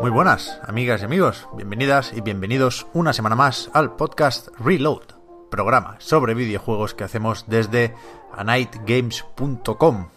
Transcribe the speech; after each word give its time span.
Muy 0.00 0.10
buenas, 0.10 0.58
amigas 0.66 1.02
y 1.02 1.04
amigos, 1.04 1.46
bienvenidas 1.54 2.14
y 2.14 2.22
bienvenidos 2.22 2.86
una 2.94 3.12
semana 3.12 3.36
más 3.36 3.70
al 3.74 3.96
podcast 3.96 4.48
Reload, 4.58 5.02
programa 5.50 5.96
sobre 5.98 6.32
videojuegos 6.32 6.94
que 6.94 7.04
hacemos 7.04 7.44
desde 7.48 7.94
anightgames.com. 8.32 10.08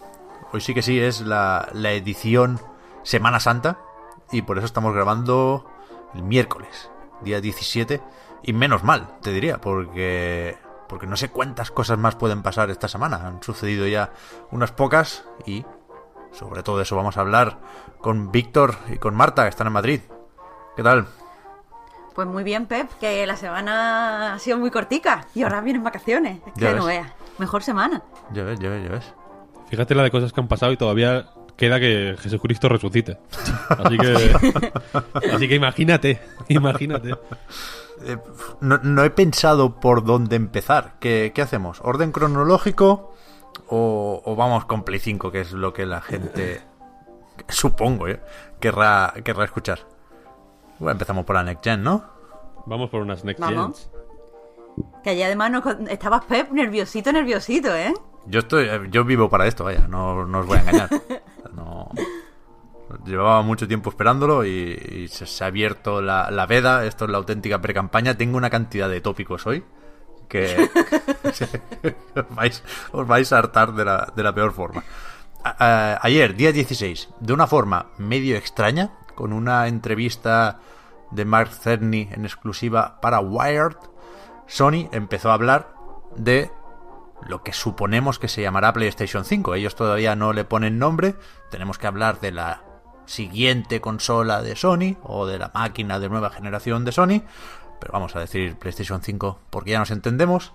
Hoy 0.52 0.60
sí 0.62 0.72
que 0.72 0.80
sí 0.80 0.98
es 0.98 1.20
la, 1.20 1.68
la 1.74 1.92
edición 1.92 2.58
Semana 3.02 3.40
Santa 3.40 3.78
y 4.32 4.40
por 4.40 4.56
eso 4.56 4.64
estamos 4.64 4.94
grabando 4.94 5.66
el 6.14 6.22
miércoles, 6.22 6.90
día 7.20 7.42
17, 7.42 8.00
y 8.42 8.52
menos 8.54 8.84
mal, 8.84 9.18
te 9.20 9.32
diría, 9.32 9.60
porque 9.60 10.56
porque 10.88 11.06
no 11.06 11.16
sé 11.16 11.28
cuántas 11.28 11.70
cosas 11.70 11.98
más 11.98 12.14
pueden 12.14 12.42
pasar 12.42 12.70
esta 12.70 12.88
semana. 12.88 13.26
Han 13.26 13.42
sucedido 13.42 13.86
ya 13.86 14.12
unas 14.50 14.72
pocas 14.72 15.24
y 15.44 15.64
sobre 16.38 16.62
todo 16.62 16.80
eso 16.80 16.96
vamos 16.96 17.16
a 17.16 17.20
hablar 17.20 17.58
con 18.00 18.30
Víctor 18.32 18.76
y 18.92 18.98
con 18.98 19.14
Marta, 19.14 19.44
que 19.44 19.48
están 19.50 19.66
en 19.66 19.72
Madrid. 19.72 20.00
¿Qué 20.76 20.82
tal? 20.82 21.06
Pues 22.14 22.28
muy 22.28 22.44
bien, 22.44 22.66
Pep, 22.66 22.88
que 23.00 23.26
la 23.26 23.36
semana 23.36 24.34
ha 24.34 24.38
sido 24.38 24.58
muy 24.58 24.70
cortica 24.70 25.26
y 25.34 25.42
ahora 25.42 25.60
vienen 25.60 25.82
vacaciones. 25.82 26.38
Es 26.46 26.52
Ya 26.56 26.70
que 26.70 26.76
no 26.76 26.84
ves. 26.86 26.98
veas. 27.02 27.12
Mejor 27.38 27.62
semana. 27.62 28.02
Ya 28.32 28.44
ves, 28.44 28.58
ya 28.60 28.68
ves, 28.68 28.84
ya 28.84 28.90
ves. 28.90 29.12
Fíjate 29.68 29.94
la 29.94 30.02
de 30.04 30.10
cosas 30.10 30.32
que 30.32 30.40
han 30.40 30.46
pasado 30.48 30.70
y 30.72 30.76
todavía 30.76 31.30
queda 31.56 31.80
que 31.80 32.16
Jesucristo 32.18 32.68
resucite. 32.68 33.18
Así 33.68 33.96
que, 33.98 34.36
así 35.34 35.48
que 35.48 35.54
imagínate, 35.54 36.20
imagínate. 36.48 37.12
Eh, 38.02 38.18
no, 38.60 38.78
no 38.82 39.04
he 39.04 39.10
pensado 39.10 39.80
por 39.80 40.04
dónde 40.04 40.36
empezar. 40.36 40.94
¿Qué, 41.00 41.32
qué 41.34 41.42
hacemos? 41.42 41.80
¿Orden 41.82 42.12
cronológico 42.12 43.13
o, 43.68 44.22
o 44.24 44.36
vamos 44.36 44.64
con 44.64 44.84
Play 44.84 45.00
5, 45.00 45.30
que 45.30 45.40
es 45.40 45.52
lo 45.52 45.72
que 45.72 45.86
la 45.86 46.00
gente, 46.00 46.60
supongo, 47.48 48.08
¿eh? 48.08 48.20
querrá, 48.60 49.14
querrá 49.24 49.44
escuchar? 49.44 49.80
Bueno, 50.78 50.92
empezamos 50.92 51.24
por 51.24 51.36
la 51.36 51.44
Next 51.44 51.64
Gen, 51.64 51.82
¿no? 51.82 52.14
Vamos 52.66 52.90
por 52.90 53.02
unas 53.02 53.24
next 53.24 53.40
Vamos. 53.40 53.64
gens. 53.64 53.90
Que 55.02 55.10
allí 55.10 55.22
además 55.22 55.50
no, 55.50 55.62
estabas, 55.88 56.24
Pep, 56.24 56.50
nerviosito, 56.50 57.12
nerviosito, 57.12 57.74
¿eh? 57.74 57.92
Yo 58.26 58.40
estoy, 58.40 58.64
eh, 58.64 58.88
yo 58.90 59.04
vivo 59.04 59.28
para 59.28 59.46
esto, 59.46 59.64
vaya, 59.64 59.86
no, 59.86 60.24
no 60.24 60.40
os 60.40 60.46
voy 60.46 60.58
a 60.58 60.60
engañar. 60.60 60.88
No, 61.54 61.88
llevaba 63.06 63.40
mucho 63.42 63.68
tiempo 63.68 63.90
esperándolo 63.90 64.44
y, 64.44 64.50
y 64.50 65.06
se, 65.06 65.24
se 65.24 65.44
ha 65.44 65.46
abierto 65.46 66.02
la, 66.02 66.32
la 66.32 66.46
veda. 66.46 66.84
Esto 66.84 67.04
es 67.04 67.12
la 67.12 67.18
auténtica 67.18 67.60
pre-campaña. 67.60 68.16
Tengo 68.16 68.36
una 68.36 68.50
cantidad 68.50 68.88
de 68.88 69.00
tópicos 69.00 69.46
hoy 69.46 69.62
que 70.34 70.68
os, 72.92 73.06
vais, 73.06 73.32
a 73.32 73.38
hartar 73.38 73.72
de 73.72 73.84
la, 73.84 74.12
de 74.16 74.22
la 74.24 74.34
peor 74.34 74.52
forma. 74.52 74.82
Ayer, 75.44 76.34
día 76.34 76.50
16, 76.50 77.10
de 77.20 77.32
una 77.32 77.46
forma 77.46 77.86
medio 77.98 78.36
extraña, 78.36 78.90
con 79.14 79.32
una 79.32 79.68
entrevista 79.68 80.58
de 81.12 81.24
Mark 81.24 81.50
Cerny 81.50 82.08
en 82.10 82.24
exclusiva 82.24 83.00
para 83.00 83.20
Wired, 83.20 83.76
Sony 84.48 84.88
empezó 84.90 85.30
a 85.30 85.34
hablar 85.34 85.72
de 86.16 86.50
lo 87.28 87.44
que 87.44 87.52
suponemos 87.52 88.18
que 88.18 88.26
se 88.26 88.42
llamará 88.42 88.72
PlayStation 88.72 89.24
5. 89.24 89.54
Ellos 89.54 89.76
todavía 89.76 90.16
no 90.16 90.32
le 90.32 90.44
ponen 90.44 90.80
nombre. 90.80 91.14
Tenemos 91.48 91.78
que 91.78 91.86
hablar 91.86 92.18
de 92.18 92.32
la 92.32 92.62
siguiente 93.06 93.80
consola 93.80 94.42
de 94.42 94.56
Sony 94.56 94.96
o 95.04 95.26
de 95.26 95.38
la 95.38 95.52
máquina 95.54 96.00
de 96.00 96.08
nueva 96.08 96.30
generación 96.30 96.84
de 96.84 96.90
Sony. 96.90 97.22
Pero 97.80 97.92
vamos 97.92 98.14
a 98.16 98.20
decir 98.20 98.56
PlayStation 98.56 99.02
5 99.02 99.38
porque 99.50 99.72
ya 99.72 99.78
nos 99.78 99.90
entendemos. 99.90 100.52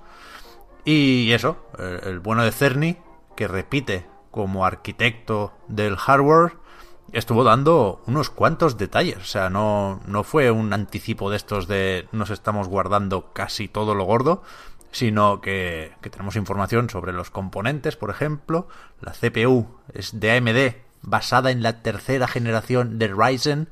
Y 0.86 1.32
eso, 1.32 1.58
el, 1.78 2.08
el 2.08 2.20
bueno 2.20 2.44
de 2.44 2.52
Cerny, 2.52 2.98
que 3.36 3.48
repite 3.48 4.06
como 4.32 4.66
arquitecto 4.66 5.54
del 5.68 5.98
hardware, 5.98 6.54
estuvo 7.14 7.44
dando 7.44 8.02
unos 8.06 8.30
cuantos 8.30 8.78
detalles. 8.78 9.18
O 9.18 9.26
sea, 9.26 9.50
no, 9.50 10.02
no 10.06 10.24
fue 10.24 10.52
un 10.52 10.74
anticipo 10.74 11.30
de 11.30 11.38
estos 11.38 11.68
de 11.68 12.08
nos 12.12 12.30
estamos 12.30 12.68
guardando 12.68 13.32
casi 13.34 13.68
todo 13.68 13.96
lo 13.96 14.06
gordo, 14.06 14.44
sino 14.92 15.42
que, 15.42 15.94
que 16.02 16.10
tenemos 16.10 16.36
información 16.36 16.90
sobre 16.90 17.14
los 17.14 17.30
componentes, 17.30 17.96
por 17.96 18.10
ejemplo. 18.10 18.68
La 19.02 19.12
CPU 19.12 19.68
es 19.94 20.20
de 20.20 20.32
AMD, 20.32 20.76
basada 21.02 21.52
en 21.52 21.64
la 21.64 21.82
tercera 21.82 22.28
generación 22.28 23.00
de 23.00 23.08
Ryzen, 23.08 23.70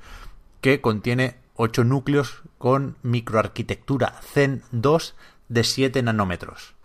que 0.61 0.81
contiene 0.81 1.37
8 1.55 1.83
núcleos 1.83 2.43
con 2.57 2.97
microarquitectura 3.03 4.15
Zen 4.21 4.63
2 4.71 5.15
de 5.49 5.63
7 5.63 6.01
nanómetros. 6.03 6.75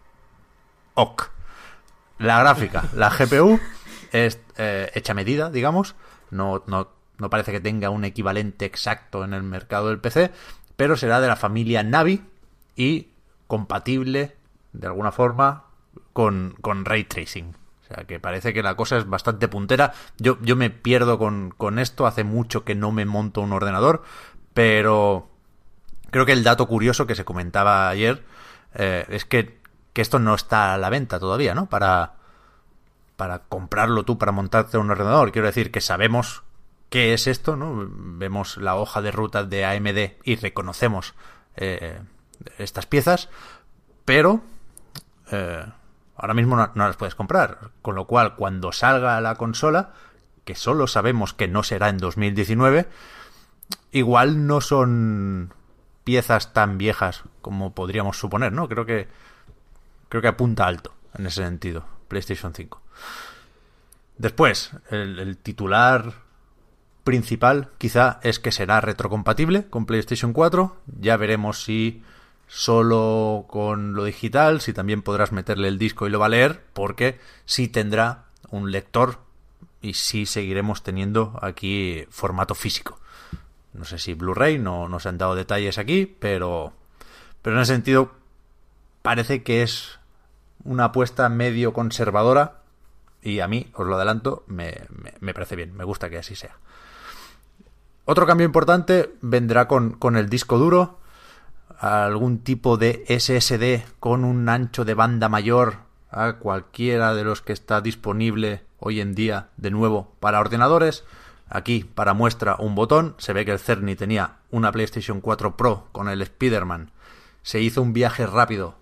OK. 0.94 1.31
La 2.19 2.38
gráfica, 2.41 2.84
la 2.94 3.10
GPU, 3.10 3.59
es 4.12 4.41
eh, 4.56 4.91
hecha 4.94 5.15
medida, 5.15 5.50
digamos. 5.50 5.97
No, 6.31 6.62
no, 6.66 6.88
no 7.19 7.31
parece 7.31 7.53
que 7.53 7.60
tenga 7.60 7.91
un 7.91 8.05
equivalente 8.05 8.65
exacto 8.65 9.25
en 9.25 9.34
el 9.34 9.43
mercado 9.43 9.88
del 9.88 9.99
PC, 9.99 10.31
pero 10.77 10.97
será 10.97 11.21
de 11.21 11.28
la 11.28 11.37
familia 11.37 11.83
Navi 11.83 12.22
y 12.77 13.09
compatible 13.47 14.37
de 14.72 14.87
alguna 14.87 15.12
forma 15.12 15.65
con, 16.12 16.54
con 16.60 16.84
ray 16.84 17.04
tracing. 17.04 17.54
O 17.83 17.94
sea 17.94 18.04
que 18.04 18.21
parece 18.21 18.54
que 18.54 18.62
la 18.62 18.77
cosa 18.77 18.99
es 18.99 19.09
bastante 19.09 19.49
puntera. 19.49 19.93
Yo, 20.19 20.39
yo 20.43 20.56
me 20.56 20.71
pierdo 20.71 21.19
con, 21.19 21.50
con 21.50 21.78
esto, 21.78 22.06
hace 22.06 22.25
mucho 22.25 22.65
que 22.65 22.75
no 22.75 22.93
me 22.93 23.04
monto 23.04 23.41
un 23.41 23.53
ordenador, 23.53 24.03
pero 24.54 25.31
creo 26.12 26.27
que 26.27 26.33
el 26.33 26.45
dato 26.45 26.69
curioso 26.69 27.06
que 27.06 27.17
se 27.17 27.25
comentaba 27.25 27.89
ayer 27.89 28.23
eh, 28.75 29.05
es 29.09 29.25
que, 29.25 29.59
que 29.93 30.03
esto 30.03 30.21
no 30.21 30.34
está 30.34 30.75
a 30.75 30.78
la 30.78 30.91
venta 30.91 31.19
todavía, 31.19 31.55
¿no? 31.55 31.67
Para, 31.67 32.12
para 33.17 33.41
comprarlo 33.41 34.05
tú, 34.05 34.19
para 34.19 34.31
montarte 34.31 34.78
un 34.78 34.91
ordenador. 34.91 35.33
Quiero 35.33 35.47
decir 35.47 35.72
que 35.72 35.81
sabemos 35.81 36.43
qué 36.91 37.15
es 37.15 37.27
esto, 37.27 37.56
¿no? 37.56 37.89
Vemos 37.89 38.59
la 38.59 38.77
hoja 38.77 39.01
de 39.01 39.11
ruta 39.11 39.43
de 39.45 39.65
AMD 39.65 40.22
y 40.22 40.37
reconocemos 40.37 41.15
eh, 41.56 41.99
estas 42.59 42.84
piezas, 42.84 43.31
pero 44.05 44.43
eh, 45.31 45.65
ahora 46.17 46.34
mismo 46.34 46.56
no, 46.56 46.71
no 46.75 46.87
las 46.87 46.97
puedes 46.97 47.15
comprar. 47.15 47.71
Con 47.81 47.95
lo 47.95 48.06
cual, 48.06 48.37
cuando 48.37 48.71
salga 48.71 49.19
la 49.22 49.37
consola, 49.37 49.95
que 50.45 50.56
solo 50.56 50.87
sabemos 50.87 51.33
que 51.33 51.49
no 51.49 51.62
será 51.62 51.89
en 51.89 51.97
2019, 51.97 52.86
igual 53.92 54.47
no 54.47 54.60
son 54.60 55.54
piezas 56.04 56.53
tan 56.53 56.78
viejas 56.78 57.25
como 57.41 57.75
podríamos 57.75 58.19
suponer, 58.19 58.53
¿no? 58.53 58.69
Creo 58.69 58.87
que 58.87 59.09
creo 60.09 60.22
que 60.22 60.28
apunta 60.28 60.66
alto 60.66 60.93
en 61.16 61.27
ese 61.27 61.43
sentido, 61.43 61.84
PlayStation 62.09 62.54
5. 62.54 62.83
Después, 64.19 64.71
el, 64.91 65.37
titular 65.39 66.15
principal 67.03 67.71
quizá 67.78 68.21
es 68.22 68.39
que 68.39 68.53
será 68.53 68.81
retrocompatible 68.81 69.69
con 69.69 69.87
PlayStation 69.87 70.33
4. 70.33 70.77
Ya 71.01 71.16
veremos 71.16 71.65
si 71.65 72.03
solo 72.47 73.47
con 73.48 73.95
lo 73.95 74.05
digital, 74.05 74.60
si 74.60 74.72
también 74.72 75.03
podrás 75.03 75.33
meterle 75.33 75.69
el 75.69 75.78
disco 75.78 76.07
y 76.07 76.10
lo 76.10 76.19
va 76.19 76.27
a 76.27 76.28
leer, 76.28 76.63
porque 76.72 77.19
sí 77.47 77.69
tendrá 77.69 78.27
un 78.51 78.71
lector 78.71 79.19
y 79.81 79.95
sí 79.95 80.27
seguiremos 80.27 80.83
teniendo 80.83 81.39
aquí 81.43 82.07
formato 82.10 82.55
físico. 82.55 83.01
No 83.72 83.84
sé 83.84 83.98
si 83.98 84.15
Blu-ray, 84.15 84.59
no 84.59 84.89
nos 84.89 85.07
han 85.07 85.19
dado 85.19 85.34
detalles 85.34 85.78
aquí, 85.78 86.07
pero, 86.19 86.72
pero 87.41 87.57
en 87.57 87.63
ese 87.63 87.72
sentido 87.74 88.13
parece 89.03 89.42
que 89.42 89.63
es 89.63 89.98
una 90.65 90.84
apuesta 90.86 91.28
medio 91.28 91.72
conservadora 91.72 92.59
Y 93.22 93.41
a 93.41 93.48
mí, 93.48 93.71
os 93.74 93.86
lo 93.86 93.95
adelanto, 93.97 94.45
me, 94.47 94.74
me- 94.91 95.15
me 95.21 95.33
parece 95.34 95.54
bien, 95.57 95.74
me 95.77 95.84
gusta 95.84 96.10
que 96.10 96.19
así 96.19 96.34
sea. 96.34 96.57
Otro 98.04 98.27
cambio 98.27 98.45
importante 98.47 99.15
vendrá 99.21 99.69
con, 99.69 99.92
con 99.92 100.16
el 100.16 100.28
disco 100.28 100.59
duro, 100.59 100.98
algún 101.78 102.39
tipo 102.41 102.77
de 102.77 103.04
SSD 103.09 103.84
con 104.01 104.24
un 104.24 104.48
ancho 104.48 104.84
de 104.84 104.95
banda 104.95 105.28
mayor 105.28 105.78
a 106.10 106.34
cualquiera 106.34 107.15
de 107.15 107.24
los 107.24 107.42
que 107.42 107.53
está 107.53 107.80
disponible 107.80 108.65
hoy 108.78 109.01
en 109.01 109.15
día 109.15 109.48
de 109.57 109.71
nuevo 109.71 110.13
para 110.21 110.41
ordenadores. 110.41 111.04
Aquí, 111.54 111.84
para 111.84 112.15
muestra, 112.15 112.57
un 112.59 112.75
botón. 112.75 113.15
Se 113.19 113.33
ve 113.34 113.45
que 113.45 113.51
el 113.53 113.59
Cerny 113.59 113.95
tenía 113.95 114.37
una 114.51 114.72
PlayStation 114.72 115.21
4 115.21 115.57
Pro 115.57 115.87
con 115.93 116.09
el 116.09 116.22
Spider-Man. 116.22 116.91
Se 117.43 117.60
hizo 117.60 117.83
un 117.83 117.93
viaje 117.93 118.27
rápido, 118.27 118.77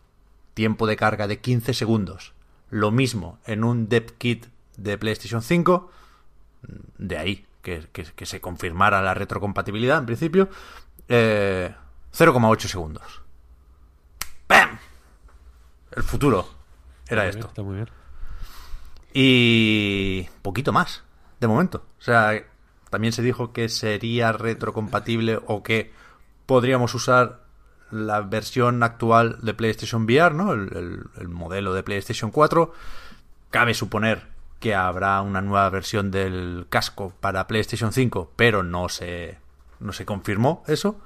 tiempo 0.54 0.86
de 0.86 0.96
carga 0.96 1.26
de 1.26 1.40
15 1.40 1.74
segundos. 1.74 2.32
Lo 2.70 2.92
mismo 2.92 3.38
en 3.44 3.64
un 3.64 3.88
Dev 3.88 4.16
Kit 4.18 4.46
de 4.76 4.96
PlayStation 4.98 5.42
5. 5.42 5.90
De 6.98 7.18
ahí 7.18 7.44
que, 7.62 7.88
que- 7.92 8.04
que 8.04 8.26
se 8.26 8.40
confirmara 8.40 9.02
la 9.02 9.14
retrocompatibilidad 9.14 9.98
en 9.98 10.06
principio. 10.06 10.48
Eh, 11.08 11.74
0,8 12.12 12.68
segundos. 12.68 13.22
¡Bam! 14.48 14.78
El 15.90 16.02
futuro 16.04 16.48
era 17.08 17.26
esto. 17.26 17.48
Está 17.48 17.62
muy 17.62 17.74
bien. 17.76 17.88
Y 19.12 20.28
poquito 20.42 20.72
más, 20.72 21.02
de 21.40 21.48
momento. 21.48 21.84
O 21.98 22.02
sea, 22.02 22.32
también 22.90 23.12
se 23.12 23.22
dijo 23.22 23.52
que 23.52 23.68
sería 23.68 24.32
retrocompatible 24.32 25.40
o 25.46 25.62
que 25.62 25.92
podríamos 26.46 26.94
usar 26.94 27.40
la 27.90 28.20
versión 28.20 28.82
actual 28.82 29.38
de 29.42 29.54
PlayStation 29.54 30.02
VR, 30.04 30.34
¿no? 30.34 30.52
El, 30.52 30.60
el- 30.76 31.04
el 31.20 31.28
modelo 31.28 31.72
de 31.74 31.82
PlayStation 31.82 32.30
4. 32.30 32.72
Cabe 33.50 33.74
suponer 33.74 34.28
que 34.60 34.74
habrá 34.74 35.20
una 35.22 35.40
nueva 35.40 35.70
versión 35.70 36.10
del 36.10 36.66
casco 36.68 37.12
para 37.20 37.46
PlayStation 37.46 37.92
5, 37.92 38.32
pero 38.36 38.62
no 38.62 38.88
se, 38.88 39.38
no 39.80 39.92
se 39.92 40.04
confirmó 40.04 40.62
eso. 40.68 41.00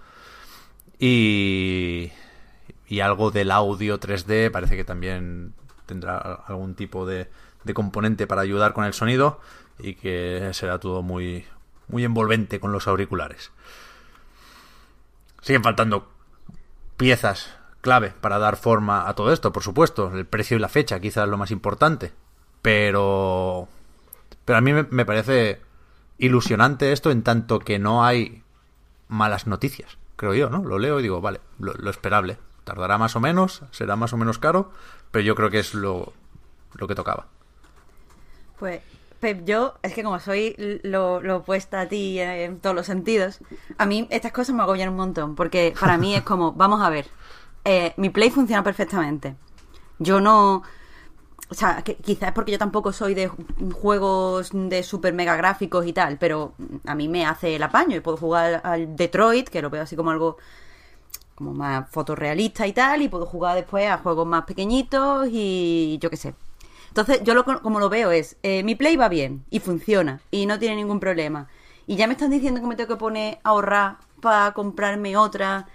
Y, 0.98 2.12
y 2.88 3.00
algo 3.00 3.30
del 3.30 3.50
audio 3.50 3.98
3D 3.98 4.50
parece 4.50 4.76
que 4.76 4.84
también 4.84 5.54
tendrá 5.86 6.16
algún 6.18 6.74
tipo 6.74 7.06
de, 7.06 7.28
de 7.64 7.74
componente 7.74 8.26
para 8.26 8.42
ayudar 8.42 8.72
con 8.72 8.84
el 8.84 8.92
sonido 8.94 9.40
y 9.78 9.94
que 9.94 10.50
será 10.52 10.78
todo 10.78 11.02
muy, 11.02 11.44
muy 11.88 12.04
envolvente 12.04 12.60
con 12.60 12.72
los 12.72 12.88
auriculares. 12.88 13.50
Siguen 15.42 15.62
faltando 15.62 16.10
piezas 16.96 17.56
clave 17.80 18.12
para 18.20 18.38
dar 18.38 18.56
forma 18.56 19.08
a 19.08 19.14
todo 19.14 19.32
esto, 19.32 19.52
por 19.52 19.62
supuesto. 19.62 20.10
El 20.12 20.26
precio 20.26 20.56
y 20.56 20.60
la 20.60 20.68
fecha 20.68 21.00
quizás 21.00 21.28
lo 21.28 21.36
más 21.36 21.50
importante. 21.50 22.12
Pero... 22.62 23.68
Pero 24.44 24.58
a 24.58 24.60
mí 24.60 24.72
me, 24.72 24.86
me 24.90 25.06
parece 25.06 25.60
ilusionante 26.18 26.92
esto 26.92 27.10
en 27.10 27.22
tanto 27.22 27.58
que 27.58 27.78
no 27.78 28.04
hay 28.04 28.42
malas 29.08 29.46
noticias, 29.46 29.98
creo 30.16 30.34
yo, 30.34 30.50
¿no? 30.50 30.64
Lo 30.64 30.78
leo 30.78 31.00
y 31.00 31.02
digo, 31.02 31.20
vale, 31.20 31.40
lo, 31.58 31.72
lo 31.74 31.90
esperable. 31.90 32.38
Tardará 32.64 32.98
más 32.98 33.16
o 33.16 33.20
menos, 33.20 33.62
será 33.70 33.96
más 33.96 34.12
o 34.12 34.16
menos 34.16 34.38
caro, 34.38 34.70
pero 35.10 35.24
yo 35.24 35.34
creo 35.34 35.50
que 35.50 35.58
es 35.58 35.74
lo, 35.74 36.12
lo 36.74 36.88
que 36.88 36.94
tocaba. 36.94 37.26
Pues, 38.58 38.82
Pep, 39.24 39.46
yo, 39.46 39.72
es 39.82 39.94
que 39.94 40.04
como 40.04 40.20
soy 40.20 40.54
lo, 40.82 41.22
lo 41.22 41.38
opuesta 41.38 41.80
a 41.80 41.88
ti 41.88 42.20
en 42.20 42.60
todos 42.60 42.76
los 42.76 42.84
sentidos, 42.84 43.38
a 43.78 43.86
mí 43.86 44.06
estas 44.10 44.32
cosas 44.32 44.54
me 44.54 44.62
agobian 44.62 44.90
un 44.90 44.96
montón, 44.96 45.34
porque 45.34 45.72
para 45.80 45.96
mí 45.96 46.14
es 46.14 46.20
como, 46.30 46.52
vamos 46.52 46.82
a 46.82 46.90
ver, 46.90 47.06
eh, 47.64 47.94
mi 47.96 48.10
Play 48.10 48.28
funciona 48.28 48.62
perfectamente. 48.62 49.34
Yo 49.98 50.20
no... 50.20 50.62
O 51.48 51.54
sea, 51.54 51.80
que 51.80 51.96
quizás 51.96 52.28
es 52.28 52.34
porque 52.34 52.52
yo 52.52 52.58
tampoco 52.58 52.92
soy 52.92 53.14
de 53.14 53.30
juegos 53.72 54.50
de 54.52 54.82
super 54.82 55.14
mega 55.14 55.36
gráficos 55.36 55.86
y 55.86 55.94
tal, 55.94 56.18
pero 56.18 56.52
a 56.84 56.94
mí 56.94 57.08
me 57.08 57.24
hace 57.24 57.56
el 57.56 57.62
apaño 57.62 57.96
y 57.96 58.00
puedo 58.00 58.18
jugar 58.18 58.60
al 58.62 58.94
Detroit, 58.94 59.48
que 59.48 59.62
lo 59.62 59.70
veo 59.70 59.84
así 59.84 59.96
como 59.96 60.10
algo 60.10 60.36
como 61.34 61.54
más 61.54 61.88
fotorrealista 61.90 62.66
y 62.66 62.74
tal, 62.74 63.00
y 63.00 63.08
puedo 63.08 63.24
jugar 63.24 63.56
después 63.56 63.88
a 63.88 63.96
juegos 63.98 64.26
más 64.26 64.44
pequeñitos 64.44 65.28
y 65.30 65.98
yo 65.98 66.10
qué 66.10 66.18
sé. 66.18 66.34
Entonces, 66.94 67.22
yo 67.24 67.34
lo, 67.34 67.44
como 67.44 67.80
lo 67.80 67.88
veo 67.88 68.12
es, 68.12 68.36
eh, 68.42 68.62
mi 68.62 68.76
Play 68.76 68.96
va 68.96 69.08
bien 69.08 69.44
y 69.50 69.58
funciona 69.60 70.20
y 70.30 70.46
no 70.46 70.58
tiene 70.58 70.76
ningún 70.76 71.00
problema. 71.00 71.48
Y 71.86 71.96
ya 71.96 72.06
me 72.06 72.12
están 72.14 72.30
diciendo 72.30 72.60
que 72.60 72.66
me 72.66 72.76
tengo 72.76 72.88
que 72.94 72.96
poner 73.00 73.38
a 73.42 73.50
ahorrar 73.50 73.96
para 74.20 74.52
comprarme 74.52 75.16
otra 75.16 75.66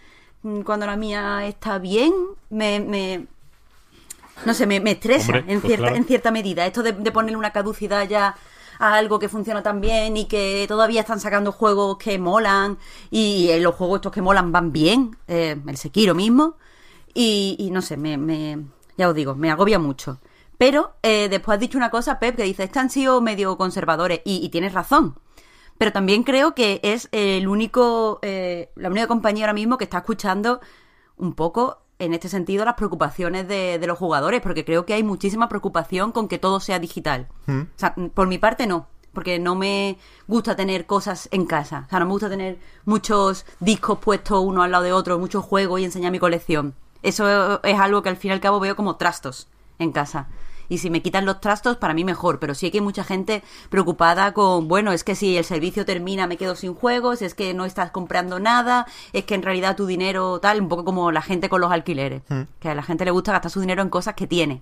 mm, 0.44 0.62
cuando 0.62 0.86
la 0.86 0.96
mía 0.96 1.46
está 1.46 1.78
bien, 1.80 2.14
me... 2.50 2.80
me 2.80 3.28
no 4.46 4.54
sé, 4.54 4.66
me, 4.66 4.80
me 4.80 4.92
estresa 4.92 5.34
Hombre, 5.34 5.44
en, 5.48 5.62
pues 5.62 5.74
cierta, 5.74 5.90
claro. 5.90 5.96
en 5.98 6.06
cierta 6.06 6.32
medida. 6.32 6.66
Esto 6.66 6.82
de, 6.84 6.94
de 6.94 7.12
ponerle 7.12 7.38
una 7.38 7.52
caducidad 7.52 8.08
ya 8.08 8.36
a 8.80 8.94
algo 8.96 9.20
que 9.20 9.28
funciona 9.28 9.62
tan 9.62 9.82
bien 9.82 10.16
y 10.16 10.26
que 10.26 10.66
todavía 10.68 11.02
están 11.02 11.20
sacando 11.20 11.52
juegos 11.52 11.98
que 11.98 12.18
molan 12.18 12.78
y 13.12 13.50
eh, 13.50 13.60
los 13.60 13.76
juegos 13.76 13.98
estos 13.98 14.14
que 14.14 14.22
molan 14.22 14.52
van 14.54 14.72
bien, 14.72 15.18
eh, 15.28 15.58
el 15.68 15.78
Sekiro 15.78 16.16
mismo. 16.16 16.56
Y, 17.14 17.56
y 17.60 17.72
no 17.72 17.82
sé, 17.82 17.98
me, 17.98 18.18
me- 18.18 18.60
ya 18.98 19.10
os 19.10 19.16
digo, 19.16 19.36
me 19.36 19.52
agobia 19.52 19.80
mucho. 19.80 20.20
Pero 20.60 20.94
eh, 21.04 21.30
después 21.30 21.56
has 21.56 21.62
dicho 21.62 21.78
una 21.78 21.90
cosa, 21.90 22.20
Pep, 22.20 22.36
que 22.36 22.44
dices 22.44 22.70
que 22.70 22.80
han 22.80 22.90
sido 22.90 23.22
medio 23.22 23.58
conservadores 23.58 24.20
y, 24.26 24.46
y 24.46 24.50
tienes 24.50 24.74
razón. 24.74 25.18
Pero 25.78 25.94
también 25.94 26.24
creo 26.24 26.54
que 26.54 26.82
es 26.84 27.08
el 27.14 27.48
único, 27.48 28.20
eh, 28.24 28.70
la 28.76 28.90
única 28.90 29.08
compañía 29.08 29.46
ahora 29.46 29.54
mismo 29.54 29.78
que 29.78 29.86
está 29.86 30.00
escuchando 30.00 30.60
un 31.16 31.34
poco 31.34 31.78
en 31.98 32.14
este 32.14 32.28
sentido 32.28 32.66
las 32.66 32.74
preocupaciones 32.74 33.48
de, 33.48 33.80
de 33.80 33.88
los 33.88 33.98
jugadores, 33.98 34.42
porque 34.42 34.66
creo 34.66 34.86
que 34.86 34.94
hay 34.94 35.02
muchísima 35.02 35.48
preocupación 35.48 36.12
con 36.12 36.28
que 36.28 36.40
todo 36.40 36.60
sea 36.60 36.78
digital. 36.78 37.30
O 37.48 37.66
sea, 37.78 37.96
por 38.14 38.28
mi 38.28 38.38
parte 38.38 38.68
no, 38.68 38.88
porque 39.14 39.40
no 39.40 39.56
me 39.56 39.98
gusta 40.28 40.58
tener 40.58 40.86
cosas 40.86 41.30
en 41.32 41.46
casa. 41.46 41.86
O 41.88 41.90
sea, 41.90 42.00
no 42.00 42.06
me 42.06 42.12
gusta 42.12 42.30
tener 42.30 42.60
muchos 42.84 43.46
discos 43.62 44.00
puestos 44.00 44.44
uno 44.44 44.62
al 44.62 44.72
lado 44.72 44.84
de 44.84 44.92
otro, 44.92 45.18
muchos 45.20 45.46
juegos 45.46 45.80
y 45.80 45.86
enseñar 45.86 46.12
mi 46.12 46.20
colección. 46.20 46.76
Eso 47.02 47.64
es 47.64 47.80
algo 47.80 48.02
que 48.02 48.10
al 48.10 48.18
fin 48.18 48.32
y 48.32 48.34
al 48.34 48.42
cabo 48.42 48.60
veo 48.60 48.76
como 48.76 48.98
trastos 48.98 49.48
en 49.78 49.94
casa. 49.94 50.28
Y 50.70 50.78
si 50.78 50.90
me 50.90 51.02
quitan 51.02 51.26
los 51.26 51.42
trastos, 51.42 51.78
para 51.78 51.94
mí 51.94 52.06
mejor. 52.06 52.40
Pero 52.40 52.54
sí 52.54 52.72
que 52.72 52.78
hay 52.78 52.84
mucha 52.84 53.04
gente 53.04 53.44
preocupada 53.70 54.34
con, 54.34 54.68
bueno, 54.68 54.92
es 54.92 55.04
que 55.04 55.16
si 55.16 55.36
el 55.36 55.44
servicio 55.44 55.86
termina 55.86 56.28
me 56.28 56.38
quedo 56.38 56.56
sin 56.56 56.76
juegos, 56.76 57.22
es 57.22 57.34
que 57.34 57.54
no 57.54 57.66
estás 57.66 57.92
comprando 57.92 58.40
nada, 58.40 58.86
es 59.12 59.26
que 59.26 59.36
en 59.36 59.42
realidad 59.42 59.76
tu 59.76 59.88
dinero 59.88 60.40
tal, 60.40 60.62
un 60.62 60.70
poco 60.70 60.86
como 60.86 61.12
la 61.12 61.22
gente 61.22 61.50
con 61.50 61.60
los 61.60 61.72
alquileres. 61.72 62.22
Que 62.60 62.70
a 62.70 62.76
la 62.76 62.84
gente 62.84 63.04
le 63.04 63.12
gusta 63.12 63.32
gastar 63.32 63.52
su 63.52 63.60
dinero 63.60 63.82
en 63.82 63.90
cosas 63.90 64.14
que 64.14 64.28
tiene. 64.28 64.62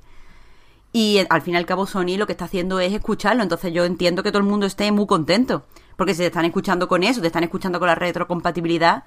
Y 0.94 1.18
eh, 1.18 1.27
al 1.30 1.42
fin 1.42 1.54
y 1.54 1.57
al 1.57 1.65
cabo 1.65 1.86
Sony 1.86 2.18
lo 2.18 2.25
que 2.25 2.31
está 2.31 2.45
haciendo 2.45 2.80
es 2.80 2.94
escucharlo. 2.94 3.44
Entonces 3.44 3.74
yo 3.74 3.86
entiendo 3.86 4.24
que 4.24 4.31
todo 4.31 4.39
el 4.39 4.48
mundo 4.48 4.65
esté 4.65 4.92
muy 4.92 5.06
contento. 5.06 5.65
Porque 5.95 6.13
si 6.13 6.19
te 6.19 6.27
están 6.27 6.45
escuchando 6.45 6.88
con 6.88 7.04
eso, 7.04 7.21
te 7.21 7.27
están 7.27 7.44
escuchando 7.44 7.80
con 7.80 7.87
la 7.87 7.95
retrocompatibilidad, 7.95 9.04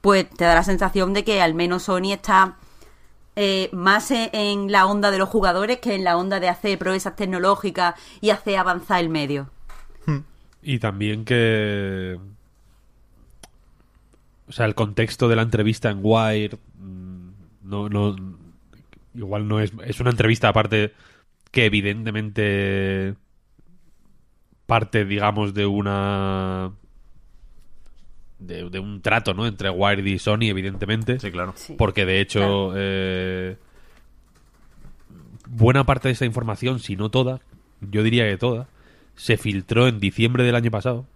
pues 0.00 0.28
te 0.30 0.44
da 0.44 0.54
la 0.54 0.64
sensación 0.64 1.12
de 1.12 1.24
que 1.24 1.40
al 1.40 1.54
menos 1.54 1.84
Sony 1.84 2.12
está 2.12 2.56
eh, 3.36 3.70
más 3.72 4.10
e- 4.10 4.30
en 4.32 4.70
la 4.70 4.86
onda 4.86 5.10
de 5.10 5.18
los 5.18 5.28
jugadores 5.28 5.78
que 5.78 5.94
en 5.94 6.04
la 6.04 6.16
onda 6.16 6.38
de 6.40 6.48
hacer 6.48 6.78
proezas 6.78 7.16
tecnológicas 7.16 7.94
y 8.20 8.30
hacer 8.30 8.56
avanzar 8.58 9.00
el 9.00 9.08
medio. 9.08 9.50
Y 10.64 10.78
también 10.78 11.24
que. 11.24 12.18
O 14.48 14.52
sea, 14.52 14.66
el 14.66 14.74
contexto 14.76 15.28
de 15.28 15.34
la 15.36 15.42
entrevista 15.42 15.90
en 15.90 15.98
Wire. 16.02 16.56
mm, 16.78 17.28
No, 17.64 17.88
no. 17.88 18.14
Igual 19.14 19.48
no 19.48 19.58
es. 19.60 19.72
Es 19.84 19.98
una 20.00 20.10
entrevista 20.10 20.48
aparte 20.48 20.92
que 21.50 21.64
evidentemente. 21.66 23.14
Parte, 24.66 25.04
digamos, 25.04 25.52
de 25.54 25.66
una. 25.66 26.72
De, 28.46 28.68
de 28.70 28.78
un 28.78 29.00
trato, 29.02 29.34
¿no? 29.34 29.46
Entre 29.46 29.70
Wired 29.70 30.04
y 30.04 30.18
Sony, 30.18 30.42
evidentemente. 30.48 31.18
Sí, 31.20 31.30
claro. 31.30 31.52
Sí. 31.56 31.74
Porque 31.78 32.04
de 32.04 32.20
hecho, 32.20 32.40
Claro. 32.40 32.72
eh, 32.76 33.56
buena 35.48 35.84
parte 35.84 36.08
de 36.08 36.12
esa 36.12 36.24
información, 36.24 36.78
si 36.80 36.96
no 36.96 37.10
toda, 37.10 37.40
yo 37.80 38.02
diría 38.02 38.24
que 38.28 38.36
toda, 38.38 38.68
se 39.14 39.36
filtró 39.36 39.86
en 39.88 40.00
diciembre 40.00 40.44
del 40.44 40.54
año 40.54 40.70
pasado. 40.70 41.06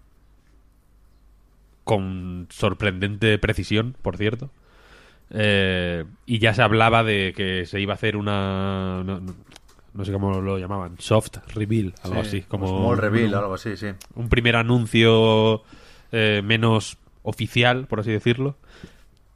Con 1.84 2.48
sorprendente 2.50 3.38
precisión, 3.38 3.94
por 4.02 4.16
cierto. 4.16 4.50
Eh, 5.30 6.04
y 6.26 6.38
ya 6.40 6.52
se 6.52 6.62
hablaba 6.62 7.04
de 7.04 7.32
que 7.36 7.64
se 7.66 7.80
iba 7.80 7.92
a 7.92 7.96
hacer 7.96 8.16
una. 8.16 9.04
No, 9.04 10.04
sé 10.04 10.12
cómo 10.12 10.40
lo 10.40 10.58
llamaban. 10.58 10.96
Soft 10.98 11.36
reveal, 11.54 11.94
algo 12.02 12.22
Sí, 12.24 12.28
así. 12.28 12.42
Como 12.42 12.66
Small 12.66 12.98
reveal 12.98 13.28
un- 13.28 13.34
algo 13.34 13.54
así, 13.54 13.76
sí. 13.76 13.86
un 14.14 14.28
primer 14.28 14.56
anuncio 14.56 15.62
eh, 16.12 16.42
menos 16.44 16.98
oficial, 17.26 17.86
por 17.88 18.00
así 18.00 18.12
decirlo, 18.12 18.56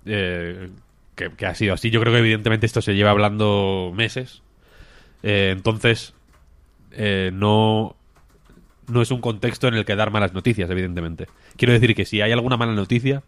eh, 0.07 0.71
que, 1.17 1.31
que 1.31 1.47
ha 1.47 1.55
sido 1.55 1.75
así. 1.75 1.91
Yo 1.91 2.01
creo 2.01 2.13
que 2.13 2.21
evidentemente 2.21 2.67
esto 2.67 2.81
se 2.81 2.95
lleva 2.95 3.11
hablando 3.11 3.93
meses. 3.95 4.43
Eh, 5.25 5.51
entonces, 5.53 6.15
eh, 6.93 7.31
no, 7.35 7.97
no 8.87 9.03
es 9.03 9.11
un 9.11 9.21
contexto 9.21 9.67
en 9.67 9.75
el 9.75 9.85
que 9.85 9.97
dar 9.97 10.13
malas 10.13 10.33
noticias, 10.33 10.71
evidentemente. 10.71 11.27
Quiero 11.57 11.73
decir 11.73 11.95
que 11.97 12.05
si 12.05 12.21
hay 12.21 12.31
alguna 12.31 12.57
mala 12.57 12.73
noticia, 12.73 13.25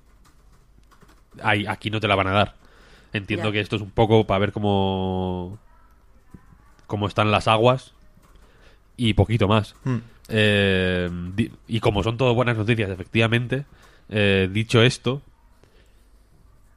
hay, 1.42 1.66
aquí 1.66 1.90
no 1.90 2.00
te 2.00 2.06
la 2.08 2.14
van 2.14 2.28
a 2.28 2.32
dar. 2.32 2.54
Entiendo 3.12 3.50
que 3.50 3.60
esto 3.60 3.76
es 3.76 3.82
un 3.82 3.90
poco 3.90 4.26
para 4.26 4.38
ver 4.38 4.52
cómo, 4.52 5.58
cómo 6.86 7.08
están 7.08 7.32
las 7.32 7.48
aguas 7.48 7.94
y 8.96 9.14
poquito 9.14 9.48
más. 9.48 9.74
Hmm. 9.82 9.98
Eh, 10.28 11.10
y 11.66 11.80
como 11.80 12.04
son 12.04 12.16
todo 12.16 12.34
buenas 12.34 12.56
noticias, 12.56 12.88
efectivamente, 12.88 13.66
eh, 14.08 14.48
dicho 14.50 14.82
esto, 14.82 15.22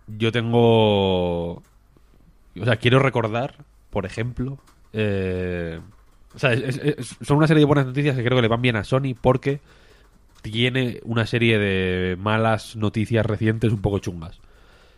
yo 0.07 0.31
tengo... 0.31 1.53
O 1.53 2.63
sea, 2.63 2.77
quiero 2.77 2.99
recordar, 2.99 3.55
por 3.89 4.05
ejemplo... 4.05 4.57
eh, 4.93 5.79
o 6.35 6.39
sea, 6.39 6.51
son 7.21 7.37
una 7.37 7.47
serie 7.47 7.61
de 7.61 7.65
buenas 7.65 7.85
noticias 7.85 8.15
que 8.15 8.23
creo 8.23 8.37
que 8.37 8.41
le 8.41 8.49
van 8.49 8.61
bien 8.61 8.75
a 8.75 8.83
Sony 8.83 9.15
porque 9.19 9.61
tiene 10.41 10.99
una 11.05 11.25
serie 11.25 11.57
de 11.57 12.17
malas 12.17 12.75
noticias 12.75 13.25
recientes 13.25 13.71
un 13.71 13.81
poco 13.81 13.99
chungas. 13.99 14.41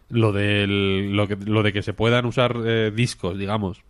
Lo, 0.09 0.31
del, 0.31 1.15
lo, 1.15 1.27
que, 1.27 1.35
lo 1.35 1.61
de 1.63 1.73
que 1.73 1.83
se 1.83 1.93
puedan 1.93 2.25
usar 2.25 2.57
eh, 2.65 2.91
discos, 2.93 3.37
digamos, 3.37 3.83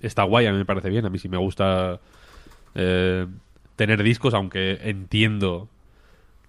está 0.00 0.22
guay, 0.22 0.46
a 0.46 0.52
mí 0.52 0.58
me 0.58 0.64
parece 0.64 0.90
bien. 0.90 1.06
A 1.06 1.10
mí 1.10 1.18
sí 1.18 1.28
me 1.28 1.38
gusta 1.38 1.98
eh, 2.76 3.26
tener 3.74 4.02
discos, 4.02 4.32
aunque 4.32 4.78
entiendo, 4.82 5.68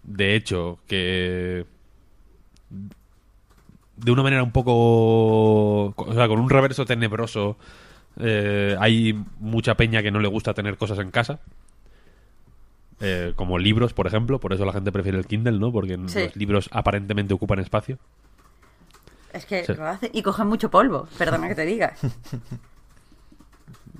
de 0.03 0.35
hecho, 0.35 0.79
que 0.87 1.65
de 3.97 4.11
una 4.11 4.23
manera 4.23 4.43
un 4.43 4.51
poco. 4.51 5.93
O 5.95 6.13
sea, 6.13 6.27
con 6.27 6.39
un 6.39 6.49
reverso 6.49 6.85
tenebroso. 6.85 7.57
eh, 8.17 8.75
hay 8.79 9.13
mucha 9.39 9.75
peña 9.75 10.01
que 10.03 10.11
no 10.11 10.19
le 10.19 10.27
gusta 10.27 10.53
tener 10.53 10.77
cosas 10.77 10.99
en 10.99 11.11
casa. 11.11 11.39
Eh, 12.99 13.33
como 13.35 13.57
libros, 13.57 13.93
por 13.93 14.05
ejemplo. 14.05 14.39
Por 14.39 14.53
eso 14.53 14.65
la 14.65 14.73
gente 14.73 14.91
prefiere 14.91 15.17
el 15.17 15.25
Kindle, 15.25 15.59
¿no? 15.59 15.71
Porque 15.71 15.97
Sí. 16.07 16.23
los 16.25 16.35
libros 16.35 16.69
aparentemente 16.73 17.33
ocupan 17.33 17.59
espacio. 17.59 17.97
Es 19.33 19.45
que 19.45 19.63
Sí. 19.65 19.73
lo 19.73 19.87
hace. 19.87 20.11
Y 20.13 20.21
cogen 20.23 20.47
mucho 20.47 20.69
polvo, 20.69 21.07
perdona 21.17 21.47
que 21.47 21.55
te 21.55 21.65
diga. 21.65 21.93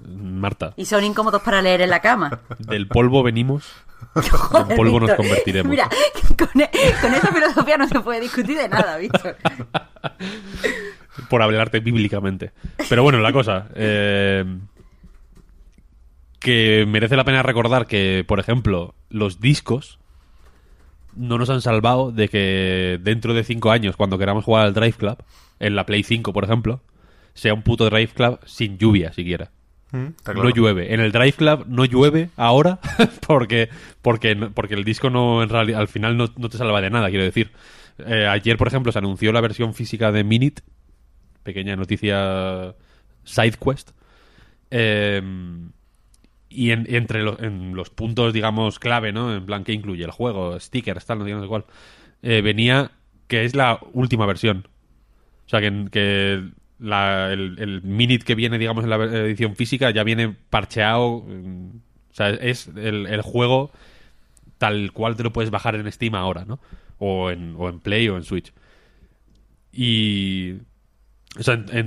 Marta, 0.08 0.74
Y 0.78 0.86
son 0.86 1.04
incómodos 1.04 1.42
para 1.44 1.62
leer 1.62 1.82
en 1.82 1.90
la 1.90 2.00
cama. 2.02 2.42
del 2.60 2.88
polvo 2.88 3.24
venimos, 3.24 3.72
en 4.16 4.22
Joder, 4.24 4.76
polvo 4.76 5.00
nos 5.00 5.12
convertiremos. 5.14 5.70
Mira, 5.70 5.90
con, 6.38 6.62
e- 6.62 6.70
con 7.02 7.14
esa 7.14 7.32
filosofía 7.32 7.78
no 7.78 7.88
se 7.88 8.00
puede 8.02 8.20
discutir 8.22 8.58
de 8.58 8.68
nada, 8.70 8.98
Víctor. 8.98 9.38
por 11.30 11.42
hablarte 11.42 11.80
bíblicamente. 11.80 12.52
Pero 12.90 13.04
bueno, 13.04 13.20
la 13.20 13.32
cosa. 13.34 13.68
eh, 13.76 14.44
que 16.40 16.86
merece 16.88 17.16
la 17.16 17.24
pena 17.24 17.44
recordar 17.44 17.86
que, 17.86 18.26
por 18.28 18.40
ejemplo, 18.40 18.96
los 19.10 19.40
discos 19.40 20.00
no 21.16 21.38
nos 21.38 21.50
han 21.52 21.62
salvado 21.62 22.12
de 22.12 22.30
que 22.30 23.00
dentro 23.02 23.34
de 23.34 23.44
cinco 23.44 23.70
años, 23.72 23.96
cuando 23.96 24.18
queramos 24.18 24.44
jugar 24.44 24.66
al 24.66 24.74
Drive 24.74 24.94
Club, 24.94 25.18
en 25.60 25.76
la 25.76 25.86
Play 25.86 26.02
5, 26.04 26.34
por 26.34 26.44
ejemplo, 26.44 26.82
sea 27.36 27.54
un 27.54 27.62
puto 27.62 27.86
Drive 27.90 28.14
Club 28.16 28.40
sin 28.46 28.78
lluvia 28.80 29.14
siquiera. 29.14 29.52
Claro. 30.24 30.44
No 30.44 30.50
llueve. 30.50 30.94
En 30.94 31.00
el 31.02 31.12
Drive 31.12 31.34
Club 31.34 31.66
no 31.68 31.86
llueve 31.86 32.30
ahora 32.38 32.80
porque, 33.28 33.70
porque, 34.02 34.36
porque 34.36 34.74
el 34.76 34.84
disco 34.84 35.10
no 35.10 35.44
en 35.44 35.50
realidad 35.50 35.82
al 35.82 35.88
final 35.88 36.16
no, 36.18 36.30
no 36.38 36.50
te 36.50 36.58
salva 36.58 36.82
de 36.82 36.90
nada, 36.90 37.10
quiero 37.10 37.24
decir. 37.26 37.52
Eh, 38.00 38.26
ayer, 38.26 38.58
por 38.58 38.68
ejemplo, 38.68 38.92
se 38.92 39.00
anunció 39.00 39.32
la 39.32 39.42
versión 39.42 39.74
física 39.74 40.12
de 40.12 40.24
Minute. 40.24 40.62
Pequeña 41.44 41.76
noticia 41.76 42.74
SideQuest. 43.26 43.92
Eh, 44.70 45.22
y 46.50 46.72
en- 46.72 46.86
entre 46.94 47.24
lo- 47.24 47.42
en 47.42 47.76
los 47.76 47.90
puntos, 47.90 48.34
digamos, 48.34 48.78
clave, 48.80 49.12
¿no? 49.12 49.34
En 49.36 49.46
plan, 49.46 49.64
que 49.64 49.74
incluye 49.74 50.04
el 50.04 50.12
juego, 50.12 50.60
stickers, 50.60 51.06
tal, 51.06 51.20
no 51.20 51.26
sé, 51.26 51.32
no 51.32 51.42
sé 51.42 51.48
cuál. 51.48 51.66
eh, 52.24 52.42
venía 52.42 52.92
que 53.28 53.46
es 53.46 53.56
la 53.56 53.80
última 53.94 54.26
versión. 54.26 54.68
O 55.46 55.50
sea, 55.50 55.60
que, 55.62 55.88
que 55.92 56.44
el, 56.82 57.56
el 57.60 57.82
minute 57.84 58.26
que 58.26 58.36
viene, 58.36 58.58
digamos, 58.58 58.84
en 58.84 58.90
la 58.90 58.96
edición 58.98 59.56
física 59.56 59.92
ya 59.92 60.04
viene 60.04 60.36
parcheado. 60.50 61.24
mm, 61.28 61.68
O 62.12 62.14
sea, 62.14 62.30
es 62.30 62.68
el, 62.76 63.08
el 63.08 63.22
juego 63.22 63.72
tal 64.58 64.92
cual 64.92 65.16
te 65.16 65.24
lo 65.24 65.34
puedes 65.34 65.52
bajar 65.52 65.76
en 65.76 65.92
Steam 65.92 66.16
ahora, 66.16 66.46
¿no? 66.46 66.60
O 67.00 67.32
en, 67.32 67.56
o 67.58 67.70
en 67.70 67.80
Play 67.80 68.10
o 68.10 68.18
en 68.18 68.24
Switch. 68.24 68.54
Y. 69.72 70.56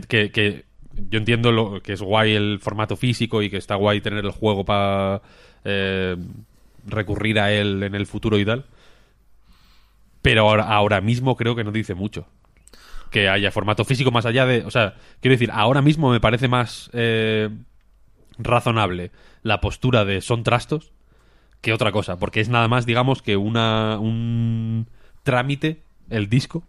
Que, 0.08 0.30
que 0.32 0.64
yo 1.10 1.18
entiendo 1.18 1.52
lo, 1.52 1.80
que 1.82 1.92
es 1.92 2.00
guay 2.00 2.32
el 2.34 2.58
formato 2.60 2.96
físico 2.96 3.42
y 3.42 3.50
que 3.50 3.58
está 3.58 3.74
guay 3.74 4.00
tener 4.00 4.24
el 4.24 4.30
juego 4.30 4.64
para 4.64 5.20
recurrir 6.86 7.38
a 7.40 7.52
él 7.52 7.82
en 7.82 7.94
el 7.94 8.06
futuro 8.06 8.38
y 8.38 8.44
tal. 8.44 8.64
Pero 10.22 10.48
ahora, 10.48 10.64
ahora 10.64 11.00
mismo 11.00 11.36
creo 11.36 11.54
que 11.54 11.64
no 11.64 11.72
dice 11.72 11.94
mucho 11.94 12.26
que 13.14 13.28
haya 13.28 13.52
formato 13.52 13.84
físico 13.84 14.10
más 14.10 14.26
allá 14.26 14.44
de. 14.44 14.64
O 14.66 14.72
sea, 14.72 14.94
quiero 15.20 15.34
decir, 15.34 15.50
ahora 15.52 15.82
mismo 15.82 16.10
me 16.10 16.18
parece 16.18 16.48
más 16.48 16.90
eh, 16.92 17.48
razonable 18.38 19.12
la 19.44 19.60
postura 19.60 20.04
de 20.04 20.20
son 20.20 20.42
trastos 20.42 20.90
que 21.60 21.72
otra 21.72 21.92
cosa, 21.92 22.18
porque 22.18 22.40
es 22.40 22.48
nada 22.48 22.66
más, 22.66 22.86
digamos, 22.86 23.22
que 23.22 23.36
una 23.36 23.98
un 24.00 24.88
trámite, 25.22 25.82
el 26.10 26.28
disco, 26.28 26.64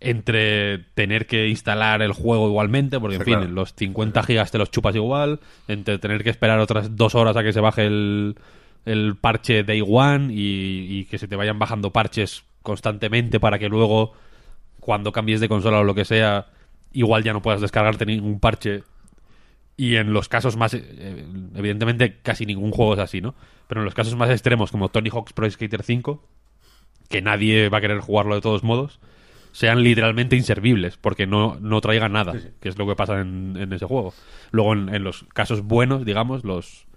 entre 0.00 0.78
tener 0.94 1.26
que 1.26 1.48
instalar 1.48 2.00
el 2.02 2.12
juego 2.12 2.48
igualmente, 2.48 2.98
porque 2.98 3.16
en 3.16 3.20
Sí, 3.20 3.24
fin, 3.26 3.34
claro. 3.40 3.52
los 3.52 3.74
50 3.74 4.22
gigas 4.22 4.50
te 4.50 4.58
los 4.58 4.70
chupas 4.70 4.96
igual, 4.96 5.38
entre 5.68 5.98
tener 5.98 6.24
que 6.24 6.30
esperar 6.30 6.58
otras 6.60 6.96
dos 6.96 7.14
horas 7.14 7.36
a 7.36 7.42
que 7.42 7.52
se 7.52 7.60
baje 7.60 7.86
el, 7.86 8.36
el 8.86 9.16
parche 9.20 9.62
Day 9.64 9.82
One 9.86 10.32
y, 10.32 10.86
y 10.98 11.04
que 11.04 11.18
se 11.18 11.28
te 11.28 11.36
vayan 11.36 11.58
bajando 11.58 11.90
parches 11.92 12.42
constantemente 12.62 13.38
para 13.38 13.58
que 13.60 13.68
luego, 13.68 14.14
cuando 14.82 15.12
cambies 15.12 15.38
de 15.38 15.48
consola 15.48 15.78
o 15.78 15.84
lo 15.84 15.94
que 15.94 16.04
sea, 16.04 16.46
igual 16.92 17.22
ya 17.22 17.32
no 17.32 17.40
puedas 17.40 17.60
descargarte 17.60 18.04
ningún 18.04 18.40
parche. 18.40 18.82
Y 19.76 19.94
en 19.94 20.12
los 20.12 20.28
casos 20.28 20.56
más, 20.56 20.74
eh, 20.74 21.24
evidentemente 21.54 22.18
casi 22.20 22.46
ningún 22.46 22.72
juego 22.72 22.94
es 22.94 22.98
así, 22.98 23.20
¿no? 23.20 23.36
Pero 23.68 23.80
en 23.80 23.84
los 23.84 23.94
casos 23.94 24.16
más 24.16 24.28
extremos 24.28 24.72
como 24.72 24.88
Tony 24.88 25.08
Hawk's 25.08 25.34
Pro 25.34 25.48
Skater 25.48 25.84
5, 25.84 26.28
que 27.08 27.22
nadie 27.22 27.68
va 27.68 27.78
a 27.78 27.80
querer 27.80 28.00
jugarlo 28.00 28.34
de 28.34 28.40
todos 28.40 28.64
modos, 28.64 28.98
sean 29.52 29.84
literalmente 29.84 30.34
inservibles, 30.34 30.96
porque 30.96 31.28
no, 31.28 31.58
no 31.60 31.80
traigan 31.80 32.12
nada, 32.12 32.34
que 32.60 32.68
es 32.68 32.76
lo 32.76 32.84
que 32.88 32.96
pasa 32.96 33.20
en, 33.20 33.56
en 33.56 33.72
ese 33.72 33.86
juego. 33.86 34.12
Luego, 34.50 34.72
en, 34.72 34.92
en 34.92 35.04
los 35.04 35.26
casos 35.32 35.62
buenos, 35.62 36.04
digamos, 36.04 36.42
los, 36.42 36.88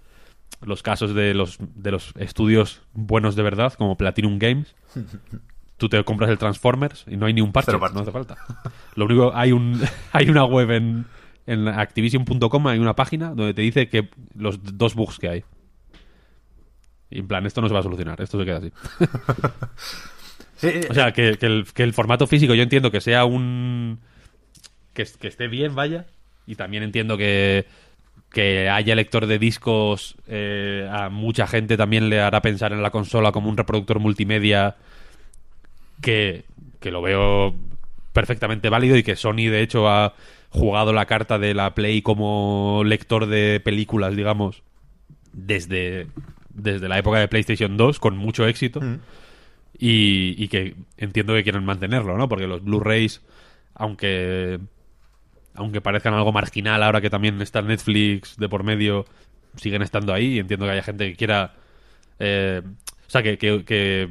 los 0.60 0.82
casos 0.82 1.14
de 1.14 1.34
los, 1.34 1.58
de 1.60 1.92
los 1.92 2.12
estudios 2.16 2.82
buenos 2.94 3.36
de 3.36 3.44
verdad, 3.44 3.74
como 3.74 3.96
Platinum 3.96 4.40
Games, 4.40 4.74
tú 5.76 5.88
te 5.88 6.02
compras 6.04 6.30
el 6.30 6.38
Transformers 6.38 7.04
y 7.06 7.16
no 7.16 7.26
hay 7.26 7.34
ni 7.34 7.40
un 7.40 7.52
parche, 7.52 7.72
no 7.72 8.00
hace 8.00 8.10
falta. 8.10 8.36
Lo 8.94 9.04
único, 9.04 9.32
hay, 9.34 9.52
un, 9.52 9.80
hay 10.12 10.28
una 10.28 10.44
web 10.44 10.70
en, 10.70 11.06
en 11.46 11.68
Activision.com, 11.68 12.66
hay 12.66 12.78
una 12.78 12.94
página 12.94 13.28
donde 13.28 13.54
te 13.54 13.62
dice 13.62 13.88
que 13.88 14.08
los 14.34 14.58
dos 14.76 14.94
bugs 14.94 15.18
que 15.18 15.28
hay. 15.28 15.44
Y 17.10 17.20
en 17.20 17.28
plan, 17.28 17.46
esto 17.46 17.60
no 17.60 17.68
se 17.68 17.74
va 17.74 17.80
a 17.80 17.84
solucionar, 17.84 18.20
esto 18.20 18.38
se 18.38 18.44
queda 18.44 18.58
así. 18.58 18.72
Sí, 20.56 20.66
eh, 20.68 20.86
O 20.90 20.94
sea, 20.94 21.12
que, 21.12 21.36
que 21.38 21.46
el, 21.46 21.66
que 21.72 21.82
el 21.82 21.92
formato 21.92 22.26
físico 22.26 22.54
yo 22.54 22.62
entiendo 22.62 22.90
que 22.90 23.00
sea 23.00 23.24
un... 23.24 24.00
Que, 24.92 25.06
que 25.20 25.28
esté 25.28 25.46
bien, 25.46 25.74
vaya. 25.74 26.06
Y 26.46 26.56
también 26.56 26.82
entiendo 26.82 27.16
que, 27.16 27.66
que 28.30 28.68
haya 28.68 28.94
lector 28.94 29.26
de 29.26 29.38
discos 29.38 30.16
eh, 30.26 30.88
a 30.90 31.08
mucha 31.08 31.46
gente 31.46 31.76
también 31.76 32.08
le 32.08 32.20
hará 32.20 32.42
pensar 32.42 32.72
en 32.72 32.82
la 32.82 32.90
consola 32.90 33.32
como 33.32 33.48
un 33.48 33.56
reproductor 33.56 33.98
multimedia 33.98 34.76
que, 36.00 36.44
que 36.80 36.90
lo 36.90 37.02
veo 37.02 37.54
perfectamente 38.12 38.68
válido 38.68 38.96
y 38.96 39.02
que 39.02 39.16
Sony 39.16 39.48
de 39.50 39.62
hecho 39.62 39.88
ha 39.88 40.14
jugado 40.50 40.92
la 40.92 41.06
carta 41.06 41.38
de 41.38 41.52
la 41.54 41.74
Play 41.74 42.00
como 42.02 42.82
lector 42.84 43.26
de 43.26 43.60
películas, 43.62 44.16
digamos, 44.16 44.62
desde, 45.32 46.06
desde 46.50 46.88
la 46.88 46.98
época 46.98 47.18
de 47.18 47.28
PlayStation 47.28 47.76
2 47.76 47.98
con 47.98 48.16
mucho 48.16 48.46
éxito 48.46 48.80
y, 49.78 50.34
y 50.42 50.48
que 50.48 50.74
entiendo 50.96 51.34
que 51.34 51.42
quieren 51.42 51.64
mantenerlo, 51.64 52.16
¿no? 52.16 52.28
Porque 52.28 52.46
los 52.46 52.62
Blu-rays, 52.64 53.20
aunque 53.74 54.58
aunque 55.54 55.80
parezcan 55.80 56.14
algo 56.14 56.32
marginal 56.32 56.82
ahora 56.82 57.00
que 57.00 57.10
también 57.10 57.40
está 57.42 57.62
Netflix 57.62 58.36
de 58.36 58.48
por 58.48 58.62
medio, 58.62 59.06
siguen 59.56 59.82
estando 59.82 60.12
ahí 60.14 60.34
y 60.34 60.38
entiendo 60.38 60.66
que 60.66 60.72
haya 60.72 60.82
gente 60.82 61.10
que 61.10 61.16
quiera... 61.16 61.54
eh, 62.18 62.62
o 63.06 63.10
sea, 63.10 63.22
que, 63.22 63.38
que- 63.38 63.64
que 63.64 64.08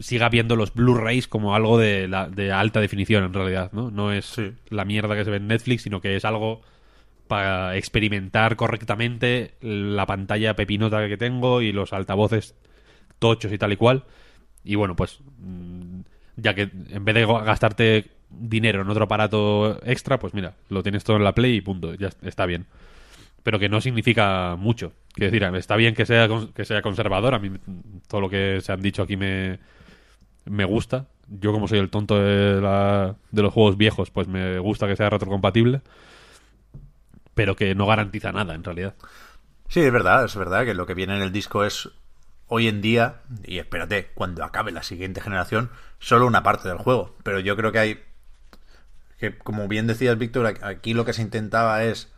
siga 0.00 0.28
viendo 0.28 0.56
los 0.56 0.72
Blu-rays 0.74 1.28
como 1.28 1.54
algo 1.54 1.78
de, 1.78 2.08
la- 2.08 2.28
de 2.28 2.50
alta 2.52 2.80
definición 2.80 3.24
en 3.24 3.34
realidad, 3.34 3.70
¿no? 3.72 3.90
No 3.90 4.12
es 4.12 4.24
Sí. 4.26 4.52
la 4.70 4.84
mierda 4.84 5.14
que 5.16 5.24
se 5.24 5.30
ve 5.30 5.36
en 5.36 5.48
Netflix, 5.48 5.82
sino 5.82 6.00
que 6.00 6.16
es 6.16 6.24
algo 6.24 6.62
para 7.26 7.76
experimentar 7.76 8.56
correctamente 8.56 9.52
la 9.60 10.06
pantalla 10.06 10.56
pepinota 10.56 11.06
que 11.08 11.16
tengo 11.18 11.60
y 11.60 11.72
los 11.72 11.92
altavoces 11.92 12.54
tochos 13.18 13.52
y 13.52 13.58
tal 13.58 13.72
y 13.72 13.76
cual. 13.76 14.04
Y 14.64 14.76
bueno, 14.76 14.96
pues 14.96 15.20
mm, 15.38 16.00
ya 16.36 16.54
que 16.54 16.70
en 16.90 17.04
vez 17.04 17.14
de 17.14 17.26
gastarte 17.26 18.06
dinero 18.30 18.82
en 18.82 18.88
otro 18.88 19.04
aparato 19.04 19.78
extra, 19.84 20.18
pues 20.18 20.32
mira, 20.34 20.54
lo 20.70 20.82
tienes 20.82 21.04
todo 21.04 21.16
en 21.18 21.24
la 21.24 21.34
Play 21.34 21.56
y 21.56 21.60
punto, 21.60 21.94
ya 21.94 22.08
est- 22.08 22.24
está 22.24 22.46
bien. 22.46 22.66
Pero 23.42 23.58
que 23.58 23.68
no 23.68 23.80
significa 23.80 24.56
mucho. 24.58 24.92
Quiero 25.18 25.32
decir, 25.32 25.56
está 25.56 25.76
bien 25.76 25.94
que 25.94 26.06
sea, 26.06 26.28
que 26.54 26.64
sea 26.64 26.80
conservador, 26.82 27.34
a 27.34 27.38
mí 27.40 27.50
todo 28.06 28.20
lo 28.20 28.30
que 28.30 28.60
se 28.62 28.72
han 28.72 28.80
dicho 28.80 29.02
aquí 29.02 29.16
me, 29.16 29.58
me 30.46 30.64
gusta. 30.64 31.06
Yo 31.28 31.52
como 31.52 31.68
soy 31.68 31.80
el 31.80 31.90
tonto 31.90 32.18
de, 32.20 32.60
la- 32.60 33.16
de 33.32 33.42
los 33.42 33.52
juegos 33.54 33.76
viejos, 33.78 34.10
pues 34.10 34.28
me 34.28 34.58
gusta 34.60 34.88
que 34.88 34.96
sea 34.96 35.10
retrocompatible. 35.10 35.82
Pero 37.34 37.56
que 37.56 37.74
no 37.74 37.86
garantiza 37.86 38.32
nada, 38.32 38.54
en 38.54 38.64
realidad. 38.64 38.94
Sí, 39.68 39.80
es 39.80 39.92
verdad, 39.92 40.24
es 40.24 40.34
verdad 40.36 40.64
que 40.64 40.74
lo 40.74 40.86
que 40.86 40.94
viene 40.94 41.16
en 41.16 41.22
el 41.22 41.32
disco 41.32 41.64
es 41.64 41.90
hoy 42.46 42.68
en 42.68 42.80
día, 42.80 43.20
y 43.44 43.58
espérate, 43.58 44.10
cuando 44.14 44.44
acabe 44.44 44.72
la 44.72 44.82
siguiente 44.82 45.20
generación, 45.20 45.70
solo 45.98 46.26
una 46.26 46.42
parte 46.42 46.68
del 46.68 46.78
juego. 46.78 47.14
Pero 47.22 47.40
yo 47.40 47.56
creo 47.56 47.72
que 47.72 47.78
hay. 47.78 48.00
que 49.18 49.36
como 49.36 49.68
bien 49.68 49.86
decías, 49.86 50.18
Víctor, 50.18 50.46
aquí 50.62 50.94
lo 50.94 51.04
que 51.04 51.12
se 51.12 51.22
intentaba 51.22 51.82
es 51.84 52.12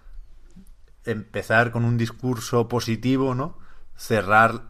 empezar 1.12 1.71
con 1.71 1.85
un 1.85 1.99
discurso 1.99 2.69
positivo, 2.69 3.35
¿no? 3.35 3.59
Cerrar 3.97 4.62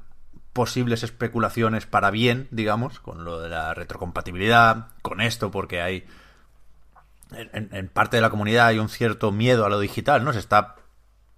posibles 0.53 1.03
especulaciones 1.03 1.87
para 1.87 2.11
bien, 2.11 2.49
digamos, 2.51 3.01
con 3.01 3.25
lo 3.25 3.41
de 3.41 3.49
la 3.49 3.75
retrocompatibilidad, 3.75 4.89
con 5.03 5.21
esto, 5.21 5.51
porque 5.51 5.81
hay. 5.81 6.07
En, 7.33 7.89
parte 7.89 8.17
de 8.17 8.23
la 8.23 8.31
comunidad 8.31 8.67
hay 8.67 8.81
un 8.81 8.89
cierto 8.89 9.31
miedo 9.31 9.65
a 9.65 9.69
lo 9.69 9.79
digital, 9.79 10.25
¿no? 10.25 10.33
Se 10.33 10.41
está 10.41 10.77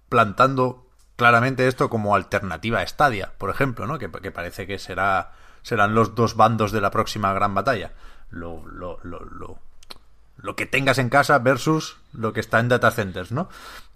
plantando 0.09 0.89
claramente 1.15 1.67
esto 1.67 1.89
como 1.89 2.15
alternativa 2.15 2.79
a 2.79 2.87
Stadia, 2.87 3.33
por 3.37 3.51
ejemplo, 3.51 3.85
¿no? 3.85 3.99
Que, 3.99 4.09
parece 4.09 4.65
que 4.65 4.79
será 4.79 5.33
serán 5.61 5.93
los 5.93 6.15
dos 6.15 6.35
bandos 6.35 6.71
de 6.71 6.81
la 6.81 6.89
próxima 6.89 7.31
gran 7.31 7.53
batalla. 7.53 7.93
Lo, 8.31 8.65
lo, 8.67 8.99
lo, 9.03 9.19
lo, 9.19 9.59
lo 10.37 10.55
que 10.55 10.65
tengas 10.65 10.97
en 10.97 11.09
casa 11.09 11.37
versus 11.39 11.97
lo 12.11 12.33
que 12.33 12.39
está 12.39 12.59
en 12.59 12.69
data 12.69 12.91
centers, 12.91 13.31
¿no? 13.31 13.49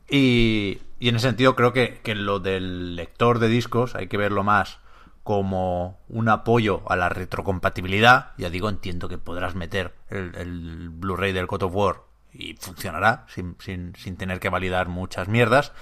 Y, 0.10 0.82
y 1.00 1.10
en 1.10 1.16
ese 1.16 1.28
sentido 1.28 1.56
creo 1.56 1.74
que, 1.74 2.00
que 2.04 2.16
lo 2.16 2.40
del 2.40 2.96
lector 2.96 3.40
de 3.40 3.48
discos 3.48 3.96
hay 3.96 4.08
que 4.08 4.18
verlo 4.18 4.44
más 4.44 4.80
como 5.24 6.00
un 6.08 6.30
apoyo 6.30 6.84
a 6.90 6.96
la 6.96 7.10
retrocompatibilidad. 7.10 8.32
Ya 8.38 8.50
digo, 8.50 8.70
entiendo 8.70 9.10
que 9.10 9.18
podrás 9.18 9.56
meter 9.56 9.94
el, 10.10 10.34
el 10.36 10.90
Blu-ray 10.90 11.34
del 11.34 11.48
God 11.48 11.64
of 11.64 11.76
War 11.76 12.02
y 12.32 12.56
funcionará 12.56 13.26
sin, 13.28 13.58
sin, 13.60 13.94
sin 13.96 14.16
tener 14.16 14.40
que 14.40 14.50
validar 14.50 14.88
muchas 14.88 15.28
mierdas. 15.28 15.74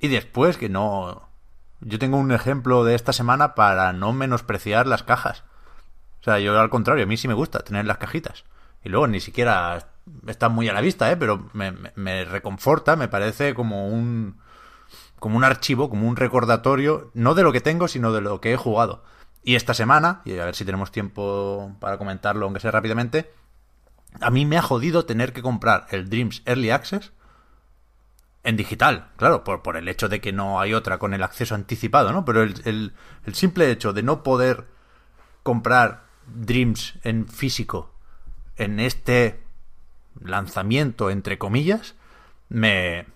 Y 0.00 0.08
después 0.08 0.56
que 0.56 0.68
no... 0.68 1.28
Yo 1.80 1.98
tengo 1.98 2.18
un 2.18 2.32
ejemplo 2.32 2.84
de 2.84 2.94
esta 2.94 3.12
semana 3.12 3.54
para 3.54 3.92
no 3.92 4.12
menospreciar 4.12 4.86
las 4.86 5.02
cajas. 5.02 5.44
O 6.20 6.24
sea, 6.24 6.38
yo 6.38 6.58
al 6.58 6.70
contrario, 6.70 7.04
a 7.04 7.06
mí 7.06 7.16
sí 7.16 7.26
me 7.26 7.34
gusta 7.34 7.60
tener 7.60 7.84
las 7.84 7.98
cajitas. 7.98 8.44
Y 8.84 8.88
luego 8.88 9.08
ni 9.08 9.20
siquiera 9.20 9.88
están 10.26 10.52
muy 10.52 10.68
a 10.68 10.72
la 10.72 10.80
vista, 10.80 11.10
¿eh? 11.10 11.16
Pero 11.16 11.48
me, 11.52 11.72
me, 11.94 12.24
reconforta, 12.24 12.96
me 12.96 13.08
parece 13.08 13.54
como 13.54 13.88
un... 13.88 14.38
Como 15.18 15.36
un 15.36 15.42
archivo, 15.42 15.90
como 15.90 16.06
un 16.06 16.14
recordatorio, 16.14 17.10
no 17.12 17.34
de 17.34 17.42
lo 17.42 17.52
que 17.52 17.60
tengo, 17.60 17.88
sino 17.88 18.12
de 18.12 18.20
lo 18.20 18.40
que 18.40 18.52
he 18.52 18.56
jugado. 18.56 19.02
Y 19.42 19.56
esta 19.56 19.74
semana, 19.74 20.22
y 20.24 20.38
a 20.38 20.44
ver 20.44 20.54
si 20.54 20.64
tenemos 20.64 20.92
tiempo 20.92 21.74
para 21.80 21.98
comentarlo, 21.98 22.44
aunque 22.44 22.60
sea 22.60 22.70
rápidamente, 22.70 23.32
a 24.20 24.30
mí 24.30 24.46
me 24.46 24.58
ha 24.58 24.62
jodido 24.62 25.06
tener 25.06 25.32
que 25.32 25.42
comprar 25.42 25.86
el 25.90 26.08
Dreams 26.08 26.42
Early 26.46 26.70
Access 26.70 27.12
en 28.44 28.56
digital, 28.56 29.08
claro, 29.16 29.44
por, 29.44 29.62
por 29.62 29.76
el 29.76 29.88
hecho 29.88 30.08
de 30.08 30.20
que 30.20 30.32
no 30.32 30.60
hay 30.60 30.72
otra 30.72 30.98
con 30.98 31.12
el 31.12 31.22
acceso 31.22 31.54
anticipado, 31.54 32.12
¿no? 32.12 32.24
Pero 32.24 32.42
el, 32.42 32.94
el, 33.24 33.34
simple 33.34 33.70
hecho 33.70 33.92
de 33.92 34.02
no 34.02 34.22
poder 34.22 34.66
comprar 35.42 36.04
Dreams 36.26 36.98
en 37.02 37.28
físico 37.28 37.92
en 38.56 38.80
este 38.80 39.42
lanzamiento, 40.24 41.10
entre 41.10 41.38
comillas, 41.38 41.94
me, 42.48 43.06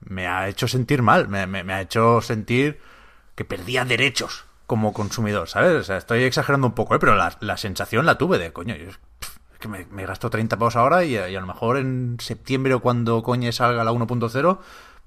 me 0.00 0.26
ha 0.26 0.48
hecho 0.48 0.68
sentir 0.68 1.02
mal, 1.02 1.28
me, 1.28 1.46
me, 1.46 1.72
ha 1.72 1.80
hecho 1.80 2.20
sentir 2.20 2.80
que 3.34 3.44
perdía 3.44 3.84
derechos 3.84 4.44
como 4.66 4.92
consumidor, 4.92 5.48
¿sabes? 5.48 5.72
O 5.74 5.82
sea, 5.84 5.96
estoy 5.96 6.22
exagerando 6.22 6.66
un 6.66 6.74
poco, 6.74 6.94
¿eh? 6.94 6.98
pero 6.98 7.14
la, 7.16 7.36
la 7.40 7.56
sensación 7.56 8.06
la 8.06 8.18
tuve 8.18 8.38
de, 8.38 8.52
coño, 8.52 8.74
que 9.58 9.68
me, 9.68 9.86
me 9.86 10.04
gasto 10.04 10.28
30 10.28 10.58
pavos 10.58 10.76
ahora 10.76 11.04
y, 11.04 11.16
a 11.16 11.28
lo 11.28 11.46
mejor 11.46 11.78
en 11.78 12.16
septiembre 12.20 12.74
o 12.74 12.80
cuando 12.80 13.22
coñe 13.22 13.52
salga 13.52 13.84
la 13.84 13.92
1.0 13.92 14.58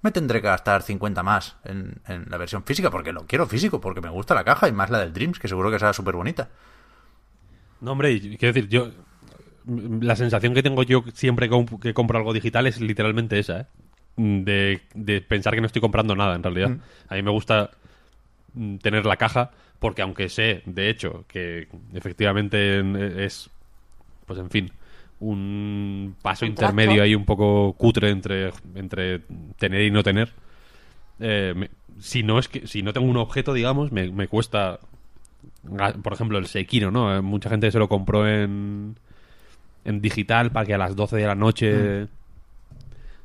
me 0.02 0.12
tendré 0.12 0.42
que 0.42 0.48
gastar 0.48 0.84
50 0.84 1.24
más 1.24 1.58
en, 1.64 2.00
la 2.30 2.38
versión 2.38 2.64
física 2.64 2.92
porque 2.92 3.12
lo 3.12 3.26
quiero 3.26 3.48
físico, 3.48 3.82
porque 3.82 4.02
me 4.02 4.10
gusta 4.10 4.36
la 4.36 4.44
caja 4.44 4.68
y 4.68 4.72
más 4.72 4.90
la 4.90 5.00
del 5.00 5.14
Dreams, 5.14 5.40
que 5.40 5.48
seguro 5.48 5.72
que 5.72 5.80
será 5.80 5.94
súper 5.94 6.16
bonita. 6.16 6.50
No, 7.82 7.94
hombre, 7.94 8.20
quiero 8.20 8.54
decir, 8.54 8.70
yo 8.70 8.92
la 9.68 10.16
sensación 10.16 10.54
que 10.54 10.64
tengo 10.64 10.84
yo 10.84 11.04
siempre 11.14 11.50
que 11.82 11.94
compro 11.94 12.18
algo 12.18 12.34
digital 12.34 12.68
es 12.68 12.80
literalmente 12.82 13.40
esa, 13.40 13.62
¿eh? 13.62 13.66
de, 14.18 15.22
pensar 15.22 15.54
que 15.54 15.62
no 15.62 15.68
estoy 15.68 15.82
comprando 15.82 16.16
nada 16.16 16.36
en 16.36 16.44
realidad. 16.44 16.70
Mm. 16.70 16.80
A 17.10 17.16
mí 17.16 17.22
me 17.24 17.32
gusta 17.32 17.72
mm, 18.54 18.78
tener 18.78 19.06
la 19.06 19.18
caja 19.18 19.52
porque 19.80 20.02
aunque 20.02 20.30
sé, 20.30 20.62
de 20.66 20.90
hecho, 20.90 21.26
que 21.28 21.68
efectivamente 21.94 22.80
es 23.26 23.50
pues 24.26 24.40
en 24.40 24.50
fin, 24.50 24.72
un 25.20 26.16
paso 26.22 26.46
intermedio 26.46 27.04
ahí 27.04 27.14
un 27.14 27.26
poco 27.26 27.74
cutre 27.74 28.10
entre, 28.10 28.52
entre 28.74 29.20
tener 29.58 29.82
y 29.82 29.92
no 29.92 30.02
tener. 30.04 30.32
Eh, 31.20 31.70
si 32.00 32.24
no 32.24 32.40
es 32.40 32.48
que 32.48 32.68
si 32.68 32.82
no 32.82 32.94
tengo 32.94 33.08
un 33.08 33.18
objeto, 33.18 33.54
digamos, 33.54 33.92
me, 33.92 34.12
me 34.12 34.28
cuesta 34.28 34.80
por 36.04 36.14
ejemplo, 36.14 36.38
el 36.38 36.48
Sekiro, 36.48 36.92
¿no? 36.92 37.16
Eh, 37.16 37.22
mucha 37.22 37.50
gente 37.50 37.72
se 37.72 37.80
lo 37.80 37.88
compró 37.88 38.28
en, 38.28 38.98
en 39.86 40.02
digital 40.02 40.52
para 40.52 40.66
que 40.66 40.74
a 40.74 40.78
las 40.78 40.96
12 40.96 41.16
de 41.16 41.26
la 41.26 41.36
noche 41.36 42.04
mm. 42.04 42.08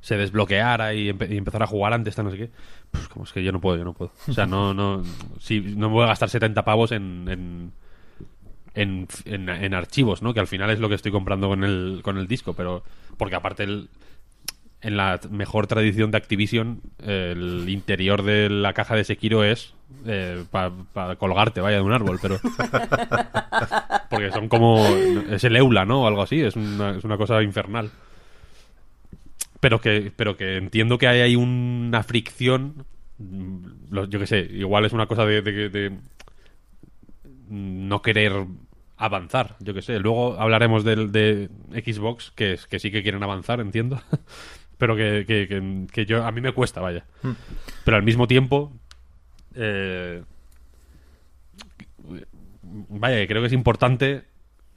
se 0.00 0.16
desbloqueara 0.16 0.94
y, 0.94 1.08
empezara 1.08 1.64
a 1.64 1.68
jugar 1.68 1.92
antes, 1.92 2.16
no 2.18 2.30
sé 2.30 2.36
qué. 2.36 2.50
Pues 2.90 3.08
como 3.08 3.24
es 3.24 3.32
que 3.32 3.42
yo 3.42 3.52
no 3.52 3.60
puedo, 3.60 3.76
yo 3.76 3.84
no 3.84 3.94
puedo. 3.94 4.12
O 4.28 4.32
sea, 4.32 4.46
no, 4.46 4.72
no, 4.74 5.02
si, 5.40 5.60
no 5.60 5.88
me 5.88 5.94
voy 5.94 6.04
a 6.04 6.08
gastar 6.08 6.28
70 6.28 6.64
pavos 6.64 6.92
en 6.92 7.72
en, 8.74 9.08
en, 9.24 9.74
archivos, 9.74 10.22
¿no? 10.22 10.34
Que 10.34 10.40
al 10.40 10.46
final 10.46 10.70
es 10.70 10.78
lo 10.78 10.88
que 10.88 10.94
estoy 10.94 11.12
comprando 11.12 11.48
con 11.48 11.64
el, 11.64 12.00
con 12.02 12.18
el 12.18 12.26
disco, 12.26 12.54
pero 12.54 12.82
porque 13.16 13.34
aparte 13.34 13.64
el, 13.64 13.88
en 14.80 14.96
la 14.96 15.20
mejor 15.30 15.66
tradición 15.66 16.10
de 16.10 16.18
Activision, 16.18 16.80
el 17.04 17.68
interior 17.68 18.22
de 18.22 18.48
la 18.48 18.72
caja 18.72 18.94
de 18.94 19.04
Sekiro 19.04 19.44
es 19.44 19.74
eh, 20.06 20.44
para 20.50 21.16
colgarte, 21.16 21.60
vaya, 21.60 21.76
de 21.76 21.82
un 21.82 21.92
árbol, 21.92 22.18
pero... 22.20 22.38
porque 24.10 24.30
son 24.32 24.48
como... 24.48 24.84
Es 25.30 25.44
el 25.44 25.56
Eula, 25.56 25.84
¿no? 25.84 26.02
O 26.02 26.06
algo 26.06 26.22
así, 26.22 26.40
es 26.40 26.56
una, 26.56 26.96
es 26.96 27.04
una 27.04 27.16
cosa 27.16 27.42
infernal. 27.42 27.90
Pero 29.60 29.80
que, 29.80 30.12
pero 30.14 30.36
que 30.36 30.56
entiendo 30.56 30.98
que 30.98 31.08
hay 31.08 31.20
ahí 31.20 31.36
una 31.36 32.02
fricción 32.02 32.86
yo 33.90 34.18
qué 34.18 34.26
sé, 34.26 34.48
igual 34.52 34.84
es 34.84 34.92
una 34.92 35.06
cosa 35.06 35.24
de, 35.26 35.42
de, 35.42 35.92
no 37.48 38.02
querer 38.02 38.32
avanzar, 38.96 39.56
yo 39.60 39.74
que 39.74 39.82
sé. 39.82 39.98
Luego 39.98 40.38
hablaremos 40.38 40.84
del 40.84 41.12
de 41.12 41.48
Xbox, 41.72 42.32
que, 42.34 42.58
que 42.68 42.78
sí 42.78 42.90
que 42.90 43.02
quieren 43.02 43.22
avanzar, 43.22 43.60
entiendo. 43.60 44.00
Pero 44.78 44.96
que, 44.96 45.26
que, 45.92 46.06
yo 46.06 46.24
a 46.24 46.32
mí 46.32 46.40
me 46.40 46.52
cuesta, 46.52 46.80
vaya. 46.80 47.04
Hmm. 47.22 47.32
Pero 47.84 47.98
al 47.98 48.02
mismo 48.02 48.26
tiempo, 48.26 48.72
eh, 49.60 50.22
vaya, 52.62 53.26
creo 53.26 53.42
que 53.42 53.46
es 53.46 53.52
importante 53.52 54.24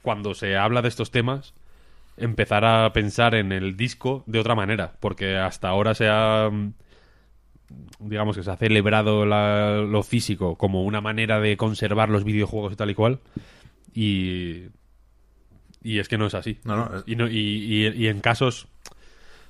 cuando 0.02 0.34
se 0.34 0.56
habla 0.56 0.82
de 0.82 0.88
estos 0.88 1.10
temas 1.10 1.54
empezar 2.16 2.64
a 2.64 2.92
pensar 2.92 3.34
en 3.34 3.50
el 3.50 3.76
disco 3.76 4.22
de 4.26 4.38
otra 4.38 4.54
manera, 4.54 4.92
porque 5.00 5.36
hasta 5.36 5.68
ahora 5.68 5.94
se 5.94 6.08
ha 6.08 6.50
digamos 7.98 8.36
que 8.36 8.42
se 8.42 8.50
ha 8.50 8.56
celebrado 8.56 9.24
lo 9.24 10.02
físico 10.02 10.56
como 10.56 10.84
una 10.84 11.00
manera 11.00 11.40
de 11.40 11.56
conservar 11.56 12.08
los 12.08 12.24
videojuegos 12.24 12.72
y 12.72 12.76
tal 12.76 12.90
y 12.90 12.94
cual. 12.94 13.20
Y, 13.94 14.64
y 15.82 15.98
es 15.98 16.08
que 16.08 16.18
no 16.18 16.26
es 16.26 16.34
así. 16.34 16.58
y, 17.06 17.86
y, 17.86 18.06
en 18.08 18.20
casos... 18.20 18.68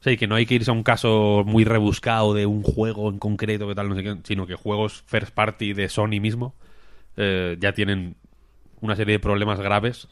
Sea, 0.05 0.19
que 0.19 0.27
no 0.27 0.35
hay 0.35 0.45
que 0.45 0.57
irse 0.57 0.71
a 0.71 0.75
un 0.75 0.83
caso 0.83 1.45
muy 1.47 1.65
rebuscado 1.65 2.35
de 2.35 2.45
un 2.45 2.63
juego 2.63 3.09
en 3.09 3.19
concreto, 3.19 3.67
que 3.67 3.75
tal, 3.75 3.89
no 3.89 3.95
sé 3.95 4.03
qué, 4.03 4.19
sino 4.25 4.47
que 4.47 4.55
juegos 4.55 5.03
first 5.07 5.33
party 5.33 5.73
de 5.73 5.89
Sony 5.89 6.21
mismo 6.21 6.55
eh, 7.17 7.57
ya 7.59 7.73
tienen 7.73 8.15
una 8.83 8.97
serie 8.97 9.13
de 9.15 9.19
problemas 9.19 9.61
graves 9.61 10.09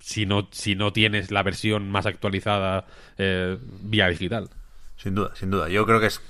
si 0.00 0.26
no, 0.26 0.48
si 0.50 0.74
no 0.74 0.92
tienes 0.92 1.30
la 1.30 1.44
versión 1.44 1.88
más 1.92 2.06
actualizada 2.06 2.86
eh, 3.18 3.56
vía 3.82 4.08
digital. 4.08 4.50
Sin 4.96 5.14
duda, 5.14 5.36
sin 5.36 5.52
duda. 5.52 5.68
Yo 5.68 5.86
creo 5.86 6.00
que 6.00 6.06
es 6.06 6.20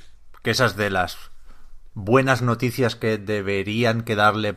que 0.42 0.50
esas 0.50 0.76
de 0.76 0.90
las 0.90 1.30
buenas 1.94 2.42
noticias 2.42 2.96
que 2.96 3.16
deberían 3.16 4.02
quedarle 4.02 4.56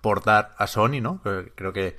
por 0.00 0.24
dar 0.24 0.56
a 0.58 0.66
Sony, 0.66 1.00
¿no? 1.00 1.22
Creo 1.54 1.72
que 1.72 1.96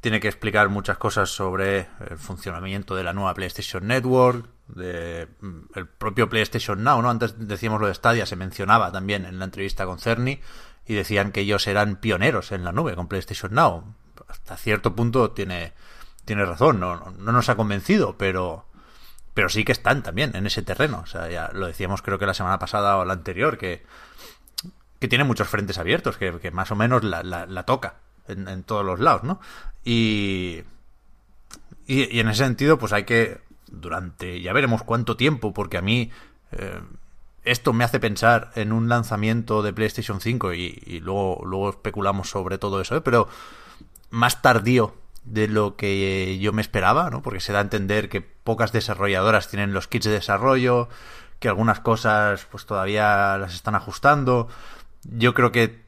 tiene 0.00 0.20
que 0.20 0.28
explicar 0.28 0.68
muchas 0.68 0.98
cosas 0.98 1.30
sobre 1.30 1.88
el 2.08 2.18
funcionamiento 2.18 2.94
de 2.94 3.04
la 3.04 3.12
nueva 3.12 3.34
PlayStation 3.34 3.86
Network, 3.86 4.48
de 4.68 5.28
mm, 5.40 5.58
el 5.74 5.86
propio 5.86 6.28
PlayStation 6.28 6.82
Now, 6.82 7.02
¿no? 7.02 7.10
Antes 7.10 7.34
decíamos 7.38 7.80
lo 7.80 7.86
de 7.86 7.94
Stadia, 7.94 8.26
se 8.26 8.36
mencionaba 8.36 8.92
también 8.92 9.24
en 9.24 9.38
la 9.38 9.44
entrevista 9.44 9.84
con 9.86 9.98
Cerny 9.98 10.40
y 10.86 10.94
decían 10.94 11.32
que 11.32 11.40
ellos 11.40 11.66
eran 11.66 11.96
pioneros 11.96 12.52
en 12.52 12.64
la 12.64 12.72
nube 12.72 12.94
con 12.94 13.08
PlayStation 13.08 13.54
Now. 13.54 13.94
Hasta 14.28 14.56
cierto 14.56 14.94
punto 14.94 15.32
tiene, 15.32 15.72
tiene 16.24 16.44
razón, 16.44 16.80
no, 16.80 17.12
no 17.18 17.32
nos 17.32 17.48
ha 17.48 17.56
convencido, 17.56 18.16
pero 18.16 18.66
pero 19.34 19.48
sí 19.48 19.64
que 19.64 19.72
están 19.72 20.02
también 20.02 20.34
en 20.34 20.46
ese 20.46 20.62
terreno. 20.62 21.00
O 21.02 21.06
sea, 21.06 21.28
ya 21.28 21.50
lo 21.52 21.66
decíamos 21.66 22.02
creo 22.02 22.18
que 22.18 22.26
la 22.26 22.34
semana 22.34 22.58
pasada 22.58 22.96
o 22.98 23.04
la 23.04 23.12
anterior, 23.12 23.58
que, 23.58 23.84
que 24.98 25.08
tiene 25.08 25.24
muchos 25.24 25.48
frentes 25.48 25.78
abiertos, 25.78 26.16
que, 26.16 26.50
más 26.50 26.70
o 26.70 26.76
menos 26.76 27.04
la, 27.04 27.22
la, 27.22 27.62
toca 27.64 27.94
en, 28.28 28.62
todos 28.64 28.84
los 28.84 29.00
lados, 29.00 29.22
¿no? 29.24 29.40
Y, 29.84 30.62
y, 31.86 32.20
en 32.20 32.28
ese 32.28 32.44
sentido, 32.44 32.78
pues 32.78 32.92
hay 32.92 33.04
que, 33.04 33.40
durante, 33.70 34.40
ya 34.40 34.52
veremos 34.52 34.82
cuánto 34.82 35.16
tiempo, 35.16 35.52
porque 35.52 35.78
a 35.78 35.82
mí, 35.82 36.10
eh, 36.52 36.80
esto 37.44 37.72
me 37.72 37.84
hace 37.84 38.00
pensar 38.00 38.50
en 38.54 38.72
un 38.72 38.88
lanzamiento 38.88 39.62
de 39.62 39.72
PlayStation 39.72 40.20
5 40.20 40.52
y, 40.54 41.00
luego, 41.02 41.42
luego 41.44 41.70
especulamos 41.70 42.28
sobre 42.28 42.58
todo 42.58 42.80
eso, 42.80 42.96
¿eh? 42.96 43.00
pero 43.00 43.28
más 44.10 44.42
tardío 44.42 44.94
de 45.24 45.48
lo 45.48 45.76
que 45.76 46.38
yo 46.38 46.52
me 46.52 46.62
esperaba, 46.62 47.10
¿no? 47.10 47.22
Porque 47.22 47.40
se 47.40 47.52
da 47.52 47.58
a 47.60 47.62
entender 47.62 48.08
que 48.08 48.20
pocas 48.20 48.72
desarrolladoras 48.72 49.48
tienen 49.48 49.72
los 49.72 49.86
kits 49.86 50.06
de 50.06 50.12
desarrollo, 50.12 50.88
que 51.38 51.48
algunas 51.48 51.80
cosas 51.80 52.46
pues 52.50 52.66
todavía 52.66 53.36
las 53.38 53.54
están 53.54 53.74
ajustando. 53.74 54.48
Yo 55.04 55.34
creo 55.34 55.52
que 55.52 55.82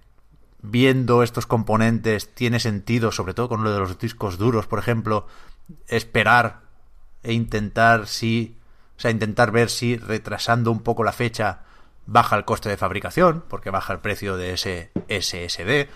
viendo 0.63 1.23
estos 1.23 1.47
componentes 1.47 2.35
tiene 2.35 2.61
sentido, 2.61 3.13
sobre 3.13 3.35
todo 3.35 3.49
con 3.49 3.65
lo 3.65 3.73
de 3.73 3.81
los 3.81 3.99
discos 3.99 4.39
duros, 4.39 4.67
por 4.67 4.79
ejemplo, 4.79 5.27
esperar 5.89 6.61
e 7.23 7.33
intentar 7.33 8.07
si, 8.07 8.57
o 8.97 9.01
sea, 9.01 9.11
intentar 9.11 9.51
ver 9.51 9.71
si 9.71 9.97
retrasando 9.97 10.71
un 10.71 10.81
poco 10.81 11.05
la 11.05 11.13
fecha 11.13 11.61
baja 12.07 12.37
el 12.37 12.45
coste 12.45 12.69
de 12.69 12.77
fabricación, 12.77 13.45
porque 13.49 13.71
baja 13.71 13.93
el 13.93 13.99
precio 13.99 14.37
de 14.37 14.55
ese 14.55 14.91
SSD. 15.09 15.89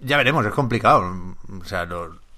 Ya 0.00 0.16
veremos, 0.16 0.44
es 0.46 0.52
complicado. 0.52 1.36
O 1.60 1.64
sea, 1.64 1.86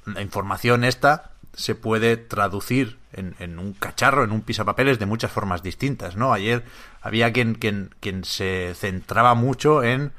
la 0.07 0.23
información 0.23 0.85
esta 0.85 1.33
se 1.55 1.75
puede 1.75 2.17
traducir 2.17 2.99
en, 3.13 3.35
en 3.39 3.59
un 3.59 3.73
cacharro, 3.73 4.25
en 4.25 4.31
un 4.31 4.43
pisapapeles 4.43 4.99
de 4.99 5.07
muchas 5.07 5.33
formas 5.33 5.63
distintas, 5.63 6.17
¿no? 6.17 6.33
Ayer 6.33 6.65
había 7.01 7.33
quien, 7.33 7.55
quien, 7.55 7.95
quien 8.01 8.25
se 8.25 8.73
centraba 8.77 9.35
mucho 9.35 9.83
en 9.83 10.13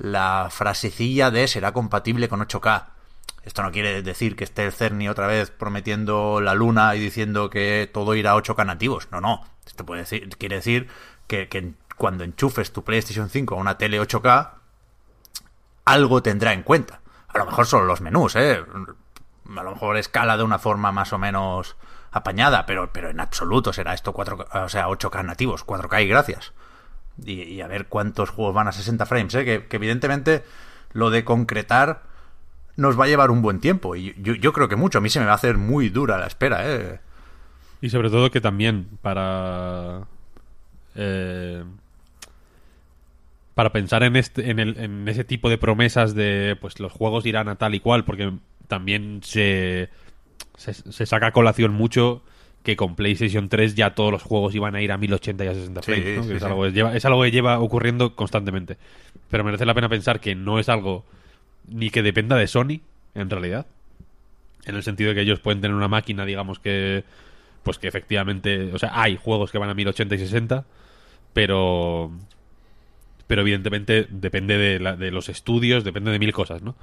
la 0.00 0.48
frasecilla 0.50 1.30
de 1.30 1.46
será 1.46 1.72
compatible 1.72 2.28
con 2.28 2.40
8K. 2.40 2.86
Esto 3.42 3.62
no 3.62 3.70
quiere 3.70 4.02
decir 4.02 4.36
que 4.36 4.44
esté 4.44 4.64
el 4.64 4.72
Cerny 4.72 5.08
otra 5.08 5.26
vez 5.26 5.50
prometiendo 5.50 6.40
la 6.40 6.54
luna 6.54 6.94
y 6.94 7.00
diciendo 7.00 7.48
que 7.48 7.88
todo 7.92 8.14
irá 8.14 8.32
a 8.32 8.36
8K 8.36 8.66
nativos. 8.66 9.08
No, 9.10 9.20
no. 9.20 9.44
Esto 9.66 9.86
puede 9.86 10.02
decir, 10.02 10.28
quiere 10.36 10.56
decir 10.56 10.88
que, 11.26 11.74
cuando 11.96 12.24
enchufes 12.24 12.72
tu 12.72 12.82
PlayStation 12.82 13.28
5 13.28 13.54
a 13.54 13.58
una 13.58 13.78
tele 13.78 14.00
8K, 14.00 14.52
algo 15.84 16.22
tendrá 16.22 16.52
en 16.52 16.62
cuenta. 16.62 17.00
A 17.28 17.38
lo 17.38 17.46
mejor 17.46 17.66
solo 17.66 17.84
los 17.84 18.00
menús, 18.00 18.36
¿eh? 18.36 18.62
A 19.56 19.62
lo 19.62 19.70
mejor 19.72 19.96
escala 19.96 20.36
de 20.36 20.42
una 20.42 20.58
forma 20.58 20.92
más 20.92 21.12
o 21.12 21.18
menos 21.18 21.76
apañada, 22.10 22.66
pero, 22.66 22.92
pero 22.92 23.10
en 23.10 23.20
absoluto 23.20 23.72
será 23.72 23.94
esto 23.94 24.12
4 24.12 24.48
o 24.52 24.68
sea, 24.68 24.88
8K 24.88 25.24
nativos, 25.24 25.64
4K 25.64 26.02
y 26.02 26.08
gracias. 26.08 26.52
Y, 27.24 27.60
a 27.60 27.66
ver 27.66 27.86
cuántos 27.86 28.30
juegos 28.30 28.54
van 28.54 28.68
a 28.68 28.72
60 28.72 29.06
frames, 29.06 29.34
¿eh? 29.34 29.44
Que, 29.44 29.66
que 29.66 29.76
evidentemente 29.76 30.42
lo 30.92 31.10
de 31.10 31.24
concretar 31.24 32.02
nos 32.76 32.98
va 32.98 33.04
a 33.04 33.08
llevar 33.08 33.30
un 33.30 33.42
buen 33.42 33.60
tiempo. 33.60 33.96
Y 33.96 34.14
yo, 34.22 34.34
yo 34.34 34.52
creo 34.52 34.68
que 34.68 34.76
mucho. 34.76 34.98
A 34.98 35.00
mí 35.00 35.10
se 35.10 35.20
me 35.20 35.26
va 35.26 35.32
a 35.32 35.36
hacer 35.36 35.58
muy 35.58 35.88
dura 35.90 36.18
la 36.18 36.26
espera, 36.26 36.62
¿eh? 36.64 37.00
Y 37.82 37.90
sobre 37.90 38.10
todo 38.10 38.30
que 38.30 38.40
también 38.40 38.88
para. 39.02 40.02
eh, 40.94 41.64
para 43.54 43.72
pensar 43.72 44.02
en, 44.02 44.16
este, 44.16 44.50
en, 44.50 44.58
el- 44.58 44.78
en 44.78 45.08
ese 45.08 45.24
tipo 45.24 45.50
de 45.50 45.58
promesas 45.58 46.14
de 46.14 46.56
pues 46.60 46.80
los 46.80 46.92
juegos 46.92 47.26
irán 47.26 47.48
a 47.48 47.56
tal 47.56 47.74
y 47.74 47.80
cual, 47.80 48.04
porque 48.04 48.32
también 48.68 49.20
se, 49.22 49.90
se, 50.56 50.72
se 50.74 51.06
saca 51.06 51.26
a 51.28 51.32
colación 51.32 51.72
mucho 51.72 52.22
que 52.62 52.76
con 52.76 52.94
PlayStation 52.94 53.48
3 53.48 53.74
ya 53.74 53.94
todos 53.94 54.12
los 54.12 54.22
juegos 54.22 54.54
iban 54.54 54.74
a 54.74 54.82
ir 54.82 54.92
a 54.92 54.98
1080 54.98 55.44
y 55.44 55.48
a 55.48 55.54
60 55.54 55.82
Sí, 55.82 55.92
frames, 55.92 56.16
¿no? 56.18 56.22
sí, 56.24 56.32
es, 56.34 56.38
sí. 56.40 56.44
algo, 56.44 56.62
que 56.64 56.72
lleva, 56.72 56.94
es 56.96 57.04
algo 57.04 57.22
que 57.22 57.30
lleva 57.30 57.58
ocurriendo 57.58 58.14
constantemente. 58.14 58.76
Pero 59.30 59.44
merece 59.44 59.64
la 59.64 59.74
pena 59.74 59.88
pensar 59.88 60.20
que 60.20 60.34
no 60.34 60.58
es 60.58 60.68
algo 60.68 61.04
ni 61.68 61.90
que 61.90 62.02
dependa 62.02 62.36
de 62.36 62.46
Sony, 62.46 62.80
en 63.14 63.30
realidad. 63.30 63.66
En 64.66 64.76
el 64.76 64.82
sentido 64.82 65.08
de 65.10 65.14
que 65.14 65.20
ellos 65.22 65.40
pueden 65.40 65.60
tener 65.62 65.74
una 65.74 65.88
máquina, 65.88 66.24
digamos 66.26 66.58
que 66.58 67.04
pues 67.62 67.78
que 67.78 67.88
efectivamente, 67.88 68.72
o 68.72 68.78
sea, 68.78 68.90
hay 69.00 69.16
juegos 69.16 69.50
que 69.52 69.58
van 69.58 69.68
a 69.70 69.74
1080 69.74 70.14
y 70.14 70.18
60, 70.18 70.64
pero 71.32 72.10
pero 73.26 73.42
evidentemente 73.42 74.06
depende 74.10 74.58
de, 74.58 74.80
la- 74.80 74.96
de 74.96 75.10
los 75.10 75.28
estudios, 75.28 75.84
depende 75.84 76.10
de 76.10 76.18
mil 76.18 76.32
cosas, 76.32 76.62
¿no? 76.62 76.74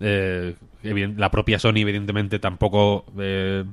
Eh, 0.00 0.54
la 0.82 1.30
propia 1.30 1.58
Sony 1.58 1.78
evidentemente 1.78 2.38
tampoco 2.38 3.04
eh, 3.18 3.64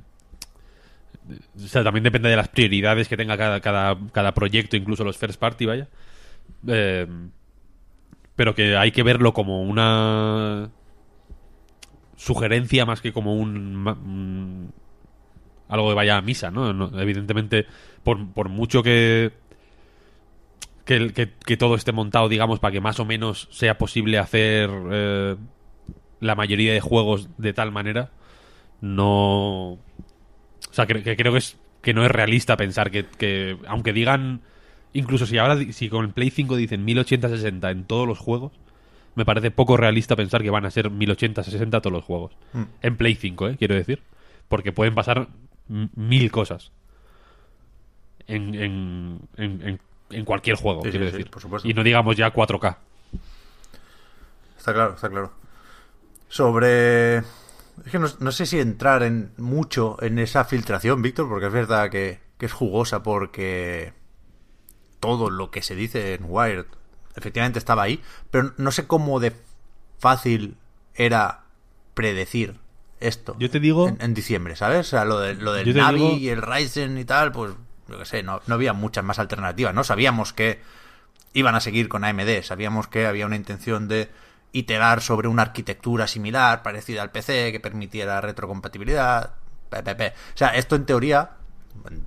o 1.56 1.60
sea, 1.60 1.84
también 1.84 2.04
depende 2.04 2.28
de 2.28 2.36
las 2.36 2.48
prioridades 2.48 3.08
que 3.08 3.16
tenga 3.16 3.36
cada, 3.36 3.60
cada, 3.60 3.96
cada 4.12 4.34
proyecto, 4.34 4.76
incluso 4.76 5.04
los 5.04 5.16
first 5.16 5.38
party, 5.38 5.66
vaya. 5.66 5.88
Eh, 6.66 7.06
pero 8.36 8.54
que 8.54 8.76
hay 8.76 8.92
que 8.92 9.02
verlo 9.02 9.32
como 9.32 9.62
una 9.62 10.70
sugerencia 12.16 12.86
más 12.86 13.00
que 13.00 13.12
como 13.12 13.34
un, 13.34 14.72
algo 15.68 15.88
que 15.88 15.94
vaya 15.94 16.16
a 16.16 16.22
misa, 16.22 16.50
¿no? 16.50 16.98
Evidentemente, 17.00 17.66
por, 18.02 18.32
por 18.32 18.48
mucho 18.48 18.82
que 18.82 19.32
que, 20.84 21.32
que 21.44 21.56
todo 21.56 21.74
esté 21.74 21.92
montado, 21.92 22.28
digamos, 22.28 22.58
para 22.58 22.72
que 22.72 22.80
más 22.80 22.98
o 23.00 23.04
menos 23.04 23.48
sea 23.50 23.78
posible 23.78 24.18
hacer 24.18 24.70
eh, 24.90 25.36
la 26.20 26.34
mayoría 26.34 26.72
de 26.72 26.80
juegos 26.80 27.28
de 27.38 27.52
tal 27.52 27.72
manera, 27.72 28.10
no... 28.80 29.78
O 30.72 30.74
sea, 30.74 30.86
que, 30.86 31.02
que 31.02 31.16
creo 31.16 31.32
que, 31.32 31.38
es, 31.38 31.56
que 31.82 31.92
no 31.94 32.04
es 32.04 32.10
realista 32.10 32.56
pensar 32.56 32.90
que, 32.90 33.04
que 33.04 33.58
aunque 33.68 33.92
digan, 33.92 34.40
incluso 34.94 35.26
si 35.26 35.36
ahora, 35.38 35.58
si 35.70 35.88
con 35.90 36.06
el 36.06 36.12
Play 36.12 36.30
5 36.30 36.56
dicen 36.56 36.86
1080-60 36.86 37.70
en 37.70 37.84
todos 37.84 38.08
los 38.08 38.18
juegos, 38.18 38.52
me 39.14 39.26
parece 39.26 39.50
poco 39.50 39.76
realista 39.76 40.16
pensar 40.16 40.42
que 40.42 40.48
van 40.48 40.64
a 40.64 40.70
ser 40.70 40.90
1080-60 40.90 41.70
todos 41.70 41.92
los 41.92 42.04
juegos. 42.04 42.32
En 42.80 42.96
Play 42.96 43.14
5, 43.14 43.48
¿eh? 43.50 43.56
Quiero 43.58 43.74
decir. 43.74 44.02
Porque 44.48 44.72
pueden 44.72 44.94
pasar 44.94 45.28
mil 45.68 46.30
cosas. 46.30 46.72
En, 48.26 48.54
en, 48.54 49.78
en, 50.10 50.24
cualquier 50.24 50.56
juego, 50.56 50.82
Sí, 50.84 50.90
quiero 50.90 51.04
sí, 51.06 51.10
sí, 51.10 51.16
decir. 51.18 51.30
por 51.30 51.42
supuesto. 51.42 51.68
Y 51.68 51.74
no 51.74 51.82
digamos 51.82 52.16
ya 52.16 52.32
4K. 52.32 52.76
Está 54.56 54.72
claro, 54.72 54.94
está 54.94 55.10
claro. 55.10 55.32
Sobre... 56.28 57.22
Es 57.84 57.92
que 57.92 57.98
no, 57.98 58.08
no 58.20 58.32
sé 58.32 58.46
si 58.46 58.60
entrar 58.60 59.02
en 59.02 59.32
mucho 59.38 59.96
en 60.02 60.18
esa 60.18 60.44
filtración, 60.44 61.02
Víctor, 61.02 61.28
porque 61.28 61.46
es 61.46 61.52
verdad 61.52 61.90
que, 61.90 62.20
que 62.38 62.46
es 62.46 62.52
jugosa 62.52 63.02
porque 63.02 63.92
todo 65.00 65.30
lo 65.30 65.50
que 65.50 65.62
se 65.62 65.74
dice 65.74 66.14
en 66.14 66.24
Wired 66.28 66.66
efectivamente 67.16 67.58
estaba 67.58 67.82
ahí, 67.82 68.02
pero 68.30 68.52
no 68.56 68.70
sé 68.70 68.86
cómo 68.86 69.20
de 69.20 69.32
fácil 69.98 70.56
era 70.94 71.44
predecir 71.94 72.56
esto 73.00 73.36
Yo 73.38 73.50
te 73.50 73.58
digo- 73.60 73.88
en, 73.88 73.98
en 74.00 74.14
diciembre, 74.14 74.54
¿sabes? 74.56 74.80
O 74.86 74.90
sea, 74.90 75.04
lo, 75.04 75.18
de, 75.18 75.34
lo 75.34 75.52
del 75.52 75.74
Navi 75.76 75.98
digo- 75.98 76.12
y 76.16 76.28
el 76.28 76.40
Ryzen 76.40 76.96
y 76.98 77.04
tal, 77.04 77.32
pues 77.32 77.52
yo 77.88 77.98
qué 77.98 78.04
sé, 78.04 78.22
no, 78.22 78.40
no 78.46 78.54
había 78.54 78.72
muchas 78.72 79.04
más 79.04 79.18
alternativas, 79.18 79.74
¿no? 79.74 79.82
Sabíamos 79.84 80.32
que 80.32 80.60
iban 81.34 81.54
a 81.54 81.60
seguir 81.60 81.88
con 81.88 82.04
AMD. 82.04 82.42
Sabíamos 82.42 82.86
que 82.88 83.06
había 83.06 83.26
una 83.26 83.36
intención 83.36 83.88
de 83.88 84.08
iterar 84.52 85.00
sobre 85.00 85.28
una 85.28 85.42
arquitectura 85.42 86.06
similar, 86.06 86.62
parecida 86.62 87.02
al 87.02 87.10
PC, 87.10 87.52
que 87.52 87.60
permitiera 87.60 88.20
retrocompatibilidad. 88.20 89.34
PPP. 89.72 90.14
O 90.34 90.36
sea, 90.36 90.48
esto 90.50 90.76
en 90.76 90.84
teoría, 90.84 91.30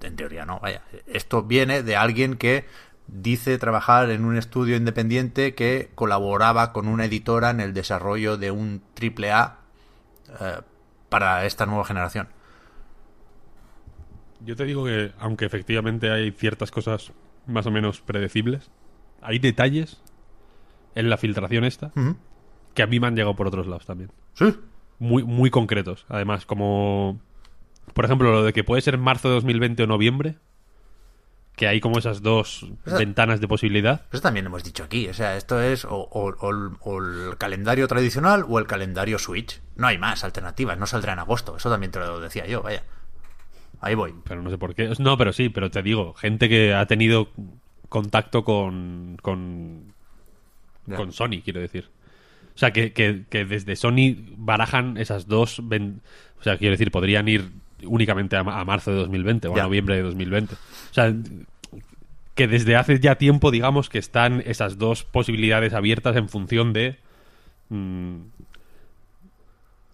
en, 0.03 0.15
teoría 0.15 0.45
no, 0.45 0.60
vaya, 0.60 0.81
esto 1.08 1.43
viene 1.43 1.81
de 1.84 1.95
alguien 1.95 2.36
que 2.36 2.65
dice 3.08 3.58
trabajar 3.58 4.10
en 4.12 4.25
un 4.25 4.38
estudio 4.38 4.75
independiente 4.75 5.55
que 5.55 5.91
colaboraba 5.95 6.73
con 6.73 6.88
una 6.88 7.05
editora 7.05 7.49
en 7.49 7.60
el 7.60 7.73
desarrollo 7.73 8.38
de 8.38 8.51
un 8.51 8.81
AAA 8.99 9.58
eh, 10.39 10.62
para 11.10 11.45
esta 11.45 11.65
nueva 11.65 11.86
generación. 11.86 12.27
Yo 14.41 14.55
te 14.55 14.65
digo 14.65 14.86
que, 14.86 15.12
aunque 15.19 15.45
efectivamente 15.45 16.12
hay 16.12 16.31
ciertas 16.31 16.71
cosas 16.71 17.12
más 17.47 17.65
o 17.65 17.71
menos 17.71 18.01
predecibles, 18.01 18.69
hay 19.21 19.39
detalles 19.39 20.01
en 20.93 21.10
la 21.10 21.17
filtración 21.17 21.63
esta 21.63 21.88
Ujú. 21.95 22.15
Que 22.76 22.84
a 22.84 22.88
mí 22.88 23.00
me 23.00 23.08
han 23.08 23.16
llegado 23.16 23.36
por 23.36 23.48
otros 23.48 23.66
lados 23.66 23.86
también. 23.88 24.12
Sí, 24.34 24.54
Muy, 25.00 25.24
muy 25.24 25.50
concretos, 25.50 26.06
además, 26.10 26.46
como... 26.46 27.20
Por 27.94 28.06
ejemplo, 28.06 28.32
lo 28.32 28.44
de 28.44 28.54
que 28.54 28.64
puede 28.64 28.82
ser 28.82 28.98
marzo 28.98 29.30
de 29.30 29.36
2020 29.36 29.84
o 29.84 29.88
noviembre, 29.88 30.36
que 31.56 31.68
hay 31.68 31.80
como 31.80 31.98
esas 32.00 32.22
dos 32.22 32.68
Esa- 32.86 32.98
ventanas 32.98 33.40
de 33.40 33.48
posibilidad. 33.48 34.02
Eso 34.12 34.22
también 34.22 34.46
hemos 34.48 34.64
dicho 34.64 34.84
aquí. 34.84 35.08
O 35.08 35.14
sea, 35.14 35.38
esto 35.38 35.62
es 35.62 35.86
o, 35.86 35.96
o- 35.96 36.36
o 36.40 36.50
el- 36.52 36.72
o 36.82 36.98
el 37.00 37.38
calendario 37.38 37.88
tradicional 37.88 38.44
o 38.50 38.60
el 38.60 38.68
calendario 38.68 39.18
Switch. 39.20 39.62
No 39.78 39.88
hay 39.88 39.98
más 39.98 40.24
alternativas. 40.26 40.78
No 40.78 40.86
saldrá 40.88 41.14
en 41.14 41.20
agosto. 41.20 41.56
Eso 41.56 41.70
también 41.70 41.92
te 41.92 42.00
lo 42.00 42.20
decía 42.20 42.46
yo, 42.48 42.62
vaya. 42.62 42.84
Ahí 43.80 43.96
voy. 43.96 44.14
Pero 44.26 44.42
no 44.42 44.50
sé 44.50 44.58
por 44.58 44.76
qué. 44.76 44.92
No, 45.00 45.18
pero 45.18 45.32
sí, 45.32 45.48
pero 45.50 45.70
te 45.72 45.82
digo, 45.82 46.14
gente 46.16 46.50
que 46.50 46.74
ha 46.74 46.86
tenido 46.88 47.30
contacto 47.88 48.44
con, 48.44 49.18
con, 49.22 49.94
Ya. 50.88 50.98
con 50.98 51.14
Sony, 51.14 51.42
quiero 51.44 51.62
decir. 51.62 51.90
O 52.56 52.58
sea, 52.58 52.72
que, 52.72 52.94
que- 52.94 53.24
que 53.30 53.44
desde 53.46 53.76
Sony 53.76 54.15
barajan 54.38 54.98
esas 54.98 55.28
dos... 55.28 55.62
ven- 55.68 56.02
O 56.39 56.44
sea, 56.44 56.58
quiero 56.58 56.72
decir, 56.72 56.89
podrían 56.91 57.28
ir 57.28 57.50
únicamente 57.84 58.38
a, 58.38 58.44
ma- 58.44 58.60
a 58.60 58.65
marzo 58.65 58.91
de 58.91 58.98
2020 58.98 59.48
o 59.50 59.54
a 59.54 59.58
Ya. 59.58 59.63
noviembre 59.63 59.96
de 59.98 60.02
2020. 60.04 60.56
O 60.56 60.58
sea, 60.94 61.13
que 62.34 62.48
desde 62.48 62.76
hace 62.76 63.00
ya 63.00 63.15
tiempo, 63.15 63.52
digamos, 63.52 63.89
que 63.89 63.98
están 63.98 64.41
esas 64.46 64.78
dos 64.78 65.04
posibilidades 65.04 65.74
abiertas 65.74 66.15
en 66.15 66.30
función 66.30 66.72
de... 66.74 66.98
mm, 67.70 68.15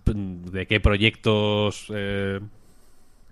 de 0.05 0.67
qué 0.67 0.79
proyectos... 0.79 1.87
eh, 1.93 2.39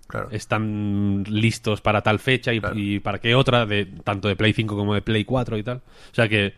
Claro. 0.06 0.28
están 0.32 1.22
listos 1.28 1.80
para 1.80 2.02
tal 2.02 2.18
fecha 2.18 2.52
y, 2.52 2.58
Claro. 2.58 2.76
y 2.76 2.98
para 2.98 3.20
qué 3.20 3.36
otra, 3.36 3.64
de 3.64 3.86
tanto 4.02 4.26
de 4.26 4.34
Play 4.34 4.52
5 4.52 4.74
como 4.76 4.92
de 4.92 5.02
Play 5.02 5.24
4 5.24 5.56
y 5.56 5.62
tal. 5.62 5.76
O 5.76 6.14
sea 6.14 6.28
que, 6.28 6.54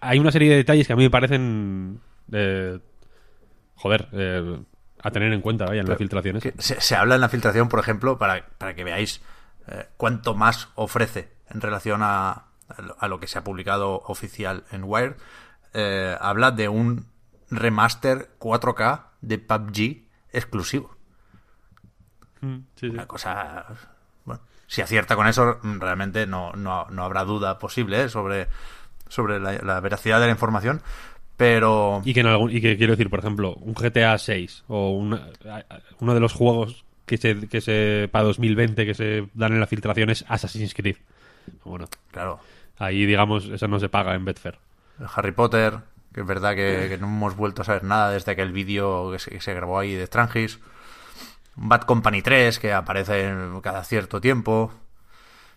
hay 0.00 0.18
una 0.18 0.30
serie 0.32 0.50
de 0.50 0.56
detalles 0.56 0.86
que 0.86 0.92
a 0.92 0.96
mí 0.96 1.02
me 1.04 1.10
parecen... 1.10 2.00
eh, 2.32 2.78
joder, 3.76 4.08
eh, 4.12 4.60
a 5.04 5.10
tener 5.10 5.32
en 5.32 5.40
cuenta, 5.40 5.64
vaya, 5.66 5.80
en 5.80 5.88
las 5.88 5.98
filtraciones. 5.98 6.42
Se, 6.58 6.80
se 6.80 6.94
habla 6.96 7.16
en 7.16 7.20
la 7.20 7.28
filtración, 7.28 7.68
por 7.68 7.80
ejemplo, 7.80 8.18
para, 8.18 8.46
para 8.58 8.74
que 8.74 8.84
veáis 8.84 9.20
eh, 9.66 9.88
cuánto 9.96 10.34
más 10.34 10.68
ofrece 10.76 11.32
en 11.48 11.60
relación 11.60 12.00
a, 12.02 12.44
a 12.98 13.08
lo- 13.08 13.18
que 13.18 13.26
se 13.26 13.38
ha 13.38 13.44
publicado 13.44 14.02
oficial 14.06 14.64
en 14.70 14.84
Wired. 14.84 15.14
Eh, 15.74 16.16
habla 16.20 16.52
de 16.52 16.68
un 16.68 17.06
remaster 17.50 18.30
4K 18.38 19.06
de 19.22 19.38
PUBG 19.38 20.04
exclusivo. 20.32 20.96
Mm, 22.40 22.56
sí, 22.76 22.86
sí. 22.86 22.86
Una 22.88 23.06
cosa. 23.06 23.66
Bueno, 24.24 24.42
si 24.66 24.82
acierta 24.82 25.16
con 25.16 25.26
eso, 25.26 25.58
realmente 25.62 26.26
no, 26.26 26.52
no, 26.52 26.86
no 26.90 27.04
habrá 27.04 27.24
duda 27.24 27.58
posible 27.58 28.08
sobre, 28.08 28.48
sobre 29.12 29.38
la, 29.38 29.52
la 29.62 29.80
veracidad 29.80 30.18
de 30.20 30.26
la 30.26 30.32
información. 30.32 30.80
Pero. 31.36 32.02
Y 32.04 32.14
que, 32.14 32.20
en 32.20 32.26
algún, 32.26 32.50
y 32.50 32.60
que 32.60 32.76
quiero 32.76 32.92
decir, 32.92 33.10
por 33.10 33.18
ejemplo, 33.18 33.54
un 33.54 33.74
GTA 33.74 34.16
6 34.18 34.64
o 34.68 34.90
una- 34.90 35.28
uno 36.00 36.14
de 36.14 36.20
los 36.20 36.32
juegos 36.32 36.84
que 37.06 37.16
se, 37.16 37.48
que 37.48 37.60
se 37.60 38.08
para 38.12 38.24
2020 38.24 38.86
que 38.86 38.94
se 38.94 39.28
dan 39.34 39.52
en 39.52 39.60
la 39.60 39.66
filtración 39.66 40.10
es 40.10 40.24
Assassin's 40.28 40.74
Creed. 40.74 40.96
Bueno, 41.64 41.86
Claro, 42.10 42.38
ahí 42.78 43.04
digamos, 43.06 43.46
eso 43.46 43.66
no 43.68 43.80
se 43.80 43.88
paga 43.88 44.14
en 44.14 44.24
Betfair. 44.24 44.58
Harry 45.16 45.32
Potter, 45.32 45.78
que 46.14 46.20
es 46.20 46.26
verdad 46.26 46.54
que, 46.54 46.86
que 46.88 46.98
no 46.98 47.06
hemos 47.06 47.34
vuelto 47.36 47.62
a 47.62 47.64
saber 47.64 47.82
nada 47.84 48.10
desde 48.12 48.32
aquel 48.32 48.52
vídeo 48.52 49.10
que 49.10 49.18
se, 49.18 49.30
que 49.30 49.40
se 49.40 49.52
grabó 49.54 49.78
ahí 49.80 49.94
de 49.94 50.06
Strangis. 50.06 50.60
Bad 51.56 51.82
Company 51.82 52.22
3, 52.22 52.58
que 52.58 52.72
aparece 52.72 53.32
cada 53.62 53.82
cierto 53.84 54.20
tiempo. 54.20 54.72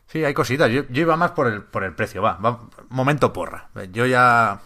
Sí, 0.08 0.24
hay 0.24 0.34
cositas. 0.34 0.70
Yo, 0.72 0.84
yo 0.90 1.02
iba 1.02 1.18
más 1.18 1.32
por 1.32 1.48
el, 1.48 1.62
por 1.64 1.84
el 1.84 1.94
precio. 1.94 2.22
Va, 2.22 2.34
va, 2.38 2.62
momento 2.90 3.34
porra. 3.34 3.70
Yo 3.92 4.06
ya. 4.06 4.60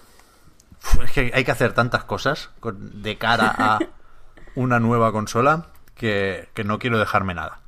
Es 1.04 1.12
que 1.12 1.32
hay 1.34 1.44
que 1.44 1.52
hacer 1.52 1.74
tantas 1.74 2.04
cosas 2.06 2.50
con- 2.60 3.02
de 3.02 3.18
cara 3.18 3.54
a 3.58 3.80
una 4.56 4.80
nueva 4.80 5.12
consola 5.12 5.68
que, 5.96 6.50
que 6.54 6.64
no 6.64 6.80
quiero 6.80 7.00
dejarme 7.00 7.34
nada. 7.34 7.62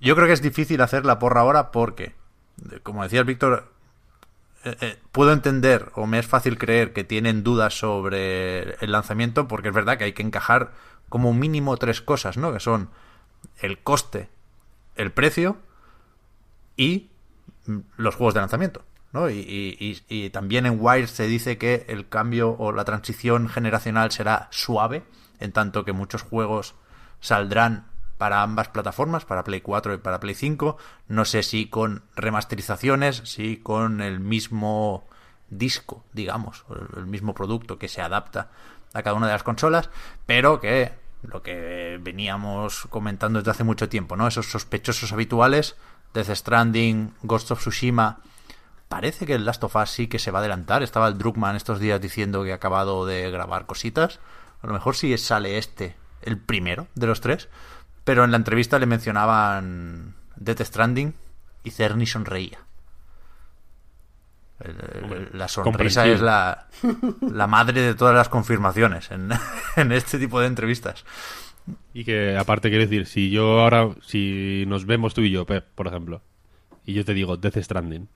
Yo 0.00 0.14
creo 0.16 0.26
que 0.26 0.32
es 0.32 0.42
difícil 0.42 0.80
hacer 0.80 1.04
la 1.04 1.18
porra 1.18 1.42
ahora 1.42 1.70
porque, 1.70 2.14
como 2.82 3.02
decía 3.04 3.20
el 3.20 3.26
Víctor, 3.26 3.72
eh, 4.64 4.76
eh, 4.80 4.98
puedo 5.12 5.32
entender 5.32 5.92
o 5.94 6.06
me 6.06 6.18
es 6.18 6.26
fácil 6.26 6.58
creer 6.58 6.92
que 6.92 7.04
tienen 7.04 7.44
dudas 7.44 7.78
sobre 7.78 8.74
el 8.84 8.90
lanzamiento 8.90 9.46
porque 9.46 9.68
es 9.68 9.74
verdad 9.74 9.96
que 9.98 10.04
hay 10.04 10.12
que 10.12 10.22
encajar 10.22 10.72
como 11.08 11.32
mínimo 11.32 11.76
tres 11.76 12.00
cosas, 12.00 12.36
¿no? 12.36 12.52
Que 12.52 12.58
son 12.60 12.90
el 13.60 13.78
coste, 13.78 14.28
el 14.96 15.12
precio 15.12 15.58
y 16.76 17.10
los 17.96 18.14
juegos 18.14 18.34
de 18.34 18.40
lanzamiento, 18.40 18.84
¿no? 19.12 19.30
Y, 19.30 19.38
y- 19.38 20.02
y- 20.08 20.30
también 20.30 20.66
en 20.66 20.76
Wire 20.80 21.06
se 21.06 21.26
dice 21.26 21.56
que 21.58 21.84
el 21.88 22.08
cambio 22.08 22.50
o 22.58 22.72
la 22.72 22.84
transición 22.84 23.48
generacional 23.48 24.10
será 24.10 24.48
suave, 24.50 25.04
en 25.40 25.52
tanto 25.52 25.84
que 25.84 25.92
muchos 25.92 26.22
juegos 26.22 26.74
saldrán 27.20 27.86
para 28.18 28.42
ambas 28.42 28.68
plataformas, 28.68 29.24
para 29.24 29.44
Play 29.44 29.60
4 29.60 29.94
y 29.94 29.98
para 29.98 30.20
Play 30.20 30.34
5. 30.34 30.76
No 31.08 31.24
sé 31.24 31.42
si 31.42 31.66
con 31.66 32.02
remasterizaciones, 32.16 33.22
si 33.24 33.56
con 33.56 34.00
el 34.00 34.20
mismo 34.20 35.04
disco, 35.50 36.04
digamos, 36.12 36.64
el 36.96 37.06
mismo 37.06 37.34
producto 37.34 37.78
que 37.78 37.88
se 37.88 38.00
adapta 38.02 38.50
a 38.92 39.02
cada 39.02 39.16
una 39.16 39.26
de 39.26 39.32
las 39.32 39.42
consolas, 39.42 39.90
pero 40.26 40.60
que 40.60 40.92
lo 41.22 41.42
que 41.42 41.98
veníamos 42.02 42.86
comentando 42.90 43.38
desde 43.38 43.50
hace 43.50 43.64
mucho 43.64 43.88
tiempo, 43.88 44.16
¿no? 44.16 44.26
Esos 44.28 44.46
sospechosos 44.50 45.12
habituales, 45.12 45.76
Death 46.14 46.30
Stranding, 46.30 47.12
Ghost 47.22 47.50
of 47.50 47.60
Tsushima, 47.60 48.20
parece 48.88 49.26
que 49.26 49.34
el 49.34 49.44
Last 49.44 49.62
of 49.64 49.74
Us 49.76 49.90
sí 49.90 50.06
que 50.06 50.18
se 50.18 50.30
va 50.30 50.38
a 50.38 50.40
adelantar. 50.40 50.82
Estaba 50.82 51.08
el 51.08 51.18
Druckmann 51.18 51.56
estos 51.56 51.80
días 51.80 52.00
diciendo 52.00 52.44
que 52.44 52.52
ha 52.52 52.56
acabado 52.56 53.04
de 53.04 53.30
grabar 53.30 53.66
cositas. 53.66 54.20
A 54.62 54.66
lo 54.68 54.72
mejor 54.72 54.96
sí 54.96 55.16
sale 55.18 55.58
este, 55.58 55.96
el 56.22 56.38
primero 56.38 56.86
de 56.94 57.06
los 57.08 57.20
tres. 57.20 57.48
Pero 58.04 58.24
en 58.24 58.30
la 58.30 58.36
entrevista 58.36 58.78
le 58.78 58.86
mencionaban 58.86 60.14
Death 60.36 60.60
Stranding 60.62 61.14
y 61.64 61.70
Cerny 61.70 62.06
sonreía. 62.06 62.58
El- 64.60 64.70
el- 64.70 65.04
Hombre, 65.04 65.28
la 65.32 65.48
sonrisa 65.48 66.06
es 66.06 66.20
la, 66.20 66.68
la 67.22 67.46
madre 67.46 67.80
de 67.80 67.94
todas 67.94 68.14
las 68.14 68.28
confirmaciones 68.28 69.10
en, 69.10 69.30
en 69.76 69.92
este 69.92 70.18
tipo 70.18 70.38
de 70.40 70.46
entrevistas. 70.46 71.04
Y 71.92 72.04
que 72.04 72.36
aparte 72.36 72.68
quiero 72.68 72.84
decir, 72.84 73.06
si 73.06 73.30
yo 73.30 73.60
ahora, 73.60 73.90
si 74.02 74.64
nos 74.66 74.84
vemos 74.86 75.14
tú 75.14 75.22
y 75.22 75.30
yo, 75.30 75.46
Pep, 75.46 75.64
por 75.74 75.86
ejemplo, 75.86 76.20
y 76.84 76.92
yo 76.92 77.04
te 77.04 77.14
digo 77.14 77.36
Death 77.36 77.56
Stranding, 77.58 78.08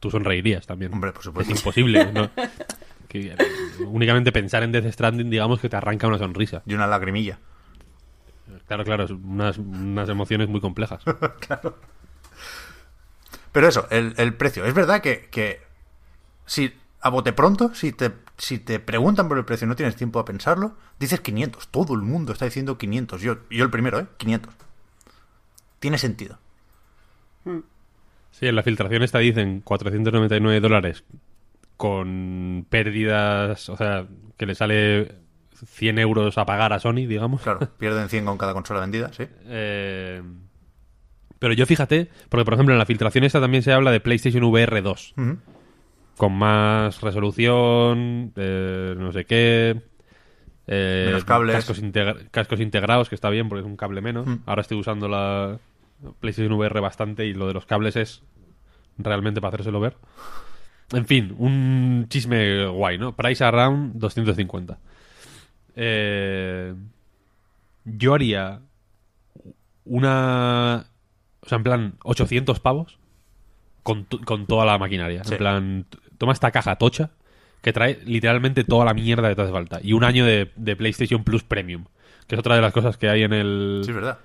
tú 0.00 0.10
sonreirías 0.10 0.66
también. 0.66 0.92
Hombre, 0.92 1.12
por 1.12 1.22
supuesto. 1.22 1.52
Es 1.52 1.60
imposible. 1.60 2.04
¿no? 2.12 2.30
Que, 3.08 3.26
eh, 3.26 3.36
únicamente 3.86 4.32
pensar 4.32 4.62
en 4.62 4.72
Death 4.72 4.92
Stranding, 4.92 5.30
digamos 5.30 5.60
que 5.60 5.68
te 5.68 5.76
arranca 5.76 6.08
una 6.08 6.18
sonrisa. 6.18 6.62
Y 6.66 6.74
una 6.74 6.86
lagrimilla. 6.86 7.38
Claro, 8.66 8.84
claro, 8.84 9.06
unas, 9.22 9.58
unas 9.58 10.08
emociones 10.08 10.48
muy 10.48 10.60
complejas. 10.60 11.02
Pero 13.52 13.68
eso, 13.68 13.86
el, 13.90 14.14
el 14.16 14.34
precio. 14.34 14.64
Es 14.64 14.74
verdad 14.74 15.02
que, 15.02 15.28
que 15.30 15.60
si 16.46 16.72
a 17.00 17.10
bote 17.10 17.32
pronto, 17.32 17.74
si 17.74 17.92
te, 17.92 18.10
si 18.38 18.58
te 18.58 18.80
preguntan 18.80 19.28
por 19.28 19.38
el 19.38 19.44
precio 19.44 19.66
y 19.66 19.68
no 19.68 19.76
tienes 19.76 19.96
tiempo 19.96 20.18
a 20.18 20.24
pensarlo, 20.24 20.76
dices 20.98 21.20
500. 21.20 21.68
Todo 21.68 21.94
el 21.94 22.02
mundo 22.02 22.32
está 22.32 22.44
diciendo 22.44 22.78
500. 22.78 23.20
Yo, 23.20 23.36
yo 23.50 23.64
el 23.64 23.70
primero, 23.70 23.98
¿eh? 24.00 24.06
500. 24.16 24.52
Tiene 25.78 25.98
sentido. 25.98 26.38
Sí, 28.30 28.46
en 28.46 28.56
la 28.56 28.62
filtración 28.62 29.02
esta 29.02 29.18
dicen 29.18 29.60
499 29.60 30.60
dólares 30.60 31.04
con 31.76 32.66
pérdidas, 32.70 33.68
o 33.68 33.76
sea, 33.76 34.06
que 34.36 34.46
le 34.46 34.54
sale 34.54 35.16
100 35.66 35.98
euros 35.98 36.38
a 36.38 36.46
pagar 36.46 36.72
a 36.72 36.78
Sony, 36.78 37.06
digamos. 37.06 37.42
Claro, 37.42 37.60
pierden 37.78 38.08
100 38.08 38.24
con 38.24 38.38
cada 38.38 38.52
consola 38.54 38.80
vendida, 38.80 39.12
sí. 39.12 39.24
Eh, 39.46 40.22
pero 41.38 41.54
yo 41.54 41.66
fíjate, 41.66 42.08
porque 42.28 42.44
por 42.44 42.54
ejemplo 42.54 42.72
en 42.72 42.78
la 42.78 42.86
filtración 42.86 43.24
esta 43.24 43.40
también 43.40 43.64
se 43.64 43.72
habla 43.72 43.90
de 43.90 43.98
PlayStation 44.00 44.44
VR 44.44 44.80
2, 44.80 45.14
Ujú. 45.16 45.38
Con 46.16 46.32
más 46.34 47.00
resolución, 47.00 48.32
eh, 48.36 48.94
no 48.96 49.12
sé 49.12 49.24
qué. 49.24 49.80
eh, 50.66 51.04
Menos 51.06 51.24
cables. 51.24 51.56
Cascos, 51.56 51.82
integra- 51.82 52.28
cascos 52.30 52.60
integrados, 52.60 53.08
que 53.08 53.14
está 53.14 53.30
bien 53.30 53.48
porque 53.48 53.60
es 53.60 53.66
un 53.66 53.76
cable 53.76 54.00
menos. 54.00 54.26
Mm. 54.26 54.36
Ahora 54.46 54.62
estoy 54.62 54.78
usando 54.78 55.08
la 55.08 55.58
PlayStation 56.20 56.52
VR 56.54 56.80
bastante 56.80 57.26
y 57.26 57.34
lo 57.34 57.46
de 57.48 57.54
los 57.54 57.66
cables 57.66 57.96
es 57.96 58.22
realmente 58.98 59.40
para 59.40 59.54
hacérselo 59.54 59.80
ver. 59.80 59.96
En 60.92 61.06
fin, 61.06 61.34
un 61.38 62.06
chisme 62.08 62.66
guay, 62.66 62.98
¿no? 62.98 63.16
Price 63.16 63.42
around 63.42 63.94
250. 63.94 64.78
Eh, 65.74 66.74
yo 67.84 68.14
haría 68.14 68.60
una... 69.84 70.86
O 71.40 71.48
sea, 71.48 71.56
en 71.56 71.64
plan, 71.64 71.94
800 72.04 72.60
pavos 72.60 72.98
con, 73.82 74.04
con 74.04 74.46
toda 74.46 74.64
la 74.64 74.78
maquinaria. 74.78 75.24
Sí. 75.24 75.32
En 75.34 75.38
plan, 75.38 75.86
toma 76.18 76.32
esta 76.32 76.50
caja 76.50 76.76
tocha 76.76 77.10
que 77.62 77.72
trae 77.72 78.00
literalmente 78.04 78.64
toda 78.64 78.84
la 78.84 78.94
mierda 78.94 79.28
que 79.28 79.36
te 79.36 79.42
hace 79.42 79.52
falta. 79.52 79.80
Y 79.82 79.92
un 79.92 80.04
año 80.04 80.24
de, 80.26 80.50
de 80.56 80.76
PlayStation 80.76 81.22
Plus 81.24 81.44
Premium, 81.44 81.84
que 82.26 82.34
es 82.34 82.38
otra 82.38 82.56
de 82.56 82.60
las 82.62 82.72
cosas 82.72 82.96
que 82.96 83.08
hay 83.08 83.22
en 83.22 83.32
el, 83.32 83.82
Sí, 83.84 83.90
es 83.90 83.94
verdad. 83.94 84.18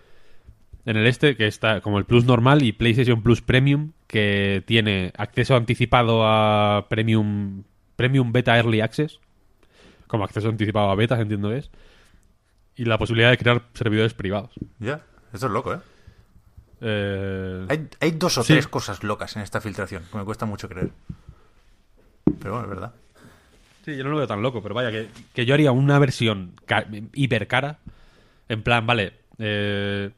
en 0.85 0.97
el 0.97 1.05
este, 1.05 1.35
que 1.35 1.45
está 1.47 1.81
como 1.81 1.99
el 1.99 2.05
Plus 2.05 2.25
normal 2.25 2.63
y 2.63 2.71
PlayStation 2.71 3.21
Plus 3.21 3.41
Premium, 3.41 3.91
que 4.07 4.63
tiene 4.65 5.11
acceso 5.17 5.55
anticipado 5.55 6.21
a 6.25 6.87
Premium, 6.89 7.63
Premium 7.95 8.31
Beta 8.31 8.57
Early 8.57 8.81
Access, 8.81 9.19
como 10.07 10.23
acceso 10.23 10.49
anticipado 10.49 10.89
a 10.89 10.95
betas, 10.95 11.19
entiendo 11.19 11.49
que 11.49 11.57
es, 11.57 11.71
y 12.75 12.85
la 12.85 12.97
posibilidad 12.97 13.29
de 13.29 13.37
crear 13.37 13.63
servidores 13.73 14.13
privados. 14.13 14.51
Ya, 14.79 15.01
eso 15.33 15.45
es 15.47 15.51
loco, 15.51 15.73
¿eh? 15.75 15.79
Eh, 16.81 17.65
Hay, 17.69 17.87
hay 17.99 18.11
dos 18.11 18.37
o 18.37 18.43
Sí. 18.43 18.53
tres 18.53 18.67
cosas 18.67 19.03
locas 19.03 19.35
en 19.35 19.41
esta 19.41 19.61
filtración 19.61 20.03
que 20.11 20.17
me 20.17 20.23
cuesta 20.25 20.45
mucho 20.45 20.69
creer. 20.69 20.89
Pero 22.39 22.51
bueno, 22.53 22.63
es 22.63 22.69
verdad. 22.69 22.93
Sí, 23.85 23.95
yo 23.95 24.03
no 24.03 24.09
lo 24.11 24.17
veo 24.17 24.27
tan 24.27 24.41
loco, 24.41 24.61
pero 24.61 24.75
vaya, 24.75 24.91
que, 24.91 25.07
que 25.33 25.45
yo 25.45 25.53
haría 25.53 25.71
una 25.71 25.97
versión 25.97 26.53
hiper 27.13 27.47
cara. 27.47 27.79
En 28.49 28.61
plan, 28.61 28.85
vale, 28.85 29.13
eh, 29.39 30.11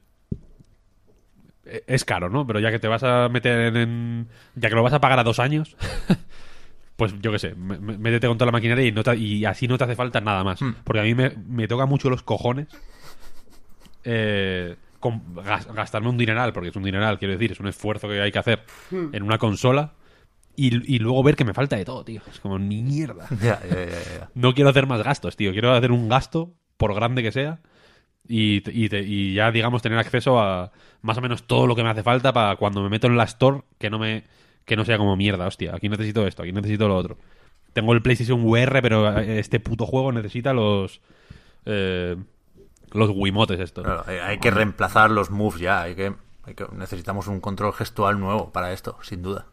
e- 1.66 1.84
es 1.88 2.04
caro, 2.04 2.30
¿no? 2.30 2.46
Pero 2.48 2.60
ya 2.60 2.72
que 2.72 2.80
te 2.80 2.88
vas 2.88 3.04
a 3.04 3.30
meter 3.30 3.76
en, 3.78 4.28
Ya 4.56 4.70
que 4.70 4.76
lo 4.76 4.84
vas 4.84 4.94
a 4.94 5.00
pagar 5.02 5.20
a 5.20 5.24
dos 5.24 5.40
años, 5.40 5.76
pues 6.96 7.14
yo 7.22 7.32
qué 7.32 7.40
sé, 7.40 7.56
métete 7.56 8.28
con 8.28 8.38
toda 8.38 8.48
la 8.48 8.52
maquinaria 8.52 8.86
y, 8.86 8.92
no 8.92 9.04
te- 9.04 9.16
y 9.18 9.46
así 9.46 9.68
no 9.68 9.78
te 9.78 9.84
hace 9.86 9.96
falta 9.96 10.20
nada 10.20 10.44
más. 10.44 10.62
Hmm. 10.62 10.74
Porque 10.84 11.00
a 11.00 11.04
mí 11.04 11.14
me, 11.16 11.30
me 11.48 11.68
toca 11.68 11.86
mucho 11.86 12.10
los 12.10 12.24
cojones 12.24 12.68
eh, 14.04 14.76
gastarme 15.76 16.10
un 16.10 16.18
dineral, 16.18 16.54
porque 16.54 16.70
es 16.70 16.76
un 16.76 16.84
dineral, 16.84 17.18
quiero 17.20 17.34
decir, 17.34 17.52
es 17.52 17.60
un 17.60 17.68
esfuerzo 17.68 18.08
que 18.08 18.22
hay 18.22 18.32
que 18.32 18.40
hacer 18.40 18.64
en 18.92 19.24
una 19.24 19.38
consola. 19.38 19.94
Y, 20.56 20.94
y 20.94 21.00
luego 21.00 21.24
ver 21.24 21.38
que 21.38 21.46
me 21.46 21.54
falta 21.54 21.78
de 21.78 21.86
todo, 21.86 22.04
tío. 22.04 22.22
Es 22.30 22.40
como 22.42 22.60
ni 22.60 22.82
mierda 22.82 23.28
Ya, 23.42 23.62
ya, 23.64 23.76
ya, 23.86 23.86
ya. 24.20 24.30
no 24.36 24.54
quiero 24.54 24.70
hacer 24.70 24.88
más 24.88 25.02
gastos, 25.04 25.38
tío. 25.38 25.54
Quiero 25.54 25.72
hacer 25.74 25.92
un 25.94 26.10
gasto, 26.10 26.52
por 26.76 26.94
grande 26.94 27.24
que 27.24 27.32
sea, 27.32 27.60
y, 28.28 28.58
y 28.70 28.90
te- 28.90 29.04
y 29.04 29.34
ya, 29.36 29.52
digamos, 29.52 29.82
tener 29.82 29.98
acceso 29.98 30.40
a 30.40 30.72
más 31.02 31.18
o 31.18 31.22
menos 31.22 31.44
todo 31.44 31.66
lo 31.66 31.76
que 31.78 31.84
me 31.84 31.90
hace 31.90 32.04
falta 32.04 32.34
para 32.34 32.58
cuando 32.58 32.82
me 32.84 32.90
meto 32.90 33.08
en 33.08 33.16
la 33.16 33.24
Store 33.24 33.62
que 33.78 33.90
no 33.90 34.00
me 34.00 34.24
que 34.66 34.76
no 34.76 34.86
sea 34.86 34.98
como 35.00 35.16
mierda, 35.16 35.48
hostia, 35.48 35.74
aquí 35.76 35.90
necesito 35.90 36.28
esto, 36.28 36.44
aquí 36.44 36.52
necesito 36.52 36.88
lo 36.88 36.96
otro. 36.98 37.18
Tengo 37.74 37.94
el 37.94 38.02
PlayStation 38.04 38.44
VR, 38.46 38.82
pero 38.84 39.18
este 39.18 39.60
puto 39.60 39.86
juego 39.88 40.12
necesita 40.12 40.54
los 40.54 41.02
eh, 41.66 42.18
los 42.94 43.10
Wiimotes 43.14 43.60
estos. 43.60 43.84
Claro, 43.84 44.04
hay, 44.08 44.18
hay 44.18 44.40
que 44.40 44.52
reemplazar 44.52 45.12
los 45.12 45.30
moves 45.32 45.60
ya. 45.62 45.82
Hay 45.84 45.96
que, 45.96 46.14
hay 46.44 46.56
que- 46.56 46.68
necesitamos 46.74 47.28
un 47.28 47.40
control 47.42 47.74
gestual 47.74 48.20
nuevo 48.20 48.52
para 48.52 48.74
esto, 48.74 48.98
sin 49.02 49.22
duda. 49.22 49.48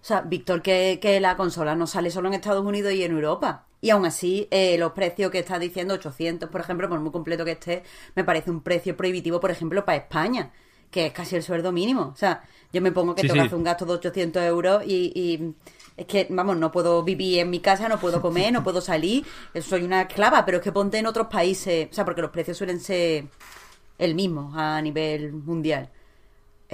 O 0.00 0.06
sea, 0.06 0.20
Víctor, 0.20 0.60
que, 0.62 0.98
que 1.00 1.18
la 1.20 1.36
consola 1.36 1.74
no 1.74 1.86
sale 1.86 2.10
solo 2.10 2.28
en 2.28 2.34
Estados 2.34 2.64
Unidos 2.64 2.92
y 2.92 3.02
en 3.04 3.12
Europa. 3.12 3.66
Y 3.80 3.90
aún 3.90 4.04
así, 4.06 4.48
eh, 4.50 4.76
los 4.78 4.92
precios 4.92 5.30
que 5.30 5.38
está 5.38 5.58
diciendo, 5.58 5.94
800, 5.94 6.50
por 6.50 6.60
ejemplo, 6.60 6.88
por 6.88 7.00
muy 7.00 7.10
completo 7.10 7.44
que 7.44 7.52
esté, 7.52 7.82
me 8.14 8.24
parece 8.24 8.50
un 8.50 8.60
precio 8.62 8.96
prohibitivo, 8.96 9.40
por 9.40 9.50
ejemplo, 9.50 9.84
para 9.84 9.98
España, 9.98 10.52
que 10.90 11.06
es 11.06 11.12
casi 11.12 11.36
el 11.36 11.42
sueldo 11.42 11.72
mínimo. 11.72 12.10
O 12.12 12.16
sea, 12.16 12.42
yo 12.72 12.80
me 12.82 12.92
pongo 12.92 13.14
que 13.14 13.22
Sí, 13.22 13.28
tengo 13.28 13.38
que 13.38 13.42
sí. 13.42 13.46
hacer 13.46 13.58
un 13.58 13.64
gasto 13.64 13.86
de 13.86 13.92
800 13.94 14.42
euros 14.42 14.82
y, 14.86 15.12
y 15.14 15.54
es 15.96 16.06
que, 16.06 16.26
vamos, 16.30 16.56
no 16.56 16.72
puedo 16.72 17.02
vivir 17.02 17.40
en 17.40 17.50
mi 17.50 17.60
casa, 17.60 17.88
no 17.88 17.98
puedo 17.98 18.20
comer, 18.20 18.52
no 18.52 18.64
puedo 18.64 18.80
salir, 18.80 19.24
soy 19.60 19.82
una 19.82 20.02
esclava, 20.02 20.44
pero 20.44 20.58
es 20.58 20.62
que 20.64 20.72
ponte 20.72 20.98
en 20.98 21.06
otros 21.06 21.28
países, 21.28 21.88
o 21.90 21.94
sea, 21.94 22.04
porque 22.04 22.22
los 22.22 22.30
precios 22.30 22.56
suelen 22.56 22.80
ser 22.80 23.24
el 23.98 24.14
mismo 24.14 24.52
a 24.54 24.82
nivel 24.82 25.32
mundial 25.32 25.88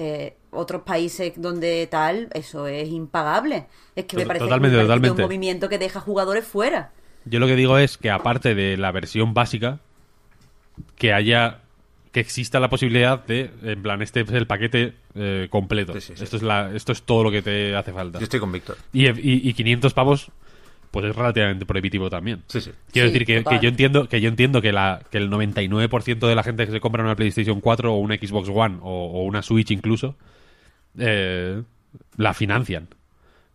eh, 0.03 0.37
otros 0.51 0.83
países 0.83 1.35
donde 1.37 1.87
tal, 1.91 2.29
eso 2.33 2.67
es 2.67 2.89
impagable. 2.89 3.67
Es 3.95 4.07
que 4.07 4.17
me 4.17 4.27
parece, 4.27 4.45
totalmente, 4.45 4.77
me 4.77 4.87
parece 4.87 5.05
que 5.05 5.11
un 5.11 5.21
movimiento 5.21 5.69
que 5.69 5.79
deja 5.79 6.01
jugadores 6.01 6.45
fuera. 6.45 6.91
Yo 7.25 7.39
lo 7.39 7.47
que 7.47 7.55
digo 7.55 7.77
es 7.77 7.99
que 7.99 8.11
aparte 8.11 8.55
de 8.55 8.77
la 8.77 8.93
versión 8.93 9.35
básica, 9.35 9.81
que 10.97 11.13
haya 11.13 11.61
que 12.13 12.21
exista 12.21 12.59
la 12.61 12.71
posibilidad 12.71 13.25
de, 13.25 13.51
en 13.63 13.83
plan, 13.83 14.03
este 14.03 14.21
es 14.21 14.31
el 14.31 14.47
paquete 14.47 14.95
eh, 15.15 15.49
completo. 15.51 15.93
Sí, 15.95 16.01
sí, 16.01 16.13
sí. 16.17 16.25
Esto 16.25 16.37
es 16.37 16.43
la, 16.43 16.75
esto 16.75 16.93
es 16.93 17.03
todo 17.03 17.25
lo 17.25 17.31
que 17.31 17.43
te 17.43 17.75
hace 17.77 17.93
falta. 17.93 18.19
Yo 18.19 18.25
estoy 18.25 18.41
con 18.41 18.53
Víctor. 18.53 18.77
Y, 18.93 19.07
y, 19.09 19.49
y 19.49 19.53
500 19.55 19.93
pavos, 19.95 20.31
pues 20.91 21.07
es 21.07 21.15
relativamente 21.17 21.67
prohibitivo 21.67 22.11
también. 22.11 22.43
Sí, 22.47 22.61
sí. 22.61 22.71
Quiero 22.93 23.09
Sí, 23.09 23.13
decir 23.15 23.27
que, 23.27 23.59
yo 23.61 23.69
entiendo 23.69 24.09
que 24.09 24.21
yo 24.21 24.29
entiendo 24.29 24.61
que, 24.63 24.73
la, 24.73 25.03
que 25.11 25.19
el 25.19 25.31
99% 25.31 26.27
de 26.27 26.35
la 26.35 26.43
gente 26.43 26.67
que 26.67 26.73
se 26.73 26.81
compra 26.81 27.03
una 27.03 27.17
PlayStation 27.17 27.61
4 27.61 27.93
o 27.95 27.99
una 27.99 28.17
Xbox 28.17 28.49
One 28.49 28.79
o, 28.83 28.89
o 28.89 29.25
una 29.25 29.43
Switch 29.43 29.71
incluso 29.71 30.17
eh, 30.99 31.63
la 32.17 32.35
financian. 32.35 32.89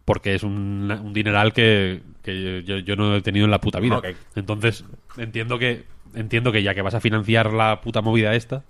Porque 0.06 0.36
es 0.36 0.44
un, 0.44 0.92
un 1.04 1.14
dineral 1.14 1.52
que, 1.52 2.02
que 2.22 2.64
yo, 2.64 2.78
yo 2.78 2.96
no 2.96 3.16
he 3.16 3.22
tenido 3.22 3.46
en 3.46 3.52
la 3.52 3.60
puta 3.60 3.80
vida. 3.80 4.02
Entonces, 4.36 4.86
entiendo 5.18 5.58
que 5.58 5.84
entiendo 6.14 6.52
que 6.52 6.64
ya 6.64 6.76
que 6.76 6.82
vas 6.84 6.94
a 6.94 7.02
financiar 7.02 7.52
la 7.52 7.82
puta 7.82 8.02
movida 8.02 8.36
esta, 8.36 8.64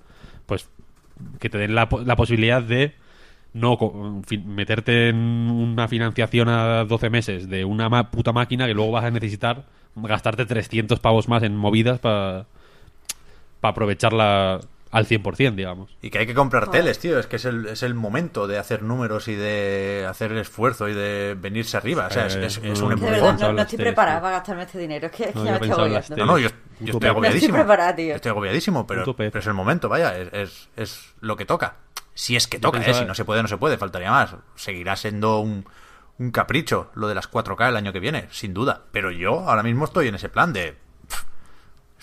pues 0.45 0.69
que 1.39 1.49
te 1.49 1.57
den 1.57 1.75
la, 1.75 1.87
la 2.05 2.15
posibilidad 2.15 2.61
de 2.61 2.93
no 3.53 3.77
meterte 4.45 5.09
en 5.09 5.15
una 5.17 5.87
financiación 5.87 6.49
a 6.49 6.83
12 6.85 7.09
meses 7.09 7.49
de 7.49 7.63
una 7.65 7.87
ma- 7.89 8.11
puta 8.11 8.33
máquina 8.33 8.67
que 8.67 8.73
luego 8.73 8.91
vas 8.91 9.05
a 9.05 9.11
necesitar 9.11 9.63
gastarte 9.95 10.45
300 10.45 10.99
pavos 10.99 11.29
más 11.29 11.41
en 11.43 11.55
movidas 11.55 11.99
para 11.99 12.47
aprovecharla 13.61 14.59
al 14.95 15.05
100%, 15.07 15.55
digamos. 15.55 15.95
Y 16.01 16.09
que 16.09 16.19
hay 16.19 16.25
que 16.25 16.33
comprar 16.33 16.69
teles, 16.71 16.99
tío. 16.99 17.19
Es 17.19 17.27
que 17.27 17.35
es 17.35 17.45
el, 17.45 17.67
es 17.67 17.83
el 17.83 17.93
momento 17.93 18.47
de 18.47 18.57
hacer 18.57 18.81
números 18.81 19.27
y 19.27 19.35
de 19.35 20.05
hacer 20.09 20.31
el 20.31 20.37
esfuerzo 20.39 20.87
y 20.87 20.93
de 20.93 21.35
venirse 21.39 21.77
arriba. 21.77 22.07
O 22.07 22.09
sea, 22.09 22.27
es, 22.27 22.35
es- 22.35 22.57
es 22.63 22.81
un 22.81 22.93
Eh, 22.93 22.95
De 22.95 23.01
Muy 23.01 23.09
verdad, 23.11 23.19
bueno, 23.23 23.39
no, 23.39 23.53
no 23.53 23.61
estoy 23.61 23.77
teles, 23.77 23.91
preparada 23.93 24.17
tío. 24.17 24.21
para 24.23 24.35
gastarme 24.37 24.63
este 24.63 24.79
dinero. 24.79 25.07
Es 25.07 25.11
que, 25.13 25.23
es 25.25 25.29
que 25.31 25.35
No, 25.39 25.45
ya 25.45 25.51
me 25.51 25.55
estoy 25.57 25.71
agobiando. 25.71 26.15
No, 26.17 26.25
no, 26.25 26.37
yo, 26.39 26.49
yo 26.79 26.93
estoy 26.93 27.09
agobiadísimo. 27.09 27.51
No 27.57 27.61
estoy 27.63 27.67
preparada, 27.67 27.95
tío. 27.95 28.15
Estoy 28.15 28.29
agobiadísimo, 28.29 28.87
pero, 28.87 29.15
es 29.33 29.47
el 29.47 29.53
momento, 29.53 29.89
vaya. 29.89 30.17
Es, 30.17 30.29
es, 30.33 30.69
es 30.77 31.13
lo 31.19 31.35
que 31.35 31.45
toca. 31.45 31.75
Si 32.13 32.35
es 32.37 32.47
que 32.47 32.59
toca, 32.59 32.79
pensaba- 32.79 32.97
¿eh? 32.97 33.01
Si 33.01 33.05
no 33.05 33.13
se 33.15 33.25
puede, 33.25 33.41
no 33.41 33.47
se 33.49 33.57
puede. 33.57 33.77
Faltaría 33.77 34.11
más. 34.11 34.35
Seguirá 34.55 34.95
siendo 34.95 35.39
un, 35.39 35.65
un 36.17 36.31
capricho 36.31 36.89
lo 36.95 37.09
de 37.09 37.15
las 37.15 37.29
4K 37.29 37.67
el 37.67 37.75
año 37.75 37.91
que 37.91 37.99
viene, 37.99 38.27
sin 38.31 38.53
duda. 38.53 38.83
Pero 38.93 39.11
yo 39.11 39.41
ahora 39.49 39.63
mismo 39.63 39.83
estoy 39.83 40.07
en 40.07 40.15
ese 40.15 40.29
plan 40.29 40.53
de... 40.53 40.77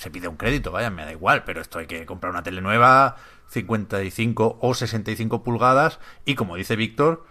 se 0.03 0.11
pide 0.11 0.27
un 0.27 0.37
crédito, 0.37 0.73
vaya, 0.73 0.91
me 0.91 1.05
da 1.05 1.13
igual, 1.13 1.45
pero 1.45 1.61
esto 1.61 1.79
hay 1.79 1.87
que 1.87 2.05
comprar 2.05 2.33
una 2.33 2.43
tele 2.43 2.61
nueva, 2.61 3.17
55 3.49 4.59
o 4.61 4.75
65 4.75 5.45
pulgadas, 5.45 6.01
y 6.25 6.35
como 6.35 6.57
dice 6.57 6.75
Víctor, 6.75 7.25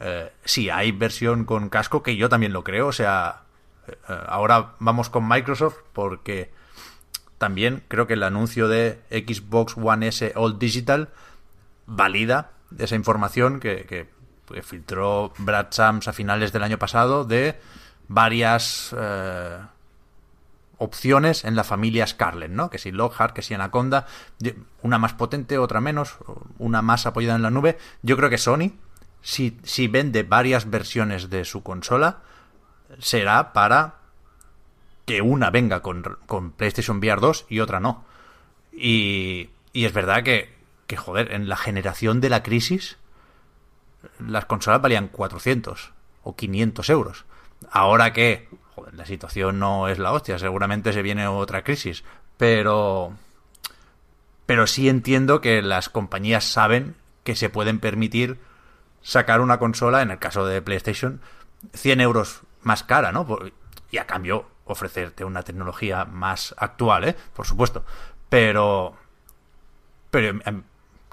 eh, 0.00 0.32
si 0.44 0.68
hay 0.68 0.90
versión 0.90 1.44
con 1.44 1.68
casco, 1.68 2.02
que 2.02 2.16
yo 2.16 2.28
también 2.28 2.52
lo 2.52 2.64
creo, 2.64 2.88
o 2.88 2.92
sea, 2.92 3.42
eh, 3.86 3.94
ahora 4.26 4.74
vamos 4.80 5.08
con 5.08 5.28
Microsoft 5.28 5.76
porque 5.92 6.50
también 7.38 7.84
creo 7.86 8.08
que 8.08 8.14
el 8.14 8.24
anuncio 8.24 8.66
de 8.66 9.00
Xbox 9.10 9.76
One 9.76 10.08
S 10.08 10.32
All 10.34 10.58
Digital 10.58 11.10
valida 11.86 12.50
esa 12.76 12.96
información 12.96 13.60
que, 13.60 14.08
filtró 14.62 15.32
Brad 15.38 15.68
Sams 15.70 16.08
a 16.08 16.12
finales 16.12 16.52
del 16.52 16.62
año 16.62 16.78
pasado 16.78 17.24
de 17.24 17.58
varias 18.08 18.94
eh, 18.96 19.58
opciones 20.78 21.44
en 21.44 21.56
la 21.56 21.64
familia 21.64 22.06
Scarlett, 22.06 22.50
¿no? 22.50 22.70
Que 22.70 22.78
si 22.78 22.92
Lockhart, 22.92 23.34
que 23.34 23.42
si 23.42 23.54
Anaconda, 23.54 24.06
una 24.82 24.98
más 24.98 25.14
potente, 25.14 25.58
otra 25.58 25.80
menos, 25.80 26.16
una 26.58 26.82
más 26.82 27.06
apoyada 27.06 27.36
en 27.36 27.42
la 27.42 27.50
nube. 27.50 27.78
Yo 28.02 28.16
creo 28.16 28.30
que 28.30 28.38
Sony, 28.38 28.72
si, 29.22 29.58
si 29.62 29.88
vende 29.88 30.22
varias 30.22 30.68
versiones 30.70 31.30
de 31.30 31.44
su 31.44 31.62
consola, 31.62 32.18
será 32.98 33.52
para 33.52 33.96
que 35.06 35.22
una 35.22 35.50
venga 35.50 35.80
con, 35.80 36.18
con 36.26 36.52
PlayStation 36.52 36.98
VR 36.98 37.20
2 37.20 37.46
y 37.48 37.60
otra 37.60 37.80
no. 37.80 38.04
Y, 38.72 39.50
y 39.72 39.84
es 39.84 39.92
verdad 39.92 40.22
que, 40.22 40.54
que, 40.86 40.96
joder, 40.96 41.32
en 41.32 41.48
la 41.48 41.56
generación 41.56 42.20
de 42.20 42.28
la 42.28 42.42
crisis, 42.42 42.98
las 44.18 44.44
consolas 44.44 44.82
valían 44.82 45.08
400 45.08 45.92
o 46.22 46.36
500 46.36 46.90
euros. 46.90 47.24
Ahora 47.70 48.12
que, 48.12 48.48
joder, 48.76 48.94
la 48.94 49.06
situación 49.06 49.58
no 49.58 49.88
es 49.88 49.98
la 49.98 50.12
hostia, 50.12 50.38
seguramente 50.38 50.92
se 50.92 51.02
viene 51.02 51.26
otra 51.26 51.64
crisis, 51.64 52.04
pero, 52.36 53.14
pero 54.44 54.66
sí 54.66 54.88
entiendo 54.88 55.40
que 55.40 55.62
las 55.62 55.88
compañías 55.88 56.44
saben 56.44 56.94
que 57.24 57.34
se 57.34 57.48
pueden 57.48 57.80
permitir 57.80 58.38
sacar 59.02 59.40
una 59.40 59.58
consola, 59.58 60.02
en 60.02 60.10
el 60.10 60.18
caso 60.18 60.46
de 60.46 60.60
PlayStation, 60.60 61.20
100 61.72 62.00
euros 62.00 62.42
más 62.62 62.82
cara, 62.82 63.12
¿no? 63.12 63.26
Y 63.90 63.98
a 63.98 64.06
cambio 64.06 64.46
ofrecerte 64.66 65.24
una 65.24 65.42
tecnología 65.42 66.04
más 66.04 66.54
actual, 66.58 67.04
¿eh? 67.04 67.16
Por 67.34 67.46
supuesto. 67.46 67.84
Pero... 68.28 68.94
Pero 70.10 70.40
em, 70.44 70.62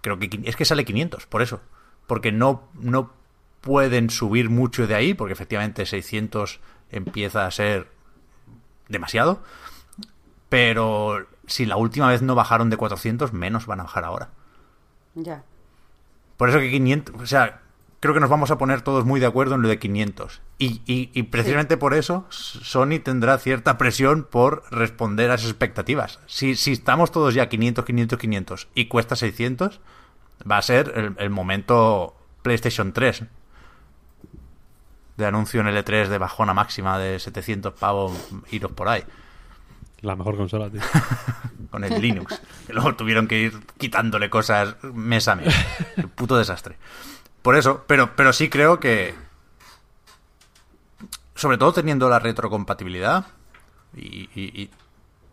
creo 0.01 0.19
que 0.19 0.41
es 0.43 0.55
que 0.55 0.65
sale 0.65 0.85
500, 0.85 1.27
por 1.27 1.41
eso. 1.41 1.61
Porque 2.07 2.31
no, 2.31 2.67
no 2.73 3.13
pueden 3.61 4.09
subir 4.09 4.49
mucho 4.49 4.87
de 4.87 4.95
ahí, 4.95 5.13
porque 5.13 5.33
efectivamente 5.33 5.85
600 5.85 6.59
empieza 6.95 7.45
a 7.45 7.51
ser 7.51 7.87
demasiado. 8.89 9.41
Pero 10.49 11.25
si 11.47 11.65
la 11.65 11.77
última 11.77 12.07
vez 12.07 12.21
no 12.21 12.35
bajaron 12.35 12.69
de 12.69 12.77
400, 12.77 13.33
menos 13.33 13.65
van 13.65 13.79
a 13.79 13.83
bajar 13.83 14.03
ahora. 14.03 14.29
Ya. 15.15 15.43
Por 16.37 16.49
eso 16.49 16.59
que 16.59 16.69
500, 16.69 17.21
o 17.21 17.25
sea, 17.25 17.61
creo 17.99 18.13
que 18.13 18.19
nos 18.19 18.29
vamos 18.29 18.51
a 18.51 18.57
poner 18.57 18.81
todos 18.81 19.05
muy 19.05 19.19
de 19.19 19.25
acuerdo 19.25 19.55
en 19.55 19.61
lo 19.61 19.67
de 19.67 19.79
500. 19.79 20.41
Y, 20.57 20.81
y, 20.85 21.09
y 21.13 21.23
precisamente 21.23 21.77
por 21.77 21.93
eso 21.93 22.25
Sony 22.29 22.99
tendrá 23.03 23.37
cierta 23.37 23.77
presión 23.77 24.27
por 24.29 24.63
responder 24.71 25.31
a 25.31 25.35
esas 25.35 25.49
expectativas. 25.49 26.19
Si, 26.25 26.55
si 26.55 26.73
estamos 26.73 27.11
todos 27.11 27.33
ya 27.33 27.49
500, 27.49 27.85
500, 27.85 28.19
500 28.19 28.67
y 28.75 28.85
cuesta 28.87 29.15
600, 29.15 29.79
va 30.49 30.57
a 30.57 30.61
ser 30.61 30.91
el, 30.95 31.15
el 31.17 31.29
momento 31.29 32.15
PlayStation 32.41 32.93
3 32.93 33.23
de 35.17 35.25
anuncio 35.25 35.61
en 35.61 35.67
L3 35.67 36.07
de 36.07 36.17
bajona 36.17 36.53
máxima 36.53 36.97
de 36.97 37.19
700 37.19 37.73
pavos, 37.73 38.13
iros 38.51 38.71
por 38.71 38.87
ahí 38.89 39.03
La 40.01 40.15
mejor 40.15 40.35
consola, 40.37 40.69
tío. 40.69 40.81
con 41.71 41.83
el 41.83 42.01
Linux. 42.01 42.41
Que 42.67 42.73
luego 42.73 42.95
tuvieron 42.95 43.27
que 43.27 43.39
ir 43.39 43.53
quitándole 43.77 44.29
cosas 44.29 44.75
mes 44.83 45.27
a 45.27 45.35
mes. 45.35 45.53
Qué 45.95 46.07
puto 46.07 46.37
desastre. 46.37 46.77
Por 47.41 47.55
eso, 47.55 47.83
pero, 47.87 48.15
pero 48.15 48.31
sí 48.33 48.49
creo 48.49 48.79
que. 48.79 49.15
Sobre 51.35 51.57
todo 51.57 51.73
teniendo 51.73 52.09
la 52.09 52.19
retrocompatibilidad 52.19 53.25
y, 53.95 54.29
y- 54.35 54.61
y 54.61 54.69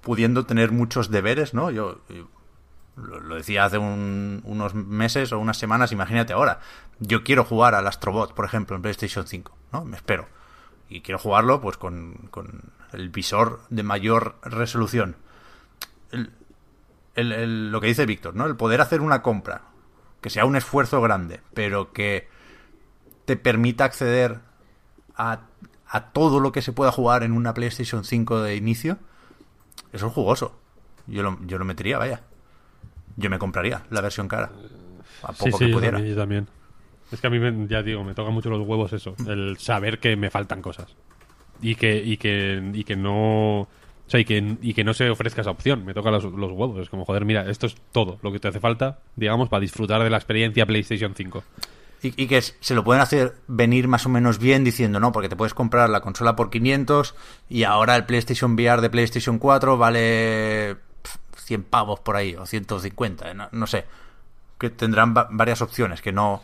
pudiendo 0.01 0.47
tener 0.47 0.73
muchos 0.73 1.11
deberes, 1.11 1.53
¿no? 1.53 1.71
Yo, 1.71 2.01
yo 2.09 2.27
lo, 2.97 3.21
lo 3.21 3.35
decía 3.37 3.65
hace 3.65 3.79
un- 3.79 4.41
unos 4.45 4.75
meses 4.75 5.33
o 5.33 5.39
unas 5.39 5.59
semanas, 5.59 5.93
imagínate 5.93 6.33
ahora. 6.33 6.61
Yo 7.01 7.23
quiero 7.23 7.45
jugar 7.45 7.75
al 7.75 7.87
Astrobot, 7.87 8.35
por 8.35 8.45
ejemplo, 8.47 8.77
en 8.77 8.83
PlayStation 8.83 9.27
5, 9.27 9.57
¿no? 9.73 9.85
Me 9.85 9.97
espero. 9.97 10.27
Y 10.89 11.03
quiero 11.03 11.19
jugarlo, 11.19 11.61
pues, 11.61 11.77
con, 11.77 12.15
con 12.31 12.73
el 12.93 13.09
visor 13.11 13.61
de 13.71 13.83
mayor 13.83 14.37
resolución 14.43 15.17
el- 17.15 17.33
el- 17.33 17.71
lo 17.71 17.81
que 17.81 17.89
dice 17.89 18.07
Víctor, 18.07 18.35
¿no? 18.35 18.47
El 18.47 18.57
poder 18.57 18.81
hacer 18.81 19.01
una 19.01 19.23
compra, 19.23 19.63
que 20.21 20.31
sea 20.31 20.45
un 20.45 20.57
esfuerzo 20.57 21.01
grande, 21.01 21.41
pero 21.55 21.93
que 21.93 22.29
te 23.25 23.37
permita 23.37 23.85
acceder 23.85 24.41
a, 25.17 25.41
a 25.87 26.05
todo 26.13 26.41
lo 26.41 26.53
que 26.53 26.63
se 26.63 26.73
pueda 26.73 26.93
jugar 26.93 27.23
en 27.23 27.33
una 27.33 27.55
PlayStation 27.55 28.05
5 28.05 28.41
de 28.43 28.57
inicio, 28.57 28.99
eso 29.93 30.07
es 30.07 30.13
jugoso. 30.13 30.59
yo 31.07 31.23
lo, 31.23 31.39
yo 31.47 31.59
lo 31.59 31.65
metería, 31.65 31.99
vaya. 31.99 32.23
Yo 33.17 33.29
me 33.29 33.39
compraría 33.39 33.85
la 33.91 34.01
versión 34.01 34.29
cara. 34.29 34.51
A 35.23 35.33
poco 35.33 35.45
Sí, 35.45 35.53
sí, 35.53 35.59
que 35.59 35.69
yo 35.71 35.77
pudiera. 35.77 35.97
también, 35.99 36.15
yo 36.15 36.21
también. 36.21 36.49
Es 37.13 37.21
que 37.21 37.27
a 37.27 37.31
mí, 37.31 37.39
me- 37.39 37.67
ya 37.67 37.83
digo, 37.83 38.05
me 38.05 38.15
toca 38.15 38.31
mucho 38.31 38.51
los 38.51 38.67
huevos 38.67 38.93
eso. 38.93 39.15
El 39.27 39.57
saber 39.59 39.99
que 39.99 40.17
me 40.17 40.31
faltan 40.31 40.63
cosas. 40.63 40.95
Y 41.63 41.75
que, 41.75 41.97
y 42.03 42.17
que, 42.17 42.71
y 42.73 42.85
que 42.85 42.97
no... 42.97 43.61
O 43.63 43.69
sea, 44.11 44.19
y 44.19 44.25
que, 44.25 44.57
y 44.61 44.75
que 44.75 44.83
no 44.83 44.93
se 44.95 45.09
ofrezca 45.11 45.41
esa 45.43 45.51
opción. 45.51 45.85
Me 45.85 45.95
toca 45.95 46.11
los, 46.11 46.25
los 46.25 46.51
huevos. 46.53 46.79
Es 46.81 46.89
como, 46.91 47.05
joder, 47.05 47.25
mira, 47.25 47.49
esto 47.49 47.67
es 47.67 47.77
todo 47.93 48.19
lo 48.23 48.33
que 48.33 48.41
te 48.41 48.49
hace 48.49 48.59
falta, 48.61 48.99
digamos, 49.17 49.49
para 49.49 49.61
disfrutar 49.61 50.03
de 50.03 50.11
la 50.11 50.17
experiencia 50.17 50.67
PlayStation 50.67 51.15
5. 51.15 51.45
Y, 52.03 52.27
que 52.29 52.41
se 52.41 52.75
lo 52.75 52.83
pueden 52.83 53.03
hacer 53.03 53.35
venir 53.47 53.87
más 53.87 54.07
o 54.07 54.09
menos 54.09 54.39
bien 54.39 54.65
diciendo, 54.65 54.99
no, 55.01 55.13
porque 55.13 55.29
te 55.29 55.37
puedes 55.37 55.53
comprar 55.53 55.91
la 55.91 56.01
consola 56.01 56.35
por 56.35 56.49
500 56.49 57.15
y 57.51 57.65
ahora 57.65 57.95
el 57.95 58.07
PlayStation 58.07 58.55
VR 58.55 58.81
de 58.81 58.89
PlayStation 58.89 59.39
4 59.39 59.77
vale 59.77 60.77
pf, 61.03 61.19
100 61.45 61.63
pavos 61.65 62.01
por 62.01 62.17
ahí 62.17 62.35
o 62.37 62.47
150, 62.47 63.35
no, 63.35 63.49
no 63.53 63.67
sé. 63.67 63.85
Que 64.59 64.71
tendrán 64.71 65.15
va- 65.15 65.29
varias 65.31 65.61
opciones, 65.61 66.01
que 66.01 66.11
no... 66.11 66.43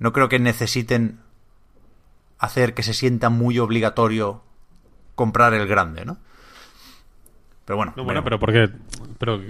No 0.00 0.12
creo 0.12 0.28
que 0.28 0.40
necesiten 0.40 1.20
hacer 2.38 2.74
que 2.74 2.82
se 2.82 2.94
sienta 2.94 3.30
muy 3.30 3.58
obligatorio 3.60 4.42
comprar 5.14 5.54
el 5.54 5.68
grande, 5.68 6.04
¿no? 6.04 6.18
Pero 7.66 7.76
bueno, 7.76 7.92
No, 7.96 8.04
bueno, 8.04 8.22
veremos. 8.22 8.24
pero 8.24 8.40
porque... 8.40 8.70
Pero 9.18 9.40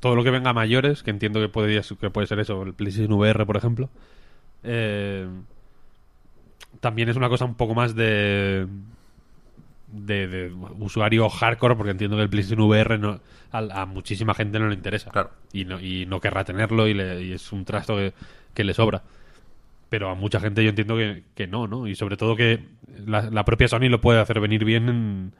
todo 0.00 0.14
lo 0.14 0.22
que 0.24 0.30
venga 0.30 0.50
a 0.50 0.54
mayores, 0.54 1.02
que 1.02 1.10
entiendo 1.10 1.40
que 1.40 1.48
puede, 1.48 1.80
que 2.00 2.10
puede 2.10 2.26
ser 2.26 2.38
eso, 2.40 2.62
el 2.62 2.74
PlayStation 2.74 3.12
VR, 3.14 3.46
por 3.46 3.56
ejemplo, 3.56 3.88
eh, 4.62 5.26
también 6.80 7.08
es 7.08 7.16
una 7.16 7.28
cosa 7.28 7.44
un 7.46 7.54
poco 7.54 7.74
más 7.74 7.94
de, 7.94 8.66
de, 9.88 10.26
de 10.28 10.52
usuario 10.80 11.28
hardcore, 11.28 11.76
porque 11.76 11.92
entiendo 11.92 12.16
que 12.16 12.24
el 12.24 12.28
PlayStation 12.28 12.60
VR 12.68 12.98
no, 12.98 13.20
a, 13.52 13.58
a 13.82 13.86
muchísima 13.86 14.34
gente 14.34 14.58
no 14.58 14.68
le 14.68 14.74
interesa. 14.74 15.10
Claro. 15.10 15.30
Y 15.52 15.64
no, 15.64 15.80
y 15.80 16.06
no 16.06 16.20
querrá 16.20 16.44
tenerlo 16.44 16.86
y, 16.88 16.94
le- 16.94 17.22
y 17.22 17.32
es 17.32 17.50
un 17.52 17.64
trasto 17.64 17.96
que, 17.96 18.12
que 18.52 18.64
le 18.64 18.74
sobra. 18.74 19.02
Pero 19.88 20.10
a 20.10 20.14
mucha 20.14 20.40
gente 20.40 20.64
yo 20.64 20.70
entiendo 20.70 20.96
que, 20.96 21.24
que 21.34 21.46
no, 21.46 21.66
¿no? 21.68 21.86
Y 21.86 21.94
sobre 21.94 22.16
todo 22.16 22.36
que 22.36 22.60
la, 23.06 23.44
propia 23.44 23.68
Sony 23.68 23.88
lo 23.88 24.00
puede 24.00 24.20
hacer 24.20 24.40
venir 24.40 24.64
bien 24.64 24.88
en, 24.88 25.34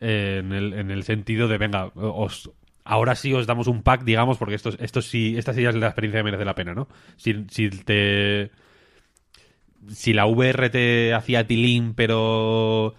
en, 0.00 0.52
el, 0.52 0.72
en 0.72 0.90
el 0.90 1.04
sentido 1.04 1.48
de, 1.48 1.58
venga, 1.58 1.92
os, 1.94 2.50
ahora 2.84 3.14
sí 3.14 3.32
os 3.32 3.46
damos 3.46 3.66
un 3.66 3.82
pack, 3.82 4.04
digamos, 4.04 4.38
porque 4.38 4.54
esto, 4.54 4.70
esto 4.78 5.02
sí, 5.02 5.36
esta 5.36 5.52
sí 5.52 5.62
ya 5.62 5.70
es 5.70 5.74
la 5.74 5.88
experiencia 5.88 6.20
que 6.20 6.24
merece 6.24 6.44
la 6.44 6.54
pena, 6.54 6.74
¿no? 6.74 6.88
Si, 7.16 7.46
si 7.50 7.70
te... 7.70 8.50
Si 9.88 10.14
la 10.14 10.24
VR 10.24 10.70
te 10.70 11.12
hacía 11.12 11.46
tilín, 11.46 11.92
pero 11.94 12.94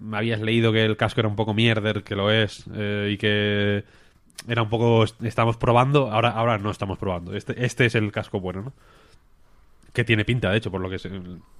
me 0.00 0.16
habías 0.16 0.40
leído 0.40 0.72
que 0.72 0.84
el 0.84 0.96
casco 0.96 1.20
era 1.20 1.28
un 1.28 1.36
poco 1.36 1.54
mierder, 1.54 2.02
que 2.02 2.16
lo 2.16 2.32
es, 2.32 2.64
eh, 2.74 3.10
y 3.12 3.18
que 3.18 3.84
era 4.48 4.62
un 4.62 4.68
poco... 4.68 5.04
Estamos 5.22 5.56
probando, 5.56 6.10
ahora, 6.10 6.30
ahora 6.30 6.58
no 6.58 6.70
estamos 6.70 6.98
probando. 6.98 7.36
Este, 7.36 7.64
este 7.64 7.86
es 7.86 7.94
el 7.94 8.10
casco 8.10 8.40
bueno, 8.40 8.62
¿no? 8.62 8.72
Que 9.94 10.04
tiene 10.04 10.26
pinta, 10.26 10.50
de 10.50 10.58
hecho, 10.58 10.70
por 10.70 10.80
lo 10.82 10.90
que... 10.90 10.98
Se, 10.98 11.08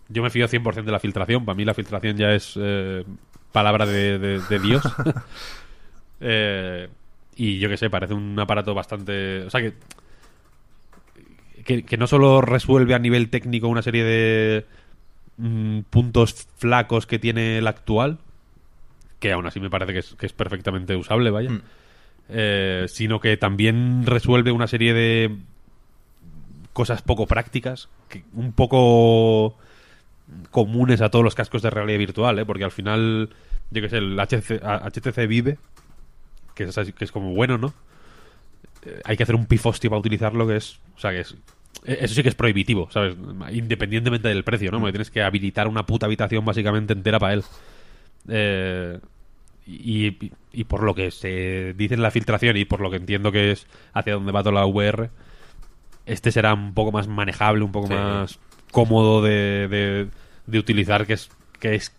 yo 0.09 0.23
me 0.23 0.29
fío 0.29 0.47
100% 0.47 0.85
de 0.85 0.93
la 0.93 0.99
filtración. 1.01 1.45
Para 1.47 1.57
mí 1.57 1.65
la 1.65 1.73
filtración 1.73 2.17
ya 2.19 2.33
es 2.35 2.55
eh, 2.61 3.03
palabra 3.53 3.87
de, 3.87 4.19
de- 4.19 4.41
de 4.41 4.59
Dios. 4.59 4.83
Eh, 6.27 6.89
y 7.37 7.59
yo 7.59 7.69
que 7.69 7.77
sé, 7.77 7.91
parece 7.91 8.15
un 8.15 8.39
aparato 8.39 8.73
bastante... 8.75 9.43
O 9.45 9.51
sea, 9.51 9.61
que, 9.61 9.75
que, 11.65 11.83
que 11.85 11.97
no 11.97 12.07
solo 12.07 12.41
resuelve 12.41 12.95
a 12.95 12.99
nivel 12.99 13.29
técnico 13.31 13.69
una 13.69 13.83
serie 13.83 14.05
de 14.05 14.67
mm, 15.37 15.81
puntos 15.91 16.47
flacos 16.57 17.07
que 17.07 17.19
tiene 17.19 17.59
el 17.59 17.67
actual, 17.67 18.19
que 19.19 19.33
aún 19.33 19.47
así 19.47 19.61
me 19.61 19.71
parece 19.71 19.93
que 19.93 19.99
es, 19.99 20.15
que 20.15 20.27
es 20.27 20.33
perfectamente 20.33 20.97
usable, 20.97 21.31
vaya, 21.31 21.51
Mm. 21.51 21.63
eh, 22.31 22.85
sino 22.89 23.21
que 23.21 23.37
también 23.37 24.07
resuelve 24.07 24.53
una 24.53 24.67
serie 24.67 24.95
de 24.95 25.37
cosas 26.75 27.01
poco 27.01 27.27
prácticas, 27.27 27.89
que 28.11 28.25
un 28.35 28.53
poco 28.53 29.57
comunes 30.51 31.01
a 31.01 31.09
todos 31.11 31.25
los 31.25 31.35
cascos 31.35 31.63
de 31.63 31.71
realidad 31.71 31.99
virtual, 31.99 32.39
¿eh? 32.39 32.45
porque 32.45 32.65
al 32.65 32.71
final, 32.71 33.31
yo 33.71 33.81
que 33.83 33.89
sé, 33.89 33.99
el 33.99 34.19
HC, 34.21 34.61
HTC 34.63 35.27
Vive, 35.27 35.57
que 36.55 36.65
es, 36.65 36.77
que 36.97 37.05
es 37.05 37.13
como 37.13 37.33
bueno, 37.35 37.57
¿no? 37.59 37.73
Eh, 38.85 39.01
hay 39.05 39.17
que 39.17 39.23
hacer 39.23 39.35
un 39.35 39.47
pifosti 39.47 39.89
para 39.89 39.99
utilizarlo, 40.01 40.47
que 40.47 40.57
es, 40.57 40.81
o 40.97 41.01
sea, 41.01 41.11
que 41.13 41.21
es, 41.21 41.33
eh, 41.85 41.99
eso 42.01 42.15
sí 42.15 42.23
que 42.23 42.29
es 42.29 42.35
prohibitivo, 42.35 42.89
¿sabes? 42.91 43.15
Independientemente 43.53 44.29
del 44.29 44.45
precio, 44.45 44.71
¿no? 44.71 44.79
Porque 44.81 44.93
tienes 44.93 45.11
que 45.11 45.23
habilitar 45.23 45.69
una 45.69 45.87
puta 45.87 46.07
habitación 46.07 46.45
básicamente 46.45 46.93
entera 46.93 47.19
para 47.19 47.35
él. 47.35 47.45
Eh, 48.29 48.99
y, 49.67 50.07
y- 50.07 50.33
y 50.53 50.65
por 50.65 50.83
lo 50.83 50.95
que 50.95 51.11
se 51.11 51.75
dice 51.77 51.95
en 51.95 52.03
la 52.03 52.11
filtración 52.11 52.57
y 52.57 52.65
por 52.65 52.81
lo 52.81 52.91
que 52.91 52.97
entiendo 52.97 53.33
que 53.33 53.51
es 53.53 53.67
hacia 53.93 54.15
dónde 54.15 54.33
va 54.33 54.43
toda 54.43 54.55
la 54.55 54.67
VR, 54.67 55.11
este 56.07 56.33
será 56.33 56.55
un 56.55 56.75
poco 56.75 56.93
más 56.93 57.09
manejable, 57.09 57.65
un 57.65 57.73
poco 57.73 57.87
Sí. 57.89 57.95
más 57.95 58.39
cómodo 58.73 59.23
de, 59.23 59.69
de- 59.69 60.09
de 60.47 60.59
utilizar, 60.59 61.07
que 61.07 61.15
es, 61.15 61.31
que 61.61 61.75
es 61.75 61.93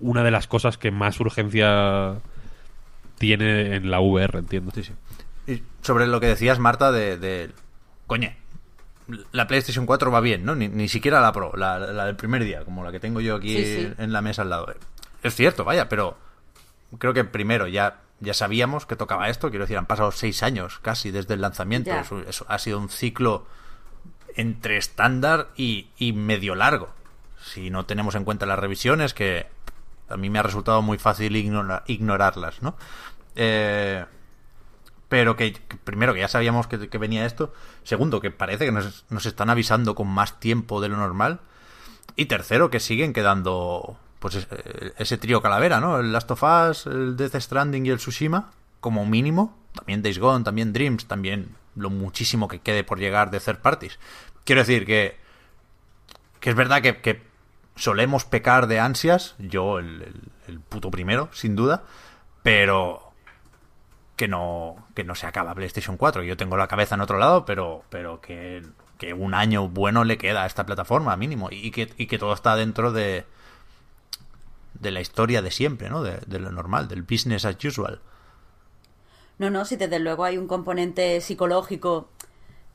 una 0.00 0.22
de 0.22 0.30
las 0.30 0.46
cosas 0.46 0.78
que 0.78 0.90
más 0.90 1.18
urgencia 1.20 2.16
tiene 3.18 3.74
en 3.76 3.90
la 3.90 4.00
VR, 4.00 4.38
entiendo. 4.38 4.70
Sí, 4.74 4.84
sí. 4.84 4.92
Y 5.46 5.62
sobre 5.82 6.06
lo 6.06 6.20
que 6.20 6.26
decías, 6.26 6.58
Marta, 6.58 6.92
de, 6.92 7.16
de... 7.18 7.50
Coño, 8.06 8.30
la 9.32 9.46
PlayStation 9.46 9.86
4 9.86 10.10
va 10.10 10.20
bien, 10.20 10.44
¿no? 10.44 10.54
Ni, 10.54 10.68
ni 10.68 10.88
siquiera 10.88 11.20
la 11.20 11.32
Pro, 11.32 11.52
la, 11.56 11.78
la 11.78 12.04
del 12.06 12.16
primer 12.16 12.44
día, 12.44 12.64
como 12.64 12.84
la 12.84 12.92
que 12.92 13.00
tengo 13.00 13.20
yo 13.20 13.36
aquí 13.36 13.56
Sí, 13.56 13.64
sí. 13.86 13.92
en 13.98 14.12
la 14.12 14.20
mesa 14.20 14.42
al 14.42 14.50
lado. 14.50 14.72
Es 15.22 15.34
cierto, 15.34 15.64
vaya, 15.64 15.88
pero 15.88 16.16
creo 16.98 17.12
que 17.14 17.24
primero 17.24 17.66
ya, 17.66 17.96
ya 18.20 18.34
sabíamos 18.34 18.86
que 18.86 18.96
tocaba 18.96 19.28
esto. 19.28 19.50
Quiero 19.50 19.64
decir, 19.64 19.78
han 19.78 19.86
pasado 19.86 20.10
seis 20.12 20.42
años 20.42 20.78
casi 20.80 21.10
desde 21.10 21.34
el 21.34 21.40
lanzamiento. 21.40 21.90
Eso, 22.00 22.20
eso 22.20 22.44
ha 22.48 22.58
sido 22.58 22.78
un 22.78 22.88
ciclo 22.88 23.46
entre 24.36 24.76
estándar 24.76 25.48
y, 25.56 25.88
y 25.98 26.12
medio 26.12 26.54
largo. 26.54 26.90
Si 27.42 27.70
no 27.70 27.86
tenemos 27.86 28.14
en 28.14 28.24
cuenta 28.24 28.46
las 28.46 28.58
revisiones, 28.58 29.14
que 29.14 29.46
a 30.08 30.16
mí 30.16 30.30
me 30.30 30.38
ha 30.38 30.42
resultado 30.42 30.82
muy 30.82 30.98
fácil 30.98 31.36
ignora- 31.36 31.84
ignorarlas, 31.86 32.62
¿no? 32.62 32.76
Eh, 33.36 34.04
pero 35.08 35.36
que, 35.36 35.52
que 35.54 35.76
primero 35.76 36.12
que 36.12 36.20
ya 36.20 36.28
sabíamos 36.28 36.66
que, 36.66 36.88
que 36.88 36.98
venía 36.98 37.24
esto. 37.24 37.52
Segundo, 37.82 38.20
que 38.20 38.30
parece 38.30 38.66
que 38.66 38.72
nos, 38.72 39.04
nos 39.08 39.24
están 39.26 39.48
avisando 39.48 39.94
con 39.94 40.08
más 40.08 40.38
tiempo 40.40 40.80
de 40.80 40.88
lo 40.88 40.96
normal. 40.96 41.40
Y 42.16 42.26
tercero, 42.26 42.68
que 42.70 42.80
siguen 42.80 43.12
quedando 43.12 43.98
pues 44.18 44.34
es- 44.36 44.48
eh, 44.50 44.92
ese 44.98 45.18
trío 45.18 45.40
calavera, 45.42 45.80
¿no? 45.80 45.98
El 46.00 46.12
Last 46.12 46.30
of 46.30 46.42
Us, 46.42 46.86
el 46.86 47.16
Death 47.16 47.36
Stranding 47.36 47.86
y 47.86 47.90
el 47.90 47.98
Tsushima, 47.98 48.50
como 48.80 49.04
mínimo. 49.06 49.56
También 49.74 50.02
Days 50.02 50.18
Gone, 50.18 50.44
también 50.44 50.72
Dreams, 50.72 51.06
también 51.06 51.54
lo 51.76 51.90
muchísimo 51.90 52.48
que 52.48 52.60
quede 52.60 52.82
por 52.84 52.98
llegar 52.98 53.30
de 53.30 53.38
third 53.40 53.58
parties. 53.60 53.98
Quiero 54.44 54.62
decir 54.62 54.84
que, 54.86 55.16
que 56.40 56.50
es 56.50 56.56
verdad 56.56 56.82
que, 56.82 57.00
que 57.00 57.22
solemos 57.76 58.24
pecar 58.24 58.66
de 58.66 58.80
ansias, 58.80 59.34
yo 59.38 59.78
el, 59.78 60.02
el- 60.02 60.22
el 60.48 60.60
puto 60.60 60.90
primero, 60.90 61.28
sin 61.32 61.54
duda, 61.54 61.84
pero 62.42 63.12
que 64.16 64.26
no, 64.26 64.86
que 64.94 65.04
no 65.04 65.14
se 65.14 65.26
acaba 65.26 65.54
PlayStation 65.54 65.96
4. 65.96 66.22
Yo 66.24 66.36
tengo 66.36 66.56
la 66.56 66.66
cabeza 66.66 66.94
en 66.96 67.02
otro 67.02 67.18
lado, 67.18 67.44
pero, 67.44 67.84
pero 67.90 68.20
que, 68.20 68.64
que 68.98 69.12
un 69.14 69.34
año 69.34 69.68
bueno 69.68 70.02
le 70.04 70.18
queda 70.18 70.42
a 70.42 70.46
esta 70.46 70.66
plataforma, 70.66 71.16
mínimo. 71.16 71.48
Y 71.52 71.70
que, 71.70 71.92
y 71.98 72.06
que 72.06 72.18
todo 72.18 72.32
está 72.32 72.56
dentro 72.56 72.90
de, 72.92 73.26
de 74.80 74.90
la 74.90 75.00
historia 75.00 75.42
de 75.42 75.50
siempre, 75.50 75.88
¿no? 75.90 76.02
De, 76.02 76.18
de 76.26 76.38
lo 76.38 76.50
normal, 76.52 76.88
del 76.88 77.02
business 77.02 77.44
as 77.44 77.56
usual. 77.64 78.00
No, 79.38 79.50
no, 79.50 79.64
si 79.64 79.76
desde 79.76 79.98
luego 80.00 80.24
hay 80.24 80.36
un 80.36 80.48
componente 80.48 81.20
psicológico, 81.20 82.08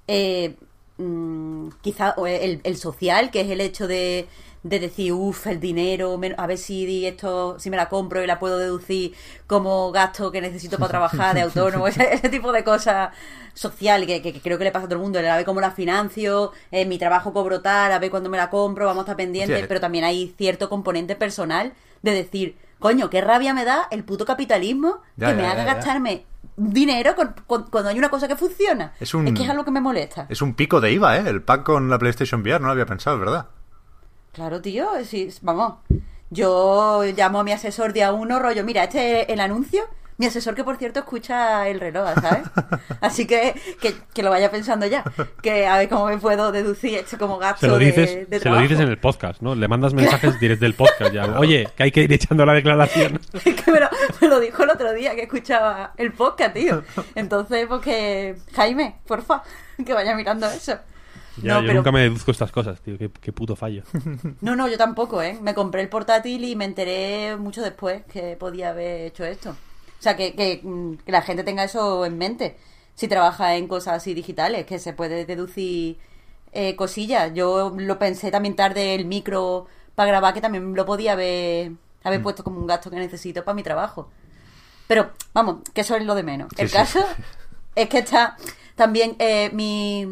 eh, 0.07 0.55
mm, 0.97 1.69
quizá 1.81 2.15
el, 2.25 2.61
el 2.63 2.77
social, 2.77 3.31
que 3.31 3.41
es 3.41 3.49
el 3.49 3.59
hecho 3.59 3.85
de, 3.87 4.27
de 4.63 4.79
decir, 4.79 5.11
uff, 5.11 5.47
el 5.47 5.59
dinero, 5.59 6.17
a 6.37 6.47
ver 6.47 6.57
si 6.57 6.85
di 6.85 7.05
esto, 7.05 7.59
si 7.59 7.69
me 7.69 7.75
la 7.75 7.89
compro 7.89 8.23
y 8.23 8.27
la 8.27 8.39
puedo 8.39 8.57
deducir 8.57 9.13
como 9.45 9.91
gasto 9.91 10.31
que 10.31 10.39
necesito 10.39 10.77
para 10.77 10.89
trabajar 10.89 11.35
de 11.35 11.41
autónomo, 11.47 11.85
ese, 11.87 12.13
ese 12.13 12.29
tipo 12.29 12.53
de 12.53 12.63
cosas 12.63 13.09
social 13.53 14.05
que, 14.05 14.21
que- 14.21 14.31
que 14.31 14.41
creo 14.41 14.57
que 14.57 14.63
le 14.63 14.71
pasa 14.71 14.85
a 14.85 14.87
todo 14.87 14.95
el 14.99 15.03
mundo, 15.03 15.19
a 15.19 15.35
ver 15.35 15.45
cómo 15.45 15.59
la 15.59 15.71
financio, 15.71 16.53
en 16.71 16.87
mi 16.87 16.97
trabajo 16.97 17.33
cobro 17.33 17.61
tal, 17.61 17.91
a 17.91 17.99
ver 17.99 18.09
cuándo 18.09 18.29
me 18.29 18.37
la 18.37 18.49
compro, 18.49 18.85
vamos 18.85 19.01
a 19.01 19.03
estar 19.03 19.17
pendientes, 19.17 19.59
Sí. 19.59 19.65
pero 19.67 19.81
también 19.81 20.05
hay 20.05 20.33
cierto 20.37 20.69
componente 20.69 21.15
personal 21.17 21.73
de 22.03 22.11
decir, 22.11 22.57
coño, 22.79 23.09
qué 23.09 23.21
rabia 23.21 23.53
me 23.55 23.65
da 23.65 23.87
el 23.89 24.03
puto 24.03 24.25
capitalismo 24.25 24.99
Ya, 25.17 25.29
que 25.29 25.33
me 25.35 25.47
haga 25.47 25.65
ya, 25.65 25.73
gastarme 25.73 26.25
dinero 26.55 27.15
con- 27.15 27.33
con- 27.47 27.63
cuando 27.71 27.89
hay 27.89 27.97
una 27.97 28.09
cosa 28.09 28.27
que 28.27 28.35
funciona. 28.35 28.93
Es 28.99 29.13
un- 29.15 29.33
que 29.33 29.41
es 29.43 29.49
algo 29.49 29.65
que 29.65 29.71
me 29.71 29.81
molesta. 29.81 30.27
Es 30.29 30.41
un 30.43 30.53
pico 30.53 30.79
de 30.81 30.91
IVA, 30.91 31.17
¿eh? 31.17 31.23
El 31.27 31.41
pack 31.41 31.63
con 31.63 31.89
la 31.89 31.97
PlayStation 31.97 32.41
VR, 32.41 32.59
no 32.59 32.67
lo 32.67 32.73
había 32.73 32.85
pensado, 32.85 33.17
verdad. 33.17 33.47
Claro, 34.33 34.61
tío, 34.61 34.87
sí, 35.05 35.29
vamos. 35.41 35.75
Yo 36.29 37.03
llamo 37.15 37.39
a 37.39 37.43
mi 37.43 37.51
asesor 37.51 37.93
día 37.93 38.11
uno, 38.11 38.39
rollo, 38.39 38.63
mira, 38.63 38.83
este 38.83 39.21
es 39.21 39.29
el 39.29 39.39
anuncio, 39.39 39.83
Mi 40.17 40.27
asesor, 40.27 40.53
que 40.53 40.63
por 40.63 40.77
cierto 40.77 40.99
escucha 40.99 41.67
el 41.67 41.79
reloj, 41.79 42.13
¿sabes? 42.21 42.47
Así 43.01 43.25
que, 43.25 43.55
que, 43.81 43.95
que 44.13 44.23
lo 44.23 44.29
vaya 44.29 44.51
pensando 44.51 44.85
ya. 44.85 45.03
Que 45.41 45.65
a 45.65 45.77
ver 45.77 45.89
cómo 45.89 46.05
me 46.05 46.17
puedo 46.17 46.51
deducir 46.51 46.95
esto 46.95 47.17
como 47.17 47.37
gasto 47.37 47.61
Se 47.61 47.67
lo 47.67 47.77
dices, 47.77 48.29
de, 48.29 48.39
se 48.39 48.49
lo 48.49 48.59
dices 48.59 48.79
en 48.79 48.89
el 48.89 48.99
podcast, 48.99 49.41
¿no? 49.41 49.55
Le 49.55 49.67
mandas 49.67 49.93
mensajes 49.93 50.39
directo 50.39 50.65
del 50.65 50.75
podcast 50.75 51.13
ya. 51.13 51.39
Oye, 51.39 51.67
que 51.75 51.83
hay 51.83 51.91
que 51.91 52.03
ir 52.03 52.13
echando 52.13 52.45
la 52.45 52.53
declaración. 52.53 53.19
Es 53.33 53.61
que 53.61 53.71
me 53.71 53.79
lo, 53.79 53.89
me 54.21 54.27
lo 54.27 54.39
dijo 54.39 54.63
el 54.63 54.69
otro 54.69 54.93
día 54.93 55.15
que 55.15 55.23
escuchaba 55.23 55.93
el 55.97 56.13
podcast, 56.13 56.53
tío. 56.53 56.83
Entonces, 57.15 57.65
pues 57.67 57.81
que... 57.81 58.35
Jaime, 58.53 58.99
porfa, 59.07 59.43
que 59.83 59.93
vaya 59.93 60.15
mirando 60.15 60.47
eso. 60.47 60.77
Ya, 61.37 61.55
no, 61.55 61.61
yo 61.61 61.67
pero... 61.67 61.73
nunca 61.79 61.91
me 61.91 62.01
deduzco 62.01 62.31
estas 62.31 62.51
cosas, 62.51 62.79
tío. 62.81 62.97
Qué, 62.97 63.09
qué 63.19 63.33
puto 63.33 63.55
fallo. 63.55 63.83
No, 64.41 64.55
no, 64.55 64.67
yo 64.67 64.77
tampoco, 64.77 65.21
¿eh? 65.21 65.37
Me 65.41 65.53
compré 65.53 65.81
el 65.81 65.89
portátil 65.89 66.43
y 66.43 66.55
me 66.55 66.65
enteré 66.65 67.35
mucho 67.37 67.61
después 67.61 68.03
que 68.05 68.35
podía 68.37 68.69
haber 68.69 69.07
hecho 69.07 69.25
esto. 69.25 69.55
O 70.03 70.05
sea, 70.05 70.17
que, 70.17 70.35
que, 70.35 70.59
mm, 70.61 70.95
que 71.05 71.11
la 71.13 71.21
gente 71.21 71.45
tenga 71.45 71.63
eso 71.63 72.05
en 72.05 72.17
mente. 72.17 72.57
Si 72.93 73.07
trabaja 73.07 73.55
en 73.55 73.69
cosas 73.69 73.93
así 73.95 74.13
digitales, 74.13 74.65
que 74.65 74.77
se 74.77 74.91
puede 74.91 75.25
deducir 75.25 75.97
eh, 76.51 76.75
cosillas. 76.75 77.31
Yo 77.33 77.71
lo 77.77 77.97
pensé 77.99 78.29
también 78.29 78.57
tarde 78.57 78.95
el 78.95 79.05
micro 79.05 79.65
para 79.95 80.09
grabar, 80.09 80.33
que 80.33 80.41
también 80.41 80.75
lo 80.75 80.85
podía 80.85 81.13
haber, 81.13 81.71
haber 82.03 82.19
Mm. 82.19 82.23
puesto 82.23 82.43
como 82.43 82.59
un 82.59 82.67
gasto 82.67 82.89
que 82.91 82.97
necesito 82.97 83.45
para 83.45 83.55
mi 83.55 83.63
trabajo. 83.63 84.09
Pero, 84.87 85.11
vamos, 85.33 85.59
que 85.73 85.79
eso 85.81 85.95
es 85.95 86.03
lo 86.03 86.15
de 86.15 86.23
menos. 86.23 86.49
Sí, 86.57 86.63
el 86.63 86.67
sí. 86.67 86.75
caso 86.75 86.99
es 87.75 87.87
que 87.87 87.99
está 87.99 88.35
también 88.75 89.15
eh, 89.19 89.51
mi, 89.53 90.05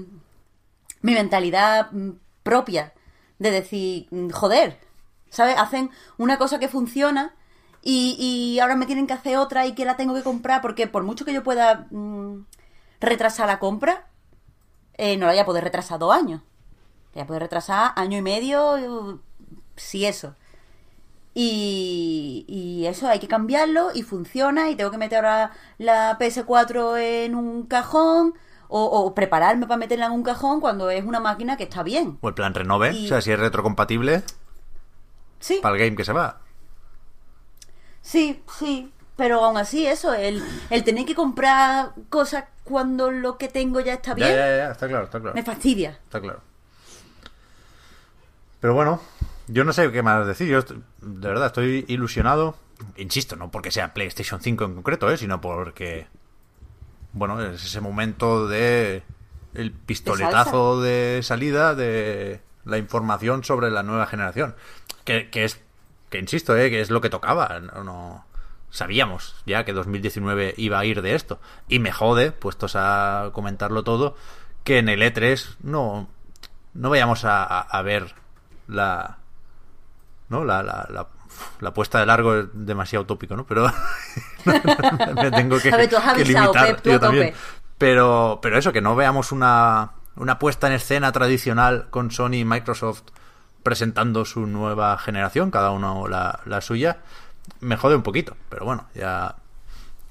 mi 1.01 1.13
mentalidad 1.15 1.91
mm, 1.91 2.11
propia 2.43 2.93
de 3.39 3.51
decir, 3.51 4.07
joder, 4.31 4.79
¿sabes? 5.29 5.57
Hacen 5.57 5.89
una 6.17 6.37
cosa 6.37 6.59
que 6.59 6.69
funciona 6.69 7.35
y, 7.81 8.15
y 8.19 8.59
ahora 8.59 8.75
me 8.75 8.85
tienen 8.85 9.07
que 9.07 9.13
hacer 9.13 9.37
otra 9.37 9.65
y 9.65 9.73
que 9.73 9.85
la 9.85 9.95
tengo 9.97 10.13
que 10.13 10.23
comprar 10.23 10.61
porque 10.61 10.87
por 10.87 11.03
mucho 11.03 11.25
que 11.25 11.33
yo 11.33 11.43
pueda 11.43 11.87
mm, 11.91 12.45
retrasar 12.99 13.47
la 13.47 13.59
compra, 13.59 14.07
eh, 14.95 15.17
no 15.17 15.25
la 15.25 15.31
voy 15.33 15.39
a 15.39 15.45
poder 15.45 15.63
retrasar 15.63 15.97
dos 15.99 16.13
años. 16.13 16.41
La 17.13 17.21
voy 17.21 17.23
a 17.23 17.27
poder 17.27 17.41
retrasar 17.43 17.91
año 17.95 18.17
y 18.17 18.21
medio, 18.21 18.77
eh, 18.77 19.17
si 19.75 20.05
eso. 20.05 20.35
Y, 21.33 22.43
y 22.47 22.85
eso 22.87 23.07
hay 23.07 23.19
que 23.19 23.27
cambiarlo 23.27 23.91
y 23.93 24.03
funciona 24.03 24.69
y 24.69 24.75
tengo 24.75 24.91
que 24.91 24.97
meter 24.97 25.19
ahora 25.19 25.51
la 25.77 26.17
PS4 26.19 26.97
en 26.97 27.35
un 27.35 27.63
cajón 27.67 28.33
o, 28.67 28.83
o 28.83 29.15
prepararme 29.15 29.65
para 29.65 29.77
meterla 29.77 30.07
en 30.07 30.11
un 30.11 30.23
cajón 30.23 30.59
cuando 30.59 30.89
es 30.89 31.05
una 31.05 31.21
máquina 31.21 31.55
que 31.55 31.63
está 31.63 31.83
bien. 31.83 32.17
O 32.21 32.27
el 32.27 32.33
plan 32.33 32.53
renove, 32.53 32.91
Y- 32.93 33.05
o 33.05 33.07
sea, 33.09 33.21
si 33.21 33.31
es 33.31 33.39
retrocompatible, 33.39 34.23
Sí, 35.39 35.59
para 35.61 35.75
el 35.75 35.81
game 35.81 35.95
que 35.95 36.03
se 36.05 36.11
va. 36.13 36.41
Sí, 38.01 38.41
sí. 38.59 38.91
Pero 39.17 39.43
aún 39.45 39.57
así 39.57 39.85
eso, 39.85 40.13
el, 40.13 40.43
el 40.69 40.83
tener 40.83 41.05
que 41.05 41.13
comprar 41.13 41.91
cosas 42.09 42.45
cuando 42.63 43.11
lo 43.11 43.37
que 43.37 43.49
tengo 43.49 43.79
ya 43.79 43.93
está 43.93 44.11
Ya, 44.11 44.15
bien, 44.15 44.29
ya, 44.31 44.57
ya, 44.57 44.71
está 44.71 44.87
claro, 44.87 45.03
está 45.05 45.19
claro. 45.19 45.35
me 45.35 45.43
fastidia. 45.43 45.91
Está 46.05 46.19
claro. 46.21 46.41
Pero 48.59 48.73
bueno, 48.73 49.01
yo 49.47 49.63
no 49.63 49.73
sé 49.73 49.91
qué 49.91 50.01
más 50.03 50.25
decir. 50.27 50.47
Yo 50.47 50.59
est- 50.59 50.71
de 50.71 51.27
verdad 51.27 51.47
estoy 51.47 51.85
ilusionado. 51.87 52.55
Insisto, 52.97 53.35
no 53.35 53.51
porque 53.51 53.71
sea 53.71 53.93
PlayStation 53.93 54.41
5 54.41 54.63
en 54.65 54.75
concreto, 54.75 55.09
¿eh? 55.11 55.17
sino 55.17 55.41
porque. 55.41 56.07
Bueno, 57.13 57.41
es 57.43 57.63
ese 57.63 57.81
momento 57.81 58.47
de. 58.47 59.03
El 59.53 59.71
pistoletazo 59.71 60.81
de, 60.81 61.19
salida 61.23 61.75
de 61.75 62.39
la 62.63 62.77
información 62.77 63.43
sobre 63.43 63.69
la 63.69 63.83
nueva 63.83 64.05
generación. 64.07 64.55
Que, 65.03 65.29
que 65.29 65.43
es. 65.43 65.59
Que 66.11 66.19
insisto, 66.19 66.55
¿eh? 66.55 66.69
que 66.69 66.81
es 66.81 66.91
lo 66.91 67.01
que 67.01 67.09
tocaba. 67.09 67.59
No, 67.59 67.83
no- 67.83 68.25
sabíamos 68.69 69.35
ya 69.45 69.65
que 69.65 69.73
2019 69.73 70.53
iba 70.57 70.79
a 70.79 70.85
ir 70.85 71.01
de 71.01 71.15
esto. 71.15 71.39
Y 71.67 71.79
me 71.79 71.91
jode, 71.91 72.31
puestos 72.31 72.75
a 72.77 73.31
comentarlo 73.33 73.83
todo, 73.83 74.15
que 74.63 74.77
en 74.77 74.87
el 74.87 75.01
E3 75.01 75.57
no, 75.63 76.07
no 76.73 76.89
vayamos 76.89 77.25
a, 77.25 77.43
a- 77.43 77.61
a 77.61 77.81
ver 77.81 78.13
la. 78.67 79.17
¿No? 80.29 80.45
La, 80.45 80.63
la, 80.63 80.87
la, 80.89 81.07
la 81.59 81.73
puesta 81.73 81.99
de 81.99 82.05
largo 82.05 82.35
es 82.35 82.45
demasiado 82.53 83.03
utópico, 83.03 83.35
¿no? 83.35 83.45
Pero 83.45 83.65
me 84.45 85.31
tengo 85.31 85.59
que, 85.59 85.71
ver, 85.71 85.89
que 85.89 86.23
limitar 86.25 86.77
Pep, 86.77 86.85
yo 86.93 86.99
también. 86.99 87.33
Pero, 87.77 88.39
pero 88.41 88.57
eso, 88.57 88.71
que 88.71 88.81
no 88.81 88.95
veamos 88.95 89.31
una, 89.31 89.91
una 90.15 90.39
puesta 90.39 90.67
en 90.67 90.73
escena 90.73 91.11
tradicional 91.11 91.87
con 91.89 92.11
Sony 92.11 92.35
y 92.35 92.45
Microsoft 92.45 93.03
presentando 93.63 94.25
su 94.25 94.45
nueva 94.47 94.97
generación, 94.97 95.51
cada 95.51 95.71
uno 95.71 96.07
la, 96.07 96.39
la 96.45 96.61
suya, 96.61 96.97
me 97.59 97.77
jode 97.77 97.95
un 97.95 98.03
poquito. 98.03 98.35
Pero 98.49 98.65
bueno, 98.65 98.87
ya, 98.93 99.35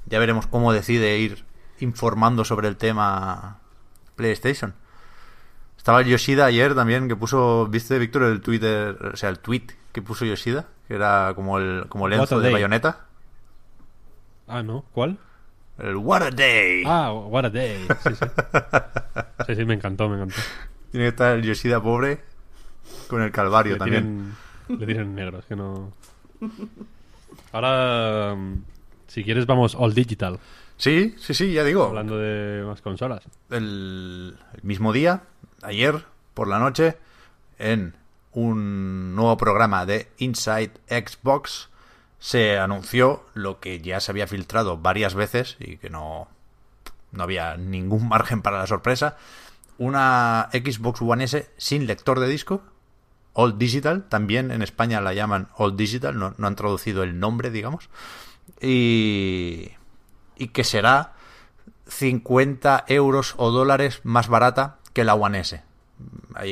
ya 0.07 0.18
veremos 0.18 0.46
cómo 0.46 0.72
decide 0.72 1.18
ir 1.18 1.44
informando 1.80 2.44
sobre 2.44 2.68
el 2.68 2.76
tema 2.76 3.59
PlayStation. 4.16 4.74
Estaba 5.76 6.01
el 6.01 6.09
Yoshida 6.09 6.44
ayer 6.44 6.74
también, 6.74 7.09
que 7.09 7.16
puso, 7.16 7.66
¿viste, 7.66 7.98
Víctor, 7.98 8.24
el 8.24 8.42
Twitter, 8.42 8.96
o 9.14 9.16
sea, 9.16 9.30
el 9.30 9.38
tweet 9.38 9.62
que 9.92 10.03
puso 10.03 10.26
Yoshida? 10.26 10.66
Que 10.86 10.94
era 10.94 11.32
como 11.34 11.59
el, 11.59 11.86
como 11.88 12.07
el 12.07 12.12
Enzo 12.12 12.38
de. 12.38 12.53
Bayonetta. 12.53 13.07
Ah, 14.46 14.62
¿no? 14.62 14.84
¿Cuál? 14.92 15.18
El 15.78 15.96
What 15.96 16.22
a 16.22 16.30
Day. 16.30 16.82
Ah, 16.84 17.12
What 17.12 17.46
a 17.46 17.51
Day. 17.51 17.86
Sí, 18.03 18.14
sí. 18.14 18.24
Sí, 19.46 19.57
sí, 19.57 19.64
me 19.64 19.74
encantó, 19.74 20.09
me 20.09 20.16
encantó. 20.16 20.34
Tiene 20.90 21.07
que 21.07 21.09
estar 21.09 21.34
el 21.34 21.42
Yoshida 21.42 21.82
pobre 21.82 22.20
con 23.09 23.22
el 23.22 23.30
Calvario 23.32 23.74
Le 23.74 23.78
también. 23.78 24.34
tienen, 24.66 24.80
le 24.80 24.86
tienen 24.86 25.14
negro, 25.14 25.38
es 25.38 25.45
que 25.47 25.57
no... 25.57 25.93
Ahora, 27.53 28.36
si 29.07 29.24
quieres, 29.24 29.47
vamos 29.47 29.74
all 29.78 29.95
digital, 29.95 30.38
Sí, 30.76 31.14
sí, 31.18 31.34
sí, 31.34 31.53
ya 31.53 31.62
digo. 31.62 31.84
hablando 31.84 32.16
de 32.16 32.64
más 32.64 32.80
consolas. 32.80 33.22
el, 33.51 34.34
el 34.55 34.62
mismo 34.62 34.95
día, 34.95 35.24
ayer 35.61 36.07
por 36.32 36.49
la 36.49 36.59
noche, 36.59 36.97
en 37.59 37.95
un 38.32 39.14
nuevo 39.14 39.36
programa 39.36 39.84
de 39.84 40.09
Inside 40.16 40.72
Xbox, 40.88 41.68
se 42.18 42.59
anunció 42.59 43.24
lo 43.34 43.61
que 43.61 43.80
ya 43.82 44.01
se 44.01 44.11
había 44.11 44.26
filtrado 44.26 44.78
varias 44.78 45.14
veces 45.14 45.57
y 45.61 45.76
que 45.76 45.91
no, 45.91 46.28
no 47.12 47.22
había 47.24 47.59
ningún 47.59 48.09
margen 48.09 48.41
para 48.41 48.59
la 48.59 48.66
sorpresa. 48.66 49.18
Una 49.76 50.49
Xbox 50.53 51.03
One 51.03 51.24
S 51.24 51.51
sin 51.59 51.86
lector 51.86 52.20
de 52.20 52.28
disco, 52.28 52.62
All 53.41 53.59
Digital, 53.59 54.05
también 54.09 54.51
en 54.51 54.62
España 54.62 55.01
la 55.01 55.14
llaman 55.14 55.49
All 55.57 55.76
Digital, 55.76 56.18
no, 56.18 56.34
han 56.47 56.57
traducido 56.57 57.03
el 57.03 57.18
nombre, 57.18 57.51
digamos. 57.51 57.88
Y, 58.61 59.70
y 60.36 60.49
que 60.49 60.64
será 60.64 61.14
50 61.88 62.84
euros 62.88 63.34
o 63.36 63.51
dólares 63.51 64.01
más 64.05 64.28
barata 64.28 64.78
que 64.93 65.05
la 65.05 65.14
One 65.14 65.41
S. 65.41 65.62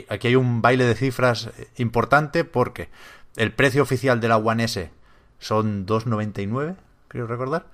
Aquí 0.08 0.28
hay 0.28 0.36
un 0.36 0.60
baile 0.62 0.84
de 0.84 0.94
cifras 0.94 1.50
importante 1.76 2.44
porque 2.44 2.88
el 3.36 3.52
precio 3.52 3.82
oficial 3.82 4.20
de 4.20 4.28
la 4.28 4.36
One 4.36 4.64
S 4.64 4.90
son 5.38 5.86
2,99, 5.86 6.76
creo 7.08 7.26
recordar, 7.26 7.66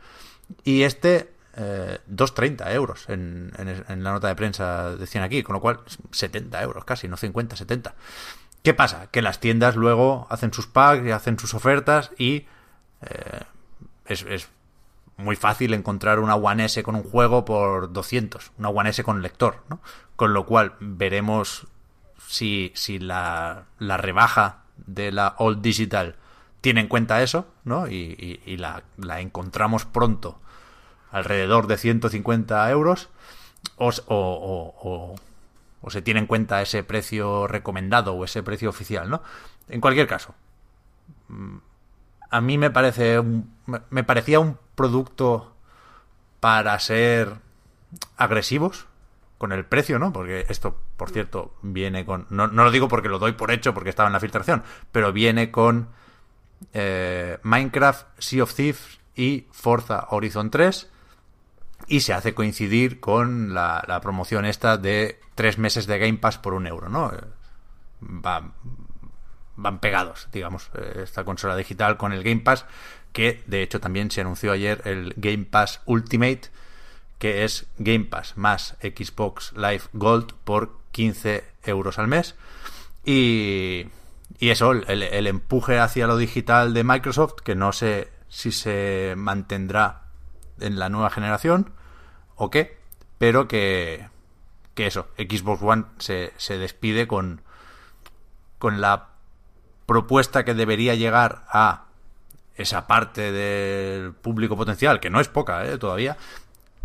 y 0.65 0.83
este 0.83 1.33
eh, 1.57 1.99
2,30 2.11 2.71
euros 2.75 3.09
en, 3.09 3.53
en- 3.59 3.85
en 3.89 4.05
la 4.05 4.13
nota 4.13 4.29
de 4.29 4.35
prensa 4.35 4.95
decían 4.97 5.25
aquí, 5.25 5.43
con 5.43 5.55
lo 5.55 5.61
cual 5.61 5.81
70 6.11 6.63
euros 6.63 6.85
casi, 6.85 7.09
no 7.09 7.17
50, 7.17 7.57
70. 7.57 7.95
¿Qué 8.65 8.75
pasa? 8.75 9.09
Que 9.13 9.23
las 9.23 9.41
tiendas 9.41 9.77
luego 9.77 10.27
hacen 10.31 10.53
sus 10.53 10.67
packs 10.67 11.07
y 11.07 11.11
hacen 11.13 11.39
sus 11.39 11.53
ofertas 11.55 12.11
y 12.19 12.47
eh, 13.03 13.41
es, 14.07 14.23
es 14.23 14.49
muy 15.19 15.37
fácil 15.37 15.75
encontrar 15.75 16.19
una 16.19 16.35
One 16.35 16.65
S 16.65 16.83
con 16.83 16.97
un 16.97 17.03
juego 17.05 17.45
por 17.45 17.93
200, 17.93 18.53
una 18.59 18.71
One 18.71 18.89
S 18.91 19.05
con 19.05 19.21
lector, 19.21 19.63
¿no? 19.69 19.81
Con 20.17 20.33
lo 20.33 20.47
cual 20.47 20.73
veremos 20.81 21.67
si, 22.27 22.73
si 22.75 22.99
la, 22.99 23.65
la 23.79 23.99
rebaja 23.99 24.63
de 24.79 25.13
la 25.13 25.35
All 25.39 25.61
Digital 25.61 26.17
tiene 26.63 26.81
en 26.81 26.89
cuenta 26.89 27.23
eso, 27.23 27.47
¿no? 27.65 27.87
Y, 27.87 28.41
y- 28.47 28.57
la, 28.57 28.83
la 28.97 29.21
encontramos 29.21 29.85
pronto 29.85 30.41
alrededor 31.13 31.67
de 31.67 31.77
150 31.77 32.69
euros 32.71 33.11
o- 33.77 35.15
o 35.85 35.91
se 35.91 36.01
tiene 36.01 36.21
en 36.21 36.27
cuenta 36.27 36.63
ese 36.63 36.83
precio 36.83 37.47
recomendado 37.47 38.15
o 38.15 38.25
ese 38.25 38.43
precio 38.43 38.71
oficial, 38.71 39.11
¿no? 39.11 39.23
En 39.69 39.83
cualquier 39.83 40.07
caso, 40.07 40.35
a 42.31 42.41
mí 42.41 42.57
me 42.57 42.71
parece 42.71 43.23
me 43.91 44.05
parecía 44.05 44.41
un 44.41 44.59
producto 44.75 45.55
para 46.41 46.79
ser 46.79 47.35
agresivos 48.17 48.87
con 49.37 49.53
el 49.53 49.67
precio, 49.67 49.99
¿no? 49.99 50.11
Porque 50.11 50.47
esto, 50.49 50.81
por 50.97 51.11
cierto, 51.11 51.55
viene 51.61 52.07
con 52.07 52.27
no, 52.31 52.47
no 52.47 52.65
lo 52.65 52.71
digo 52.71 52.89
porque 52.89 53.11
lo 53.11 53.19
doy 53.19 53.33
por 53.33 53.51
hecho 53.51 53.75
porque 53.75 53.91
estaba 53.91 54.09
en 54.09 54.15
la 54.15 54.21
filtración, 54.21 54.63
pero 54.91 55.13
viene 55.13 55.51
con 55.51 55.89
eh, 56.73 57.39
Minecraft, 57.43 58.07
Sea 58.19 58.43
of 58.43 58.55
Thieves 58.55 59.01
y 59.15 59.47
Forza 59.53 60.07
Horizon 60.09 60.49
3 60.51 60.91
y 61.87 62.01
se 62.01 62.13
hace 62.13 62.35
coincidir 62.35 63.01
con 63.01 63.55
la, 63.55 64.01
promoción 64.03 64.45
esta 64.45 64.77
de 64.77 65.21
tres 65.35 65.59
meses 65.59 65.87
de 65.87 65.99
Game 65.99 66.19
Pass 66.19 66.39
por 66.39 66.55
un 66.55 66.67
euro, 66.67 66.89
¿no? 66.89 67.13
Eh, 67.13 67.19
Va, 68.03 68.53
van 69.57 69.79
pegados, 69.79 70.29
digamos, 70.33 70.71
eh, 70.75 71.01
esta 71.05 71.25
consola 71.25 71.57
digital 71.57 71.97
con 71.97 72.13
el 72.13 72.23
Game 72.23 72.41
Pass, 72.41 72.67
que 73.13 73.43
de 73.47 73.63
hecho 73.63 73.81
también 73.81 74.11
se 74.11 74.21
anunció 74.21 74.53
ayer 74.53 74.83
el 74.85 75.15
Game 75.17 75.45
Pass 75.45 75.81
Ultimate, 75.87 76.43
que 77.19 77.45
es 77.45 77.67
Game 77.79 78.05
Pass 78.05 78.37
más 78.37 78.77
Xbox 78.83 79.53
Live 79.57 79.85
Gold 79.93 80.35
por 80.45 80.81
15 80.93 81.45
euros 81.65 81.99
al 81.99 82.09
mes. 82.09 82.35
Y, 83.05 83.87
y 84.39 84.51
eso, 84.51 84.73
el, 84.73 85.03
el 85.03 85.27
empuje 85.27 85.79
hacia 85.79 86.07
lo 86.07 86.17
digital 86.17 86.75
de 86.75 86.85
Microsoft, 86.85 87.37
que 87.45 87.55
no 87.55 87.73
sé 87.73 88.09
si 88.29 88.51
se 88.51 89.15
mantendrá 89.17 90.04
en 90.61 90.79
la 90.79 90.89
nueva 90.89 91.11
generación 91.11 91.73
o 92.37 92.51
qué, 92.51 92.79
pero 93.19 93.49
que, 93.49 94.09
que 94.75 94.87
eso, 94.87 95.09
Xbox 95.17 95.63
One 95.63 95.85
se, 95.99 96.33
se 96.37 96.59
despide 96.59 97.07
con, 97.07 97.43
con 98.59 98.81
la 98.81 99.09
propuesta 99.87 100.45
que 100.45 100.55
debería 100.55 100.95
llegar 100.95 101.45
a 101.49 101.85
esa 102.57 102.87
parte 102.87 103.33
del 103.33 104.13
público 104.13 104.57
potencial, 104.57 105.01
que 105.01 105.11
no 105.11 105.21
es 105.21 105.29
poca 105.29 105.65
¿eh? 105.67 105.79
todavía, 105.79 106.17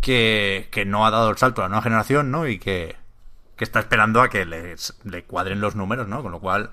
que, 0.00 0.68
que, 0.70 0.84
no 0.84 1.06
ha 1.06 1.10
dado 1.10 1.30
el 1.30 1.36
salto 1.38 1.62
a 1.62 1.64
la 1.64 1.68
nueva 1.68 1.82
generación, 1.82 2.30
¿no? 2.30 2.48
Y 2.48 2.58
que, 2.58 2.96
que 3.56 3.64
está 3.64 3.80
esperando 3.80 4.20
a 4.20 4.28
que 4.28 4.44
le 4.46 5.24
cuadren 5.24 5.60
los 5.60 5.76
números, 5.76 6.08
¿no? 6.08 6.22
Con 6.22 6.32
lo 6.32 6.40
cual, 6.40 6.70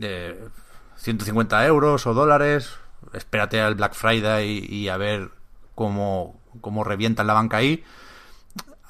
eh, 0.00 0.48
150 0.96 1.66
euros 1.66 2.06
o 2.06 2.14
dólares, 2.14 2.78
espérate 3.12 3.60
al 3.60 3.76
Black 3.76 3.94
Friday 3.94 4.66
y 4.68 4.88
a 4.88 4.96
ver 4.96 5.30
cómo, 5.76 6.34
cómo 6.60 6.82
revientan 6.82 7.28
la 7.28 7.34
banca 7.34 7.58
ahí. 7.58 7.84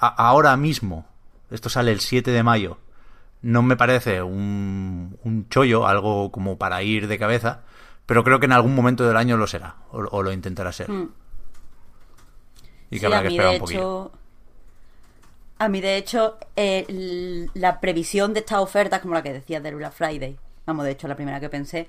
A, 0.01 0.09
ahora 0.09 0.57
mismo, 0.57 1.05
esto 1.51 1.69
sale 1.69 1.93
el 1.93 2.01
7 2.01 2.31
de 2.31 2.43
mayo, 2.43 2.79
no 3.43 3.63
me 3.63 3.77
parece 3.77 4.23
un, 4.23 5.19
un 5.23 5.49
chollo, 5.51 5.87
algo 5.87 6.33
como 6.33 6.57
para 6.57 6.83
ir 6.83 7.07
de 7.09 7.19
cabeza, 7.19 7.61
pero 8.07 8.25
creo 8.25 8.41
que 8.41 8.47
en 8.47 8.53
algún 8.53 8.75
momento 8.75 9.07
del 9.07 9.17
año 9.19 9.37
lo 9.37 9.47
será, 9.47 9.77
o, 9.91 9.99
o 9.99 10.23
lo 10.23 10.33
intentará 10.33 10.73
ser. 10.73 10.91
Mm. 10.91 11.11
Y 12.91 13.01
que 13.01 13.01
Sí, 13.01 13.07
habrá 13.07 13.23
que 13.23 13.29
esperar 13.29 13.53
un 13.53 13.59
poquito. 13.59 14.13
a 15.59 15.69
mí, 15.69 15.81
de 15.81 15.97
hecho, 15.97 16.39
eh, 16.55 17.49
la 17.55 17.81
previsión 17.81 18.33
de 18.35 18.41
estas 18.41 18.59
ofertas, 18.59 19.01
como 19.01 19.15
la 19.15 19.23
que 19.23 19.33
decías 19.33 19.63
del 19.63 19.77
Black 19.77 19.93
Friday, 19.93 20.37
vamos, 20.67 20.85
de 20.85 20.93
hecho, 20.93 21.09
la 21.09 21.17
primera 21.17 21.41
que 21.41 21.49
pensé, 21.49 21.89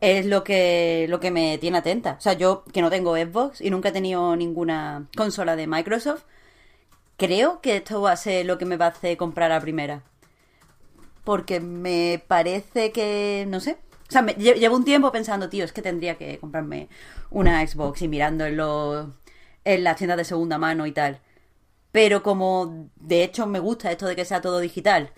es 0.00 0.26
lo 0.26 0.44
que, 0.44 1.06
lo 1.08 1.20
que 1.20 1.30
me 1.30 1.58
tiene 1.58 1.78
atenta. 1.78 2.16
O 2.18 2.20
sea, 2.20 2.34
yo 2.34 2.64
que 2.72 2.82
no 2.82 2.90
tengo 2.90 3.16
Xbox 3.16 3.60
y 3.60 3.70
nunca 3.70 3.88
he 3.90 3.92
tenido 3.92 4.36
ninguna 4.36 5.06
consola 5.16 5.56
de 5.56 5.66
Microsoft, 5.66 6.24
creo 7.16 7.60
que 7.60 7.76
esto 7.76 8.00
va 8.02 8.12
a 8.12 8.16
ser 8.16 8.46
lo 8.46 8.58
que 8.58 8.64
me 8.64 8.76
va 8.76 8.86
a 8.86 8.90
hacer 8.90 9.16
comprar 9.16 9.52
a 9.52 9.60
primera. 9.60 10.02
Porque 11.24 11.60
me 11.60 12.22
parece 12.26 12.92
que, 12.92 13.46
no 13.48 13.60
sé. 13.60 13.78
O 14.08 14.12
sea, 14.12 14.24
llevo 14.26 14.76
un 14.76 14.84
tiempo 14.84 15.12
pensando, 15.12 15.48
tío, 15.50 15.64
es 15.64 15.72
que 15.72 15.82
tendría 15.82 16.16
que 16.16 16.38
comprarme 16.38 16.88
una 17.30 17.66
Xbox 17.66 18.02
y 18.02 18.08
mirando 18.08 18.46
en, 18.46 18.56
los, 18.56 19.08
en 19.64 19.84
las 19.84 19.96
tiendas 19.96 20.16
de 20.18 20.24
segunda 20.24 20.58
mano 20.58 20.86
y 20.86 20.92
tal. 20.92 21.20
Pero 21.92 22.22
como 22.22 22.90
de 22.96 23.24
hecho 23.24 23.46
me 23.46 23.60
gusta 23.60 23.90
esto 23.90 24.06
de 24.06 24.16
que 24.16 24.24
sea 24.24 24.40
todo 24.40 24.60
digital, 24.60 25.12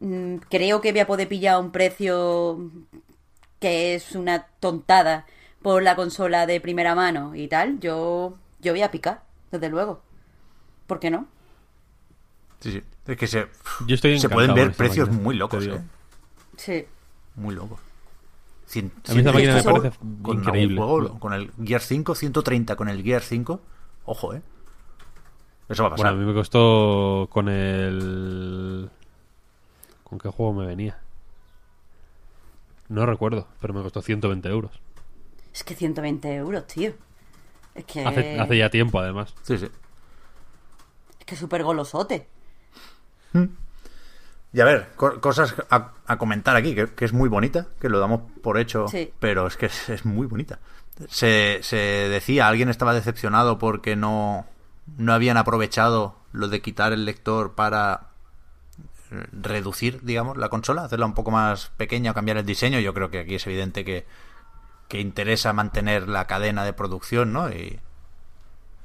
mm, 0.00 0.36
creo 0.50 0.80
que 0.80 0.92
voy 0.92 1.00
a 1.00 1.06
poder 1.06 1.28
pillar 1.28 1.60
un 1.60 1.72
precio 1.72 2.70
que 3.64 3.94
es 3.94 4.12
una 4.14 4.44
tontada 4.60 5.24
por 5.62 5.82
la 5.82 5.96
consola 5.96 6.44
de 6.44 6.60
primera 6.60 6.94
mano 6.94 7.34
y 7.34 7.48
tal. 7.48 7.80
Yo, 7.80 8.36
yo 8.60 8.72
voy 8.74 8.82
a 8.82 8.90
picar, 8.90 9.22
desde 9.50 9.70
luego. 9.70 10.02
¿Por 10.86 11.00
qué 11.00 11.10
no? 11.10 11.26
Sí, 12.60 12.72
sí. 12.72 12.82
Es 13.06 13.16
que 13.16 13.26
se, 13.26 13.46
Yo 13.86 13.94
estoy 13.94 14.18
se 14.18 14.28
pueden 14.28 14.52
ver 14.54 14.74
precios 14.74 15.08
máquina, 15.08 15.24
muy 15.24 15.34
locos. 15.36 15.66
¿eh? 15.66 15.80
Sí. 16.58 16.84
Muy 17.36 17.54
locos. 17.54 17.80
Cien- 18.68 18.90
A 19.08 19.12
mí 19.14 19.20
esta 19.20 19.32
máquina 19.32 19.54
me 19.54 19.62
parece 19.62 19.92
con 20.22 20.36
increíble. 20.38 20.76
juego, 20.82 21.18
con 21.18 21.32
el 21.32 21.50
Gear 21.64 21.80
5, 21.80 22.14
130 22.14 22.76
con 22.76 22.90
el 22.90 23.02
Gear 23.02 23.22
5. 23.22 23.62
Ojo, 24.04 24.34
¿eh? 24.34 24.42
Eso 25.70 25.84
va 25.84 25.86
a 25.86 25.90
Bueno, 25.96 26.02
pasar. 26.02 26.12
a 26.12 26.16
mí 26.16 26.26
me 26.26 26.34
costó 26.34 27.28
con 27.32 27.48
el... 27.48 28.90
¿Con 30.02 30.18
qué 30.18 30.28
juego 30.28 30.52
me 30.52 30.66
venía? 30.66 30.98
No 32.88 33.06
recuerdo, 33.06 33.48
pero 33.60 33.74
me 33.74 33.82
costó 33.82 34.02
120 34.02 34.48
euros. 34.48 34.72
Es 35.52 35.64
que 35.64 35.74
120 35.74 36.34
euros, 36.34 36.66
tío. 36.66 36.92
Es 37.74 37.84
que 37.84 38.04
Hace, 38.04 38.38
hace 38.38 38.56
ya 38.58 38.70
tiempo, 38.70 38.98
además. 38.98 39.34
Sí, 39.42 39.58
sí. 39.58 39.66
es 41.18 41.24
que 41.26 41.36
súper 41.36 41.62
golosote. 41.64 42.28
Y 44.52 44.60
a 44.60 44.64
ver, 44.64 44.90
co- 44.94 45.20
cosas 45.20 45.54
a, 45.70 45.92
a 46.06 46.18
comentar 46.18 46.54
aquí, 46.54 46.74
que, 46.74 46.94
que 46.94 47.04
es 47.04 47.12
muy 47.12 47.28
bonita, 47.28 47.66
que 47.80 47.88
lo 47.88 47.98
damos 47.98 48.20
por 48.42 48.58
hecho, 48.58 48.86
Sí. 48.88 49.12
pero 49.18 49.46
es 49.48 49.56
que 49.56 49.66
es, 49.66 49.88
es 49.88 50.04
muy 50.04 50.26
bonita. 50.26 50.60
Se, 51.08 51.58
se 51.62 51.76
decía, 51.76 52.46
alguien 52.46 52.68
estaba 52.68 52.94
decepcionado 52.94 53.58
porque 53.58 53.96
no, 53.96 54.46
no 54.96 55.12
habían 55.12 55.36
aprovechado 55.36 56.16
lo 56.32 56.46
de 56.46 56.62
quitar 56.62 56.92
el 56.92 57.04
lector 57.04 57.54
para 57.54 58.10
reducir, 59.32 60.00
digamos, 60.02 60.36
la 60.36 60.48
consola, 60.48 60.84
hacerla 60.84 61.06
un 61.06 61.14
poco 61.14 61.30
más 61.30 61.70
pequeña 61.76 62.10
o 62.10 62.14
cambiar 62.14 62.36
el 62.36 62.46
diseño. 62.46 62.80
Yo 62.80 62.94
creo 62.94 63.10
que 63.10 63.20
aquí 63.20 63.34
es 63.34 63.46
evidente 63.46 63.84
que, 63.84 64.06
que 64.88 65.00
interesa 65.00 65.52
mantener 65.52 66.08
la 66.08 66.26
cadena 66.26 66.64
de 66.64 66.72
producción, 66.72 67.32
¿no? 67.32 67.50
Y, 67.50 67.80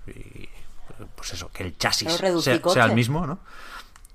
y, 0.08 0.50
pues 1.16 1.34
eso, 1.34 1.50
que 1.52 1.64
el 1.64 1.78
chasis 1.78 2.14
sea, 2.14 2.62
sea 2.62 2.86
el 2.86 2.94
mismo, 2.94 3.26
¿no? 3.26 3.40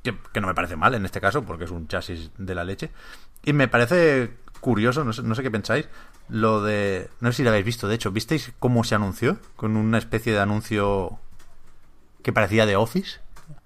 Que, 0.02 0.14
que 0.32 0.40
no 0.40 0.46
me 0.46 0.54
parece 0.54 0.76
mal 0.76 0.94
en 0.94 1.04
este 1.04 1.20
caso, 1.20 1.44
porque 1.44 1.64
es 1.64 1.70
un 1.70 1.88
chasis 1.88 2.30
de 2.36 2.54
la 2.54 2.64
leche. 2.64 2.90
Y 3.44 3.52
me 3.52 3.68
parece 3.68 4.36
curioso, 4.60 5.04
no 5.04 5.12
sé, 5.12 5.22
no 5.22 5.34
sé 5.34 5.42
qué 5.42 5.50
pensáis, 5.50 5.88
lo 6.28 6.62
de... 6.62 7.10
No 7.20 7.30
sé 7.30 7.38
si 7.38 7.42
lo 7.42 7.50
habéis 7.50 7.66
visto, 7.66 7.88
de 7.88 7.94
hecho, 7.94 8.10
¿visteis 8.10 8.52
cómo 8.58 8.84
se 8.84 8.94
anunció? 8.94 9.38
Con 9.56 9.76
una 9.76 9.98
especie 9.98 10.32
de 10.32 10.40
anuncio 10.40 11.18
que 12.22 12.32
parecía 12.32 12.64
de 12.64 12.76
Office, 12.76 13.20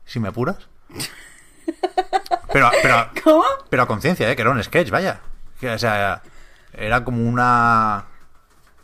si 0.05 0.19
me 0.19 0.29
apuras. 0.29 0.69
Pero, 2.59 2.71
pero, 2.83 3.09
¿Cómo? 3.25 3.45
pero 3.71 3.83
a 3.85 3.87
conciencia, 3.87 4.31
¿eh? 4.31 4.35
Que 4.35 4.43
era 4.43 4.51
un 4.51 4.63
sketch, 4.63 4.91
vaya. 4.91 5.21
O 5.63 5.79
sea, 5.79 6.23
era 6.73 7.05
como 7.05 7.29
una 7.29 8.07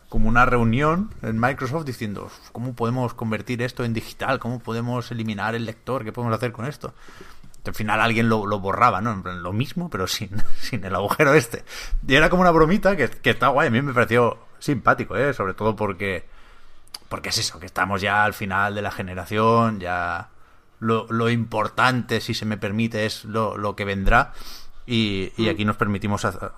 como 0.08 0.28
una 0.28 0.46
reunión 0.46 1.10
en 1.22 1.40
Microsoft 1.40 1.84
diciendo 1.84 2.30
cómo 2.52 2.74
podemos 2.74 3.14
convertir 3.14 3.62
esto 3.62 3.84
en 3.84 3.92
digital, 3.92 4.38
cómo 4.38 4.60
podemos 4.60 5.10
eliminar 5.10 5.56
el 5.56 5.66
lector, 5.66 6.04
qué 6.04 6.12
podemos 6.12 6.36
hacer 6.36 6.52
con 6.52 6.66
esto. 6.66 6.94
Al 7.66 7.74
final 7.74 8.00
alguien 8.00 8.28
lo, 8.28 8.46
lo 8.46 8.60
borraba, 8.60 9.00
¿no? 9.00 9.10
En 9.12 9.22
plan, 9.24 9.42
lo 9.42 9.52
mismo, 9.52 9.90
pero 9.90 10.06
sin, 10.06 10.30
sin 10.60 10.84
el 10.84 10.94
agujero 10.94 11.34
este. 11.34 11.64
Y 12.06 12.14
era 12.14 12.30
como 12.30 12.42
una 12.42 12.52
bromita 12.52 12.96
que, 12.96 13.08
que 13.08 13.30
está 13.30 13.48
guay. 13.48 13.68
A 13.68 13.70
mí 13.70 13.82
me 13.82 13.92
pareció 13.92 14.38
simpático, 14.60 15.16
¿eh? 15.16 15.34
Sobre 15.34 15.54
todo 15.54 15.74
porque 15.74 16.26
porque 17.08 17.30
es 17.30 17.38
eso, 17.38 17.58
que 17.58 17.66
estamos 17.66 18.00
ya 18.00 18.24
al 18.24 18.34
final 18.34 18.74
de 18.74 18.82
la 18.82 18.90
generación, 18.90 19.80
ya 19.80 20.28
lo, 20.84 21.06
lo 21.10 21.30
importante, 21.30 22.20
si 22.20 22.34
se 22.34 22.44
me 22.44 22.56
permite, 22.58 23.06
es 23.06 23.24
lo, 23.24 23.56
lo 23.56 23.74
que 23.74 23.84
vendrá. 23.84 24.32
Y, 24.86 25.32
y 25.38 25.48
aquí 25.48 25.64
nos 25.64 25.76
permitimos, 25.76 26.24
hacer- 26.24 26.52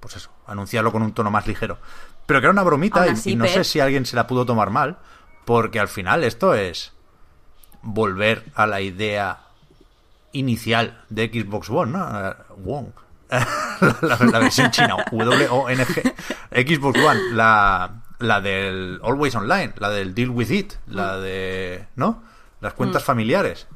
pues 0.00 0.16
eso, 0.16 0.30
anunciarlo 0.46 0.92
con 0.92 1.02
un 1.02 1.12
tono 1.12 1.30
más 1.30 1.46
ligero. 1.46 1.78
Pero 2.26 2.40
que 2.40 2.46
era 2.46 2.52
una 2.52 2.62
bromita 2.62 3.00
y- 3.32 3.36
no 3.36 3.44
sé 3.54 3.64
si 3.64 3.80
alguien 3.80 4.06
se 4.06 4.14
la 4.16 4.26
pudo 4.28 4.46
tomar 4.46 4.70
mal, 4.70 4.98
porque 5.44 5.80
al 5.80 5.88
final 5.88 6.22
esto 6.24 6.54
es 6.54 6.92
volver 7.82 8.44
a 8.54 8.66
la 8.66 8.80
idea 8.80 9.40
inicial 10.32 11.02
de 11.10 11.26
Xbox 11.28 11.68
One, 11.68 11.92
¿no? 11.92 12.28
Eh, 12.30 12.34
One. 12.64 12.92
la, 13.30 13.96
la- 14.02 14.18
la 14.30 14.38
versión 14.38 14.70
china, 14.70 14.96
W-O-N-G. 15.10 16.14
Xbox 16.52 16.98
One, 17.00 17.20
la, 17.32 18.02
la 18.18 18.40
del 18.40 19.00
Always 19.02 19.34
Online, 19.34 19.72
la 19.78 19.90
del 19.90 20.14
Deal 20.14 20.30
With 20.30 20.50
It, 20.50 20.72
la 20.86 21.18
de. 21.18 21.86
¿No? 21.96 22.22
Las 22.62 22.72
cuentas 22.74 23.04
familiares. 23.04 23.66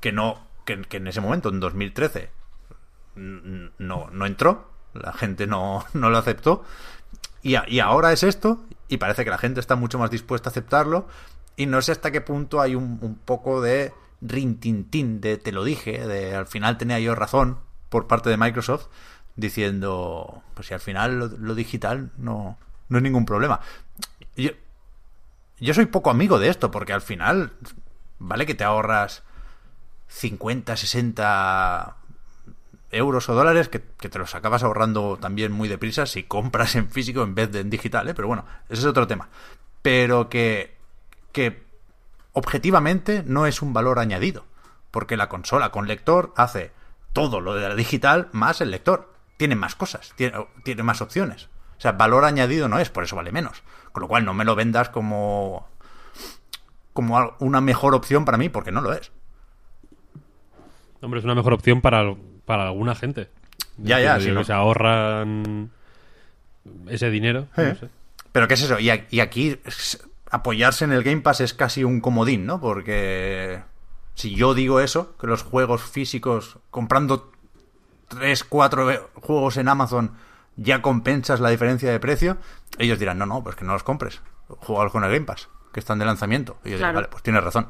Que 0.00 0.12
no. 0.12 0.46
Que, 0.64 0.80
que 0.82 0.96
en 0.96 1.06
ese 1.06 1.20
momento, 1.20 1.48
en 1.50 1.60
2013, 1.60 2.30
n- 3.16 3.70
no, 3.78 4.08
no 4.10 4.24
entró. 4.26 4.70
La 4.94 5.12
gente 5.12 5.46
no, 5.46 5.84
no 5.92 6.08
lo 6.10 6.16
aceptó. 6.18 6.64
Y, 7.42 7.56
a- 7.56 7.64
y 7.68 7.80
ahora 7.80 8.12
es 8.12 8.22
esto, 8.22 8.64
y 8.88 8.96
parece 8.96 9.24
que 9.24 9.30
la 9.30 9.38
gente 9.38 9.60
está 9.60 9.76
mucho 9.76 9.98
más 9.98 10.10
dispuesta 10.10 10.48
a 10.48 10.52
aceptarlo. 10.52 11.06
Y 11.56 11.66
no 11.66 11.80
sé 11.82 11.92
hasta 11.92 12.10
qué 12.10 12.20
punto 12.20 12.60
hay 12.60 12.74
un, 12.74 12.98
un 13.02 13.16
poco 13.16 13.60
de 13.60 13.92
rintintín 14.20 15.20
de 15.20 15.36
te 15.36 15.52
lo 15.52 15.62
dije, 15.64 16.06
de 16.06 16.34
al 16.34 16.46
final 16.46 16.78
tenía 16.78 16.98
yo 16.98 17.14
razón 17.14 17.58
por 17.88 18.06
parte 18.06 18.28
de 18.30 18.36
Microsoft, 18.36 18.86
diciendo, 19.36 20.42
pues 20.54 20.68
si 20.68 20.74
al 20.74 20.80
final 20.80 21.18
lo, 21.18 21.26
lo 21.28 21.54
digital 21.54 22.10
no, 22.18 22.58
no 22.88 22.98
es 22.98 23.02
ningún 23.02 23.24
problema. 23.26 23.60
Yo, 24.36 24.50
yo 25.58 25.72
soy 25.74 25.86
poco 25.86 26.10
amigo 26.10 26.38
de 26.38 26.48
esto, 26.48 26.70
porque 26.70 26.92
al 26.92 27.00
final, 27.02 27.52
vale 28.18 28.46
que 28.46 28.54
te 28.54 28.64
ahorras 28.64 29.22
50, 30.08 30.76
60 30.76 31.96
euros 32.90 33.28
o 33.28 33.34
dólares 33.34 33.68
que, 33.68 33.82
que 33.98 34.08
te 34.08 34.18
los 34.18 34.34
acabas 34.34 34.62
ahorrando 34.62 35.18
también 35.20 35.52
muy 35.52 35.68
deprisa 35.68 36.06
si 36.06 36.22
compras 36.22 36.76
en 36.76 36.90
físico 36.90 37.22
en 37.22 37.34
vez 37.34 37.50
de 37.50 37.60
en 37.60 37.70
digital, 37.70 38.08
¿eh? 38.08 38.14
pero 38.14 38.28
bueno, 38.28 38.44
ese 38.68 38.80
es 38.80 38.86
otro 38.86 39.06
tema. 39.06 39.28
Pero 39.82 40.28
que, 40.28 40.76
que 41.32 41.64
objetivamente 42.32 43.22
no 43.26 43.46
es 43.46 43.62
un 43.62 43.72
valor 43.72 43.98
añadido, 43.98 44.44
porque 44.90 45.16
la 45.16 45.28
consola 45.28 45.70
con 45.70 45.86
lector 45.86 46.32
hace 46.36 46.72
todo 47.12 47.40
lo 47.40 47.54
de 47.54 47.68
la 47.68 47.74
digital 47.74 48.28
más 48.32 48.60
el 48.60 48.70
lector. 48.70 49.12
Tiene 49.36 49.54
más 49.54 49.74
cosas, 49.74 50.12
tiene, 50.16 50.46
tiene 50.64 50.82
más 50.82 51.02
opciones. 51.02 51.48
O 51.78 51.80
sea, 51.80 51.92
valor 51.92 52.24
añadido 52.24 52.68
no 52.68 52.78
es, 52.78 52.88
por 52.88 53.04
eso 53.04 53.16
vale 53.16 53.32
menos. 53.32 53.62
Con 53.92 54.02
lo 54.02 54.08
cual 54.08 54.24
no 54.24 54.34
me 54.34 54.44
lo 54.44 54.54
vendas 54.54 54.88
como 54.88 55.68
como 56.96 57.34
una 57.38 57.60
mejor 57.60 57.94
opción 57.94 58.24
para 58.24 58.36
mí, 58.38 58.48
porque 58.48 58.72
no 58.72 58.80
lo 58.80 58.92
es. 58.92 59.12
Hombre, 61.00 61.20
es 61.20 61.24
una 61.24 61.36
mejor 61.36 61.52
opción 61.52 61.80
para, 61.80 62.02
para 62.44 62.64
alguna 62.64 62.96
gente. 62.96 63.30
Ya, 63.76 64.00
ya, 64.00 64.18
sí, 64.18 64.24
digo 64.26 64.40
¿no? 64.40 64.44
se 64.44 64.52
ahorran 64.52 65.70
ese 66.88 67.10
dinero. 67.10 67.46
no 67.56 67.62
Eh. 67.62 67.76
sé. 67.78 67.88
Pero 68.32 68.48
¿qué 68.48 68.54
es 68.54 68.62
eso? 68.62 68.80
Y, 68.80 68.90
y 69.10 69.20
aquí 69.20 69.56
apoyarse 70.30 70.84
en 70.84 70.92
el 70.92 71.02
Game 71.04 71.20
Pass 71.22 71.40
es 71.40 71.54
casi 71.54 71.84
un 71.84 72.00
comodín, 72.00 72.44
¿no? 72.46 72.60
Porque 72.60 73.62
si 74.14 74.34
yo 74.34 74.52
digo 74.54 74.80
eso, 74.80 75.16
que 75.18 75.26
los 75.26 75.42
juegos 75.42 75.82
físicos, 75.82 76.58
comprando 76.70 77.30
3, 78.08 78.44
4 78.44 79.10
juegos 79.14 79.56
en 79.58 79.68
Amazon, 79.68 80.12
ya 80.56 80.82
compensas 80.82 81.40
la 81.40 81.50
diferencia 81.50 81.90
de 81.90 82.00
precio, 82.00 82.38
ellos 82.78 82.98
dirán, 82.98 83.18
no, 83.18 83.26
no, 83.26 83.42
pues 83.42 83.56
que 83.56 83.64
no 83.64 83.72
los 83.74 83.82
compres. 83.84 84.20
Juegos 84.48 84.92
con 84.92 85.04
el 85.04 85.12
Game 85.12 85.26
Pass, 85.26 85.48
que 85.76 85.80
están 85.80 85.98
de 85.98 86.06
lanzamiento. 86.06 86.56
Y 86.64 86.70
yo 86.70 86.78
Claro. 86.78 86.92
digo, 86.92 86.96
vale, 87.02 87.08
pues 87.10 87.22
tienes 87.22 87.44
razón. 87.44 87.68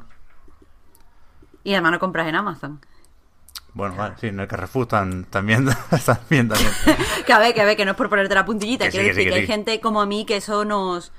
Y 1.65 1.73
además 1.73 1.91
no 1.91 1.99
compras 1.99 2.29
en 2.29 2.37
Amazon. 2.37 2.81
Bueno, 3.75 3.97
vale, 3.97 4.15
sí, 4.21 4.29
en 4.29 4.39
el 4.39 4.47
Carrefour 4.47 4.85
están, 4.85 5.25
también, 5.25 5.65
bien 6.31 6.49
también. 6.49 6.71
Que 7.27 7.33
a 7.33 7.41
ver, 7.41 7.53
que 7.53 7.61
a 7.63 7.65
ver, 7.65 7.77
que 7.77 7.85
no 7.85 7.91
es 7.91 7.97
por 7.97 8.09
ponerte 8.09 8.33
la 8.33 8.45
puntillita. 8.45 8.85
Que 8.85 8.93
sí, 8.93 8.99
quiero 8.99 9.09
que 9.09 9.15
sí, 9.15 9.25
decir 9.25 9.33
que 9.33 9.41
hay 9.41 9.47
gente 9.49 9.81
como 9.81 10.01
a 10.01 10.07
mí 10.07 10.25
que 10.25 10.37
eso 10.37 10.65
nos, 10.65 11.11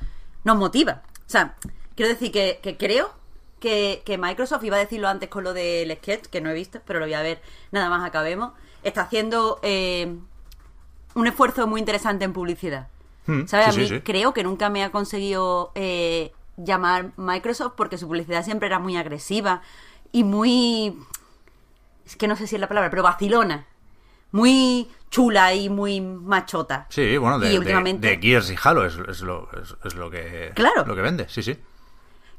nos 0.46 0.56
motiva. 0.56 1.02
O 1.18 1.30
sea, 1.30 1.56
quiero 1.94 2.10
decir 2.10 2.32
que, 2.32 2.62
que 2.64 2.78
creo 2.78 3.14
que, 3.60 4.02
que 4.06 4.18
Microsoft, 4.18 4.64
iba 4.64 4.78
a 4.78 4.80
decirlo 4.80 5.10
antes 5.10 5.28
con 5.28 5.44
lo 5.44 5.54
del 5.54 5.94
sketch, 5.98 6.28
que 6.28 6.40
no 6.40 6.50
he 6.50 6.54
visto, 6.54 6.80
pero 6.86 7.00
lo 7.00 7.06
voy 7.06 7.16
a 7.16 7.22
ver 7.22 7.42
nada 7.72 7.90
más 7.90 8.06
acabemos, 8.08 8.54
está 8.84 9.02
haciendo 9.02 9.60
eh, 9.62 10.16
un 11.16 11.28
esfuerzo 11.28 11.68
muy 11.68 11.82
interesante 11.82 12.24
en 12.24 12.32
publicidad. 12.32 12.88
Mm, 13.26 13.46
¿Sabes? 13.46 13.66
sí, 13.66 13.72
a 13.72 13.84
mí 13.84 13.90
sí, 13.90 13.96
sí. 13.96 14.02
creo 14.02 14.34
que 14.34 14.44
nunca 14.44 14.70
me 14.70 14.86
ha 14.86 14.92
conseguido 14.92 15.74
eh, 15.76 16.32
llamar 16.58 17.12
Microsoft 17.18 17.74
porque 17.78 17.98
su 17.98 18.08
publicidad 18.08 18.44
siempre 18.44 18.68
era 18.68 18.80
muy 18.80 18.98
agresiva 18.98 19.62
y 20.12 20.24
muy... 20.24 20.98
Es 22.06 22.16
que 22.16 22.28
no 22.28 22.36
sé 22.36 22.48
si 22.48 22.56
es 22.56 22.62
la 22.62 22.68
palabra, 22.68 22.90
pero 22.90 23.04
vacilona. 23.04 23.66
Muy 24.32 24.90
chula 25.10 25.54
y 25.54 25.70
muy 25.70 26.02
machota. 26.02 26.86
Sí, 26.90 27.18
bueno, 27.18 27.40
de, 27.40 27.54
Y 27.54 27.60
de- 27.60 28.20
Gears 28.22 28.52
y 28.52 28.56
Halo 28.62 28.86
es, 28.86 28.98
es 29.08 29.22
lo, 29.22 29.50
es, 29.62 29.76
es 29.84 29.96
lo 29.96 30.10
que 30.10 30.52
Claro. 30.56 30.86
lo 30.86 30.96
que 30.96 31.02
vende, 31.02 31.28
sí, 31.30 31.42
sí. 31.44 31.58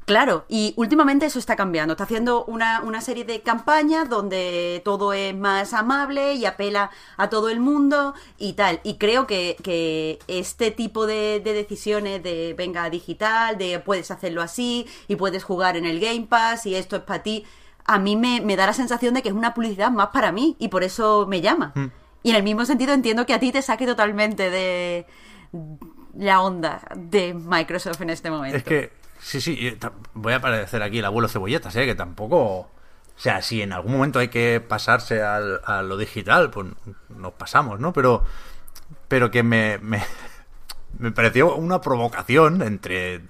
Claro, 0.09 0.43
y 0.49 0.73
últimamente 0.75 1.27
eso 1.27 1.37
está 1.37 1.55
cambiando. 1.55 1.93
Está 1.93 2.05
haciendo 2.05 2.43
una, 2.45 2.81
una 2.81 2.99
serie 2.99 3.25
de 3.25 3.41
campañas 3.41 4.09
donde 4.09 4.81
todo 4.83 5.13
es 5.13 5.35
más 5.35 5.71
amable 5.71 6.33
y 6.33 6.45
apela 6.45 6.89
a 7.15 7.29
todo 7.29 7.47
el 7.47 7.59
mundo 7.59 8.15
y 8.39 8.53
tal. 8.53 8.79
Y 8.83 8.95
creo 8.95 9.27
que, 9.27 9.55
que 9.61 10.17
este 10.27 10.71
tipo 10.71 11.05
de, 11.05 11.41
de 11.41 11.53
decisiones 11.53 12.23
de 12.23 12.55
venga 12.57 12.89
digital, 12.89 13.59
de 13.59 13.77
puedes 13.77 14.09
hacerlo 14.09 14.41
así 14.41 14.87
y 15.07 15.15
puedes 15.15 15.43
jugar 15.43 15.77
en 15.77 15.85
el 15.85 15.99
Game 15.99 16.25
Pass 16.27 16.65
y 16.65 16.73
esto 16.73 16.95
es 16.95 17.03
para 17.03 17.21
ti, 17.21 17.45
a 17.85 17.99
mí 17.99 18.15
me, 18.15 18.41
me 18.41 18.55
da 18.55 18.65
la 18.65 18.73
sensación 18.73 19.13
de 19.13 19.21
que 19.21 19.29
es 19.29 19.35
una 19.35 19.53
publicidad 19.53 19.91
más 19.91 20.07
para 20.07 20.31
mí 20.31 20.55
y 20.57 20.69
por 20.69 20.83
eso 20.83 21.27
me 21.29 21.41
llama. 21.41 21.71
Mm. 21.75 21.85
Y 22.23 22.31
en 22.31 22.35
el 22.35 22.41
mismo 22.41 22.65
sentido 22.65 22.95
entiendo 22.95 23.27
que 23.27 23.35
a 23.35 23.39
ti 23.39 23.51
te 23.51 23.61
saque 23.61 23.85
totalmente 23.85 24.49
de 24.49 25.05
la 26.17 26.41
onda 26.41 26.81
de 26.95 27.35
Microsoft 27.35 28.01
en 28.01 28.09
este 28.09 28.31
momento. 28.31 28.57
Es 28.57 28.63
que, 28.63 28.98
sí, 29.19 29.41
sí, 29.41 29.77
voy 30.13 30.33
a 30.33 30.41
parecer 30.41 30.81
aquí 30.83 30.99
el 30.99 31.05
abuelo 31.05 31.27
cebolletas, 31.27 31.75
¿eh? 31.75 31.85
Que 31.85 31.95
tampoco... 31.95 32.37
O 33.17 33.21
sea, 33.21 33.41
si 33.41 33.61
en 33.61 33.73
algún 33.73 33.91
momento 33.93 34.19
hay 34.19 34.29
que 34.29 34.61
pasarse 34.61 35.21
al- 35.21 35.59
a 35.65 35.81
lo 35.81 35.97
digital, 35.97 36.49
pues 36.51 36.67
nos 37.09 37.33
pasamos, 37.33 37.79
¿no? 37.79 37.91
Pero, 37.91 38.23
pero 39.09 39.29
que 39.29 39.43
me, 39.43 39.77
me, 39.79 40.01
me 40.99 41.11
pareció 41.11 41.53
una 41.55 41.81
provocación, 41.81 42.61
entre 42.61 43.21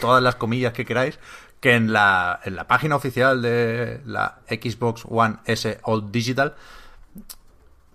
todas 0.00 0.22
las 0.22 0.36
comillas 0.36 0.72
que 0.72 0.86
queráis, 0.86 1.18
que 1.60 1.74
en 1.74 1.92
la, 1.92 2.40
en 2.44 2.56
la 2.56 2.66
página 2.66 2.96
oficial 2.96 3.42
de 3.42 4.00
la 4.06 4.38
Xbox 4.48 5.04
One 5.08 5.36
S 5.44 5.78
All 5.82 6.10
Digital, 6.10 6.54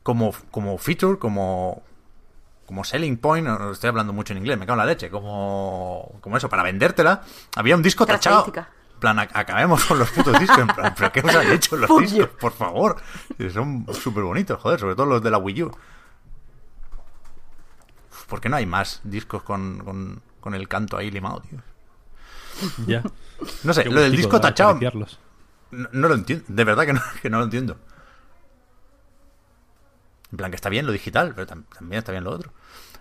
como, 0.03 0.34
como 0.51 0.78
feature, 0.78 1.18
como, 1.20 1.84
como 2.68 2.84
selling 2.84 3.18
point, 3.18 3.47
estoy 3.72 3.88
hablando 3.88 4.13
mucho 4.13 4.34
en 4.34 4.38
inglés, 4.39 4.59
me 4.59 4.65
cago 4.68 4.80
en 4.80 4.86
la 4.86 4.91
leche, 4.93 5.09
como, 5.09 6.20
como 6.22 6.38
eso, 6.38 6.49
para 6.49 6.61
vendértela, 6.61 7.24
había 7.55 7.76
un 7.76 7.82
disco 7.82 8.05
tachado. 8.05 8.43
En 8.93 8.99
plan, 8.99 9.18
ac- 9.18 9.32
acabemos 9.34 9.84
con 9.86 9.97
los 9.99 10.09
putos 10.11 10.39
discos. 10.39 10.59
En 10.59 10.68
plan, 10.68 10.93
¿pero 10.95 11.11
qué 11.11 11.22
os 11.22 11.34
han 11.36 11.51
hecho 11.51 11.78
los 11.78 11.89
discos? 12.01 12.28
Por 12.39 12.51
favor. 12.51 12.97
Son 13.53 13.86
súper 13.93 14.24
bonitos, 14.24 14.59
joder, 14.61 14.80
sobre 14.80 14.95
todo 14.95 15.05
los 15.07 15.24
de 15.24 15.32
la 15.32 15.38
Wii 15.39 15.63
U. 15.63 15.72
¿Por 18.28 18.41
qué 18.41 18.49
no 18.49 18.57
hay 18.57 18.65
más 18.65 18.99
discos 19.03 19.43
con, 19.43 19.80
con, 19.80 20.22
con 20.41 20.53
el 20.53 20.68
canto 20.68 20.97
ahí 20.97 21.09
limado, 21.09 21.41
tío? 21.41 21.59
Ya. 22.86 23.03
No 23.63 23.74
sé, 23.74 23.84
Qué 23.84 23.89
lo 23.89 24.01
del 24.01 24.11
disco 24.18 24.41
tachado, 24.41 24.74
no, 25.72 25.88
no 25.93 26.07
lo 26.09 26.15
entiendo. 26.15 26.43
De 26.47 26.63
verdad 26.63 26.86
que 26.86 26.93
no, 26.93 27.01
que 27.22 27.30
no 27.30 27.38
lo 27.38 27.43
entiendo. 27.45 27.78
En 30.32 30.38
plan, 30.38 30.51
que 30.51 30.55
está 30.55 30.69
bien 30.69 30.86
lo 30.86 30.91
digital, 30.91 31.34
pero 31.36 31.47
tam- 31.47 31.63
también 31.73 31.99
está 31.99 32.11
bien 32.11 32.23
lo 32.23 32.32
otro. 32.32 32.51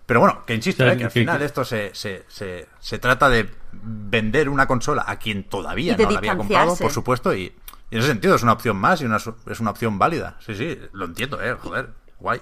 Pero 0.06 0.20
bueno, 0.20 0.44
que 0.46 0.54
insisto, 0.54 0.84
O 0.84 0.86
sea, 0.86 0.94
eh, 0.94 0.98
que 0.98 1.04
al 1.04 1.10
final 1.10 1.38
que- 1.38 1.44
esto 1.46 1.64
se, 1.64 1.92
se, 1.94 2.24
se, 2.28 2.68
se 2.78 2.98
trata 2.98 3.28
de 3.28 3.50
vender 3.72 4.48
una 4.48 4.66
consola 4.66 5.04
a 5.06 5.16
quien 5.18 5.44
todavía 5.44 5.92
no 6.04 6.10
la 6.12 6.18
había 6.18 6.30
comprado, 6.38 6.66
por 6.84 6.92
supuesto, 6.92 7.34
y, 7.34 7.42
y 7.90 7.94
en 7.96 7.98
ese 7.98 8.08
sentido 8.08 8.36
es 8.36 8.42
una 8.44 8.52
opción 8.52 8.76
más 8.76 9.00
y 9.00 9.04
una, 9.04 9.18
su- 9.18 9.34
es 9.46 9.58
una 9.58 9.70
opción 9.72 9.98
válida. 9.98 10.36
Sí, 10.46 10.54
sí, 10.54 10.78
lo 10.92 11.06
entiendo, 11.06 11.42
eh, 11.42 11.54
joder, 11.54 11.90
guay. 12.20 12.40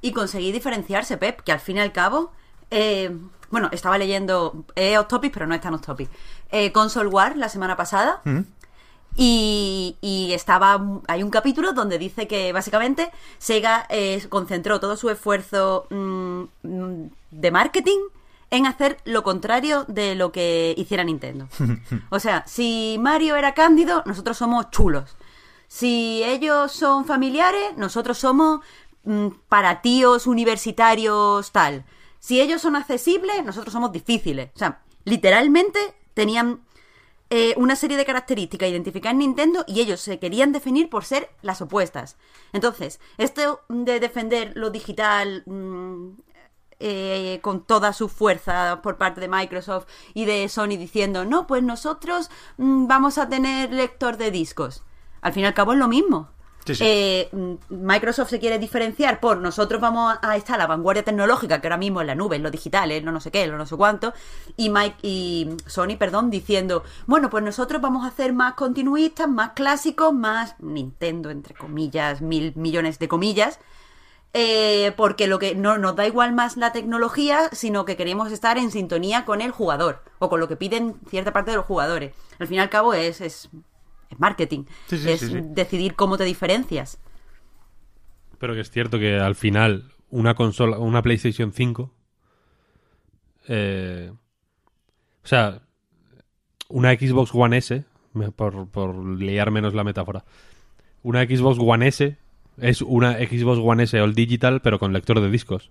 y 0.00 0.12
conseguir 0.12 0.52
diferenciarse, 0.52 1.16
Pep, 1.16 1.40
que 1.42 1.52
al 1.52 1.60
fin 1.60 1.76
y 1.76 1.80
al 1.80 1.92
cabo, 1.92 2.32
eh, 2.72 3.16
bueno, 3.50 3.68
estaba 3.70 3.96
leyendo, 3.98 4.64
es 4.74 4.98
off 4.98 5.06
topic, 5.06 5.32
pero 5.32 5.46
no 5.46 5.54
es 5.54 5.60
tan 5.60 5.74
off 5.74 5.82
topic, 5.82 6.10
eh, 6.50 6.72
Console 6.72 7.08
War 7.08 7.36
la 7.36 7.48
semana 7.48 7.76
pasada, 7.76 8.20
y, 9.16 9.96
y 10.00 10.32
estaba, 10.32 10.80
hay 11.06 11.22
un 11.22 11.30
capítulo 11.30 11.72
donde 11.72 11.98
dice 11.98 12.26
que 12.26 12.52
básicamente 12.52 13.10
Sega 13.38 13.86
eh, 13.90 14.24
concentró 14.28 14.80
todo 14.80 14.96
su 14.96 15.10
esfuerzo 15.10 15.86
mm, 15.90 16.42
mm, 16.62 17.10
de 17.30 17.50
marketing 17.50 17.98
en 18.50 18.66
hacer 18.66 18.98
lo 19.04 19.22
contrario 19.22 19.84
de 19.88 20.14
lo 20.14 20.32
que 20.32 20.74
hiciera 20.76 21.04
Nintendo. 21.04 21.48
O 22.10 22.20
sea, 22.20 22.44
si 22.46 22.96
Mario 23.00 23.36
era 23.36 23.54
cándido, 23.54 24.02
nosotros 24.06 24.36
somos 24.36 24.70
chulos. 24.70 25.16
Si 25.68 26.22
ellos 26.22 26.72
son 26.72 27.06
familiares, 27.06 27.76
nosotros 27.76 28.18
somos 28.18 28.60
mm, 29.04 29.28
para 29.48 29.80
tíos 29.80 30.26
universitarios 30.26 31.50
tal. 31.50 31.84
Si 32.18 32.40
ellos 32.40 32.60
son 32.62 32.76
accesibles, 32.76 33.44
nosotros 33.44 33.72
somos 33.72 33.90
difíciles. 33.90 34.50
O 34.54 34.58
sea, 34.58 34.80
literalmente 35.04 35.78
tenían 36.14 36.60
eh, 37.34 37.54
una 37.56 37.76
serie 37.76 37.96
de 37.96 38.04
características 38.04 38.68
identificadas 38.68 39.14
en 39.14 39.20
Nintendo 39.20 39.64
y 39.66 39.80
ellos 39.80 40.02
se 40.02 40.18
querían 40.18 40.52
definir 40.52 40.90
por 40.90 41.06
ser 41.06 41.30
las 41.40 41.62
opuestas. 41.62 42.18
Entonces, 42.52 43.00
esto 43.16 43.62
de 43.70 44.00
defender 44.00 44.52
lo 44.54 44.68
digital 44.68 45.42
mm, 45.46 46.10
eh, 46.78 47.38
con 47.40 47.64
toda 47.64 47.94
su 47.94 48.10
fuerza 48.10 48.80
por 48.82 48.98
parte 48.98 49.22
de 49.22 49.28
Microsoft 49.28 49.86
y 50.12 50.26
de 50.26 50.46
Sony 50.50 50.76
diciendo, 50.76 51.24
no, 51.24 51.46
pues 51.46 51.62
nosotros 51.62 52.28
mm, 52.58 52.86
vamos 52.86 53.16
a 53.16 53.30
tener 53.30 53.72
lector 53.72 54.18
de 54.18 54.30
discos. 54.30 54.84
Al 55.22 55.32
fin 55.32 55.44
y 55.44 55.46
al 55.46 55.54
cabo 55.54 55.72
es 55.72 55.78
lo 55.78 55.88
mismo. 55.88 56.28
Eh, 56.80 57.28
Microsoft 57.68 58.30
se 58.30 58.38
quiere 58.38 58.58
diferenciar 58.58 59.18
por 59.20 59.38
nosotros 59.38 59.80
vamos 59.80 60.16
a 60.22 60.36
estar 60.36 60.54
a 60.56 60.58
la 60.58 60.66
vanguardia 60.66 61.02
tecnológica 61.02 61.60
que 61.60 61.66
ahora 61.66 61.76
mismo 61.76 62.00
en 62.00 62.06
la 62.06 62.14
nube, 62.14 62.36
en 62.36 62.42
lo 62.42 62.50
digital, 62.50 62.92
en 62.92 63.04
lo 63.04 63.12
no 63.12 63.20
sé 63.20 63.30
qué, 63.30 63.46
lo 63.46 63.58
no 63.58 63.66
sé 63.66 63.76
cuánto, 63.76 64.12
y 64.56 64.70
Mike 64.70 64.96
y 65.02 65.48
Sony, 65.66 65.96
perdón, 65.98 66.30
diciendo, 66.30 66.84
bueno, 67.06 67.30
pues 67.30 67.42
nosotros 67.42 67.82
vamos 67.82 68.04
a 68.04 68.08
hacer 68.08 68.32
más 68.32 68.54
continuistas, 68.54 69.28
más 69.28 69.52
clásicos, 69.52 70.12
más 70.12 70.54
Nintendo, 70.60 71.30
entre 71.30 71.54
comillas, 71.54 72.20
mil 72.20 72.52
millones 72.54 72.98
de 72.98 73.08
comillas, 73.08 73.58
eh, 74.34 74.92
porque 74.96 75.26
lo 75.26 75.38
que 75.38 75.54
no 75.54 75.76
nos 75.78 75.96
da 75.96 76.06
igual 76.06 76.32
más 76.32 76.56
la 76.56 76.72
tecnología, 76.72 77.50
sino 77.52 77.84
que 77.84 77.96
queremos 77.96 78.32
estar 78.32 78.56
en 78.56 78.70
sintonía 78.70 79.24
con 79.24 79.40
el 79.42 79.50
jugador 79.50 80.02
o 80.20 80.30
con 80.30 80.40
lo 80.40 80.48
que 80.48 80.56
piden 80.56 80.94
cierta 81.08 81.32
parte 81.32 81.50
de 81.50 81.58
los 81.58 81.66
jugadores. 81.66 82.14
Al 82.38 82.46
fin 82.46 82.56
y 82.56 82.60
al 82.60 82.70
cabo 82.70 82.94
es, 82.94 83.20
es, 83.20 83.50
es 84.12 84.20
marketing, 84.20 84.64
Sí, 84.86 84.98
sí, 84.98 85.10
es 85.10 85.20
sí, 85.20 85.26
sí. 85.28 85.38
decidir 85.42 85.94
cómo 85.94 86.16
te 86.16 86.24
diferencias. 86.24 86.98
Pero 88.38 88.54
que 88.54 88.60
es 88.60 88.70
cierto 88.70 88.98
que 88.98 89.18
al 89.18 89.34
final 89.34 89.92
una 90.10 90.34
consola, 90.34 90.78
una 90.78 91.02
PlayStation 91.02 91.52
5, 91.52 91.90
eh, 93.48 94.12
o 95.24 95.26
sea, 95.26 95.62
una 96.68 96.92
Xbox 96.92 97.30
One 97.34 97.58
S, 97.58 97.84
por, 98.36 98.68
por 98.68 98.94
liar 99.18 99.50
menos 99.50 99.74
la 99.74 99.84
metáfora, 99.84 100.24
una 101.02 101.24
Xbox 101.24 101.58
One 101.60 101.88
S 101.88 102.16
es 102.58 102.82
una 102.82 103.14
Xbox 103.14 103.58
One 103.62 103.84
S 103.84 103.98
All 104.00 104.14
Digital 104.14 104.60
pero 104.60 104.78
con 104.78 104.92
lector 104.92 105.20
de 105.20 105.30
discos. 105.30 105.70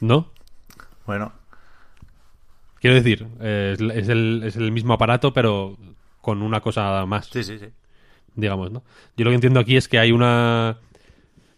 ¿No? 0.00 0.30
Bueno, 1.06 1.32
Quiero 2.80 2.96
decir, 2.96 3.26
eh, 3.40 3.74
es, 3.74 3.80
es 3.80 4.08
el, 4.08 4.42
es 4.44 4.56
el 4.56 4.70
mismo 4.70 4.92
aparato 4.94 5.32
pero 5.32 5.76
con 6.26 6.42
una 6.42 6.60
cosa 6.60 7.06
más. 7.06 7.26
sí, 7.26 7.44
sí, 7.44 7.56
sí. 7.60 7.68
digamos, 8.34 8.72
¿no? 8.72 8.82
Yo 9.16 9.24
lo 9.24 9.30
que 9.30 9.36
entiendo 9.36 9.60
aquí 9.60 9.76
es 9.76 9.86
que 9.86 10.00
hay 10.00 10.10
una... 10.10 10.78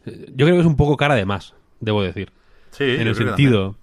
Yo 0.05 0.45
creo 0.45 0.57
que 0.57 0.61
es 0.61 0.67
un 0.67 0.77
poco 0.77 0.99
cara 0.99 1.15
de 1.15 1.25
más, 1.25 1.55
debo 1.81 2.03
decir. 2.03 2.33
Sí, 2.71 2.85
en 2.85 3.07
el 3.09 3.15
sentido 3.15 3.77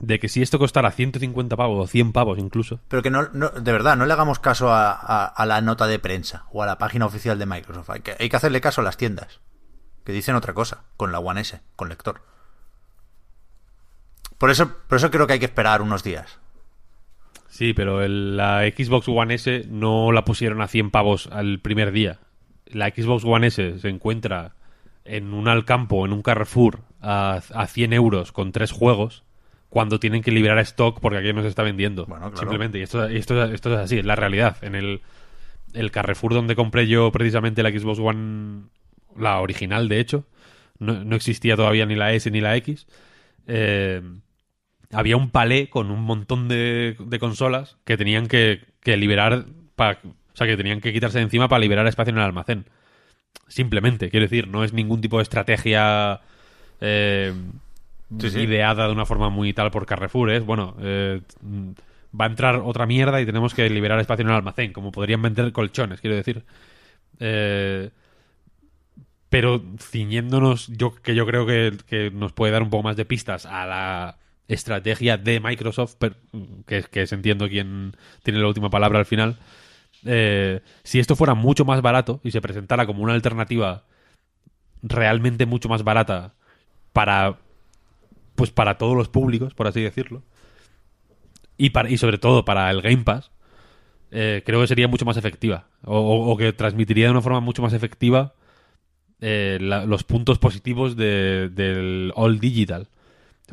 de 0.00 0.18
que 0.18 0.28
si 0.30 0.40
esto 0.40 0.58
costara 0.58 0.90
150 0.90 1.56
pavos 1.56 1.84
o 1.84 1.86
100 1.86 2.12
pavos 2.12 2.38
incluso, 2.38 2.80
Pero 2.88 3.02
que 3.02 3.10
no, 3.10 3.28
no- 3.34 3.50
de 3.50 3.70
verdad, 3.72 3.96
no 3.98 4.06
le 4.06 4.12
hagamos 4.14 4.38
caso 4.38 4.70
a, 4.72 4.92
a- 4.92 5.26
a 5.26 5.44
la 5.46 5.60
nota 5.60 5.86
de 5.86 5.98
prensa 5.98 6.46
o 6.52 6.62
a 6.62 6.66
la 6.66 6.78
página 6.78 7.04
oficial 7.04 7.38
de 7.38 7.44
Microsoft. 7.46 7.90
Hay 7.90 8.00
que, 8.00 8.16
hay 8.18 8.28
que 8.30 8.36
hacerle 8.36 8.60
caso 8.62 8.80
a 8.80 8.84
las 8.84 8.96
tiendas, 8.96 9.40
que 10.04 10.12
dicen 10.12 10.34
otra 10.36 10.54
cosa, 10.54 10.84
con 10.96 11.12
la 11.12 11.18
One 11.20 11.42
S, 11.42 11.60
con 11.76 11.90
lector. 11.90 12.22
Por 14.38 14.50
eso, 14.50 14.72
por 14.88 14.96
eso 14.96 15.10
creo 15.10 15.26
que 15.26 15.34
hay 15.34 15.38
que 15.38 15.44
esperar 15.46 15.82
unos 15.82 16.02
días. 16.02 16.38
Sí, 17.54 17.72
pero 17.72 18.02
el- 18.02 18.36
la 18.36 18.62
Xbox 18.66 19.06
One 19.08 19.34
S 19.34 19.66
no 19.70 20.10
la 20.10 20.24
pusieron 20.24 20.60
a 20.60 20.66
100 20.66 20.90
pavos 20.90 21.28
al 21.28 21.60
primer 21.60 21.92
día. 21.92 22.18
La 22.66 22.88
Xbox 22.88 23.24
One 23.24 23.46
S 23.46 23.78
se 23.78 23.88
encuentra 23.88 24.56
en 25.04 25.32
un 25.32 25.46
Alcampo, 25.46 26.04
en 26.04 26.12
un 26.12 26.22
Carrefour, 26.22 26.80
a, 27.00 27.40
a 27.54 27.66
100 27.68 27.92
euros 27.92 28.32
con 28.32 28.50
tres 28.50 28.72
juegos, 28.72 29.22
cuando 29.68 30.00
tienen 30.00 30.22
que 30.22 30.32
liberar 30.32 30.58
stock 30.58 30.98
porque 30.98 31.18
aquí 31.18 31.32
no 31.32 31.42
se 31.42 31.48
está 31.48 31.62
vendiendo. 31.62 32.06
Bueno, 32.06 32.24
claro. 32.26 32.38
Simplemente, 32.38 32.80
y 32.80 32.82
esto, 32.82 33.08
y 33.08 33.16
esto, 33.18 33.44
esto 33.44 33.72
es 33.74 33.78
así, 33.78 33.98
es 33.98 34.04
la 34.04 34.16
realidad. 34.16 34.56
En 34.62 34.74
el, 34.74 35.02
el 35.74 35.92
Carrefour 35.92 36.34
donde 36.34 36.56
compré 36.56 36.88
yo 36.88 37.12
precisamente 37.12 37.62
la 37.62 37.70
Xbox 37.70 38.00
One, 38.00 38.62
la 39.16 39.40
original 39.40 39.88
de 39.88 40.00
hecho, 40.00 40.24
no, 40.80 41.04
no 41.04 41.14
existía 41.14 41.54
todavía 41.54 41.86
ni 41.86 41.94
la 41.94 42.12
S 42.14 42.28
ni 42.32 42.40
la 42.40 42.56
X. 42.56 42.88
Eh, 43.46 44.02
había 44.94 45.16
un 45.16 45.30
palé 45.30 45.68
con 45.68 45.90
un 45.90 46.02
montón 46.02 46.48
de, 46.48 46.96
de 46.98 47.18
consolas 47.18 47.76
que 47.84 47.96
tenían 47.96 48.26
que, 48.28 48.62
que 48.80 48.96
liberar, 48.96 49.46
pa- 49.76 49.98
o 50.04 50.36
sea, 50.36 50.46
que 50.46 50.56
tenían 50.56 50.80
que 50.80 50.92
quitarse 50.92 51.18
de 51.18 51.24
encima 51.24 51.48
para 51.48 51.60
liberar 51.60 51.86
espacio 51.86 52.12
en 52.12 52.18
el 52.18 52.24
almacén. 52.24 52.66
Simplemente, 53.48 54.10
quiero 54.10 54.24
decir, 54.24 54.48
no 54.48 54.64
es 54.64 54.72
ningún 54.72 55.00
tipo 55.00 55.18
de 55.18 55.22
estrategia 55.24 56.20
eh, 56.80 57.32
Sí, 58.20 58.30
sí. 58.30 58.40
ideada 58.40 58.86
de 58.86 58.92
una 58.92 59.06
forma 59.06 59.28
muy 59.28 59.52
tal 59.52 59.70
por 59.70 59.86
Carrefour. 59.86 60.30
Es, 60.30 60.44
bueno, 60.44 60.76
eh, 60.80 61.20
va 62.18 62.26
a 62.26 62.28
entrar 62.28 62.56
otra 62.56 62.86
mierda 62.86 63.20
y 63.20 63.26
tenemos 63.26 63.54
que 63.54 63.68
liberar 63.70 63.98
espacio 63.98 64.22
en 64.22 64.28
el 64.30 64.36
almacén, 64.36 64.72
como 64.72 64.92
podrían 64.92 65.20
vender 65.22 65.52
colchones, 65.52 66.00
quiero 66.00 66.16
decir. 66.16 66.44
Eh, 67.20 67.90
pero 69.28 69.62
ciñéndonos, 69.78 70.68
yo 70.68 70.94
que 70.94 71.14
yo 71.14 71.26
creo 71.26 71.44
que, 71.46 71.72
que 71.86 72.10
nos 72.12 72.32
puede 72.32 72.52
dar 72.52 72.62
un 72.62 72.70
poco 72.70 72.84
más 72.84 72.96
de 72.96 73.04
pistas 73.04 73.46
a 73.46 73.66
la 73.66 74.18
estrategia 74.48 75.16
de 75.18 75.40
Microsoft, 75.40 75.96
que, 76.66 76.78
es- 76.78 76.88
que 76.88 77.02
es 77.02 77.12
entiendo 77.12 77.48
quien 77.48 77.96
tiene 78.22 78.40
la 78.40 78.48
última 78.48 78.70
palabra 78.70 78.98
al 78.98 79.06
final. 79.06 79.38
eh, 80.06 80.60
si 80.84 80.98
esto 80.98 81.16
fuera 81.16 81.34
mucho 81.34 81.64
más 81.64 81.80
barato 81.82 82.20
y 82.24 82.30
se 82.30 82.40
presentara 82.42 82.86
como 82.86 83.02
una 83.02 83.14
alternativa 83.14 83.84
realmente 84.82 85.46
mucho 85.46 85.68
más 85.68 85.82
barata 85.82 86.34
para 86.92 87.38
pues 88.34 88.50
para 88.50 88.78
todos 88.78 88.96
los 88.96 89.08
públicos, 89.08 89.54
por 89.54 89.66
así 89.68 89.80
decirlo, 89.82 90.22
y 91.56 91.70
para 91.70 91.88
y 91.90 91.98
sobre 91.98 92.18
todo 92.18 92.44
para 92.44 92.70
el 92.70 92.82
Game 92.82 93.04
Pass, 93.04 93.30
eh, 94.10 94.42
creo 94.44 94.60
que 94.60 94.66
sería 94.66 94.88
mucho 94.88 95.04
más 95.04 95.16
efectiva 95.16 95.68
o, 95.84 96.36
que 96.36 96.52
transmitiría 96.52 97.06
de 97.06 97.12
una 97.12 97.22
forma 97.22 97.40
mucho 97.40 97.62
más 97.62 97.72
efectiva 97.72 98.34
eh, 99.20 99.58
los 99.60 100.04
puntos 100.04 100.38
positivos 100.38 100.96
de- 100.96 101.48
del 101.50 102.12
All 102.16 102.40
Digital. 102.40 102.88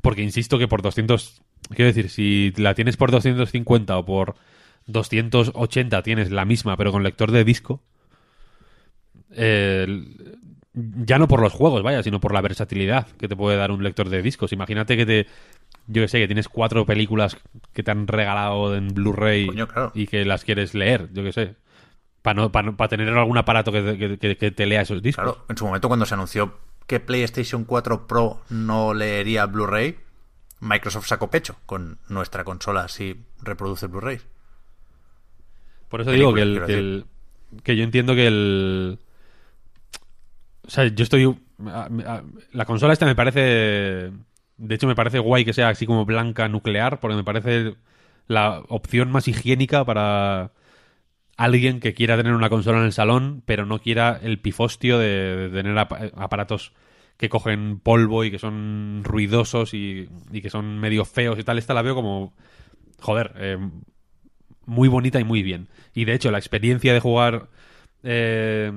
Porque 0.01 0.21
insisto 0.23 0.57
que 0.57 0.67
por 0.67 0.81
200... 0.81 1.41
Quiero 1.69 1.85
decir, 1.93 2.09
si 2.09 2.53
la 2.57 2.73
tienes 2.75 2.97
por 2.97 3.11
250 3.11 3.97
o 3.97 4.05
por 4.05 4.35
280 4.87 6.01
tienes 6.03 6.31
la 6.31 6.45
misma, 6.45 6.75
pero 6.77 6.91
con 6.91 7.03
lector 7.03 7.31
de 7.31 7.43
disco, 7.43 7.81
eh, 9.31 10.03
ya 10.73 11.19
no 11.19 11.27
por 11.27 11.41
los 11.41 11.53
juegos, 11.53 11.83
vaya, 11.83 12.01
sino 12.03 12.19
por 12.19 12.33
la 12.33 12.41
versatilidad 12.41 13.07
que 13.17 13.27
te 13.27 13.35
puede 13.35 13.57
dar 13.57 13.71
un 13.71 13.83
lector 13.83 14.09
de 14.09 14.21
discos. 14.21 14.53
Imagínate 14.53 14.97
que 14.97 15.05
te... 15.05 15.27
Yo 15.87 16.01
que 16.03 16.07
sé, 16.07 16.19
que 16.19 16.27
tienes 16.27 16.47
cuatro 16.47 16.85
películas 16.85 17.37
que 17.73 17.83
te 17.83 17.91
han 17.91 18.07
regalado 18.07 18.75
en 18.75 18.89
Blu-ray 18.89 19.47
claro. 19.49 19.91
y 19.95 20.05
que 20.07 20.25
las 20.25 20.43
quieres 20.45 20.73
leer, 20.73 21.09
yo 21.11 21.23
que 21.23 21.31
sé. 21.31 21.55
Para 22.21 22.35
no, 22.41 22.51
para, 22.51 22.71
para 22.73 22.87
tener 22.87 23.09
algún 23.09 23.37
aparato 23.37 23.71
que- 23.71 24.17
que- 24.19 24.37
que 24.37 24.51
te 24.51 24.65
lea 24.67 24.81
esos 24.81 25.01
discos. 25.01 25.23
Claro, 25.23 25.45
en 25.49 25.57
su 25.57 25.65
momento 25.65 25.87
cuando 25.87 26.05
se 26.05 26.13
anunció 26.13 26.53
que 26.91 26.99
PlayStation 26.99 27.63
4 27.63 28.05
Pro 28.05 28.41
no 28.49 28.93
leería 28.93 29.45
Blu-ray, 29.45 29.97
Microsoft 30.59 31.07
sacó 31.07 31.29
pecho 31.31 31.55
con 31.65 31.99
nuestra 32.09 32.43
consola 32.43 32.89
si 32.89 33.15
reproduce 33.41 33.87
Blu-ray. 33.87 34.19
Por 35.87 36.01
eso 36.01 36.11
digo 36.11 36.33
que, 36.33 36.41
el, 36.41 36.65
que, 36.65 36.73
el- 36.73 37.05
que 37.63 37.77
yo 37.77 37.85
entiendo 37.85 38.13
que 38.13 38.27
el... 38.27 38.99
O 40.67 40.69
sea, 40.69 40.85
yo 40.87 41.03
estoy... 41.03 41.33
La 42.51 42.65
consola 42.65 42.91
esta 42.91 43.05
me 43.05 43.15
parece... 43.15 44.11
De 44.57 44.75
hecho, 44.75 44.85
me 44.85 44.95
parece 44.95 45.19
guay 45.19 45.45
que 45.45 45.53
sea 45.53 45.69
así 45.69 45.85
como 45.85 46.05
blanca 46.05 46.49
nuclear, 46.49 46.99
porque 46.99 47.15
me 47.15 47.23
parece 47.23 47.75
la 48.27 48.61
opción 48.67 49.11
más 49.13 49.29
higiénica 49.29 49.85
para 49.85 50.51
alguien 51.43 51.79
que 51.79 51.93
quiera 51.93 52.17
tener 52.17 52.33
una 52.33 52.49
consola 52.49 52.79
en 52.79 52.85
el 52.85 52.93
salón, 52.93 53.43
pero 53.45 53.65
no 53.65 53.79
quiera 53.79 54.19
el 54.21 54.39
pifostio 54.39 54.97
de, 54.99 55.49
tener 55.51 55.77
ap- 55.77 56.13
aparatos 56.15 56.73
que 57.17 57.29
cogen 57.29 57.79
polvo 57.79 58.23
y 58.23 58.31
que 58.31 58.39
son 58.39 59.01
ruidosos 59.03 59.73
y, 59.73 60.09
y 60.31 60.41
que 60.41 60.49
son 60.49 60.79
medio 60.79 61.05
feos 61.05 61.37
y 61.39 61.43
tal. 61.43 61.57
Esta 61.57 61.73
la 61.73 61.81
veo 61.81 61.95
como... 61.95 62.33
Joder, 62.99 63.33
eh, 63.37 63.57
muy 64.65 64.87
bonita 64.87 65.19
y 65.19 65.23
muy 65.23 65.43
bien. 65.43 65.67
Y 65.93 66.05
de 66.05 66.13
hecho, 66.13 66.31
la 66.31 66.37
experiencia 66.37 66.93
de 66.93 66.99
jugar 66.99 67.49
eh, 68.03 68.71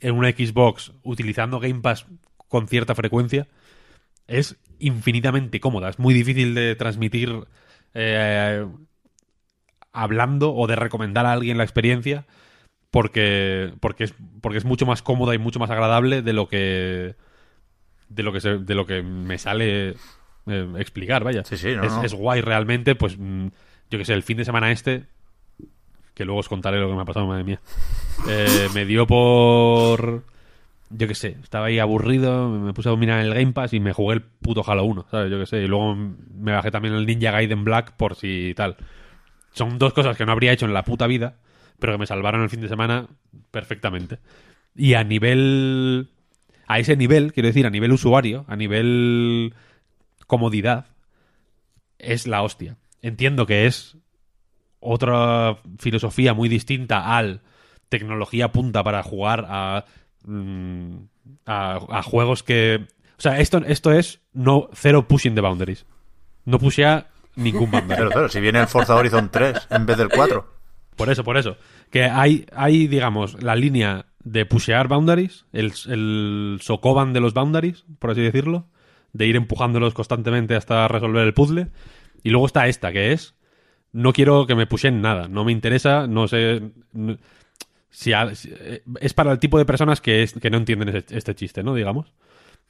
en 0.00 0.14
una 0.14 0.30
Xbox 0.30 0.92
utilizando 1.02 1.60
Game 1.60 1.80
Pass 1.80 2.06
con 2.48 2.68
cierta 2.68 2.94
frecuencia 2.94 3.48
es 4.26 4.56
infinitamente 4.78 5.60
cómoda. 5.60 5.88
Es 5.88 5.98
muy 5.98 6.14
difícil 6.14 6.54
de 6.54 6.76
transmitir 6.76 7.44
eh, 7.94 8.66
hablando 10.02 10.54
o 10.54 10.66
de 10.66 10.76
recomendar 10.76 11.26
a 11.26 11.32
alguien 11.32 11.58
la 11.58 11.64
experiencia 11.64 12.24
porque, 12.90 13.72
porque, 13.80 14.04
es, 14.04 14.14
porque 14.40 14.58
es 14.58 14.64
mucho 14.64 14.86
más 14.86 15.02
cómoda 15.02 15.34
y 15.34 15.38
mucho 15.38 15.58
más 15.58 15.70
agradable 15.70 16.22
de 16.22 16.32
lo 16.32 16.48
que 16.48 17.14
de 18.08 18.22
lo 18.22 18.32
que 18.32 18.40
se- 18.40 18.58
de 18.58 18.74
lo 18.74 18.86
que 18.86 19.02
me 19.02 19.36
sale 19.38 19.90
eh, 20.46 20.66
explicar, 20.78 21.24
vaya. 21.24 21.44
Sí, 21.44 21.58
sí, 21.58 21.74
no, 21.76 21.84
es, 21.84 21.92
no. 21.92 22.02
es 22.04 22.14
guay 22.14 22.40
realmente, 22.40 22.94
pues 22.94 23.18
mm, 23.18 23.48
yo 23.90 23.98
que 23.98 24.04
sé, 24.06 24.14
el 24.14 24.22
fin 24.22 24.38
de 24.38 24.44
semana 24.46 24.70
este 24.70 25.04
que 26.14 26.24
luego 26.24 26.40
os 26.40 26.48
contaré 26.48 26.80
lo 26.80 26.88
que 26.88 26.94
me 26.96 27.02
ha 27.02 27.04
pasado, 27.04 27.26
madre 27.26 27.44
mía. 27.44 27.60
Eh, 28.28 28.68
me 28.74 28.84
dio 28.86 29.06
por 29.06 30.24
yo 30.90 31.06
que 31.06 31.14
sé, 31.14 31.36
estaba 31.42 31.66
ahí 31.66 31.78
aburrido, 31.78 32.48
me 32.48 32.72
puse 32.72 32.88
a 32.88 32.96
mirar 32.96 33.20
el 33.20 33.34
Game 33.34 33.52
Pass 33.52 33.74
y 33.74 33.78
me 33.80 33.92
jugué 33.92 34.14
el 34.14 34.22
puto 34.22 34.64
Halo 34.66 34.84
1, 34.84 35.06
¿sabes? 35.10 35.30
Yo 35.30 35.38
que 35.38 35.44
sé, 35.46 35.62
y 35.62 35.66
luego 35.68 35.94
me 35.94 36.52
bajé 36.52 36.70
también 36.70 36.94
el 36.94 37.04
Ninja 37.06 37.30
Gaiden 37.30 37.62
Black 37.62 37.92
por 37.92 38.14
si 38.16 38.54
tal. 38.56 38.76
Son 39.58 39.76
dos 39.76 39.92
cosas 39.92 40.16
que 40.16 40.24
no 40.24 40.30
habría 40.30 40.52
hecho 40.52 40.66
en 40.66 40.72
la 40.72 40.84
puta 40.84 41.08
vida, 41.08 41.38
pero 41.80 41.92
que 41.92 41.98
me 41.98 42.06
salvaron 42.06 42.42
el 42.42 42.48
fin 42.48 42.60
de 42.60 42.68
semana 42.68 43.08
perfectamente. 43.50 44.20
Y 44.76 44.94
a 44.94 45.02
nivel. 45.02 46.10
A 46.68 46.78
ese 46.78 46.96
nivel, 46.96 47.32
quiero 47.32 47.48
decir, 47.48 47.66
a 47.66 47.70
nivel 47.70 47.92
usuario, 47.92 48.44
a 48.46 48.54
nivel 48.54 49.54
comodidad, 50.28 50.86
es 51.98 52.28
la 52.28 52.42
hostia. 52.42 52.76
Entiendo 53.02 53.46
que 53.46 53.66
es 53.66 53.96
otra 54.78 55.58
filosofía 55.78 56.34
muy 56.34 56.48
distinta 56.48 57.16
al 57.16 57.40
tecnología 57.88 58.52
punta 58.52 58.84
para 58.84 59.02
jugar 59.02 59.46
a, 59.48 59.86
mm, 60.24 60.98
a, 61.46 61.80
a 61.88 62.02
juegos 62.02 62.42
que... 62.44 62.86
O 63.16 63.20
sea, 63.20 63.40
esto, 63.40 63.58
esto 63.66 63.90
es 63.92 64.20
no 64.32 64.68
cero 64.72 65.08
pushing 65.08 65.34
the 65.34 65.40
boundaries. 65.40 65.86
No 66.44 66.58
pushea 66.58 67.08
ningún 67.38 67.70
boundary. 67.70 67.98
Pero 67.98 68.10
claro, 68.10 68.28
si 68.28 68.40
viene 68.40 68.60
el 68.60 68.66
Forza 68.66 68.94
Horizon 68.94 69.30
3 69.30 69.68
en 69.70 69.86
vez 69.86 69.96
del 69.98 70.08
4. 70.08 70.54
Por 70.96 71.10
eso, 71.10 71.22
por 71.24 71.36
eso. 71.38 71.56
Que 71.90 72.04
hay, 72.04 72.46
hay 72.54 72.86
digamos, 72.88 73.42
la 73.42 73.54
línea 73.56 74.06
de 74.24 74.44
pushear 74.46 74.88
boundaries, 74.88 75.46
el, 75.52 75.72
el 75.88 76.58
socoban 76.60 77.12
de 77.12 77.20
los 77.20 77.34
boundaries, 77.34 77.84
por 77.98 78.10
así 78.10 78.20
decirlo, 78.20 78.66
de 79.12 79.26
ir 79.26 79.36
empujándolos 79.36 79.94
constantemente 79.94 80.54
hasta 80.56 80.86
resolver 80.88 81.24
el 81.26 81.34
puzzle. 81.34 81.68
Y 82.22 82.30
luego 82.30 82.46
está 82.46 82.66
esta, 82.66 82.92
que 82.92 83.12
es, 83.12 83.34
no 83.92 84.12
quiero 84.12 84.46
que 84.46 84.54
me 84.56 84.66
pushen 84.66 85.00
nada, 85.00 85.28
no 85.28 85.44
me 85.44 85.52
interesa, 85.52 86.06
no 86.06 86.26
sé... 86.28 86.62
no- 86.92 87.16
si, 87.90 88.12
a- 88.12 88.34
si- 88.34 88.52
eh, 88.52 88.82
es 89.00 89.14
para 89.14 89.32
el 89.32 89.38
tipo 89.38 89.56
de 89.56 89.64
personas 89.64 90.00
que, 90.02 90.22
es- 90.22 90.34
que 90.34 90.50
no 90.50 90.58
entienden 90.58 90.90
ese- 90.90 91.16
este 91.16 91.34
chiste, 91.34 91.62
¿no? 91.62 91.74
Digamos. 91.74 92.12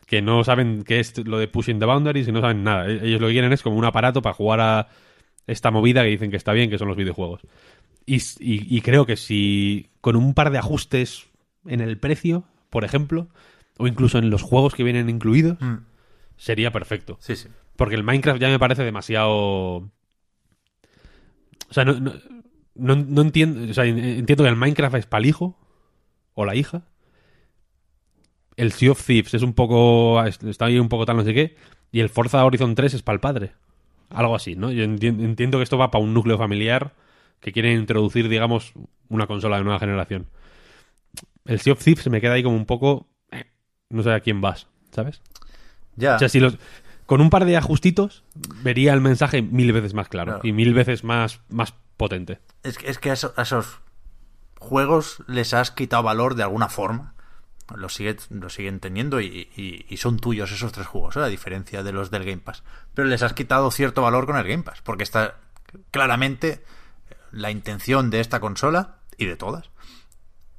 Que 0.09 0.23
no 0.23 0.43
saben 0.43 0.83
qué 0.85 0.99
es 1.01 1.17
lo 1.27 1.39
de 1.39 1.47
pushing 1.49 1.79
the 1.79 1.85
boundaries 1.85 2.27
y 2.27 2.33
no 2.33 2.41
saben 2.41 2.65
nada. 2.65 2.89
E- 2.89 3.07
Ellos 3.07 3.21
lo 3.21 3.27
que 3.29 3.35
quieren 3.35 3.53
es 3.53 3.63
como 3.63 3.77
un 3.77 3.85
aparato 3.85 4.23
para 4.23 4.33
jugar 4.35 4.61
a 4.61 4.89
esta 5.47 5.71
movida 5.71 6.03
que 6.03 6.09
dicen 6.09 6.31
que 6.31 6.37
está 6.39 6.53
bien, 6.53 6.71
que 6.71 6.79
son 6.79 6.89
los 6.89 6.97
videojuegos. 6.97 7.43
Y, 8.07 8.17
s- 8.17 8.43
y- 8.43 8.75
y 8.75 8.81
creo 8.81 9.05
que 9.07 9.17
si 9.17 9.91
con 10.01 10.17
un 10.17 10.33
par 10.33 10.51
de 10.51 10.57
ajustes 10.59 11.29
en 11.67 11.81
el 11.83 11.99
precio, 11.99 12.45
por 12.71 12.85
ejemplo, 12.85 13.29
o 13.77 13.87
incluso 13.87 14.19
en 14.19 14.31
los 14.31 14.41
juegos 14.43 14.75
que 14.75 14.83
vienen 14.83 15.11
incluidos, 15.11 15.61
Mm, 15.61 15.77
sería 16.39 16.73
perfecto. 16.73 17.19
Sí, 17.21 17.37
sí. 17.37 17.49
Porque 17.77 17.95
el 17.95 18.03
Minecraft 18.03 18.41
ya 18.41 18.49
me 18.49 18.59
parece 18.59 18.83
demasiado. 18.85 19.35
O 19.37 19.91
sea, 21.71 21.85
no, 21.85 21.93
no, 22.01 22.13
no- 22.75 22.97
no 22.97 23.23
entiendo. 23.23 23.71
O 23.71 23.75
sea, 23.75 23.85
en- 23.85 23.99
entiendo 23.99 24.45
que 24.45 24.51
el 24.51 24.57
Minecraft 24.57 24.97
es 24.97 25.07
para 25.07 25.21
el 25.23 25.27
hijo 25.29 25.59
o 26.35 26.45
la 26.45 26.55
hija. 26.55 26.83
El 28.59 28.73
Sea 28.73 28.91
of 28.93 29.05
Thieves 29.05 29.33
es 29.35 29.43
un 29.43 29.53
poco. 29.55 30.23
Está 30.25 30.67
ahí 30.67 30.79
un 30.79 30.89
poco 30.89 31.07
tal, 31.07 31.17
no 31.17 31.25
sé 31.25 31.33
qué. 31.33 31.57
y 31.93 32.01
el 32.01 32.09
Forza 32.09 32.45
Horizon 32.45 32.75
3 32.75 32.95
es 32.95 33.03
para 33.03 33.15
el 33.15 33.21
padre. 33.21 33.53
Algo 34.11 34.35
así, 34.35 34.57
¿no? 34.57 34.71
Yo 34.73 34.85
enti- 34.85 35.07
entiendo 35.25 35.59
que 35.59 35.65
esto 35.65 35.79
va 35.79 35.91
para 35.91 36.03
un 36.05 36.13
núcleo 36.15 36.37
familiar 36.39 36.93
que 37.41 37.53
quieren 37.53 37.79
introducir, 37.79 38.29
digamos, 38.29 38.73
una 39.09 39.27
consola 39.27 39.59
de 39.59 39.65
nueva 39.65 39.79
generación. 39.79 40.27
El 41.45 41.61
Sea 41.61 41.73
of 41.75 41.83
Thieves 41.83 42.03
se 42.05 42.11
me 42.11 42.21
queda 42.21 42.33
ahí 42.35 42.43
como 42.43 42.57
un 42.57 42.67
poco... 42.67 43.09
eh, 43.31 43.45
no 43.91 44.03
sé 44.03 44.13
a 44.13 44.21
quién 44.21 44.41
vas, 44.41 44.67
¿sabes? 44.93 45.23
Ya. 45.97 46.17
O 46.17 46.19
sea, 46.19 46.29
si 46.29 46.41
los... 46.41 46.59
Con 47.07 47.21
un 47.23 47.31
par 47.31 47.45
de 47.47 47.57
ajustitos 47.57 48.23
vería 48.63 48.93
el 48.93 49.01
mensaje 49.01 49.41
mil 49.41 49.73
veces 49.73 49.95
más 49.95 50.09
claro 50.09 50.33
Claro. 50.33 50.47
y 50.49 50.53
mil 50.53 50.75
veces 50.75 51.05
más, 51.05 51.41
más 51.49 51.73
potente. 51.97 52.39
Es 52.65 52.77
que, 52.77 52.91
es 52.91 52.99
que 52.99 53.11
a 53.11 53.15
esos 53.15 53.81
juegos 54.59 55.23
les 55.27 55.55
has 55.55 55.71
quitado 55.71 56.03
valor 56.03 56.35
de 56.35 56.43
alguna 56.43 56.69
forma. 56.69 57.15
Los, 57.75 57.95
sigue, 57.95 58.17
los 58.31 58.55
siguen 58.55 58.81
teniendo 58.81 59.21
y, 59.21 59.27
y- 59.57 59.85
y 59.89 59.97
son 59.99 60.19
tuyos 60.19 60.51
esos 60.53 60.73
tres 60.73 60.87
juegos, 60.87 61.17
¿eh? 61.17 61.21
a 61.21 61.27
diferencia 61.27 61.83
de 61.83 61.93
los 61.93 62.11
del 62.11 62.25
Game 62.25 62.39
Pass. 62.39 62.63
Pero 62.95 63.09
les 63.09 63.23
has 63.23 63.35
quitado 63.35 63.71
cierto 63.71 64.03
valor 64.03 64.27
con 64.27 64.37
el 64.37 64.47
Game 64.49 64.63
Pass, 64.63 64.81
porque 64.83 65.03
está 65.03 65.37
claramente 65.91 66.63
la 67.31 67.51
intención 67.51 68.11
de 68.11 68.21
esta 68.21 68.41
consola 68.41 68.97
y 69.19 69.27
de 69.27 69.37
todas, 69.37 69.71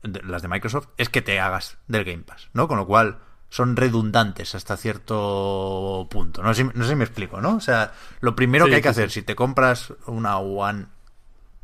de- 0.03 0.22
las 0.24 0.41
de 0.43 0.47
Microsoft, 0.49 0.88
es 0.97 1.10
que 1.10 1.22
te 1.22 1.39
hagas 1.39 1.78
del 1.88 2.03
Game 2.05 2.24
Pass, 2.24 2.49
¿no? 2.53 2.68
Con 2.68 2.78
lo 2.78 2.86
cual 2.86 3.20
son 3.49 3.76
redundantes 3.76 4.53
hasta 4.53 4.78
cierto 4.78 6.07
punto. 6.12 6.43
No 6.43 6.53
sé, 6.53 6.64
no 6.66 6.84
sé 6.84 6.89
si 6.91 6.95
me 6.95 7.03
explico, 7.05 7.41
¿no? 7.41 7.55
O 7.55 7.60
sea, 7.60 7.93
lo 8.22 8.36
primero 8.36 8.66
Sí, 8.66 8.70
que 8.70 8.76
hay 8.76 8.82
que 8.84 8.89
sí, 8.89 8.93
sí. 8.93 8.99
hacer 9.01 9.12
si 9.12 9.22
te 9.24 9.36
compras 9.36 9.93
una 10.05 10.38
One 10.38 10.86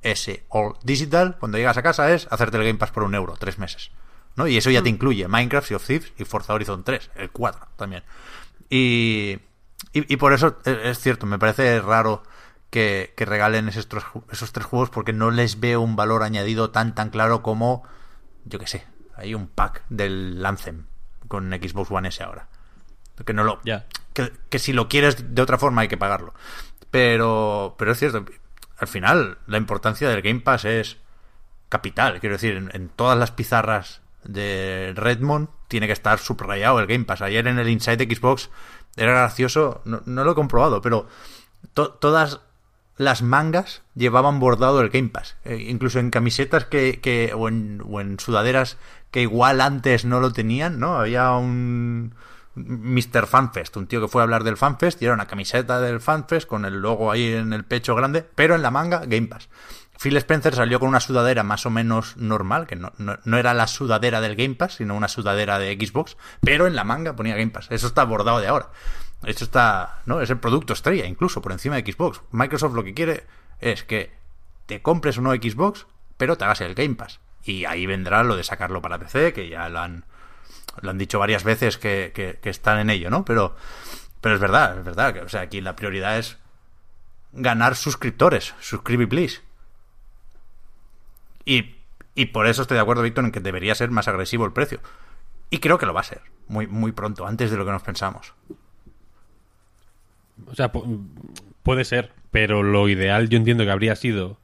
S 0.01 0.43
All 0.49 0.73
Digital, 0.83 1.37
cuando 1.39 1.57
llegas 1.59 1.77
a 1.77 1.83
casa 1.83 2.11
es 2.11 2.27
hacerte 2.31 2.57
el 2.57 2.63
Game 2.63 2.79
Pass 2.79 2.91
por 2.91 3.03
un 3.03 3.13
euro, 3.13 3.35
tres 3.39 3.59
meses. 3.59 3.91
¿No? 4.35 4.47
Y 4.47 4.57
eso 4.57 4.69
ya 4.69 4.81
te 4.81 4.89
incluye 4.89 5.27
Minecraft, 5.27 5.67
Sea 5.67 5.77
of 5.77 5.85
Thieves 5.85 6.11
y 6.17 6.25
Forza 6.25 6.53
Horizon 6.53 6.83
3, 6.83 7.11
el 7.15 7.29
4 7.31 7.67
también. 7.77 8.03
Y, 8.69 9.39
y, 9.93 10.13
y 10.13 10.17
por 10.17 10.33
eso 10.33 10.57
es, 10.65 10.77
es 10.83 10.99
cierto, 10.99 11.25
me 11.25 11.39
parece 11.39 11.79
raro 11.81 12.23
que, 12.69 13.13
que 13.15 13.25
regalen 13.25 13.69
esos, 13.69 13.87
esos 14.31 14.51
tres 14.51 14.65
juegos 14.65 14.89
porque 14.89 15.13
no 15.13 15.31
les 15.31 15.59
veo 15.59 15.81
un 15.81 15.95
valor 15.95 16.23
añadido 16.23 16.71
tan 16.71 16.95
tan 16.95 17.09
claro 17.09 17.41
como, 17.41 17.83
yo 18.45 18.59
que 18.59 18.67
sé, 18.67 18.85
hay 19.15 19.33
un 19.35 19.47
pack 19.47 19.83
del 19.89 20.43
Anthem 20.45 20.85
con 21.27 21.49
Xbox 21.51 21.91
One 21.91 22.09
S 22.09 22.21
ahora. 22.23 22.47
Que 23.25 23.33
no 23.33 23.43
lo, 23.45 23.61
Ya. 23.63 23.85
que, 24.13 24.33
que 24.49 24.59
si 24.59 24.73
lo 24.73 24.89
quieres 24.89 25.33
de 25.35 25.41
otra 25.41 25.57
forma 25.57 25.81
hay 25.83 25.87
que 25.87 25.95
pagarlo. 25.97 26.33
Pero, 26.91 27.75
pero 27.77 27.91
es 27.93 27.99
cierto, 27.99 28.25
al 28.77 28.87
final 28.87 29.37
la 29.47 29.57
importancia 29.57 30.09
del 30.09 30.21
Game 30.21 30.41
Pass 30.41 30.65
es 30.65 30.97
capital. 31.69 32.19
Quiero 32.19 32.35
decir, 32.35 32.55
en, 32.57 32.71
en 32.73 32.89
todas 32.89 33.17
las 33.17 33.31
pizarras 33.31 34.01
de 34.27 34.93
Redmond 34.95 35.47
tiene 35.67 35.87
que 35.87 35.93
estar 35.93 36.19
subrayado 36.19 36.79
el 36.79 36.87
Game 36.87 37.05
Pass. 37.05 37.21
Ayer 37.21 37.47
en 37.47 37.59
el 37.59 37.69
Inside 37.69 37.97
de 38.05 38.15
Xbox 38.15 38.49
era 38.95 39.11
gracioso, 39.11 39.81
no, 39.85 40.01
no 40.05 40.23
lo 40.23 40.31
he 40.31 40.35
comprobado, 40.35 40.81
pero 40.81 41.07
to- 41.73 41.91
todas 41.93 42.41
las 42.97 43.21
mangas 43.21 43.81
llevaban 43.93 44.39
bordado 44.39 44.79
el 44.81 44.89
Game 44.89 45.09
Pass. 45.09 45.35
Eh, 45.43 45.65
incluso 45.69 45.99
en 45.99 46.11
camisetas 46.11 46.65
que, 46.65 46.99
que 47.01 47.33
o, 47.35 47.47
en, 47.49 47.81
o 47.87 47.99
en 48.01 48.19
sudaderas 48.19 48.77
que 49.11 49.21
igual 49.21 49.61
antes 49.61 50.05
no 50.05 50.19
lo 50.19 50.31
tenían, 50.31 50.79
¿no? 50.79 50.97
Había 50.97 51.31
un 51.33 52.13
Mr. 52.55 53.27
Fanfest, 53.27 53.75
un 53.75 53.87
tío 53.87 53.99
que 53.99 54.07
fue 54.07 54.21
a 54.21 54.23
hablar 54.23 54.43
del 54.45 54.55
Fanfest 54.55 55.01
y 55.01 55.05
era 55.05 55.13
una 55.13 55.27
camiseta 55.27 55.81
del 55.81 55.99
Fanfest 55.99 56.47
con 56.47 56.63
el 56.63 56.81
logo 56.81 57.11
ahí 57.11 57.33
en 57.33 57.51
el 57.51 57.65
pecho 57.65 57.95
grande, 57.95 58.25
pero 58.35 58.55
en 58.55 58.61
la 58.61 58.71
manga 58.71 58.99
Game 59.05 59.27
Pass. 59.27 59.49
Phil 59.99 60.17
Spencer 60.17 60.53
salió 60.55 60.79
con 60.79 60.89
una 60.89 60.99
sudadera 60.99 61.43
más 61.43 61.65
o 61.65 61.69
menos 61.69 62.17
normal, 62.17 62.67
que 62.67 62.75
no, 62.75 62.91
no, 62.97 63.37
era 63.37 63.53
la 63.53 63.67
sudadera 63.67 64.21
del 64.21 64.35
Game 64.35 64.55
Pass, 64.55 64.75
sino 64.75 64.95
una 64.95 65.07
sudadera 65.07 65.57
de 65.59 65.73
Xbox, 65.75 66.17
pero 66.41 66.67
en 66.67 66.75
la 66.75 66.83
manga 66.83 67.15
ponía 67.15 67.35
Game 67.35 67.51
Pass. 67.51 67.67
Eso 67.69 67.87
está 67.87 68.03
bordado 68.03 68.39
de 68.39 68.47
ahora. 68.47 68.69
Eso 69.23 69.45
está, 69.45 70.01
¿no? 70.05 70.21
Es 70.21 70.29
el 70.29 70.37
producto 70.39 70.73
estrella, 70.73 71.05
incluso 71.05 71.41
por 71.41 71.51
encima 71.53 71.75
de 71.81 71.91
Xbox. 71.91 72.21
Microsoft 72.31 72.73
lo 72.75 72.83
que 72.83 72.93
quiere 72.93 73.25
es 73.59 73.83
que 73.83 74.11
te 74.65 74.81
compres 74.81 75.17
un 75.17 75.23
nuevo 75.23 75.41
Xbox, 75.41 75.87
pero 76.17 76.37
te 76.37 76.43
hagas 76.45 76.61
el 76.61 76.75
Game 76.75 76.95
Pass. 76.95 77.19
Y 77.43 77.65
ahí 77.65 77.85
vendrá 77.85 78.23
lo 78.23 78.35
de 78.35 78.43
sacarlo 78.43 78.81
para 78.81 78.99
PC, 78.99 79.31
que 79.33 79.47
ya 79.49 79.69
lo 79.69 79.79
han, 79.79 80.03
lo 80.81 80.89
han 80.89 80.97
dicho 80.97 81.19
varias 81.19 81.43
veces 81.43 81.77
que, 81.77 82.11
que- 82.13 82.39
que 82.41 82.49
están 82.49 82.79
en 82.79 82.89
ello, 82.89 83.09
¿no? 83.09 83.23
Pero, 83.23 83.55
pero 84.19 84.35
es 84.35 84.41
verdad, 84.41 84.77
es 84.79 84.83
verdad. 84.83 85.13
Que, 85.13 85.21
o 85.21 85.29
sea, 85.29 85.41
aquí 85.41 85.61
la 85.61 85.75
prioridad 85.75 86.17
es 86.17 86.37
ganar 87.31 87.75
suscriptores. 87.75 88.53
Suscribe, 88.59 89.07
please. 89.07 89.41
Y, 91.45 91.75
y 92.15 92.25
por 92.27 92.47
eso 92.47 92.63
estoy 92.63 92.75
de 92.75 92.81
acuerdo, 92.81 93.03
Víctor, 93.03 93.23
en 93.25 93.31
que 93.31 93.39
debería 93.39 93.75
ser 93.75 93.91
más 93.91 94.07
agresivo 94.07 94.45
el 94.45 94.53
precio. 94.53 94.79
Y 95.49 95.59
creo 95.59 95.77
que 95.77 95.85
lo 95.85 95.93
va 95.93 96.01
a 96.01 96.05
ser. 96.05 96.21
Muy, 96.47 96.67
muy 96.67 96.91
pronto, 96.91 97.25
antes 97.27 97.51
de 97.51 97.57
lo 97.57 97.65
que 97.65 97.71
nos 97.71 97.83
pensamos. 97.83 98.33
O 100.47 100.55
sea, 100.55 100.71
pu- 100.71 101.05
puede 101.63 101.85
ser, 101.85 102.11
pero 102.31 102.63
lo 102.63 102.89
ideal 102.89 103.29
yo 103.29 103.37
entiendo 103.37 103.63
que 103.63 103.71
habría 103.71 103.95
sido 103.95 104.37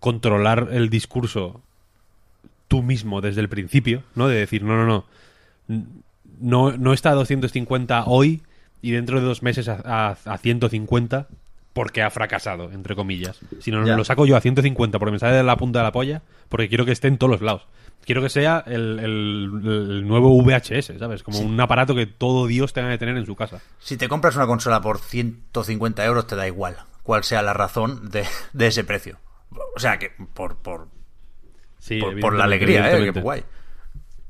controlar 0.00 0.68
el 0.72 0.90
discurso 0.90 1.60
tú 2.68 2.82
mismo 2.82 3.20
desde 3.20 3.40
el 3.40 3.48
principio, 3.48 4.02
¿no? 4.14 4.28
De 4.28 4.36
decir, 4.36 4.62
no, 4.62 4.76
no, 4.76 5.04
no, 5.66 5.84
no, 6.40 6.76
no 6.76 6.92
está 6.92 7.10
a 7.10 7.14
250 7.14 8.04
hoy 8.06 8.42
y 8.82 8.90
dentro 8.92 9.18
de 9.20 9.26
dos 9.26 9.42
meses 9.42 9.68
a, 9.68 9.80
a- 9.84 10.16
a 10.24 10.38
150 10.38 11.28
porque 11.78 12.02
ha 12.02 12.10
fracasado, 12.10 12.72
entre 12.72 12.96
comillas. 12.96 13.38
Sino 13.60 13.86
Ya. 13.86 13.96
lo 13.96 14.02
saco 14.04 14.26
yo 14.26 14.36
a 14.36 14.40
150 14.40 14.98
porque 14.98 15.12
me 15.12 15.18
sale 15.20 15.36
de 15.36 15.44
la 15.44 15.56
punta 15.56 15.78
de 15.78 15.84
la 15.84 15.92
polla 15.92 16.22
porque 16.48 16.68
quiero 16.68 16.84
que 16.84 16.90
esté 16.90 17.06
en 17.06 17.18
todos 17.18 17.30
los 17.30 17.40
lados. 17.40 17.68
Quiero 18.04 18.20
que 18.20 18.28
sea 18.30 18.64
el, 18.66 18.98
el- 18.98 19.60
el 19.64 20.08
nuevo 20.08 20.36
VHS, 20.42 20.98
¿sabes? 20.98 21.22
Como 21.22 21.38
un 21.38 21.60
aparato 21.60 21.94
que 21.94 22.06
todo 22.06 22.48
Dios 22.48 22.72
tenga 22.72 22.90
que 22.90 22.98
tener 22.98 23.16
en 23.16 23.26
su 23.26 23.36
casa. 23.36 23.60
Si 23.78 23.96
te 23.96 24.08
compras 24.08 24.34
una 24.34 24.46
consola 24.48 24.80
por 24.80 24.98
150 24.98 26.04
euros, 26.04 26.26
te 26.26 26.34
da 26.34 26.48
igual 26.48 26.76
cuál 27.04 27.22
sea 27.22 27.42
la 27.42 27.52
razón 27.54 28.10
de, 28.10 28.24
de 28.52 28.66
ese 28.66 28.82
precio. 28.82 29.18
O 29.76 29.78
sea, 29.78 30.00
que 30.00 30.10
por, 30.34 30.56
por, 30.56 30.88
Sí, 31.78 32.00
por, 32.00 32.18
por 32.18 32.34
la 32.34 32.42
alegría, 32.44 32.90
¿eh? 32.90 33.12
Que 33.12 33.20
guay. 33.20 33.44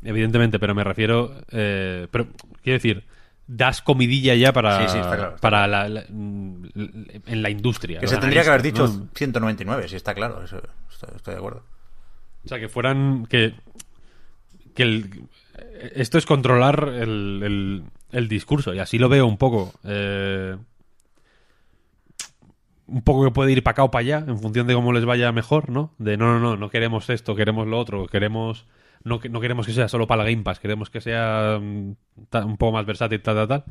Evidentemente, 0.02 0.58
pero 0.58 0.74
me 0.74 0.84
refiero. 0.84 1.32
eh, 1.50 2.08
pero 2.10 2.26
quiero 2.62 2.76
decir, 2.76 3.04
das 3.48 3.82
comidilla 3.82 4.34
ya 4.36 4.52
para, 4.52 4.78
Sí, 4.86 4.92
sí, 4.92 4.98
está 4.98 5.16
claro, 5.16 5.34
está 5.34 5.40
para 5.40 5.66
la- 5.66 5.88
la- 5.88 6.04
mm, 6.08 6.64
en 7.26 7.42
la 7.42 7.50
industria. 7.50 7.98
Que 7.98 8.06
se 8.06 8.18
tendría 8.18 8.42
que 8.42 8.48
haber 8.50 8.62
dicho 8.62 8.84
analistas, 8.84 9.06
¿no? 9.08 9.16
199, 9.16 9.88
si 9.88 9.96
está 9.96 10.14
claro. 10.14 10.44
Eso, 10.44 10.62
estoy, 10.90 11.10
estoy 11.16 11.32
de 11.34 11.38
acuerdo. 11.38 11.62
O 12.44 12.48
sea, 12.48 12.60
que 12.60 12.68
fueran. 12.68 13.26
Que, 13.26 13.54
que 14.74 14.82
el- 14.84 15.22
esto 15.94 16.18
es 16.18 16.26
controlar 16.26 16.88
el, 16.94 17.40
el- 17.42 17.82
el 18.12 18.28
discurso, 18.28 18.74
y 18.74 18.78
así 18.78 18.98
lo 18.98 19.08
veo 19.08 19.26
un 19.26 19.38
poco. 19.38 19.72
eh, 19.84 20.56
un 22.86 23.02
poco 23.02 23.24
que 23.24 23.30
puede 23.30 23.52
ir 23.52 23.62
para 23.62 23.72
acá 23.72 23.84
o 23.84 23.90
para 23.90 24.00
allá, 24.00 24.24
en 24.26 24.38
función 24.38 24.66
de 24.66 24.72
cómo 24.74 24.92
les 24.92 25.04
vaya 25.04 25.30
mejor, 25.32 25.68
¿no? 25.68 25.92
De 25.98 26.16
no, 26.16 26.32
no, 26.32 26.40
no, 26.40 26.56
no 26.56 26.70
queremos 26.70 27.10
esto, 27.10 27.34
queremos 27.34 27.66
lo 27.66 27.78
otro, 27.78 28.06
queremos. 28.06 28.64
No, 29.04 29.20
no 29.30 29.40
queremos 29.40 29.66
que 29.66 29.72
sea 29.72 29.88
solo 29.88 30.06
para 30.06 30.24
la 30.24 30.30
Game 30.30 30.42
Pass, 30.42 30.58
queremos 30.60 30.90
que 30.90 31.00
sea 31.00 31.58
mm, 31.60 31.92
ta- 32.30 32.44
un 32.44 32.56
poco 32.56 32.72
más 32.72 32.86
versátil, 32.86 33.20
tal, 33.22 33.36
tal, 33.36 33.48
tal. 33.48 33.64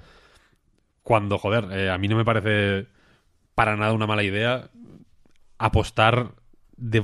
Cuando, 1.03 1.37
joder, 1.37 1.67
eh, 1.71 1.89
a 1.89 1.97
mí 1.97 2.07
no 2.07 2.15
me 2.17 2.25
parece 2.25 2.87
para 3.55 3.75
nada 3.75 3.93
una 3.93 4.07
mala 4.07 4.23
idea 4.23 4.69
apostar 5.57 6.33
de 6.75 7.03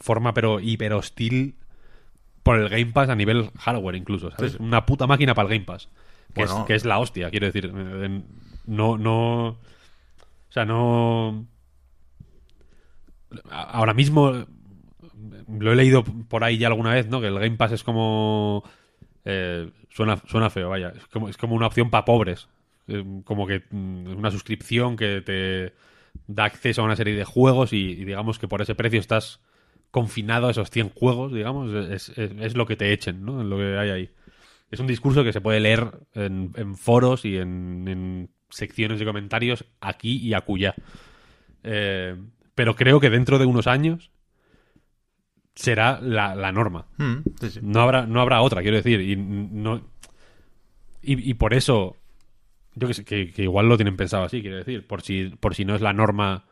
forma 0.00 0.34
pero 0.34 0.60
hiper 0.60 0.92
hostil 0.92 1.56
por 2.42 2.58
el 2.58 2.68
Game 2.68 2.86
Pass 2.92 3.08
a 3.08 3.14
nivel 3.16 3.50
hardware 3.58 3.96
incluso, 3.96 4.30
¿sabes? 4.30 4.52
Sí, 4.52 4.58
sí. 4.58 4.62
Una 4.64 4.84
puta 4.86 5.06
máquina 5.06 5.34
para 5.34 5.48
el 5.48 5.54
Game 5.54 5.64
Pass. 5.66 5.88
Que, 6.34 6.42
Bueno. 6.44 6.58
es, 6.60 6.64
que 6.66 6.74
es 6.74 6.84
la 6.84 6.98
hostia, 6.98 7.30
quiero 7.30 7.46
decir. 7.46 7.72
eh, 7.74 8.22
No, 8.66 8.98
no... 8.98 9.46
O 9.48 9.56
sea, 10.52 10.64
no... 10.64 11.46
Ahora 13.50 13.92
mismo 13.94 14.46
lo 15.48 15.72
he 15.72 15.76
leído 15.76 16.04
por 16.04 16.44
ahí 16.44 16.58
ya 16.58 16.68
alguna 16.68 16.94
vez, 16.94 17.08
¿no? 17.08 17.20
Que 17.20 17.28
el 17.28 17.38
Game 17.38 17.56
Pass 17.56 17.72
es 17.72 17.84
como... 17.84 18.62
eh, 19.24 19.70
suena, 19.90 20.18
suena 20.26 20.50
feo, 20.50 20.70
vaya. 20.70 20.92
Es 20.96 21.06
como, 21.08 21.28
es 21.28 21.36
como 21.36 21.54
una 21.54 21.66
opción 21.66 21.90
para 21.90 22.04
pobres. 22.04 22.48
Eh, 22.88 23.04
como 23.24 23.46
que 23.46 23.64
mm, 23.70 24.16
una 24.18 24.30
suscripción 24.30 24.96
que 24.96 25.22
te 25.22 25.74
da 26.26 26.44
acceso 26.44 26.82
a 26.82 26.84
una 26.84 26.96
serie 26.96 27.14
de 27.16 27.24
juegos 27.24 27.72
y, 27.72 27.94
digamos 27.96 28.38
que 28.38 28.48
por 28.48 28.62
ese 28.62 28.74
precio 28.74 29.00
estás 29.00 29.40
confinado 29.90 30.48
a 30.48 30.50
esos 30.52 30.70
100 30.70 30.90
juegos, 30.90 31.32
digamos. 31.32 31.72
Es, 31.90 32.10
es- 32.16 32.56
lo 32.56 32.66
que 32.66 32.76
te 32.76 32.92
echen, 32.92 33.24
¿no? 33.24 33.42
Lo 33.44 33.56
que 33.58 33.78
hay 33.78 33.90
ahí. 33.90 34.10
Es 34.70 34.80
un 34.80 34.86
discurso 34.86 35.24
que 35.24 35.32
se 35.32 35.40
puede 35.40 35.60
leer 35.60 35.92
en, 36.14 36.76
foros 36.76 37.24
y 37.24 37.38
en, 37.38 37.86
en 37.88 38.30
secciones 38.50 38.98
de 38.98 39.06
comentarios 39.06 39.64
aquí 39.80 40.18
y 40.18 40.34
acullá. 40.34 40.74
Eh, 41.62 42.16
pero 42.54 42.76
creo 42.76 43.00
que 43.00 43.10
dentro 43.10 43.38
de 43.38 43.46
unos 43.46 43.66
años 43.66 44.10
será 45.58 46.00
la, 46.00 46.36
la 46.36 46.52
norma. 46.52 46.86
Mm, 46.98 47.16
sí, 47.40 47.50
sí. 47.50 47.60
No 47.62 47.80
habrá, 47.80 48.06
no 48.06 48.20
habrá 48.20 48.40
otra, 48.42 48.62
quiero 48.62 48.76
decir. 48.76 49.00
Y, 49.00 49.16
no, 49.16 49.82
y, 51.02 51.30
y 51.30 51.34
por 51.34 51.52
eso, 51.52 51.96
yo 52.74 52.86
que 52.86 52.94
sé, 52.94 53.04
que, 53.04 53.32
que 53.32 53.42
igual 53.42 53.68
lo 53.68 53.76
tienen 53.76 53.96
pensado 53.96 54.22
así, 54.22 54.40
quiero 54.40 54.56
decir. 54.56 54.86
Por 54.86 55.02
si, 55.02 55.30
por 55.40 55.56
si 55.56 55.64
no 55.64 55.74
es 55.74 55.80
la 55.80 55.92
norma 55.92 56.44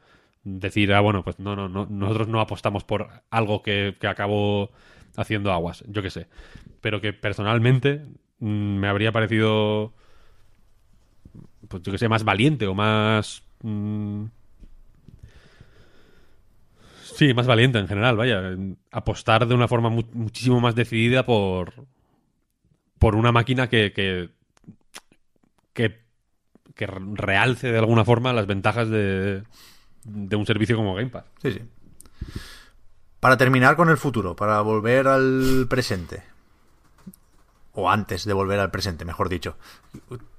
decir, 0.42 0.92
ah, 0.92 1.00
bueno, 1.00 1.22
pues 1.22 1.38
no, 1.38 1.54
no, 1.54 1.68
no 1.68 1.86
nosotros 1.88 2.26
no 2.26 2.40
apostamos 2.40 2.82
por 2.82 3.08
algo 3.30 3.62
que, 3.62 3.96
que 4.00 4.08
acabó 4.08 4.70
haciendo 5.16 5.52
aguas, 5.52 5.84
yo 5.86 6.02
que 6.02 6.10
sé. 6.10 6.26
Pero 6.80 7.00
que 7.00 7.12
personalmente 7.12 8.04
mm, 8.40 8.76
me 8.78 8.88
habría 8.88 9.12
parecido 9.12 9.92
pues 11.68 11.82
yo 11.82 11.92
que 11.92 11.98
sé, 11.98 12.08
más 12.08 12.24
valiente 12.24 12.66
o 12.66 12.74
más... 12.74 13.44
mm, 13.62 14.24
Sí, 17.16 17.32
más 17.32 17.46
valiente 17.46 17.78
en 17.78 17.88
general, 17.88 18.16
vaya. 18.16 18.42
Apostar 18.92 19.46
de 19.46 19.54
una 19.54 19.68
forma 19.68 19.88
mu- 19.88 20.04
muchísimo 20.12 20.60
más 20.60 20.74
decidida 20.74 21.24
por, 21.24 21.72
por 22.98 23.14
una 23.14 23.32
máquina 23.32 23.68
que, 23.70 23.94
que, 23.94 24.28
que, 25.72 26.02
que 26.74 26.86
realce 26.86 27.72
de 27.72 27.78
alguna 27.78 28.04
forma 28.04 28.34
las 28.34 28.46
ventajas 28.46 28.90
de, 28.90 29.44
de 30.04 30.36
un 30.36 30.44
servicio 30.44 30.76
como 30.76 30.94
Game 30.94 31.08
Pass. 31.08 31.24
Sí, 31.40 31.52
sí. 31.52 31.62
Para 33.18 33.38
terminar 33.38 33.76
con 33.76 33.88
el 33.88 33.96
futuro, 33.96 34.36
para 34.36 34.60
volver 34.60 35.08
al 35.08 35.66
presente. 35.70 36.22
O 37.72 37.90
antes 37.90 38.26
de 38.26 38.34
volver 38.34 38.60
al 38.60 38.70
presente, 38.70 39.06
mejor 39.06 39.30
dicho. 39.30 39.56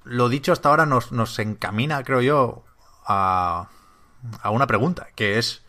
Lo 0.04 0.28
dicho 0.28 0.52
hasta 0.52 0.68
ahora 0.68 0.86
nos, 0.86 1.10
nos 1.10 1.38
encamina, 1.40 2.04
creo 2.04 2.20
yo, 2.20 2.64
a, 3.04 3.68
a 4.42 4.50
una 4.50 4.68
pregunta, 4.68 5.08
que 5.16 5.38
es, 5.38 5.64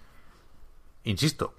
insisto, 1.03 1.55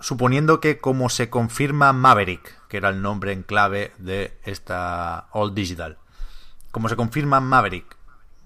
suponiendo 0.00 0.60
que 0.60 0.78
como 0.78 1.08
se 1.08 1.30
confirma 1.30 1.92
Maverick, 1.92 2.66
que 2.68 2.76
era 2.76 2.88
el 2.88 3.02
nombre 3.02 3.32
en 3.32 3.42
clave 3.42 3.92
de 3.98 4.38
esta 4.44 5.28
All 5.32 5.54
Digital, 5.54 5.98
como 6.70 6.88
se 6.88 6.96
confirma 6.96 7.40
Maverick, 7.40 7.96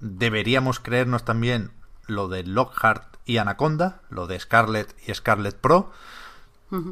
deberíamos 0.00 0.80
creernos 0.80 1.24
también 1.24 1.70
lo 2.06 2.28
de 2.28 2.42
Lockhart 2.42 3.16
y 3.24 3.38
Anaconda, 3.38 4.02
lo 4.10 4.26
de 4.26 4.38
Scarlett 4.38 4.94
y 5.06 5.14
Scarlett 5.14 5.56
Pro. 5.56 5.92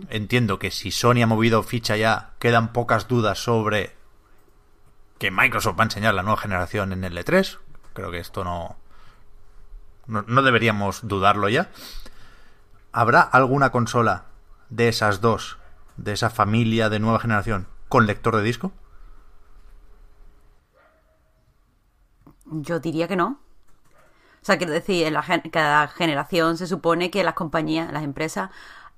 Entiendo 0.08 0.60
que 0.60 0.70
si 0.70 0.92
Sony 0.92 1.22
ha 1.22 1.26
movido 1.26 1.62
ficha 1.64 1.96
ya, 1.96 2.34
quedan 2.38 2.72
pocas 2.72 3.08
dudas 3.08 3.40
sobre 3.40 3.96
que 5.18 5.32
Microsoft 5.32 5.78
va 5.78 5.82
a 5.82 5.86
enseñar 5.86 6.14
la 6.14 6.22
nueva 6.22 6.40
generación 6.40 6.92
en 6.92 7.02
el 7.02 7.18
E3. 7.18 7.58
Creo 7.92 8.12
que 8.12 8.18
esto 8.18 8.44
no, 8.44 8.76
no, 10.06 10.22
no 10.22 10.42
deberíamos 10.42 11.06
dudarlo 11.06 11.48
ya. 11.48 11.70
¿Habrá 12.96 13.22
alguna 13.22 13.70
consola 13.72 14.26
de 14.70 14.86
esas 14.86 15.20
dos, 15.20 15.58
de 15.96 16.12
esa 16.12 16.30
familia 16.30 16.88
de 16.88 17.00
nueva 17.00 17.18
generación, 17.18 17.66
con 17.88 18.06
lector 18.06 18.36
de 18.36 18.42
disco? 18.44 18.70
Yo 22.46 22.78
diría 22.78 23.08
que 23.08 23.16
no. 23.16 23.40
O 24.40 24.44
sea, 24.46 24.58
quiero 24.58 24.72
decir, 24.72 25.06
en 25.08 25.14
la 25.14 25.22
gen- 25.24 25.42
cada 25.50 25.88
generación 25.88 26.56
se 26.56 26.68
supone 26.68 27.10
que 27.10 27.24
las 27.24 27.34
compañías, 27.34 27.92
las 27.92 28.04
empresas, 28.04 28.50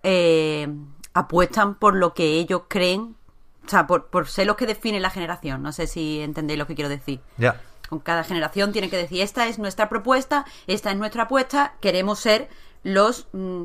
eh, 0.02 0.68
apuestan 1.14 1.76
por 1.76 1.94
lo 1.96 2.12
que 2.12 2.34
ellos 2.34 2.64
creen, 2.68 3.16
o 3.64 3.68
sea, 3.68 3.86
por, 3.86 4.08
por 4.08 4.28
ser 4.28 4.46
los 4.46 4.56
que 4.56 4.66
definen 4.66 5.00
la 5.00 5.10
generación. 5.10 5.62
No 5.62 5.72
sé 5.72 5.86
si 5.86 6.20
entendéis 6.20 6.58
lo 6.58 6.66
que 6.66 6.74
quiero 6.74 6.90
decir. 6.90 7.20
Ya. 7.38 7.62
Con 7.88 8.00
cada 8.00 8.24
generación 8.24 8.72
tienen 8.72 8.90
que 8.90 8.98
decir, 8.98 9.22
esta 9.22 9.46
es 9.46 9.58
nuestra 9.58 9.88
propuesta, 9.88 10.44
esta 10.66 10.90
es 10.90 10.98
nuestra 10.98 11.22
apuesta, 11.22 11.76
queremos 11.80 12.18
ser 12.18 12.50
los, 12.82 13.28
mm, 13.32 13.64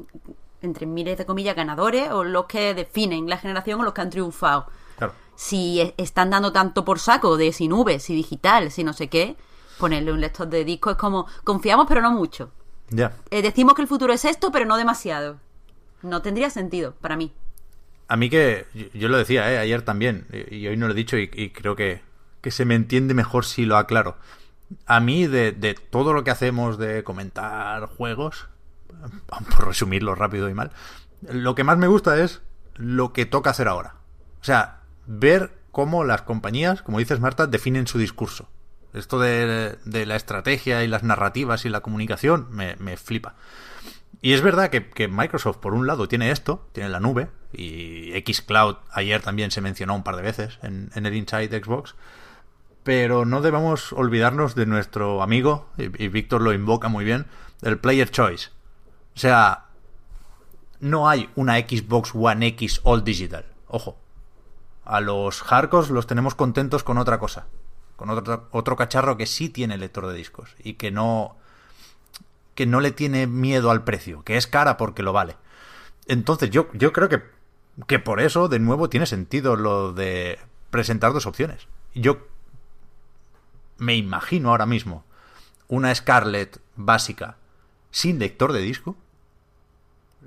entre 0.62 0.86
miles 0.86 1.18
de 1.18 1.26
comillas, 1.26 1.56
ganadores 1.56 2.12
o 2.12 2.24
los 2.24 2.46
que 2.46 2.74
definen 2.74 3.28
la 3.30 3.38
generación 3.38 3.82
o 3.82 3.84
los 3.84 3.94
que 3.94 4.02
han 4.02 4.10
triunfado 4.10 4.68
Claro. 4.98 5.14
si 5.36 5.94
están 5.98 6.30
dando 6.30 6.52
tanto 6.52 6.86
por 6.86 7.00
saco 7.00 7.38
de 7.38 7.52
sin 7.52 7.70
nubes, 7.72 8.04
si 8.04 8.14
digital, 8.16 8.72
si 8.72 8.84
no 8.84 8.94
sé 8.94 9.08
qué, 9.08 9.36
ponerle 9.80 10.12
un 10.12 10.22
lector 10.22 10.48
de 10.48 10.64
disco 10.64 10.92
es 10.92 10.98
como 10.98 11.26
confiamos 11.44 11.88
pero 11.88 12.02
no 12.02 12.12
mucho. 12.12 12.52
Ya. 12.90 13.14
Eh, 13.32 13.42
decimos 13.42 13.74
que 13.74 13.82
el 13.82 13.88
futuro 13.88 14.14
es 14.14 14.26
esto, 14.26 14.52
pero 14.52 14.66
no 14.66 14.78
demasiado. 14.78 15.38
No 16.04 16.22
tendría 16.22 16.50
sentido 16.50 16.94
para 17.00 17.16
mí. 17.16 17.32
A 18.08 18.18
mí 18.18 18.30
que, 18.30 18.68
yo, 18.74 18.86
yo 18.94 19.08
lo 19.08 19.18
decía 19.18 19.50
¿eh? 19.52 19.58
ayer 19.58 19.82
también, 19.84 20.28
y, 20.34 20.58
y 20.58 20.68
hoy 20.68 20.76
no 20.78 20.88
lo 20.88 20.94
he 20.94 20.96
dicho 20.96 21.18
y, 21.18 21.30
y 21.34 21.52
creo 21.52 21.76
que, 21.76 22.02
que 22.42 22.52
se 22.52 22.66
me 22.66 22.76
entiende 22.76 23.14
mejor 23.14 23.46
si 23.46 23.66
lo 23.66 23.78
aclaro. 23.78 24.18
A 24.86 25.00
mí 25.00 25.26
de, 25.28 25.52
de 25.54 25.74
todo 25.74 26.12
lo 26.14 26.24
que 26.24 26.32
hacemos 26.32 26.78
de 26.78 27.04
comentar 27.04 27.86
juegos, 27.88 28.48
por 29.26 29.68
resumirlo 29.68 30.16
rápido 30.16 30.50
y 30.50 30.54
mal, 30.54 30.72
lo 31.22 31.56
que 31.56 31.64
más 31.64 31.78
me 31.78 31.88
gusta 31.88 32.22
es 32.22 32.42
lo 32.76 33.14
que 33.14 33.26
toca 33.26 33.52
hacer 33.52 33.68
ahora. 33.68 33.96
O 34.42 34.44
sea, 34.44 34.82
ver 35.06 35.52
cómo 35.72 36.04
las 36.04 36.24
compañías, 36.24 36.82
como 36.82 37.00
dices 37.00 37.20
Marta, 37.20 37.48
definen 37.48 37.88
su 37.88 37.98
discurso. 37.98 38.50
Esto 38.94 39.20
de, 39.20 39.78
la 39.86 40.16
estrategia 40.16 40.84
y 40.84 40.88
las 40.88 41.04
narrativas 41.04 41.66
y 41.66 41.70
la 41.70 41.80
comunicación 41.80 42.48
me, 42.52 42.98
flipa. 42.98 43.36
Y 44.22 44.34
es 44.34 44.42
verdad 44.42 44.70
que, 44.70 45.08
Microsoft, 45.08 45.58
por 45.58 45.74
un 45.74 45.88
lado, 45.88 46.08
tiene 46.08 46.32
esto, 46.32 46.68
tiene 46.74 46.90
la 46.90 47.00
nube, 47.00 47.30
y 47.54 48.12
Xcloud 48.26 48.78
ayer 48.92 49.22
también 49.22 49.52
se 49.52 49.62
mencionó 49.62 49.96
un 49.96 50.04
par 50.04 50.16
de 50.18 50.22
veces 50.22 50.60
en, 50.62 50.92
el 50.94 51.16
Inside 51.16 51.64
Xbox, 51.64 51.96
pero 52.84 53.26
no 53.26 53.42
debemos 53.42 53.94
olvidarnos 53.94 54.56
de 54.56 54.66
nuestro 54.66 55.22
amigo, 55.22 55.70
y 55.78 56.08
Víctor 56.10 56.42
lo 56.42 56.54
invoca 56.54 56.90
muy 56.90 57.06
bien, 57.06 57.28
el 57.62 57.78
Player 57.78 58.10
Choice. 58.10 58.50
O 59.16 59.20
sea, 59.20 59.66
no 60.80 61.08
hay 61.08 61.30
una 61.36 61.58
Xbox 61.58 62.12
One 62.14 62.48
X 62.48 62.82
All 62.84 63.04
Digital. 63.04 63.46
Ojo. 63.68 63.98
A 64.84 65.00
los 65.00 65.42
hardcores 65.42 65.90
los 65.90 66.08
tenemos 66.08 66.36
contentos 66.36 66.84
con 66.84 66.98
otra 66.98 67.20
cosa. 67.20 67.48
Con 67.96 68.10
otro, 68.10 68.48
otro 68.52 68.76
cacharro 68.76 69.16
que 69.16 69.28
sí 69.28 69.50
tiene 69.50 69.78
lector 69.78 70.08
de 70.08 70.16
discos. 70.16 70.56
Y 70.64 70.74
que 70.74 70.92
no. 70.92 71.38
que 72.56 72.66
no 72.66 72.80
le 72.80 72.92
tiene 72.92 73.28
miedo 73.28 73.70
al 73.72 73.84
precio. 73.84 74.24
Que 74.24 74.38
es 74.38 74.48
cara 74.48 74.78
porque 74.78 75.04
lo 75.04 75.14
vale. 75.14 75.38
Entonces, 76.08 76.50
yo, 76.50 76.68
yo 76.74 76.92
creo 76.94 77.10
que. 77.10 77.22
que 77.88 78.00
por 78.00 78.20
eso, 78.20 78.48
de 78.48 78.60
nuevo, 78.60 78.90
tiene 78.90 79.06
sentido 79.06 79.56
lo 79.56 79.94
de 79.94 80.40
presentar 80.72 81.14
dos 81.14 81.28
opciones. 81.28 81.68
Yo 81.94 82.28
me 83.78 83.96
imagino 83.96 84.50
ahora 84.50 84.66
mismo 84.66 85.04
una 85.68 85.94
Scarlett 85.94 86.60
básica 86.76 87.38
sin 87.92 88.20
lector 88.20 88.54
de 88.54 88.62
disco, 88.62 88.96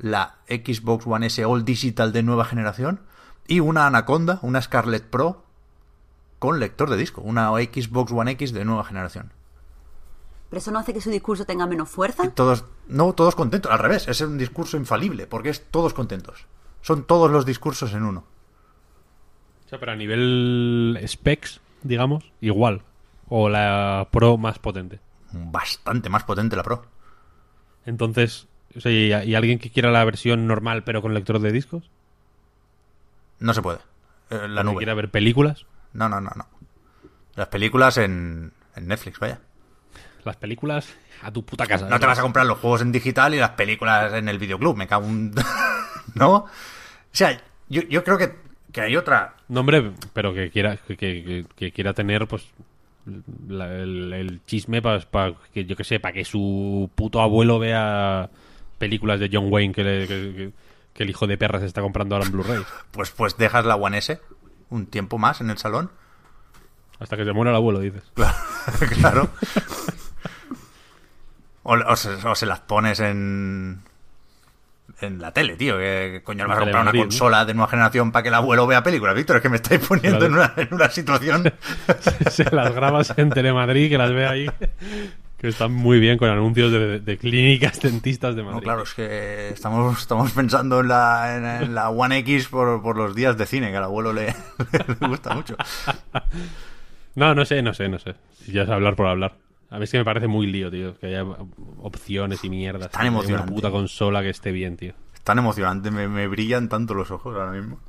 la 0.01 0.37
Xbox 0.49 1.07
One 1.07 1.27
S 1.27 1.45
All 1.45 1.65
Digital 1.65 2.13
de 2.13 2.23
nueva 2.23 2.45
generación 2.45 3.01
y 3.47 3.61
una 3.61 3.87
Anaconda, 3.87 4.39
una 4.43 4.63
Scarlett 4.63 5.05
Pro 5.05 5.45
con 6.39 6.61
lector 6.61 6.91
de 6.91 6.97
disco, 6.97 7.21
una 7.23 7.49
Xbox 7.49 8.13
One 8.13 8.33
X 8.33 8.53
de 8.53 8.65
nueva 8.65 8.85
generación. 8.85 9.33
Pero 10.51 10.61
eso 10.61 10.71
no 10.71 10.79
hace 10.79 10.93
que 10.93 11.01
su 11.01 11.11
discurso 11.11 11.47
tenga 11.47 11.67
menos 11.67 11.89
fuerza. 11.89 12.27
Y 12.27 12.29
todos, 12.29 12.65
no 12.87 13.13
todos 13.15 13.35
contentos, 13.35 13.73
al 13.73 13.79
revés, 13.79 14.07
es 14.09 14.21
un 14.21 14.39
discurso 14.39 14.77
infalible, 14.77 15.27
porque 15.27 15.49
es 15.49 15.71
todos 15.71 15.95
contentos. 15.95 16.47
Son 16.81 17.05
todos 17.05 17.31
los 17.31 17.47
discursos 17.47 17.93
en 17.95 18.05
uno. 18.05 18.25
O 19.65 19.69
sea, 19.69 19.81
pero 19.81 19.93
a 19.93 19.97
nivel 19.97 21.03
specs, 21.09 21.61
digamos, 21.83 22.31
igual. 22.41 22.83
O 23.29 23.49
la 23.49 24.09
Pro 24.11 24.37
más 24.37 24.59
potente. 24.59 25.01
Bastante 25.33 26.11
más 26.11 26.25
potente 26.25 26.57
la 26.57 26.63
Pro. 26.63 26.85
Entonces, 27.87 28.47
o 28.77 28.81
sea, 28.81 28.91
¿y, 28.93 29.13
y 29.31 29.35
alguien 29.35 29.59
que 29.59 29.71
quiera 29.71 29.91
la 29.91 30.05
versión 30.05 30.47
normal 30.47 30.85
pero 30.85 31.03
con 31.03 31.15
lector 31.15 31.39
de 31.39 31.53
discos? 31.53 31.91
No 33.39 33.53
se 33.55 33.63
puede. 33.63 33.79
Eh, 34.31 34.49
la 34.49 34.63
¿Que 34.63 34.65
nube. 34.65 34.77
quiera 34.79 34.95
ver 34.95 35.11
películas? 35.11 35.67
No, 35.93 36.09
no, 36.09 36.21
no, 36.21 36.31
no. 36.35 36.47
Las 37.37 37.49
películas 37.49 37.99
en, 37.99 38.53
en 38.77 38.87
Netflix, 38.89 39.19
vaya. 39.19 39.41
Las 40.25 40.37
películas 40.37 40.89
a 41.23 41.31
tu 41.31 41.45
puta 41.45 41.67
casa. 41.67 41.89
No 41.89 41.99
te 42.01 42.07
vas 42.07 42.19
a 42.19 42.23
comprar 42.23 42.47
los 42.47 42.59
juegos 42.59 42.81
en 42.81 42.93
digital 42.93 43.35
y 43.35 43.39
las 43.39 43.51
películas 43.51 44.13
en 44.15 44.29
el 44.29 44.39
videoclub, 44.39 44.77
me 44.77 44.87
cago 44.87 45.07
un... 45.07 45.35
¿No? 46.15 46.33
O 46.37 46.49
sea, 47.13 47.39
yo, 47.69 47.83
yo 47.83 48.03
creo 48.05 48.17
que, 48.19 48.35
que 48.73 48.81
hay 48.81 48.97
otra... 48.97 49.35
No, 49.49 49.61
hombre, 49.61 49.93
pero 50.13 50.33
que 50.33 50.51
quiera, 50.51 50.77
que, 50.77 50.97
que- 50.97 51.47
que 51.55 51.73
quiera 51.73 51.93
tener, 51.93 52.27
pues, 52.27 52.47
la- 53.49 53.75
el, 53.77 54.13
el 54.13 54.45
chisme 54.47 54.81
para 54.83 55.01
que, 55.53 55.65
yo 55.65 55.77
que 55.77 55.85
sé, 55.85 56.01
para 56.01 56.13
que 56.15 56.25
su 56.25 56.91
puto 56.95 57.21
abuelo 57.21 57.59
vea 57.59 58.31
películas 58.79 59.21
de 59.21 59.31
John 59.33 59.47
Wayne 59.53 59.75
que, 59.75 59.85
le- 59.85 60.07
que- 60.09 60.35
que- 60.35 60.53
que 60.93 61.03
el 61.03 61.11
hijo 61.11 61.27
de 61.27 61.37
perra 61.37 61.59
se 61.61 61.67
está 61.67 61.81
comprando 61.83 62.15
ahora 62.15 62.27
en 62.27 62.33
Blu-ray. 62.33 62.63
Pues, 62.93 63.11
pues 63.11 63.37
dejas 63.37 63.65
la 63.65 63.77
One 63.77 63.99
S 63.99 64.21
un 64.71 64.87
tiempo 64.87 65.19
más 65.19 65.41
en 65.41 65.51
el 65.51 65.59
salón. 65.59 65.91
Hasta 67.01 67.17
que 67.17 67.25
se 67.25 67.33
muera 67.33 67.51
el 67.51 67.57
abuelo, 67.57 67.81
dices. 67.81 68.05
claro. 69.01 69.29
O, 71.63 71.75
o 71.75 71.97
se, 71.97 72.11
o 72.27 72.35
se 72.35 72.47
las 72.47 72.61
pones 72.61 73.01
en... 73.01 73.81
En 75.01 75.21
la 75.21 75.33
tele, 75.33 75.57
tío. 75.57 75.77
Que 75.79 76.21
coño, 76.25 76.45
le 76.45 76.49
vas 76.49 76.57
a 76.59 76.61
comprar 76.61 76.83
una 76.83 76.93
consola 76.93 77.45
de 77.45 77.55
nueva 77.55 77.69
generación 77.69 78.13
para 78.13 78.23
que 78.23 78.29
el 78.29 78.35
abuelo 78.35 78.67
vea 78.67 78.83
películas. 78.83 79.15
Víctor, 79.15 79.37
es 79.37 79.43
que 79.43 79.49
me 79.49 79.57
estáis 79.57 79.81
poniendo 79.87 80.19
Claro. 80.21 80.27
en, 80.27 80.35
una, 80.35 80.53
en 80.57 80.75
una 80.75 80.91
situación... 80.91 81.53
se 82.31 82.45
las 82.55 82.75
grabas 82.75 83.13
en 83.17 83.31
Telemadrid, 83.31 83.89
que 83.91 83.99
las 83.99 84.13
ve 84.13 84.27
ahí. 84.27 84.51
Que 85.37 85.49
están 85.49 85.73
muy 85.73 86.01
bien 86.01 86.17
con 86.17 86.31
anuncios 86.31 86.73
de, 86.73 87.01
de 87.01 87.19
clínicas 87.19 87.79
dentistas 87.81 88.35
de 88.35 88.43
Madrid. 88.43 88.57
No, 88.57 88.63
claro, 88.63 88.83
es 88.85 88.95
que 88.95 89.49
estamos, 89.51 89.99
estamos 90.01 90.33
pensando 90.33 90.81
en 90.81 90.89
la, 90.89 91.37
en, 91.37 91.45
en 91.65 91.75
la 91.75 91.91
One 91.91 92.17
X 92.19 92.49
por, 92.49 92.81
por 92.81 92.97
los 92.97 93.15
días 93.15 93.37
de 93.37 93.45
cine, 93.45 93.71
que 93.71 93.77
al 93.77 93.85
abuelo 93.85 94.13
le, 94.15 94.27
le 95.01 95.09
gusta 95.09 95.35
mucho. 95.35 95.57
No, 97.17 97.33
no 97.33 97.45
sé, 97.45 97.63
no 97.63 97.73
sé, 97.73 97.89
no 97.89 98.01
sé. 98.01 98.17
Ya 98.49 98.63
es 98.63 98.69
hablar 98.69 98.97
por 98.97 99.07
hablar. 99.07 99.35
A 99.75 99.79
mí 99.79 99.85
es 99.85 99.91
que 99.91 99.99
me 99.99 100.05
parece 100.05 100.29
muy 100.29 100.47
lío, 100.47 100.71
tío. 100.71 100.97
Que 100.99 101.09
haya 101.09 101.25
opciones 101.83 102.45
y 102.45 102.49
mierdas. 102.49 102.93
Tan 102.93 103.07
emocionante. 103.07 103.51
Una 103.51 103.57
puta 103.57 103.71
consola 103.73 104.23
que 104.23 104.31
esté 104.31 104.53
bien, 104.53 104.77
tío. 104.77 104.95
Es 105.13 105.21
tan 105.23 105.39
emocionante, 105.39 105.91
me, 105.91 106.07
me 106.07 106.29
brillan 106.29 106.69
tanto 106.69 106.95
los 106.95 107.11
ojos 107.11 107.35
ahora 107.35 107.51
mismo. 107.51 107.81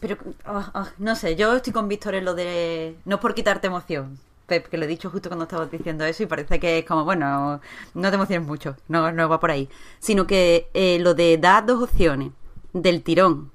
Pero, 0.00 0.18
ah, 0.44 0.70
ah, 0.74 0.88
no 0.98 1.16
sé, 1.16 1.36
yo 1.36 1.54
estoy 1.56 1.72
con 1.72 1.88
Víctor 1.88 2.16
en 2.16 2.26
lo 2.26 2.34
de... 2.34 2.96
No 3.06 3.16
es 3.16 3.20
por 3.22 3.34
quitarte 3.34 3.68
emoción, 3.68 4.18
Pep, 4.46 4.68
que 4.68 4.76
lo 4.76 4.84
he 4.84 4.88
dicho 4.88 5.08
justo 5.08 5.30
cuando 5.30 5.44
estabas 5.44 5.70
diciendo 5.70 6.04
eso 6.04 6.22
y 6.22 6.26
parece 6.26 6.60
que 6.60 6.78
es 6.78 6.84
como, 6.84 7.04
bueno, 7.04 7.62
no 7.94 8.10
te 8.10 8.14
emociones 8.14 8.46
mucho, 8.46 8.76
no, 8.88 9.10
no 9.10 9.28
va 9.28 9.40
por 9.40 9.50
ahí. 9.50 9.70
Sino 10.00 10.26
que 10.26 10.68
eh, 10.74 10.98
lo 11.00 11.14
de 11.14 11.38
dar 11.38 11.64
dos 11.64 11.82
opciones 11.82 12.30
del 12.74 13.02
tirón, 13.02 13.50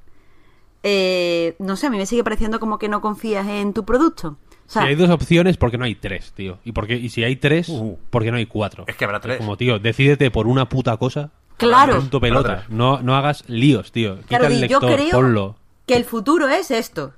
eh, 0.81 1.55
no 1.59 1.77
sé, 1.77 1.87
a 1.87 1.89
mí 1.91 1.97
me 1.97 2.07
sigue 2.07 2.23
pareciendo 2.23 2.59
como 2.59 2.79
que 2.79 2.89
no 2.89 3.01
confías 3.01 3.47
en 3.47 3.71
tu 3.73 3.85
producto. 3.85 4.35
O 4.67 4.71
sea, 4.73 4.83
si 4.83 4.87
hay 4.89 4.95
dos 4.95 5.09
opciones, 5.09 5.57
¿por 5.57 5.71
qué 5.71 5.77
no 5.77 5.85
hay 5.85 5.95
tres, 5.95 6.31
tío? 6.33 6.57
Y, 6.65 6.71
por 6.71 6.87
qué- 6.87 6.95
y 6.95 7.09
si 7.09 7.23
hay 7.23 7.35
tres, 7.35 7.69
Uh. 7.69 7.97
¿por 8.09 8.23
qué 8.23 8.31
no 8.31 8.37
hay 8.37 8.45
cuatro? 8.45 8.85
Es 8.87 8.95
que 8.95 9.05
habrá 9.05 9.19
tres. 9.19 9.37
Como, 9.37 9.57
tío, 9.57 9.77
decídete 9.79 10.31
por 10.31 10.47
una 10.47 10.67
puta 10.69 10.97
cosa. 10.97 11.31
Claro. 11.57 11.97
Punto 11.97 12.19
pelota. 12.19 12.65
No, 12.69 13.01
no 13.01 13.15
hagas 13.15 13.43
líos, 13.47 13.91
tío. 13.91 14.15
Quita 14.17 14.27
claro, 14.39 14.47
el 14.47 14.63
y 14.63 14.67
yo 14.67 14.79
creo 14.79 15.11
ponlo. 15.11 15.55
que 15.85 15.95
el 15.95 16.05
futuro 16.05 16.47
es 16.49 16.71
esto. 16.71 17.13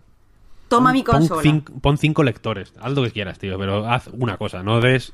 Toma 0.67 0.91
mi 0.91 1.03
Pon 1.03 1.27
consola. 1.27 1.61
pon 1.81 1.97
cinco 1.97 2.23
lectores. 2.23 2.73
Haz 2.81 2.91
lo 2.93 3.03
que 3.03 3.11
quieras, 3.11 3.37
tío. 3.39 3.57
Pero 3.57 3.87
haz 3.89 4.07
una 4.11 4.35
cosa. 4.37 4.63
No 4.63 4.81
des 4.81 5.13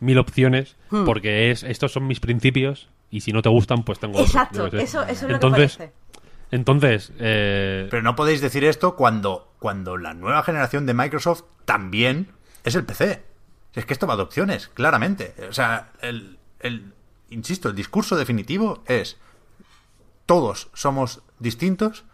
mil 0.00 0.18
opciones 0.18 0.76
Hmm. 0.90 1.04
porque 1.04 1.50
es 1.50 1.62
estos 1.62 1.92
son 1.92 2.06
mis 2.06 2.18
principios 2.20 2.88
y 3.10 3.20
si 3.20 3.32
no 3.32 3.40
te 3.42 3.48
gustan, 3.48 3.84
pues 3.84 3.98
tengo 4.00 4.14
otros, 4.14 4.30
Exacto, 4.30 4.70
sé. 4.70 4.82
eso, 4.82 5.02
eso 5.02 5.10
es 5.12 5.22
lo 5.22 5.28
que 5.28 5.34
Entonces, 5.34 5.76
parece. 5.76 5.92
entonces 6.50 7.12
eh, 7.18 7.86
Pero 7.90 8.02
no 8.02 8.16
podéis 8.16 8.40
decir 8.40 8.64
esto 8.64 8.96
cuando, 8.96 9.52
cuando 9.66 9.96
la 9.96 10.14
nueva 10.14 10.44
generación 10.44 10.86
de 10.86 10.94
Microsoft 10.94 11.42
también 11.64 12.30
es 12.62 12.76
el 12.76 12.84
PC. 12.84 13.24
Es 13.74 13.84
que 13.84 13.94
esto 13.94 14.06
va 14.06 14.14
de 14.14 14.22
opciones, 14.22 14.68
claramente. 14.68 15.34
O 15.48 15.52
sea, 15.52 15.90
el, 16.02 16.38
el- 16.60 16.94
insisto, 17.30 17.68
el 17.68 17.74
discurso 17.74 18.14
definitivo 18.14 18.84
es 18.86 19.16
todos 20.24 20.70
somos 20.72 21.20
distintos, 21.40 22.04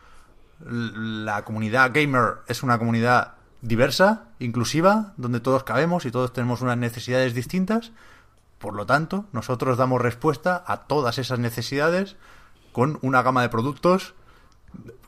la 0.64 1.44
comunidad 1.44 1.90
gamer 1.92 2.36
es 2.46 2.62
una 2.62 2.78
comunidad 2.78 3.34
diversa, 3.60 4.28
inclusiva, 4.38 5.12
donde 5.18 5.40
todos 5.40 5.62
cabemos 5.62 6.06
y 6.06 6.10
todos 6.10 6.32
tenemos 6.32 6.62
unas 6.62 6.78
necesidades 6.78 7.34
distintas. 7.34 7.92
Por 8.58 8.72
lo 8.72 8.86
tanto, 8.86 9.26
nosotros 9.32 9.76
damos 9.76 10.00
respuesta 10.00 10.64
a 10.66 10.84
todas 10.84 11.18
esas 11.18 11.38
necesidades 11.38 12.16
con 12.72 12.98
una 13.02 13.20
gama 13.20 13.42
de 13.42 13.50
productos 13.50 14.14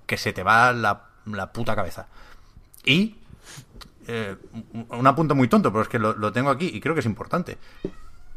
que 0.05 0.19
se 0.19 0.35
te 0.35 0.43
va 0.43 0.75
la, 0.75 1.05
la 1.25 1.51
puta 1.55 1.75
cabeza. 1.75 2.09
Y 2.85 3.17
eh, 4.07 4.37
un 4.73 4.87
un 4.91 5.07
apunto 5.07 5.35
muy 5.35 5.49
tonto, 5.49 5.73
pero 5.73 5.83
es 5.83 5.89
que 5.89 5.99
lo, 5.99 6.15
lo 6.15 6.33
tengo 6.33 6.51
aquí 6.51 6.71
y 6.73 6.81
creo 6.81 6.95
que 6.95 7.01
es 7.01 7.07
importante. 7.07 7.59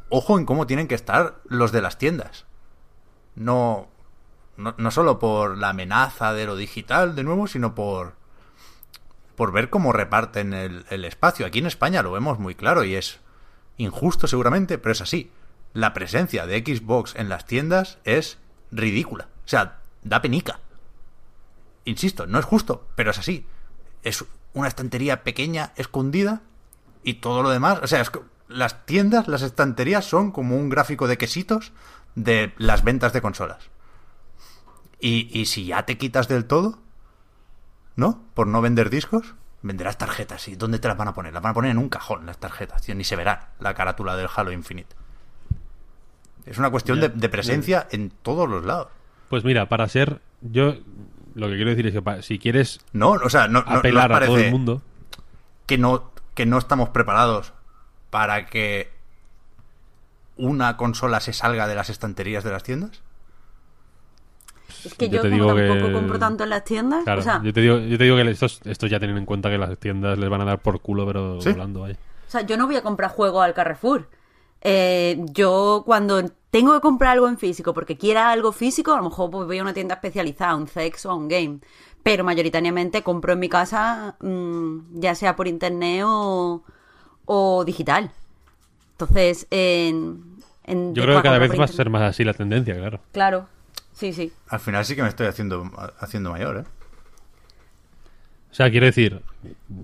Ojo 0.10 0.38
en 0.38 0.46
cómo 0.46 0.68
tienen 0.68 0.88
que 0.88 0.96
estar 0.96 1.42
los 1.46 1.72
de 1.72 1.82
las 1.82 1.98
tiendas. 1.98 2.46
No, 3.36 3.88
no, 4.56 4.74
no 4.78 4.92
solo 4.92 5.20
por 5.20 5.58
la 5.58 5.70
amenaza 5.70 6.34
de 6.34 6.46
lo 6.46 6.56
digital, 6.56 7.16
de 7.16 7.24
nuevo, 7.24 7.48
sino 7.48 7.76
por, 7.76 8.14
por 9.36 9.52
ver 9.52 9.70
cómo 9.70 9.92
reparten 9.92 10.54
el, 10.54 10.86
el 10.90 11.06
espacio. 11.06 11.46
Aquí 11.46 11.60
en 11.60 11.68
España 11.68 12.02
lo 12.02 12.12
vemos 12.12 12.40
muy 12.40 12.56
claro 12.56 12.84
y 12.84 12.96
es 12.96 13.20
injusto 13.78 14.28
seguramente, 14.28 14.78
pero 14.78 14.94
es 14.94 15.02
así. 15.02 15.32
La 15.74 15.94
presencia 15.94 16.48
de 16.48 16.60
Xbox 16.60 17.14
en 17.16 17.30
las 17.30 17.46
tiendas 17.46 18.00
es 18.04 18.40
ridícula. 18.72 19.28
O 19.46 19.48
sea, 19.48 19.80
da 20.04 20.22
penica. 20.22 20.60
Insisto, 21.86 22.26
no 22.26 22.40
es 22.40 22.46
justo, 22.46 22.88
pero 22.96 23.12
es 23.12 23.20
así. 23.20 23.46
Es 24.04 24.26
una 24.60 24.68
estantería 24.68 25.24
pequeña, 25.24 25.72
escondida, 25.76 26.42
y 27.04 27.16
todo 27.16 27.42
lo 27.42 27.50
demás. 27.50 27.80
O 27.82 27.88
sea, 27.88 28.02
es 28.02 28.10
que 28.10 28.20
las 28.50 28.86
tiendas, 28.86 29.28
las 29.28 29.42
estanterías 29.42 30.06
son 30.06 30.32
como 30.32 30.58
un 30.58 30.70
gráfico 30.70 31.08
de 31.08 31.18
quesitos 31.18 31.72
de 32.16 32.54
las 32.58 32.84
ventas 32.84 33.14
de 33.14 33.22
consolas. 33.22 33.70
Y, 35.00 35.30
y 35.32 35.46
si 35.46 35.66
ya 35.66 35.86
te 35.86 35.98
quitas 35.98 36.28
del 36.28 36.46
todo, 36.46 36.80
¿no? 37.96 38.24
Por 38.34 38.48
no 38.48 38.62
vender 38.62 38.90
discos, 38.90 39.36
venderás 39.62 39.98
tarjetas. 39.98 40.48
¿Y 40.48 40.56
dónde 40.56 40.80
te 40.80 40.88
las 40.88 40.98
van 40.98 41.08
a 41.08 41.14
poner? 41.14 41.34
Las 41.34 41.44
van 41.44 41.52
a 41.52 41.54
poner 41.54 41.72
en 41.72 41.78
un 41.78 41.90
cajón 41.90 42.26
las 42.26 42.40
tarjetas, 42.40 42.82
tío. 42.82 42.96
Ni 42.96 43.04
se 43.04 43.16
verá 43.16 43.52
la 43.60 43.74
carátula 43.74 44.16
del 44.16 44.28
Halo 44.36 44.52
Infinite. 44.52 44.96
Es 46.46 46.58
una 46.58 46.70
cuestión 46.70 47.00
de, 47.00 47.10
de 47.10 47.30
presencia 47.30 47.88
en 47.92 48.10
todos 48.10 48.50
los 48.50 48.66
lados. 48.66 48.88
pues 49.30 49.44
mira, 49.44 49.68
para 49.70 49.88
ser 49.88 50.22
yo 50.42 50.76
lo 51.38 51.48
que 51.48 51.56
quiero 51.56 51.70
decir 51.72 51.88
es 51.88 51.94
que 51.94 52.22
si 52.24 52.40
quieres 52.40 52.80
No, 52.94 53.12
o 53.12 53.30
sea, 53.30 53.48
no, 53.48 53.60
no- 53.62 53.66
¿no 53.66 53.72
os 53.74 53.80
apelar 53.80 54.12
a 54.12 54.20
todo 54.20 54.28
parece 54.28 54.46
el 54.48 54.52
mundo, 54.52 54.82
que 55.66 55.78
no, 55.78 56.12
que 56.34 56.46
no 56.46 56.58
estamos 56.58 56.90
preparados 56.90 57.54
para 58.10 58.46
que 58.48 58.90
una 60.38 60.78
consola 60.78 61.20
se 61.20 61.34
salga 61.34 61.68
de 61.68 61.76
las 61.76 61.90
estanterías 61.90 62.44
de 62.44 62.52
las 62.52 62.64
tiendas? 62.64 63.02
Es 64.86 64.94
que 64.94 65.10
yo 65.10 65.16
yo, 65.18 65.22
te 65.24 65.30
como 65.30 65.44
digo 65.44 65.56
tampoco 65.56 65.88
que- 65.88 65.94
compro 65.94 66.20
tanto 66.20 66.44
en 66.44 66.50
las 66.50 66.64
tiendas, 66.64 67.04
claro, 67.04 67.22
o 67.22 67.24
sea, 67.24 67.42
yo 67.44 67.54
te 67.54 67.62
digo, 67.62 67.80
yo 67.80 67.98
te 67.98 68.04
digo 68.04 68.16
que 68.18 68.30
estos, 68.30 68.62
estos 68.66 68.90
ya 68.90 69.00
tienen 69.00 69.18
en 69.18 69.26
cuenta 69.26 69.50
que 69.50 69.58
las 69.58 69.78
tiendas 69.78 70.18
les 70.18 70.30
van 70.30 70.42
a 70.42 70.46
dar 70.46 70.60
por 70.60 70.82
culo, 70.82 71.06
pero 71.08 71.42
¿Sí? 71.42 71.52
volando, 71.52 71.82
vaya. 71.82 71.96
O 72.28 72.30
sea, 72.30 72.42
yo 72.42 72.58
no 72.58 72.66
voy 72.68 72.76
a 72.76 72.82
comprar 72.84 73.10
juegos 73.12 73.44
al 73.44 73.54
Carrefour. 73.54 74.10
Eh, 74.62 75.20
yo 75.34 75.84
cuando 75.86 76.24
tengo 76.52 76.74
que 76.74 76.82
comprar 76.82 77.12
algo 77.14 77.28
en 77.28 77.38
físico 77.38 77.74
porque 77.74 77.98
quiera 77.98 78.32
algo 78.32 78.52
físico, 78.52 78.94
a 78.94 78.98
lo 78.98 79.04
mejor 79.04 79.30
pues, 79.32 79.48
voy 79.48 79.60
a 79.60 79.62
una 79.62 79.74
tienda 79.74 79.96
especializada, 79.96 80.52
a 80.52 80.56
un 80.56 80.68
sex 80.68 81.06
o 81.06 81.12
a 81.12 81.16
un 81.16 81.28
game. 81.28 81.60
Pero 82.04 82.24
mayoritariamente 82.24 83.04
compro 83.04 83.34
en 83.34 83.40
mi 83.40 83.50
casa, 83.50 84.16
mm, 84.22 85.00
ya 85.00 85.14
sea 85.16 85.36
por 85.36 85.48
internet 85.48 86.04
o, 86.06 86.64
o 87.26 87.66
digital. 87.66 88.12
Entonces, 88.94 89.46
en, 89.52 90.24
en- 90.64 90.96
Yo 90.96 91.04
creo 91.04 91.18
que 91.18 91.24
cada 91.24 91.38
vez 91.38 91.60
va 91.60 91.66
a 91.66 91.68
ser 91.68 91.90
más 91.90 92.02
así 92.04 92.24
la 92.24 92.34
tendencia, 92.34 92.76
claro. 92.76 93.00
Claro, 93.12 93.48
sí, 93.94 94.14
sí. 94.14 94.32
Al 94.48 94.60
final 94.60 94.86
sí 94.86 94.96
que 94.96 95.04
me 95.04 95.10
estoy 95.10 95.28
haciendo, 95.28 95.70
haciendo 96.00 96.32
mayor, 96.32 96.58
¿eh? 96.58 96.64
O 98.52 98.54
sea, 98.58 98.72
quiero 98.72 98.86
decir, 98.88 99.22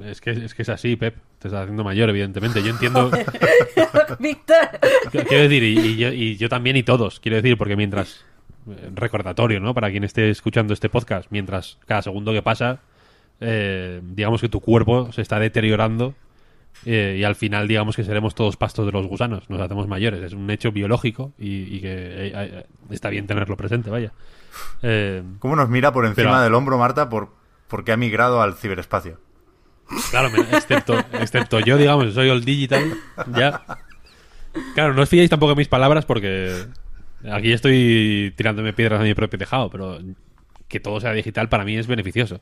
es 0.03 0.21
que, 0.21 0.31
es 0.31 0.53
que 0.53 0.61
es 0.63 0.69
así, 0.69 0.95
Pep. 0.95 1.15
Te 1.39 1.47
estás 1.47 1.63
haciendo 1.63 1.83
mayor, 1.83 2.09
evidentemente. 2.09 2.61
Yo 2.63 2.69
entiendo. 2.71 3.11
Víctor. 4.19 4.55
quiero 5.11 5.43
decir, 5.43 5.63
y, 5.63 5.79
y 5.79 5.95
yo, 5.97 6.11
y 6.11 6.37
yo 6.37 6.49
también 6.49 6.75
y 6.77 6.83
todos. 6.83 7.19
Quiero 7.19 7.37
decir, 7.37 7.57
porque 7.57 7.75
mientras. 7.75 8.23
eh, 8.69 8.89
Recordatorio, 8.95 9.59
¿no? 9.59 9.73
Para 9.73 9.91
quien 9.91 10.03
esté 10.03 10.29
escuchando 10.29 10.73
este 10.73 10.89
podcast, 10.89 11.27
mientras 11.31 11.77
cada 11.85 12.01
segundo 12.01 12.31
que 12.31 12.41
pasa, 12.41 12.79
eh, 13.41 14.01
digamos 14.03 14.41
que 14.41 14.49
tu 14.49 14.59
cuerpo 14.61 15.11
se 15.11 15.21
está 15.21 15.37
deteriorando 15.39 16.15
eh, 16.85 17.17
y 17.19 17.23
al 17.23 17.35
final, 17.35 17.67
digamos 17.67 17.95
que 17.95 18.03
seremos 18.03 18.35
todos 18.35 18.55
pastos 18.57 18.85
de 18.85 18.91
los 18.93 19.05
gusanos. 19.07 19.49
Nos 19.49 19.59
hacemos 19.61 19.87
mayores. 19.87 20.21
Es 20.21 20.33
un 20.33 20.49
hecho 20.49 20.71
biológico 20.71 21.33
y, 21.37 21.75
y 21.75 21.81
que 21.81 21.89
eh, 21.91 22.65
está 22.89 23.09
bien 23.09 23.27
tenerlo 23.27 23.57
presente, 23.57 23.89
vaya. 23.89 24.11
Eh, 24.81 25.23
¿Cómo 25.39 25.55
nos 25.55 25.67
mira 25.69 25.91
por 25.91 26.05
encima 26.05 26.31
Pero- 26.31 26.41
del 26.41 26.53
hombro, 26.53 26.77
Marta, 26.77 27.09
por, 27.09 27.29
porque 27.67 27.91
ha 27.91 27.97
migrado 27.97 28.41
al 28.41 28.53
ciberespacio? 28.55 29.19
Claro, 30.11 30.29
excepto, 30.51 30.97
excepto 31.13 31.59
yo, 31.59 31.77
digamos, 31.77 32.13
soy 32.13 32.29
el 32.29 32.43
digital, 32.45 32.93
ya. 33.35 33.63
Claro, 34.75 34.93
no 34.93 35.01
os 35.01 35.09
fiéis 35.09 35.29
tampoco 35.29 35.53
en 35.53 35.57
mis 35.57 35.67
palabras 35.67 36.05
porque 36.05 36.65
aquí 37.31 37.51
estoy 37.51 38.33
tirándome 38.35 38.73
piedras 38.73 39.01
a 39.01 39.03
mi 39.03 39.13
propio 39.13 39.39
tejado, 39.39 39.69
pero 39.69 39.99
que 40.67 40.79
todo 40.79 40.99
sea 40.99 41.11
digital 41.13 41.49
para 41.49 41.63
mí 41.65 41.75
es 41.77 41.87
beneficioso. 41.87 42.39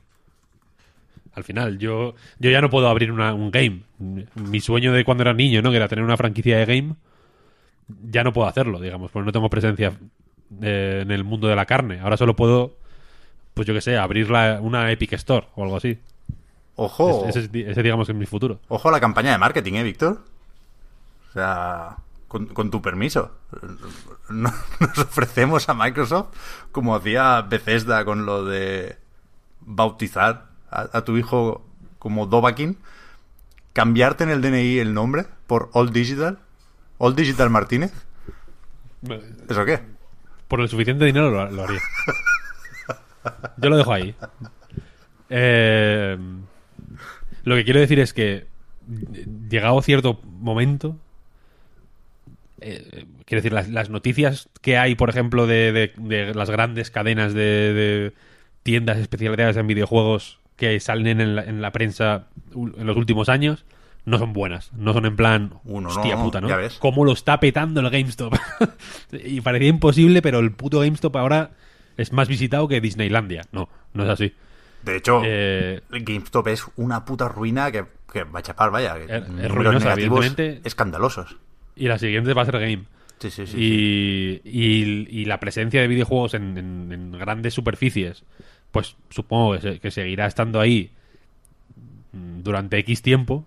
Al 1.34 1.44
final, 1.46 1.80
yo, 1.80 2.16
yo 2.40 2.50
ya 2.52 2.60
no 2.60 2.70
puedo 2.70 2.90
abrir 2.90 3.12
una- 3.12 3.34
un 3.34 3.52
game. 3.52 3.84
Mi 4.36 4.60
sueño 4.60 4.92
de 4.92 5.06
cuando 5.06 5.22
era 5.24 5.34
niño, 5.34 5.62
¿no? 5.62 5.72
Que 5.72 5.78
era 5.78 5.88
tener 5.88 6.04
una 6.04 6.18
franquicia 6.18 6.58
de 6.58 6.66
game, 6.66 6.96
ya 8.10 8.24
no 8.26 8.34
puedo 8.34 8.48
hacerlo, 8.50 8.80
digamos, 8.82 9.12
porque 9.12 9.26
no 9.26 9.32
tengo 9.32 9.50
presencia 9.50 9.94
eh, 10.62 11.00
en 11.04 11.12
el 11.12 11.24
mundo 11.24 11.48
de 11.48 11.56
la 11.56 11.66
carne. 11.66 12.02
Ahora 12.02 12.18
solo 12.18 12.36
puedo, 12.36 12.76
pues 13.54 13.66
yo 13.66 13.74
que 13.74 13.80
sé, 13.80 13.98
abrir 13.98 14.30
la- 14.30 14.60
una 14.62 14.92
Epic 14.92 15.14
Store 15.14 15.48
o 15.56 15.64
algo 15.64 15.78
así. 15.78 15.98
Ojo, 16.86 17.26
Ese, 17.28 17.40
es- 17.42 17.50
ese 17.54 17.84
digamos 17.84 18.08
que 18.08 18.14
es 18.14 18.18
mi 18.18 18.26
futuro. 18.26 18.60
ojo 18.68 18.90
a 18.90 18.92
la 18.92 19.00
campaña 19.00 19.32
de 19.32 19.38
marketing, 19.38 19.74
¿eh, 19.74 19.84
Víctor? 19.84 20.22
O 21.30 21.34
sea, 21.34 21.98
con, 22.28 22.48
con 22.48 22.72
tu 22.72 22.82
permiso. 22.82 23.32
No- 24.30 24.52
Nos 24.80 24.98
ofrecemos 24.98 25.68
a 25.70 25.74
Microsoft, 25.74 26.36
como 26.72 26.96
hacía 26.96 27.42
Bethesda 27.44 28.04
con 28.06 28.26
lo 28.26 28.46
de 28.46 28.98
bautizar 29.62 30.48
a, 30.72 30.90
a 30.98 31.04
tu 31.06 31.18
hijo 31.18 31.64
como 32.00 32.26
Dovakin, 32.26 32.78
cambiarte 33.74 34.24
en 34.24 34.32
el 34.32 34.42
DNI 34.42 34.80
el 34.80 34.94
nombre 34.94 35.26
por 35.48 35.70
All 35.74 35.92
Digital, 35.94 36.40
All 36.98 37.16
Digital 37.16 37.50
Martínez. 37.50 37.94
¿Eso 39.50 39.66
qué? 39.66 39.82
Por 40.48 40.62
el 40.62 40.70
suficiente 40.70 41.06
dinero 41.06 41.30
lo, 41.32 41.50
lo 41.52 41.64
haría. 41.64 41.80
Yo 43.58 43.70
lo 43.70 43.78
dejo 43.78 43.94
ahí. 43.94 44.16
Eh, 45.30 46.18
lo 47.44 47.56
que 47.56 47.64
quiero 47.64 47.80
decir 47.80 48.00
es 48.00 48.14
que, 48.14 48.46
llegado 49.50 49.82
cierto 49.82 50.20
momento, 50.24 50.98
eh, 52.60 53.06
quiero 53.26 53.42
decir, 53.42 53.54
las, 53.54 53.70
las 53.70 53.90
noticias 53.90 54.50
que 54.62 54.78
hay, 54.78 54.96
por 54.96 55.10
ejemplo, 55.10 55.48
de, 55.48 55.72
de- 55.72 55.94
de 55.98 56.34
las 56.36 56.50
grandes 56.50 56.92
cadenas 56.92 57.34
de, 57.34 57.42
de 57.74 58.14
tiendas 58.64 58.98
especializadas 58.98 59.58
en 59.58 59.68
videojuegos 59.68 60.40
que 60.58 60.80
salen 60.80 61.20
en 61.22 61.36
la, 61.36 61.44
en 61.44 61.62
la 61.62 61.72
prensa 61.72 62.28
en 62.54 62.86
los 62.86 62.96
últimos 62.98 63.30
años, 63.30 63.66
no 64.06 64.20
son 64.20 64.34
buenas. 64.34 64.72
No 64.74 64.94
son 64.94 65.06
en 65.06 65.16
plan, 65.16 65.54
Uno, 65.64 65.90
no, 65.90 65.96
hostia 65.96 66.16
no, 66.16 66.24
puta, 66.24 66.42
¿no? 66.42 66.48
Cómo 66.78 67.04
lo 67.04 67.14
está 67.14 67.40
petando 67.40 67.80
el 67.82 67.90
GameStop. 67.90 68.34
y 69.26 69.42
parecía 69.42 69.70
imposible, 69.70 70.22
pero 70.22 70.40
el 70.40 70.52
puto 70.52 70.80
GameStop 70.82 71.16
ahora 71.18 71.52
es 71.98 72.12
más 72.12 72.28
visitado 72.28 72.68
que 72.68 72.80
Disneylandia. 72.82 73.42
No, 73.52 73.70
no 73.94 74.04
es 74.04 74.10
así. 74.10 74.34
De 74.84 74.96
hecho, 74.98 75.22
Eh, 75.24 75.82
GameStop 75.90 76.48
es 76.48 76.66
una 76.76 77.06
puta 77.06 77.28
ruina 77.28 77.72
que, 77.72 77.86
que 78.12 78.24
va 78.24 78.40
a 78.40 78.42
chapar, 78.44 78.72
vaya. 78.72 78.96
que 78.96 79.04
Es- 79.06 79.24
es 79.44 79.52
ruinosa, 79.52 79.96
escandalosos. 80.64 81.38
y 81.76 81.88
la 81.88 81.98
siguiente 82.00 82.34
va 82.34 82.42
a 82.42 82.46
ser 82.46 82.60
Game. 82.60 82.84
Sí, 83.20 83.30
sí, 83.30 83.46
sí. 83.46 83.56
y, 83.58 84.42
y- 84.44 85.08
y 85.22 85.26
la 85.26 85.40
presencia 85.40 85.80
de 85.82 85.88
videojuegos 85.88 86.34
en, 86.34 86.58
en- 86.58 86.92
en 86.92 87.12
grandes 87.12 87.54
superficies, 87.54 88.24
pues 88.72 88.96
supongo 89.12 89.54
que, 89.54 89.62
se- 89.62 89.80
que 89.80 89.92
seguirá 89.92 90.26
estando 90.26 90.60
ahí 90.60 90.90
durante 92.12 92.78
X 92.80 93.02
tiempo, 93.02 93.46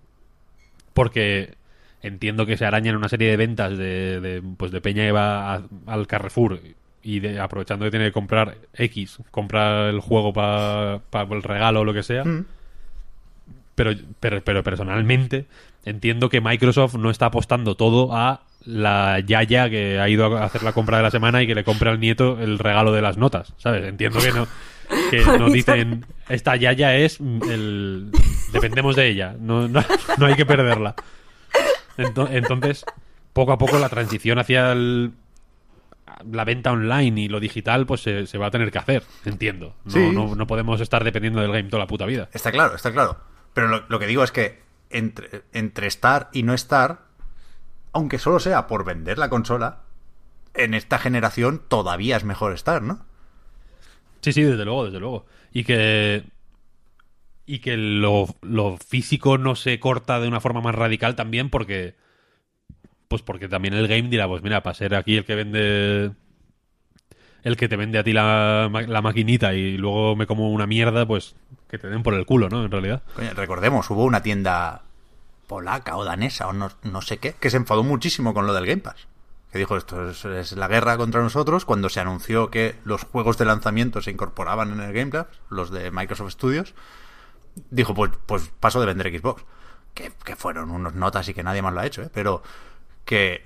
porque 0.92 1.54
entiendo 2.02 2.46
que 2.46 2.56
se 2.56 2.64
arañan 2.66 2.96
una 2.96 3.08
serie 3.08 3.28
de 3.30 3.36
ventas 3.36 3.76
de, 3.76 4.20
de, 4.20 4.42
pues 4.56 4.70
de 4.70 4.80
Peña 4.80 5.02
que 5.04 5.12
va 5.12 5.54
a- 5.54 5.62
al 5.86 6.06
Carrefour 6.06 6.60
y 7.04 7.20
de- 7.20 7.38
aprovechando 7.38 7.84
que 7.84 7.90
tiene 7.92 8.06
que 8.06 8.12
comprar 8.12 8.56
X, 8.72 9.18
comprar 9.30 9.90
el 9.90 10.00
juego 10.00 10.32
para 10.32 11.00
el 11.30 11.42
regalo 11.42 11.80
o 11.80 11.84
lo 11.84 11.92
que 11.94 12.02
sea. 12.02 12.24
Mm. 12.24 12.46
Pero, 13.74 13.92
pero, 14.20 14.42
pero 14.42 14.62
personalmente 14.62 15.46
entiendo 15.84 16.28
que 16.28 16.40
Microsoft 16.40 16.94
no 16.94 17.10
está 17.10 17.26
apostando 17.26 17.74
todo 17.76 18.14
a 18.16 18.42
la 18.64 19.20
yaya 19.20 19.68
que 19.68 19.98
ha 20.00 20.08
ido 20.08 20.38
a 20.38 20.44
hacer 20.44 20.62
la 20.62 20.72
compra 20.72 20.96
de 20.96 21.02
la 21.02 21.10
semana 21.10 21.42
y 21.42 21.46
que 21.46 21.54
le 21.54 21.64
compra 21.64 21.90
al 21.90 22.00
nieto 22.00 22.38
el 22.40 22.58
regalo 22.58 22.92
de 22.92 23.02
las 23.02 23.18
notas, 23.18 23.52
¿sabes? 23.58 23.84
Entiendo 23.84 24.20
que 24.20 24.32
no 24.32 24.46
que 25.10 25.22
no 25.38 25.50
dicen 25.50 26.06
esta 26.28 26.56
yaya 26.56 26.94
es 26.96 27.18
el 27.20 28.10
dependemos 28.52 28.96
de 28.96 29.08
ella, 29.08 29.34
no, 29.38 29.68
no, 29.68 29.84
no 30.18 30.26
hay 30.26 30.34
que 30.34 30.46
perderla. 30.46 30.94
Ento- 31.98 32.28
Entonces, 32.30 32.84
poco 33.32 33.52
a 33.52 33.58
poco 33.58 33.78
la 33.78 33.88
transición 33.88 34.38
hacia 34.38 34.72
el- 34.72 35.12
la 36.32 36.44
venta 36.44 36.72
online 36.72 37.20
y 37.22 37.28
lo 37.28 37.40
digital 37.40 37.86
pues 37.86 38.02
se, 38.02 38.26
se 38.26 38.38
va 38.38 38.46
a 38.46 38.50
tener 38.50 38.70
que 38.70 38.78
hacer, 38.78 39.02
entiendo. 39.24 39.74
No, 39.84 39.90
Sí. 39.92 40.10
no, 40.12 40.34
no 40.34 40.46
podemos 40.46 40.80
estar 40.80 41.04
dependiendo 41.04 41.40
del 41.40 41.52
game 41.52 41.68
toda 41.68 41.82
la 41.82 41.86
puta 41.86 42.06
vida. 42.06 42.28
Está 42.32 42.50
claro, 42.52 42.74
está 42.74 42.92
claro. 42.92 43.18
Pero 43.52 43.68
lo, 43.68 43.84
lo 43.88 43.98
que 43.98 44.06
digo 44.06 44.24
es 44.24 44.32
que 44.32 44.62
entre, 44.90 45.42
entre 45.52 45.86
estar 45.86 46.28
y 46.32 46.42
no 46.42 46.54
estar, 46.54 47.00
aunque 47.92 48.18
solo 48.18 48.38
sea 48.40 48.66
por 48.66 48.84
vender 48.84 49.18
la 49.18 49.28
consola, 49.28 49.80
en 50.54 50.74
esta 50.74 50.98
generación 50.98 51.62
todavía 51.68 52.16
es 52.16 52.24
mejor 52.24 52.52
estar, 52.52 52.82
¿no? 52.82 53.04
Sí, 54.20 54.32
sí, 54.32 54.42
desde 54.42 54.64
luego, 54.64 54.84
desde 54.86 55.00
luego. 55.00 55.26
Y 55.52 55.64
que. 55.64 56.24
Y 57.46 57.58
que 57.58 57.76
lo, 57.76 58.26
lo 58.40 58.78
físico 58.78 59.36
no 59.36 59.54
se 59.54 59.78
corta 59.78 60.18
de 60.18 60.28
una 60.28 60.40
forma 60.40 60.60
más 60.62 60.74
radical 60.74 61.14
también 61.14 61.50
porque. 61.50 61.94
Pues 63.08 63.22
porque 63.22 63.48
también 63.48 63.74
el 63.74 63.88
game 63.88 64.08
dirá, 64.08 64.26
pues 64.26 64.42
mira, 64.42 64.62
para 64.62 64.74
ser 64.74 64.94
aquí 64.94 65.16
el 65.16 65.24
que 65.24 65.34
vende. 65.34 66.12
El 67.42 67.56
que 67.58 67.68
te 67.68 67.76
vende 67.76 67.98
a 67.98 68.04
ti 68.04 68.14
la, 68.14 68.70
la 68.86 69.02
maquinita 69.02 69.52
y 69.52 69.76
luego 69.76 70.16
me 70.16 70.26
como 70.26 70.50
una 70.50 70.66
mierda, 70.66 71.06
pues 71.06 71.36
que 71.68 71.78
te 71.78 71.88
den 71.88 72.02
por 72.02 72.14
el 72.14 72.24
culo, 72.24 72.48
¿no? 72.48 72.64
En 72.64 72.70
realidad. 72.70 73.02
Recordemos, 73.34 73.90
hubo 73.90 74.04
una 74.04 74.22
tienda 74.22 74.82
polaca 75.46 75.96
o 75.96 76.04
danesa 76.04 76.48
o 76.48 76.52
no, 76.54 76.70
no 76.84 77.02
sé 77.02 77.18
qué, 77.18 77.34
que 77.34 77.50
se 77.50 77.58
enfadó 77.58 77.82
muchísimo 77.82 78.32
con 78.32 78.46
lo 78.46 78.54
del 78.54 78.64
Game 78.64 78.80
Pass. 78.80 79.08
Que 79.52 79.58
dijo, 79.58 79.76
esto 79.76 80.08
es, 80.08 80.24
es 80.24 80.52
la 80.52 80.68
guerra 80.68 80.96
contra 80.96 81.22
nosotros, 81.22 81.64
cuando 81.64 81.88
se 81.88 82.00
anunció 82.00 82.50
que 82.50 82.76
los 82.84 83.04
juegos 83.04 83.36
de 83.36 83.44
lanzamiento 83.44 84.00
se 84.00 84.10
incorporaban 84.10 84.72
en 84.72 84.80
el 84.80 84.92
Game 84.92 85.10
Pass, 85.10 85.26
los 85.50 85.70
de 85.70 85.90
Microsoft 85.90 86.32
Studios, 86.32 86.74
dijo, 87.70 87.94
pues, 87.94 88.10
pues 88.26 88.50
paso 88.58 88.80
de 88.80 88.86
vender 88.86 89.16
Xbox. 89.16 89.44
Que, 89.92 90.12
que 90.24 90.34
fueron 90.34 90.72
unos 90.72 90.94
notas 90.94 91.28
y 91.28 91.34
que 91.34 91.44
nadie 91.44 91.62
más 91.62 91.72
lo 91.72 91.78
ha 91.78 91.86
hecho, 91.86 92.02
¿eh? 92.02 92.10
Pero 92.12 92.42
que, 93.04 93.42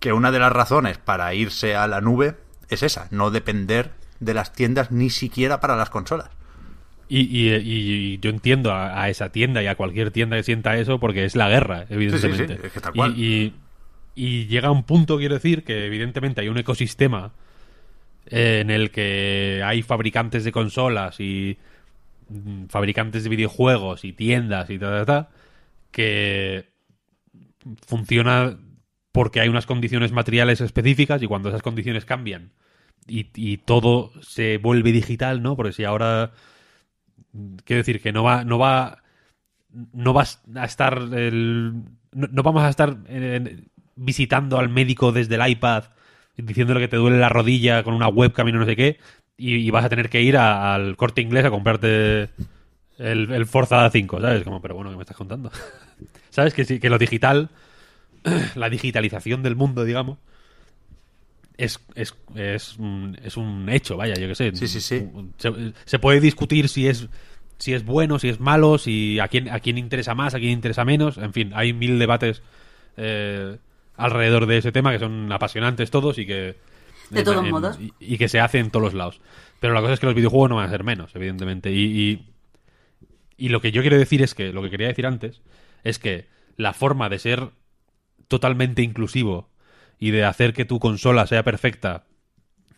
que 0.00 0.12
una 0.12 0.30
de 0.30 0.38
las 0.38 0.52
razones 0.52 0.98
para 0.98 1.32
irse 1.34 1.74
a 1.76 1.86
la 1.86 2.00
nube 2.00 2.34
es 2.68 2.82
esa, 2.82 3.08
no 3.10 3.30
depender 3.30 3.90
de 4.20 4.34
las 4.34 4.52
tiendas 4.52 4.90
ni 4.90 5.10
siquiera 5.10 5.60
para 5.60 5.76
las 5.76 5.90
consolas. 5.90 6.30
Y, 7.08 7.20
y- 7.20 7.54
y 7.54 8.18
yo 8.20 8.30
entiendo 8.30 8.72
a, 8.72 9.02
a 9.02 9.08
esa 9.10 9.30
tienda 9.30 9.62
y 9.62 9.66
a 9.66 9.74
cualquier 9.74 10.10
tienda 10.12 10.36
que 10.36 10.42
sienta 10.44 10.76
eso 10.78 10.98
porque 10.98 11.24
es 11.24 11.36
la 11.36 11.48
guerra, 11.50 11.84
evidentemente. 11.90 12.56
sí, 12.56 12.60
es 12.64 12.72
que 12.72 12.80
tal 12.80 12.92
Y- 12.94 12.96
cual. 12.96 13.18
Y, 13.18 13.54
y 14.14 14.46
llega 14.46 14.70
un 14.70 14.84
punto, 14.84 15.18
quiero 15.18 15.34
decir, 15.34 15.64
que 15.64 15.86
evidentemente 15.86 16.40
hay 16.40 16.48
un 16.48 16.58
ecosistema 16.58 17.32
eh, 18.26 18.60
en 18.60 18.70
el 18.70 18.90
que 18.90 19.62
hay 19.64 19.82
fabricantes 19.82 20.44
de 20.44 20.52
consolas 20.52 21.18
y 21.20 21.58
mm, 22.30 22.66
fabricantes 22.66 23.24
de 23.24 23.28
videojuegos 23.30 24.04
y 24.04 24.12
tiendas 24.12 24.70
y 24.70 24.78
ta, 24.78 25.04
ta, 25.04 25.04
ta, 25.04 25.28
que 25.90 26.66
funciona 27.86 28.56
porque 29.12 29.40
hay 29.40 29.48
unas 29.48 29.66
condiciones 29.66 30.10
materiales 30.10 30.60
específicas 30.60 31.22
y 31.22 31.26
cuando 31.26 31.50
esas 31.50 31.62
condiciones 31.62 32.04
cambian 32.04 32.52
y, 33.06 33.56
todo 33.58 34.12
se 34.22 34.58
vuelve 34.58 34.92
digital, 34.92 35.42
¿no? 35.42 35.56
Porque 35.56 35.72
si 35.72 35.84
ahora 35.84 36.32
quiero 37.64 37.80
decir 37.80 38.00
que 38.00 38.12
no 38.12 38.22
va 38.22 38.44
no 38.44 38.58
va 38.58 39.02
no 39.92 40.12
vas 40.12 40.42
a 40.54 40.64
estar 40.64 40.98
el, 41.12 41.72
no, 42.12 42.28
no 42.30 42.42
vamos 42.42 42.62
a 42.62 42.68
estar 42.68 42.96
visitando 43.96 44.58
al 44.58 44.68
médico 44.68 45.12
desde 45.12 45.34
el 45.34 45.48
iPad 45.50 45.84
diciéndole 46.36 46.80
que 46.80 46.88
te 46.88 46.96
duele 46.96 47.18
la 47.18 47.28
rodilla 47.28 47.82
con 47.82 47.94
una 47.94 48.08
webcam 48.08 48.48
y 48.48 48.52
no 48.52 48.64
sé 48.66 48.76
qué 48.76 48.98
y, 49.36 49.70
vas 49.70 49.84
a 49.84 49.88
tener 49.88 50.08
que 50.10 50.22
ir 50.22 50.36
al 50.36 50.96
corte 50.96 51.22
inglés 51.22 51.44
a 51.44 51.50
comprarte 51.50 52.30
el, 52.98 53.32
el 53.32 53.46
Forza 53.46 53.88
5 53.88 54.20
¿sabes? 54.20 54.44
como 54.44 54.60
pero 54.60 54.74
bueno 54.74 54.90
¿qué 54.90 54.96
me 54.96 55.02
estás 55.02 55.16
contando? 55.16 55.50
¿sabes? 56.30 56.52
que 56.52 56.64
sí 56.64 56.78
que 56.80 56.90
lo 56.90 56.98
digital 56.98 57.48
la 58.54 58.68
digitalización 58.70 59.42
del 59.42 59.56
mundo 59.56 59.84
digamos 59.84 60.18
es, 61.56 61.80
es, 61.94 62.14
es, 62.34 62.78
un, 62.78 63.18
es 63.22 63.36
un 63.36 63.68
hecho, 63.68 63.96
vaya, 63.96 64.14
yo 64.14 64.26
qué 64.28 64.34
sé. 64.34 64.56
Sí, 64.56 64.68
sí, 64.68 64.80
sí. 64.80 65.06
Se, 65.36 65.52
se 65.84 65.98
puede 65.98 66.20
discutir 66.20 66.68
si 66.68 66.88
es 66.88 67.08
si 67.58 67.74
es 67.74 67.84
bueno, 67.84 68.18
si 68.18 68.28
es 68.28 68.40
malo, 68.40 68.78
si 68.78 69.20
a 69.20 69.28
quién 69.28 69.48
a 69.48 69.60
quién 69.60 69.78
interesa 69.78 70.14
más, 70.14 70.34
a 70.34 70.38
quién 70.38 70.50
interesa 70.50 70.84
menos. 70.84 71.18
En 71.18 71.32
fin, 71.32 71.52
hay 71.54 71.72
mil 71.72 71.98
debates 71.98 72.42
eh, 72.96 73.56
alrededor 73.96 74.46
de 74.46 74.58
ese 74.58 74.72
tema 74.72 74.90
que 74.92 74.98
son 74.98 75.30
apasionantes 75.30 75.90
todos 75.90 76.18
y 76.18 76.26
que 76.26 76.56
De 77.10 77.22
todos 77.22 77.48
modos. 77.48 77.78
y, 77.78 77.92
y 78.00 78.18
que 78.18 78.28
se 78.28 78.40
hace 78.40 78.58
en 78.58 78.70
todos 78.70 78.82
los 78.86 78.94
lados. 78.94 79.20
Pero 79.60 79.74
la 79.74 79.80
cosa 79.80 79.92
es 79.92 80.00
que 80.00 80.06
los 80.06 80.14
videojuegos 80.16 80.50
no 80.50 80.56
van 80.56 80.66
a 80.66 80.70
ser 80.70 80.82
menos, 80.82 81.14
evidentemente. 81.14 81.70
Y, 81.70 81.84
y, 81.84 82.26
y 83.36 83.48
lo 83.50 83.60
que 83.60 83.70
yo 83.70 83.82
quiero 83.82 83.96
decir 83.96 84.22
es 84.22 84.34
que, 84.34 84.52
lo 84.52 84.62
que 84.62 84.70
quería 84.70 84.88
decir 84.88 85.06
antes, 85.06 85.40
es 85.84 86.00
que 86.00 86.26
la 86.56 86.72
forma 86.72 87.08
de 87.08 87.20
ser 87.20 87.50
totalmente 88.32 88.82
inclusivo 88.82 89.50
y 90.00 90.10
de 90.12 90.24
hacer 90.24 90.54
que 90.54 90.66
tu 90.66 90.80
consola 90.80 91.28
sea 91.28 91.44
perfecta, 91.44 92.06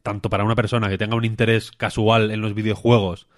tanto 0.03 0.31
para 0.31 0.45
una 0.45 0.57
persona 0.57 0.89
que 0.89 0.99
tenga 0.99 1.17
un 1.17 1.25
interés 1.25 1.73
casual 1.73 2.31
en 2.31 2.41
los 2.43 2.55
videojuegos, 2.55 3.29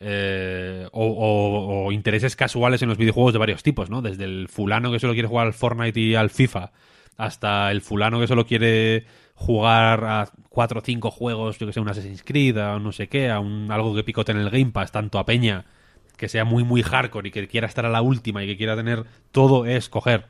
eh, 0.00 0.88
o, 0.92 1.86
o- 1.86 1.92
intereses 1.92 2.36
casuales 2.36 2.82
en 2.82 2.88
los 2.88 2.98
videojuegos 2.98 3.32
de 3.32 3.38
varios 3.38 3.62
tipos, 3.62 3.90
¿no? 3.90 4.02
Desde 4.02 4.24
el 4.24 4.48
fulano 4.48 4.92
que 4.92 5.00
solo 5.00 5.14
quiere 5.14 5.28
jugar 5.28 5.46
al 5.46 5.54
Fortnite 5.54 6.00
y 6.00 6.14
al 6.14 6.30
FIFA, 6.30 6.72
hasta 7.16 7.70
el 7.70 7.80
fulano 7.80 8.20
que 8.20 8.26
solo 8.26 8.46
quiere 8.46 9.06
jugar 9.34 10.04
a 10.04 10.30
cuatro 10.50 10.80
o 10.80 10.82
cinco 10.84 11.10
juegos, 11.10 11.58
yo 11.58 11.66
que 11.66 11.72
sé, 11.72 11.80
un 11.80 11.88
Assassin's 11.88 12.22
Creed, 12.24 12.58
a 12.58 12.76
un 12.76 12.84
no 12.84 12.92
sé 12.92 13.08
qué, 13.08 13.30
a 13.30 13.40
un, 13.40 13.70
algo 13.72 13.94
que 13.94 14.04
picote 14.04 14.32
en 14.32 14.38
el 14.38 14.50
Game 14.50 14.72
Pass, 14.72 14.92
tanto 14.92 15.18
a 15.18 15.26
Peña, 15.26 15.64
que 16.16 16.28
sea 16.28 16.44
muy, 16.44 16.64
muy 16.64 16.82
hardcore 16.82 17.28
y 17.28 17.32
que 17.32 17.48
quiera 17.48 17.66
estar 17.66 17.86
a 17.86 17.90
la 17.90 18.02
última 18.02 18.42
y 18.44 18.46
que 18.46 18.56
quiera 18.56 18.76
tener 18.76 19.04
todo, 19.32 19.66
es 19.66 19.88
coger 19.88 20.26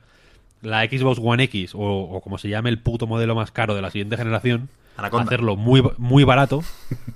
la 0.63 0.85
Xbox 0.85 1.21
One 1.23 1.45
X 1.45 1.75
o, 1.75 1.81
o 1.81 2.21
como 2.21 2.39
se 2.39 2.49
llame 2.49 2.71
el 2.71 2.79
puto 2.79 3.07
modelo 3.07 3.35
más 3.35 3.51
caro 3.51 3.75
de 3.75 3.83
la 3.83 3.91
siguiente 3.91 4.17
generación, 4.17 4.69
Anaconda. 4.97 5.27
hacerlo 5.27 5.57
muy, 5.57 5.83
muy 5.99 6.25
barato 6.25 6.63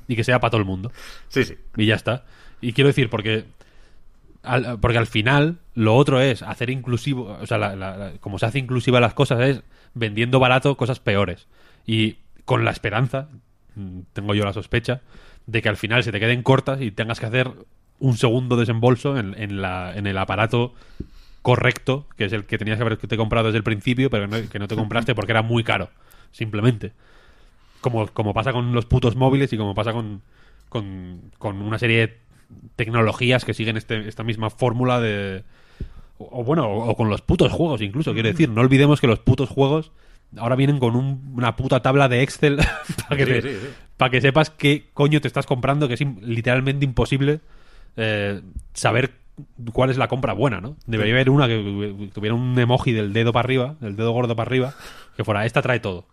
y 0.09 0.17
que 0.17 0.25
sea 0.25 0.41
para 0.41 0.51
todo 0.51 0.61
el 0.61 0.67
mundo. 0.67 0.93
Sí, 1.29 1.45
sí. 1.45 1.55
Y 1.77 1.87
ya 1.87 1.95
está. 1.95 2.25
Y 2.61 2.73
quiero 2.73 2.89
decir, 2.89 3.09
porque 3.11 3.45
al, 4.43 4.79
porque 4.81 4.99
al 4.99 5.07
final 5.07 5.59
lo 5.75 5.97
otro 5.97 6.21
es 6.21 6.43
hacer 6.43 6.71
inclusivo, 6.71 7.39
o 7.41 7.47
sea, 7.47 7.59
la- 7.59 7.77
la- 7.77 7.97
la- 7.97 8.13
como 8.21 8.39
se 8.39 8.47
hace 8.47 8.59
inclusiva 8.59 9.01
las 9.01 9.15
cosas 9.15 9.41
es 9.41 9.63
vendiendo 9.95 10.39
barato 10.41 10.77
cosas 10.77 11.01
peores. 11.01 11.47
Y 11.87 12.17
con 12.45 12.65
la 12.65 12.71
esperanza, 12.71 13.29
mm, 13.77 14.01
tengo 14.13 14.35
yo 14.35 14.45
la 14.45 14.53
sospecha, 14.53 15.01
de 15.47 15.63
que 15.63 15.69
al 15.69 15.77
final 15.77 16.03
se 16.05 16.13
te 16.13 16.21
queden 16.21 16.43
cortas 16.43 16.81
y 16.81 16.91
tengas 16.91 17.19
que 17.21 17.27
hacer 17.27 17.51
un 17.99 18.17
segundo 18.17 18.57
desembolso 18.57 19.19
en, 19.19 19.35
en 19.41 19.61
la, 19.63 19.95
en 19.97 20.07
el 20.07 20.17
aparato 20.19 20.75
correcto, 21.43 22.07
que 22.17 22.25
es 22.27 22.33
el 22.33 22.45
que 22.45 22.59
tenías 22.59 22.77
que 22.77 22.83
haberte 22.83 23.17
comprado 23.17 23.47
desde 23.49 23.59
el 23.59 23.65
principio, 23.65 24.11
pero 24.11 24.27
no- 24.27 24.49
que 24.49 24.59
no 24.59 24.69
te 24.69 24.77
compraste 24.77 25.15
porque 25.15 25.33
era 25.33 25.43
muy 25.43 25.65
caro, 25.65 25.89
simplemente. 26.33 26.93
Como, 27.81 28.07
como 28.09 28.35
pasa 28.35 28.53
con 28.53 28.73
los 28.75 28.85
putos 28.87 29.17
móviles 29.17 29.53
y 29.53 29.57
como 29.57 29.75
pasa 29.75 29.93
con, 29.93 30.21
con, 30.69 31.21
con 31.39 31.63
una 31.63 31.79
serie 31.79 31.99
de 32.07 32.19
tecnologías 32.77 33.45
que 33.45 33.55
siguen 33.55 33.77
este, 33.77 34.07
esta 34.09 34.23
misma 34.23 34.51
fórmula 34.51 35.01
de... 35.01 35.45
O, 36.19 36.41
o 36.41 36.45
bueno, 36.45 36.67
o, 36.67 36.91
o 36.91 36.97
con 36.97 37.09
los 37.09 37.23
putos 37.23 37.51
juegos 37.53 37.81
incluso, 37.81 38.13
quiero 38.13 38.29
decir. 38.29 38.49
No 38.51 38.61
olvidemos 38.61 39.01
que 39.01 39.07
los 39.07 39.19
putos 39.21 39.49
juegos 39.49 39.93
ahora 40.37 40.57
vienen 40.57 40.79
con 40.79 40.95
un- 40.95 41.33
una 41.35 41.57
puta 41.57 41.81
tabla 41.81 42.09
de 42.09 42.23
Excel 42.23 42.57
para 43.09 43.17
que, 43.17 43.25
Sí, 43.25 43.33
te- 43.33 43.43
sí, 43.43 43.49
sí. 43.63 43.69
para 43.97 44.11
que 44.11 44.21
sepas 44.21 44.51
qué 44.51 44.91
coño 44.93 45.21
te 45.23 45.29
estás 45.29 45.47
comprando, 45.47 45.89
que 45.89 45.95
es 45.95 46.01
literalmente 46.21 46.85
imposible 46.85 47.41
eh, 47.97 48.43
saber 48.75 49.13
cuál 49.73 49.91
es 49.91 49.97
la 49.97 50.09
compra 50.09 50.33
buena, 50.33 50.61
¿no? 50.61 50.77
Debería 50.87 51.15
haber 51.15 51.31
una 51.31 51.47
que 51.49 52.11
tuviera 52.13 52.35
un 52.35 52.59
emoji 52.59 52.93
del 52.93 53.13
dedo 53.13 53.33
para 53.33 53.47
arriba, 53.47 53.77
del 53.81 53.97
dedo 53.97 54.13
gordo 54.13 54.37
para 54.37 54.49
arriba, 54.49 54.75
que 55.17 55.25
fuera, 55.25 55.45
esta 55.47 55.63
trae 55.63 55.81
todo. 55.81 56.07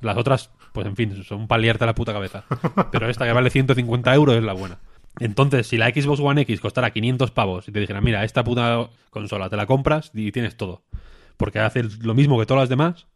Las 0.00 0.16
otras, 0.16 0.50
pues 0.72 0.86
en 0.86 0.94
fin, 0.96 1.24
son 1.24 1.48
para 1.48 1.62
liarte 1.62 1.86
la 1.86 1.94
puta 1.94 2.12
cabeza. 2.12 2.44
Pero 2.92 3.08
esta 3.08 3.24
que 3.24 3.32
vale 3.32 3.48
150 3.50 4.14
euros 4.14 4.36
es 4.36 4.42
la 4.44 4.52
buena. 4.52 4.78
Entonces, 5.18 5.66
si 5.66 5.78
la 5.78 5.88
Xbox 5.88 6.20
One 6.20 6.42
X 6.42 6.60
costara 6.60 6.90
500 6.90 7.30
pavos 7.30 7.66
y 7.68 7.72
te 7.72 7.80
dijeran, 7.80 8.04
mira, 8.04 8.22
esta 8.24 8.44
puta 8.44 8.88
consola 9.08 9.48
te 9.48 9.56
la 9.56 9.64
compras 9.64 10.10
y 10.12 10.30
tienes 10.32 10.58
todo, 10.58 10.82
porque 11.38 11.58
hace 11.60 11.82
lo 12.02 12.12
mismo 12.14 12.38
que 12.38 12.44
todas 12.44 12.60
las 12.62 12.68
demás, 12.68 13.06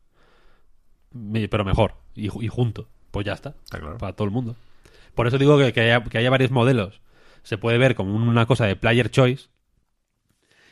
pero 1.51 1.65
mejor 1.65 1.95
y, 2.15 2.29
ju- 2.29 2.43
y 2.43 2.49
junto, 2.49 2.89
pues 3.11 3.27
ya 3.27 3.33
está, 3.33 3.55
Está 3.65 3.79
claro. 3.81 3.99
para 3.99 4.15
todo 4.15 4.25
el 4.27 4.31
mundo. 4.33 4.57
Por 5.15 5.27
eso 5.27 5.37
digo 5.39 5.59
que, 5.59 5.73
que 5.73 5.81
haya, 5.83 6.03
que 6.05 6.19
haya 6.19 6.31
varios 6.31 6.51
modelos 6.51 7.01
se 7.43 7.59
puede 7.59 7.79
ver 7.79 7.95
como 7.95 8.15
una 8.15 8.47
cosa 8.47 8.67
de 8.67 8.77
player 8.77 9.11
choice 9.11 9.49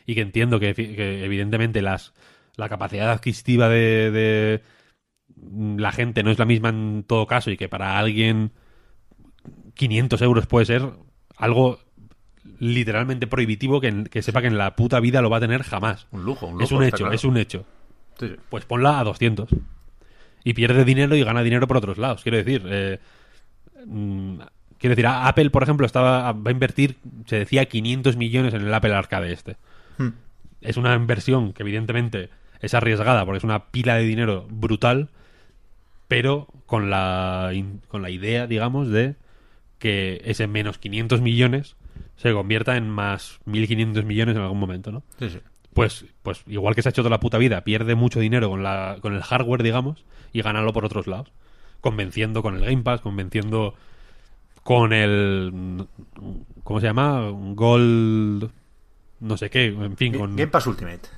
y 0.07 0.15
que 0.15 0.23
entiendo 0.23 0.59
que, 0.59 0.75
que 0.75 1.25
evidentemente 1.25 1.83
las, 1.83 2.15
la 2.57 2.69
capacidad 2.69 3.11
adquisitiva 3.11 3.69
de, 3.69 4.11
de 4.11 4.63
la 5.77 5.93
gente 5.93 6.23
no 6.23 6.31
es 6.31 6.39
la 6.39 6.45
misma 6.45 6.71
en 6.71 7.05
todo 7.07 7.27
caso 7.27 7.51
y 7.51 7.57
que 7.57 7.69
para 7.69 7.99
alguien 7.99 8.53
500 9.75 10.21
euros 10.23 10.47
puede 10.47 10.67
ser 10.67 10.83
algo 11.37 11.79
literalmente 12.59 13.27
prohibitivo 13.27 13.81
que, 13.81 14.05
que 14.05 14.23
sepa 14.23 14.41
que 14.41 14.49
en 14.49 14.59
la 14.59 14.75
puta 14.75 15.01
vida 15.01 15.23
lo 15.23 15.31
va 15.31 15.37
a 15.37 15.41
tener 15.41 15.63
jamás. 15.63 16.07
Un 16.11 16.25
lujo, 16.25 16.47
un 16.47 16.55
lujo. 16.55 16.65
es 16.65 16.73
un 16.73 16.83
hecho, 16.83 16.97
claro. 16.97 17.15
es 17.15 17.25
un 17.25 17.37
hecho. 17.37 17.65
Sí. 18.19 18.35
Pues 18.49 18.65
ponla 18.65 18.99
a 18.99 19.05
200. 19.05 19.49
Y 20.45 20.55
pierde 20.55 20.85
dinero 20.85 21.15
y 21.15 21.23
gana 21.23 21.43
dinero 21.43 21.67
por 21.69 21.77
otros 21.77 21.99
lados. 21.99 22.23
Quiero 22.23 22.39
decir, 22.39 22.63
eh, 22.67 22.99
mm, 23.87 24.41
quiero 24.79 24.97
decir, 24.97 25.07
Apple, 25.07 25.51
por 25.51 25.63
ejemplo, 25.63 25.87
estaba 25.87 26.33
va 26.33 26.51
a 26.51 26.51
invertir, 26.51 26.97
se 27.27 27.39
decía, 27.39 27.67
500 27.67 28.17
millones 28.17 28.55
en 28.55 28.63
el 28.63 28.73
Apple 28.73 28.95
Arcade 28.95 29.33
este. 29.33 29.57
Hmm. 29.99 30.11
Es 30.61 30.77
una 30.77 30.95
inversión 30.95 31.53
que 31.53 31.63
evidentemente 31.63 32.31
es 32.61 32.75
arriesgada 32.75 33.25
porque 33.25 33.39
es 33.39 33.45
una 33.45 33.67
pila 33.67 33.97
de 33.97 34.05
dinero 34.05 34.47
brutal, 34.51 35.11
pero 36.09 36.49
con 36.67 36.91
la, 36.91 37.53
con 37.89 38.03
la 38.03 38.11
idea, 38.11 38.47
digamos, 38.47 38.89
de 38.89 39.17
que 39.79 40.21
ese 40.25 40.47
menos 40.47 40.79
500 40.79 41.21
millones 41.21 41.77
se 42.17 42.33
convierta 42.33 42.77
en 42.77 42.91
más 42.91 43.41
1.500 43.47 44.05
millones 44.05 44.37
en 44.37 44.43
algún 44.43 44.59
momento, 44.59 44.91
¿no? 44.91 45.03
Sí, 45.21 45.31
sí. 45.31 45.39
pues, 45.73 46.05
pues 46.23 46.43
igual 46.49 46.75
que 46.75 46.83
se 46.83 46.89
ha 46.89 46.91
hecho 46.91 47.03
toda 47.03 47.11
la 47.11 47.21
puta 47.21 47.39
vida, 47.39 47.63
pierde 47.63 47.95
mucho 47.95 48.19
dinero 48.19 48.49
con, 48.51 48.63
la, 48.63 48.99
con 49.01 49.15
el 49.15 49.23
hardware, 49.23 49.63
digamos, 49.63 50.05
y 50.33 50.43
ganarlo 50.43 50.73
por 50.73 50.85
otros 50.85 51.07
lados. 51.07 51.31
Convenciendo 51.81 52.43
con 52.43 52.57
el 52.57 52.65
Game 52.65 52.83
Pass, 52.83 53.01
convenciendo 53.01 53.75
con 54.69 54.93
el... 54.93 55.87
¿Cómo 56.63 56.79
se 56.79 56.87
llama? 56.87 57.23
Gold... 57.55 58.51
No 59.21 59.37
sé 59.39 59.49
qué, 59.49 59.69
en 59.69 59.97
fin, 59.97 60.13
con 60.13 60.37
Game 60.37 60.49
Pass 60.49 60.67
Ultimate. 60.67 61.09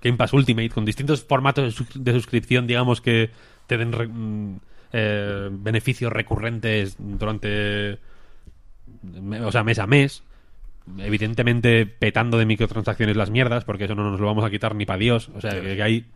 Game 0.00 0.16
Pass 0.16 0.32
Ultimate, 0.32 0.70
con 0.70 0.86
distintos 0.86 1.22
formatos 1.22 1.62
de, 1.62 1.70
sus- 1.72 2.02
de 2.02 2.12
suscripción, 2.14 2.66
digamos, 2.66 3.02
que 3.02 3.28
te 3.66 3.76
den 3.76 3.92
re- 3.92 4.08
mm, 4.08 4.56
eh, 4.94 5.48
beneficios 5.52 6.10
recurrentes 6.10 6.96
durante... 6.98 7.98
O 9.44 9.52
sea, 9.52 9.62
mes 9.62 9.78
a 9.78 9.86
mes. 9.86 10.22
Evidentemente 10.96 11.84
petando 11.84 12.38
de 12.38 12.46
microtransacciones 12.46 13.14
las 13.14 13.28
mierdas, 13.28 13.64
porque 13.64 13.84
eso 13.84 13.94
no 13.94 14.10
nos 14.10 14.18
lo 14.20 14.26
vamos 14.26 14.44
a 14.46 14.50
quitar 14.50 14.74
ni 14.74 14.86
para 14.86 14.98
Dios. 14.98 15.28
O 15.34 15.40
sea, 15.42 15.50
que, 15.60 15.76
que 15.76 15.82
hay, 15.82 16.06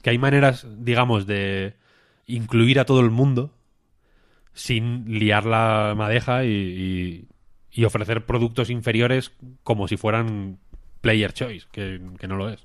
que 0.00 0.08
hay 0.08 0.16
maneras, 0.16 0.66
digamos, 0.78 1.26
de 1.26 1.74
incluir 2.26 2.80
a 2.80 2.86
todo 2.86 3.00
el 3.00 3.10
mundo 3.10 3.50
sin 4.54 5.04
liar 5.18 5.44
la 5.46 5.94
madeja 5.96 6.44
y, 6.44 6.48
y- 6.48 7.28
y 7.76 7.84
ofrecer 7.84 8.24
productos 8.24 8.70
inferiores 8.70 9.32
como 9.64 9.88
si 9.88 9.96
fueran 9.96 10.58
player 11.00 11.32
choice, 11.32 11.66
que, 11.72 12.00
que 12.18 12.28
no 12.28 12.36
lo 12.36 12.48
es. 12.48 12.64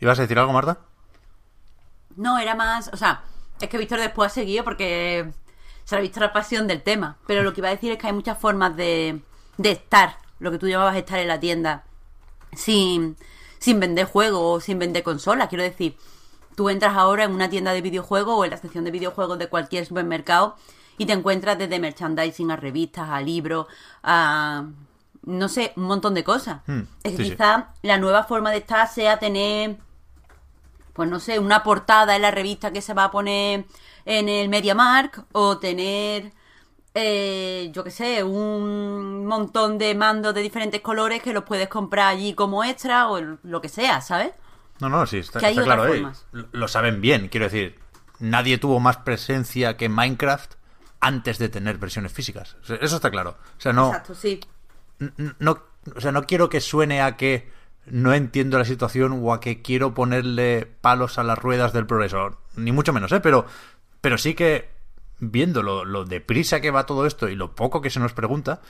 ¿Ibas 0.00 0.18
a 0.18 0.22
decir 0.22 0.38
algo, 0.38 0.52
Marta? 0.52 0.78
No, 2.16 2.38
era 2.38 2.54
más. 2.54 2.88
O 2.92 2.96
sea, 2.96 3.22
es 3.60 3.68
que 3.68 3.78
Víctor 3.78 3.98
después 4.00 4.30
ha 4.30 4.34
seguido 4.34 4.62
porque 4.64 5.30
se 5.84 5.96
ha 5.96 6.00
visto 6.00 6.20
la 6.20 6.32
pasión 6.32 6.66
del 6.68 6.82
tema. 6.82 7.18
Pero 7.26 7.42
lo 7.42 7.52
que 7.52 7.60
iba 7.60 7.68
a 7.68 7.72
decir 7.72 7.90
es 7.92 7.98
que 7.98 8.06
hay 8.06 8.12
muchas 8.12 8.38
formas 8.38 8.76
de, 8.76 9.20
de 9.58 9.70
estar, 9.72 10.16
lo 10.38 10.50
que 10.52 10.58
tú 10.58 10.68
llamabas 10.68 10.96
estar 10.96 11.18
en 11.18 11.28
la 11.28 11.40
tienda, 11.40 11.84
sin, 12.54 13.16
sin 13.58 13.80
vender 13.80 14.06
juegos 14.06 14.40
o 14.42 14.60
sin 14.64 14.78
vender 14.78 15.02
consolas. 15.02 15.48
Quiero 15.48 15.64
decir, 15.64 15.96
tú 16.56 16.68
entras 16.68 16.96
ahora 16.96 17.24
en 17.24 17.32
una 17.32 17.48
tienda 17.48 17.72
de 17.72 17.80
videojuegos 17.82 18.34
o 18.36 18.44
en 18.44 18.50
la 18.50 18.56
sección 18.56 18.84
de 18.84 18.90
videojuegos 18.90 19.38
de 19.38 19.48
cualquier 19.48 19.86
supermercado 19.86 20.56
y 20.98 21.06
te 21.06 21.12
encuentras 21.12 21.58
desde 21.58 21.78
merchandising 21.78 22.50
a 22.50 22.56
revistas, 22.56 23.08
a 23.08 23.20
libros, 23.20 23.66
a. 24.02 24.64
no 25.22 25.48
sé, 25.48 25.72
un 25.76 25.84
montón 25.84 26.14
de 26.14 26.24
cosas. 26.24 26.60
Hmm, 26.66 26.82
es 27.02 27.12
que 27.12 27.16
sí, 27.16 27.24
sí. 27.24 27.30
quizá 27.30 27.74
la 27.82 27.98
nueva 27.98 28.24
forma 28.24 28.50
de 28.50 28.58
estar 28.58 28.88
sea 28.88 29.18
tener 29.18 29.78
pues 30.92 31.08
no 31.08 31.20
sé, 31.20 31.38
una 31.38 31.62
portada 31.62 32.16
en 32.16 32.22
la 32.22 32.30
revista 32.30 32.72
que 32.72 32.82
se 32.82 32.94
va 32.94 33.04
a 33.04 33.10
poner 33.10 33.64
en 34.04 34.28
el 34.28 34.48
MediaMark 34.48 35.24
o 35.32 35.58
tener, 35.58 36.32
eh, 36.94 37.70
yo 37.72 37.84
qué 37.84 37.90
sé, 37.90 38.24
un 38.24 39.24
montón 39.26 39.78
de 39.78 39.94
mandos 39.94 40.34
de 40.34 40.42
diferentes 40.42 40.80
colores 40.82 41.22
que 41.22 41.32
los 41.32 41.44
puedes 41.44 41.68
comprar 41.68 42.08
allí 42.08 42.34
como 42.34 42.64
extra 42.64 43.08
o 43.08 43.18
lo 43.20 43.60
que 43.60 43.68
sea, 43.68 44.00
¿sabes? 44.02 44.32
No, 44.80 44.88
no, 44.88 45.06
sí, 45.06 45.18
está, 45.18 45.40
Que 45.40 45.46
hay 45.46 45.52
está 45.52 45.62
otras 45.62 45.76
claro. 45.76 45.92
eh. 45.94 45.96
formas. 45.98 46.26
Lo- 46.32 46.48
Lo 46.52 46.68
saben 46.68 47.00
bien, 47.00 47.28
quiero 47.28 47.44
decir. 47.46 47.78
Nadie 48.18 48.58
tuvo 48.58 48.80
más 48.80 48.98
presencia 48.98 49.76
que 49.76 49.88
Minecraft 49.88 50.52
antes 51.00 51.38
de 51.38 51.48
tener 51.48 51.78
versiones 51.78 52.12
físicas. 52.12 52.56
O 52.62 52.64
sea, 52.66 52.76
Eso 52.76 52.96
está 52.96 53.10
claro. 53.10 53.36
O 53.56 53.60
sea, 53.60 53.72
no, 53.72 53.88
Exacto, 53.88 54.14
sí. 54.14 54.40
no, 55.38 55.58
o 55.96 56.00
sea, 56.00 56.12
no 56.12 56.24
quiero 56.24 56.48
que 56.50 56.60
suene 56.60 57.00
a 57.00 57.16
que 57.16 57.50
no 57.86 58.12
entiendo 58.12 58.58
la 58.58 58.66
situación 58.66 59.18
o 59.22 59.32
a 59.32 59.40
que 59.40 59.62
quiero 59.62 59.94
ponerle 59.94 60.66
palos 60.80 61.18
a 61.18 61.22
las 61.24 61.38
ruedas 61.38 61.72
del 61.72 61.86
progreso. 61.86 62.38
Ni 62.56 62.72
mucho 62.72 62.92
menos, 62.92 63.10
¿eh? 63.12 63.20
Pero, 63.20 63.46
pero 64.02 64.18
sí 64.18 64.34
que 64.34 64.68
viendo 65.18 65.62
lo, 65.62 65.84
lo 65.86 66.04
deprisa 66.04 66.60
que 66.60 66.70
va 66.70 66.86
todo 66.86 67.06
esto 67.06 67.28
y 67.28 67.34
lo 67.36 67.54
poco 67.54 67.80
que 67.80 67.90
se 67.90 68.00
nos 68.00 68.12
pregunta, 68.12 68.60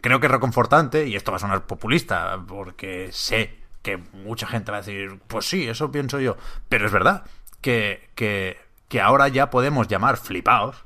creo 0.00 0.18
que 0.20 0.26
es 0.26 0.32
reconfortante, 0.32 1.06
y 1.06 1.14
esto 1.16 1.30
va 1.32 1.36
a 1.36 1.40
sonar 1.40 1.66
populista, 1.66 2.40
porque 2.46 3.10
sé 3.12 3.56
que 3.86 3.98
mucha 3.98 4.48
gente 4.48 4.72
va 4.72 4.78
a 4.78 4.80
decir, 4.80 5.20
pues 5.28 5.48
sí, 5.48 5.68
eso 5.68 5.92
pienso 5.92 6.18
yo, 6.18 6.36
pero 6.68 6.86
es 6.86 6.92
verdad 6.92 7.22
que, 7.60 8.10
que, 8.16 8.58
que 8.88 9.00
ahora 9.00 9.28
ya 9.28 9.48
podemos 9.48 9.86
llamar 9.86 10.16
flipaos 10.16 10.84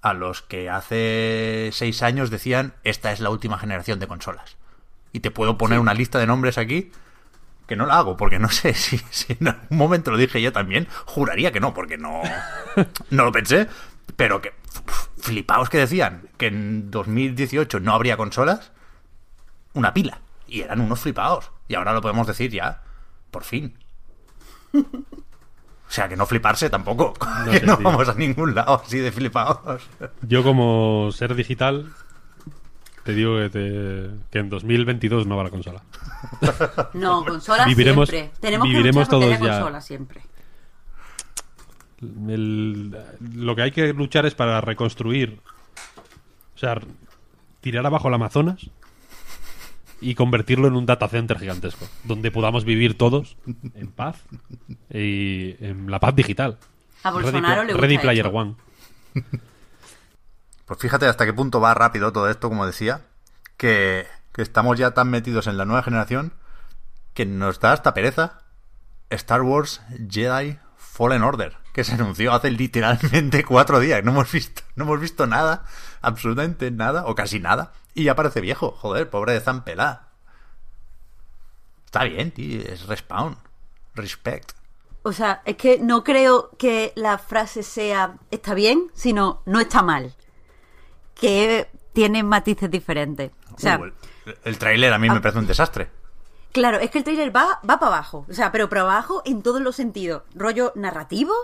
a 0.00 0.12
los 0.12 0.42
que 0.42 0.68
hace 0.68 1.70
seis 1.72 2.02
años 2.02 2.30
decían, 2.30 2.74
esta 2.82 3.12
es 3.12 3.20
la 3.20 3.30
última 3.30 3.58
generación 3.58 4.00
de 4.00 4.08
consolas. 4.08 4.56
Y 5.12 5.20
te 5.20 5.30
puedo 5.30 5.56
poner 5.56 5.78
una 5.78 5.94
lista 5.94 6.18
de 6.18 6.26
nombres 6.26 6.58
aquí 6.58 6.90
que 7.68 7.76
no 7.76 7.86
la 7.86 7.98
hago, 7.98 8.16
porque 8.16 8.40
no 8.40 8.48
sé 8.50 8.74
si, 8.74 8.98
si 9.10 9.36
en 9.38 9.46
algún 9.46 9.78
momento 9.78 10.10
lo 10.10 10.16
dije 10.16 10.42
yo 10.42 10.50
también. 10.52 10.88
Juraría 11.06 11.52
que 11.52 11.60
no, 11.60 11.72
porque 11.72 11.96
no, 11.96 12.22
no 13.10 13.24
lo 13.24 13.30
pensé. 13.30 13.68
Pero 14.16 14.42
que 14.42 14.52
flipaos 15.18 15.70
que 15.70 15.78
decían 15.78 16.28
que 16.38 16.48
en 16.48 16.90
2018 16.90 17.78
no 17.78 17.94
habría 17.94 18.16
consolas. 18.16 18.72
Una 19.74 19.94
pila. 19.94 20.18
Y 20.48 20.62
eran 20.62 20.80
unos 20.80 20.98
flipaos. 20.98 21.51
Y 21.68 21.74
ahora 21.74 21.92
lo 21.92 22.00
podemos 22.00 22.26
decir 22.26 22.50
ya, 22.50 22.82
por 23.30 23.44
fin. 23.44 23.74
O 24.74 25.94
sea, 25.94 26.08
que 26.08 26.16
no 26.16 26.26
fliparse 26.26 26.70
tampoco. 26.70 27.12
No 27.46 27.50
que 27.52 27.60
sé, 27.60 27.66
no 27.66 27.76
tío. 27.76 27.84
vamos 27.84 28.08
a 28.08 28.14
ningún 28.14 28.54
lado 28.54 28.82
así 28.84 28.98
de 28.98 29.12
flipaos. 29.12 29.82
Yo 30.22 30.42
como 30.42 31.10
ser 31.12 31.34
digital 31.34 31.92
te 33.04 33.12
digo 33.14 33.36
que, 33.38 33.50
te- 33.50 34.10
que 34.30 34.38
en 34.38 34.48
2022 34.48 35.26
no 35.26 35.36
va 35.36 35.44
la 35.44 35.50
consola. 35.50 35.82
No, 36.94 37.24
consolas 37.24 37.66
Viviremos- 37.66 38.08
siempre. 38.08 38.30
Tenemos 38.40 38.68
viviremos 38.68 39.08
que 39.08 39.14
luchar 39.16 39.28
todos 39.38 39.40
ya. 39.48 39.58
consolas 39.58 39.84
siempre. 39.84 40.22
El- 42.00 42.96
lo 43.34 43.54
que 43.56 43.62
hay 43.62 43.70
que 43.72 43.92
luchar 43.92 44.26
es 44.26 44.34
para 44.34 44.60
reconstruir, 44.60 45.40
o 46.54 46.58
sea, 46.58 46.80
tirar 47.60 47.84
abajo 47.86 48.08
el 48.08 48.14
Amazonas 48.14 48.70
y 50.02 50.14
convertirlo 50.14 50.68
en 50.68 50.74
un 50.74 50.84
data 50.84 51.08
center 51.08 51.38
gigantesco, 51.38 51.86
donde 52.04 52.30
podamos 52.30 52.64
vivir 52.64 52.98
todos 52.98 53.36
en 53.74 53.90
paz 53.92 54.22
y 54.90 55.56
en 55.64 55.90
la 55.90 56.00
paz 56.00 56.14
digital. 56.14 56.58
A 57.04 57.10
Bolsonaro 57.10 57.64
le 57.64 57.72
gusta 57.72 57.86
Ready 57.86 57.98
Player 57.98 58.26
esto. 58.26 58.38
One. 58.38 58.56
Pues 60.66 60.80
fíjate 60.80 61.06
hasta 61.06 61.26
qué 61.26 61.32
punto 61.32 61.60
va 61.60 61.74
rápido 61.74 62.12
todo 62.12 62.30
esto, 62.30 62.48
como 62.48 62.66
decía, 62.66 63.02
que, 63.56 64.06
que 64.32 64.42
estamos 64.42 64.78
ya 64.78 64.92
tan 64.92 65.10
metidos 65.10 65.46
en 65.46 65.56
la 65.56 65.64
nueva 65.64 65.82
generación 65.82 66.32
que 67.14 67.26
nos 67.26 67.60
da 67.60 67.72
hasta 67.72 67.94
pereza 67.94 68.40
Star 69.10 69.42
Wars 69.42 69.82
Jedi 70.08 70.58
Fallen 70.76 71.22
Order, 71.22 71.56
que 71.72 71.84
se 71.84 71.94
anunció 71.94 72.32
hace 72.32 72.50
literalmente 72.50 73.44
cuatro 73.44 73.80
días. 73.80 74.02
No 74.04 74.12
hemos 74.12 74.30
visto, 74.30 74.62
no 74.76 74.84
hemos 74.84 75.00
visto 75.00 75.26
nada, 75.26 75.64
absolutamente 76.02 76.70
nada, 76.70 77.04
o 77.06 77.14
casi 77.14 77.38
nada, 77.40 77.72
y 77.94 78.04
ya 78.04 78.14
parece 78.14 78.40
viejo. 78.40 78.72
Joder, 78.72 79.08
pobre 79.10 79.32
de 79.32 79.40
Zampelá. 79.40 80.08
Está 81.86 82.04
bien, 82.04 82.30
tío, 82.32 82.60
es 82.62 82.86
respawn. 82.86 83.36
Respect. 83.94 84.52
O 85.02 85.12
sea, 85.12 85.42
es 85.44 85.56
que 85.56 85.78
no 85.78 86.04
creo 86.04 86.50
que 86.58 86.92
la 86.96 87.18
frase 87.18 87.62
sea 87.62 88.16
está 88.30 88.54
bien, 88.54 88.90
sino 88.94 89.42
no 89.46 89.60
está 89.60 89.82
mal. 89.82 90.14
Que 91.14 91.68
tiene 91.92 92.22
matices 92.22 92.70
diferentes. 92.70 93.32
O 93.54 93.58
sea, 93.58 93.78
Uh, 93.78 93.84
el, 94.24 94.38
el 94.44 94.58
tráiler 94.58 94.92
a 94.92 94.98
mí 94.98 95.10
me 95.10 95.20
parece 95.20 95.38
un 95.40 95.46
desastre. 95.46 95.90
claro, 96.52 96.78
es 96.78 96.90
que 96.90 96.98
el 96.98 97.04
trailer 97.04 97.34
va, 97.34 97.60
va 97.68 97.78
para 97.78 97.86
abajo. 97.96 98.26
O 98.30 98.32
sea, 98.34 98.52
pero 98.52 98.68
para 98.68 98.82
abajo 98.82 99.22
en 99.24 99.42
todos 99.42 99.60
los 99.60 99.76
sentidos. 99.76 100.22
Rollo 100.34 100.72
narrativo, 100.76 101.34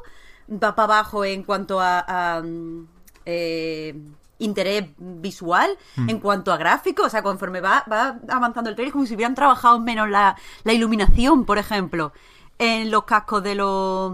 va 0.51 0.75
para 0.75 0.85
abajo 0.95 1.25
en 1.25 1.43
cuanto 1.45 1.81
a, 1.81 2.01
a, 2.37 2.43
mm, 2.43 2.89
eh, 3.27 3.95
interés 4.39 4.87
visual 4.99 5.77
en 5.97 6.19
cuanto 6.21 6.53
a 6.53 6.57
gráficos. 6.57 7.07
O 7.07 7.11
sea, 7.11 7.23
conforme 7.23 7.61
va, 7.61 7.85
va 7.91 8.19
avanzando 8.29 8.71
el 8.71 8.77
trailer, 8.77 8.89
es 8.89 8.93
como 8.93 9.07
si 9.07 9.15
hubieran 9.15 9.35
trabajado 9.35 9.81
menos 9.81 10.09
la, 10.09 10.37
la 10.65 10.73
iluminación, 10.73 11.45
por 11.45 11.59
ejemplo, 11.59 12.13
en 12.59 12.91
los 12.91 13.05
cascos 13.05 13.43
de 13.43 13.55
los 13.55 14.13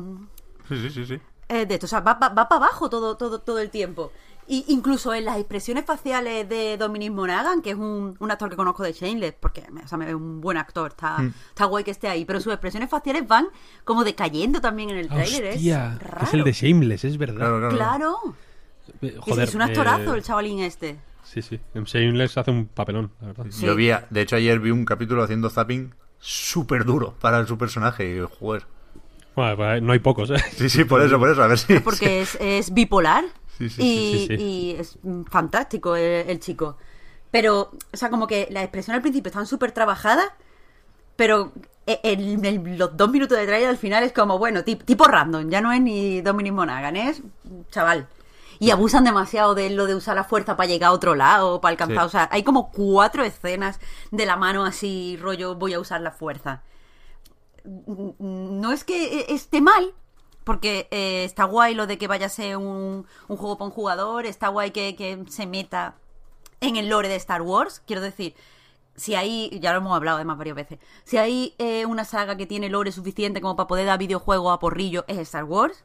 Sí, 0.69 0.77
sí, 0.81 0.91
sí, 0.91 1.05
sí. 1.07 1.21
eh, 1.49 1.67
de 1.67 1.75
esto. 1.75 1.87
O 1.87 1.89
sea, 1.89 2.01
va, 2.01 2.15
va, 2.15 2.31
va 2.31 2.49
para 2.49 2.67
abajo 2.67 2.89
todo, 2.89 3.17
todo, 3.17 3.39
todo 3.41 3.59
el 3.59 3.71
tiempo. 3.71 4.13
Y 4.47 4.65
incluso 4.69 5.15
en 5.15 5.25
las 5.25 5.39
expresiones 5.39 5.87
faciales 5.87 6.47
de 6.47 6.77
Dominic 6.77 7.11
Monaghan, 7.13 7.63
que 7.63 7.71
es 7.71 7.77
un, 7.77 8.15
un 8.19 8.31
actor 8.31 8.51
que 8.51 8.57
conozco 8.57 8.83
de 8.83 8.93
Shameless, 8.93 9.33
porque 9.41 9.65
o 9.83 9.89
sea, 9.89 9.97
me 9.97 10.05
ve 10.05 10.15
un 10.15 10.43
buen 10.43 10.59
actor, 10.59 10.91
está, 10.91 11.17
está 11.49 11.65
guay 11.65 11.83
que 11.83 11.91
esté 11.91 12.09
ahí, 12.09 12.27
pero 12.27 12.41
sus 12.41 12.53
expresiones 12.53 12.91
faciales 12.91 13.27
van 13.27 13.47
como 13.85 14.05
decayendo 14.05 14.61
también 14.61 14.91
en 14.91 14.99
el. 14.99 15.07
Hostia, 15.11 15.95
es 15.95 15.99
raro. 16.03 16.25
es 16.27 16.35
el 16.35 16.45
de 16.45 16.53
Shameless, 16.53 17.05
es 17.05 17.17
verdad. 17.17 17.37
Claro, 17.37 17.59
claro. 17.59 17.77
Claro. 17.77 18.37
Eh, 19.05 19.43
es 19.43 19.55
un 19.55 19.63
actorazo 19.63 20.15
eh, 20.15 20.17
el 20.19 20.23
chavalín 20.23 20.61
este. 20.61 20.97
Sí, 21.23 21.43
sí. 21.43 21.59
En 21.75 21.85
Shameless 21.85 22.37
hace 22.39 22.51
un 22.51 22.67
papelón, 22.67 23.11
la 23.21 23.29
verdad. 23.29 23.47
Sí. 23.51 23.65
Yo 23.67 23.75
vi, 23.75 23.91
a- 23.91 24.07
de 24.11 24.21
hecho, 24.23 24.37
ayer 24.37 24.61
vi 24.61 24.71
un 24.71 24.85
capítulo 24.85 25.23
haciendo 25.23 25.49
zapping 25.51 25.95
súper 26.19 26.85
duro 26.85 27.15
para 27.21 27.47
su 27.47 27.57
personaje. 27.59 28.17
Y, 28.17 28.21
joder. 28.39 28.67
Bueno, 29.35 29.57
pues, 29.57 29.83
no 29.83 29.93
hay 29.93 29.99
pocos, 29.99 30.31
¿eh? 30.31 30.37
Sí, 30.57 30.69
sí, 30.69 30.85
por 30.85 31.01
eso, 31.03 31.19
por 31.19 31.29
eso. 31.31 31.43
A 31.43 31.47
ver 31.49 31.59
si. 31.59 31.81
Porque 31.81 32.21
es, 32.23 32.37
es 32.41 32.73
bipolar 32.75 33.25
Sí, 33.59 33.69
sí, 33.71 33.83
y, 33.83 33.87
sí, 34.13 34.27
sí, 34.29 34.37
sí. 34.37 34.43
y 34.43 34.71
es 34.79 34.99
fantástico 35.31 35.97
el, 35.97 36.29
el 36.29 36.41
chico. 36.41 36.77
Pero, 37.31 37.73
o 37.93 37.97
sea, 37.97 38.11
como 38.11 38.27
que 38.27 38.47
las 38.51 38.63
expresiones 38.65 38.97
al 38.99 39.03
principio 39.03 39.29
están 39.29 39.47
súper 39.47 39.73
trabajadas, 39.73 40.27
pero 41.17 41.53
e- 41.87 42.01
en, 42.03 42.45
en 42.45 42.79
los 42.79 42.97
dos 42.97 43.11
minutos 43.11 43.39
de 43.39 43.47
trailer 43.47 43.69
al 43.69 43.77
final 43.79 44.05
es 44.05 44.13
como, 44.13 44.39
bueno, 44.39 44.61
tip- 44.65 44.85
tipo 44.85 45.05
random, 45.07 45.49
ya 45.51 45.61
no 45.61 45.73
es 45.73 45.81
ni 45.81 46.21
Dominic 46.21 46.53
Monaghan, 46.53 46.97
es 46.97 47.23
chaval. 47.71 48.07
Y 48.59 48.71
abusan 48.71 49.05
demasiado 49.05 49.55
de 49.55 49.71
lo 49.71 49.87
de 49.87 49.95
usar 49.95 50.17
la 50.17 50.25
fuerza 50.25 50.57
para 50.57 50.69
llegar 50.69 50.91
a 50.91 50.93
otro 50.93 51.15
lado, 51.15 51.61
para 51.61 51.73
alcanzar. 51.73 52.01
Sí. 52.01 52.07
O 52.07 52.09
sea, 52.09 52.29
hay 52.33 52.43
como 52.43 52.71
cuatro 52.71 53.25
escenas 53.25 53.81
de 54.11 54.27
la 54.27 54.37
mano 54.37 54.65
así, 54.65 55.17
rollo, 55.21 55.55
voy 55.55 55.75
a 55.75 55.81
usar 55.81 56.01
la 56.01 56.11
fuerza 56.13 56.63
no 57.65 58.73
es 58.73 58.85
que 58.85 59.27
esté 59.29 59.61
mal, 59.61 59.95
porque 60.45 60.87
eh, 60.91 61.25
está 61.25 61.45
guay 61.45 61.75
lo 61.75 61.87
de 61.87 61.99
que 61.99 62.07
vaya 62.07 62.27
a 62.27 62.31
ser 62.31 62.57
un, 62.57 63.07
un 63.29 63.37
juego 63.37 63.57
para 63.57 63.67
un 63.67 63.73
jugador, 63.73 64.27
está 64.27 64.49
guay 64.49 64.71
que, 64.71 64.95
que 64.97 65.25
se 65.29 65.47
meta 65.47 65.97
en 66.61 66.77
el 66.77 66.89
lore 66.89 67.09
de 67.09 67.17
Star 67.17 67.43
Wars, 67.43 67.83
quiero 67.87 68.03
decir, 68.03 68.35
si 68.97 69.15
hay, 69.15 69.59
ya 69.61 69.73
lo 69.73 69.79
hemos 69.79 69.97
hablado 69.97 70.17
además 70.17 70.39
varias 70.39 70.57
veces, 70.57 70.79
si 71.05 71.17
hay 71.17 71.55
eh, 71.59 71.87
una 71.87 72.05
saga 72.05 72.37
que 72.37 72.47
tiene 72.47 72.69
lore 72.69 72.93
suficiente 72.93 73.41
como 73.41 73.57
para 73.57 73.67
poder 73.67 73.87
dar 73.87 73.99
videojuegos 73.99 74.53
a 74.53 74.59
porrillo, 74.59 75.05
es 75.09 75.19
Star 75.19 75.45
Wars. 75.45 75.85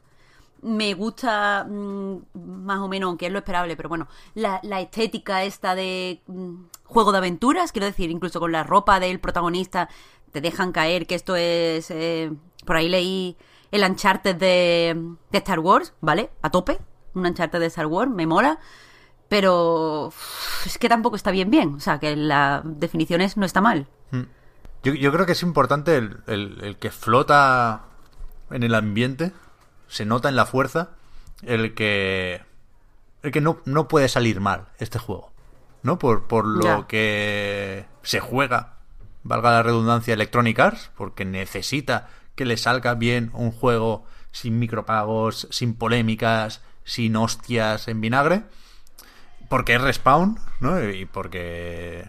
Me 0.62 0.92
gusta 0.94 1.64
mm, 1.68 2.16
más 2.64 2.78
o 2.80 2.88
menos, 2.88 3.08
aunque 3.08 3.26
es 3.26 3.32
lo 3.32 3.38
esperable, 3.38 3.76
pero 3.76 3.88
bueno, 3.88 4.08
la, 4.34 4.60
la 4.62 4.80
estética 4.80 5.44
esta 5.44 5.74
de 5.74 6.22
mm, 6.26 6.54
juego 6.84 7.12
de 7.12 7.18
aventuras, 7.18 7.72
quiero 7.72 7.86
decir, 7.86 8.10
incluso 8.10 8.40
con 8.40 8.52
la 8.52 8.62
ropa 8.62 9.00
del 9.00 9.20
protagonista, 9.20 9.88
te 10.32 10.40
dejan 10.40 10.72
caer 10.72 11.06
que 11.06 11.14
esto 11.14 11.34
es... 11.36 11.90
eh, 11.90 12.30
por 12.66 12.76
ahí 12.76 12.88
leí 12.88 13.36
el 13.70 13.82
Uncharted 13.84 14.36
de, 14.36 15.14
de 15.30 15.38
Star 15.38 15.60
Wars, 15.60 15.94
¿vale? 16.00 16.30
A 16.42 16.50
tope, 16.50 16.78
un 17.14 17.24
Uncharted 17.26 17.58
de 17.60 17.66
Star 17.66 17.86
Wars, 17.86 18.10
me 18.10 18.26
mola, 18.26 18.58
pero 19.28 20.12
es 20.66 20.76
que 20.78 20.88
tampoco 20.88 21.16
está 21.16 21.30
bien 21.30 21.50
bien, 21.50 21.74
o 21.76 21.80
sea, 21.80 21.98
que 22.00 22.16
la 22.16 22.62
definición 22.64 23.20
es 23.20 23.36
no 23.36 23.46
está 23.46 23.60
mal. 23.60 23.86
Yo, 24.82 24.94
yo 24.94 25.12
creo 25.12 25.26
que 25.26 25.32
es 25.32 25.42
importante 25.42 25.96
el- 25.96 26.22
el 26.26 26.76
que 26.78 26.90
flota 26.90 27.82
en 28.50 28.62
el 28.62 28.74
ambiente, 28.74 29.32
se 29.90 30.06
nota 30.06 30.28
en 30.30 30.36
la 30.36 30.46
fuerza, 30.46 30.90
el 31.42 31.74
que. 31.74 32.42
El 33.22 33.32
que 33.32 33.42
no, 33.42 33.58
no 33.66 33.86
puede 33.88 34.08
salir 34.08 34.40
mal 34.40 34.68
este 34.78 34.98
juego. 34.98 35.30
¿No? 35.82 35.98
Por, 35.98 36.26
por 36.26 36.46
lo 36.46 36.86
que 36.86 37.84
se 38.02 38.20
juega, 38.20 38.74
valga 39.22 39.50
la 39.50 39.62
redundancia, 39.62 40.14
Electronic 40.14 40.58
Arts, 40.58 40.90
porque 40.96 41.24
necesita 41.26 42.08
que 42.34 42.44
le 42.46 42.56
salga 42.56 42.94
bien 42.94 43.30
un 43.34 43.50
juego 43.52 44.04
sin 44.30 44.58
micropagos, 44.58 45.48
sin 45.50 45.74
polémicas, 45.74 46.62
sin 46.84 47.16
hostias 47.16 47.88
en 47.88 48.00
vinagre. 48.00 48.42
Porque 49.48 49.74
es 49.74 49.80
respawn, 49.82 50.38
¿no? 50.60 50.82
Y 50.88 51.06
porque 51.06 52.08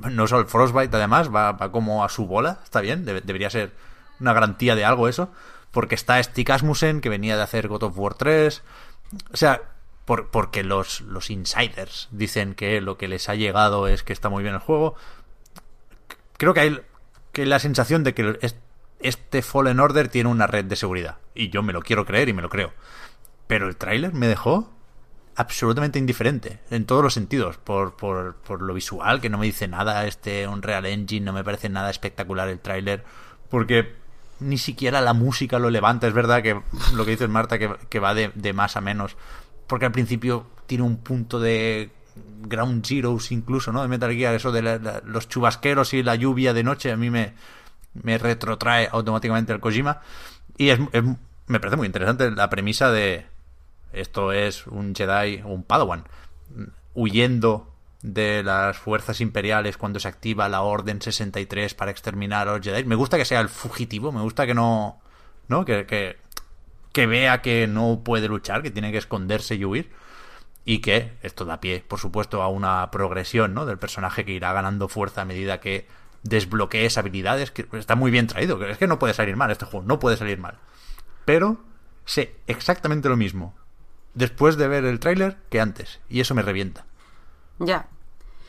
no 0.10 0.26
solo 0.26 0.42
el 0.42 0.46
Frostbite, 0.48 0.96
además, 0.96 1.32
va, 1.32 1.52
va 1.52 1.70
como 1.70 2.04
a 2.04 2.08
su 2.08 2.26
bola, 2.26 2.60
está 2.64 2.80
bien, 2.80 3.04
debe- 3.04 3.20
debería 3.22 3.50
ser 3.50 3.72
una 4.20 4.32
garantía 4.32 4.74
de 4.74 4.84
algo 4.84 5.08
eso, 5.08 5.30
porque 5.76 5.94
está 5.94 6.22
Stig 6.22 6.50
Asmussen, 6.50 7.02
que 7.02 7.10
venía 7.10 7.36
de 7.36 7.42
hacer 7.42 7.68
God 7.68 7.82
of 7.82 7.98
War 7.98 8.14
3, 8.14 8.62
o 9.30 9.36
sea, 9.36 9.60
por- 10.06 10.30
porque 10.30 10.64
los, 10.64 11.02
los 11.02 11.28
insiders 11.28 12.08
dicen 12.12 12.54
que 12.54 12.80
lo 12.80 12.96
que 12.96 13.08
les 13.08 13.28
ha 13.28 13.34
llegado 13.34 13.86
es 13.86 14.02
que 14.02 14.14
está 14.14 14.30
muy 14.30 14.42
bien 14.42 14.54
el 14.54 14.60
juego, 14.62 14.94
creo 16.38 16.54
que 16.54 16.60
hay 16.60 16.80
que 17.32 17.44
la 17.44 17.58
sensación 17.58 18.04
de 18.04 18.14
que 18.14 18.38
es- 18.40 18.56
este 19.00 19.42
Fallen 19.42 19.78
Order 19.78 20.08
tiene 20.08 20.30
una 20.30 20.46
red 20.46 20.64
de 20.64 20.76
seguridad, 20.76 21.18
y 21.34 21.50
yo 21.50 21.62
me 21.62 21.74
lo 21.74 21.82
quiero 21.82 22.06
creer 22.06 22.30
y 22.30 22.32
me 22.32 22.40
lo 22.40 22.48
creo, 22.48 22.72
pero 23.46 23.68
el 23.68 23.76
tráiler 23.76 24.14
me 24.14 24.28
dejó 24.28 24.72
absolutamente 25.34 25.98
indiferente 25.98 26.60
en 26.70 26.86
todos 26.86 27.02
los 27.04 27.12
sentidos. 27.12 27.58
Por, 27.58 27.96
por, 27.96 28.36
por 28.36 28.62
lo 28.62 28.72
visual 28.72 29.20
que 29.20 29.28
no 29.28 29.36
me 29.36 29.44
dice 29.44 29.68
nada 29.68 30.06
este 30.06 30.48
Unreal 30.48 30.86
Engine 30.86 31.26
no 31.26 31.34
me 31.34 31.44
parece 31.44 31.68
nada 31.68 31.90
espectacular 31.90 32.48
el 32.48 32.60
tráiler. 32.60 33.04
Porque 33.50 34.05
ni 34.40 34.58
siquiera 34.58 35.00
la 35.00 35.12
música 35.14 35.58
lo 35.58 35.70
levanta. 35.70 36.06
Es 36.06 36.12
verdad 36.14 36.42
que 36.42 36.60
lo 36.94 37.04
que 37.04 37.12
dices 37.12 37.28
Marta 37.28 37.58
que, 37.58 37.98
va 37.98 38.14
de, 38.14 38.52
más 38.52 38.76
a 38.76 38.80
menos. 38.80 39.16
Porque 39.66 39.86
al 39.86 39.92
principio 39.92 40.46
tiene 40.66 40.84
un 40.84 40.98
punto 40.98 41.40
de 41.40 41.90
Ground 42.42 42.84
Zeroes 42.86 43.30
incluso 43.32 43.72
no 43.72 43.82
de 43.82 43.88
Metal 43.88 44.12
Gear 44.12 44.34
eso 44.34 44.50
de 44.52 44.80
los 45.04 45.28
chubasqueros 45.28 45.92
y 45.94 46.02
la 46.02 46.14
lluvia 46.14 46.54
de 46.54 46.62
noche 46.64 46.90
a 46.92 46.96
mí 46.96 47.10
me 47.10 47.34
me 48.02 48.18
retrotrae 48.18 48.88
automáticamente 48.92 49.52
al 49.52 49.60
Kojima. 49.60 50.00
Y 50.58 50.68
es, 50.70 50.80
es- 50.92 51.04
me 51.46 51.60
parece 51.60 51.76
muy 51.76 51.86
interesante 51.86 52.30
la 52.30 52.50
premisa 52.50 52.90
de 52.90 53.26
esto 53.92 54.32
es 54.32 54.66
un 54.66 54.94
Jedi, 54.94 55.42
un 55.44 55.62
Padawan, 55.62 56.04
huyendo 56.94 57.72
de 58.02 58.42
las 58.42 58.78
fuerzas 58.78 59.20
imperiales 59.20 59.76
cuando 59.76 60.00
se 60.00 60.08
activa 60.08 60.48
la 60.48 60.62
Orden 60.62 61.00
63 61.00 61.74
para 61.74 61.90
exterminar 61.90 62.48
a 62.48 62.56
los 62.56 62.64
Jedi. 62.64 62.84
Me 62.84 62.94
gusta 62.94 63.16
que 63.16 63.24
sea 63.24 63.40
el 63.40 63.48
fugitivo, 63.48 64.12
me 64.12 64.20
gusta 64.20 64.46
que 64.46 64.54
no... 64.54 65.00
¿no? 65.48 65.64
Que, 65.64 65.86
que, 66.92 67.06
vea 67.06 67.42
que 67.42 67.66
no 67.66 68.00
puede 68.04 68.28
luchar, 68.28 68.62
que 68.62 68.70
tiene 68.70 68.92
que 68.92 68.98
esconderse 68.98 69.54
y 69.54 69.64
huir. 69.64 69.90
Y 70.64 70.80
que 70.80 71.12
esto 71.22 71.44
da 71.44 71.60
pie, 71.60 71.84
por 71.86 72.00
supuesto, 72.00 72.42
a 72.42 72.48
una 72.48 72.90
progresión 72.90 73.54
¿no? 73.54 73.66
del 73.66 73.78
personaje 73.78 74.24
que 74.24 74.32
irá 74.32 74.52
ganando 74.52 74.88
fuerza 74.88 75.22
a 75.22 75.24
medida 75.24 75.60
que 75.60 75.86
desbloquees 76.22 76.98
habilidades. 76.98 77.52
Que 77.52 77.66
está 77.72 77.94
muy 77.94 78.10
bien 78.10 78.26
traído. 78.26 78.62
Es 78.66 78.76
que 78.78 78.88
no 78.88 78.98
puede 78.98 79.14
salir 79.14 79.36
mal 79.36 79.50
este 79.50 79.64
juego, 79.64 79.86
no 79.86 80.00
puede 80.00 80.16
salir 80.16 80.38
mal. 80.38 80.58
Pero 81.24 81.58
sé 82.04 82.34
exactamente 82.46 83.08
lo 83.08 83.16
mismo 83.16 83.54
después 84.16 84.56
de 84.56 84.66
ver 84.66 84.84
el 84.84 84.98
tráiler 84.98 85.36
que 85.50 85.60
antes. 85.60 86.00
Y 86.08 86.20
eso 86.20 86.34
me 86.34 86.42
revienta. 86.42 86.86
Ya. 87.58 87.88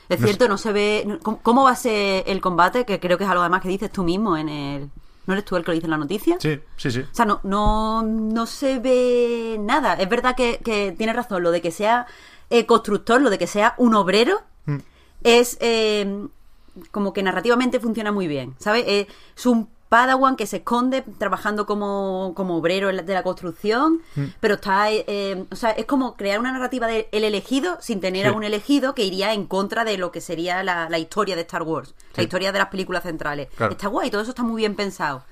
Es 0.10 0.20
No 0.22 0.28
cierto, 0.28 0.48
no 0.48 0.58
se 0.58 0.72
ve. 0.72 1.04
no- 1.06 1.20
¿Cómo, 1.20 1.40
cómo 1.42 1.64
va 1.64 1.72
a 1.72 1.76
ser 1.76 2.24
el 2.28 2.40
combate? 2.42 2.86
Que 2.86 3.00
creo 3.00 3.18
que 3.18 3.26
es 3.26 3.30
algo 3.30 3.42
además 3.42 3.62
que 3.62 3.68
dices 3.70 3.92
tú 3.92 4.04
mismo 4.04 4.38
en 4.38 4.50
el. 4.50 4.90
¿No 5.26 5.34
eres 5.34 5.44
tú 5.44 5.58
el 5.58 5.64
que 5.66 5.72
lo 5.72 5.76
dice 5.76 5.88
en 5.88 5.92
la 5.92 5.98
noticia? 5.98 6.38
Sí, 6.40 6.58
sí, 6.78 6.90
sí. 6.92 7.02
O 7.02 7.14
sea, 7.14 7.26
no, 7.26 7.42
no, 7.44 8.02
no 8.02 8.46
se 8.46 8.80
ve 8.80 9.58
nada. 9.60 9.96
Es 9.96 10.08
verdad 10.08 10.36
que, 10.38 10.60
que 10.64 10.94
tienes 10.98 11.16
razón, 11.18 11.44
lo 11.44 11.52
de 11.52 11.62
que 11.62 11.72
sea 11.72 12.08
eh, 12.50 12.66
constructor, 12.66 13.22
lo 13.22 13.30
de 13.30 13.38
que 13.38 13.48
sea 13.48 13.74
un 13.78 13.94
obrero, 13.96 14.42
Mm. 14.66 14.78
es 15.24 15.58
eh, 15.60 16.28
como 16.92 17.12
que 17.12 17.24
narrativamente 17.24 17.80
funciona 17.82 18.12
muy 18.14 18.28
bien, 18.28 18.56
¿sabes? 18.60 18.86
Eh, 18.88 19.08
es 19.36 19.46
un 19.46 19.70
Padawan 19.90 20.36
que 20.36 20.48
se 20.48 20.58
esconde 20.58 21.02
trabajando 21.18 21.66
como, 21.66 22.34
como 22.36 22.58
obrero 22.58 22.88
de 22.92 23.14
la 23.14 23.24
construcción, 23.24 24.02
Mm. 24.16 24.24
pero 24.42 24.56
está, 24.56 24.92
eh, 24.92 25.46
o 25.50 25.56
sea, 25.56 25.72
es 25.72 25.86
como 25.86 26.16
crear 26.18 26.40
una 26.40 26.52
narrativa 26.52 26.88
del 26.88 27.06
elegido 27.12 27.78
sin 27.80 28.02
tener 28.02 28.26
Sí. 28.26 28.34
a 28.34 28.36
un 28.36 28.44
elegido 28.44 28.94
que 28.96 29.04
iría 29.06 29.34
en 29.34 29.46
contra 29.46 29.86
de 29.86 29.98
lo 29.98 30.12
que 30.12 30.20
sería 30.22 30.62
la, 30.64 30.90
la 30.90 31.00
historia 31.00 31.36
de 31.36 31.44
Star 31.44 31.64
Wars, 31.64 31.94
la 32.16 32.24
historia 32.24 32.52
de 32.52 32.60
las 32.60 32.68
películas 32.68 33.04
centrales. 33.04 33.48
Claro. 33.56 33.72
Está 33.72 33.88
guay, 33.88 34.12
todo 34.12 34.22
eso 34.22 34.32
está 34.32 34.44
muy 34.44 34.58
bien 34.62 34.76
pensado. 34.76 35.24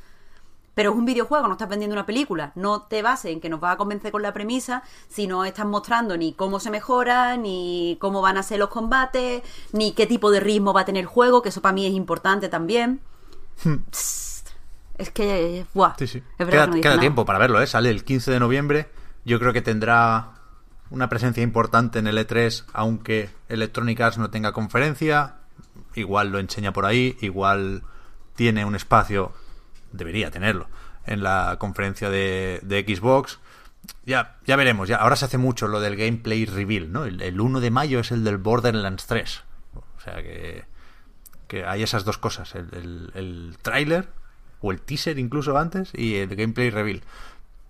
Pero 0.73 0.91
es 0.91 0.97
un 0.97 1.05
videojuego, 1.05 1.47
no 1.47 1.53
estás 1.53 1.69
vendiendo 1.69 1.93
una 1.93 2.05
película. 2.05 2.51
No 2.55 2.81
te 2.81 3.01
bases 3.01 3.31
en 3.31 3.39
que 3.39 3.47
nos 3.47 3.63
va 3.63 3.71
a 3.71 3.77
convencer 3.77 4.11
con 4.11 4.21
la 4.21 4.33
premisa 4.33 4.83
si 5.07 5.25
no 5.25 5.45
estás 5.45 5.65
mostrando 5.65 6.17
ni 6.17 6.33
cómo 6.33 6.59
se 6.59 6.69
mejora, 6.69 7.37
ni 7.37 7.97
cómo 8.01 8.21
van 8.21 8.37
a 8.37 8.43
ser 8.43 8.59
los 8.59 8.67
combates, 8.69 9.41
ni 9.71 9.93
qué 9.93 10.05
tipo 10.05 10.31
de 10.31 10.41
ritmo 10.41 10.73
va 10.73 10.81
a 10.81 10.85
tener 10.85 11.01
el 11.01 11.07
juego, 11.07 11.41
que 11.41 11.47
eso 11.47 11.61
para 11.61 11.71
mí 11.73 11.85
es 11.85 11.93
importante 11.93 12.49
también. 12.49 12.99
Psst. 13.91 14.34
Es 14.97 15.09
que, 15.11 15.65
buah. 15.73 15.95
Sí, 15.97 16.07
sí. 16.07 16.23
es 16.37 16.45
verdad 16.45 16.51
Queda, 16.51 16.65
que 16.65 16.69
no 16.69 16.75
dice 16.75 16.81
queda 16.83 16.91
nada. 16.93 17.01
tiempo 17.01 17.25
para 17.25 17.39
verlo, 17.39 17.61
¿eh? 17.61 17.67
Sale 17.67 17.89
el 17.89 18.03
15 18.03 18.31
de 18.31 18.39
noviembre. 18.39 18.89
Yo 19.25 19.39
creo 19.39 19.53
que 19.53 19.61
tendrá 19.61 20.31
una 20.89 21.09
presencia 21.09 21.43
importante 21.43 21.99
en 21.99 22.07
el 22.07 22.17
E3, 22.17 22.65
aunque 22.73 23.29
Electronic 23.49 23.99
Arts 24.01 24.17
no 24.17 24.29
tenga 24.29 24.51
conferencia. 24.53 25.35
Igual 25.95 26.31
lo 26.31 26.39
enseña 26.39 26.71
por 26.73 26.85
ahí, 26.85 27.17
igual 27.21 27.83
tiene 28.35 28.65
un 28.65 28.75
espacio, 28.75 29.33
debería 29.91 30.29
tenerlo, 30.29 30.67
en 31.05 31.23
la 31.23 31.55
conferencia 31.59 32.09
de, 32.09 32.59
de 32.63 32.83
Xbox. 32.83 33.39
ya, 34.05 34.37
ya 34.45 34.55
veremos. 34.57 34.87
Ya, 34.89 34.97
ahora 34.97 35.15
se 35.15 35.25
hace 35.25 35.37
mucho 35.37 35.67
lo 35.67 35.79
del 35.79 35.95
gameplay 35.95 36.45
reveal, 36.45 36.91
¿no? 36.91 37.05
El, 37.05 37.21
el 37.21 37.39
1 37.41 37.59
de 37.61 37.71
mayo 37.71 37.99
es 37.99 38.11
el 38.11 38.23
del 38.23 38.37
Borderlands 38.37 39.07
3. 39.07 39.43
O 39.75 40.01
sea 40.01 40.15
que, 40.21 40.65
que 41.47 41.65
hay 41.65 41.81
esas 41.83 42.03
dos 42.05 42.17
cosas. 42.17 42.53
El, 42.55 42.67
el, 42.73 43.11
el 43.15 43.57
tráiler, 43.61 44.07
o 44.61 44.71
el 44.71 44.81
teaser 44.81 45.19
incluso 45.19 45.57
antes, 45.57 45.91
y 45.93 46.15
el 46.15 46.35
gameplay 46.35 46.69
reveal. 46.69 47.01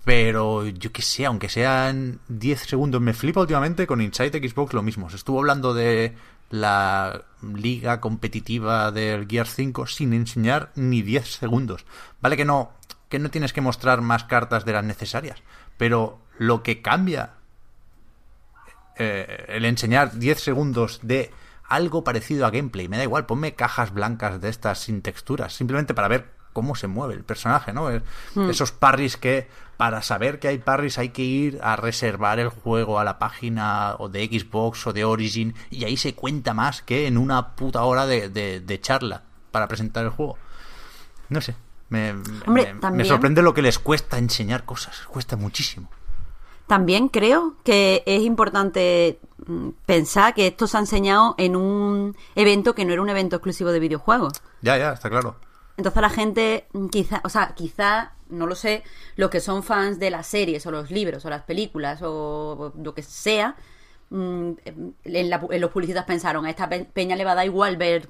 Pero 0.04 0.68
yo 0.68 0.92
que 0.92 1.02
sé, 1.02 1.26
aunque 1.26 1.50
sean 1.50 2.20
10 2.28 2.60
segundos, 2.62 3.02
me 3.02 3.14
flipa 3.14 3.42
últimamente 3.42 3.88
con 3.88 4.02
Inside 4.02 4.48
Xbox 4.48 4.74
lo 4.74 4.84
mismo. 4.84 5.10
Se 5.10 5.16
estuvo 5.16 5.40
hablando 5.40 5.74
de 5.74 6.16
la 6.52 7.24
liga 7.42 8.00
competitiva 8.00 8.92
del 8.92 9.28
Gear 9.28 9.48
5 9.48 9.88
sin 9.88 10.14
enseñar 10.14 10.72
ni 10.76 11.02
10 11.02 11.28
segundos. 11.28 11.86
Vale 12.22 12.38
que 12.38 12.46
no, 12.46 12.72
que 13.10 13.18
no 13.18 13.32
tienes 13.32 13.52
que 13.52 13.62
mostrar 13.62 14.02
más 14.02 14.26
cartas 14.26 14.64
de 14.64 14.74
las 14.74 14.84
necesarias, 14.84 15.42
pero 15.78 16.20
lo 16.38 16.62
que 16.62 16.84
cambia 16.84 17.32
eh, 18.98 19.46
el 19.50 19.66
enseñar 19.66 20.18
10 20.18 20.40
segundos 20.40 21.00
de 21.02 21.32
algo 21.68 22.04
parecido 22.04 22.46
a 22.46 22.52
gameplay, 22.52 22.88
me 22.88 22.98
da 22.98 23.04
igual, 23.04 23.26
ponme 23.26 23.56
cajas 23.56 23.92
blancas 23.92 24.40
de 24.40 24.50
estas 24.50 24.80
sin 24.80 25.02
texturas, 25.02 25.54
simplemente 25.54 25.94
para 25.94 26.08
ver 26.08 26.35
cómo 26.56 26.74
se 26.74 26.88
mueve 26.88 27.14
el 27.14 27.24
personaje, 27.26 27.74
¿no? 27.74 27.90
Es- 27.92 28.02
Esos 28.50 28.72
parries 28.72 29.18
que 29.18 29.48
para 29.78 30.02
saber 30.02 30.40
que 30.40 30.48
hay 30.48 30.58
parries 30.58 30.98
hay 30.98 31.10
que 31.10 31.22
ir 31.22 31.60
a 31.62 31.76
reservar 31.76 32.40
el 32.40 32.48
juego 32.48 32.98
a 32.98 33.04
la 33.04 33.20
página 33.20 33.96
o 34.00 34.08
de 34.08 34.26
Xbox 34.26 34.88
o 34.88 34.94
de 34.94 35.04
Origin 35.04 35.54
y 35.70 35.84
ahí 35.84 35.98
se 35.98 36.16
cuenta 36.16 36.54
más 36.54 36.82
que 36.82 37.08
en 37.08 37.18
una 37.18 37.56
puta 37.56 37.84
hora 37.84 38.06
de, 38.06 38.30
de- 38.30 38.62
de 38.62 38.80
charla 38.82 39.24
para 39.52 39.68
presentar 39.68 40.06
el 40.06 40.12
juego. 40.12 40.38
No 41.28 41.42
sé, 41.42 41.56
me, 41.90 42.12
Hombre, 42.48 42.74
me- 42.94 43.04
sorprende 43.06 43.42
lo 43.42 43.54
que 43.54 43.62
les 43.62 43.78
cuesta 43.78 44.18
enseñar 44.18 44.64
cosas, 44.64 45.02
cuesta 45.08 45.36
muchísimo. 45.36 45.90
También 46.68 47.10
creo 47.10 47.56
que 47.64 48.02
es 48.08 48.22
importante 48.24 49.20
mm, 49.46 49.70
pensar 49.86 50.34
que 50.34 50.48
esto 50.48 50.66
se 50.68 50.78
ha 50.78 50.80
enseñado 50.80 51.36
en 51.38 51.56
un 51.56 52.16
evento 52.34 52.74
que 52.74 52.86
no 52.86 52.94
era 52.94 53.02
un 53.02 53.10
evento 53.10 53.36
exclusivo 53.36 53.72
de 53.72 53.80
videojuegos. 53.82 54.42
Ya, 54.62 54.78
ya, 54.78 54.94
está 54.94 55.10
claro. 55.10 55.36
Entonces 55.78 56.02
la 56.02 56.10
gente, 56.10 56.68
mm, 56.74 56.88
quizá, 56.88 57.22
o 57.24 57.30
sea, 57.30 57.54
quizá, 57.56 58.14
no 58.30 58.48
lo 58.48 58.56
sé, 58.56 58.84
los 59.18 59.30
que 59.30 59.40
son 59.40 59.62
fans 59.64 60.00
de 60.00 60.10
las 60.10 60.26
series 60.28 60.66
o 60.66 60.72
los 60.72 60.90
libros 60.92 61.26
o 61.26 61.30
las 61.30 61.44
películas 61.44 62.00
o 62.04 62.72
lo 62.82 62.94
que 62.94 63.04
sea, 63.04 63.56
mm, 64.10 64.52
en, 64.66 65.30
la- 65.30 65.46
en 65.50 65.62
los 65.62 65.72
publicistas 65.72 66.06
pensaron, 66.06 66.46
a 66.46 66.50
esta 66.50 66.70
pe- 66.70 66.86
peña 66.86 67.16
le 67.16 67.26
va 67.26 67.32
a 67.34 67.36
dar 67.36 67.46
igual 67.46 67.76
ver 67.78 68.08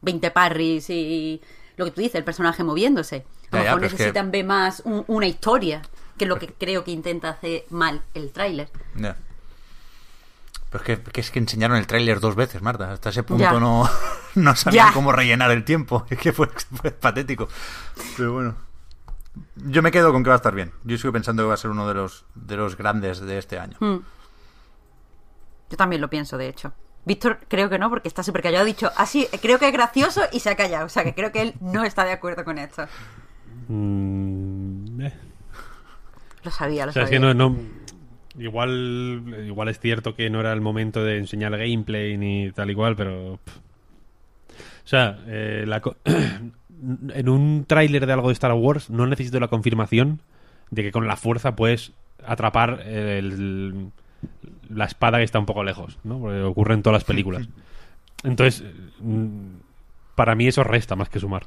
20 0.00 0.30
parries 0.30 0.90
y 0.90 1.40
lo 1.76 1.84
que 1.84 1.90
tú 1.92 2.00
dices, 2.00 2.16
el 2.16 2.24
personaje 2.24 2.62
moviéndose. 2.64 3.24
A 3.50 3.56
lo 3.56 3.62
mejor 3.64 3.80
que- 3.80 3.86
necesitan 4.04 4.30
ver 4.30 4.44
más 4.44 4.82
un- 4.84 5.04
una 5.06 5.26
historia, 5.26 5.82
que 6.18 6.24
es 6.24 6.28
lo 6.28 6.38
que 6.38 6.48
creo 6.48 6.84
que 6.84 6.90
intenta 6.90 7.30
hacer 7.30 7.64
mal 7.70 8.02
el 8.14 8.30
tráiler. 8.32 8.68
Pero 10.74 10.82
es 10.92 10.98
que, 10.98 11.12
que 11.12 11.20
es 11.20 11.30
que 11.30 11.38
enseñaron 11.38 11.76
el 11.76 11.86
tráiler 11.86 12.18
dos 12.18 12.34
veces, 12.34 12.60
Marta. 12.60 12.90
Hasta 12.90 13.10
ese 13.10 13.22
punto 13.22 13.44
Ya. 13.44 13.52
no, 13.52 13.88
no 14.34 14.56
sabían 14.56 14.88
Ya. 14.88 14.92
cómo 14.92 15.12
rellenar 15.12 15.52
el 15.52 15.62
tiempo. 15.64 16.04
Es 16.10 16.18
que 16.18 16.32
fue, 16.32 16.48
fue 16.48 16.90
patético. 16.90 17.46
Pero 18.16 18.32
bueno. 18.32 18.56
Yo 19.54 19.82
me 19.82 19.92
quedo 19.92 20.10
con 20.12 20.24
que 20.24 20.30
va 20.30 20.34
a 20.34 20.38
estar 20.38 20.52
bien. 20.52 20.72
Yo 20.82 20.98
sigo 20.98 21.12
pensando 21.12 21.44
que 21.44 21.46
va 21.48 21.54
a 21.54 21.58
ser 21.58 21.70
uno 21.70 21.86
de 21.86 21.94
los, 21.94 22.24
de 22.34 22.56
los 22.56 22.76
grandes 22.76 23.20
de 23.20 23.38
este 23.38 23.56
año. 23.60 23.76
Mm. 23.78 23.98
Yo 25.70 25.76
también 25.76 26.00
lo 26.02 26.10
pienso, 26.10 26.36
de 26.38 26.48
hecho. 26.48 26.72
Víctor 27.04 27.38
creo 27.48 27.70
que 27.70 27.78
no, 27.78 27.88
porque 27.88 28.08
está 28.08 28.24
súper 28.24 28.42
callado. 28.42 28.62
Ha 28.62 28.66
dicho, 28.66 28.90
así, 28.96 29.28
creo 29.40 29.60
que 29.60 29.68
es 29.68 29.72
gracioso 29.72 30.22
y 30.32 30.40
se 30.40 30.50
ha 30.50 30.56
callado. 30.56 30.86
O 30.86 30.88
sea, 30.88 31.04
que 31.04 31.14
creo 31.14 31.30
que 31.30 31.40
él 31.42 31.54
no 31.60 31.84
está 31.84 32.04
de 32.04 32.10
acuerdo 32.10 32.44
con 32.44 32.58
esto. 32.58 32.86
Mm, 33.68 35.00
eh. 35.02 35.14
Lo 36.42 36.50
sabía, 36.50 36.84
lo 36.86 36.90
O 36.90 36.92
sea, 36.92 37.04
es 37.04 37.08
sabía. 37.10 37.20
que 37.20 37.24
no, 37.24 37.32
no- 37.50 37.56
igual, 38.38 39.22
igual 39.46 39.68
es 39.68 39.78
cierto 39.80 40.14
que 40.14 40.30
no 40.30 40.40
era 40.40 40.52
el 40.52 40.60
momento 40.60 41.04
de 41.04 41.18
enseñar 41.18 41.56
gameplay 41.56 42.16
ni 42.16 42.50
tal 42.52 42.70
igual, 42.70 42.96
pero... 42.96 43.38
pff. 43.44 43.56
O 44.84 44.86
sea, 44.86 45.18
eh, 45.26 45.64
la 45.66 45.80
co- 45.80 45.96
en 46.04 47.28
un 47.28 47.64
tráiler 47.66 48.06
de 48.06 48.12
algo 48.12 48.28
de 48.28 48.34
Star 48.34 48.52
Wars 48.52 48.90
no 48.90 49.06
necesito 49.06 49.40
la 49.40 49.48
confirmación 49.48 50.20
de 50.70 50.82
que 50.82 50.92
con 50.92 51.06
la 51.06 51.16
fuerza 51.16 51.56
puedes 51.56 51.92
atrapar 52.26 52.80
el- 52.86 53.90
la 54.68 54.84
espada 54.84 55.18
que 55.18 55.24
está 55.24 55.38
un 55.38 55.46
poco 55.46 55.64
lejos, 55.64 55.98
¿no? 56.04 56.18
Porque 56.18 56.40
ocurre 56.42 56.74
en 56.74 56.82
todas 56.82 56.96
las 56.96 57.04
películas. 57.04 57.48
Entonces, 58.24 58.64
mm, 59.00 59.56
para 60.14 60.34
mí 60.34 60.46
eso 60.46 60.64
resta 60.64 60.96
más 60.96 61.08
que 61.08 61.20
sumar. 61.20 61.46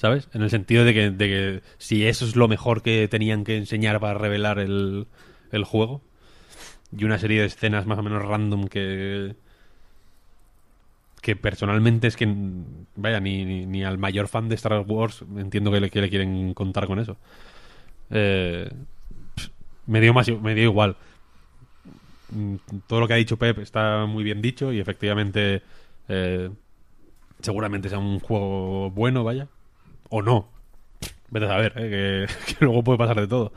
¿Sabes? 0.00 0.30
En 0.32 0.40
el 0.40 0.48
sentido 0.48 0.86
de 0.86 0.94
que, 0.94 1.10
de 1.10 1.28
que 1.28 1.62
si 1.76 2.06
eso 2.06 2.24
es 2.24 2.34
lo 2.34 2.48
mejor 2.48 2.80
que 2.80 3.06
tenían 3.06 3.44
que 3.44 3.58
enseñar 3.58 4.00
para 4.00 4.14
revelar 4.14 4.58
el, 4.58 5.06
el 5.52 5.64
juego 5.64 6.00
y 6.96 7.04
una 7.04 7.18
serie 7.18 7.40
de 7.40 7.46
escenas 7.48 7.84
más 7.84 7.98
o 7.98 8.02
menos 8.02 8.24
random 8.24 8.66
que 8.68 9.36
que 11.20 11.36
personalmente 11.36 12.06
es 12.06 12.16
que 12.16 12.26
vaya 12.96 13.20
ni, 13.20 13.66
ni, 13.66 13.84
al 13.84 13.98
mayor 13.98 14.28
fan 14.28 14.48
de 14.48 14.54
Star 14.54 14.86
Wars 14.88 15.22
entiendo 15.36 15.70
que 15.70 15.80
le, 15.82 15.90
que 15.90 16.00
le 16.00 16.08
quieren 16.08 16.54
contar 16.54 16.86
con 16.86 16.98
eso. 16.98 17.18
Eh, 18.08 18.70
me 19.86 20.00
dio 20.00 20.14
más 20.14 20.30
me 20.30 20.54
dio 20.54 20.64
igual. 20.64 20.96
Mm, 22.30 22.54
todo 22.86 23.00
lo 23.00 23.06
que 23.06 23.12
ha 23.12 23.16
dicho 23.16 23.36
Pep 23.36 23.58
está 23.58 24.06
muy 24.06 24.24
bien 24.24 24.40
dicho 24.40 24.72
y 24.72 24.80
efectivamente 24.80 25.60
eh, 26.08 26.48
seguramente 27.42 27.90
sea 27.90 27.98
un 27.98 28.18
juego 28.18 28.90
bueno 28.92 29.24
vaya 29.24 29.46
o 30.10 30.22
no. 30.22 30.48
Vete 31.30 31.46
a 31.46 31.48
saber, 31.48 31.72
¿eh? 31.76 32.26
que, 32.46 32.54
que 32.58 32.64
luego 32.64 32.84
puede 32.84 32.98
pasar 32.98 33.18
de 33.20 33.26
todo. 33.26 33.52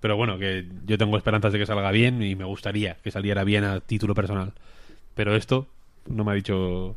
Pero 0.00 0.16
bueno, 0.16 0.38
que 0.38 0.66
yo 0.84 0.98
tengo 0.98 1.16
esperanzas 1.16 1.52
de 1.52 1.58
que 1.60 1.66
salga 1.66 1.90
bien 1.92 2.22
y 2.22 2.34
me 2.34 2.44
gustaría 2.44 2.96
que 3.02 3.10
saliera 3.10 3.44
bien 3.44 3.64
a 3.64 3.80
título 3.80 4.14
personal. 4.14 4.52
Pero 5.14 5.36
esto 5.36 5.68
no 6.06 6.24
me 6.24 6.32
ha 6.32 6.34
dicho. 6.34 6.96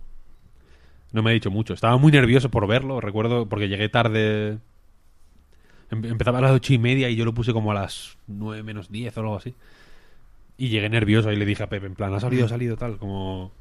No 1.11 1.21
me 1.23 1.29
ha 1.29 1.33
dicho 1.33 1.51
mucho. 1.51 1.73
Estaba 1.73 1.97
muy 1.97 2.11
nervioso 2.11 2.49
por 2.49 2.67
verlo, 2.67 2.99
recuerdo, 2.99 3.47
porque 3.47 3.69
llegué 3.69 3.87
tarde. 3.89 4.57
Em- 5.91 6.05
Empezaba 6.05 6.39
a 6.39 6.41
las 6.41 6.51
ocho 6.51 6.73
y 6.73 6.79
media 6.79 7.09
y 7.09 7.15
yo 7.15 7.25
lo 7.25 7.33
puse 7.33 7.53
como 7.53 7.71
a 7.71 7.75
las 7.75 8.17
nueve 8.27 8.63
menos 8.63 8.91
diez 8.91 9.15
o 9.17 9.21
algo 9.21 9.35
así. 9.37 9.53
Y 10.57 10.69
llegué 10.69 10.89
nervioso 10.89 11.31
y 11.31 11.35
le 11.35 11.45
dije 11.45 11.63
a 11.63 11.69
Pepe, 11.69 11.85
en 11.85 11.95
plan, 11.95 12.13
ha 12.13 12.19
salido, 12.19 12.45
ha 12.45 12.49
salido 12.49 12.75
tal, 12.77 12.97
como 12.97 13.51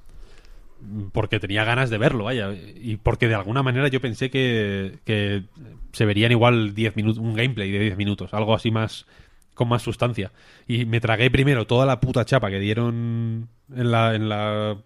porque 1.13 1.41
tenía 1.41 1.65
ganas 1.65 1.91
de 1.91 1.99
verlo, 1.99 2.25
vaya. 2.25 2.53
Y 2.53 2.97
porque 2.97 3.29
de 3.29 3.35
alguna 3.35 3.63
manera 3.63 3.89
yo 3.89 4.01
pensé 4.01 4.31
que, 4.31 4.99
que 5.05 5.45
se 5.93 6.05
verían 6.05 6.33
igual 6.33 6.75
10 6.75 6.97
minutos, 6.97 7.19
un 7.19 7.35
gameplay 7.35 7.71
de 7.71 7.79
10 7.79 7.97
minutos, 7.97 8.35
algo 8.35 8.55
así 8.55 8.71
más 8.71 9.07
con 9.55 9.69
más 9.69 9.83
sustancia. 9.83 10.33
Y 10.67 10.85
me 10.85 11.01
tragué 11.01 11.31
primero 11.31 11.67
toda 11.67 11.87
la 11.87 12.01
puta 12.01 12.25
chapa 12.25 12.51
que 12.51 12.59
dieron 12.59 13.49
en 13.75 13.91
la, 13.91 14.15
en 14.15 14.29
la 14.29 14.77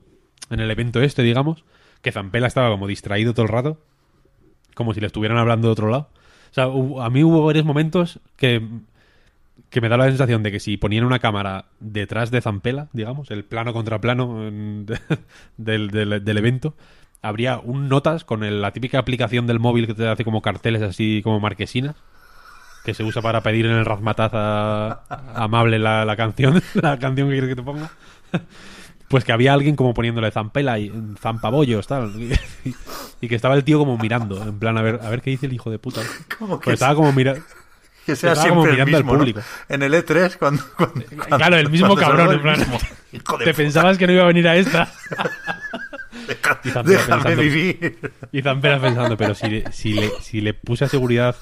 en 0.51 0.61
el 0.61 0.71
evento 0.71 1.01
este, 1.01 1.23
digamos, 1.23 1.65
que 2.03 2.13
Zampela 2.13 2.47
estaba 2.47 2.71
como 2.71 2.87
distraído 2.87 3.35
todo 3.35 3.45
el 3.45 3.53
rato, 3.53 3.81
como 4.75 4.95
si 4.95 5.01
le 5.01 5.07
estuvieran 5.07 5.39
hablando 5.39 5.69
de 5.69 5.73
otro 5.73 5.91
lado. 5.91 6.11
O 6.51 6.55
sea, 6.55 6.65
a 7.05 7.11
mí 7.11 7.23
hubo 7.25 7.45
varios 7.45 7.65
momentos 7.65 8.21
que 8.37 8.63
que 9.71 9.81
me 9.81 9.89
da 9.89 9.97
la 9.97 10.05
sensación 10.07 10.43
de 10.43 10.51
que 10.53 10.61
si 10.61 10.77
ponían 10.77 11.05
una 11.05 11.19
cámara 11.19 11.67
detrás 11.81 12.31
de 12.31 12.41
Zampela, 12.41 12.89
digamos, 12.93 13.31
el 13.31 13.45
plano 13.45 13.73
contra 13.73 14.01
plano 14.01 14.41
de- 14.51 14.99
del, 15.57 15.91
del- 15.91 16.25
del 16.25 16.39
evento, 16.39 16.75
habría 17.23 17.59
un 17.59 17.89
notas 17.89 18.25
con 18.25 18.45
el- 18.45 18.63
la 18.63 18.73
típica 18.73 18.99
aplicación 18.99 19.47
del 19.47 19.59
móvil 19.61 19.87
que 19.87 19.95
te 19.95 20.09
hace 20.09 20.25
como 20.25 20.41
carteles 20.43 20.83
así 20.83 21.21
como 21.23 21.39
marquesinas, 21.41 21.97
que 22.85 22.95
se 22.95 23.03
usa 23.05 23.21
para 23.21 23.43
pedir 23.43 23.67
en 23.67 23.73
el 23.73 23.85
Razmataz 23.85 24.31
a- 24.35 25.03
amable 25.35 25.79
la, 25.79 26.05
la 26.07 26.17
canción, 26.17 26.63
la 26.75 26.99
canción 26.99 27.29
que 27.29 27.35
quieres 27.35 27.51
que 27.51 27.57
te 27.57 27.63
ponga. 27.63 27.91
Pues 29.09 29.25
que 29.25 29.33
había 29.33 29.55
alguien 29.55 29.75
como 29.75 29.95
poniéndole 29.95 30.31
zampela 30.31 30.79
y 30.79 30.93
zampabollos, 31.19 31.87
tal. 31.87 32.13
Y, 32.21 32.75
y 33.23 33.29
que 33.29 33.35
estaba 33.35 33.55
el 33.55 33.65
tío 33.65 33.79
como 33.79 33.97
mirando, 33.97 34.43
en 34.43 34.59
plan, 34.59 34.77
a 34.77 34.83
ver, 34.83 35.01
a 35.03 35.09
ver 35.09 35.23
qué 35.23 35.31
dice 35.31 35.47
el 35.47 35.53
hijo 35.55 35.71
de 35.71 35.79
puta. 35.79 36.03
Pues 36.39 36.75
estaba 36.75 36.95
como 36.95 37.13
mirando. 37.13 37.43
Que 38.09 38.17
sea 38.17 38.33
Estaba 38.33 38.49
siempre 38.49 38.73
el 38.75 38.81
al 38.81 39.05
mismo. 39.05 39.43
En 39.69 39.83
el 39.83 39.93
E3, 39.93 40.39
cuando... 40.39 40.63
cuando- 40.79 41.05
Claro, 41.37 41.57
el 41.57 41.69
mismo 41.69 41.95
cabrón, 41.95 42.33
en 42.33 42.41
plan. 42.41 42.61
Hijo 43.13 43.37
de 43.37 43.45
Te 43.45 43.51
puta, 43.51 43.53
pensabas 43.53 43.99
que 43.99 44.07
no 44.07 44.15
iba 44.15 44.23
a 44.23 44.27
venir 44.29 44.49
a 44.49 44.57
esta. 44.57 44.91
deja- 46.27 46.61
y 46.65 46.71
Zampera 46.71 46.83
déjame 46.99 47.23
pensando- 47.23 47.43
vivir. 47.43 47.99
Y 48.33 48.41
Zampera 48.41 48.81
pensando, 48.81 49.17
pero 49.19 49.35
si 49.35 49.49
le, 49.51 49.73
si 49.73 49.93
le, 49.93 50.11
si 50.23 50.41
le 50.41 50.55
puse 50.55 50.87
a 50.87 50.89
seguridad, 50.89 51.37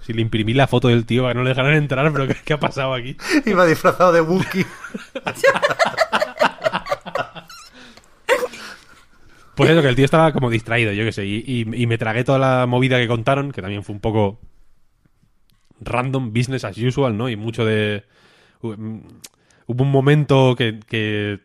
si 0.00 0.14
le 0.14 0.22
imprimí 0.22 0.54
la 0.54 0.66
foto 0.66 0.88
del 0.88 1.04
tío 1.04 1.24
para 1.24 1.34
que 1.34 1.38
no 1.40 1.44
le 1.44 1.50
dejaran 1.50 1.74
entrar, 1.74 2.10
pero 2.10 2.26
¿qué, 2.26 2.36
qué 2.42 2.54
ha 2.54 2.58
pasado 2.58 2.94
aquí? 2.94 3.14
Iba 3.44 3.66
disfrazado 3.66 4.10
de 4.12 4.22
Wookiee. 4.22 4.64
Pues 9.54 9.70
eso, 9.70 9.82
que 9.82 9.88
el 9.88 9.96
tío 9.96 10.04
estaba 10.04 10.32
como 10.32 10.50
distraído, 10.50 10.92
yo 10.92 11.04
qué 11.04 11.12
sé, 11.12 11.26
y, 11.26 11.42
y- 11.46 11.82
y 11.82 11.86
me 11.86 11.98
tragué 11.98 12.22
toda 12.24 12.38
la 12.38 12.66
movida 12.66 12.96
que 12.98 13.08
contaron, 13.08 13.50
que 13.50 13.60
también 13.60 13.82
fue 13.82 13.92
un 13.94 14.00
poco 14.00 14.40
random, 15.80 16.32
business 16.32 16.64
as 16.64 16.76
usual, 16.78 17.16
¿no? 17.16 17.28
Y 17.28 17.36
mucho 17.36 17.64
de... 17.64 18.04
mm, 18.62 18.98
Hubo 19.66 19.84
un 19.84 19.90
momento 19.90 20.54
que, 20.56 20.80
que 20.86 21.40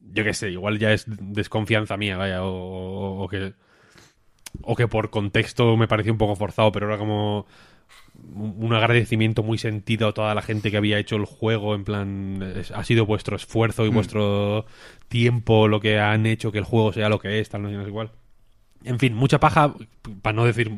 yo 0.00 0.24
qué 0.24 0.34
sé, 0.34 0.50
igual 0.50 0.78
ya 0.78 0.92
es 0.92 1.04
desconfianza 1.08 1.96
mía, 1.96 2.16
vaya, 2.16 2.42
o, 2.44 2.48
o- 2.50 3.24
o 3.24 3.28
que 3.28 3.54
o 4.62 4.74
que 4.74 4.88
por 4.88 5.10
contexto 5.10 5.76
me 5.76 5.88
pareció 5.88 6.12
un 6.12 6.18
poco 6.18 6.34
forzado, 6.36 6.72
pero 6.72 6.86
era 6.86 6.96
como 6.98 7.46
un 8.34 8.72
agradecimiento 8.72 9.42
muy 9.42 9.58
sentido 9.58 10.08
a 10.08 10.14
toda 10.14 10.34
la 10.34 10.40
gente 10.42 10.70
que 10.70 10.78
había 10.78 10.98
hecho 10.98 11.16
el 11.16 11.26
juego, 11.26 11.74
en 11.74 11.84
plan, 11.84 12.42
es- 12.56 12.70
ha 12.70 12.82
sido 12.84 13.06
vuestro 13.06 13.36
esfuerzo 13.36 13.84
y 13.84 13.90
vuestro 13.90 14.66
tiempo 15.08 15.68
lo 15.68 15.80
que 15.80 15.98
han 16.00 16.26
hecho 16.26 16.52
que 16.52 16.58
el 16.58 16.64
juego 16.64 16.92
sea 16.92 17.08
lo 17.08 17.18
que 17.18 17.38
es, 17.40 17.48
tal, 17.48 17.62
no 17.62 17.68
sé, 17.68 17.76
no 17.76 17.84
sé. 17.84 18.10
En 18.84 18.98
fin, 18.98 19.14
mucha 19.14 19.40
paja, 19.40 19.74
para 20.22 20.34
no 20.34 20.44
decir 20.44 20.70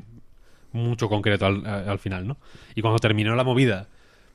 mucho 0.72 1.08
concreto 1.08 1.46
al, 1.46 1.66
al 1.66 1.98
final, 1.98 2.26
¿no? 2.26 2.36
Y 2.74 2.82
cuando 2.82 2.98
terminó 2.98 3.34
la 3.34 3.44
movida, 3.44 3.88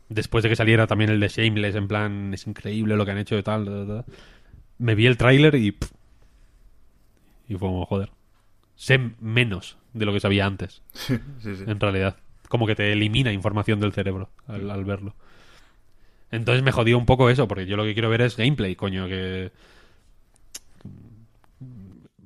después 0.09 0.43
de 0.43 0.49
que 0.49 0.55
saliera 0.55 0.87
también 0.87 1.09
el 1.11 1.19
de 1.19 1.27
Shameless, 1.29 1.75
en 1.75 1.87
plan, 1.87 2.33
es 2.33 2.47
increíble 2.47 2.95
lo 2.95 3.05
que 3.05 3.11
han 3.11 3.17
hecho 3.19 3.37
y 3.37 3.43
tal, 3.43 4.05
me 4.77 4.95
vi 4.95 5.07
el 5.07 5.17
tráiler 5.17 5.55
y... 5.55 5.71
pff, 5.71 5.91
y 7.47 7.53
fue 7.55 7.67
como, 7.67 7.85
joder, 7.85 8.09
sé 8.75 8.99
menos 9.19 9.77
de 9.93 10.05
lo 10.05 10.13
que 10.13 10.19
sabía 10.19 10.45
antes 10.45 10.81
Sí, 10.93 11.17
sí, 11.39 11.55
sí. 11.55 11.63
en 11.67 11.79
realidad. 11.79 12.17
Como 12.49 12.67
que 12.67 12.75
te 12.75 12.91
elimina 12.93 13.31
información 13.33 13.79
del 13.79 13.93
cerebro 13.93 14.29
al, 14.47 14.69
al 14.69 14.85
verlo. 14.85 15.15
Entonces 16.31 16.63
me 16.63 16.71
jodió 16.71 16.97
un 16.97 17.05
poco 17.05 17.29
eso, 17.29 17.47
porque 17.47 17.65
yo 17.65 17.77
lo 17.77 17.83
que 17.83 17.93
quiero 17.93 18.09
ver 18.09 18.21
es 18.21 18.35
gameplay, 18.37 18.75
coño, 18.75 19.07
que... 19.07 19.51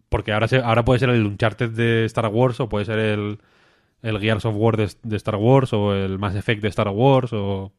Porque 0.09 0.31
ahora, 0.31 0.47
se- 0.47 0.61
ahora 0.61 0.85
puede 0.85 0.99
ser 0.99 1.09
el 1.09 1.25
Uncharted 1.25 1.69
de 1.71 2.05
Star 2.05 2.27
Wars, 2.27 2.59
o 2.59 2.69
puede 2.69 2.85
ser 2.85 2.99
el, 2.99 3.39
el 4.07 4.19
Gears 4.19 4.45
of 4.45 4.55
War 4.57 4.77
de, 4.77 5.15
Star 5.17 5.35
Wars, 5.35 5.73
o 5.73 5.93
el 5.93 6.17
Mass 6.19 6.35
Effect 6.35 6.61
de 6.61 6.69
Star 6.69 6.89
Wars, 6.89 7.31
o 7.33 7.71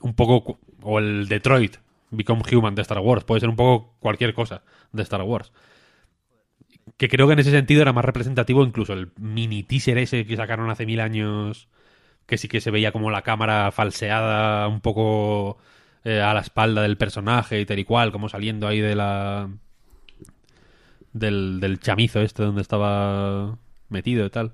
un 0.00 0.14
poco... 0.14 0.58
O 0.82 0.98
el 0.98 1.28
Detroit, 1.28 1.76
Become 2.10 2.42
Human 2.52 2.74
de 2.74 2.82
Star 2.82 2.98
Wars. 2.98 3.24
Puede 3.24 3.40
ser 3.40 3.48
un 3.48 3.56
poco 3.56 3.94
cualquier 4.00 4.34
cosa 4.34 4.62
de 4.92 5.02
Star 5.02 5.22
Wars 5.22 5.50
que 6.96 7.08
creo 7.08 7.26
que 7.26 7.32
en 7.32 7.38
ese 7.38 7.50
sentido 7.50 7.82
era 7.82 7.92
más 7.92 8.04
representativo 8.04 8.64
incluso 8.64 8.92
el 8.92 9.10
mini 9.18 9.62
teaser 9.62 9.98
ese 9.98 10.26
que 10.26 10.36
sacaron 10.36 10.70
hace 10.70 10.86
mil 10.86 11.00
años 11.00 11.68
que 12.26 12.38
sí 12.38 12.48
que 12.48 12.60
se 12.60 12.70
veía 12.70 12.92
como 12.92 13.10
la 13.10 13.22
cámara 13.22 13.70
falseada 13.72 14.68
un 14.68 14.80
poco 14.80 15.58
eh, 16.04 16.20
a 16.20 16.34
la 16.34 16.40
espalda 16.40 16.82
del 16.82 16.96
personaje 16.96 17.60
y 17.60 17.66
tal 17.66 17.78
y 17.78 17.84
cual 17.84 18.12
como 18.12 18.28
saliendo 18.28 18.68
ahí 18.68 18.80
de 18.80 18.94
la 18.94 19.48
del, 21.12 21.60
del 21.60 21.80
chamizo 21.80 22.20
este 22.20 22.42
donde 22.42 22.62
estaba 22.62 23.58
metido 23.88 24.26
y 24.26 24.30
tal 24.30 24.52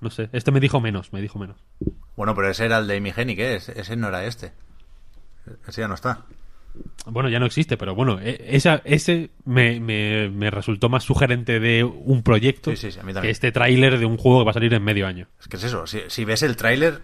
no 0.00 0.10
sé 0.10 0.28
este 0.32 0.50
me 0.50 0.60
dijo 0.60 0.80
menos 0.80 1.12
me 1.12 1.20
dijo 1.20 1.38
menos 1.38 1.56
Bueno, 2.16 2.34
pero 2.34 2.48
ese 2.50 2.64
era 2.66 2.78
el 2.78 2.86
de 2.86 2.96
Amy 2.96 3.12
Hennig, 3.16 3.38
¿eh? 3.40 3.56
Ese, 3.56 3.96
no 3.96 4.08
era 4.08 4.24
este. 4.24 4.52
Ese 5.66 5.80
ya 5.82 5.88
no 5.88 5.94
está. 5.94 6.24
Bueno, 7.06 7.28
ya 7.28 7.40
no 7.40 7.46
existe, 7.46 7.76
pero 7.76 7.94
bueno, 7.94 8.20
e- 8.20 8.44
esa, 8.56 8.80
ese 8.84 9.30
me, 9.44 9.80
me- 9.80 10.28
me 10.30 10.50
resultó 10.50 10.88
más 10.88 11.02
sugerente 11.04 11.58
de 11.60 11.82
un 11.82 12.22
proyecto 12.22 12.70
Sí, 12.76 12.90
sí, 12.92 12.98
que 13.20 13.30
este 13.30 13.50
tráiler 13.52 13.98
de 13.98 14.06
un 14.06 14.16
juego 14.16 14.40
que 14.40 14.44
va 14.44 14.50
a 14.52 14.54
salir 14.54 14.72
en 14.74 14.84
medio 14.84 15.06
año. 15.06 15.26
Es 15.40 15.48
que 15.48 15.56
es 15.56 15.64
eso. 15.64 15.86
Si, 15.86 16.00
si 16.08 16.24
ves 16.24 16.42
el 16.42 16.56
tráiler, 16.56 17.02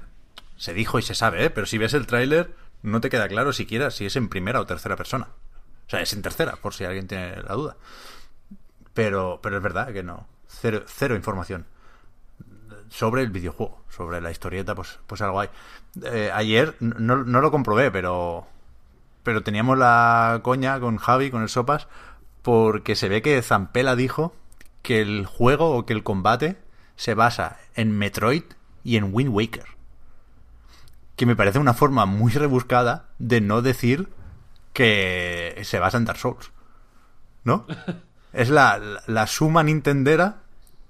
se 0.56 0.72
dijo 0.74 0.98
y 0.98 1.02
se 1.02 1.14
sabe, 1.14 1.46
¿eh? 1.46 1.50
Pero 1.50 1.66
si 1.66 1.78
ves 1.78 1.94
el 1.94 2.06
tráiler, 2.06 2.50
no 2.82 3.00
te 3.00 3.10
queda 3.10 3.26
claro 3.28 3.52
siquiera 3.52 3.90
si 3.90 4.06
es 4.06 4.14
en 4.16 4.28
primera 4.28 4.60
o 4.60 4.66
tercera 4.66 4.96
persona. 4.96 5.28
O 5.86 5.90
sea, 5.90 6.00
es 6.00 6.12
en 6.12 6.22
tercera, 6.22 6.56
por 6.56 6.74
si 6.74 6.84
alguien 6.84 7.08
tiene 7.08 7.36
la 7.42 7.54
duda. 7.54 7.76
Pero, 8.94 9.40
pero 9.42 9.56
es 9.56 9.62
verdad 9.62 9.92
que 9.92 10.02
no. 10.02 10.26
Cero, 10.48 10.84
cero 10.86 11.16
información 11.16 11.66
sobre 12.88 13.22
el 13.22 13.30
videojuego, 13.30 13.82
sobre 13.88 14.20
la 14.20 14.30
historieta, 14.30 14.74
pues, 14.74 14.98
pues 15.06 15.20
algo 15.22 15.40
hay. 15.40 15.48
Eh, 16.02 16.30
ayer 16.32 16.76
no, 16.80 17.24
no 17.24 17.40
lo 17.40 17.50
comprobé, 17.50 17.90
pero 17.90 18.46
pero 19.26 19.42
teníamos 19.42 19.76
la 19.76 20.38
coña 20.44 20.78
con 20.78 20.98
Javi, 20.98 21.32
con 21.32 21.42
el 21.42 21.48
Sopas, 21.48 21.88
porque 22.42 22.94
se 22.94 23.08
ve 23.08 23.22
que 23.22 23.42
Zampela 23.42 23.96
dijo 23.96 24.32
que 24.82 25.02
el 25.02 25.26
juego 25.26 25.76
o 25.76 25.84
que 25.84 25.94
el 25.94 26.04
combate 26.04 26.56
se 26.94 27.14
basa 27.14 27.58
en 27.74 27.90
Metroid 27.90 28.44
y 28.84 28.96
en 28.96 29.12
Wind 29.12 29.34
Waker. 29.34 29.64
Que 31.16 31.26
me 31.26 31.34
parece 31.34 31.58
una 31.58 31.74
forma 31.74 32.06
muy 32.06 32.30
rebuscada 32.30 33.06
de 33.18 33.40
no 33.40 33.62
decir 33.62 34.08
que 34.72 35.60
se 35.64 35.80
basa 35.80 35.96
en 35.96 36.04
Dark 36.04 36.20
Souls. 36.20 36.52
¿No? 37.42 37.66
Es 38.32 38.50
la, 38.50 38.78
la, 38.78 39.02
la 39.06 39.26
suma 39.26 39.62
nintendera 39.64 40.42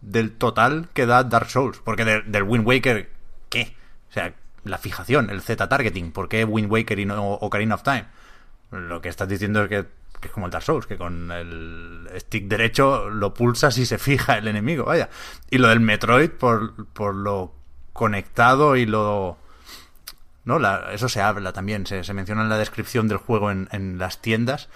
del 0.07 0.33
total 0.33 0.89
que 0.95 1.05
da 1.05 1.23
Dark 1.24 1.51
Souls. 1.51 1.78
Porque 1.85 2.05
de- 2.07 2.23
del 2.23 2.45
Wind 2.45 2.66
Waker, 2.66 3.11
¿qué? 3.51 3.77
O 4.09 4.12
sea, 4.12 4.33
la 4.65 4.78
fijación, 4.78 5.28
el 5.28 5.43
Z-targeting. 5.43 6.12
¿Por 6.12 6.28
qué 6.28 6.45
Wind 6.45 6.70
Waker 6.73 6.99
y 6.99 7.05
no 7.05 7.33
Ocarina 7.35 7.74
of 7.74 7.83
Time? 7.83 8.07
Lo 8.70 9.01
que 9.03 9.09
estás 9.11 9.28
diciendo 9.28 9.62
es 9.62 9.69
que, 9.69 9.85
que 10.20 10.28
es 10.28 10.33
como 10.33 10.47
el 10.47 10.53
Dark 10.53 10.65
Souls, 10.65 10.87
que 10.87 10.97
con 10.97 11.31
el 11.31 12.09
stick 12.19 12.47
derecho 12.49 13.11
lo 13.11 13.35
pulsas 13.35 13.77
y 13.78 13.85
se 13.87 13.99
fija 13.99 14.39
el 14.39 14.49
enemigo, 14.49 14.85
vaya. 14.85 15.09
Y 15.51 15.59
lo 15.59 15.69
del 15.69 15.81
Metroid, 15.81 16.31
por, 16.31 16.87
por 16.87 17.15
lo 17.15 17.53
conectado 17.93 18.77
y 18.77 18.87
lo... 18.87 19.37
No, 20.45 20.59
la- 20.59 20.93
eso 20.93 21.09
se 21.09 21.20
habla 21.20 21.53
también, 21.53 21.87
se, 21.87 22.05
se 22.05 22.15
menciona 22.15 22.43
en 22.43 22.49
la 22.49 22.59
descripción 22.59 23.09
del 23.09 23.19
juego 23.19 23.51
en, 23.51 23.69
en 23.73 23.99
las 23.99 24.20
tiendas, 24.23 24.69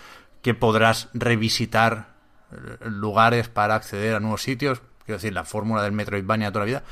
que 0.42 0.54
podrás 0.54 1.08
revisitar 1.14 2.08
eh, 2.52 2.56
lugares 2.88 3.48
para 3.48 3.74
acceder 3.76 4.14
a 4.16 4.20
nuevos 4.20 4.42
sitios, 4.42 4.82
quiero 5.10 5.18
decir, 5.18 5.32
la 5.32 5.44
fórmula 5.44 5.82
del 5.82 5.92
Metroidvania 5.92 6.52
toda 6.52 6.64
la 6.64 6.66
vida, 6.66 6.82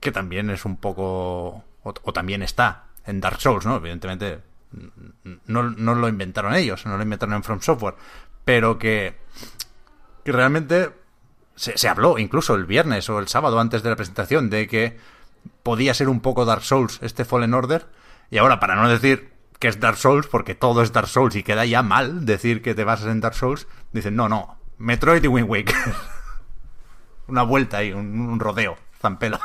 que 0.00 0.12
también 0.12 0.50
es 0.50 0.64
un 0.64 0.76
poco... 0.76 1.64
o, 1.82 2.12
también 2.12 2.42
está 2.42 2.84
en 3.04 3.20
Dark 3.20 3.40
Souls, 3.40 3.66
¿no? 3.66 3.76
Evidentemente 3.76 4.40
no, 5.46 5.62
no 5.64 5.94
lo 5.94 6.08
inventaron 6.08 6.54
ellos, 6.54 6.86
no 6.86 6.96
lo 6.96 7.02
inventaron 7.02 7.34
en 7.34 7.42
From 7.42 7.60
Software, 7.60 7.94
pero 8.44 8.78
que, 8.78 9.16
que 10.24 10.32
realmente 10.32 10.90
se, 11.54 11.76
se 11.78 11.88
habló 11.88 12.18
incluso 12.18 12.54
el 12.54 12.66
viernes 12.66 13.08
o 13.08 13.18
el 13.18 13.28
sábado 13.28 13.58
antes 13.58 13.82
de 13.82 13.90
la 13.90 13.96
presentación 13.96 14.50
de 14.50 14.66
que 14.68 14.98
podía 15.62 15.94
ser 15.94 16.08
un 16.08 16.20
poco 16.20 16.44
Dark 16.44 16.62
Souls 16.62 16.98
este 17.02 17.24
Fallen 17.24 17.54
Order, 17.54 17.86
y 18.30 18.38
ahora 18.38 18.60
para 18.60 18.76
no 18.76 18.88
decir 18.88 19.32
que 19.58 19.68
es 19.68 19.80
Dark 19.80 19.96
Souls, 19.96 20.26
porque 20.26 20.54
todo 20.54 20.82
es 20.82 20.92
Dark 20.92 21.08
Souls 21.08 21.34
y 21.34 21.42
queda 21.42 21.64
ya 21.64 21.82
mal 21.82 22.26
decir 22.26 22.62
que 22.62 22.74
te 22.74 22.84
basas 22.84 23.08
en 23.08 23.20
Dark 23.20 23.34
Souls, 23.34 23.66
dicen, 23.92 24.14
no, 24.14 24.28
no, 24.28 24.58
Metroid 24.78 25.24
y 25.24 25.28
Wind 25.28 25.48
Waker. 25.48 25.74
Una 27.28 27.42
vuelta 27.42 27.78
ahí, 27.78 27.92
un, 27.92 28.20
un 28.20 28.38
rodeo, 28.40 28.76
zampela. 29.00 29.40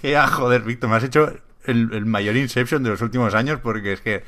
que 0.00 0.10
ya, 0.12 0.26
joder, 0.26 0.62
Víctor, 0.62 0.90
me 0.90 0.96
has 0.96 1.04
hecho 1.04 1.32
el, 1.64 1.90
el 1.92 2.06
mayor 2.06 2.36
Inception 2.36 2.82
de 2.82 2.90
los 2.90 3.00
últimos 3.02 3.34
años 3.34 3.60
porque 3.62 3.92
es 3.94 4.00
que 4.00 4.22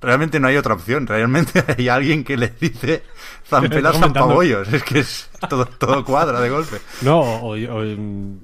realmente 0.00 0.40
no 0.40 0.48
hay 0.48 0.56
otra 0.56 0.74
opción. 0.74 1.06
Realmente 1.06 1.62
hay 1.76 1.88
alguien 1.88 2.24
que 2.24 2.36
le 2.36 2.48
dice 2.60 3.02
Zampela 3.46 3.76
Está 3.90 3.92
comentando. 3.92 4.20
Zampabollos. 4.20 4.72
Es 4.72 4.82
que 4.84 5.00
es 5.00 5.30
todo, 5.48 5.66
todo 5.66 6.04
cuadra 6.04 6.40
de 6.40 6.50
golpe. 6.50 6.78
No, 7.02 7.20
o, 7.20 7.56
o- 7.56 8.38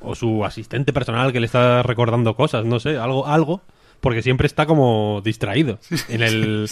o 0.00 0.14
su 0.14 0.44
asistente 0.44 0.92
personal 0.92 1.32
que 1.32 1.40
le 1.40 1.46
está 1.46 1.82
recordando 1.82 2.36
cosas, 2.36 2.64
no 2.64 2.78
sé, 2.78 2.96
algo, 2.98 3.26
algo, 3.26 3.62
porque 4.00 4.22
siempre 4.22 4.46
está 4.46 4.64
como 4.66 5.20
distraído. 5.24 5.78
En 6.08 6.22
el, 6.22 6.70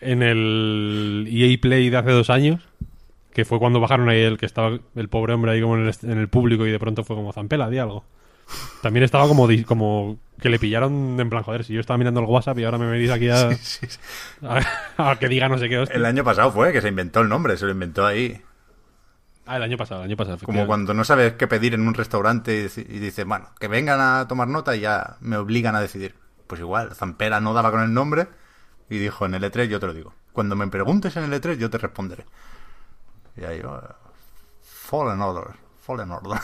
en 0.00 0.22
el 0.22 1.26
EA 1.28 1.58
Play 1.60 1.90
de 1.90 1.96
hace 1.96 2.10
dos 2.12 2.30
años, 2.30 2.62
que 3.32 3.44
fue 3.44 3.58
cuando 3.58 3.80
bajaron 3.80 4.08
ahí 4.08 4.20
el 4.22 4.38
que 4.38 4.46
estaba 4.46 4.78
el 4.94 5.08
pobre 5.08 5.34
hombre 5.34 5.52
ahí 5.52 5.60
como 5.62 5.76
en 5.76 5.86
el, 5.86 5.94
en 6.02 6.18
el 6.18 6.28
público 6.28 6.66
y 6.66 6.70
de 6.70 6.78
pronto 6.78 7.04
fue 7.04 7.16
como 7.16 7.32
Zampela, 7.32 7.68
di 7.70 7.78
algo. 7.78 8.04
También 8.82 9.04
estaba 9.04 9.28
como, 9.28 9.46
como 9.66 10.18
que 10.40 10.48
le 10.50 10.58
pillaron 10.58 11.20
en 11.20 11.30
plan, 11.30 11.44
joder, 11.44 11.62
si 11.64 11.72
yo 11.72 11.80
estaba 11.80 11.98
mirando 11.98 12.18
el 12.20 12.26
WhatsApp 12.26 12.58
y 12.58 12.64
ahora 12.64 12.78
me 12.78 12.86
venís 12.86 13.10
aquí 13.10 13.28
a, 13.28 13.52
Sí, 13.56 13.86
sí. 13.86 13.98
a, 14.42 15.10
a 15.12 15.16
que 15.20 15.28
diga 15.28 15.48
no 15.48 15.58
sé 15.58 15.68
qué. 15.68 15.78
hostia. 15.78 15.96
El 15.96 16.04
año 16.04 16.24
pasado 16.24 16.50
fue 16.50 16.72
que 16.72 16.80
se 16.80 16.88
inventó 16.88 17.20
el 17.20 17.28
nombre, 17.28 17.56
se 17.56 17.66
lo 17.66 17.70
inventó 17.72 18.04
ahí. 18.04 18.40
Ah, 19.46 19.56
el 19.56 19.62
año 19.62 19.76
pasado, 19.76 20.00
el 20.02 20.08
año 20.10 20.16
pasado. 20.16 20.38
Como 20.44 20.66
cuando 20.66 20.94
no 20.94 21.04
sabes 21.04 21.34
qué 21.34 21.46
pedir 21.46 21.74
en 21.74 21.86
un 21.86 21.94
restaurante 21.94 22.56
y, 22.56 22.62
dice- 22.64 22.86
y 22.88 22.98
dice, 22.98 23.24
bueno, 23.24 23.48
que 23.58 23.68
vengan 23.68 24.00
a 24.00 24.26
tomar 24.28 24.48
nota 24.48 24.74
y 24.76 24.80
ya 24.80 25.16
me 25.20 25.36
obligan 25.36 25.74
a 25.76 25.80
decidir. 25.80 26.14
Pues 26.46 26.60
igual, 26.60 26.94
Zampera 26.94 27.40
no 27.40 27.52
daba 27.54 27.70
con 27.70 27.82
el 27.82 27.92
nombre 27.94 28.26
y 28.88 28.98
dijo, 28.98 29.26
en 29.26 29.34
el 29.34 29.42
E3 29.44 29.66
yo 29.68 29.78
te 29.80 29.86
lo 29.86 29.94
digo. 29.94 30.12
Cuando 30.32 30.56
me 30.56 30.66
preguntes 30.68 31.16
en 31.16 31.24
el 31.24 31.32
E3 31.40 31.56
yo 31.58 31.70
te 31.70 31.78
responderé. 31.78 32.24
Y 33.36 33.44
ahí, 33.44 33.60
oh, 33.64 33.80
Fallen 34.62 35.20
Order, 35.20 35.54
Fallen 35.80 36.10
Order. 36.10 36.38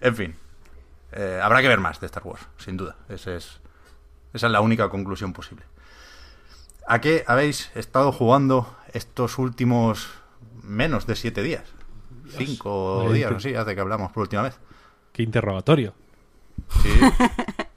en 0.00 0.16
fin, 0.16 0.36
eh, 1.12 1.40
habrá 1.42 1.60
que 1.60 1.68
ver 1.68 1.80
más 1.80 2.00
de 2.00 2.06
Star 2.06 2.22
Wars, 2.24 2.46
sin 2.58 2.76
duda. 2.76 2.96
Ese 3.08 3.36
es, 3.36 3.60
esa 4.32 4.46
es 4.46 4.52
la 4.52 4.60
única 4.60 4.88
conclusión 4.88 5.32
posible. 5.32 5.64
¿A 6.86 7.00
qué 7.00 7.24
habéis 7.26 7.70
estado 7.74 8.12
jugando 8.12 8.74
estos 8.92 9.38
últimos 9.38 10.10
menos 10.62 11.06
de 11.06 11.16
siete 11.16 11.42
días? 11.42 11.64
Cinco 12.28 13.12
días, 13.12 13.42
sé, 13.42 13.56
hace 13.56 13.74
que 13.74 13.80
hablamos 13.80 14.12
por 14.12 14.22
última 14.22 14.42
vez. 14.42 14.58
Qué 15.12 15.22
interrogatorio. 15.22 15.94
Sí. 16.82 16.90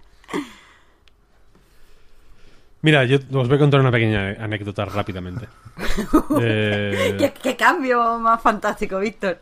Mira, 2.85 3.03
yo 3.03 3.17
os 3.17 3.47
voy 3.47 3.55
a 3.55 3.59
contar 3.59 3.79
una 3.79 3.89
pequeña 3.89 4.35
anécdota 4.39 4.85
rápidamente. 4.85 5.47
Eh, 6.39 7.15
¿Qué, 7.17 7.33
qué 7.41 7.55
cambio 7.55 8.19
más 8.19 8.39
fantástico, 8.41 8.99
Víctor. 8.99 9.39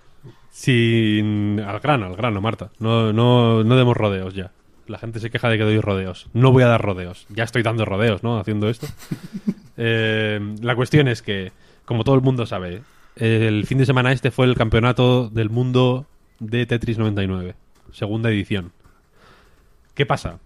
sin... 0.50 1.60
Al 1.60 1.82
grano, 1.82 2.06
al 2.06 2.16
grano, 2.16 2.40
Marta. 2.40 2.70
No, 2.80 3.12
no, 3.12 3.66
no 3.66 3.76
demos 3.76 3.98
rodeos 3.98 4.34
ya. 4.34 4.52
La 4.88 4.98
gente 4.98 5.20
se 5.20 5.30
queja 5.30 5.50
de 5.50 5.58
que 5.58 5.66
doy 5.66 5.82
rodeos. 5.82 6.30
No 6.32 6.54
voy 6.54 6.64
a 6.64 6.68
dar 6.68 6.82
rodeos. 6.82 7.26
Ya 7.28 7.44
estoy 7.44 7.64
dando 7.64 7.84
rodeos, 7.84 8.24
¿no? 8.24 8.40
Haciendo 8.40 8.70
esto. 8.70 8.88
Eh, 9.76 10.40
la 10.62 10.76
cuestión 10.76 11.08
es 11.08 11.24
que, 11.24 11.52
como 11.86 12.04
todo 12.04 12.14
el 12.14 12.22
mundo 12.22 12.46
sabe, 12.46 12.84
el 13.16 13.66
fin 13.66 13.80
de 13.80 13.88
semana 13.88 14.12
este 14.12 14.30
fue 14.30 14.46
el 14.46 14.54
campeonato 14.54 15.30
del 15.30 15.50
mundo 15.50 16.06
de 16.40 16.68
Tetris 16.68 17.00
99, 17.00 17.56
segunda 17.92 18.30
edición. 18.30 18.72
¿Qué 19.96 20.06
pasa? 20.06 20.38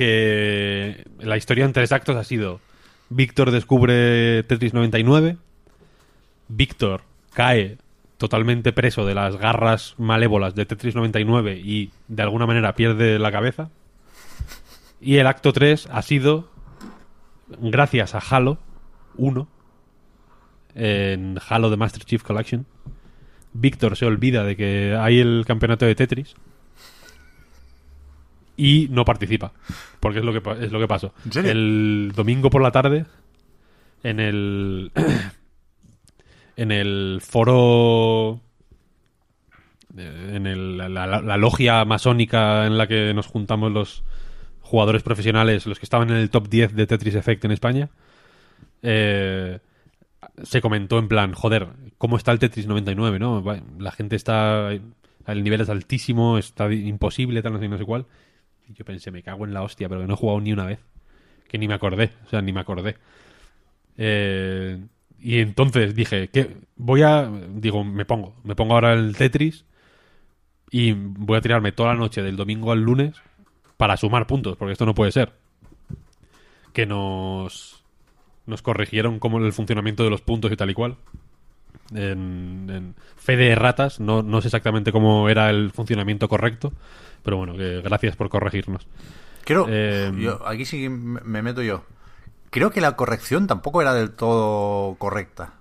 Que 0.00 1.04
la 1.18 1.36
historia 1.36 1.66
en 1.66 1.74
tres 1.74 1.92
actos 1.92 2.16
ha 2.16 2.24
sido 2.24 2.58
Víctor 3.10 3.50
descubre 3.50 4.42
Tetris 4.44 4.72
99, 4.72 5.36
Víctor 6.48 7.02
cae 7.34 7.76
totalmente 8.16 8.72
preso 8.72 9.04
de 9.04 9.14
las 9.14 9.36
garras 9.36 9.96
malévolas 9.98 10.54
de 10.54 10.64
Tetris 10.64 10.94
99 10.94 11.60
y 11.62 11.90
de 12.08 12.22
alguna 12.22 12.46
manera 12.46 12.74
pierde 12.74 13.18
la 13.18 13.30
cabeza. 13.30 13.68
Y 15.02 15.16
el 15.16 15.26
acto 15.26 15.52
3 15.52 15.88
ha 15.92 16.00
sido, 16.00 16.48
gracias 17.60 18.14
a 18.14 18.20
Halo 18.20 18.56
1, 19.18 19.48
en 20.76 21.38
Halo 21.46 21.68
de 21.68 21.76
Master 21.76 22.06
Chief 22.06 22.22
Collection, 22.22 22.64
Víctor 23.52 23.98
se 23.98 24.06
olvida 24.06 24.44
de 24.44 24.56
que 24.56 24.96
hay 24.98 25.20
el 25.20 25.44
campeonato 25.46 25.84
de 25.84 25.94
Tetris 25.94 26.36
y 28.60 28.88
no 28.90 29.04
participa. 29.04 29.52
Porque 30.00 30.18
es 30.20 30.24
lo 30.24 30.32
que, 30.32 30.64
es 30.64 30.72
lo 30.72 30.78
que 30.80 30.88
pasó. 30.88 31.12
¿En 31.24 31.32
serio? 31.32 31.50
El 31.52 32.12
domingo 32.14 32.50
por 32.50 32.62
la 32.62 32.70
tarde, 32.72 33.06
en 34.02 34.20
el. 34.20 34.92
en 36.56 36.72
el 36.72 37.20
foro. 37.22 38.40
eh, 39.96 40.32
En 40.34 40.46
el- 40.46 40.76
la, 40.78 40.88
la- 40.88 41.20
la 41.20 41.36
logia 41.36 41.84
masónica 41.84 42.66
en 42.66 42.78
la 42.78 42.86
que 42.86 43.12
nos 43.14 43.26
juntamos 43.26 43.72
los 43.72 44.04
jugadores 44.60 45.02
profesionales, 45.02 45.66
los 45.66 45.78
que 45.80 45.86
estaban 45.86 46.10
en 46.10 46.16
el 46.16 46.30
top 46.30 46.48
10 46.48 46.74
de 46.76 46.86
Tetris 46.86 47.14
Effect 47.16 47.44
en 47.44 47.50
España, 47.50 47.88
eh, 48.82 49.58
se 50.44 50.60
comentó 50.60 50.98
en 50.98 51.08
plan, 51.08 51.32
joder, 51.32 51.68
¿cómo 51.98 52.16
está 52.16 52.30
el 52.32 52.38
Tetris 52.38 52.66
99? 52.66 53.18
¿no? 53.18 53.42
La 53.78 53.90
gente 53.90 54.16
está. 54.16 54.70
El 55.26 55.42
nivel 55.44 55.60
es 55.60 55.68
altísimo, 55.68 56.38
está 56.38 56.72
imposible, 56.72 57.42
tal, 57.42 57.52
no 57.54 57.58
sé, 57.58 57.68
no 57.68 57.78
sé 57.78 57.84
cuál. 57.84 58.06
Y 58.70 58.74
yo 58.74 58.84
pensé, 58.84 59.10
me 59.10 59.22
cago 59.22 59.44
en 59.44 59.52
la 59.52 59.62
hostia, 59.62 59.88
pero 59.88 60.02
que 60.02 60.06
no 60.06 60.14
he 60.14 60.16
jugado 60.16 60.40
ni 60.40 60.52
una 60.52 60.64
vez. 60.64 60.78
Que 61.48 61.58
ni 61.58 61.66
me 61.66 61.74
acordé, 61.74 62.12
o 62.24 62.28
sea, 62.28 62.40
ni 62.40 62.52
me 62.52 62.60
acordé. 62.60 62.96
Eh, 63.96 64.80
y 65.18 65.40
entonces 65.40 65.94
dije, 65.94 66.28
que 66.28 66.56
voy 66.76 67.02
a. 67.02 67.28
Digo, 67.54 67.82
me 67.84 68.04
pongo. 68.04 68.34
Me 68.44 68.54
pongo 68.54 68.74
ahora 68.74 68.92
el 68.92 69.16
Tetris. 69.16 69.64
Y 70.70 70.92
voy 70.92 71.36
a 71.36 71.40
tirarme 71.40 71.72
toda 71.72 71.94
la 71.94 71.98
noche 71.98 72.22
del 72.22 72.36
domingo 72.36 72.70
al 72.70 72.80
lunes 72.80 73.16
para 73.76 73.96
sumar 73.96 74.28
puntos, 74.28 74.56
porque 74.56 74.72
esto 74.72 74.86
no 74.86 74.94
puede 74.94 75.10
ser. 75.10 75.32
Que 76.72 76.86
nos. 76.86 77.84
Nos 78.46 78.62
corrigieron 78.62 79.18
como 79.18 79.38
el 79.38 79.52
funcionamiento 79.52 80.04
de 80.04 80.10
los 80.10 80.22
puntos 80.22 80.52
y 80.52 80.56
tal 80.56 80.70
y 80.70 80.74
cual. 80.74 80.96
En, 81.92 82.68
en 82.70 82.94
fe 83.16 83.36
de 83.36 83.54
ratas, 83.56 83.98
no, 83.98 84.22
no 84.22 84.40
sé 84.40 84.48
exactamente 84.48 84.92
cómo 84.92 85.28
era 85.28 85.50
el 85.50 85.72
funcionamiento 85.72 86.28
correcto, 86.28 86.72
pero 87.22 87.36
bueno, 87.36 87.54
que 87.56 87.80
gracias 87.82 88.16
por 88.16 88.28
corregirnos. 88.28 88.86
Creo, 89.44 89.66
Eh, 89.68 90.12
yo, 90.16 90.46
aquí 90.46 90.64
sí 90.64 90.88
me 90.88 91.20
me 91.22 91.42
meto 91.42 91.62
yo. 91.62 91.82
Creo 92.50 92.70
que 92.70 92.80
la 92.80 92.96
corrección 92.96 93.46
tampoco 93.46 93.80
era 93.80 93.94
del 93.94 94.10
todo 94.10 94.96
correcta. 94.96 95.54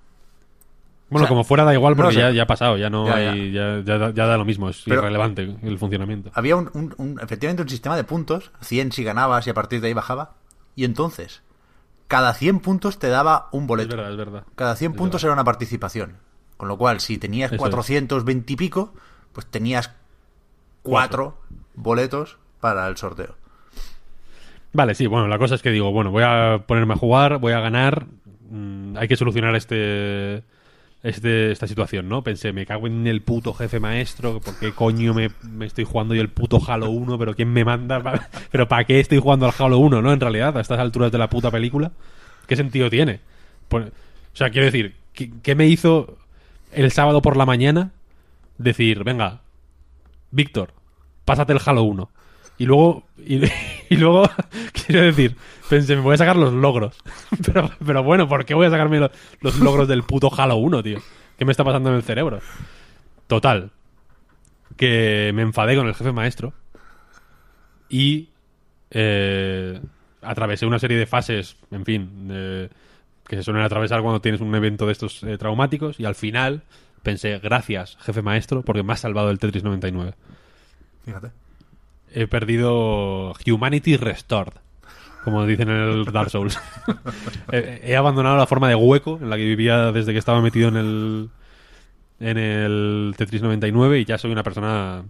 Bueno, 1.09 1.23
O 1.23 1.27
sea, 1.27 1.29
como 1.29 1.43
fuera 1.43 1.63
da 1.63 1.73
igual 1.73 1.95
no 1.95 2.03
porque 2.03 2.15
sé. 2.15 2.19
ya, 2.21 2.29
ya 2.31 2.43
ha 2.43 2.47
pasado, 2.47 2.77
ya 2.77 2.89
no 2.91 3.07
Ya, 3.07 3.15
hay, 3.15 3.51
ya, 3.51 3.79
ya 3.83 3.97
da- 3.97 4.09
ya 4.11 4.27
da 4.27 4.37
lo 4.37 4.45
mismo, 4.45 4.69
es 4.69 4.83
Pero- 4.85 5.01
irrelevante 5.01 5.55
el 5.63 5.77
funcionamiento. 5.79 6.29
Había 6.35 6.55
un, 6.55 6.69
un- 6.73 6.93
un- 6.97 7.19
efectivamente 7.19 7.63
un 7.63 7.69
sistema 7.69 7.95
de 7.95 8.03
puntos, 8.03 8.51
100 8.61 8.91
si 8.91 9.03
ganabas 9.03 9.47
y 9.47 9.49
a 9.49 9.53
partir 9.55 9.81
de 9.81 9.87
ahí 9.87 9.93
bajaba. 9.93 10.35
Y 10.75 10.83
entonces, 10.85 11.41
cada 12.07 12.33
100 12.35 12.59
puntos 12.59 12.99
te 12.99 13.07
daba 13.09 13.49
un 13.51 13.63
Es 13.63 13.67
boleto. 13.67 13.95
verdad, 13.97 14.11
es 14.11 14.17
verdad. 14.17 14.43
Cada 14.55 14.75
100 14.75 14.91
Es 14.91 14.97
puntos 14.99 15.23
era 15.23 15.33
una 15.33 15.43
participación. 15.43 16.17
Con 16.57 16.67
lo 16.67 16.77
cual, 16.77 16.99
si 16.99 17.17
tenías 17.17 17.47
Eso 17.51 17.55
es. 17.55 17.59
420 17.61 18.53
y 18.53 18.55
pico, 18.55 18.93
pues 19.33 19.47
tenías 19.47 19.91
cuatro 20.83 21.37
boletos 21.75 22.37
para 22.59 22.87
el 22.87 22.97
sorteo. 22.97 23.35
Vale, 24.71 24.93
sí, 24.95 25.07
bueno, 25.07 25.27
la 25.27 25.37
cosa 25.39 25.55
es 25.55 25.61
que 25.61 25.71
digo, 25.71 25.91
bueno, 25.91 26.11
voy 26.11 26.23
a 26.25 26.63
ponerme 26.67 26.93
a 26.93 26.97
jugar, 26.97 27.39
voy 27.39 27.53
a 27.53 27.59
ganar, 27.59 28.05
mm, 28.51 28.97
hay 28.97 29.07
que 29.07 29.15
solucionar 29.15 29.55
este, 29.55 30.43
este 31.01 31.51
esta 31.51 31.65
situación, 31.65 32.07
¿no? 32.07 32.21
Pensé, 32.23 32.53
me 32.53 32.67
cago 32.67 32.85
en 32.85 33.07
el 33.07 33.21
puto 33.23 33.53
jefe 33.55 33.79
maestro, 33.79 34.39
¿por 34.39 34.59
qué 34.59 34.71
coño 34.73 35.15
me, 35.15 35.31
me 35.41 35.65
estoy 35.65 35.85
jugando 35.85 36.13
yo 36.13 36.21
el 36.21 36.29
puto 36.29 36.59
Halo 36.67 36.91
1? 36.91 37.17
¿Pero 37.17 37.35
quién 37.35 37.51
me 37.51 37.65
manda? 37.65 37.99
pa- 38.03 38.29
¿Pero 38.51 38.67
para 38.67 38.83
qué 38.83 38.99
estoy 38.99 39.17
jugando 39.17 39.47
al 39.47 39.53
Halo 39.57 39.79
1, 39.79 40.03
no? 40.03 40.13
En 40.13 40.19
realidad, 40.19 40.55
a 40.55 40.61
estas 40.61 40.79
alturas 40.79 41.11
de 41.11 41.17
la 41.17 41.29
puta 41.31 41.49
película, 41.49 41.91
¿qué 42.45 42.55
sentido 42.55 42.91
tiene? 42.91 43.21
Pues, 43.69 43.87
o 43.87 44.35
sea, 44.37 44.51
quiero 44.51 44.65
decir, 44.65 44.93
¿qué, 45.13 45.31
qué 45.41 45.55
me 45.55 45.65
hizo 45.67 46.15
el 46.73 46.91
sábado 46.91 47.23
por 47.23 47.37
la 47.37 47.47
mañana 47.47 47.89
decir, 48.59 49.03
venga, 49.03 49.41
Víctor, 50.31 50.73
pásate 51.25 51.53
el 51.53 51.59
Halo 51.65 51.83
1. 51.83 52.09
Y 52.57 52.65
luego, 52.65 53.07
y, 53.17 53.41
luego, 53.95 54.29
quiero 54.85 55.01
decir, 55.03 55.35
pensé, 55.69 55.95
me 55.95 56.01
voy 56.01 56.15
a 56.15 56.17
sacar 56.17 56.35
los 56.35 56.53
logros. 56.53 56.95
Pero, 57.45 57.69
pero 57.85 58.03
bueno, 58.03 58.27
¿por 58.27 58.43
qué 58.45 58.53
voy 58.53 58.65
a 58.65 58.69
sacarme 58.69 58.99
lo- 58.99 59.11
los 59.41 59.57
logros 59.59 59.87
del 59.87 60.03
puto 60.03 60.29
Halo 60.35 60.57
1, 60.57 60.83
tío? 60.83 60.99
¿Qué 61.37 61.45
me 61.45 61.51
está 61.51 61.63
pasando 61.63 61.89
en 61.89 61.95
el 61.95 62.03
cerebro? 62.03 62.39
Total. 63.27 63.71
Que 64.75 65.31
me 65.33 65.41
enfadé 65.41 65.75
con 65.77 65.87
el 65.87 65.95
jefe 65.95 66.11
maestro. 66.11 66.53
Y 67.87 68.29
eh, 68.91 69.79
atravesé 70.21 70.65
una 70.65 70.79
serie 70.79 70.97
de 70.97 71.05
fases, 71.05 71.55
en 71.71 71.85
fin, 71.85 72.27
que 73.27 73.35
se 73.37 73.43
suelen 73.43 73.63
atravesar 73.63 74.01
cuando 74.01 74.21
tienes 74.21 74.41
un 74.41 74.53
evento 74.53 74.85
de 74.85 74.91
estos 74.91 75.23
eh, 75.23 75.37
traumáticos. 75.37 75.99
Y 75.99 76.05
al 76.05 76.15
final 76.15 76.63
pensé, 77.03 77.39
gracias, 77.39 77.97
jefe 78.01 78.21
maestro, 78.21 78.61
porque 78.61 78.83
me 78.83 78.93
has 78.93 78.99
salvado 78.99 79.27
del 79.27 79.39
Tetris 79.39 79.63
99 79.63 80.13
Fíjate. 81.05 81.31
he 82.13 82.27
perdido 82.27 83.33
Humanity 83.45 83.97
Restored, 83.97 84.53
como 85.23 85.45
dicen 85.45 85.69
en 85.69 85.75
el 85.75 86.05
Dark 86.05 86.29
Souls. 86.29 86.59
he, 87.51 87.81
he 87.83 87.95
abandonado 87.95 88.37
la 88.37 88.47
forma 88.47 88.69
de 88.69 88.75
hueco 88.75 89.19
en 89.21 89.29
la 89.29 89.37
que 89.37 89.45
vivía 89.45 89.91
desde 89.91 90.13
que 90.13 90.19
estaba 90.19 90.41
metido 90.41 90.69
en 90.69 90.77
el 90.77 91.29
en 92.19 92.37
el 92.37 93.13
Tetris 93.17 93.41
99 93.41 93.99
y 93.99 94.05
ya 94.05 94.17
soy 94.17 94.31
una 94.31 94.43
persona 94.43 95.05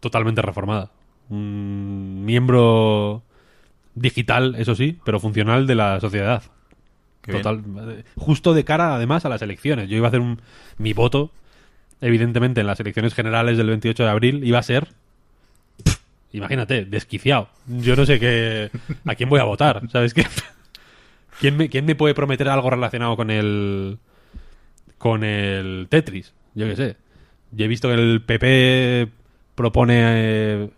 totalmente 0.00 0.42
reformada. 0.42 0.90
Un 1.28 2.24
miembro 2.24 3.22
digital, 3.94 4.54
eso 4.56 4.74
sí, 4.74 4.98
pero 5.04 5.20
funcional 5.20 5.66
de 5.66 5.74
la 5.74 6.00
sociedad. 6.00 6.42
Total, 7.22 8.04
justo 8.16 8.54
de 8.54 8.64
cara 8.64 8.94
además 8.94 9.24
a 9.24 9.28
las 9.28 9.42
elecciones. 9.42 9.88
Yo 9.88 9.96
iba 9.96 10.06
a 10.06 10.08
hacer 10.08 10.20
un, 10.20 10.40
mi 10.78 10.92
voto, 10.92 11.30
evidentemente 12.00 12.60
en 12.60 12.66
las 12.66 12.80
elecciones 12.80 13.14
generales 13.14 13.56
del 13.58 13.66
28 13.68 14.02
de 14.04 14.08
abril, 14.10 14.44
iba 14.44 14.58
a 14.58 14.62
ser, 14.62 14.88
pff, 15.84 15.96
imagínate, 16.32 16.84
desquiciado. 16.86 17.48
Yo 17.66 17.94
no 17.96 18.06
sé 18.06 18.18
qué, 18.18 18.70
a 19.04 19.14
quién 19.14 19.28
voy 19.28 19.40
a 19.40 19.44
votar, 19.44 19.82
¿sabes 19.90 20.14
qué? 20.14 20.26
¿Quién 21.40 21.56
me, 21.56 21.68
¿Quién 21.68 21.84
me 21.86 21.94
puede 21.94 22.14
prometer 22.14 22.48
algo 22.48 22.68
relacionado 22.70 23.16
con 23.16 23.30
el, 23.30 23.98
con 24.98 25.24
el 25.24 25.86
Tetris? 25.88 26.32
Yo 26.54 26.66
qué 26.66 26.76
sé. 26.76 26.96
Yo 27.52 27.64
he 27.64 27.68
visto 27.68 27.88
que 27.88 27.94
el 27.94 28.22
PP 28.22 29.08
propone 29.54 29.94
eh, 29.98 30.70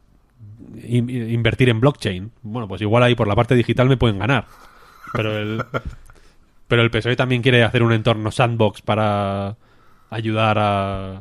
in- 0.85 1.11
invertir 1.11 1.69
en 1.69 1.81
blockchain. 1.81 2.31
Bueno, 2.43 2.69
pues 2.69 2.81
igual 2.81 3.03
ahí 3.03 3.15
por 3.15 3.27
la 3.29 3.35
parte 3.37 3.55
digital 3.55 3.89
me 3.89 3.97
pueden 3.97 4.19
ganar. 4.19 4.47
Pero 5.13 5.37
el, 5.37 5.63
pero 6.73 6.81
el 6.83 6.91
PSOE 6.91 7.17
también 7.17 7.43
quiere 7.43 7.65
hacer 7.65 7.83
un 7.83 7.93
entorno 7.93 8.31
sandbox 8.31 8.81
para 8.81 9.57
ayudar 10.09 10.57
a, 10.59 11.17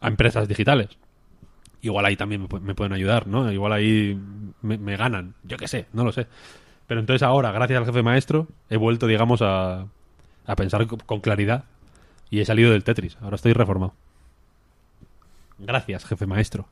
a 0.00 0.08
empresas 0.08 0.48
digitales. 0.48 0.88
Igual 1.82 2.06
ahí 2.06 2.16
también 2.16 2.40
me, 2.40 2.48
pu- 2.48 2.62
me 2.62 2.74
pueden 2.74 2.94
ayudar, 2.94 3.26
¿no? 3.26 3.52
Igual 3.52 3.74
ahí 3.74 4.18
me, 4.62 4.78
me 4.78 4.96
ganan. 4.96 5.34
Yo 5.42 5.58
qué 5.58 5.68
sé, 5.68 5.88
no 5.92 6.04
lo 6.04 6.12
sé. 6.12 6.26
Pero 6.86 7.00
entonces 7.00 7.22
ahora, 7.22 7.52
gracias 7.52 7.78
al 7.78 7.84
jefe 7.84 8.02
maestro, 8.02 8.46
he 8.70 8.78
vuelto, 8.78 9.06
digamos, 9.06 9.42
a, 9.42 9.88
a 10.46 10.56
pensar 10.56 10.86
co- 10.86 10.96
con 11.04 11.20
claridad 11.20 11.64
y 12.30 12.40
he 12.40 12.46
salido 12.46 12.70
del 12.72 12.82
Tetris. 12.82 13.18
Ahora 13.20 13.36
estoy 13.36 13.52
reformado. 13.52 13.92
Gracias, 15.58 16.06
jefe 16.06 16.24
maestro. 16.24 16.66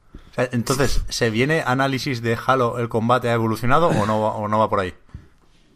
Entonces, 0.53 1.05
¿se 1.11 1.29
viene 1.29 1.63
análisis 1.67 2.23
de 2.23 2.39
Halo 2.47 2.79
el 2.79 2.89
combate 2.89 3.29
ha 3.29 3.35
evolucionado 3.35 3.89
o 3.89 4.07
no, 4.07 4.27
o 4.27 4.49
no 4.49 4.59
va 4.59 4.71
por 4.71 4.81
ahí? 4.81 4.95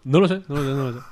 No 0.05 0.21
lo 0.21 0.27
sé, 0.29 0.41
no 0.49 0.55
lo 0.55 0.63
sé, 0.63 0.69
no 0.71 0.85
lo 0.91 0.93
sé. 0.95 1.10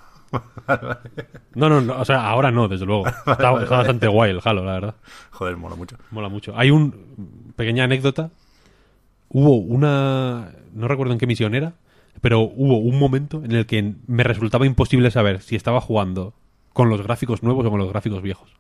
No, 1.55 1.69
no, 1.69 1.81
no, 1.81 1.99
o 2.01 2.05
sea, 2.05 2.29
ahora 2.29 2.51
no, 2.51 2.69
desde 2.69 2.85
luego. 2.87 3.07
Está, 3.27 3.33
está 3.63 3.77
bastante 3.79 4.07
guay 4.09 4.31
el 4.31 4.41
Halo, 4.45 4.65
la 4.65 4.73
verdad. 4.73 4.95
Joder, 5.31 5.57
mola 5.57 5.77
mucho. 5.77 5.97
Mola 6.11 6.29
mucho. 6.29 6.53
Hay 6.57 6.71
una 6.71 6.93
pequeña 7.57 7.85
anécdota. 7.85 8.31
Hubo 9.29 9.57
una. 9.57 10.53
No 10.73 10.89
recuerdo 10.89 11.13
en 11.13 11.19
qué 11.19 11.27
misión 11.27 11.55
era, 11.55 11.75
pero 12.21 12.41
hubo 12.41 12.79
un 12.79 12.99
momento 12.99 13.43
en 13.45 13.53
el 13.53 13.67
que 13.67 13.95
me 14.07 14.23
resultaba 14.25 14.67
imposible 14.67 15.11
saber 15.11 15.41
si 15.43 15.57
estaba 15.57 15.81
jugando 15.81 16.35
con 16.73 16.89
los 16.91 17.03
gráficos 17.03 17.43
nuevos 17.43 17.67
o 17.67 17.71
con 17.71 17.79
los 17.81 17.89
gráficos 17.91 18.23
viejos. 18.23 18.51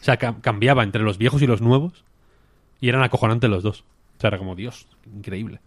O 0.00 0.04
sea, 0.04 0.18
cam- 0.18 0.40
cambiaba 0.40 0.84
entre 0.84 1.02
los 1.02 1.18
viejos 1.18 1.42
y 1.42 1.46
los 1.46 1.60
nuevos 1.60 2.04
y 2.80 2.88
eran 2.88 3.02
acojonantes 3.02 3.50
los 3.50 3.62
dos. 3.62 3.80
O 4.16 4.20
sea, 4.20 4.28
era 4.28 4.38
como, 4.38 4.54
Dios, 4.54 4.86
increíble. 5.14 5.60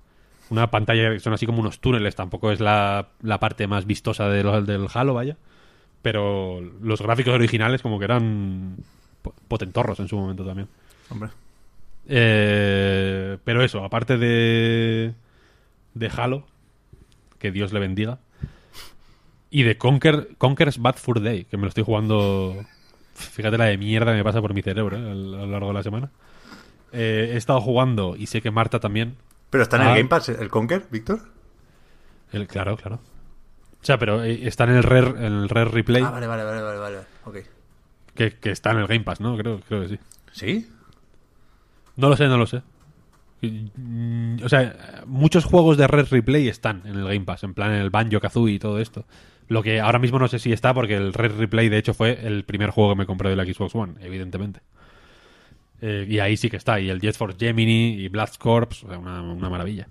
Una 0.51 0.69
pantalla 0.69 1.11
que 1.13 1.19
son 1.19 1.33
así 1.33 1.45
como 1.45 1.61
unos 1.61 1.79
túneles, 1.79 2.15
tampoco 2.15 2.51
es 2.51 2.59
la, 2.59 3.07
la 3.23 3.39
parte 3.39 3.65
más 3.67 3.85
vistosa 3.85 4.27
de 4.29 4.43
lo- 4.43 4.61
del 4.61 4.87
Halo, 4.93 5.13
vaya. 5.15 5.37
Pero 6.01 6.61
los 6.81 7.01
gráficos 7.01 7.33
originales 7.33 7.81
como 7.81 7.97
que 7.99 8.05
eran 8.05 8.75
po- 9.21 9.33
potentorros 9.47 9.99
en 9.99 10.07
su 10.07 10.17
momento 10.17 10.45
también. 10.45 10.67
Hombre. 11.09 11.29
Eh, 12.07 13.37
pero 13.43 13.63
eso, 13.63 13.83
aparte 13.85 14.17
de, 14.17 15.13
de 15.93 16.11
Halo, 16.15 16.45
que 17.39 17.51
Dios 17.51 17.71
le 17.71 17.79
bendiga, 17.79 18.19
y 19.49 19.63
de 19.63 19.77
Conquer, 19.77 20.29
Conker's 20.37 20.79
Bad 20.79 20.95
Fur 20.95 21.21
Day, 21.21 21.45
que 21.45 21.57
me 21.57 21.63
lo 21.63 21.69
estoy 21.69 21.83
jugando. 21.83 22.55
Fíjate 23.13 23.57
la 23.57 23.65
de 23.65 23.77
mierda 23.77 24.11
que 24.11 24.17
me 24.17 24.23
pasa 24.23 24.41
por 24.41 24.53
mi 24.53 24.61
cerebro 24.61 24.97
eh, 24.97 25.11
a 25.11 25.13
lo 25.13 25.45
largo 25.47 25.67
de 25.69 25.73
la 25.73 25.83
semana. 25.83 26.09
Eh, 26.91 27.31
he 27.33 27.37
estado 27.37 27.61
jugando, 27.61 28.15
y 28.17 28.25
sé 28.27 28.41
que 28.41 28.51
Marta 28.51 28.79
también. 28.79 29.15
Pero 29.51 29.61
está 29.63 29.75
en 29.75 29.83
el 29.83 29.87
Ah. 29.89 29.95
Game 29.97 30.09
Pass 30.09 30.29
el 30.29 30.49
Conker, 30.49 30.87
Víctor. 30.89 31.19
El, 32.31 32.47
claro, 32.47 32.75
claro. 32.77 32.95
O 32.95 33.83
sea, 33.85 33.97
pero 33.99 34.23
eh, 34.23 34.47
está 34.47 34.63
en 34.63 34.71
el 34.71 34.83
Rare, 34.83 35.25
el 35.25 35.49
Rare 35.49 35.69
Replay, 35.69 36.01
Ah, 36.03 36.09
vale, 36.11 36.25
vale, 36.27 36.43
vale, 36.43 36.61
vale, 36.61 36.79
vale. 36.79 36.97
Ok. 37.25 37.37
que, 38.15 38.31
que 38.37 38.49
está 38.51 38.71
en 38.71 38.77
el 38.79 38.87
Game 38.87 39.03
Pass, 39.03 39.19
¿no? 39.21 39.37
Creo, 39.37 39.59
creo 39.67 39.81
que 39.81 39.87
sí. 39.89 39.99
¿Sí? 40.31 40.69
No 41.97 42.09
lo 42.09 42.15
sé, 42.17 42.27
no 42.27 42.37
lo 42.37 42.45
sé. 42.47 42.61
Mm, 43.41 44.43
O 44.43 44.49
sea, 44.49 45.01
muchos 45.07 45.45
juegos 45.45 45.77
de 45.77 45.87
Red 45.87 46.07
Replay 46.11 46.47
están 46.47 46.83
en 46.85 46.95
el 46.95 47.03
Game 47.05 47.21
Pass, 47.25 47.43
en 47.43 47.53
plan 47.53 47.71
el 47.73 47.89
Banjo 47.89 48.19
Kazooie 48.19 48.53
y 48.55 48.59
todo 48.59 48.79
esto. 48.79 49.05
Lo 49.47 49.63
que 49.63 49.81
ahora 49.81 49.99
mismo 49.99 50.19
no 50.19 50.27
sé 50.29 50.39
si 50.39 50.53
está 50.53 50.73
porque 50.73 50.95
el 50.95 51.11
Red 51.13 51.37
Replay 51.37 51.67
de 51.67 51.77
hecho 51.77 51.93
fue 51.93 52.25
el 52.25 52.45
primer 52.45 52.69
juego 52.69 52.91
que 52.93 52.99
me 52.99 53.05
compré 53.05 53.29
de 53.31 53.35
la 53.35 53.43
Xbox 53.45 53.75
One, 53.75 53.95
evidentemente. 53.99 54.61
Eh, 55.81 56.05
y 56.07 56.19
ahí 56.19 56.37
sí 56.37 56.49
que 56.49 56.57
está, 56.57 56.79
y 56.79 56.89
el 56.89 57.01
Jet 57.01 57.17
Force 57.17 57.37
Gemini 57.39 57.95
y 57.95 58.07
Blast 58.07 58.37
Corps, 58.37 58.83
o 58.83 58.87
sea, 58.87 58.99
una, 58.99 59.21
una 59.21 59.49
maravilla. 59.49 59.87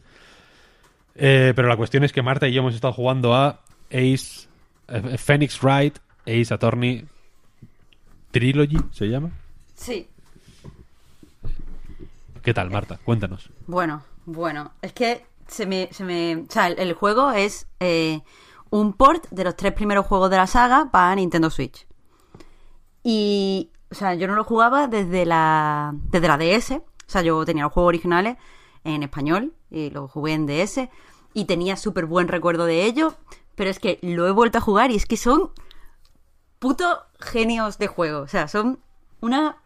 Eh, 1.17 1.53
pero 1.57 1.69
la 1.69 1.77
cuestión 1.77 2.05
es 2.05 2.13
que 2.13 2.23
Marta 2.23 2.47
y 2.47 2.53
yo 2.53 2.61
hemos 2.61 2.75
estado 2.75 2.93
jugando 2.93 3.35
a 3.35 3.61
Ace, 3.89 4.49
eh, 4.89 5.19
Phoenix 5.19 5.61
Wright, 5.63 5.99
Ace 6.27 6.55
Attorney 6.55 7.05
Trilogy, 8.31 8.79
¿se 8.93 9.07
llama? 9.07 9.31
Sí. 9.75 10.07
¿Qué 12.43 12.55
tal, 12.55 12.71
Marta? 12.71 13.01
Cuéntanos. 13.05 13.51
Bueno, 13.67 14.05
bueno, 14.27 14.73
es 14.83 14.93
que 14.93 15.25
se 15.49 15.67
me, 15.67 15.89
se 15.91 16.05
me, 16.05 16.37
o 16.37 16.47
sea, 16.49 16.69
el, 16.69 16.79
el 16.79 16.95
juego 16.95 17.33
es 17.33 17.67
un 18.71 18.93
port 18.93 19.27
de 19.31 19.43
los 19.43 19.57
tres 19.57 19.73
primeros 19.73 20.07
juegos 20.07 20.31
de 20.31 20.37
la 20.37 20.47
saga 20.47 20.89
para 20.93 21.17
Nintendo 21.17 21.51
Switch. 21.51 21.87
Y, 23.03 23.71
o 23.91 23.95
sea, 23.95 24.15
yo 24.15 24.29
no 24.29 24.35
lo 24.35 24.45
jugaba 24.45 24.87
desde 24.87 25.27
la, 25.27 25.95
desde 26.11 26.29
la 26.29 26.39
DS. 26.39 26.71
O 26.73 26.83
sea, 27.07 27.23
yo 27.23 27.45
tenía 27.45 27.65
los 27.65 27.73
juegos 27.73 27.89
originales 27.89 28.37
en 28.85 29.03
español 29.03 29.55
y 29.71 29.91
los 29.91 30.11
jugué 30.11 30.33
en 30.33 30.47
DS 30.47 30.89
y 31.35 31.45
tenía 31.45 31.77
súper 31.77 32.07
buen 32.07 32.29
recuerdo 32.29 32.67
de 32.67 32.85
ello. 32.85 33.15
Pero 33.57 33.71
es 33.71 33.79
que 33.79 33.99
lo 34.03 34.27
he 34.27 34.33
vuelto 34.33 34.59
a 34.59 34.61
jugar 34.61 34.91
y 34.91 34.97
es 34.97 35.07
que 35.07 35.17
son 35.17 35.51
puto 36.59 37.03
genios 37.19 37.79
de 37.79 37.89
juego. 37.89 38.21
O 38.21 38.29
sea, 38.29 38.49
son 38.49 38.81
una 39.21 39.59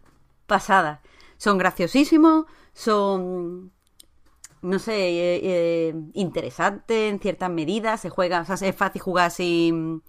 pasada. 0.46 1.02
Son 1.36 1.58
graciosísimos, 1.58 2.46
son 2.72 3.72
no 4.64 4.78
sé, 4.78 4.94
eh, 4.94 5.40
eh, 5.42 5.94
interesante 6.14 7.08
en 7.08 7.20
ciertas 7.20 7.50
medidas. 7.50 8.00
Se 8.00 8.08
juega, 8.08 8.40
o 8.40 8.56
sea, 8.56 8.68
es 8.68 8.74
fácil 8.74 9.02
jugar 9.02 9.30
sin. 9.30 10.02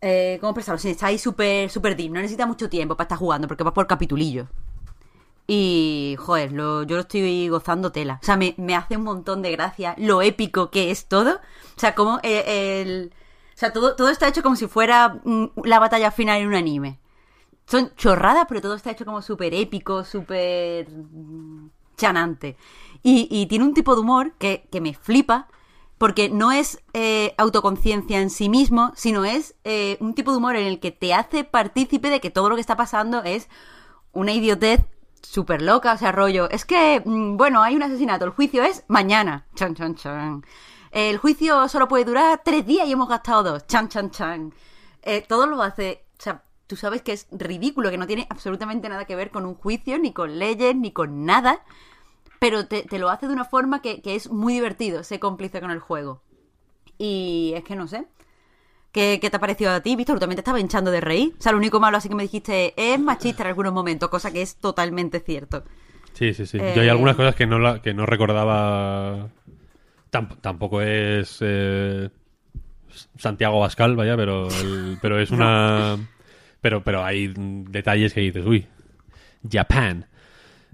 Eh, 0.00 0.38
¿Cómo 0.40 0.50
expresarlo? 0.50 0.78
Sin 0.78 0.92
estar 0.92 1.08
ahí 1.08 1.18
súper 1.18 1.70
súper 1.70 1.96
deep. 1.96 2.12
No 2.12 2.20
necesita 2.20 2.46
mucho 2.46 2.68
tiempo 2.68 2.96
para 2.96 3.06
estar 3.06 3.18
jugando 3.18 3.48
porque 3.48 3.64
va 3.64 3.74
por 3.74 3.86
capitulillo. 3.86 4.48
Y, 5.50 6.16
joder, 6.18 6.52
yo 6.52 6.84
lo 6.84 7.00
estoy 7.00 7.48
gozando 7.48 7.90
tela. 7.90 8.18
O 8.22 8.24
sea, 8.24 8.36
me, 8.36 8.54
hace 8.76 8.98
un 8.98 9.04
montón 9.04 9.40
de 9.40 9.50
gracia 9.50 9.94
lo 9.96 10.20
épico 10.20 10.70
que 10.70 10.90
es 10.90 11.06
todo. 11.06 11.36
O 11.36 11.80
sea, 11.80 11.94
como 11.94 12.20
eh, 12.22 12.82
el. 12.82 13.12
O 13.54 13.58
sea, 13.58 13.72
todo, 13.72 13.96
todo 13.96 14.10
está 14.10 14.28
hecho 14.28 14.42
como 14.42 14.56
si 14.56 14.68
fuera 14.68 15.20
mm, 15.24 15.46
la 15.64 15.78
batalla 15.78 16.10
final 16.10 16.40
en 16.40 16.48
un 16.48 16.54
anime. 16.54 17.00
Son 17.66 17.94
chorradas, 17.96 18.46
pero 18.48 18.60
todo 18.60 18.74
está 18.74 18.90
hecho 18.90 19.04
como 19.04 19.22
súper 19.22 19.54
épico, 19.54 20.04
súper 20.04 20.88
mm, 20.90 21.70
chanante. 21.96 22.56
Y, 23.02 23.46
tiene 23.46 23.64
un 23.64 23.74
tipo 23.74 23.94
de 23.94 24.00
humor 24.02 24.32
que 24.38 24.68
me 24.80 24.92
flipa, 24.92 25.48
porque 25.98 26.30
no 26.30 26.52
es 26.52 26.82
eh, 26.94 27.34
autoconciencia 27.36 28.20
en 28.20 28.30
sí 28.30 28.48
mismo, 28.48 28.92
sino 28.94 29.24
es 29.24 29.56
eh, 29.64 29.96
un 30.00 30.14
tipo 30.14 30.30
de 30.30 30.38
humor 30.38 30.56
en 30.56 30.66
el 30.66 30.80
que 30.80 30.92
te 30.92 31.12
hace 31.12 31.44
partícipe 31.44 32.08
de 32.08 32.20
que 32.20 32.30
todo 32.30 32.48
lo 32.48 32.54
que 32.54 32.60
está 32.60 32.76
pasando 32.76 33.22
es 33.24 33.48
una 34.12 34.32
idiotez 34.32 34.80
súper 35.22 35.60
loca, 35.60 35.92
o 35.92 35.98
sea, 35.98 36.12
rollo. 36.12 36.48
Es 36.50 36.64
que, 36.64 37.02
mm, 37.04 37.36
bueno, 37.36 37.62
hay 37.62 37.74
un 37.76 37.82
asesinato, 37.82 38.24
el 38.24 38.30
juicio 38.30 38.62
es 38.62 38.84
mañana. 38.88 39.46
Chan, 39.54 39.74
chan, 39.74 39.96
chan. 39.96 40.44
El 40.90 41.18
juicio 41.18 41.68
solo 41.68 41.88
puede 41.88 42.04
durar 42.04 42.40
tres 42.44 42.64
días 42.64 42.86
y 42.86 42.92
hemos 42.92 43.08
gastado 43.08 43.42
dos. 43.42 43.66
Chan, 43.66 43.88
chan, 43.88 44.10
chan. 44.10 44.54
Eh, 45.02 45.24
todo 45.28 45.46
lo 45.46 45.62
hace. 45.62 46.06
O 46.18 46.22
sea, 46.22 46.44
tú 46.66 46.76
sabes 46.76 47.02
que 47.02 47.12
es 47.12 47.26
ridículo, 47.30 47.90
que 47.90 47.98
no 47.98 48.06
tiene 48.06 48.26
absolutamente 48.30 48.88
nada 48.88 49.04
que 49.04 49.16
ver 49.16 49.30
con 49.30 49.44
un 49.44 49.54
juicio, 49.54 49.98
ni 49.98 50.12
con 50.12 50.38
leyes, 50.38 50.74
ni 50.76 50.92
con 50.92 51.26
nada. 51.26 51.64
Pero 52.40 52.66
te, 52.66 52.82
te 52.82 52.98
lo 52.98 53.10
hace 53.10 53.26
de 53.26 53.32
una 53.32 53.44
forma 53.44 53.82
que, 53.82 54.00
que 54.00 54.14
es 54.14 54.30
muy 54.30 54.52
divertido, 54.54 55.02
se 55.02 55.18
cómplice 55.18 55.60
con 55.60 55.70
el 55.70 55.80
juego. 55.80 56.22
Y 56.98 57.52
es 57.56 57.64
que 57.64 57.76
no 57.76 57.86
sé. 57.88 58.06
¿Qué, 58.92 59.18
qué 59.20 59.28
te 59.30 59.36
ha 59.36 59.40
parecido 59.40 59.70
a 59.70 59.80
ti, 59.80 59.96
Víctor? 59.96 60.16
Tú 60.16 60.20
también 60.20 60.36
te 60.36 60.40
estaba 60.40 60.60
hinchando 60.60 60.90
de 60.90 61.00
reír. 61.00 61.34
O 61.38 61.42
sea, 61.42 61.52
lo 61.52 61.58
único 61.58 61.78
malo 61.78 61.96
así 61.98 62.08
que 62.08 62.14
me 62.14 62.22
dijiste 62.22 62.72
es 62.76 62.98
machista 62.98 63.42
en 63.42 63.48
algunos 63.48 63.72
momentos, 63.72 64.08
cosa 64.08 64.30
que 64.32 64.40
es 64.42 64.56
totalmente 64.56 65.20
cierto. 65.20 65.64
Sí, 66.14 66.32
sí, 66.34 66.46
sí. 66.46 66.58
Eh, 66.60 66.72
Yo 66.74 66.82
hay 66.82 66.88
algunas 66.88 67.14
cosas 67.14 67.34
que 67.34 67.46
no, 67.46 67.58
la- 67.58 67.80
que 67.82 67.92
no 67.94 68.06
recordaba. 68.06 69.28
Tam- 70.10 70.40
tampoco 70.40 70.80
es 70.80 71.38
eh, 71.42 72.08
Santiago 73.18 73.60
Bascal, 73.60 73.94
vaya, 73.94 74.16
pero, 74.16 74.48
el- 74.48 74.98
pero 75.02 75.18
es 75.20 75.30
una. 75.32 75.96
Pero, 76.60 76.82
pero 76.82 77.04
hay 77.04 77.32
detalles 77.36 78.14
que 78.14 78.20
dices, 78.20 78.44
uy, 78.46 78.66
Japan. 79.48 80.06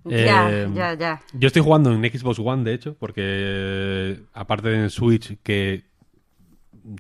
Ya, 0.05 0.51
Eh, 0.51 0.69
ya, 0.75 0.95
ya. 0.95 1.23
Yo 1.33 1.47
estoy 1.47 1.63
jugando 1.63 1.93
en 1.93 2.03
Xbox 2.05 2.39
One, 2.39 2.65
de 2.65 2.75
hecho, 2.75 2.95
porque 2.99 3.23
eh, 3.25 4.21
aparte 4.35 4.69
de 4.69 4.83
en 4.83 4.91
Switch, 4.91 5.37
que 5.43 5.85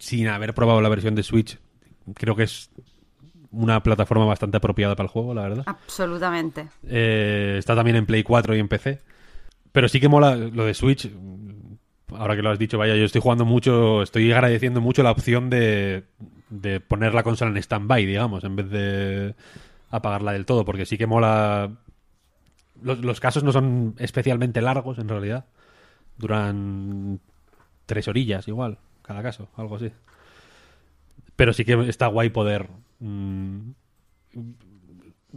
sin 0.01 0.29
haber 0.29 0.55
probado 0.55 0.81
la 0.81 0.89
versión 0.89 1.15
de 1.15 1.23
Switch, 1.23 1.59
creo 2.15 2.35
que 2.35 2.45
es 2.45 2.71
una 3.51 3.83
plataforma 3.83 4.25
bastante 4.25 4.57
apropiada 4.57 4.97
para 4.97 5.07
el 5.07 5.11
juego, 5.11 5.35
la 5.35 5.43
verdad. 5.43 5.65
Absolutamente. 5.67 6.67
Eh, 6.89 7.57
está 7.59 7.75
también 7.77 7.97
en 7.97 8.07
Play 8.07 8.23
4 8.23 8.57
y 8.57 8.61
en 8.61 8.69
PC. 8.69 9.01
Pero 9.73 9.89
sí 9.89 10.01
que 10.01 10.09
mola 10.09 10.37
lo 10.37 10.65
de 10.65 10.75
Switch. 10.75 11.11
Ahora 12.17 12.37
que 12.37 12.43
lo 12.43 12.51
has 12.51 12.59
dicho, 12.59 12.79
vaya, 12.79 12.95
yo 12.97 13.05
estoy 13.05 13.21
jugando 13.21 13.45
mucho, 13.45 14.03
estoy 14.03 14.31
agradeciendo 14.33 14.81
mucho 14.81 15.03
la 15.03 15.11
opción 15.11 15.51
de, 15.51 16.05
de 16.49 16.81
poner 16.81 17.13
la 17.13 17.23
consola 17.23 17.51
en 17.51 17.57
stand-by, 17.57 18.07
digamos, 18.07 18.45
en 18.45 18.57
vez 18.57 18.71
de 18.71 19.35
apagarla 19.91 20.33
del 20.33 20.47
todo, 20.47 20.65
porque 20.65 20.87
sí 20.87 20.97
que 20.99 21.07
mola. 21.07 21.71
Los, 22.85 23.01
los 23.01 23.19
casos 23.19 23.43
no 23.43 23.51
son 23.51 23.94
especialmente 23.98 24.61
largos, 24.62 24.98
en 24.98 25.09
realidad. 25.09 25.47
Duran 26.19 27.19
tres 27.86 28.06
orillas, 28.09 28.47
igual, 28.47 28.78
cada 29.02 29.23
caso, 29.23 29.48
algo 29.56 29.77
así. 29.77 29.90
Pero 31.35 31.52
sí 31.52 31.65
que 31.65 31.73
está 31.89 32.06
guay 32.06 32.28
poder 32.31 32.69
mm, 33.01 33.70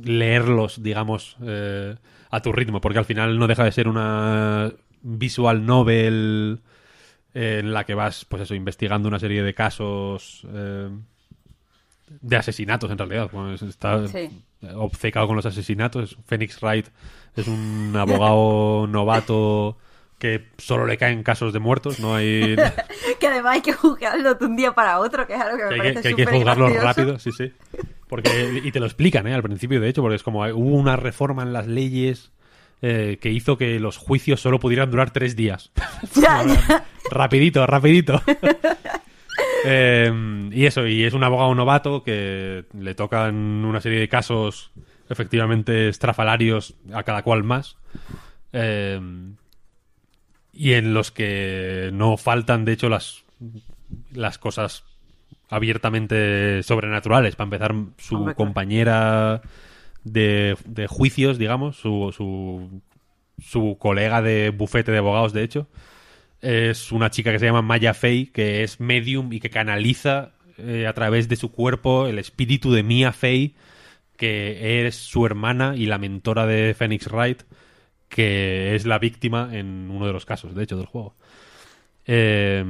leerlos, 0.01 0.83
digamos, 0.83 1.37
eh, 1.41 1.95
a 2.29 2.41
tu 2.41 2.51
ritmo, 2.51 2.81
porque 2.81 2.99
al 2.99 3.05
final 3.05 3.39
no 3.39 3.47
deja 3.47 3.63
de 3.63 3.71
ser 3.71 3.87
una 3.87 4.71
visual 5.01 5.65
novel 5.65 6.61
eh, 7.33 7.59
en 7.61 7.73
la 7.73 7.85
que 7.85 7.95
vas, 7.95 8.25
pues 8.25 8.43
eso, 8.43 8.55
investigando 8.55 9.07
una 9.07 9.19
serie 9.19 9.41
de 9.43 9.53
casos 9.53 10.45
eh, 10.53 10.89
de 12.21 12.35
asesinatos, 12.35 12.91
en 12.91 12.97
realidad. 12.97 13.29
Pues 13.31 13.61
está 13.63 14.07
Sí. 14.07 14.29
obcecado 14.75 15.27
con 15.27 15.35
los 15.35 15.45
asesinatos. 15.45 16.17
Phoenix 16.25 16.61
Wright 16.61 16.87
es 17.37 17.47
un 17.47 17.93
abogado 17.95 18.87
novato 18.89 19.77
que 20.19 20.47
solo 20.57 20.87
le 20.87 20.97
caen 20.97 21.21
casos 21.21 21.53
de 21.53 21.59
muertos, 21.59 21.99
no 21.99 22.15
hay... 22.15 22.55
Que 23.19 23.27
además 23.27 23.55
hay 23.55 23.61
que 23.61 23.73
juzgarlo 23.73 24.35
de 24.35 24.45
un 24.45 24.55
día 24.55 24.73
para 24.73 24.99
otro, 24.99 25.25
que 25.27 25.33
es 25.33 25.39
algo 25.39 25.57
que 25.57 25.63
me 25.63 25.69
que 25.69 25.75
que, 25.75 25.77
parece 25.77 26.01
que 26.01 26.07
hay 26.07 26.15
que 26.15 26.25
juzgarlo 26.25 26.65
gracioso. 26.65 26.87
rápido, 26.87 27.19
sí, 27.19 27.31
sí. 27.31 27.51
Porque, 28.07 28.61
y 28.63 28.71
te 28.71 28.79
lo 28.79 28.85
explican, 28.85 29.27
¿eh? 29.27 29.33
Al 29.33 29.43
principio, 29.43 29.79
de 29.79 29.89
hecho, 29.89 30.01
porque 30.01 30.15
es 30.15 30.23
como 30.23 30.45
eh, 30.45 30.53
hubo 30.53 30.75
una 30.75 30.95
reforma 30.95 31.43
en 31.43 31.51
las 31.51 31.67
leyes 31.67 32.31
eh, 32.81 33.17
que 33.21 33.31
hizo 33.31 33.57
que 33.57 33.79
los 33.79 33.97
juicios 33.97 34.39
solo 34.39 34.59
pudieran 34.59 34.89
durar 34.91 35.11
tres 35.11 35.35
días. 35.35 35.71
Ya, 36.15 36.43
ya. 36.45 36.85
rapidito, 37.11 37.65
rapidito. 37.65 38.21
Eh, 39.65 40.49
y 40.51 40.65
eso, 40.65 40.85
y 40.87 41.03
es 41.03 41.13
un 41.13 41.23
abogado 41.23 41.53
novato 41.53 42.03
que 42.03 42.65
le 42.73 42.95
tocan 42.95 43.35
una 43.65 43.81
serie 43.81 43.99
de 43.99 44.07
casos 44.07 44.71
efectivamente 45.09 45.89
estrafalarios 45.89 46.75
a 46.93 47.03
cada 47.03 47.23
cual 47.23 47.43
más. 47.43 47.77
Eh, 48.53 48.99
y 50.53 50.73
en 50.73 50.93
los 50.93 51.11
que 51.11 51.91
no 51.93 52.17
faltan, 52.17 52.65
de 52.65 52.73
hecho, 52.73 52.89
las, 52.89 53.23
las 54.11 54.37
cosas 54.37 54.83
abiertamente 55.49 56.63
sobrenaturales. 56.63 57.35
Para 57.35 57.45
empezar, 57.45 57.75
su 57.97 58.15
Hombre, 58.15 58.35
compañera 58.35 59.41
de, 60.03 60.57
de 60.65 60.87
juicios, 60.87 61.37
digamos, 61.37 61.77
su, 61.77 62.13
su, 62.15 62.81
su 63.39 63.77
colega 63.79 64.21
de 64.21 64.49
bufete 64.49 64.91
de 64.91 64.97
abogados, 64.97 65.33
de 65.33 65.43
hecho, 65.43 65.67
es 66.41 66.91
una 66.91 67.11
chica 67.11 67.31
que 67.31 67.39
se 67.39 67.45
llama 67.45 67.61
Maya 67.61 67.93
Fey, 67.93 68.27
que 68.27 68.63
es 68.63 68.79
medium 68.79 69.31
y 69.33 69.39
que 69.39 69.49
canaliza 69.49 70.31
eh, 70.57 70.87
a 70.87 70.93
través 70.93 71.29
de 71.29 71.35
su 71.35 71.51
cuerpo 71.51 72.07
el 72.07 72.19
espíritu 72.19 72.71
de 72.71 72.83
Mia 72.83 73.11
Fey, 73.11 73.55
que 74.17 74.85
es 74.87 74.95
su 74.95 75.25
hermana 75.25 75.75
y 75.75 75.85
la 75.85 75.97
mentora 75.97 76.45
de 76.45 76.73
Phoenix 76.73 77.07
Wright, 77.07 77.43
que 78.09 78.75
es 78.75 78.85
la 78.85 78.99
víctima 78.99 79.49
en 79.53 79.89
uno 79.89 80.07
de 80.07 80.13
los 80.13 80.25
casos, 80.25 80.55
de 80.55 80.63
hecho, 80.63 80.77
del 80.77 80.87
juego. 80.87 81.15
Eh, 82.05 82.65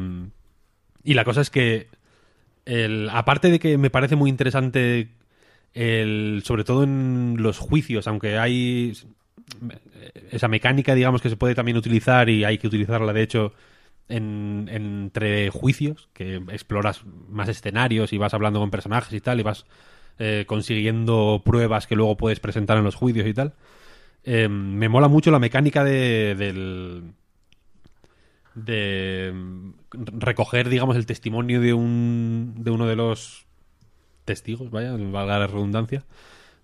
y 1.04 1.14
la 1.14 1.24
cosa 1.24 1.42
es 1.42 1.50
que, 1.50 1.88
el, 2.66 3.10
aparte 3.10 3.50
de 3.50 3.60
que 3.60 3.78
me 3.78 3.90
parece 3.90 4.16
muy 4.16 4.30
interesante, 4.30 5.10
el, 5.74 6.42
sobre 6.44 6.64
todo 6.66 6.84
en 6.84 7.38
los 7.40 7.60
juicios, 7.60 8.08
aunque 8.08 8.38
hay 8.38 8.94
esa 10.32 10.48
mecánica, 10.48 10.94
digamos, 10.96 11.22
que 11.22 11.30
se 11.30 11.38
puede 11.38 11.56
también 11.56 11.78
utilizar 11.78 12.30
y 12.30 12.44
hay 12.44 12.58
que 12.58 12.68
utilizarla, 12.68 13.14
de 13.14 13.22
hecho, 13.24 13.54
en, 14.10 14.68
entre 14.72 15.50
juicios, 15.50 16.10
que 16.14 16.36
exploras 16.50 17.06
más 17.30 17.48
escenarios 17.50 18.12
y 18.14 18.18
vas 18.18 18.34
hablando 18.34 18.60
con 18.60 18.72
personajes 18.72 19.14
y 19.14 19.22
tal, 19.22 19.40
y 19.40 19.44
vas 19.44 19.66
eh, 20.20 20.46
consiguiendo 20.48 21.42
pruebas 21.46 21.88
que 21.88 21.96
luego 21.96 22.18
puedes 22.18 22.40
presentar 22.40 22.78
en 22.78 22.84
los 22.84 22.96
juicios 22.96 23.28
y 23.28 23.34
tal. 23.34 23.54
Eh, 24.24 24.48
me 24.50 24.90
mola 24.90 25.08
mucho 25.08 25.32
la 25.32 25.40
mecánica 25.40 25.84
de, 25.84 26.36
del, 26.36 27.04
de 28.56 29.34
recoger, 29.94 30.70
digamos, 30.70 30.96
el 30.96 31.06
testimonio 31.06 31.62
de 31.62 31.74
un 31.74 32.56
de 32.58 32.72
uno 32.72 32.88
de 32.88 32.96
los 32.96 33.46
testigos, 34.26 34.72
vaya, 34.72 34.92
valga 34.98 35.40
la 35.40 35.48
redundancia, 35.48 36.04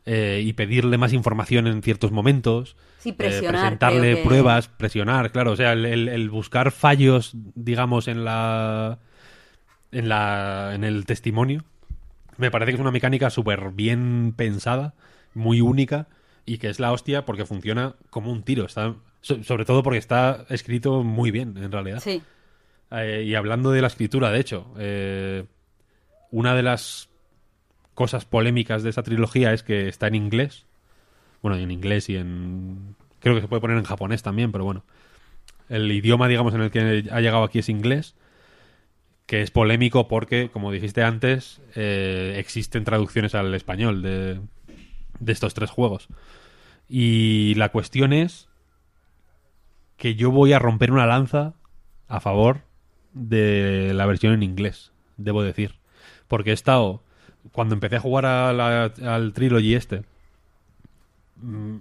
eh, 0.05 0.41
y 0.43 0.53
pedirle 0.53 0.97
más 0.97 1.13
información 1.13 1.67
en 1.67 1.81
ciertos 1.81 2.11
momentos. 2.11 2.75
Sí, 2.99 3.09
eh, 3.09 3.13
presentarle 3.47 4.15
que- 4.15 4.23
pruebas, 4.23 4.67
presionar, 4.67 5.31
claro. 5.31 5.51
O 5.51 5.55
sea, 5.55 5.73
el, 5.73 5.85
el- 5.85 6.09
el 6.09 6.29
buscar 6.29 6.71
fallos, 6.71 7.31
digamos, 7.55 8.07
en 8.07 8.25
la. 8.25 8.99
en 9.91 10.09
la. 10.09 10.71
en 10.73 10.83
el 10.83 11.05
testimonio. 11.05 11.63
Me 12.43 12.51
parece 12.51 12.71
que 12.71 12.75
es 12.75 12.81
una 12.81 12.91
mecánica 12.91 13.29
súper 13.29 13.69
bien 13.71 14.33
pensada, 14.35 14.93
muy 15.33 15.61
única, 15.61 16.07
y 16.45 16.57
que 16.57 16.69
es 16.69 16.77
la 16.81 16.91
hostia 16.91 17.23
porque 17.25 17.45
funciona 17.45 17.95
como 18.09 18.33
un 18.33 18.43
tiro. 18.43 18.65
Está, 18.65 18.95
so- 19.21 19.41
sobre 19.45 19.63
todo 19.63 19.81
porque 19.81 19.97
está 19.97 20.45
escrito 20.49 21.03
muy 21.03 21.31
bien, 21.31 21.55
en 21.57 21.71
realidad. 21.71 22.01
Sí. 22.01 22.21
Eh, 22.91 23.23
y 23.25 23.35
hablando 23.35 23.71
de 23.71 23.79
la 23.81 23.87
escritura, 23.87 24.29
de 24.29 24.39
hecho, 24.41 24.73
eh, 24.77 25.45
una 26.31 26.53
de 26.53 26.63
las 26.63 27.07
cosas 27.93 28.25
polémicas 28.25 28.83
de 28.83 28.89
esta 28.89 29.03
trilogía 29.03 29.53
es 29.53 29.63
que 29.63 29.87
está 29.87 30.07
en 30.07 30.15
inglés. 30.15 30.65
Bueno, 31.41 31.57
en 31.57 31.71
inglés 31.71 32.09
y 32.09 32.17
en... 32.17 32.95
Creo 33.21 33.35
que 33.35 33.41
se 33.41 33.47
puede 33.47 33.61
poner 33.61 33.77
en 33.77 33.85
japonés 33.85 34.21
también, 34.21 34.51
pero 34.51 34.65
bueno. 34.65 34.83
El 35.69 35.89
idioma, 35.93 36.27
digamos, 36.27 36.53
en 36.55 36.59
el 36.61 36.71
que 36.71 37.05
ha 37.09 37.21
llegado 37.21 37.43
aquí 37.43 37.59
es 37.59 37.69
inglés, 37.69 38.15
que 39.25 39.41
es 39.41 39.51
polémico 39.51 40.07
porque, 40.07 40.49
como 40.49 40.71
dijiste 40.71 41.03
antes, 41.03 41.61
eh, 41.75 42.35
existen 42.37 42.83
traducciones 42.83 43.35
al 43.35 43.53
español 43.53 44.01
de, 44.01 44.41
de 45.19 45.31
estos 45.31 45.53
tres 45.53 45.69
juegos. 45.69 46.07
Y 46.89 47.55
la 47.55 47.69
cuestión 47.69 48.13
es 48.13 48.49
que 49.97 50.15
yo 50.15 50.31
voy 50.31 50.53
a 50.53 50.59
romper 50.59 50.91
una 50.91 51.05
lanza 51.05 51.53
a 52.07 52.19
favor 52.19 52.61
de 53.13 53.93
la 53.93 54.05
versión 54.05 54.33
en 54.33 54.43
inglés, 54.43 54.91
debo 55.17 55.43
decir. 55.43 55.79
Porque 56.27 56.49
he 56.49 56.53
estado, 56.53 57.03
cuando 57.51 57.75
empecé 57.75 57.95
a 57.95 58.01
jugar 58.01 58.25
al 58.25 59.33
Trilogy 59.33 59.75
este, 59.75 60.03
mm, 61.37 61.75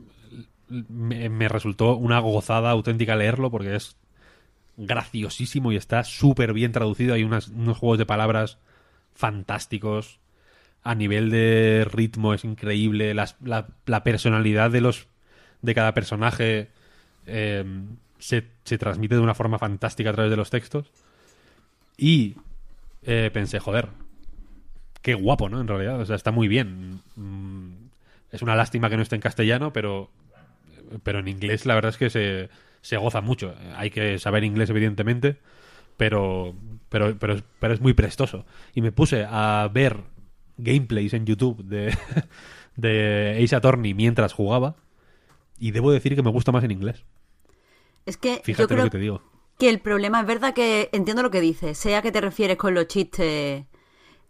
me 0.68 1.48
resultó 1.48 1.96
una 1.96 2.18
gozada 2.20 2.70
auténtica 2.70 3.16
leerlo 3.16 3.50
porque 3.50 3.76
es 3.76 3.96
graciosísimo 4.76 5.72
y 5.72 5.76
está 5.76 6.04
súper 6.04 6.52
bien 6.52 6.72
traducido. 6.72 7.14
Hay 7.14 7.24
unas- 7.24 7.48
unos 7.48 7.78
juegos 7.78 7.98
de 7.98 8.06
palabras 8.06 8.58
fantásticos. 9.14 10.18
A 10.84 10.94
nivel 10.94 11.30
de 11.30 11.86
ritmo 11.90 12.34
es 12.34 12.44
increíble. 12.44 13.14
La, 13.14 13.28
la 13.86 14.02
personalidad 14.04 14.70
de 14.70 14.80
los 14.80 15.06
de 15.62 15.74
cada 15.74 15.94
personaje 15.94 16.70
eh, 17.26 17.64
se, 18.18 18.48
se 18.64 18.78
transmite 18.78 19.14
de 19.14 19.20
una 19.20 19.34
forma 19.34 19.58
fantástica 19.58 20.10
a 20.10 20.12
través 20.12 20.30
de 20.30 20.36
los 20.36 20.50
textos. 20.50 20.90
Y 21.96 22.36
eh, 23.04 23.30
pensé, 23.32 23.58
joder, 23.60 23.88
qué 25.02 25.14
guapo, 25.14 25.48
¿no? 25.48 25.60
En 25.60 25.68
realidad, 25.68 26.00
o 26.00 26.06
sea, 26.06 26.16
está 26.16 26.30
muy 26.30 26.48
bien. 26.48 27.00
Mm, 27.16 27.72
Es 28.32 28.42
una 28.42 28.56
lástima 28.56 28.88
que 28.90 28.96
no 28.96 29.02
esté 29.02 29.14
en 29.16 29.20
castellano, 29.22 29.72
pero, 29.72 30.10
pero 31.02 31.20
en 31.20 31.28
inglés 31.28 31.66
la 31.66 31.74
verdad 31.74 31.90
es 31.90 31.96
que 31.98 32.10
se, 32.10 32.48
se 32.82 32.98
goza 32.98 33.22
mucho. 33.22 33.54
Hay 33.76 33.90
que 33.90 34.18
saber 34.18 34.44
inglés, 34.44 34.68
evidentemente, 34.70 35.38
pero, 35.96 36.54
pero, 36.90 37.16
pero, 37.18 37.34
es- 37.34 37.44
pero 37.58 37.72
es 37.74 37.80
muy 37.80 37.94
prestoso. 37.94 38.44
Y 38.74 38.82
me 38.82 38.92
puse 38.92 39.24
a 39.26 39.68
ver 39.72 40.04
gameplays 40.58 41.14
en 41.14 41.24
YouTube 41.24 41.64
de, 41.64 41.96
de 42.76 43.40
Ace 43.42 43.56
Attorney 43.56 43.94
mientras 43.94 44.32
jugaba. 44.34 44.76
Y 45.58 45.70
debo 45.70 45.92
decir 45.92 46.14
que 46.16 46.22
me 46.22 46.30
gusta 46.30 46.52
más 46.52 46.64
en 46.64 46.72
inglés. 46.72 47.04
Es 48.04 48.16
que 48.16 48.36
yo 48.36 48.42
Fíjate 48.42 48.76
lo 48.76 48.84
que 48.84 48.90
te 48.90 48.98
digo. 48.98 49.22
que 49.58 49.68
el 49.68 49.78
problema 49.80 50.20
es 50.20 50.26
verdad 50.26 50.54
que 50.54 50.88
entiendo 50.92 51.22
lo 51.22 51.30
que 51.30 51.40
dices, 51.40 51.78
sea 51.78 52.02
que 52.02 52.10
te 52.10 52.20
refieres 52.20 52.56
con 52.56 52.74
los 52.74 52.88
chistes 52.88 53.64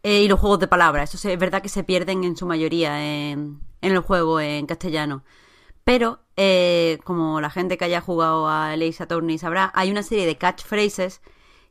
eh, 0.02 0.22
y 0.22 0.28
los 0.28 0.38
juegos 0.38 0.58
de 0.58 0.68
palabras. 0.68 1.14
Eso 1.14 1.28
es 1.30 1.38
verdad 1.38 1.62
que 1.62 1.70
se 1.70 1.84
pierden 1.84 2.24
en 2.24 2.36
su 2.36 2.44
mayoría 2.46 3.02
en, 3.30 3.60
en 3.80 3.92
el 3.92 4.00
juego 4.00 4.40
en 4.40 4.66
castellano. 4.66 5.24
Pero, 5.84 6.20
eh, 6.36 6.98
como 7.04 7.40
la 7.40 7.50
gente 7.50 7.76
que 7.76 7.84
haya 7.84 8.00
jugado 8.00 8.48
a 8.48 8.72
Ace 8.72 9.02
Attorney 9.02 9.38
sabrá, 9.38 9.72
hay 9.74 9.90
una 9.90 10.02
serie 10.02 10.26
de 10.26 10.38
catchphrases 10.38 11.20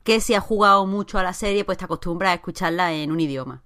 que 0.04 0.20
si 0.20 0.34
has 0.34 0.44
jugado 0.44 0.86
mucho 0.86 1.18
a 1.18 1.24
la 1.24 1.34
serie, 1.34 1.64
pues 1.64 1.78
te 1.78 1.86
acostumbras 1.86 2.32
a 2.32 2.36
escucharla 2.36 2.94
en 2.94 3.12
un 3.12 3.20
idioma. 3.20 3.64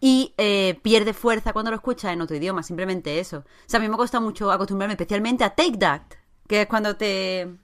Y 0.00 0.34
eh, 0.38 0.78
pierde 0.82 1.14
fuerza 1.14 1.52
cuando 1.52 1.70
lo 1.70 1.76
escuchas 1.76 2.12
en 2.12 2.20
otro 2.20 2.36
idioma, 2.36 2.62
simplemente 2.62 3.20
eso. 3.20 3.38
O 3.38 3.44
sea, 3.66 3.78
a 3.78 3.82
mí 3.82 3.88
me 3.88 3.96
cuesta 3.96 4.20
mucho 4.20 4.50
acostumbrarme 4.50 4.94
especialmente 4.94 5.44
a 5.44 5.54
Take 5.54 5.78
That, 5.78 6.02
que 6.46 6.62
es 6.62 6.66
cuando 6.66 6.96
te, 6.96 7.54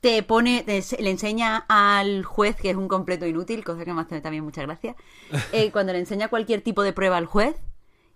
te 0.00 0.22
pone, 0.22 0.62
te 0.62 0.82
le 1.02 1.10
enseña 1.10 1.64
al 1.68 2.24
juez, 2.24 2.56
que 2.56 2.70
es 2.70 2.76
un 2.76 2.88
completo 2.88 3.26
inútil, 3.26 3.64
cosa 3.64 3.84
que 3.84 3.92
me 3.92 4.00
hace 4.00 4.20
también 4.20 4.44
mucha 4.44 4.62
gracia, 4.62 4.96
eh, 5.52 5.70
cuando 5.70 5.92
le 5.92 5.98
enseña 5.98 6.28
cualquier 6.28 6.62
tipo 6.62 6.82
de 6.82 6.92
prueba 6.92 7.18
al 7.18 7.26
juez 7.26 7.56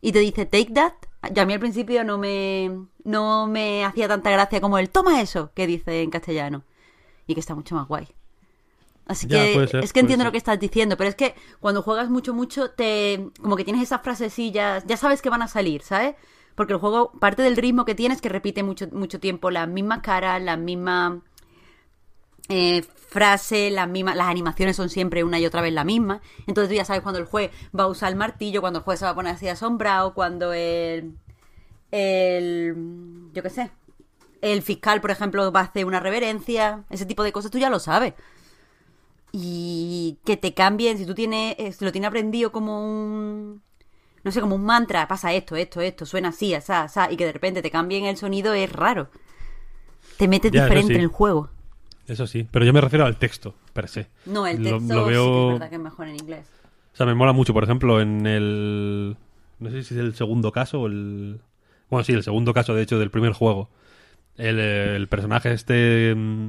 y 0.00 0.12
te 0.12 0.20
dice 0.20 0.46
take 0.46 0.72
that, 0.72 0.94
ya 1.32 1.42
a 1.42 1.46
mí 1.46 1.52
al 1.54 1.60
principio 1.60 2.04
no 2.04 2.18
me, 2.18 2.70
no 3.04 3.46
me 3.46 3.84
hacía 3.84 4.08
tanta 4.08 4.30
gracia 4.30 4.60
como 4.60 4.78
el 4.78 4.90
toma 4.90 5.20
eso, 5.20 5.52
que 5.54 5.66
dice 5.66 6.02
en 6.02 6.10
castellano, 6.10 6.64
y 7.26 7.34
que 7.34 7.40
está 7.40 7.54
mucho 7.54 7.74
más 7.74 7.88
guay. 7.88 8.08
Así 9.06 9.26
Ya, 9.28 9.50
que 9.52 9.68
ser, 9.68 9.68
es 9.80 9.92
que 9.92 10.00
entiendo 10.00 10.24
ser. 10.24 10.26
lo 10.26 10.32
que 10.32 10.38
estás 10.38 10.58
diciendo, 10.58 10.96
pero 10.96 11.08
es 11.10 11.14
que 11.16 11.34
cuando 11.60 11.82
juegas 11.82 12.10
mucho, 12.10 12.34
mucho, 12.34 12.70
te 12.72 13.30
como 13.40 13.56
que 13.56 13.64
tienes 13.64 13.82
esas 13.82 14.02
frasecillas, 14.02 14.84
ya 14.86 14.96
sabes 14.96 15.22
que 15.22 15.30
van 15.30 15.42
a 15.42 15.48
salir, 15.48 15.82
¿sabes? 15.82 16.16
Porque 16.56 16.72
el 16.72 16.78
juego, 16.80 17.12
parte 17.20 17.42
del 17.42 17.56
ritmo 17.56 17.84
que 17.84 17.94
tienes, 17.94 18.20
que 18.20 18.28
repite 18.28 18.62
mucho, 18.64 18.88
mucho 18.92 19.20
tiempo 19.20 19.50
las 19.50 19.68
mismas 19.68 20.00
caras, 20.00 20.42
las 20.42 20.58
mismas 20.58 21.18
eh, 22.48 22.82
frases, 23.08 23.72
las 23.72 23.88
mismas, 23.88 24.16
las 24.16 24.28
animaciones 24.28 24.76
son 24.76 24.88
siempre 24.90 25.24
una 25.24 25.38
y 25.38 25.46
otra 25.46 25.62
vez 25.62 25.72
la 25.72 25.84
misma. 25.84 26.20
Entonces 26.46 26.68
tú 26.68 26.74
ya 26.76 26.84
sabes 26.84 27.02
cuando 27.02 27.18
el 27.20 27.26
juez 27.26 27.50
va 27.78 27.84
a 27.84 27.88
usar 27.88 28.10
el 28.10 28.16
martillo, 28.16 28.60
cuando 28.60 28.80
el 28.80 28.84
juez 28.84 28.98
se 28.98 29.04
va 29.04 29.12
a 29.12 29.14
poner 29.14 29.34
así 29.34 29.48
asombrado, 29.48 30.14
cuando 30.14 30.52
el, 30.52 31.14
el, 31.92 32.76
yo 33.32 33.42
qué 33.42 33.50
sé, 33.50 33.70
el 34.42 34.62
fiscal, 34.62 35.00
por 35.00 35.10
ejemplo, 35.10 35.50
va 35.52 35.60
a 35.60 35.64
hacer 35.64 35.86
una 35.86 36.00
reverencia, 36.00 36.84
ese 36.90 37.06
tipo 37.06 37.22
de 37.24 37.32
cosas 37.32 37.50
tú 37.50 37.58
ya 37.58 37.70
lo 37.70 37.80
sabes. 37.80 38.14
Y 39.32 40.18
que 40.24 40.36
te 40.36 40.54
cambien, 40.54 40.96
si 40.98 41.04
tú 41.06 41.14
tienes, 41.14 41.56
eh, 41.58 41.72
si 41.72 41.84
lo 41.84 41.92
tienes 41.92 42.08
aprendido 42.08 42.52
como 42.52 42.80
un, 42.86 43.62
no 44.24 44.32
sé, 44.32 44.40
como 44.40 44.54
un 44.56 44.64
mantra, 44.64 45.08
pasa 45.08 45.32
esto, 45.34 45.56
esto, 45.56 45.80
esto, 45.80 46.06
suena 46.06 46.30
así, 46.30 46.54
asá, 46.54 46.82
asá, 46.84 47.10
y 47.12 47.16
que 47.16 47.26
de 47.26 47.32
repente 47.32 47.62
te 47.62 47.70
cambien 47.70 48.06
el 48.06 48.16
sonido 48.16 48.54
es 48.54 48.72
raro. 48.72 49.10
Te 50.18 50.28
metes 50.28 50.50
Ya, 50.50 50.64
diferente 50.64 50.94
sí. 50.94 50.94
en 50.94 51.00
el 51.02 51.08
juego. 51.08 51.50
Eso 52.08 52.26
sí, 52.26 52.46
pero 52.50 52.64
yo 52.64 52.72
me 52.72 52.80
refiero 52.80 53.04
al 53.04 53.16
texto, 53.16 53.54
per 53.72 53.88
se. 53.88 54.06
No, 54.26 54.46
el 54.46 54.62
Lo- 54.62 54.78
texto 54.78 54.94
lo 54.94 55.00
sí 55.00 55.06
que 55.06 55.10
es 55.12 55.16
veo- 55.18 55.48
verdad 55.54 55.68
que 55.70 55.74
es 55.76 55.80
mejor 55.80 56.08
en 56.08 56.14
inglés. 56.16 56.46
O 56.92 56.96
sea, 56.96 57.06
me 57.06 57.14
mola 57.14 57.32
mucho, 57.32 57.52
por 57.52 57.64
ejemplo, 57.64 58.00
en 58.00 58.26
el... 58.26 59.16
No 59.58 59.70
sé 59.70 59.82
si 59.82 59.94
es 59.94 60.00
el 60.00 60.14
segundo 60.14 60.52
caso 60.52 60.82
o 60.82 60.86
el... 60.86 61.40
Bueno, 61.90 62.04
sí, 62.04 62.12
el 62.12 62.22
segundo 62.22 62.54
caso, 62.54 62.74
de 62.74 62.82
hecho, 62.82 62.98
del 62.98 63.10
primer 63.10 63.32
juego. 63.32 63.68
El, 64.36 64.58
el 64.58 65.08
personaje 65.08 65.52
este... 65.52 66.14
mm, 66.14 66.48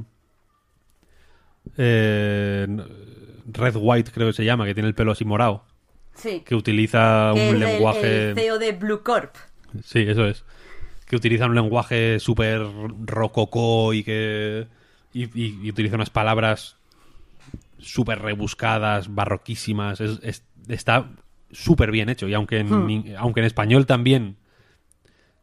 eh, 1.76 2.66
Red 3.52 3.76
White 3.76 4.10
creo 4.12 4.28
que 4.28 4.32
se 4.32 4.44
llama, 4.44 4.66
que 4.66 4.74
tiene 4.74 4.88
el 4.88 4.94
pelo 4.94 5.12
así 5.12 5.24
morado. 5.24 5.64
Sí. 6.14 6.42
Que 6.44 6.54
utiliza 6.54 7.32
Que 7.34 7.50
un 7.50 7.54
es 7.56 7.60
lenguaje... 7.60 8.30
El, 8.30 8.34
CEO 8.36 8.58
de 8.58 8.72
Blue 8.72 9.02
Corp. 9.02 9.34
Sí, 9.84 10.00
eso 10.00 10.26
es. 10.26 10.44
Que 11.06 11.16
utiliza 11.16 11.46
un 11.46 11.54
lenguaje 11.54 12.18
súper 12.20 12.62
rococó 13.04 13.92
y 13.94 14.02
que. 14.04 14.66
Y, 15.12 15.24
y- 15.40 15.60
y 15.62 15.70
utiliza 15.70 15.96
unas 15.96 16.10
palabras 16.10 16.76
súper 17.78 18.20
rebuscadas, 18.20 19.14
barroquísimas. 19.14 20.00
Es- 20.00 20.20
es- 20.22 20.44
está 20.68 21.10
súper 21.50 21.90
bien 21.90 22.08
hecho. 22.08 22.28
Y 22.28 22.34
aunque 22.34 22.58
en, 22.58 22.68
Hmm. 22.70 23.04
aunque 23.18 23.40
en 23.40 23.46
español 23.46 23.86
también 23.86 24.36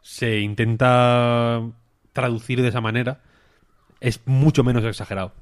se 0.01 0.39
intenta 0.39 1.61
traducir 2.13 2.61
de 2.61 2.67
esa 2.69 2.81
manera, 2.81 3.21
es 3.99 4.21
mucho 4.25 4.63
menos 4.63 4.83
exagerado. 4.83 5.33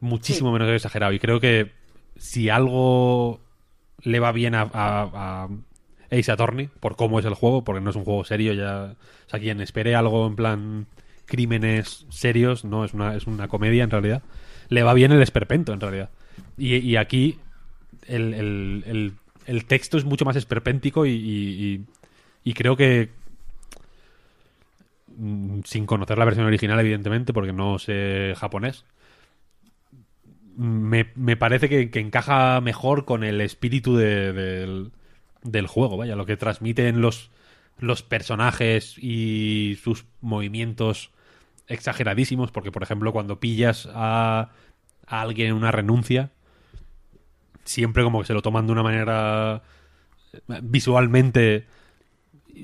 Muchísimo 0.00 0.48
Sí. 0.50 0.52
menos 0.54 0.68
exagerado. 0.70 1.12
Y 1.12 1.18
creo 1.18 1.40
que 1.40 1.72
si 2.16 2.48
algo 2.48 3.40
le 4.02 4.18
va 4.18 4.32
bien 4.32 4.54
a, 4.54 4.62
a- 4.62 5.44
a 5.44 5.48
Ace 6.10 6.32
Attorney, 6.32 6.68
por 6.80 6.96
cómo 6.96 7.18
es 7.18 7.24
el 7.24 7.34
juego, 7.34 7.64
porque 7.64 7.80
no 7.80 7.90
es 7.90 7.96
un 7.96 8.04
juego 8.04 8.24
serio. 8.24 8.52
ya 8.54 8.94
O 9.26 9.28
sea, 9.30 9.38
quien 9.40 9.60
espere 9.60 9.94
algo 9.94 10.26
en 10.26 10.36
plan 10.36 10.86
crímenes 11.32 12.06
serios, 12.10 12.62
no, 12.64 12.84
es 12.84 12.92
una, 12.92 13.16
es 13.16 13.26
una 13.26 13.48
comedia 13.48 13.84
en 13.84 13.90
realidad. 13.90 14.22
Le 14.68 14.82
va 14.82 14.92
bien 14.94 15.12
el 15.12 15.22
esperpento 15.22 15.72
en 15.72 15.80
realidad. 15.80 16.10
Y, 16.58 16.76
y 16.76 16.96
aquí 16.96 17.38
el, 18.06 18.34
el- 18.34 18.84
el- 18.86 19.12
texto 19.64 19.96
es 19.98 20.04
mucho 20.04 20.26
más 20.26 20.36
esperpéntico 20.36 21.06
y, 21.06 21.12
y- 21.12 21.84
creo 22.54 22.76
que 22.76 23.08
mm, 25.16 25.60
sin 25.64 25.86
conocer 25.86 26.18
la 26.18 26.24
versión 26.24 26.46
original 26.46 26.78
evidentemente 26.80 27.32
porque 27.32 27.52
no 27.52 27.78
sé 27.78 28.34
japonés 28.36 28.84
me, 30.56 31.06
me 31.14 31.36
parece 31.36 31.68
que, 31.68 31.90
que 31.90 32.00
encaja 32.00 32.60
mejor 32.60 33.04
con 33.04 33.24
el 33.24 33.40
espíritu 33.40 33.96
de- 33.96 34.32
del, 34.32 34.92
del 35.42 35.66
juego, 35.66 35.96
vaya, 35.96 36.16
lo 36.16 36.26
que 36.26 36.36
transmiten 36.36 37.00
los, 37.00 37.30
los 37.78 38.02
personajes 38.02 38.96
y 38.98 39.78
sus 39.82 40.04
movimientos 40.20 41.10
exageradísimos, 41.72 42.50
porque 42.52 42.70
por 42.72 42.82
ejemplo 42.82 43.12
cuando 43.12 43.40
pillas 43.40 43.88
a, 43.94 44.50
a 45.06 45.20
alguien 45.20 45.48
en 45.48 45.54
una 45.54 45.70
renuncia, 45.72 46.30
siempre 47.64 48.02
como 48.04 48.20
que 48.20 48.26
se 48.26 48.34
lo 48.34 48.42
toman 48.42 48.66
de 48.66 48.72
una 48.72 48.82
manera 48.82 49.62
eh, 50.32 50.60
visualmente 50.62 51.66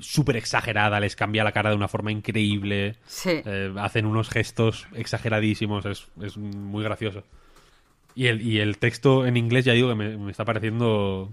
súper 0.01 0.35
exagerada, 0.37 0.99
les 0.99 1.15
cambia 1.15 1.43
la 1.43 1.51
cara 1.51 1.71
de 1.71 1.75
una 1.75 1.87
forma 1.87 2.11
increíble, 2.11 2.97
Sí. 3.05 3.41
eh, 3.45 3.73
hacen 3.79 4.05
unos 4.05 4.29
gestos 4.29 4.87
exageradísimos, 4.93 5.85
es, 5.85 6.07
es 6.21 6.37
muy 6.37 6.83
gracioso. 6.83 7.23
Y 8.15 8.27
el, 8.27 8.41
y 8.41 8.59
el 8.59 8.77
texto 8.77 9.25
en 9.25 9.37
inglés, 9.37 9.65
ya 9.65 9.73
digo 9.73 9.89
que 9.89 9.95
me, 9.95 10.17
me 10.17 10.31
está 10.31 10.43
pareciendo 10.45 11.31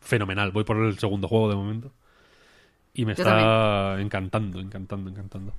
fenomenal. 0.00 0.50
Voy 0.52 0.64
por 0.64 0.76
el 0.78 0.98
segundo 0.98 1.28
juego 1.28 1.48
de 1.50 1.56
momento. 1.56 1.92
Y 2.94 3.04
me 3.04 3.14
Yo 3.14 3.22
está 3.22 4.00
encantando, 4.00 4.60
encantando, 4.60 5.10
encantando. 5.10 5.52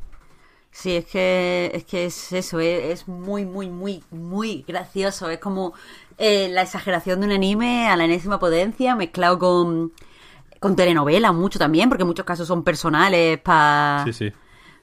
Sí, 0.72 0.96
es 0.98 1.06
que 1.06 1.72
es, 1.74 1.86
que 1.86 2.06
es 2.06 2.34
eso, 2.34 2.60
es, 2.60 3.02
es 3.02 3.08
muy, 3.08 3.46
muy, 3.46 3.70
muy, 3.70 4.04
muy 4.12 4.64
gracioso. 4.68 5.30
Es 5.30 5.40
como 5.40 5.74
eh, 6.18 6.50
la 6.50 6.62
exageración 6.62 7.20
de 7.22 7.28
un 7.28 7.32
anime 7.34 7.88
a 7.88 7.96
la 7.98 8.06
enésima 8.06 8.38
potencia, 8.40 8.96
mezclado 8.96 9.40
con, 9.40 9.92
con 10.60 10.76
telenovela 10.76 11.32
mucho 11.32 11.60
también, 11.60 11.90
porque 11.90 12.04
en 12.04 12.08
muchos 12.08 12.26
casos 12.26 12.48
son 12.48 12.64
personales 12.64 13.40
para 13.40 14.04
Sí, 14.06 14.14
sí. 14.14 14.34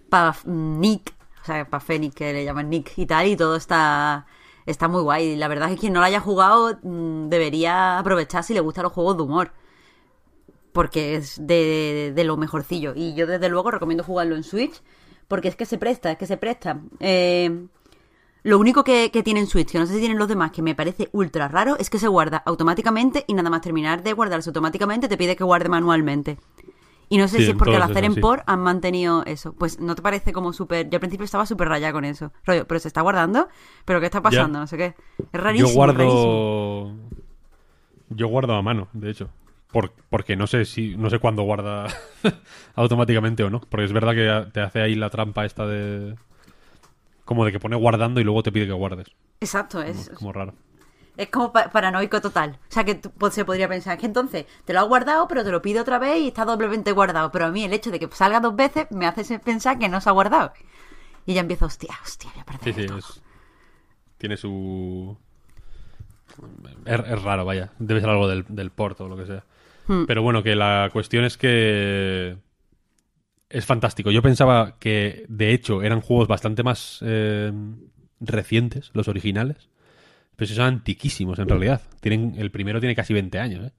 pa 0.08 0.36
Nick, 0.46 1.14
o 1.42 1.44
sea, 1.46 1.64
para 1.68 1.80
Fénix, 1.80 2.14
que 2.14 2.32
le 2.32 2.44
llaman 2.44 2.70
Nick 2.70 2.92
y 2.98 3.06
tal, 3.06 3.26
y 3.28 3.36
todo 3.36 3.56
está, 3.56 4.26
está 4.66 4.88
muy 4.88 5.02
guay. 5.02 5.36
La 5.36 5.48
verdad 5.48 5.68
es 5.70 5.76
que 5.76 5.80
quien 5.82 5.92
no 5.92 6.00
lo 6.00 6.06
haya 6.06 6.20
jugado 6.20 6.78
mm, 6.82 7.28
debería 7.28 7.98
aprovechar 7.98 8.44
si 8.44 8.54
le 8.54 8.60
gustan 8.60 8.84
los 8.84 8.92
juegos 8.92 9.16
de 9.16 9.22
humor. 9.24 9.52
Porque 10.72 11.14
es 11.14 11.36
de, 11.46 12.12
de 12.14 12.24
lo 12.24 12.36
mejorcillo. 12.36 12.94
Y 12.96 13.14
yo 13.14 13.26
desde 13.26 13.48
luego 13.48 13.70
recomiendo 13.70 14.02
jugarlo 14.02 14.34
en 14.34 14.42
Switch. 14.42 14.82
Porque 15.28 15.48
es 15.48 15.56
que 15.56 15.66
se 15.66 15.78
presta, 15.78 16.12
es 16.12 16.18
que 16.18 16.26
se 16.26 16.36
presta. 16.36 16.80
Eh, 17.00 17.66
lo 18.42 18.58
único 18.58 18.84
que, 18.84 19.10
que 19.10 19.22
tiene 19.22 19.40
en 19.40 19.46
Switch, 19.46 19.70
que 19.72 19.78
no 19.78 19.86
sé 19.86 19.94
si 19.94 20.00
tienen 20.00 20.18
los 20.18 20.28
demás, 20.28 20.50
que 20.50 20.60
me 20.60 20.74
parece 20.74 21.08
ultra 21.12 21.48
raro, 21.48 21.76
es 21.78 21.88
que 21.88 21.98
se 21.98 22.08
guarda 22.08 22.42
automáticamente 22.44 23.24
y 23.26 23.34
nada 23.34 23.48
más 23.48 23.62
terminar 23.62 24.02
de 24.02 24.12
guardarse 24.12 24.50
automáticamente 24.50 25.08
te 25.08 25.16
pide 25.16 25.34
que 25.34 25.44
guarde 25.44 25.68
manualmente. 25.70 26.38
Y 27.08 27.18
no 27.18 27.28
sé 27.28 27.38
Sí, 27.38 27.44
si 27.44 27.50
es 27.50 27.56
porque 27.56 27.76
al 27.76 27.82
hacer 27.82 28.04
en 28.04 28.14
por 28.16 28.42
han 28.46 28.60
mantenido 28.60 29.24
eso. 29.26 29.52
Pues 29.52 29.78
no 29.78 29.94
te 29.94 30.02
parece 30.02 30.32
como 30.32 30.52
súper. 30.52 30.88
Yo 30.88 30.96
al 30.96 31.00
principio 31.00 31.24
estaba 31.24 31.46
súper 31.46 31.68
rayada 31.68 31.92
con 31.92 32.04
eso. 32.04 32.32
Rollo, 32.44 32.66
pero 32.66 32.80
se 32.80 32.88
está 32.88 33.02
guardando. 33.02 33.48
¿Pero 33.84 34.00
qué 34.00 34.06
está 34.06 34.22
pasando? 34.22 34.58
Ya. 34.58 34.60
No 34.60 34.66
sé 34.66 34.76
qué. 34.76 34.94
Es 35.32 35.40
rarísimo. 35.40 35.68
Yo 35.68 35.74
guardo. 35.74 35.92
rarísimo. 35.98 36.98
Yo 38.10 38.28
guardo 38.28 38.54
a 38.54 38.62
mano, 38.62 38.88
de 38.92 39.10
hecho. 39.10 39.28
Por- 39.74 39.92
porque 40.08 40.36
no 40.36 40.46
sé 40.46 40.64
si. 40.64 40.96
No 40.96 41.10
sé 41.10 41.18
cuándo 41.18 41.42
guarda 41.42 41.86
automáticamente 42.76 43.44
o 43.44 43.50
no. 43.50 43.60
Porque 43.60 43.84
es 43.84 43.92
verdad 43.92 44.12
que 44.14 44.50
te 44.52 44.60
hace 44.62 44.80
ahí 44.80 44.94
la 44.94 45.10
trampa 45.10 45.44
esta 45.44 45.66
de. 45.66 46.14
Como 47.26 47.44
de 47.44 47.52
que 47.52 47.60
pone 47.60 47.76
guardando 47.76 48.20
y 48.20 48.24
luego 48.24 48.42
te 48.42 48.52
pide 48.52 48.66
que 48.66 48.72
guardes. 48.72 49.08
Exacto, 49.40 49.82
es, 49.82 50.10
Como 50.10 50.32
raro. 50.32 50.54
es 51.16 51.28
como 51.28 51.52
pa- 51.52 51.70
paranoico 51.70 52.20
total. 52.20 52.58
O 52.68 52.72
sea 52.72 52.84
que 52.84 52.94
pues, 52.94 53.34
se 53.34 53.44
podría 53.44 53.68
pensar 53.68 53.98
que 53.98 54.06
entonces 54.06 54.46
te 54.64 54.72
lo 54.72 54.80
has 54.80 54.86
guardado, 54.88 55.26
pero 55.26 55.42
te 55.42 55.50
lo 55.50 55.60
pide 55.60 55.80
otra 55.80 55.98
vez 55.98 56.18
y 56.20 56.28
está 56.28 56.44
doblemente 56.44 56.92
guardado. 56.92 57.30
Pero 57.32 57.46
a 57.46 57.50
mí 57.50 57.64
el 57.64 57.72
hecho 57.72 57.90
de 57.90 57.98
que 57.98 58.08
salga 58.12 58.40
dos 58.40 58.54
veces 58.54 58.86
me 58.90 59.06
hace 59.06 59.38
pensar 59.40 59.78
que 59.78 59.88
no 59.88 60.00
se 60.00 60.08
ha 60.08 60.12
guardado. 60.12 60.52
Y 61.26 61.34
ya 61.34 61.40
empiezo, 61.40 61.64
hostia, 61.66 61.94
hostia, 62.04 62.30
voy 62.32 62.40
a 62.42 62.44
perder 62.44 62.74
Sí, 62.74 62.86
sí, 62.88 62.94
es- 62.98 63.22
tiene 64.18 64.36
su... 64.36 65.16
Es, 66.84 67.00
es 67.00 67.22
raro, 67.22 67.44
vaya. 67.44 67.70
Debe 67.78 68.00
ser 68.00 68.10
algo 68.10 68.28
del, 68.28 68.44
del 68.48 68.70
port 68.70 69.00
o 69.00 69.08
lo 69.08 69.16
que 69.16 69.26
sea. 69.26 69.44
Hmm. 69.86 70.04
Pero 70.06 70.22
bueno, 70.22 70.42
que 70.42 70.54
la 70.56 70.88
cuestión 70.92 71.24
es 71.24 71.36
que 71.36 72.36
es 73.50 73.66
fantástico. 73.66 74.10
Yo 74.10 74.22
pensaba 74.22 74.78
que, 74.78 75.24
de 75.28 75.52
hecho, 75.52 75.82
eran 75.82 76.00
juegos 76.00 76.26
bastante 76.28 76.62
más 76.62 76.98
eh, 77.02 77.52
recientes, 78.20 78.90
los 78.94 79.08
originales. 79.08 79.68
Pero 80.36 80.52
son 80.52 80.64
antiquísimos, 80.66 81.38
en 81.38 81.48
realidad. 81.48 81.82
Tienen, 82.00 82.34
el 82.38 82.50
primero 82.50 82.80
tiene 82.80 82.96
casi 82.96 83.14
20 83.14 83.38
años, 83.38 83.66
¿eh? 83.66 83.72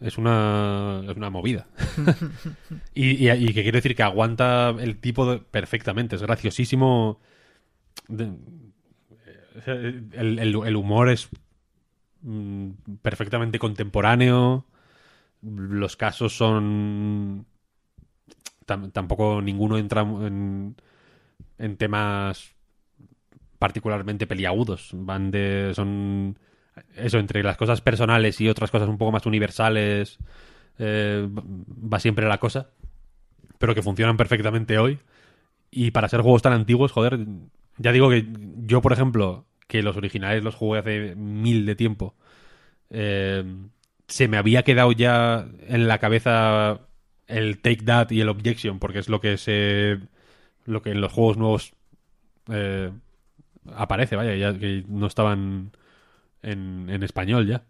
Es 0.00 0.16
una, 0.18 1.00
es 1.08 1.16
una 1.16 1.30
movida. 1.30 1.66
y, 2.94 3.26
y- 3.26 3.30
y 3.32 3.46
que 3.46 3.62
quiere 3.62 3.78
decir 3.78 3.96
que 3.96 4.02
aguanta 4.02 4.70
el 4.78 4.98
tipo 4.98 5.28
de- 5.30 5.38
perfectamente. 5.38 6.16
Es 6.16 6.22
graciosísimo. 6.22 7.18
De- 8.08 8.30
eh, 9.66 10.02
el, 10.12 10.38
el- 10.38 10.54
el 10.66 10.76
humor 10.76 11.08
es 11.10 11.28
mm, 12.22 12.70
perfectamente 13.02 13.58
contemporáneo. 13.58 14.66
Los 15.42 15.96
casos 15.96 16.36
son. 16.36 17.46
tam- 18.66 18.92
tampoco 18.92 19.40
ninguno 19.42 19.78
entra 19.78 20.02
en, 20.02 20.76
en 21.58 21.76
temas 21.76 22.54
particularmente 23.58 24.26
peliagudos. 24.26 24.90
Van 24.94 25.30
de. 25.30 25.72
Son. 25.74 26.38
Eso, 26.94 27.18
entre 27.18 27.42
las 27.42 27.56
cosas 27.56 27.80
personales 27.80 28.40
y 28.40 28.48
otras 28.48 28.70
cosas 28.70 28.88
un 28.88 28.98
poco 28.98 29.12
más 29.12 29.26
universales. 29.26 30.18
eh, 30.78 31.28
va 31.30 31.98
siempre 32.00 32.28
la 32.28 32.38
cosa. 32.38 32.70
Pero 33.58 33.74
que 33.74 33.82
funcionan 33.82 34.16
perfectamente 34.16 34.78
hoy. 34.78 34.98
Y 35.70 35.90
para 35.92 36.08
ser 36.08 36.22
juegos 36.22 36.42
tan 36.42 36.52
antiguos, 36.54 36.92
joder, 36.92 37.20
ya 37.78 37.92
digo 37.92 38.10
que 38.10 38.26
yo, 38.66 38.82
por 38.82 38.92
ejemplo, 38.92 39.46
que 39.68 39.82
los 39.82 39.96
originales 39.96 40.44
los 40.44 40.54
jugué 40.54 40.80
hace 40.80 41.14
mil 41.16 41.66
de 41.66 41.76
tiempo, 41.76 42.14
eh, 42.90 43.44
se 44.08 44.28
me 44.28 44.36
había 44.38 44.62
quedado 44.64 44.92
ya 44.92 45.48
en 45.68 45.88
la 45.88 45.98
cabeza 45.98 46.80
el 47.26 47.60
Take 47.60 47.84
That 47.84 48.10
y 48.10 48.20
el 48.20 48.28
Objection, 48.28 48.78
porque 48.78 48.98
es 49.00 49.08
lo 49.08 49.20
que 49.20 49.36
se. 49.38 50.00
lo 50.66 50.82
que 50.82 50.92
en 50.92 51.00
los 51.02 51.12
juegos 51.12 51.38
nuevos 51.38 51.74
eh, 52.52 52.92
aparece, 53.74 54.16
vaya, 54.16 54.34
ya 54.36 54.58
que 54.58 54.84
no 54.88 55.06
estaban 55.08 55.72
en, 56.42 56.90
en 56.90 57.02
español 57.04 57.46
ya. 57.48 57.64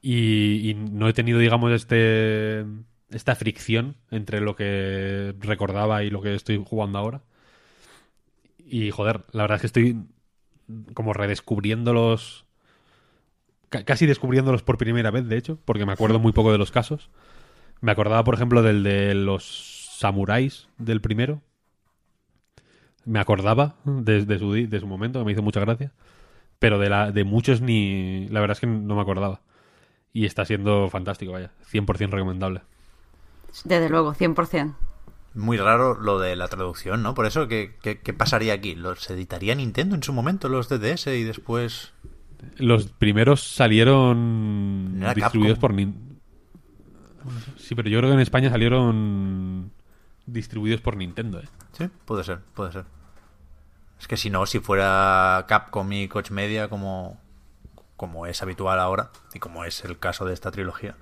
Y, 0.00 0.74
no 0.76 1.08
he 1.08 1.12
tenido, 1.12 1.38
digamos, 1.38 1.72
este 1.72 2.64
esta 3.10 3.34
fricción 3.36 3.96
entre 4.10 4.40
lo 4.40 4.56
que 4.56 5.34
recordaba 5.40 6.02
y 6.02 6.10
lo 6.10 6.22
que 6.22 6.34
estoy 6.34 6.62
jugando 6.66 6.98
ahora. 6.98 7.22
Y 8.58 8.90
joder, 8.90 9.24
la 9.32 9.42
verdad 9.44 9.56
es 9.56 9.60
que 9.62 9.66
estoy 9.66 10.04
como 10.94 11.12
redescubriéndolos. 11.14 12.46
ca- 12.46 12.51
Casi 13.86 14.04
descubriéndolos 14.04 14.62
por 14.62 14.76
primera 14.76 15.10
vez, 15.10 15.26
de 15.26 15.38
hecho, 15.38 15.58
porque 15.64 15.86
me 15.86 15.92
acuerdo 15.92 16.18
muy 16.18 16.32
poco 16.32 16.52
de 16.52 16.58
los 16.58 16.70
casos. 16.70 17.08
Me 17.80 17.90
acordaba, 17.90 18.22
por 18.22 18.34
ejemplo, 18.34 18.62
del 18.62 18.82
de 18.82 19.14
los 19.14 19.96
samuráis 19.98 20.68
del 20.76 21.00
primero. 21.00 21.40
Me 23.04 23.18
acordaba 23.18 23.76
de, 23.84 24.26
de 24.26 24.38
su, 24.38 24.52
de 24.52 24.80
su 24.80 24.86
momento, 24.86 25.18
que 25.18 25.24
me 25.24 25.32
hizo 25.32 25.42
mucha 25.42 25.60
gracia. 25.60 25.92
Pero 26.58 26.78
de, 26.78 26.90
la, 26.90 27.10
de 27.12 27.24
muchos 27.24 27.62
ni. 27.62 28.28
La 28.28 28.40
verdad 28.40 28.56
es 28.56 28.60
que 28.60 28.66
no 28.66 28.94
me 28.94 29.00
acordaba. 29.00 29.40
Y 30.12 30.26
está 30.26 30.44
siendo 30.44 30.90
fantástico, 30.90 31.32
vaya. 31.32 31.50
100% 31.72 32.10
recomendable. 32.10 32.60
Desde 33.64 33.88
luego, 33.88 34.14
100%. 34.14 34.74
Muy 35.34 35.56
raro 35.56 35.98
lo 35.98 36.18
de 36.18 36.36
la 36.36 36.48
traducción, 36.48 37.02
¿no? 37.02 37.14
Por 37.14 37.24
eso, 37.24 37.48
¿qué, 37.48 37.74
qué, 37.82 38.00
qué 38.00 38.12
pasaría 38.12 38.52
aquí? 38.52 38.74
¿Los 38.74 39.08
editaría 39.08 39.54
Nintendo 39.54 39.94
en 39.94 40.02
su 40.02 40.12
momento, 40.12 40.50
los 40.50 40.68
DDS, 40.68 41.06
y 41.06 41.24
después... 41.24 41.94
Los 42.58 42.86
primeros 42.86 43.42
salieron 43.42 44.98
¿No 45.00 45.06
era 45.06 45.14
distribuidos 45.14 45.58
Capcom? 45.58 45.60
por 45.60 45.74
Nin- 45.74 45.94
Sí, 47.56 47.74
pero 47.74 47.88
yo 47.88 47.98
creo 47.98 48.10
que 48.10 48.14
en 48.14 48.20
España 48.20 48.50
salieron 48.50 49.70
distribuidos 50.26 50.80
por 50.80 50.96
Nintendo, 50.96 51.40
¿eh? 51.40 51.48
Sí, 51.72 51.88
puede 52.04 52.24
ser, 52.24 52.40
puede 52.54 52.72
ser. 52.72 52.84
Es 54.00 54.08
que 54.08 54.16
si 54.16 54.30
no, 54.30 54.46
si 54.46 54.58
fuera 54.58 55.44
Capcom 55.48 55.92
y 55.92 56.08
Coach 56.08 56.30
Media 56.32 56.68
como, 56.68 57.20
como 57.96 58.26
es 58.26 58.42
habitual 58.42 58.80
ahora, 58.80 59.10
y 59.32 59.38
como 59.38 59.64
es 59.64 59.84
el 59.84 59.98
caso 59.98 60.24
de 60.24 60.34
esta 60.34 60.50
trilogía, 60.50 60.96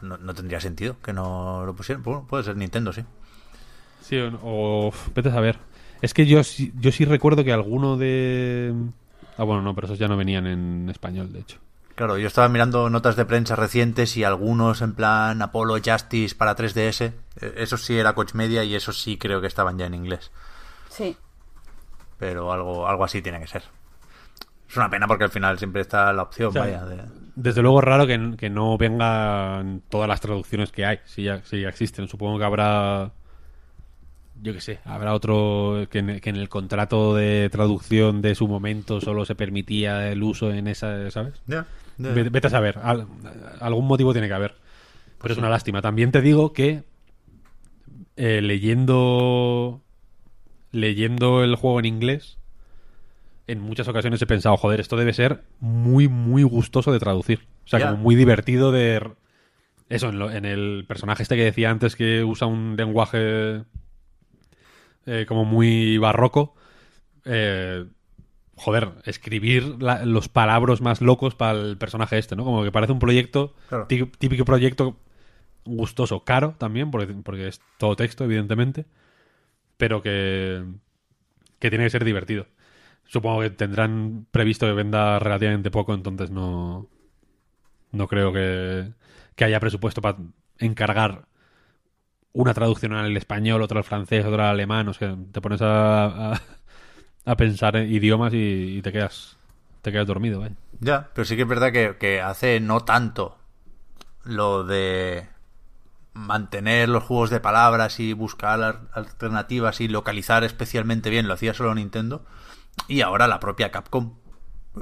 no, 0.00 0.16
no 0.16 0.34
tendría 0.34 0.60
sentido 0.60 0.96
que 1.02 1.12
no 1.12 1.64
lo 1.66 1.74
pusieran. 1.74 2.02
Bueno, 2.02 2.26
puede 2.26 2.44
ser 2.44 2.56
Nintendo, 2.56 2.92
sí. 2.92 3.04
Sí, 4.00 4.16
o, 4.42 4.92
vete 5.14 5.28
a 5.28 5.32
saber. 5.32 5.58
Es 6.00 6.14
que 6.14 6.24
yo, 6.24 6.40
yo 6.80 6.92
sí 6.92 7.04
recuerdo 7.04 7.44
que 7.44 7.52
alguno 7.52 7.98
de... 7.98 8.74
Ah, 9.36 9.44
bueno, 9.44 9.62
no, 9.62 9.74
pero 9.74 9.86
esos 9.86 9.98
ya 9.98 10.08
no 10.08 10.16
venían 10.16 10.46
en 10.46 10.88
español, 10.90 11.32
de 11.32 11.40
hecho. 11.40 11.58
Claro, 11.94 12.16
yo 12.16 12.26
estaba 12.28 12.48
mirando 12.48 12.88
notas 12.88 13.16
de 13.16 13.26
prensa 13.26 13.56
recientes 13.56 14.16
y 14.16 14.24
algunos 14.24 14.80
en 14.80 14.94
plan 14.94 15.42
Apollo 15.42 15.82
Justice 15.84 16.34
para 16.34 16.56
3DS. 16.56 17.12
Eh, 17.40 17.54
Eso 17.58 17.76
sí 17.76 17.96
era 17.98 18.14
Coach 18.14 18.32
Media 18.34 18.64
y 18.64 18.74
eso 18.74 18.92
sí 18.92 19.18
creo 19.18 19.40
que 19.40 19.46
estaban 19.46 19.76
ya 19.78 19.86
en 19.86 19.94
inglés. 19.94 20.30
Sí. 20.88 21.16
Pero 22.18 22.52
algo, 22.52 22.86
algo 22.88 23.04
así 23.04 23.20
tiene 23.22 23.40
que 23.40 23.46
ser. 23.46 23.62
Es 24.68 24.76
una 24.76 24.88
pena 24.88 25.06
porque 25.06 25.24
al 25.24 25.30
final 25.30 25.58
siempre 25.58 25.82
está 25.82 26.12
la 26.12 26.22
opción, 26.22 26.48
O 26.50 26.52
sea, 26.52 26.62
vaya. 26.62 26.84
de- 26.84 27.04
Desde 27.34 27.60
luego 27.62 27.80
es 27.80 27.84
raro 27.84 28.06
que, 28.06 28.34
que 28.38 28.50
no 28.50 28.78
vengan 28.78 29.82
todas 29.88 30.08
las 30.08 30.20
traducciones 30.20 30.70
que 30.72 30.84
hay, 30.86 31.00
si 31.04 31.24
ya, 31.24 31.42
si 31.44 31.60
ya 31.62 31.68
existen. 31.68 32.08
Supongo 32.08 32.38
que 32.38 32.44
habrá, 32.44 33.10
yo 34.42 34.52
qué 34.52 34.60
sé, 34.60 34.78
habrá 34.84 35.14
otro 35.14 35.86
que 35.90 35.98
en, 35.98 36.20
que 36.20 36.30
en 36.30 36.36
el 36.36 36.48
contrato 36.48 37.14
de 37.14 37.48
traducción 37.50 38.22
de 38.22 38.34
su 38.34 38.48
momento 38.48 39.00
solo 39.00 39.24
se 39.24 39.34
permitía 39.34 40.10
el 40.10 40.22
uso 40.22 40.52
en 40.52 40.66
esa, 40.68 41.10
¿sabes? 41.10 41.34
Ya, 41.46 41.66
ya, 41.98 42.12
Ve- 42.12 42.28
Vete 42.30 42.46
a 42.46 42.50
saber, 42.50 42.78
al- 42.82 43.06
algún 43.60 43.86
motivo 43.86 44.12
tiene 44.12 44.28
que 44.28 44.34
haber. 44.34 44.54
Pero 45.20 45.32
es 45.32 45.38
una 45.38 45.50
lástima. 45.50 45.82
También 45.82 46.12
te 46.12 46.20
digo 46.22 46.52
que 46.52 46.82
eh, 48.16 48.40
leyendo 48.42 49.80
leyendo 50.72 51.42
el 51.42 51.56
juego 51.56 51.80
en 51.80 51.86
inglés, 51.86 52.38
en 53.46 53.60
muchas 53.60 53.88
ocasiones 53.88 54.22
he 54.22 54.26
pensado, 54.26 54.56
joder, 54.56 54.78
esto 54.80 54.96
debe 54.96 55.12
ser 55.12 55.42
muy, 55.58 56.06
muy 56.08 56.42
gustoso 56.44 56.92
de 56.92 57.00
traducir. 57.00 57.40
O 57.64 57.68
sea, 57.68 57.80
como 57.90 58.02
muy 58.02 58.14
divertido 58.14 58.70
de... 58.72 59.10
Eso, 59.88 60.10
en, 60.10 60.18
lo- 60.20 60.30
en 60.30 60.44
el 60.44 60.84
personaje 60.86 61.24
este 61.24 61.34
que 61.36 61.42
decía 61.44 61.70
antes 61.70 61.96
que 61.96 62.22
usa 62.22 62.46
un 62.46 62.76
lenguaje 62.76 63.64
eh, 65.06 65.24
como 65.28 65.44
muy 65.44 65.98
barroco, 65.98 66.54
eh, 67.24 67.86
joder, 68.56 68.92
escribir 69.04 69.82
la- 69.82 70.04
los 70.04 70.28
palabras 70.28 70.80
más 70.80 71.00
locos 71.00 71.34
para 71.34 71.58
el 71.58 71.78
personaje 71.78 72.18
este, 72.18 72.36
¿no? 72.36 72.44
Como 72.44 72.62
que 72.64 72.72
parece 72.72 72.92
un 72.92 72.98
proyecto, 72.98 73.54
Claro. 73.68 73.86
típico 73.86 74.44
proyecto 74.44 74.98
gustoso, 75.64 76.24
caro 76.24 76.54
también, 76.58 76.90
porque, 76.90 77.12
porque 77.22 77.48
es 77.48 77.60
todo 77.78 77.96
texto, 77.96 78.24
evidentemente, 78.24 78.86
pero 79.76 80.02
que, 80.02 80.64
que 81.58 81.70
tiene 81.70 81.84
que 81.84 81.90
ser 81.90 82.04
divertido. 82.04 82.46
Supongo 83.06 83.40
que 83.40 83.50
tendrán 83.50 84.26
previsto 84.30 84.66
que 84.66 84.72
venda 84.72 85.18
relativamente 85.18 85.70
poco, 85.70 85.94
entonces 85.94 86.30
no, 86.30 86.88
no 87.92 88.08
creo 88.08 88.32
que, 88.32 88.92
que 89.34 89.44
haya 89.44 89.60
presupuesto 89.60 90.00
para 90.00 90.18
encargar 90.58 91.26
una 92.32 92.54
traducción 92.54 92.92
al 92.94 93.16
español, 93.16 93.62
otra 93.62 93.78
al 93.78 93.84
francés, 93.84 94.24
otra 94.24 94.46
al 94.50 94.54
alemán. 94.56 94.88
O 94.88 94.94
sea, 94.94 95.16
te 95.32 95.40
pones 95.40 95.62
a, 95.62 96.32
a, 96.34 96.42
a 97.26 97.36
pensar 97.36 97.76
en 97.76 97.92
idiomas 97.92 98.34
y, 98.34 98.78
y 98.78 98.82
te 98.82 98.92
quedas 98.92 99.38
te 99.82 99.92
quedas 99.92 100.06
dormido. 100.06 100.40
vaya. 100.40 100.56
Ya, 100.80 101.10
pero 101.14 101.24
sí 101.24 101.36
que 101.36 101.42
es 101.42 101.48
verdad 101.48 101.72
que, 101.72 101.96
que 101.98 102.20
hace 102.20 102.60
no 102.60 102.80
tanto 102.84 103.36
lo 104.24 104.64
de 104.64 105.28
mantener 106.14 106.88
los 106.88 107.04
juegos 107.04 107.30
de 107.30 107.40
palabras 107.40 108.00
y 108.00 108.12
buscar 108.14 108.62
al- 108.62 108.88
alternativas 108.94 109.80
y 109.80 109.88
localizar 109.88 110.44
especialmente 110.44 111.10
bien, 111.10 111.28
lo 111.28 111.34
hacía 111.34 111.54
solo 111.54 111.74
Nintendo. 111.74 112.26
Y 112.88 113.02
ahora 113.02 113.28
la 113.28 113.40
propia 113.40 113.72
Capcom 113.72 114.14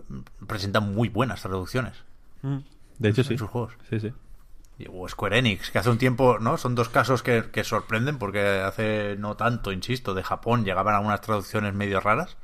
mm, 0.08 0.46
presenta 0.46 0.80
muy 0.80 1.08
buenas 1.10 1.42
traducciones 1.42 2.04
De 2.98 3.08
hecho, 3.08 3.24
sí. 3.24 3.34
en 3.34 3.38
sus 3.38 3.48
juegos. 3.50 3.74
Sí, 3.88 4.00
sí. 4.00 4.12
O 4.92 5.08
Square 5.08 5.38
Enix, 5.38 5.70
que 5.72 5.78
hace 5.78 5.90
un 5.90 5.98
tiempo, 5.98 6.38
¿no? 6.38 6.56
Son 6.56 6.74
dos 6.76 6.88
casos 6.88 7.22
que, 7.24 7.46
que 7.50 7.64
sorprenden 7.64 8.18
porque 8.18 8.40
hace 8.40 9.16
no 9.18 9.36
tanto, 9.36 9.72
insisto, 9.72 10.14
de 10.14 10.22
Japón 10.22 10.64
llegaban 10.64 10.94
algunas 10.94 11.20
traducciones 11.20 11.74
medio 11.74 11.98
raras, 12.00 12.36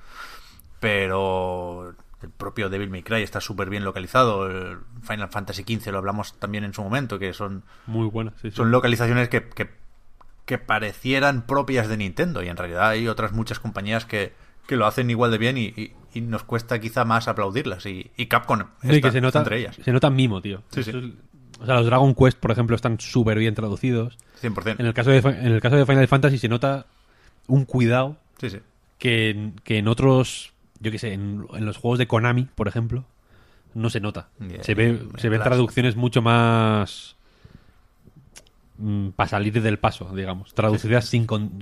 pero 0.80 1.94
el 2.22 2.30
propio 2.30 2.68
Devil 2.70 2.90
May 2.90 3.02
Cry 3.02 3.22
está 3.22 3.40
súper 3.40 3.70
bien 3.70 3.84
localizado, 3.84 4.46
el 4.50 4.78
Final 5.02 5.28
Fantasy 5.28 5.62
XV 5.62 5.92
lo 5.92 5.98
hablamos 5.98 6.38
también 6.38 6.64
en 6.64 6.74
su 6.74 6.82
momento, 6.82 7.18
que 7.18 7.32
son, 7.32 7.64
Muy 7.86 8.06
buena. 8.08 8.32
Sí, 8.42 8.50
sí. 8.50 8.56
son 8.56 8.70
localizaciones 8.70 9.28
que, 9.28 9.48
que, 9.48 9.70
que 10.44 10.58
parecieran 10.58 11.46
propias 11.46 11.88
de 11.88 11.96
Nintendo 11.96 12.42
y 12.42 12.48
en 12.48 12.56
realidad 12.56 12.88
hay 12.88 13.08
otras 13.08 13.32
muchas 13.32 13.60
compañías 13.60 14.04
que, 14.06 14.32
que 14.66 14.76
lo 14.76 14.86
hacen 14.86 15.10
igual 15.10 15.30
de 15.30 15.38
bien 15.38 15.58
y, 15.58 15.66
y- 15.76 15.92
y 16.14 16.20
nos 16.20 16.44
cuesta 16.44 16.78
quizá 16.80 17.04
más 17.04 17.26
aplaudirlas 17.26 17.86
y, 17.86 18.10
y 18.16 18.26
Capcom 18.26 18.60
Sí, 18.82 19.00
que 19.00 19.10
se 19.10 19.20
nota, 19.20 19.40
entre 19.40 19.58
ellas, 19.58 19.76
se 19.82 19.90
nota 19.92 20.10
mimo, 20.10 20.40
tío. 20.40 20.62
Sí, 20.70 20.80
Eso 20.80 20.92
sí. 20.92 20.98
es- 20.98 21.33
o 21.60 21.66
sea, 21.66 21.76
los 21.76 21.86
Dragon 21.86 22.14
Quest, 22.14 22.38
por 22.38 22.50
ejemplo, 22.50 22.76
están 22.76 22.98
súper 23.00 23.38
bien 23.38 23.54
traducidos. 23.54 24.18
100%. 24.42 24.76
En 24.78 24.86
el 24.86 24.94
caso 24.94 25.10
de 25.10 25.18
en 25.18 25.52
el 25.52 25.60
caso 25.60 25.76
de 25.76 25.86
Final 25.86 26.08
Fantasy 26.08 26.38
se 26.38 26.48
nota 26.48 26.86
un 27.46 27.64
cuidado 27.64 28.16
Sí, 28.40 28.50
sí. 28.50 28.58
que, 28.98 29.30
en- 29.30 29.54
que 29.64 29.78
en 29.78 29.88
otros, 29.88 30.52
yo 30.80 30.90
qué 30.90 30.98
sé, 30.98 31.12
en, 31.12 31.46
en 31.54 31.64
los 31.66 31.76
juegos 31.76 31.98
de 31.98 32.06
Konami, 32.06 32.48
por 32.54 32.68
ejemplo, 32.68 33.04
no 33.74 33.90
se 33.90 34.00
nota. 34.00 34.28
Yeah, 34.40 34.62
se 34.62 34.74
ve, 34.74 34.98
se 35.18 35.28
ven 35.28 35.38
claro. 35.40 35.50
traducciones 35.56 35.96
mucho 35.96 36.22
más 36.22 37.16
para 39.16 39.28
salir 39.28 39.60
del 39.62 39.78
paso, 39.78 40.10
digamos. 40.14 40.52
Traducidas 40.54 41.04
sin... 41.06 41.26
con- 41.26 41.58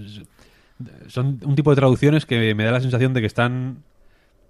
son 1.08 1.38
un 1.44 1.54
tipo 1.54 1.70
de 1.70 1.76
traducciones 1.76 2.26
que 2.26 2.54
me 2.54 2.64
da 2.64 2.72
la 2.72 2.80
sensación 2.80 3.12
de 3.12 3.20
que 3.20 3.26
están... 3.26 3.82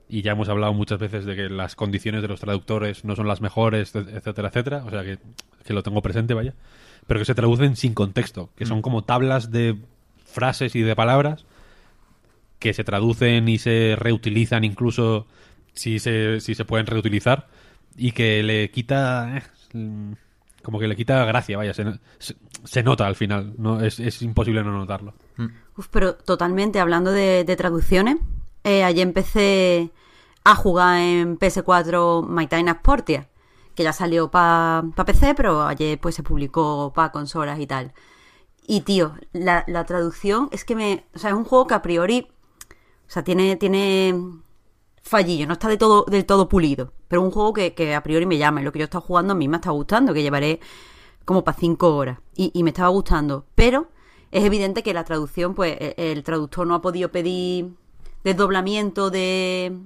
Y 0.08 0.22
ya 0.22 0.32
hemos 0.32 0.48
hablado 0.48 0.74
muchas 0.74 0.98
veces 0.98 1.24
de 1.24 1.34
que 1.36 1.48
las 1.48 1.74
condiciones 1.74 2.22
de 2.22 2.28
los 2.28 2.40
traductores 2.40 3.04
no 3.04 3.16
son 3.16 3.26
las 3.28 3.40
mejores, 3.40 3.94
etcétera, 3.94 4.48
etcétera. 4.48 4.84
O 4.86 4.90
sea 4.90 5.02
que, 5.02 5.18
que 5.64 5.72
lo 5.72 5.82
tengo 5.82 6.02
presente, 6.02 6.34
vaya. 6.34 6.54
Pero 7.06 7.20
que 7.20 7.24
se 7.24 7.34
traducen 7.34 7.76
sin 7.76 7.94
contexto, 7.94 8.50
que 8.56 8.66
son 8.66 8.82
como 8.82 9.04
tablas 9.04 9.50
de 9.50 9.76
frases 10.24 10.74
y 10.76 10.82
de 10.82 10.94
palabras 10.96 11.44
que 12.58 12.72
se 12.74 12.84
traducen 12.84 13.48
y 13.48 13.58
se 13.58 13.96
reutilizan 13.98 14.64
incluso 14.64 15.26
si 15.72 15.98
se, 15.98 16.40
si 16.40 16.54
se 16.54 16.64
pueden 16.64 16.86
reutilizar 16.86 17.48
y 17.96 18.12
que 18.12 18.42
le 18.42 18.70
quita 18.70 19.38
eh, 19.38 19.42
mm, 19.76 20.12
como 20.62 20.78
que 20.78 20.86
le 20.86 20.94
quita 20.96 21.24
gracia 21.24 21.56
vaya 21.56 21.74
se, 21.74 21.84
se- 22.18 22.36
se 22.64 22.82
nota 22.84 23.06
al 23.06 23.16
final 23.16 23.54
no 23.58 23.80
es, 23.80 23.98
es 23.98 24.22
imposible 24.22 24.62
no 24.62 24.70
notarlo 24.72 25.14
Uf, 25.76 25.88
pero 25.90 26.14
totalmente, 26.14 26.78
hablando 26.78 27.10
de, 27.10 27.42
de 27.44 27.56
traducciones, 27.56 28.16
eh, 28.64 28.84
ayer 28.84 29.06
empecé 29.06 29.90
a 30.44 30.54
jugar 30.56 30.98
en 30.98 31.38
PS4 31.38 32.26
My 32.26 32.46
Time 32.46 32.70
at 32.70 32.82
Portia, 32.82 33.28
que 33.74 33.82
ya 33.84 33.92
salió 33.92 34.30
para 34.30 34.84
PC, 35.06 35.34
pero 35.34 35.62
ayer 35.62 35.98
pues 36.00 36.14
se 36.14 36.22
publicó 36.22 36.92
para 36.94 37.12
consolas 37.12 37.58
y 37.60 37.66
tal. 37.66 37.92
Y 38.66 38.82
tío, 38.82 39.14
la, 39.32 39.64
la 39.66 39.84
traducción 39.86 40.48
es 40.52 40.64
que 40.64 40.76
me... 40.76 41.06
O 41.14 41.18
sea, 41.18 41.30
es 41.30 41.36
un 41.36 41.44
juego 41.44 41.66
que 41.66 41.74
a 41.74 41.82
priori... 41.82 42.28
O 43.08 43.10
sea, 43.12 43.24
tiene, 43.24 43.56
tiene 43.56 44.14
fallillo, 45.02 45.46
no 45.46 45.54
está 45.54 45.68
de 45.68 45.76
todo, 45.76 46.04
del 46.08 46.24
todo 46.24 46.48
pulido. 46.48 46.92
Pero 47.08 47.22
un 47.22 47.30
juego 47.30 47.52
que, 47.52 47.74
que 47.74 47.94
a 47.94 48.02
priori 48.02 48.24
me 48.26 48.38
llama. 48.38 48.60
Y 48.60 48.64
lo 48.64 48.72
que 48.72 48.78
yo 48.78 48.84
he 48.84 48.86
estado 48.86 49.02
jugando 49.02 49.32
a 49.32 49.36
mí 49.36 49.48
me 49.48 49.56
está 49.56 49.70
gustando, 49.70 50.14
que 50.14 50.22
llevaré 50.22 50.60
como 51.24 51.44
para 51.44 51.58
cinco 51.58 51.94
horas. 51.96 52.18
Y, 52.36 52.50
y 52.54 52.62
me 52.62 52.70
estaba 52.70 52.88
gustando. 52.88 53.46
Pero 53.54 53.88
es 54.30 54.44
evidente 54.44 54.82
que 54.82 54.94
la 54.94 55.04
traducción, 55.04 55.54
pues, 55.54 55.76
e- 55.80 55.94
el 55.96 56.22
traductor 56.22 56.66
no 56.66 56.74
ha 56.74 56.80
podido 56.82 57.10
pedir 57.10 57.74
desdoblamiento 58.24 59.10
de. 59.10 59.78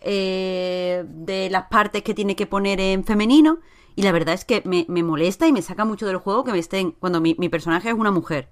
eh, 0.00 1.04
de 1.06 1.50
las 1.50 1.64
partes 1.68 2.02
que 2.02 2.14
tiene 2.14 2.36
que 2.36 2.46
poner 2.46 2.80
en 2.80 3.04
femenino. 3.04 3.58
Y 3.96 4.02
la 4.02 4.12
verdad 4.12 4.34
es 4.34 4.44
que 4.44 4.62
me, 4.64 4.84
me 4.88 5.02
molesta 5.02 5.46
y 5.46 5.52
me 5.52 5.62
saca 5.62 5.84
mucho 5.84 6.06
del 6.06 6.18
juego 6.18 6.44
que 6.44 6.52
me 6.52 6.58
estén. 6.58 6.92
Cuando 6.92 7.20
mi, 7.20 7.34
mi 7.38 7.48
personaje 7.48 7.88
es 7.88 7.94
una 7.94 8.10
mujer 8.10 8.48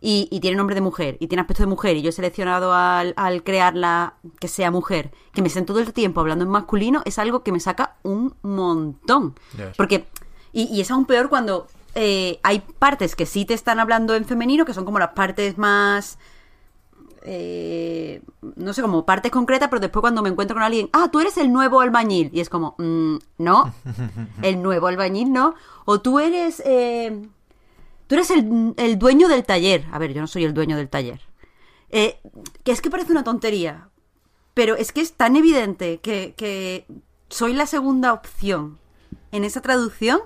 y, 0.00 0.26
y 0.30 0.40
tiene 0.40 0.56
nombre 0.56 0.74
de 0.74 0.80
mujer 0.80 1.16
y 1.20 1.28
tiene 1.28 1.42
aspecto 1.42 1.62
de 1.62 1.68
mujer 1.68 1.96
y 1.96 2.02
yo 2.02 2.08
he 2.08 2.12
seleccionado 2.12 2.72
al, 2.74 3.14
al 3.16 3.42
crearla 3.44 4.14
que 4.40 4.48
sea 4.48 4.70
mujer, 4.70 5.12
que 5.32 5.42
me 5.42 5.48
estén 5.48 5.66
todo 5.66 5.80
el 5.80 5.92
tiempo 5.92 6.20
hablando 6.20 6.44
en 6.44 6.50
masculino, 6.50 7.02
es 7.04 7.18
algo 7.18 7.42
que 7.42 7.52
me 7.52 7.60
saca 7.60 7.96
un 8.02 8.34
montón. 8.42 9.34
Porque, 9.76 10.06
y, 10.52 10.64
y 10.64 10.80
es 10.80 10.90
aún 10.90 11.04
peor 11.04 11.28
cuando 11.28 11.66
eh, 11.94 12.40
hay 12.42 12.60
partes 12.78 13.14
que 13.16 13.26
sí 13.26 13.44
te 13.44 13.54
están 13.54 13.78
hablando 13.80 14.14
en 14.14 14.24
femenino, 14.24 14.64
que 14.64 14.74
son 14.74 14.84
como 14.84 14.98
las 14.98 15.10
partes 15.10 15.56
más... 15.58 16.18
eh, 17.24 18.22
no 18.56 18.72
sé, 18.72 18.82
como 18.82 19.04
partes 19.06 19.32
concretas, 19.32 19.68
pero 19.68 19.80
después 19.80 20.00
cuando 20.02 20.22
me 20.22 20.28
encuentro 20.28 20.54
con 20.54 20.62
alguien, 20.62 20.88
ah, 20.92 21.08
tú 21.10 21.20
eres 21.20 21.36
el 21.38 21.52
nuevo 21.52 21.80
albañil. 21.80 22.30
Y 22.32 22.40
es 22.40 22.48
como, 22.48 22.74
"Mm, 22.78 23.16
no, 23.38 23.74
el 24.42 24.62
nuevo 24.62 24.86
albañil 24.86 25.32
no. 25.32 25.54
O 25.84 26.00
tú 26.00 26.18
eres... 26.20 26.62
eh, 26.64 27.26
Tú 28.06 28.16
eres 28.16 28.30
el, 28.30 28.74
el 28.76 28.98
dueño 28.98 29.28
del 29.28 29.44
taller. 29.44 29.86
A 29.90 29.98
ver, 29.98 30.12
yo 30.12 30.20
no 30.20 30.26
soy 30.26 30.44
el 30.44 30.52
dueño 30.52 30.76
del 30.76 30.90
taller. 30.90 31.22
Eh, 31.88 32.20
que 32.62 32.70
es 32.72 32.82
que 32.82 32.90
parece 32.90 33.10
una 33.12 33.24
tontería. 33.24 33.88
Pero 34.52 34.76
es 34.76 34.92
que 34.92 35.00
es 35.00 35.14
tan 35.14 35.36
evidente 35.36 36.00
que, 36.00 36.34
que 36.36 36.84
soy 37.30 37.54
la 37.54 37.64
segunda 37.64 38.12
opción 38.12 38.78
en 39.32 39.42
esa 39.44 39.62
traducción. 39.62 40.20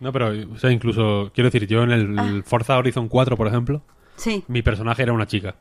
no 0.00 0.12
pero 0.12 0.32
o 0.52 0.58
sea 0.58 0.72
incluso 0.72 1.30
quiero 1.32 1.48
decir 1.50 1.68
yo 1.68 1.84
en 1.84 1.92
el 1.92 2.18
Ah. 2.18 2.42
Forza 2.44 2.76
Horizon 2.76 3.08
4 3.08 3.36
por 3.36 3.46
ejemplo 3.46 3.80
Sí, 4.16 4.44
mi 4.48 4.60
personaje 4.62 5.02
era 5.04 5.12
una 5.12 5.26
chica 5.28 5.54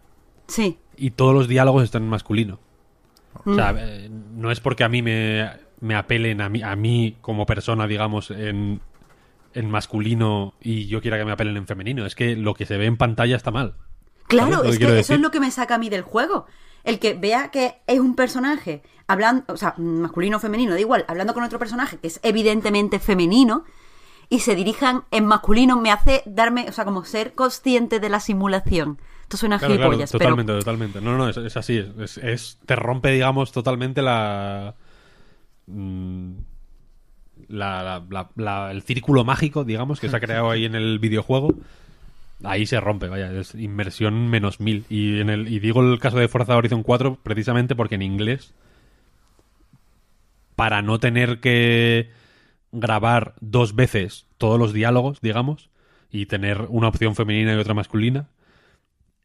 sí. 0.47 0.77
y 0.97 1.11
todos 1.11 1.33
los 1.33 1.47
diálogos 1.47 1.83
están 1.83 2.03
en 2.03 2.09
masculino 2.09 2.59
o 3.45 3.49
Mm. 3.49 3.55
sea 3.55 3.75
eh, 3.77 4.09
no 4.35 4.51
es 4.51 4.59
porque 4.59 4.83
a 4.83 4.89
mí 4.89 5.01
me, 5.01 5.49
me 5.81 5.95
apelen 5.95 6.39
a 6.41 6.49
mí, 6.49 6.61
a 6.61 6.75
mí 6.75 7.17
como 7.21 7.45
persona 7.45 7.87
digamos 7.87 8.29
en 8.31 8.79
en 9.55 9.69
masculino 9.69 10.53
y 10.61 10.87
yo 10.87 11.01
quiera 11.01 11.17
que 11.17 11.25
me 11.25 11.31
apelen 11.31 11.57
en 11.57 11.67
femenino 11.67 12.05
es 12.05 12.15
que 12.15 12.35
lo 12.35 12.53
que 12.53 12.65
se 12.65 12.77
ve 12.77 12.85
en 12.85 12.97
pantalla 12.97 13.35
está 13.35 13.51
mal 13.51 13.75
Claro, 14.27 14.51
¿Sabes 14.51 14.57
lo 14.57 14.63
que 14.63 14.69
es 14.69 14.77
que 14.79 14.99
eso 14.99 15.13
es 15.15 15.19
lo 15.19 15.31
que 15.31 15.39
me 15.39 15.51
saca 15.51 15.75
a 15.75 15.77
mí 15.77 15.89
del 15.89 16.01
juego. 16.01 16.45
el 16.83 16.99
que 16.99 17.13
vea 17.13 17.51
que 17.51 17.75
es 17.87 17.99
un 17.99 18.15
personaje 18.15 18.81
hablando, 19.07 19.43
o 19.53 19.57
sea, 19.57 19.73
masculino 19.77 20.37
o 20.37 20.39
femenino, 20.39 20.73
da 20.73 20.79
igual, 20.79 21.05
hablando 21.07 21.33
con 21.33 21.43
otro 21.43 21.59
personaje 21.59 21.97
que 21.97 22.07
es 22.07 22.19
evidentemente 22.23 22.99
femenino 22.99 23.65
y 24.29 24.39
se 24.39 24.55
dirijan 24.55 25.03
en 25.11 25.25
masculino 25.25 25.79
me 25.79 25.91
hace 25.91 26.23
darme, 26.25 26.65
o 26.69 26.71
sea, 26.71 26.85
como 26.85 27.03
ser 27.03 27.33
consciente 27.35 27.99
de 27.99 28.09
la 28.09 28.19
simulación. 28.19 28.97
Esto 29.33 29.37
suena 29.39 29.57
Claro, 29.57 29.73
claro, 29.75 29.89
gilipollas, 29.89 30.11
totalmente, 30.11 30.53
totalmente. 30.53 31.01
No, 31.01 31.17
no, 31.17 31.27
es, 31.27 31.37
es 31.37 31.57
así. 31.57 31.83
Es, 32.21 32.59
te 32.67 32.75
rompe, 32.75 33.09
digamos, 33.11 33.51
totalmente 33.51 34.03
la, 34.03 34.75
mm, 35.65 36.31
la, 37.47 37.81
la- 37.83 38.03
la- 38.11 38.29
la- 38.35 38.71
el 38.71 38.83
círculo 38.83 39.23
mágico, 39.25 39.63
digamos, 39.63 39.99
que 39.99 40.07
se 40.07 40.15
ha 40.15 40.19
creado 40.19 40.51
ahí 40.51 40.65
en 40.65 40.75
el 40.75 40.99
videojuego. 40.99 41.55
Ahí 42.43 42.67
se 42.67 42.79
rompe, 42.79 43.07
vaya, 43.07 43.31
es 43.31 43.55
inmersión 43.55 44.27
menos 44.29 44.59
mil. 44.59 44.85
Y, 44.87 45.19
en 45.19 45.31
el, 45.31 45.47
y 45.47 45.59
digo 45.59 45.81
el 45.81 45.97
caso 45.99 46.17
de 46.19 46.27
Forza 46.27 46.55
Horizon 46.55 46.83
4 46.83 47.17
precisamente 47.23 47.75
porque 47.75 47.95
en 47.95 48.03
inglés, 48.03 48.53
para 50.55 50.83
no 50.83 50.99
tener 50.99 51.39
que 51.39 52.11
grabar 52.71 53.33
dos 53.39 53.75
veces 53.75 54.27
todos 54.37 54.59
los 54.59 54.73
diálogos, 54.73 55.21
digamos, 55.21 55.69
y 56.11 56.27
tener 56.27 56.67
una 56.69 56.89
opción 56.89 57.15
femenina 57.15 57.53
y 57.53 57.57
otra 57.57 57.73
masculina, 57.73 58.27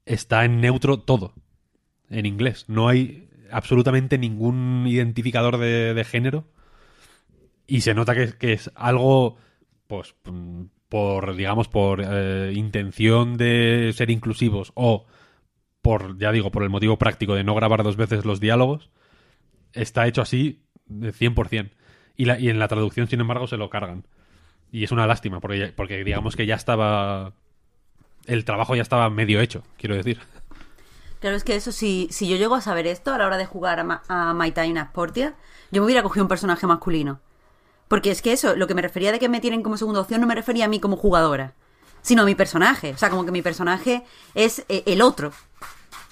está 0.09 0.44
en 0.44 0.60
neutro 0.60 1.01
todo, 1.01 1.35
en 2.10 2.26
inglés. 2.26 2.64
No 2.68 2.89
hay 2.89 3.28
absolutamente 3.51 4.18
ningún 4.18 4.85
identificador 4.86 5.59
de, 5.59 5.94
de 5.94 6.05
género 6.05 6.44
y 7.66 7.82
se 7.82 7.94
nota 7.94 8.14
que, 8.14 8.32
que 8.32 8.55
es 8.55 8.70
algo, 8.74 9.36
pues, 9.86 10.14
por, 10.89 11.36
digamos, 11.36 11.68
por 11.68 12.02
eh, 12.02 12.52
intención 12.55 13.36
de 13.36 13.93
ser 13.94 14.10
inclusivos 14.10 14.72
o 14.74 15.06
por, 15.82 16.18
ya 16.18 16.32
digo, 16.32 16.51
por 16.51 16.62
el 16.62 16.70
motivo 16.70 16.98
práctico 16.98 17.35
de 17.35 17.44
no 17.44 17.55
grabar 17.55 17.82
dos 17.82 17.97
veces 17.97 18.24
los 18.24 18.40
diálogos, 18.40 18.90
está 19.74 20.06
hecho 20.06 20.22
así 20.22 20.64
de 20.86 21.12
100%. 21.12 21.70
Y, 22.16 22.24
la, 22.24 22.40
y 22.40 22.48
en 22.48 22.59
la 22.59 22.68
traducción, 22.68 23.06
sin 23.06 23.20
embargo, 23.20 23.47
se 23.47 23.59
lo 23.59 23.70
cargan. 23.70 24.06
Y 24.72 24.85
es 24.85 24.90
una 24.90 25.06
lástima, 25.06 25.40
porque, 25.40 25.72
porque 25.74 26.02
digamos 26.05 26.36
que 26.36 26.47
ya 26.47 26.56
estaba... 26.56 27.35
El 28.28 28.44
trabajo 28.44 28.76
ya 28.76 28.82
estaba 28.82 29.10
medio 29.10 29.40
hecho, 29.40 29.62
quiero 29.76 29.96
decir. 29.96 30.20
Claro, 31.20 31.34
es 31.34 31.42
que 31.42 31.56
eso, 31.56 31.72
si, 31.72 32.06
si 32.12 32.28
yo 32.28 32.36
llego 32.36 32.55
a 32.55 32.60
saber 32.60 32.86
esto 32.86 33.12
a 33.12 33.18
la 33.18 33.26
hora 33.26 33.36
de 33.38 33.46
jugar 33.46 33.80
a, 33.80 33.84
Ma- 33.84 34.02
a 34.06 34.34
My 34.34 34.52
Time 34.52 34.78
at 34.78 34.92
Portia, 34.92 35.34
yo 35.72 35.80
me 35.82 35.86
hubiera 35.86 36.02
cogido 36.05 36.22
un 36.24 36.28
personaje 36.28 36.66
masculino. 36.66 37.18
Porque 37.88 38.10
es 38.12 38.22
que 38.22 38.32
eso, 38.32 38.55
lo 38.55 38.66
que 38.68 38.74
me 38.74 38.82
refería 38.82 39.10
de 39.10 39.18
que 39.18 39.28
me 39.28 39.40
tienen 39.40 39.62
como 39.62 39.76
segunda 39.76 40.00
opción, 40.00 40.20
no 40.20 40.26
me 40.28 40.34
refería 40.36 40.66
a 40.66 40.68
mí 40.68 40.78
como 40.78 40.96
jugadora, 40.96 41.55
sino 42.02 42.22
a 42.22 42.24
mi 42.26 42.34
personaje. 42.36 42.92
O 42.92 42.98
sea, 42.98 43.10
como 43.10 43.24
que 43.24 43.32
mi 43.32 43.42
personaje 43.42 44.05
es 44.34 44.64
eh, 44.68 44.84
el 44.86 45.02
otro 45.02 45.32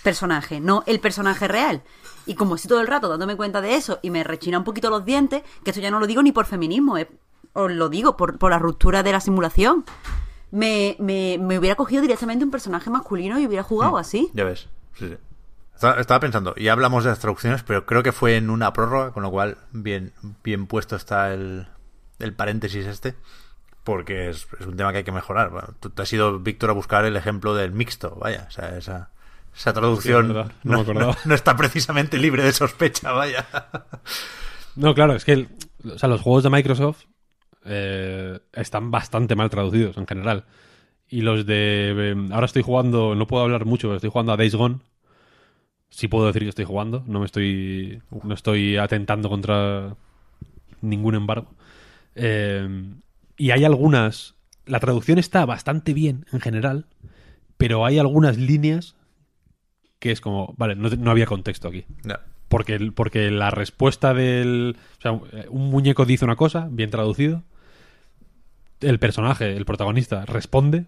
personaje, 0.03 0.59
no 0.59 0.83
el 0.87 1.01
personaje 1.01 1.47
real. 1.47 1.83
Y 2.25 2.35
como 2.35 2.55
estoy 2.57 2.71
todo 2.71 2.81
el 2.81 2.87
rato 2.87 3.09
dándome 3.09 3.37
cuenta 3.37 3.61
de 3.61 3.75
eso 3.77 4.01
y 4.03 4.11
me 4.11 4.25
rechina 4.25 4.59
un 4.59 4.65
poquito 4.65 4.91
los 4.91 5.05
dientes, 5.05 5.43
que 5.63 5.71
esto 5.71 5.83
ya 5.83 5.91
no 5.91 6.01
lo 6.01 6.07
digo 6.07 6.23
ni 6.23 6.33
por 6.33 6.47
feminismo, 6.47 6.97
eh, 6.99 7.09
os 7.53 7.71
lo 7.71 7.89
digo 7.91 8.17
por, 8.17 8.39
por 8.39 8.51
la 8.51 8.59
ruptura 8.59 9.03
de 9.03 9.13
la 9.13 9.21
simulación. 9.21 9.85
Me, 10.57 10.97
me, 10.99 11.39
me 11.39 11.59
hubiera 11.59 11.77
cogido 11.77 12.01
directamente 12.03 12.45
un 12.45 12.51
personaje 12.51 12.89
masculino 12.91 13.39
y 13.39 13.47
hubiera 13.47 13.63
jugado 13.63 13.99
así. 13.99 14.31
Ya 14.33 14.45
ves. 14.45 14.69
Sí, 14.99 15.09
sí. 15.09 15.17
Estaba, 15.75 16.21
pensando, 16.21 16.55
y 16.57 16.69
hablamos 16.69 17.05
de 17.05 17.11
las 17.11 17.19
traducciones, 17.19 17.63
pero 17.63 17.85
creo 17.85 18.03
que 18.03 18.13
fue 18.13 18.37
en 18.39 18.49
una 18.49 18.73
prórroga, 18.73 19.11
con 19.13 19.23
lo 19.23 19.31
cual 19.31 19.59
bien, 19.73 20.13
bien 20.43 20.67
puesto 20.67 20.97
está 20.97 21.35
el, 21.35 21.67
el 22.19 22.33
paréntesis 22.33 22.87
este, 22.87 23.15
porque 23.85 24.31
es, 24.31 24.47
es 24.59 24.67
un 24.67 24.77
tema 24.79 24.93
que 24.93 24.99
hay 24.99 25.05
que 25.05 25.13
mejorar. 25.13 25.51
Bueno, 25.51 25.69
tú 25.79 25.91
te 25.91 26.01
has 26.01 26.11
ido, 26.15 26.39
Víctor, 26.39 26.71
a 26.71 26.73
buscar 26.73 27.05
el 27.05 27.15
ejemplo 27.17 27.55
del 27.55 27.73
mixto, 27.73 28.17
vaya, 28.19 28.47
o 28.49 28.51
sea, 28.51 28.75
esa, 28.79 29.11
esa 29.55 29.75
traducción 29.75 30.25
Sí, 30.25 30.31
es 30.31 30.35
verdad, 30.35 30.53
no 30.65 30.71
me 30.71 30.77
no, 30.77 30.83
acordaba. 30.83 31.13
no- 31.13 31.19
no 31.27 31.35
está 31.35 31.55
precisamente 31.57 32.17
libre 32.17 32.43
de 32.43 32.55
sospecha, 32.55 33.13
vaya. 33.13 33.47
No, 34.77 34.95
claro, 34.95 35.13
es 35.15 35.27
que 35.27 35.33
el- 35.33 35.49
o 35.95 35.99
sea, 35.99 36.09
los 36.09 36.23
juegos 36.23 36.43
de 36.43 36.49
Microsoft 36.51 37.05
eh, 37.67 38.39
están 38.53 38.91
bastante 38.91 39.35
mal 39.35 39.51
traducidos 39.51 39.97
en 39.97 40.07
general. 40.07 40.45
Y 41.09 41.21
los 41.23 41.47
de... 41.47 41.95
eh, 41.97 42.29
ahora 42.33 42.47
estoy 42.47 42.63
jugando, 42.63 43.15
no 43.15 43.27
puedo 43.27 43.45
hablar 43.45 43.65
mucho, 43.65 43.89
pero 43.89 43.97
estoy 43.97 44.11
jugando 44.11 44.33
a 44.33 44.37
Days 44.37 44.55
Gone. 44.55 44.79
Sí 45.89 46.09
puedo 46.09 46.27
decir 46.27 46.43
que 46.43 46.49
estoy 46.49 46.65
jugando, 46.65 47.05
no 47.07 47.21
me 47.21 47.27
estoy... 47.27 48.03
No 48.23 48.35
estoy 48.35 48.77
atentando 48.77 49.29
contra 49.29 49.97
ningún 50.81 51.15
embargo. 51.15 51.55
Eh, 52.15 52.69
y 53.37 53.51
hay 53.51 53.65
algunas... 53.65 54.35
La 54.65 54.81
traducción 54.81 55.19
está 55.19 55.47
bastante 55.47 55.95
bien 55.95 56.27
en 56.33 56.41
general, 56.41 56.87
pero 57.57 57.85
hay 57.85 57.99
algunas 57.99 58.37
líneas 58.37 58.97
que 60.01 60.11
es 60.11 60.21
como... 60.21 60.55
Vale, 60.57 60.75
no, 60.75 60.89
no 60.89 61.11
había 61.11 61.27
contexto 61.27 61.69
aquí. 61.69 61.85
Porque, 62.49 62.93
porque 62.95 63.31
la 63.31 63.51
respuesta 63.51 64.15
del. 64.15 64.77
O 64.99 65.03
sea, 65.03 65.13
un 65.51 65.71
muñeco 65.71 66.05
dice 66.05 66.25
una 66.25 66.37
cosa, 66.37 66.69
bien 66.71 66.91
traducido. 66.91 67.43
El 68.81 68.99
personaje, 68.99 69.57
el 69.57 69.65
protagonista, 69.65 70.25
responde. 70.27 70.85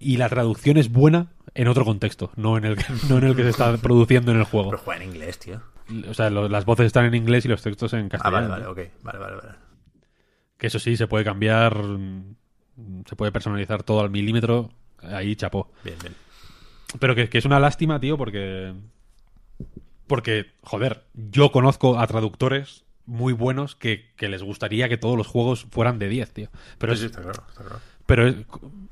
Y 0.00 0.16
la 0.16 0.28
traducción 0.28 0.76
es 0.76 0.92
buena 0.92 1.26
en 1.54 1.66
otro 1.66 1.84
contexto, 1.84 2.30
no 2.36 2.56
en 2.56 2.64
el 2.64 2.76
que, 2.76 2.84
no 3.08 3.18
en 3.18 3.24
el 3.24 3.34
que 3.36 3.42
se 3.42 3.48
está 3.50 3.76
produciendo 3.82 4.30
en 4.30 4.38
el 4.38 4.44
juego. 4.44 4.70
Pero 4.70 4.82
juega 4.82 5.02
en 5.02 5.08
inglés, 5.10 5.38
tío. 5.40 5.60
O 6.08 6.14
sea, 6.14 6.30
lo- 6.30 6.48
las 6.48 6.64
voces 6.64 6.86
están 6.86 7.06
en 7.06 7.14
inglés 7.16 7.44
y 7.44 7.48
los 7.48 7.62
textos 7.62 7.92
en 7.94 8.06
Ah, 8.06 8.08
castellano. 8.10 8.48
vale, 8.48 8.64
vale, 8.66 8.86
ok. 8.86 8.92
Vale, 9.02 9.18
vale, 9.18 9.36
vale. 9.36 9.48
Que 10.56 10.66
eso 10.68 10.78
sí, 10.78 10.96
se 10.96 11.06
puede 11.08 11.24
cambiar. 11.24 11.76
mm, 11.82 12.34
Se 13.06 13.16
puede 13.16 13.32
personalizar 13.32 13.82
todo 13.82 14.00
al 14.00 14.10
milímetro. 14.10 14.70
Ahí 15.02 15.34
chapó. 15.34 15.70
Bien, 15.82 15.96
bien. 16.00 16.14
Pero 17.00 17.14
que, 17.16 17.28
que 17.28 17.38
es 17.38 17.44
una 17.44 17.58
lástima, 17.58 17.98
tío, 17.98 18.16
porque. 18.16 18.72
Porque, 20.06 20.52
joder, 20.62 21.04
yo 21.14 21.50
conozco 21.52 21.98
a 21.98 22.06
traductores 22.06 22.84
muy 23.08 23.32
buenos 23.32 23.74
que, 23.74 24.06
que 24.16 24.28
les 24.28 24.42
gustaría 24.42 24.88
que 24.88 24.98
todos 24.98 25.16
los 25.16 25.26
juegos 25.26 25.66
fueran 25.70 25.98
de 25.98 26.08
10, 26.08 26.30
tío. 26.32 26.48
Pero, 26.78 26.94
Sí, 26.94 27.00
sí, 27.00 27.06
es- 27.06 27.10
está 27.12 27.22
claro, 27.22 27.42
está 27.48 27.62
claro. 27.64 27.80
pero, 28.06 28.26
es- 28.28 28.36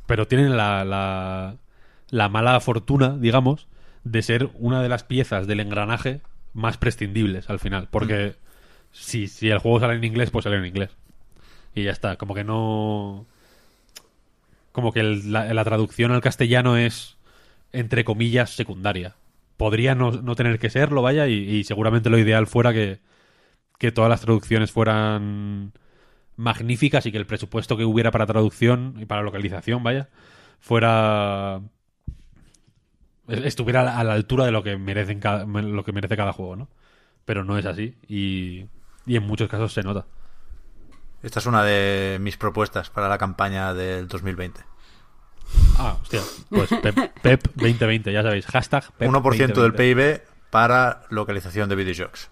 pero 0.07 0.27
tienen 0.27 0.57
la, 0.57 0.85
la, 0.85 1.57
la 2.11 2.29
mala 2.29 2.59
fortuna, 2.61 3.17
digamos, 3.19 3.69
de 4.05 4.23
ser 4.23 4.51
una 4.55 4.83
de 4.83 4.89
las 4.89 5.05
piezas 5.05 5.47
del 5.47 5.61
engranaje 5.61 6.23
más 6.55 6.79
prescindibles 6.79 7.51
al 7.51 7.59
final. 7.59 7.89
Porque 7.91 8.37
si, 8.91 9.29
si 9.29 9.51
el 9.51 9.59
juego 9.59 9.81
sale 9.81 9.95
en 9.95 10.05
inglés, 10.05 10.31
pues 10.31 10.45
sale 10.45 10.57
en 10.57 10.65
inglés. 10.67 10.91
Y 11.75 11.83
ya 11.83 11.91
está. 11.91 12.17
Como 12.17 12.35
que 12.35 12.43
no. 12.45 13.27
Como 14.73 14.93
que 14.93 15.01
el- 15.01 15.33
la, 15.33 15.53
la 15.53 15.65
traducción 15.65 16.13
al 16.13 16.21
castellano 16.21 16.77
es, 16.77 17.17
entre 17.73 18.05
comillas, 18.05 18.51
secundaria. 18.51 19.15
Podría 19.57 19.95
no, 19.95 20.11
no 20.13 20.35
tener 20.37 20.59
que 20.59 20.71
serlo, 20.71 21.03
vaya, 21.03 21.27
y, 21.29 21.35
y 21.35 21.65
seguramente 21.65 22.11
lo 22.11 22.19
ideal 22.19 22.47
fuera 22.47 22.73
que, 22.75 22.99
que 23.79 23.93
todas 23.93 24.09
las 24.11 24.21
traducciones 24.21 24.71
fueran 24.73 25.73
magníficas 26.37 27.07
y 27.07 27.13
que 27.13 27.19
el 27.19 27.27
presupuesto 27.27 27.77
que 27.77 27.85
hubiera 27.85 28.11
para 28.11 28.27
traducción 28.27 28.95
y 28.99 29.07
para 29.07 29.23
localización, 29.23 29.83
vaya, 29.83 30.09
fuera 30.61 31.61
estuviera 33.29 33.99
a 33.99 34.05
la- 34.05 34.13
altura 34.13 34.45
de 34.45 34.53
lo 34.53 34.63
que 34.63 34.77
merecen 34.77 35.19
cada, 35.21 35.45
lo 35.45 35.85
que 35.85 35.93
merece 35.93 36.17
cada 36.17 36.33
juego, 36.33 36.57
¿no? 36.57 36.69
Pero 37.25 37.45
no 37.45 37.59
es 37.59 37.67
así 37.67 37.97
y, 38.07 38.67
y 39.05 39.17
en 39.17 39.25
muchos 39.25 39.49
casos 39.49 39.73
se 39.73 39.83
nota. 39.83 40.07
Esta 41.23 41.41
es 41.41 41.47
una 41.47 41.65
de 41.65 42.19
mis 42.21 42.37
propuestas 42.37 42.89
para 42.91 43.09
la 43.09 43.19
campaña 43.19 43.75
del 43.75 44.07
2020. 44.07 44.61
Ah, 45.79 45.97
hostia, 46.01 46.21
pues 46.51 46.71
Pep, 46.83 46.97
Pep 47.23 47.43
2020, 47.55 48.13
ya 48.13 48.23
sabéis, 48.23 48.47
hashtag 48.47 48.93
Pep 48.93 49.11
1% 49.11 49.37
del 49.47 49.73
2020. 49.73 49.77
PIB 49.77 50.23
para 50.51 51.03
localización 51.11 51.69
de 51.69 51.75
videojuegos. 51.75 52.31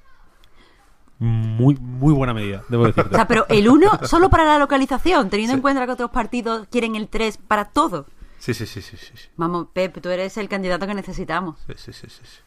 Muy, 1.19 1.77
muy 1.77 2.13
buena 2.13 2.35
medida, 2.35 2.63
debo 2.69 2.87
decirte. 2.87 3.15
O 3.15 3.17
sea, 3.17 3.27
pero 3.29 3.47
el 3.49 3.69
1 3.69 4.01
solo 4.03 4.31
para 4.31 4.45
la 4.45 4.59
localización, 4.59 5.31
teniendo 5.31 5.55
en 5.55 5.61
cuenta 5.63 5.87
que 5.87 5.93
otros 5.93 6.11
partidos 6.11 6.67
quieren 6.71 6.97
el 6.97 7.09
3 7.09 7.39
para 7.39 7.67
todo. 7.67 8.07
Sí, 8.39 8.53
sí, 8.53 8.67
sí, 8.67 8.83
sí, 8.83 8.97
sí. 8.97 9.13
Vamos, 9.37 9.69
Pep, 9.73 10.01
tú 10.03 10.11
eres 10.11 10.37
el 10.37 10.49
candidato 10.49 10.87
que 10.87 10.95
necesitamos. 10.95 11.59
Sí, 11.67 11.75
sí, 11.77 11.93
sí, 11.93 12.09
sí, 12.11 12.21
sí. 12.25 12.41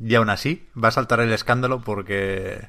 Y 0.00 0.14
aún 0.14 0.30
así, 0.30 0.68
va 0.82 0.88
a 0.88 0.92
saltar 0.92 1.20
el 1.20 1.32
escándalo 1.32 1.80
porque 1.80 2.68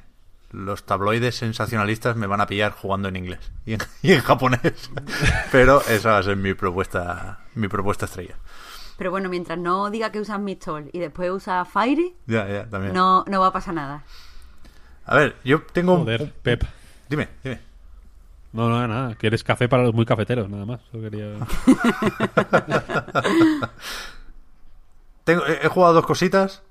los 0.50 0.84
tabloides 0.84 1.36
sensacionalistas 1.36 2.16
me 2.16 2.26
van 2.26 2.40
a 2.40 2.46
pillar 2.46 2.72
jugando 2.72 3.08
en 3.08 3.14
inglés 3.16 3.52
y 3.66 3.74
en, 3.74 3.80
y 4.02 4.12
en 4.12 4.20
japonés. 4.20 4.90
Pero 5.52 5.80
esa 5.82 6.12
va 6.12 6.18
a 6.18 6.22
ser 6.22 6.36
mi 6.36 6.54
propuesta, 6.54 7.44
mi 7.54 7.68
propuesta 7.68 8.06
estrella. 8.06 8.36
Pero 8.96 9.12
bueno, 9.12 9.28
mientras 9.28 9.58
no 9.58 9.88
diga 9.90 10.10
que 10.10 10.20
usas 10.20 10.40
Mistol 10.40 10.90
y 10.92 10.98
después 10.98 11.30
usa 11.30 11.64
Fairy, 11.64 12.16
Ya, 12.26 12.48
ya, 12.48 12.68
también. 12.68 12.92
no, 12.94 13.24
no 13.28 13.40
va 13.40 13.46
a 13.46 13.52
pasar 13.52 13.74
nada. 13.74 14.02
A 15.10 15.16
ver, 15.16 15.36
yo 15.42 15.62
tengo 15.72 15.94
un... 15.94 16.02
Joder, 16.02 16.32
Pep. 16.40 16.62
Dime, 17.08 17.28
dime. 17.42 17.58
No, 18.52 18.68
no, 18.68 18.86
nada, 18.86 19.16
que 19.16 19.26
eres 19.26 19.42
café 19.42 19.68
para 19.68 19.82
los 19.82 19.92
muy 19.92 20.06
cafeteros, 20.06 20.48
nada 20.48 20.64
más. 20.64 20.80
Quería... 20.92 21.34
Tengo, 25.24 25.44
he, 25.46 25.66
he 25.66 25.68
jugado 25.68 25.94
dos 25.94 26.06
cositas 26.06 26.62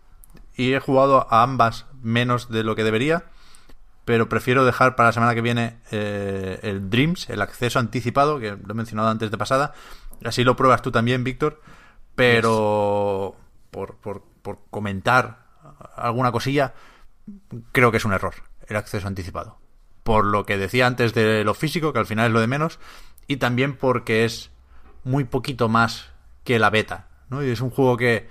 y 0.56 0.74
he 0.74 0.80
jugado 0.80 1.28
a 1.30 1.44
ambas 1.44 1.86
menos 2.02 2.50
de 2.50 2.64
lo 2.64 2.78
que 2.78 2.86
debería, 2.86 3.26
pero 4.06 4.30
prefiero 4.30 4.64
dejar 4.64 4.96
para 4.96 5.10
la 5.10 5.14
semana 5.14 5.36
que 5.36 5.42
viene 5.42 5.76
eh, 5.92 6.62
el 6.64 6.90
Dreams, 6.90 7.30
el 7.30 7.42
acceso 7.42 7.78
anticipado, 7.78 8.40
que 8.40 8.52
lo 8.52 8.72
he 8.72 8.74
mencionado 8.74 9.10
antes 9.10 9.32
de 9.32 9.38
pasada. 9.38 9.74
Así 10.24 10.46
lo 10.46 10.56
pruebas 10.56 10.82
tú 10.82 10.94
también, 10.94 11.26
Víctor, 11.26 11.62
pero 12.16 13.36
por, 13.70 13.98
por, 13.98 14.24
por 14.42 14.60
comentar 14.70 15.40
alguna 15.98 16.32
cosilla, 16.32 16.74
creo 17.72 17.92
que 17.92 17.98
es 17.98 18.06
un 18.06 18.14
error 18.14 18.36
el 18.68 18.76
acceso 18.76 19.08
anticipado. 19.08 19.58
Por 20.04 20.26
lo 20.26 20.46
que 20.46 20.58
decía 20.58 20.88
antes 20.88 21.14
de 21.14 21.44
lo 21.44 21.54
físico, 21.54 21.92
que 21.92 22.00
al 22.00 22.06
final 22.06 22.28
es 22.28 22.32
lo 22.32 22.40
de 22.40 22.48
menos, 22.48 22.80
y 23.28 23.38
también 23.38 23.76
porque 23.76 24.26
es 24.26 24.52
muy 25.04 25.24
poquito 25.24 25.70
más 25.70 26.12
que 26.44 26.60
la 26.60 26.70
beta. 26.70 27.08
¿no? 27.30 27.44
Y 27.44 27.50
es 27.50 27.62
un 27.62 27.70
juego 27.70 27.98
que, 27.98 28.30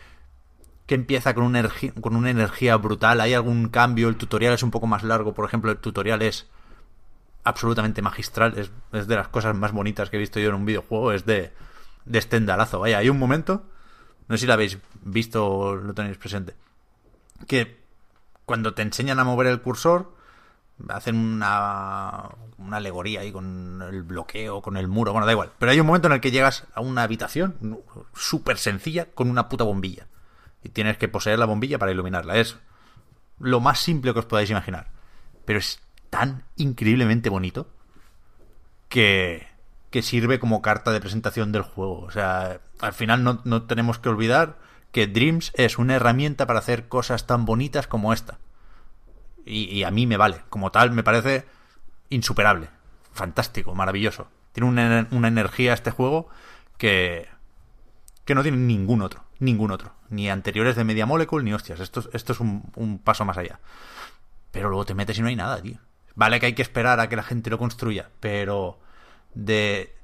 que 0.87 0.95
empieza 0.95 1.35
con 1.35 1.45
una, 1.45 1.69
con 2.01 2.17
una 2.17 2.31
energía 2.31 2.77
brutal. 2.77 3.21
Hay 3.21 3.35
algún 3.35 3.69
cambio, 3.69 4.09
el 4.09 4.17
tutorial 4.17 4.55
es 4.55 4.63
un 4.63 4.71
poco 4.71 4.87
más 4.87 5.03
largo, 5.03 5.35
por 5.35 5.45
ejemplo, 5.45 5.71
el 5.71 5.79
tutorial 5.79 6.23
es 6.23 6.49
absolutamente 7.45 8.03
magistral, 8.03 8.59
es, 8.59 8.71
es 8.93 9.07
de 9.07 9.17
las 9.17 9.29
cosas 9.29 9.57
más 9.57 9.73
bonitas 9.73 10.11
que 10.11 10.17
he 10.17 10.21
visto 10.21 10.41
yo 10.41 10.51
en 10.51 10.55
un 10.55 10.67
videojuego, 10.67 11.13
es 11.13 11.25
de, 11.27 11.53
de 12.05 12.19
estendalazo. 12.19 12.81
Vaya, 12.81 12.99
hay 12.99 13.09
un 13.09 13.19
momento, 13.19 13.65
no 14.29 14.37
sé 14.37 14.43
si 14.43 14.47
lo 14.47 14.53
habéis 14.55 14.79
visto 15.03 15.47
o 15.47 15.75
lo 15.77 15.95
tenéis 15.95 16.19
presente, 16.19 16.55
que 17.47 17.78
cuando 18.49 18.73
te 18.73 18.81
enseñan 18.81 19.21
a 19.21 19.25
mover 19.25 19.47
el 19.47 19.61
cursor, 19.61 20.11
hacen 20.89 21.17
una, 21.17 22.31
una 22.57 22.79
alegoría 22.79 23.21
ahí 23.21 23.31
con 23.31 23.83
el 23.83 24.03
bloqueo, 24.03 24.63
con 24.63 24.79
el 24.79 24.89
muro, 24.89 25.13
bueno, 25.13 25.27
da 25.27 25.33
igual. 25.33 25.53
Pero 25.59 25.71
hay 25.71 25.79
un 25.79 25.87
momento 25.87 26.09
en 26.09 26.15
el 26.15 26.21
que 26.23 26.31
llegas 26.31 26.65
a 26.73 26.81
una 26.81 27.03
habitación 27.03 27.83
súper 28.15 28.57
sencilla 28.57 29.05
con 29.13 29.29
una 29.29 29.51
puta 29.51 29.65
bombilla. 29.65 30.07
Y 30.65 30.71
tienes 30.71 30.97
que 30.97 31.09
poseer 31.09 31.39
la 31.39 31.45
bombilla 31.45 31.79
para 31.79 31.93
iluminarla. 31.93 32.39
Es 32.39 32.57
lo 33.39 33.61
más 33.61 33.81
simple 33.81 34.15
que 34.15 34.21
os 34.21 34.25
podáis 34.25 34.49
imaginar. 34.49 34.89
Pero 35.45 35.59
es 35.59 35.81
tan 36.09 36.45
increíblemente 36.57 37.29
bonito 37.29 37.69
que, 38.89 39.47
que 39.91 40.01
sirve 40.01 40.39
como 40.39 40.63
carta 40.63 40.91
de 40.91 41.01
presentación 41.01 41.53
del 41.53 41.63
juego. 41.63 42.01
O 42.01 42.11
sea, 42.11 42.63
al 42.81 42.95
final 42.95 43.23
no, 43.23 43.43
no 43.45 43.65
tenemos 43.65 43.99
que 43.99 44.09
olvidar 44.09 44.57
que 44.93 45.07
Dreams 45.07 45.53
es 45.55 45.79
una 45.79 45.97
herramienta 45.97 46.47
para 46.47 46.59
hacer 46.59 46.89
cosas 46.89 47.27
tan 47.27 47.45
bonitas 47.45 47.87
como 47.87 48.13
esta. 48.13 48.39
Y, 49.45 49.83
a 49.83 49.91
mí 49.91 50.07
me 50.07 50.19
vale. 50.19 50.43
Como 50.51 50.71
tal, 50.71 50.91
me 50.91 51.03
parece 51.03 51.47
insuperable. 52.11 52.69
Fantástico, 53.13 53.75
maravilloso. 53.75 54.29
Tiene 54.53 54.69
una, 54.69 55.09
una 55.11 55.29
energía 55.29 55.73
este 55.73 55.91
juego 55.91 56.29
que, 56.77 57.29
que 58.27 58.35
no 58.35 58.43
tiene 58.43 58.59
ningún 58.59 59.01
otro. 59.01 59.25
Ningún 59.39 59.71
otro. 59.71 59.95
Ni 60.11 60.29
anteriores 60.29 60.77
de 60.77 60.85
Media 60.85 61.07
Molecule, 61.07 61.45
ni 61.45 61.55
hostias. 61.55 61.81
Esto, 61.81 62.05
esto 62.13 62.33
es 62.33 62.41
un, 62.41 62.71
un 62.77 62.99
paso 62.99 63.25
más 63.25 63.39
allá. 63.39 63.59
Pero 64.51 64.69
luego 64.69 64.85
te 64.85 64.95
metes 64.95 65.19
y 65.19 65.23
no 65.23 65.29
hay 65.29 65.37
nada, 65.37 65.63
tío. 65.63 65.79
Vale 66.15 66.41
que 66.41 66.47
hay 66.47 66.55
que 66.55 66.63
esperar 66.63 67.01
a 67.01 67.09
que 67.09 67.17
la 67.17 67.23
gente 67.23 67.49
lo 67.49 67.59
construya, 67.59 68.11
pero 68.21 68.81
de... 69.35 69.95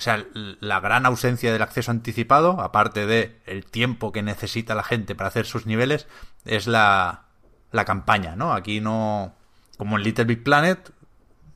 O 0.00 0.02
sea, 0.02 0.24
la 0.32 0.80
gran 0.80 1.04
ausencia 1.04 1.52
del 1.52 1.60
acceso 1.60 1.90
anticipado, 1.90 2.58
aparte 2.62 3.04
de 3.04 3.38
el 3.44 3.66
tiempo 3.66 4.12
que 4.12 4.22
necesita 4.22 4.74
la 4.74 4.82
gente 4.82 5.14
para 5.14 5.28
hacer 5.28 5.44
sus 5.44 5.66
niveles, 5.66 6.06
es 6.46 6.66
la, 6.66 7.26
la 7.70 7.84
campaña, 7.84 8.34
¿no? 8.34 8.54
Aquí 8.54 8.80
no... 8.80 9.36
Como 9.76 9.98
en 9.98 10.04
Little 10.04 10.24
Big 10.24 10.42
Planet, 10.42 10.90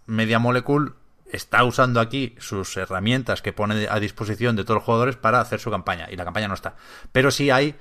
Media 0.04 0.38
Molecule 0.38 0.92
está 1.32 1.64
usando 1.64 2.00
aquí 2.00 2.34
sus 2.38 2.76
herramientas 2.76 3.40
que 3.40 3.54
pone 3.54 3.88
a 3.88 3.98
disposición 3.98 4.56
de 4.56 4.64
todos 4.64 4.76
los 4.76 4.84
jugadores 4.84 5.16
para 5.16 5.40
hacer 5.40 5.58
su 5.58 5.70
campaña. 5.70 6.08
Y 6.10 6.16
la 6.16 6.26
campaña 6.26 6.48
no 6.48 6.52
está. 6.52 6.76
Pero 7.12 7.30
sí 7.30 7.48
hay, 7.50 7.76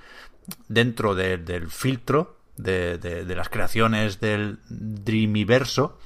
dentro 0.70 1.14
de, 1.14 1.40
del 1.40 1.70
filtro 1.70 2.38
de, 2.56 2.98
de, 3.00 3.26
de, 3.26 3.36
las 3.36 3.50
creaciones 3.50 4.22
del 4.22 4.60
Dreamiverso, 4.70 6.00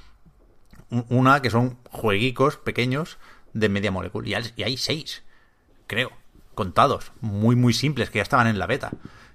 una 0.90 1.44
que 1.44 1.52
son 1.52 1.78
jueguicos 1.92 2.58
pequeños 2.58 3.20
de 3.60 3.70
Media 3.70 3.92
Molecule. 3.92 4.30
Y 4.56 4.64
hay, 4.64 4.78
seis, 4.78 5.24
creo, 5.88 6.12
contados, 6.56 7.12
muy, 7.22 7.56
muy 7.56 7.74
simples, 7.74 8.10
que 8.10 8.20
ya 8.20 8.24
estaban 8.24 8.48
en 8.48 8.60
la 8.60 8.68
beta. 8.68 8.92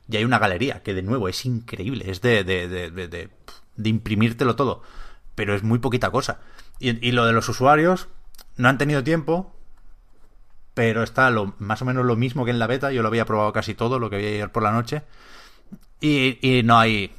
Y 0.08 0.16
hay 0.16 0.24
una 0.24 0.38
galería 0.38 0.82
que, 0.82 0.94
de 0.94 1.02
nuevo, 1.02 1.28
es 1.28 1.44
increíble. 1.44 2.10
Es 2.10 2.20
de, 2.20 2.44
de, 2.44 2.68
de, 2.68 2.90
de, 2.90 3.30
de 3.76 3.88
imprimírtelo 3.88 4.56
todo. 4.56 4.82
Pero 5.34 5.54
es 5.54 5.62
muy 5.62 5.78
poquita 5.78 6.10
cosa. 6.10 6.40
Y, 6.78 7.12
lo 7.12 7.24
de 7.26 7.32
los 7.32 7.48
usuarios, 7.48 8.08
no 8.56 8.68
han 8.68 8.76
tenido 8.76 9.04
tiempo, 9.04 9.54
pero 10.74 11.02
está 11.02 11.30
lo, 11.30 11.54
más 11.58 11.80
o 11.82 11.84
menos 11.84 12.04
lo 12.04 12.16
mismo 12.16 12.44
que 12.44 12.50
en 12.50 12.58
la 12.58 12.66
beta. 12.66 12.90
Yo 12.90 13.02
lo 13.02 13.08
había 13.08 13.24
probado 13.24 13.52
casi 13.52 13.74
todo, 13.74 13.98
lo 13.98 14.10
que 14.10 14.16
vi 14.16 14.26
ayer 14.26 14.50
por 14.50 14.62
la 14.62 14.72
noche. 14.72 15.02
Y, 16.00 16.38
y 16.42 16.62
no 16.62 16.78
hay. 16.78 17.14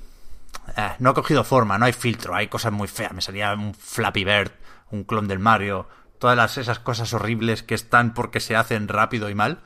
Eh, 0.77 0.89
no 0.99 1.09
ha 1.09 1.13
cogido 1.13 1.43
forma, 1.43 1.77
no 1.77 1.85
hay 1.85 1.93
filtro, 1.93 2.35
hay 2.35 2.47
cosas 2.47 2.71
muy 2.71 2.87
feas. 2.87 3.13
Me 3.13 3.21
salía 3.21 3.53
un 3.53 3.73
Flappy 3.73 4.23
Bird, 4.23 4.51
un 4.91 5.03
clon 5.03 5.27
del 5.27 5.39
Mario, 5.39 5.87
todas 6.23 6.37
las, 6.37 6.57
esas 6.57 6.79
cosas 6.79 7.13
horribles 7.13 7.63
que 7.63 7.75
están 7.75 8.13
porque 8.13 8.39
se 8.39 8.55
hacen 8.55 8.87
rápido 8.87 9.29
y 9.29 9.35
mal. 9.35 9.59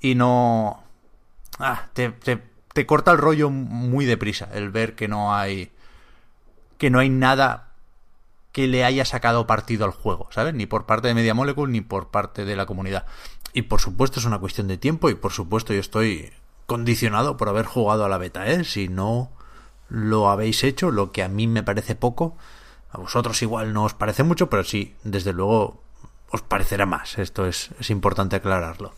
Y 0.00 0.14
no. 0.14 0.82
Ah, 1.58 1.88
te, 1.92 2.08
te, 2.12 2.86
corta 2.86 3.12
el 3.12 3.18
rollo 3.18 3.50
muy 3.50 4.06
deprisa 4.06 4.48
el 4.54 4.70
ver 4.70 4.94
que 4.94 5.06
no 5.06 5.34
hay. 5.34 5.70
que 6.78 6.88
no 6.88 6.98
hay 6.98 7.10
nada 7.10 7.74
que 8.52 8.68
le 8.68 8.86
haya 8.86 9.04
sacado 9.04 9.46
partido 9.46 9.84
al 9.84 9.90
juego, 9.90 10.28
¿sabes? 10.30 10.54
Ni 10.54 10.64
por 10.64 10.86
parte 10.86 11.08
de 11.08 11.14
Media 11.14 11.34
Molecule 11.34 11.70
ni 11.70 11.82
por 11.82 12.08
parte 12.08 12.46
de 12.46 12.56
la 12.56 12.64
comunidad. 12.64 13.04
Y 13.52 13.60
por 13.60 13.82
supuesto 13.82 14.18
es 14.18 14.24
una 14.24 14.38
cuestión 14.38 14.68
de 14.68 14.78
tiempo 14.78 15.10
y 15.10 15.14
por 15.14 15.32
supuesto 15.32 15.74
yo 15.74 15.80
estoy 15.80 16.32
condicionado 16.64 17.36
por 17.36 17.50
haber 17.50 17.66
jugado 17.66 18.06
a 18.06 18.08
la 18.08 18.16
beta, 18.16 18.48
¿eh? 18.48 18.64
Si 18.64 18.88
no 18.88 19.30
lo 19.90 20.30
habéis 20.30 20.64
hecho, 20.64 20.90
lo 20.90 21.12
que 21.12 21.22
a 21.22 21.28
mí 21.28 21.46
me 21.46 21.62
parece 21.62 21.96
poco, 21.96 22.34
a 22.92 22.98
vosotros 22.98 23.40
igual 23.42 23.72
no 23.72 23.84
os 23.84 23.94
parece 23.94 24.22
mucho, 24.22 24.50
pero 24.50 24.64
sí, 24.64 24.94
desde 25.02 25.32
luego 25.32 25.82
os 26.30 26.42
parecerá 26.42 26.86
más. 26.86 27.18
Esto 27.18 27.46
es, 27.46 27.70
es 27.80 27.90
importante 27.90 28.36
aclararlo. 28.36 28.94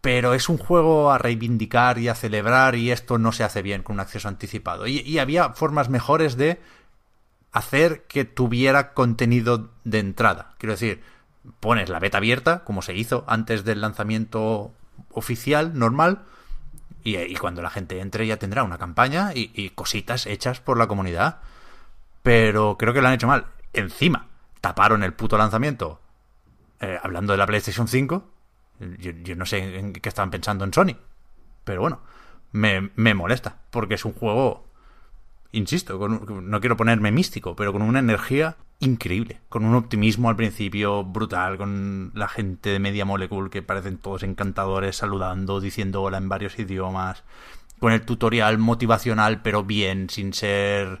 Pero 0.00 0.34
es 0.34 0.48
un 0.48 0.58
juego 0.58 1.10
a 1.10 1.18
reivindicar 1.18 1.98
y 1.98 2.08
a 2.08 2.14
celebrar 2.14 2.76
y 2.76 2.92
esto 2.92 3.18
no 3.18 3.32
se 3.32 3.42
hace 3.42 3.62
bien 3.62 3.82
con 3.82 3.94
un 3.94 4.00
acceso 4.00 4.28
anticipado. 4.28 4.86
Y, 4.86 5.18
había 5.18 5.50
formas 5.50 5.88
mejores 5.88 6.36
de 6.36 6.60
hacer 7.50 8.04
que 8.04 8.24
tuviera 8.24 8.92
contenido 8.92 9.70
de 9.82 9.98
entrada. 9.98 10.54
Quiero 10.58 10.74
decir, 10.74 11.02
pones 11.58 11.88
la 11.88 11.98
beta 11.98 12.18
abierta, 12.18 12.62
como 12.62 12.82
se 12.82 12.94
hizo 12.94 13.24
antes 13.26 13.64
del 13.64 13.80
lanzamiento 13.80 14.72
oficial, 15.10 15.76
normal, 15.76 16.22
y, 17.02 17.16
y 17.16 17.34
cuando 17.34 17.62
la 17.62 17.70
gente 17.70 18.00
entre 18.00 18.26
ya 18.26 18.36
tendrá 18.36 18.62
una 18.62 18.78
campaña 18.78 19.32
y, 19.34 19.50
y, 19.54 19.70
cositas 19.70 20.26
hechas 20.26 20.60
por 20.60 20.78
la 20.78 20.86
comunidad. 20.86 21.38
Pero 22.22 22.76
creo 22.78 22.92
que 22.92 23.00
lo 23.00 23.08
han 23.08 23.14
hecho 23.14 23.26
mal. 23.26 23.46
Encima, 23.72 24.28
taparon 24.60 25.02
el 25.02 25.14
puto 25.14 25.38
lanzamiento. 25.38 26.00
Eh, 26.80 26.98
hablando 27.02 27.32
de 27.32 27.38
la 27.38 27.46
PlayStation 27.46 27.88
5, 27.88 28.24
yo, 28.98 29.36
no 29.36 29.46
sé 29.46 29.78
en 29.78 29.92
qué 29.92 30.08
estaban 30.08 30.30
pensando 30.30 30.64
en 30.64 30.72
Sony. 30.72 30.96
Pero 31.64 31.80
bueno, 31.80 32.00
me, 32.52 32.90
me 32.94 33.14
molesta, 33.14 33.56
porque 33.70 33.94
es 33.94 34.04
un 34.04 34.12
juego 34.12 34.68
insisto, 35.52 35.98
con, 35.98 36.50
no 36.50 36.60
quiero 36.60 36.76
ponerme 36.76 37.12
místico, 37.12 37.56
pero 37.56 37.72
con 37.72 37.82
una 37.82 37.98
energía 37.98 38.56
increíble, 38.80 39.40
con 39.48 39.64
un 39.64 39.74
optimismo 39.74 40.28
al 40.28 40.36
principio 40.36 41.04
brutal, 41.04 41.56
con 41.56 42.12
la 42.14 42.28
gente 42.28 42.70
de 42.70 42.78
Media 42.78 43.04
Molecule 43.04 43.50
que 43.50 43.62
parecen 43.62 43.98
todos 43.98 44.22
encantadores, 44.22 44.96
saludando, 44.96 45.60
diciendo 45.60 46.02
hola 46.02 46.18
en 46.18 46.28
varios 46.28 46.58
idiomas, 46.58 47.24
con 47.80 47.92
el 47.92 48.02
tutorial 48.02 48.58
motivacional, 48.58 49.42
pero 49.42 49.64
bien, 49.64 50.10
sin 50.10 50.32
ser 50.32 51.00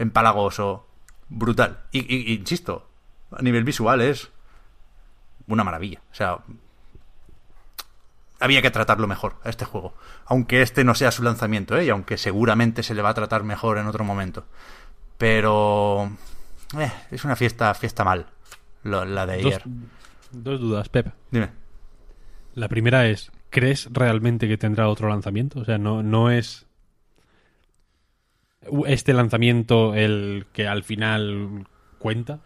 empalagoso, 0.00 0.86
brutal. 1.28 1.84
Y, 1.92 2.00
y, 2.00 2.34
insisto, 2.34 2.88
a 3.30 3.42
nivel 3.42 3.64
visual 3.64 4.00
es 4.00 4.30
una 5.46 5.62
maravilla. 5.62 6.00
O 6.10 6.14
sea, 6.14 6.38
había 8.40 8.62
que 8.62 8.70
tratarlo 8.70 9.06
mejor 9.06 9.36
a 9.44 9.50
este 9.50 9.64
juego. 9.64 9.94
Aunque 10.24 10.62
este 10.62 10.84
no 10.84 10.94
sea 10.94 11.10
su 11.10 11.22
lanzamiento, 11.22 11.76
¿eh? 11.76 11.84
y 11.84 11.90
aunque 11.90 12.16
seguramente 12.16 12.82
se 12.82 12.94
le 12.94 13.02
va 13.02 13.10
a 13.10 13.14
tratar 13.14 13.44
mejor 13.44 13.78
en 13.78 13.86
otro 13.86 14.02
momento. 14.02 14.46
Pero 15.18 16.10
eh, 16.78 16.90
es 17.10 17.24
una 17.24 17.36
fiesta, 17.36 17.72
fiesta 17.74 18.02
mal, 18.02 18.26
lo, 18.82 19.04
la 19.04 19.26
de 19.26 19.34
ayer. 19.34 19.62
Dos, 19.64 20.42
dos, 20.44 20.60
dudas, 20.60 20.88
Pep. 20.88 21.08
Dime. 21.30 21.50
La 22.54 22.68
primera 22.68 23.06
es, 23.06 23.30
¿crees 23.50 23.88
realmente 23.92 24.48
que 24.48 24.56
tendrá 24.56 24.88
otro 24.88 25.08
lanzamiento? 25.10 25.60
O 25.60 25.64
sea, 25.64 25.76
no, 25.76 26.02
no 26.02 26.30
es 26.30 26.66
este 28.86 29.12
lanzamiento 29.12 29.94
el 29.94 30.46
que 30.52 30.68
al 30.68 30.82
final 30.84 31.66
cuenta. 31.98 32.40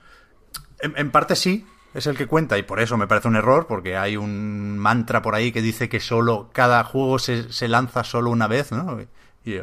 En, 0.81 1.11
parte 1.11 1.37
sí, 1.37 1.67
es 1.95 2.07
el 2.07 2.17
que 2.17 2.27
cuenta 2.27 2.59
y 2.59 2.63
por 2.63 2.81
eso 2.81 2.97
me 2.97 3.07
parece 3.07 3.29
un 3.29 3.37
error, 3.37 3.67
porque 3.67 3.97
hay 3.97 4.17
un 4.17 4.79
mantra 4.79 5.23
por 5.23 5.35
ahí 5.35 5.53
que 5.53 5.63
dice 5.63 5.89
que 5.89 6.01
solo 6.01 6.51
cada 6.53 6.85
juego 6.85 7.19
se, 7.19 7.53
se 7.53 7.69
lanza 7.69 8.05
solo 8.05 8.31
una 8.31 8.47
vez, 8.47 8.71
¿no? 8.73 9.01
Y, 9.01 9.09
y, 9.51 9.59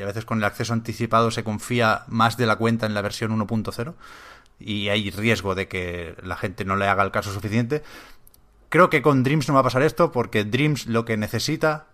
a 0.00 0.06
veces 0.06 0.24
con 0.24 0.38
el 0.38 0.44
acceso 0.44 0.72
anticipado 0.72 1.30
se 1.30 1.44
confía 1.44 2.04
más 2.08 2.36
de 2.36 2.46
la 2.46 2.56
cuenta 2.56 2.86
en 2.86 2.94
la 2.94 3.02
versión 3.02 3.36
1.0 3.38 3.94
y 4.58 4.88
hay 4.88 5.10
riesgo 5.10 5.54
de 5.54 5.68
que 5.68 6.16
la 6.22 6.36
gente 6.36 6.64
no 6.64 6.76
le 6.76 6.86
haga 6.86 7.02
el 7.02 7.10
caso 7.10 7.32
suficiente. 7.32 7.82
Creo 8.68 8.90
que 8.90 9.02
con 9.02 9.22
Dreams 9.22 9.48
no 9.48 9.54
va 9.54 9.60
a 9.60 9.64
pasar 9.64 9.82
esto 9.82 10.10
porque 10.12 10.44
Dreams 10.44 10.86
lo 10.86 11.04
que 11.04 11.16
necesita 11.16 11.86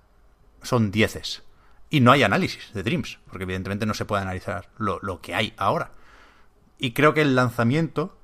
son 0.62 0.90
dieces. 0.90 1.42
Y 1.92 2.00
no 2.00 2.10
hay 2.10 2.22
análisis 2.22 2.72
de 2.72 2.82
Dreams, 2.82 3.18
porque 3.28 3.44
evidentemente 3.44 3.84
no 3.84 3.92
se 3.92 4.06
puede 4.06 4.22
analizar 4.22 4.70
lo, 4.78 4.98
lo 5.02 5.20
que 5.20 5.34
hay 5.34 5.52
ahora. 5.58 5.92
Y 6.78 6.92
creo 6.92 7.12
que 7.12 7.20
el 7.20 7.34
lanzamiento 7.36 8.18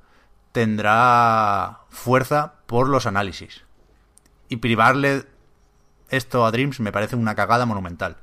tendrá 0.52 1.80
fuerza 1.90 2.54
por 2.66 2.88
los 2.88 3.06
análisis. 3.06 3.64
Y 4.48 4.56
privarle 4.56 5.24
esto 6.08 6.46
a 6.46 6.50
Dreams 6.50 6.80
me 6.80 6.92
parece 6.92 7.14
una 7.14 7.34
cagada 7.34 7.66
monumental. 7.66 8.16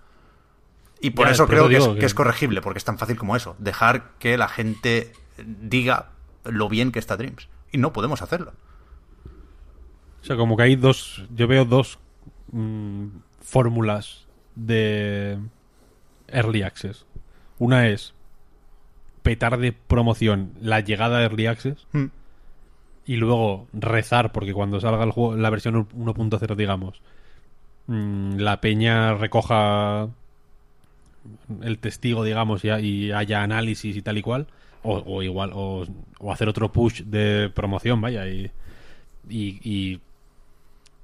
Y 0.99 1.11
por 1.11 1.27
Ya, 1.27 1.33
eso 1.33 1.45
creo 1.47 1.65
eso 1.65 1.69
que, 1.69 1.75
es, 1.77 1.83
digo 1.83 1.93
que 1.93 1.99
que- 1.99 2.05
es 2.07 2.13
corregible, 2.15 2.61
porque 2.61 2.79
es 2.79 2.85
tan 2.85 2.97
fácil 2.97 3.15
como 3.15 3.35
eso. 3.35 3.55
Dejar 3.59 4.13
que 4.17 4.37
la 4.37 4.47
gente 4.47 5.13
diga 5.37 6.09
lo 6.43 6.69
bien 6.69 6.91
que 6.91 6.99
está 6.99 7.17
Dreams. 7.17 7.47
Y 7.71 7.77
no 7.77 7.93
podemos 7.93 8.21
hacerlo. 8.23 8.53
O 10.21 10.25
sea, 10.25 10.37
como 10.37 10.57
que 10.57 10.63
hay 10.63 10.75
dos. 10.75 11.23
Yo 11.29 11.47
veo 11.47 11.65
dos 11.65 11.99
mm, 12.51 13.07
fórmulas 13.41 14.24
de 14.55 15.37
Early 16.27 16.61
Access. 16.63 17.05
Una 17.59 17.87
es 17.87 18.13
petar 19.23 19.57
de 19.57 19.71
promoción 19.71 20.51
la 20.61 20.79
llegada 20.81 21.19
de 21.19 21.25
Early 21.25 21.47
Access 21.47 21.87
Mm. 21.93 22.05
y 23.05 23.15
luego 23.17 23.67
rezar 23.73 24.31
porque 24.31 24.53
cuando 24.53 24.79
salga 24.79 25.03
el 25.03 25.11
juego, 25.11 25.35
la 25.35 25.49
versión 25.49 25.87
1.0, 25.93 26.55
digamos, 26.55 27.01
mm, 27.87 28.37
la 28.37 28.61
peña 28.61 29.13
recoja 29.15 30.09
el 31.61 31.79
testigo, 31.79 32.23
digamos, 32.23 32.63
y, 32.65 32.69
y 32.69 33.11
haya 33.11 33.41
análisis 33.43 33.95
y 33.95 34.01
tal 34.01 34.17
y 34.17 34.21
cual. 34.21 34.47
O, 34.83 34.97
o 35.03 35.23
igual, 35.23 35.49
o, 35.55 35.83
o 36.19 36.31
hacer 36.31 36.47
otro 36.47 36.71
push 36.71 37.01
de 37.01 37.49
promoción, 37.49 37.99
vaya, 38.01 38.27
y, 38.27 38.51
y, 39.27 39.59
y 39.63 39.99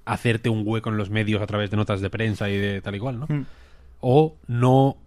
hacerte 0.06 0.50
un 0.50 0.64
hueco 0.66 0.90
en 0.90 0.98
los 0.98 1.10
medios 1.10 1.42
a 1.42 1.48
través 1.48 1.72
de 1.72 1.78
notas 1.78 2.02
de 2.02 2.10
prensa 2.10 2.50
y 2.50 2.58
de 2.58 2.82
tal 2.82 2.96
y 2.96 3.00
cual, 3.00 3.20
¿no? 3.20 3.28
Mm. 3.30 3.46
O 4.00 4.36
no 4.48 4.98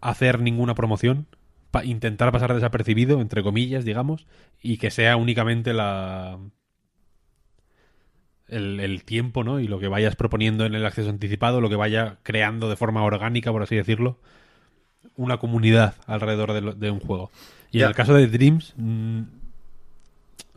hacer 0.00 0.40
ninguna 0.40 0.74
promoción, 0.74 1.26
pa- 1.70 1.84
intentar 1.84 2.32
pasar 2.32 2.54
desapercibido, 2.54 3.20
entre 3.20 3.42
comillas, 3.42 3.84
digamos, 3.84 4.26
y 4.62 4.78
que 4.78 4.90
sea 4.90 5.16
únicamente 5.16 5.72
la 5.72 6.38
el, 8.48 8.80
el 8.80 9.04
tiempo, 9.04 9.44
¿no? 9.44 9.60
Y 9.60 9.68
lo 9.68 9.78
que 9.78 9.88
vayas 9.88 10.16
proponiendo 10.16 10.64
en 10.66 10.74
el 10.74 10.84
acceso 10.84 11.08
anticipado, 11.10 11.60
lo 11.60 11.68
que 11.68 11.76
vaya 11.76 12.18
creando 12.22 12.68
de 12.68 12.76
forma 12.76 13.02
orgánica, 13.04 13.52
por 13.52 13.62
así 13.62 13.76
decirlo, 13.76 14.18
una 15.16 15.38
comunidad 15.38 15.94
alrededor 16.06 16.52
de, 16.52 16.60
lo- 16.60 16.74
de 16.74 16.90
un 16.90 17.00
juego. 17.00 17.30
Y 17.70 17.82
en 17.82 17.88
el 17.88 17.94
caso 17.94 18.14
de 18.14 18.26
Dreams, 18.26 18.74
mm, 18.76 19.20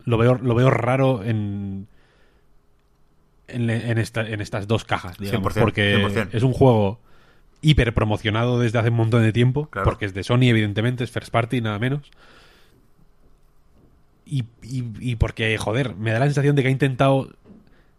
lo 0.06 0.18
veo, 0.18 0.36
lo 0.36 0.56
veo 0.56 0.70
raro 0.70 1.24
en, 1.24 1.88
en, 3.48 3.70
en 3.70 3.98
esta- 3.98 4.28
en 4.28 4.42
estas 4.42 4.68
dos 4.68 4.86
cajas, 4.86 5.18
digamos, 5.18 5.54
100%, 5.54 5.60
porque 5.62 5.98
100%. 5.98 6.30
es 6.34 6.44
un 6.44 6.54
juego 6.54 7.00
hiper 7.62 7.94
promocionado 7.94 8.60
desde 8.60 8.80
hace 8.80 8.90
un 8.90 8.96
montón 8.98 9.22
de 9.24 9.32
tiempo, 9.32 9.68
Claro. 9.68 9.86
porque 9.86 10.06
es 10.06 10.14
de 10.14 10.24
Sony, 10.24 10.44
evidentemente, 10.50 11.04
es 11.04 11.12
first 11.12 11.32
party, 11.32 11.62
nada 11.62 11.80
menos. 11.80 12.12
Y, 14.26 14.44
y- 14.62 14.84
y 15.00 15.16
porque, 15.18 15.58
joder, 15.58 15.96
me 15.96 16.12
da 16.12 16.20
la 16.20 16.26
sensación 16.26 16.56
de 16.56 16.62
que 16.62 16.70
ha 16.70 16.72
intentado 16.72 17.30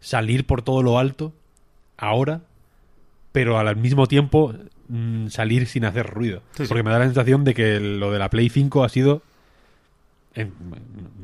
salir 0.00 0.46
por 0.46 0.62
todo 0.62 0.82
lo 0.82 0.98
alto 0.98 1.32
ahora, 1.96 2.42
pero 3.32 3.58
al 3.58 3.76
mismo 3.76 4.06
tiempo 4.06 4.54
mm, 4.88 5.28
salir 5.28 5.66
sin 5.66 5.84
hacer 5.84 6.06
ruido. 6.06 6.42
Sí, 6.56 6.64
sí. 6.64 6.68
Porque 6.68 6.82
me 6.82 6.90
da 6.90 6.98
la 6.98 7.04
sensación 7.06 7.44
de 7.44 7.54
que 7.54 7.80
lo 7.80 8.10
de 8.12 8.18
la 8.18 8.30
Play 8.30 8.48
5 8.48 8.84
ha 8.84 8.88
sido 8.88 9.22
en- 10.34 10.52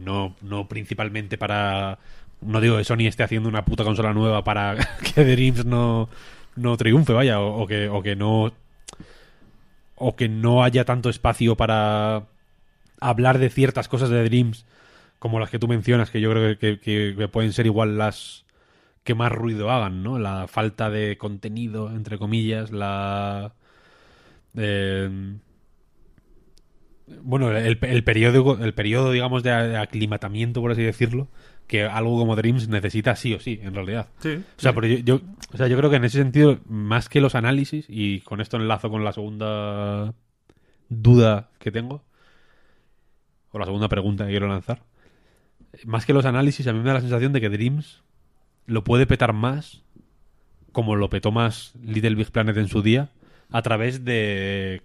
no, 0.03 0.35
no 0.43 0.69
principalmente 0.69 1.37
para 1.39 1.99
no 2.43 2.61
digo 2.61 2.77
que 2.79 2.85
Sony 2.85 3.07
esté 3.07 3.23
haciendo 3.23 3.49
una 3.49 3.65
puta 3.65 3.85
consola 3.85 4.13
nueva 4.13 4.45
para 4.45 4.77
que 5.15 5.25
Dreams 5.25 5.65
no, 5.67 6.09
no 6.57 6.77
triunfe, 6.77 7.13
vaya, 7.13 7.41
o, 7.41 7.67
que, 7.67 7.89
o 7.89 8.03
que 8.03 8.17
no 8.17 8.53
o 9.97 10.17
que 10.17 10.29
no 10.29 10.65
haya 10.65 10.85
tanto 10.85 11.11
espacio 11.11 11.57
para 11.57 12.25
hablar 13.01 13.39
de 13.39 13.51
ciertas 13.51 13.89
cosas 13.89 14.11
de 14.11 14.25
Dreams 14.25 14.67
como 15.19 15.41
las 15.41 15.51
que 15.51 15.59
tú 15.59 15.69
mencionas, 15.69 16.11
que 16.11 16.21
yo 16.21 16.31
creo 16.33 16.59
que, 16.59 16.81
que- 16.81 17.29
pueden 17.29 17.53
ser 17.53 17.67
igual 17.67 17.99
las 17.99 18.47
que 19.05 19.15
más 19.15 19.33
ruido 19.33 19.71
hagan, 19.71 20.03
¿no? 20.03 20.19
La 20.19 20.49
falta 20.49 20.91
de 20.91 21.19
contenido, 21.19 21.91
entre 21.91 22.19
comillas, 22.19 22.73
la... 22.73 23.55
eh, 24.57 25.09
bueno, 27.23 27.51
el, 27.57 27.79
el 27.83 28.05
periodo, 28.05 28.59
el 28.63 28.75
periodo, 28.75 29.11
digamos, 29.13 29.43
de 29.43 29.77
aclimatamiento, 29.77 30.61
por 30.61 30.71
así 30.73 30.83
decirlo, 30.83 31.29
que 31.71 31.85
algo 31.85 32.19
como 32.19 32.35
Dreams 32.35 32.67
necesita 32.69 33.15
sí 33.15 33.33
o 33.33 33.39
sí, 33.39 33.61
en 33.63 33.73
realidad. 33.77 34.09
Sí. 34.19 34.31
O 34.57 34.61
sea, 34.61 34.73
pero 34.75 34.89
yo, 34.89 34.97
yo- 34.99 35.21
o 35.55 35.57
sea, 35.57 35.69
yo 35.69 35.77
creo 35.77 35.89
que 35.89 35.97
en 35.97 36.05
ese 36.05 36.19
sentido, 36.19 36.59
más 36.67 37.09
que 37.09 37.21
los 37.21 37.37
análisis, 37.37 37.87
y 37.89 38.21
con 38.23 38.41
esto 38.41 38.57
enlazo 38.57 38.91
con 38.91 39.05
la 39.05 39.13
segunda 39.13 40.13
duda 40.89 41.49
que 41.61 41.71
tengo, 41.71 42.03
o 43.53 43.59
la 43.61 43.67
segunda 43.67 43.89
pregunta 43.89 44.25
que 44.25 44.31
quiero 44.33 44.49
lanzar, 44.49 44.83
más 45.85 46.05
que 46.07 46.13
los 46.13 46.25
análisis, 46.25 46.67
a 46.67 46.73
mí 46.73 46.81
me 46.81 46.87
da 46.89 46.95
la 46.95 47.01
sensación 47.03 47.33
de 47.33 47.41
que 47.41 47.49
Dreams 47.51 48.03
lo 48.67 48.83
puede 48.83 49.07
petar 49.07 49.33
más, 49.33 49.83
como 50.73 50.97
lo 50.97 51.09
petó 51.09 51.31
más 51.31 51.73
Little 51.85 52.17
Big 52.17 52.33
Planet 52.33 52.57
en 52.57 52.67
su 52.67 52.83
día, 52.83 53.11
a 53.51 53.63
través 53.63 54.05
de 54.05 54.83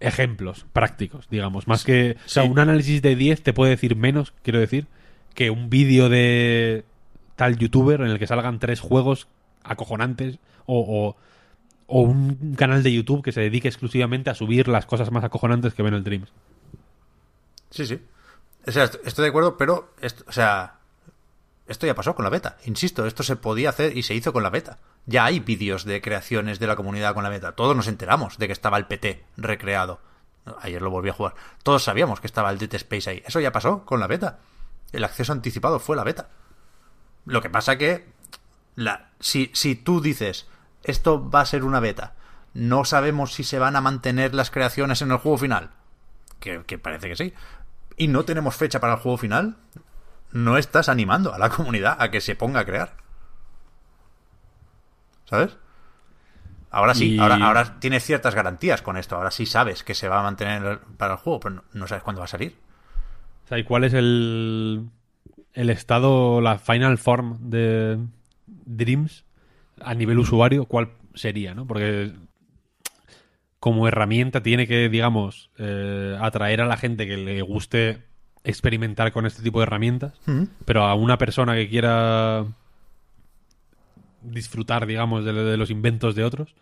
ejemplos 0.00 0.66
prácticos, 0.72 1.28
digamos. 1.30 1.66
Más 1.66 1.84
que. 1.84 2.16
O 2.26 2.28
sea, 2.28 2.42
Sí. 2.44 2.48
un 2.50 2.58
análisis 2.58 3.00
de 3.02 3.16
10 3.16 3.42
te 3.42 3.52
puede 3.54 3.70
decir 3.70 3.96
menos, 3.96 4.32
quiero 4.42 4.58
decir, 4.60 4.86
que 5.34 5.50
un 5.50 5.70
vídeo 5.70 6.08
de 6.08 6.84
tal 7.36 7.56
youtuber 7.58 8.00
en 8.00 8.08
el 8.08 8.18
que 8.18 8.26
salgan 8.26 8.58
tres 8.58 8.80
juegos 8.80 9.28
acojonantes 9.62 10.38
o, 10.66 11.16
o, 11.86 12.00
un 12.02 12.54
canal 12.56 12.82
de 12.82 12.92
YouTube 12.92 13.22
que 13.22 13.32
se 13.32 13.40
dedique 13.40 13.68
exclusivamente 13.68 14.30
a 14.30 14.34
subir 14.34 14.68
las 14.68 14.86
cosas 14.86 15.10
más 15.10 15.24
acojonantes 15.24 15.74
que 15.74 15.82
ven 15.82 15.94
el 15.94 16.04
Dreams. 16.04 16.30
Sí, 17.70 17.86
sí. 17.86 18.00
O 18.66 18.70
sea, 18.70 18.84
est- 18.84 19.00
estoy 19.04 19.24
de 19.24 19.28
acuerdo, 19.30 19.56
pero, 19.56 19.94
esto, 20.00 20.24
o 20.28 20.32
sea, 20.32 20.74
esto 21.66 21.86
ya 21.86 21.94
pasó 21.94 22.14
con 22.14 22.24
la 22.24 22.30
beta. 22.30 22.58
Insisto, 22.66 23.06
esto 23.06 23.22
se 23.22 23.36
podía 23.36 23.70
hacer 23.70 23.96
y 23.96 24.02
se 24.02 24.14
hizo 24.14 24.32
con 24.32 24.42
la 24.42 24.50
beta. 24.50 24.78
Ya 25.06 25.24
hay 25.24 25.40
vídeos 25.40 25.84
de 25.84 26.00
creaciones 26.00 26.58
de 26.58 26.66
la 26.66 26.76
comunidad 26.76 27.14
con 27.14 27.22
la 27.24 27.30
beta. 27.30 27.52
Todos 27.52 27.74
nos 27.76 27.88
enteramos 27.88 28.38
de 28.38 28.46
que 28.46 28.52
estaba 28.52 28.76
el 28.76 28.86
PT 28.86 29.24
recreado. 29.36 30.00
Ayer 30.60 30.82
lo 30.82 30.90
volví 30.90 31.08
a 31.10 31.14
jugar. 31.14 31.34
Todos 31.62 31.82
sabíamos 31.84 32.20
que 32.20 32.26
estaba 32.26 32.50
el 32.50 32.58
Dead 32.58 32.74
Space 32.74 33.08
ahí. 33.10 33.22
Eso 33.26 33.40
ya 33.40 33.52
pasó 33.52 33.84
con 33.84 34.00
la 34.00 34.06
beta. 34.06 34.38
El 34.92 35.04
acceso 35.04 35.32
anticipado 35.32 35.78
fue 35.80 35.96
la 35.96 36.04
beta. 36.04 36.28
Lo 37.26 37.42
que 37.42 37.50
pasa 37.50 37.78
que 37.78 38.12
la, 38.76 39.10
si, 39.20 39.50
si 39.54 39.74
tú 39.76 40.00
dices 40.00 40.48
esto 40.82 41.30
va 41.30 41.42
a 41.42 41.46
ser 41.46 41.64
una 41.64 41.80
beta, 41.80 42.14
no 42.54 42.84
sabemos 42.84 43.34
si 43.34 43.44
se 43.44 43.58
van 43.58 43.76
a 43.76 43.80
mantener 43.80 44.34
las 44.34 44.50
creaciones 44.50 45.02
en 45.02 45.10
el 45.10 45.18
juego 45.18 45.38
final, 45.38 45.70
que, 46.40 46.64
que 46.66 46.78
parece 46.78 47.08
que 47.08 47.16
sí, 47.16 47.34
y 47.96 48.08
no 48.08 48.24
tenemos 48.24 48.56
fecha 48.56 48.80
para 48.80 48.94
el 48.94 48.98
juego 49.00 49.18
final, 49.18 49.56
no 50.32 50.56
estás 50.56 50.88
animando 50.88 51.34
a 51.34 51.38
la 51.38 51.50
comunidad 51.50 51.96
a 52.00 52.10
que 52.10 52.20
se 52.20 52.34
ponga 52.36 52.60
a 52.60 52.64
crear. 52.64 52.96
¿Sabes? 55.24 55.56
Ahora 56.70 56.94
sí, 56.94 57.14
Y- 57.14 57.18
ahora, 57.18 57.36
ahora 57.36 57.80
tienes 57.80 58.04
ciertas 58.04 58.34
garantías 58.34 58.80
con 58.82 58.96
esto, 58.96 59.16
ahora 59.16 59.30
sí 59.32 59.44
sabes 59.46 59.82
que 59.82 59.94
se 59.94 60.08
va 60.08 60.20
a 60.20 60.22
mantener 60.22 60.78
para 60.98 61.14
el 61.14 61.18
juego, 61.18 61.40
pero 61.40 61.54
no, 61.56 61.64
no 61.72 61.86
sabes 61.88 62.04
cuándo 62.04 62.20
va 62.20 62.26
a 62.26 62.28
salir. 62.28 62.56
Sea, 63.50 63.58
¿y 63.58 63.64
cuál 63.64 63.82
es 63.82 63.94
el, 63.94 64.90
el 65.54 65.70
estado, 65.70 66.40
la 66.40 66.58
final 66.58 66.98
form 66.98 67.50
de 67.50 67.98
Dreams 68.46 69.24
a 69.80 69.92
nivel 69.94 70.20
usuario? 70.20 70.66
¿Cuál 70.66 70.90
sería, 71.14 71.52
no? 71.52 71.66
Porque 71.66 72.12
como 73.58 73.88
herramienta 73.88 74.40
tiene 74.40 74.68
que, 74.68 74.88
digamos, 74.88 75.50
eh, 75.58 76.16
atraer 76.20 76.60
a 76.60 76.66
la 76.66 76.76
gente 76.76 77.08
que 77.08 77.16
le 77.16 77.42
guste 77.42 78.04
experimentar 78.44 79.10
con 79.10 79.26
este 79.26 79.42
tipo 79.42 79.58
de 79.58 79.64
herramientas, 79.64 80.12
pero 80.64 80.84
a 80.84 80.94
una 80.94 81.18
persona 81.18 81.56
que 81.56 81.68
quiera 81.68 82.46
disfrutar, 84.22 84.86
digamos, 84.86 85.24
de, 85.24 85.32
de 85.32 85.56
los 85.56 85.70
inventos 85.70 86.14
de 86.14 86.22
otros, 86.22 86.54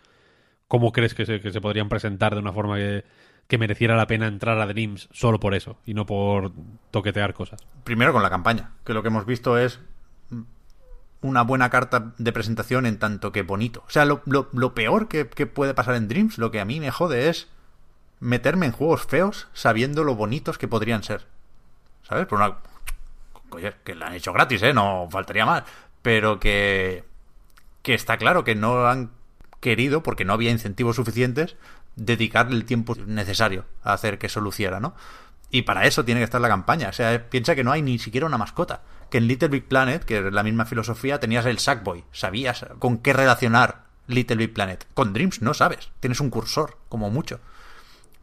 ¿cómo 0.67 0.91
crees 0.91 1.13
que 1.13 1.27
se, 1.27 1.39
que 1.39 1.51
se 1.51 1.61
podrían 1.61 1.87
presentar 1.87 2.33
de 2.33 2.41
una 2.41 2.51
forma 2.51 2.77
que, 2.77 3.03
que 3.49 3.57
mereciera 3.57 3.97
la 3.97 4.07
pena 4.07 4.27
entrar 4.27 4.57
a 4.59 4.65
Dreams 4.67 5.09
solo 5.11 5.39
por 5.41 5.53
eso 5.55 5.77
y 5.85 5.93
no 5.93 6.05
por 6.05 6.53
toquetear 6.91 7.33
cosas? 7.33 7.59
Primero 7.83 8.13
con 8.13 8.23
la 8.23 8.29
campaña, 8.29 8.71
que 8.85 8.93
lo 8.93 9.01
que 9.01 9.09
hemos 9.09 9.25
visto 9.25 9.57
es 9.57 9.81
una 11.21 11.41
buena 11.41 11.69
carta 11.69 12.13
de 12.17 12.31
presentación 12.31 12.85
en 12.85 12.97
tanto 12.99 13.31
que 13.33 13.41
bonito. 13.41 13.83
O 13.87 13.89
sea, 13.89 14.05
lo, 14.05 14.21
lo- 14.25 14.47
lo 14.53 14.73
peor 14.73 15.09
que, 15.09 15.27
que 15.27 15.47
puede 15.47 15.73
pasar 15.73 15.95
en 15.95 16.07
Dreams, 16.07 16.37
lo 16.37 16.51
que 16.51 16.61
a 16.61 16.65
mí 16.65 16.79
me 16.79 16.91
jode 16.91 17.27
es 17.29 17.49
meterme 18.21 18.67
en 18.67 18.71
juegos 18.71 19.05
feos 19.05 19.47
sabiendo 19.53 20.03
lo 20.05 20.15
bonitos 20.15 20.57
que 20.57 20.67
podrían 20.69 21.03
ser. 21.03 21.25
¿Sabes? 22.03 22.25
Por 22.27 22.39
una... 22.39 22.57
Que 23.83 23.95
la 23.95 24.07
han 24.07 24.13
hecho 24.13 24.31
gratis, 24.31 24.61
¿eh? 24.61 24.73
No 24.73 25.07
faltaría 25.11 25.45
más. 25.45 25.63
Pero 26.03 26.39
que... 26.39 27.03
Que 27.81 27.93
está 27.95 28.17
claro 28.17 28.43
que 28.43 28.55
no 28.55 28.85
han 28.87 29.09
querido, 29.59 30.03
porque 30.03 30.23
no 30.23 30.33
había 30.33 30.51
incentivos 30.51 30.95
suficientes, 30.95 31.57
dedicarle 31.95 32.55
el 32.55 32.65
tiempo 32.65 32.95
necesario 33.05 33.65
a 33.83 33.93
hacer 33.93 34.17
que 34.17 34.27
eso 34.27 34.41
luciera, 34.41 34.79
¿no? 34.79 34.95
Y 35.51 35.63
para 35.63 35.85
eso 35.85 36.05
tiene 36.05 36.21
que 36.21 36.25
estar 36.25 36.41
la 36.41 36.47
campaña. 36.47 36.89
O 36.89 36.93
sea, 36.93 37.29
piensa 37.29 37.55
que 37.55 37.63
no 37.63 37.71
hay 37.71 37.81
ni 37.81 37.97
siquiera 37.97 38.27
una 38.27 38.37
mascota. 38.37 38.81
Que 39.09 39.17
en 39.17 39.27
Little 39.27 39.47
Big 39.47 39.67
Planet, 39.67 40.03
que 40.05 40.19
es 40.19 40.33
la 40.33 40.43
misma 40.43 40.65
filosofía, 40.65 41.19
tenías 41.19 41.45
el 41.45 41.57
Sackboy. 41.57 42.03
Sabías 42.11 42.65
con 42.77 42.99
qué 42.99 43.13
relacionar 43.13 43.85
Little 44.07 44.37
Big 44.37 44.53
Planet. 44.53 44.85
Con 44.93 45.13
Dreams 45.13 45.41
no 45.41 45.53
sabes. 45.55 45.89
Tienes 45.99 46.19
un 46.19 46.29
cursor, 46.29 46.77
como 46.87 47.09
mucho. 47.09 47.39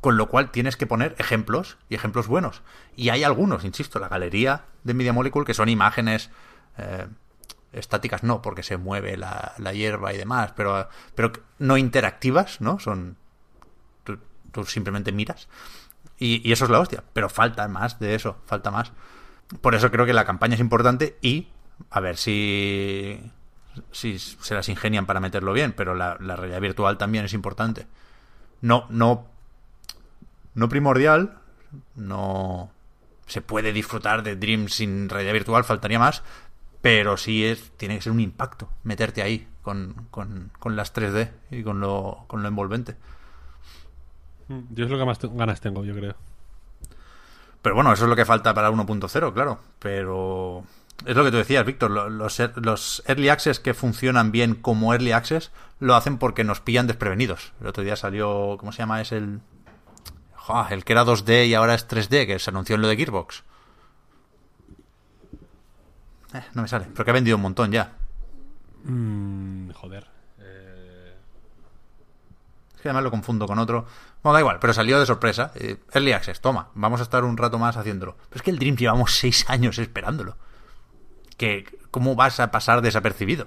Con 0.01 0.17
lo 0.17 0.28
cual 0.28 0.53
tienes 0.53 0.77
que 0.77 0.86
poner 0.86 1.17
ejemplos 1.19 1.78
y 1.89 1.97
ejemplos 1.97 2.28
buenos. 2.28 2.62
Y 2.95 3.09
hay 3.09 3.25
algunos, 3.25 3.65
insisto, 3.65 3.99
la 3.99 4.09
galería 4.09 4.67
de 4.85 4.95
Media 4.95 5.12
Molecule, 5.12 5.47
que 5.47 5.55
son 5.55 5.69
imágenes 5.69 6.31
eh, 6.78 7.07
estáticas 7.73 8.23
no, 8.23 8.43
porque 8.43 8.62
se 8.62 8.77
mueve 8.77 9.17
la, 9.17 9.55
la 9.59 9.73
hierba 9.73 10.12
y 10.12 10.17
demás, 10.17 10.53
pero, 10.57 10.89
pero 11.15 11.33
no 11.59 11.77
interactivas, 11.77 12.61
¿no? 12.61 12.78
Son. 12.78 13.17
Tú, 14.57 14.65
simplemente 14.65 15.12
miras. 15.12 15.49
Y, 16.18 16.49
y, 16.49 16.52
eso 16.52 16.65
es 16.65 16.70
la 16.70 16.81
hostia. 16.81 17.05
Pero 17.12 17.28
falta 17.28 17.68
más 17.68 17.99
de 17.99 18.15
eso, 18.15 18.39
falta 18.47 18.70
más. 18.70 18.91
Por 19.60 19.75
eso 19.75 19.91
creo 19.91 20.07
que 20.07 20.15
la 20.15 20.25
campaña 20.25 20.55
es 20.55 20.60
importante 20.60 21.18
y 21.20 21.49
a 21.91 22.01
ver 22.01 22.17
si. 22.17 23.20
si 23.93 24.18
se 24.18 24.55
las 24.55 24.70
ingenian 24.70 25.05
para 25.05 25.20
meterlo 25.20 25.52
bien, 25.52 25.75
pero 25.76 25.94
la, 25.94 26.17
la 26.20 26.36
realidad 26.36 26.62
virtual 26.62 26.97
también 26.97 27.26
es 27.26 27.35
importante. 27.35 27.86
No, 28.62 28.86
no. 28.89 29.26
No 30.55 30.68
primordial. 30.70 31.39
No. 31.97 32.70
Se 33.26 33.43
puede 33.43 33.75
disfrutar 33.75 34.23
de 34.23 34.36
Dream 34.36 34.68
sin 34.68 35.10
realidad 35.10 35.35
virtual, 35.35 35.65
faltaría 35.65 35.99
más 35.99 36.23
pero 36.86 37.17
sí 37.17 37.44
es, 37.44 37.73
tiene 37.76 37.97
que 37.97 38.02
ser 38.02 38.12
un 38.12 38.20
impacto 38.20 38.68
meterte 38.85 39.20
ahí 39.20 39.49
con, 39.62 40.07
con, 40.12 40.52
con 40.60 40.76
las 40.76 40.94
3D 40.94 41.33
y 41.51 41.65
con 41.65 41.81
lo, 41.81 42.23
con 42.28 42.43
lo 42.43 42.49
envolvente. 42.49 42.94
Yo 44.49 44.84
es 44.84 44.91
lo 44.91 44.99
que 44.99 45.05
más 45.05 45.18
te 45.18 45.28
ganas 45.28 45.60
tengo, 45.60 45.84
yo 45.84 45.94
creo. 45.94 46.15
Pero 47.62 47.75
bueno, 47.75 47.92
eso 47.92 48.05
es 48.05 48.08
lo 48.08 48.16
que 48.16 48.25
falta 48.25 48.55
para 48.55 48.70
1.0, 48.70 49.33
claro. 49.33 49.58
Pero 49.81 50.65
es 51.05 51.16
lo 51.16 51.25
que 51.25 51.31
tú 51.31 51.36
decías, 51.36 51.66
Víctor. 51.66 51.91
Los, 51.91 52.41
los 52.57 53.02
Early 53.07 53.28
Access 53.28 53.60
que 53.60 53.75
funcionan 53.75 54.31
bien 54.31 54.55
como 54.55 54.92
Early 54.92 55.12
Access 55.12 55.50
lo 55.81 55.94
hacen 55.94 56.18
porque 56.18 56.44
nos 56.44 56.60
pillan 56.60 56.86
desprevenidos. 56.86 57.52
El 57.60 57.66
otro 57.66 57.83
día 57.83 57.97
salió, 57.97 58.57
¿cómo 58.58 58.73
se 58.73 58.78
llama? 58.78 59.00
Es 59.00 59.12
el... 59.12 59.41
el 60.70 60.84
que 60.84 60.92
era 60.92 61.05
2D 61.05 61.49
y 61.49 61.55
ahora 61.55 61.75
es 61.75 61.89
3D, 61.89 62.26
que 62.26 62.39
se 62.39 62.50
anunció 62.50 62.76
en 62.76 62.83
lo 62.83 62.89
de 62.89 62.97
Gearbox. 62.97 63.42
Eh, 66.34 66.44
no 66.55 66.62
me 66.62 66.68
sale, 66.68 66.86
pero 66.92 67.05
que 67.05 67.10
ha 67.10 67.15
vendido 67.15 67.36
un 67.36 67.42
montón 67.42 67.70
ya. 67.70 67.92
Mm, 68.84 69.70
joder. 69.70 70.07
Eh... 70.39 71.15
Es 72.75 72.81
que 72.81 72.89
además 72.89 73.05
lo 73.05 73.10
confundo 73.10 73.47
con 73.47 73.58
otro. 73.58 73.86
Bueno, 74.27 74.35
da 74.35 74.41
igual, 74.41 74.59
pero 74.59 74.73
salió 74.73 74.99
de 74.99 75.07
sorpresa. 75.07 75.53
Eh, 75.55 75.77
Early 75.93 76.11
Access, 76.11 76.41
toma, 76.41 76.71
vamos 76.75 76.99
a 76.99 77.05
estar 77.05 77.23
un 77.23 77.37
rato 77.37 77.61
más 77.61 77.77
haciéndolo. 77.77 78.17
Pero 78.29 78.39
es 78.41 78.43
que 78.43 78.51
el 78.51 78.59
Dream 78.59 78.75
llevamos 78.75 79.15
seis 79.15 79.45
años 79.49 79.79
esperándolo. 79.79 80.37
Que, 81.37 81.65
¿Cómo 81.93 82.17
vas 82.17 82.41
a 82.41 82.51
pasar 82.51 82.83
desapercibido? 82.83 83.47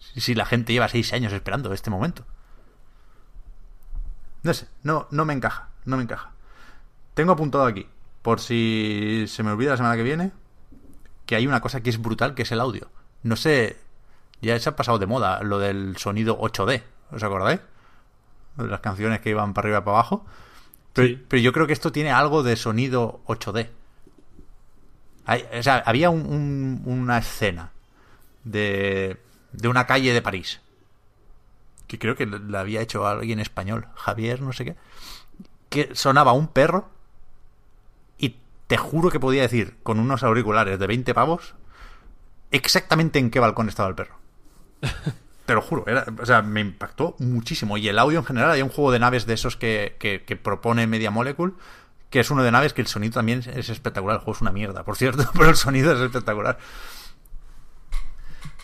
Si, 0.00 0.20
si 0.20 0.34
la 0.34 0.44
gente 0.44 0.72
lleva 0.72 0.88
seis 0.88 1.12
años 1.12 1.32
esperando 1.32 1.72
este 1.72 1.90
momento. 1.90 2.24
No 4.42 4.52
sé, 4.52 4.66
no, 4.82 5.06
no 5.12 5.24
me 5.24 5.34
encaja, 5.34 5.68
no 5.84 5.96
me 5.96 6.02
encaja. 6.02 6.32
Tengo 7.14 7.30
apuntado 7.30 7.64
aquí, 7.64 7.86
por 8.22 8.40
si 8.40 9.24
se 9.28 9.44
me 9.44 9.52
olvida 9.52 9.70
la 9.70 9.76
semana 9.76 9.94
que 9.94 10.02
viene, 10.02 10.32
que 11.26 11.36
hay 11.36 11.46
una 11.46 11.60
cosa 11.60 11.80
que 11.80 11.90
es 11.90 12.02
brutal, 12.02 12.34
que 12.34 12.42
es 12.42 12.50
el 12.50 12.58
audio. 12.58 12.90
No 13.22 13.36
sé, 13.36 13.76
ya 14.42 14.58
se 14.58 14.68
ha 14.68 14.74
pasado 14.74 14.98
de 14.98 15.06
moda 15.06 15.44
lo 15.44 15.60
del 15.60 15.96
sonido 15.96 16.40
8D, 16.40 16.82
¿os 17.12 17.22
acordáis? 17.22 17.60
Las 18.58 18.80
canciones 18.80 19.20
que 19.20 19.30
iban 19.30 19.54
para 19.54 19.66
arriba 19.66 19.78
y 19.78 19.82
para 19.82 19.96
abajo. 19.98 20.26
Pero, 20.92 21.08
Sí. 21.08 21.24
pero 21.28 21.40
yo 21.42 21.52
creo 21.52 21.66
que 21.66 21.72
esto 21.72 21.92
tiene 21.92 22.10
algo 22.10 22.42
de 22.42 22.56
sonido 22.56 23.20
8D. 23.26 23.70
Hay- 25.26 25.46
o 25.58 25.62
sea, 25.62 25.82
había 25.86 26.10
un- 26.10 26.26
un- 26.26 26.82
una 26.86 27.18
escena 27.18 27.70
de, 28.44 29.20
de 29.52 29.68
una 29.68 29.86
calle 29.86 30.12
de 30.12 30.22
París 30.22 30.60
que 31.86 31.98
creo 31.98 32.16
que 32.16 32.26
la 32.26 32.60
había 32.60 32.80
hecho 32.82 33.06
alguien 33.06 33.40
español, 33.40 33.86
Javier, 33.94 34.42
no 34.42 34.52
sé 34.52 34.64
qué, 34.66 34.76
que 35.70 35.94
sonaba 35.94 36.32
un 36.32 36.48
perro 36.48 36.90
y 38.18 38.36
te 38.66 38.76
juro 38.76 39.10
que 39.10 39.18
podía 39.20 39.42
decir 39.42 39.76
con 39.82 39.98
unos 39.98 40.22
auriculares 40.22 40.78
de 40.78 40.86
20 40.86 41.14
pavos 41.14 41.54
exactamente 42.50 43.18
en 43.18 43.30
qué 43.30 43.40
balcón 43.40 43.68
estaba 43.68 43.88
el 43.88 43.94
perro. 43.94 44.16
Te 45.48 45.54
lo 45.54 45.62
juro, 45.62 45.86
o 46.20 46.26
sea, 46.26 46.42
me 46.42 46.60
impactó 46.60 47.16
muchísimo. 47.20 47.78
Y 47.78 47.88
el 47.88 47.98
audio 47.98 48.18
en 48.18 48.26
general, 48.26 48.50
hay 48.50 48.60
un 48.60 48.68
juego 48.68 48.92
de 48.92 48.98
naves 48.98 49.24
de 49.24 49.32
esos 49.32 49.56
que, 49.56 49.96
que, 49.98 50.36
propone 50.36 50.86
Media 50.86 51.10
Molecule, 51.10 51.54
que 52.10 52.20
es 52.20 52.30
uno 52.30 52.42
de 52.42 52.50
naves 52.50 52.74
que 52.74 52.82
el 52.82 52.86
sonido 52.86 53.14
también 53.14 53.38
es 53.54 53.70
espectacular. 53.70 54.16
El 54.16 54.20
juego 54.20 54.36
es 54.36 54.42
una 54.42 54.52
mierda, 54.52 54.84
por 54.84 54.96
cierto, 54.96 55.24
pero 55.32 55.48
el 55.48 55.56
sonido 55.56 55.94
es 55.94 56.00
espectacular. 56.02 56.58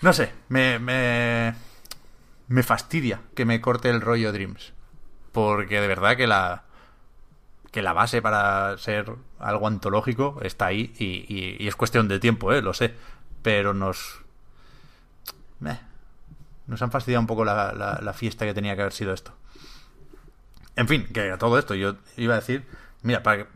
No 0.03 0.13
sé, 0.13 0.33
me, 0.51 0.79
me, 0.79 1.55
me 2.49 2.63
fastidia 2.63 3.23
que 3.35 3.47
me 3.47 3.63
corte 3.63 3.89
el 3.89 4.03
rollo 4.03 4.31
Dreams. 4.31 4.75
Porque 5.33 5.81
de 5.81 5.89
verdad 5.89 6.19
que 6.19 6.27
la, 6.27 6.65
que 7.71 7.81
la 7.81 7.95
base 7.95 8.21
para 8.21 8.77
ser 8.77 9.11
algo 9.39 9.67
antológico 9.69 10.39
está 10.43 10.67
ahí 10.67 10.93
y, 10.99 11.25
y- 11.35 11.57
y 11.61 11.67
es 11.67 11.77
cuestión 11.77 12.09
de 12.09 12.21
tiempo, 12.21 12.53
¿eh? 12.53 12.61
lo 12.61 12.75
sé. 12.75 12.95
Pero 13.41 13.73
nos... 13.73 14.21
Nos 16.67 16.83
han 16.83 16.91
fastidiado 16.91 17.21
un 17.21 17.27
poco 17.27 17.45
la, 17.45 18.13
fiesta 18.15 18.45
que 18.45 18.55
tenía 18.55 18.75
que 18.75 18.83
haber 18.83 18.93
sido 18.93 19.13
esto. 19.13 19.33
En 20.77 20.89
fin, 20.89 21.07
que 21.13 21.31
a 21.31 21.39
todo 21.39 21.59
esto 21.59 21.75
yo 21.75 21.97
iba 22.17 22.35
a 22.35 22.41
decir... 22.41 22.67
Mira, 23.03 23.23
para 23.23 23.49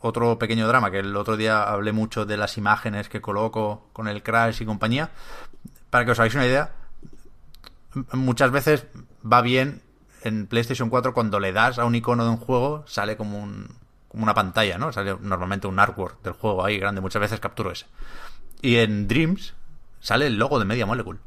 otro 0.00 0.38
pequeño 0.38 0.66
drama, 0.66 0.90
que 0.90 1.00
el 1.00 1.14
otro 1.14 1.36
día 1.36 1.62
hablé 1.62 1.92
mucho 1.92 2.24
de 2.24 2.38
las 2.38 2.56
imágenes 2.56 3.10
que 3.10 3.20
coloco 3.20 3.86
con 3.92 4.08
el 4.08 4.22
Crash 4.22 4.62
y 4.62 4.64
compañía. 4.64 5.10
Para 5.90 6.06
que 6.06 6.12
os 6.12 6.18
hagáis 6.18 6.34
una 6.34 6.46
idea, 6.46 6.72
muchas 8.12 8.50
veces 8.50 8.86
va 9.30 9.42
bien 9.42 9.82
en 10.22 10.46
PlayStation 10.46 10.88
4 10.88 11.12
cuando 11.12 11.38
le 11.38 11.52
das 11.52 11.78
a 11.78 11.84
un 11.84 11.94
icono 11.94 12.24
de 12.24 12.30
un 12.30 12.38
juego 12.38 12.84
sale 12.86 13.16
como 13.16 13.38
un 13.38 13.68
como 14.08 14.22
una 14.22 14.34
pantalla, 14.34 14.78
¿no? 14.78 14.92
Sale 14.92 15.16
normalmente 15.20 15.66
un 15.66 15.78
artwork 15.78 16.22
del 16.22 16.34
juego 16.34 16.64
ahí 16.64 16.78
grande, 16.78 17.00
muchas 17.00 17.20
veces 17.20 17.40
capturo 17.40 17.72
ese. 17.72 17.86
Y 18.62 18.76
en 18.76 19.08
Dreams 19.08 19.54
sale 19.98 20.28
el 20.28 20.38
logo 20.38 20.60
de 20.60 20.64
Media 20.64 20.86
Molecule. 20.86 21.18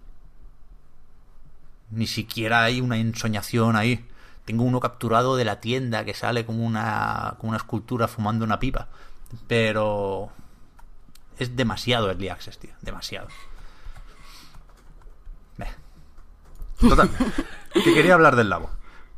Ni 1.89 2.07
siquiera 2.07 2.63
hay 2.63 2.81
una 2.81 2.97
ensoñación 2.97 3.75
ahí. 3.75 4.05
Tengo 4.45 4.63
uno 4.63 4.79
capturado 4.79 5.35
de 5.35 5.45
la 5.45 5.59
tienda 5.59 6.05
que 6.05 6.13
sale 6.13 6.45
como 6.45 6.65
una 6.65 7.35
como 7.39 7.49
una 7.49 7.57
escultura 7.57 8.07
fumando 8.07 8.45
una 8.45 8.59
pipa, 8.59 8.87
pero 9.47 10.29
es 11.37 11.55
demasiado 11.55 12.09
early 12.09 12.29
access, 12.29 12.57
tío, 12.57 12.71
demasiado. 12.81 13.27
Total. 16.79 17.09
que 17.73 17.93
quería 17.93 18.13
hablar 18.13 18.35
del 18.35 18.49
Labo. 18.49 18.69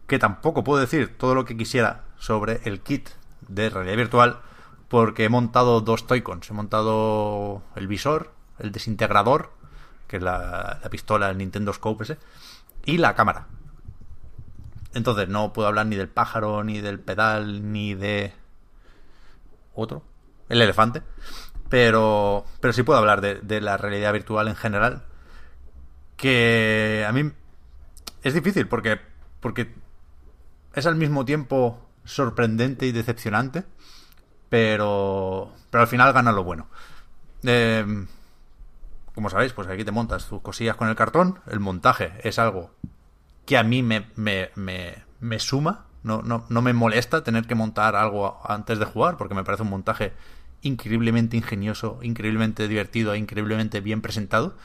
Que 0.08 0.20
tampoco 0.20 0.64
puedo 0.64 0.80
decir 0.80 1.18
todo 1.18 1.36
lo 1.36 1.46
que 1.46 1.58
quisiera 1.58 2.04
sobre 2.18 2.62
el 2.64 2.82
kit 2.82 3.10
de 3.48 3.70
realidad 3.70 3.98
virtual 3.98 4.40
porque 4.88 5.26
he 5.26 5.30
montado 5.30 5.82
dos 5.82 6.08
Toy-Cons. 6.08 6.50
He 6.50 6.54
montado 6.54 7.62
el 7.76 7.88
visor, 7.88 8.32
el 8.58 8.72
desintegrador, 8.72 9.52
que 10.08 10.18
es 10.18 10.24
la, 10.24 10.80
la 10.82 10.90
pistola, 10.90 11.30
el 11.30 11.38
Nintendo 11.38 11.74
Scope 11.74 12.04
ese, 12.04 12.18
y 12.86 12.98
la 12.98 13.16
cámara. 13.16 13.48
Entonces 14.94 15.30
no 15.30 15.54
puedo 15.54 15.68
hablar 15.68 15.86
ni 15.86 15.96
del 15.96 16.10
pájaro, 16.10 16.64
ni 16.64 16.82
del 16.82 17.00
pedal, 17.00 17.72
ni 17.72 17.94
de 17.94 18.34
otro, 19.76 20.04
el 20.50 20.62
elefante. 20.62 21.04
Pero, 21.70 22.46
pero 22.60 22.74
sí 22.74 22.84
puedo 22.84 23.00
hablar 23.00 23.22
de, 23.22 23.36
de 23.36 23.62
la 23.62 23.78
realidad 23.78 24.14
virtual 24.14 24.48
en 24.48 24.56
general. 24.56 25.04
Que 26.18 27.06
a 27.08 27.12
mí 27.12 27.32
es 28.24 28.34
difícil 28.34 28.68
porque, 28.68 29.00
porque 29.40 29.74
es 30.74 30.86
al 30.86 30.96
mismo 30.96 31.26
tiempo 31.26 31.88
sorprendente 32.04 32.88
y 32.88 32.92
decepcionante. 32.92 33.64
Pero, 34.50 35.54
pero 35.70 35.82
al 35.84 35.88
final 35.88 36.12
gana 36.12 36.32
lo 36.32 36.44
bueno. 36.44 36.68
Eh, 37.44 37.86
como 39.20 39.30
sabéis, 39.30 39.52
pues 39.52 39.68
aquí 39.68 39.84
te 39.84 39.92
montas 39.92 40.30
tus 40.30 40.42
cosillas 40.42 40.78
con 40.78 40.88
el 40.88 40.96
cartón. 40.96 41.42
El 41.46 41.60
montaje 41.60 42.14
es 42.24 42.40
algo 42.40 42.72
que 43.46 43.58
a 43.58 43.64
mí 43.64 43.84
me, 43.84 44.08
me, 44.16 44.50
me, 44.56 45.04
me 45.20 45.40
suma. 45.40 45.88
No, 46.04 46.22
no, 46.22 46.46
no 46.48 46.62
me 46.62 46.72
molesta 46.72 47.22
tener 47.22 47.46
que 47.46 47.54
montar 47.54 47.98
algo 47.98 48.40
antes 48.46 48.80
de 48.80 48.86
jugar, 48.86 49.18
porque 49.18 49.36
me 49.36 49.44
parece 49.44 49.64
un 49.64 49.72
montaje 49.72 50.14
increíblemente 50.62 51.36
ingenioso, 51.36 52.00
increíblemente 52.02 52.70
divertido 52.70 53.14
e 53.14 53.18
increíblemente 53.18 53.82
bien 53.82 54.02
presentado. 54.02 54.56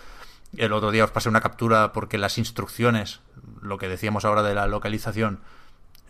El 0.56 0.72
otro 0.72 0.92
día 0.92 1.02
os 1.02 1.10
pasé 1.10 1.28
una 1.28 1.40
captura 1.40 1.92
porque 1.92 2.16
las 2.16 2.38
instrucciones, 2.38 3.22
lo 3.60 3.76
que 3.78 3.88
decíamos 3.88 4.24
ahora 4.24 4.44
de 4.44 4.54
la 4.54 4.68
localización, 4.68 5.40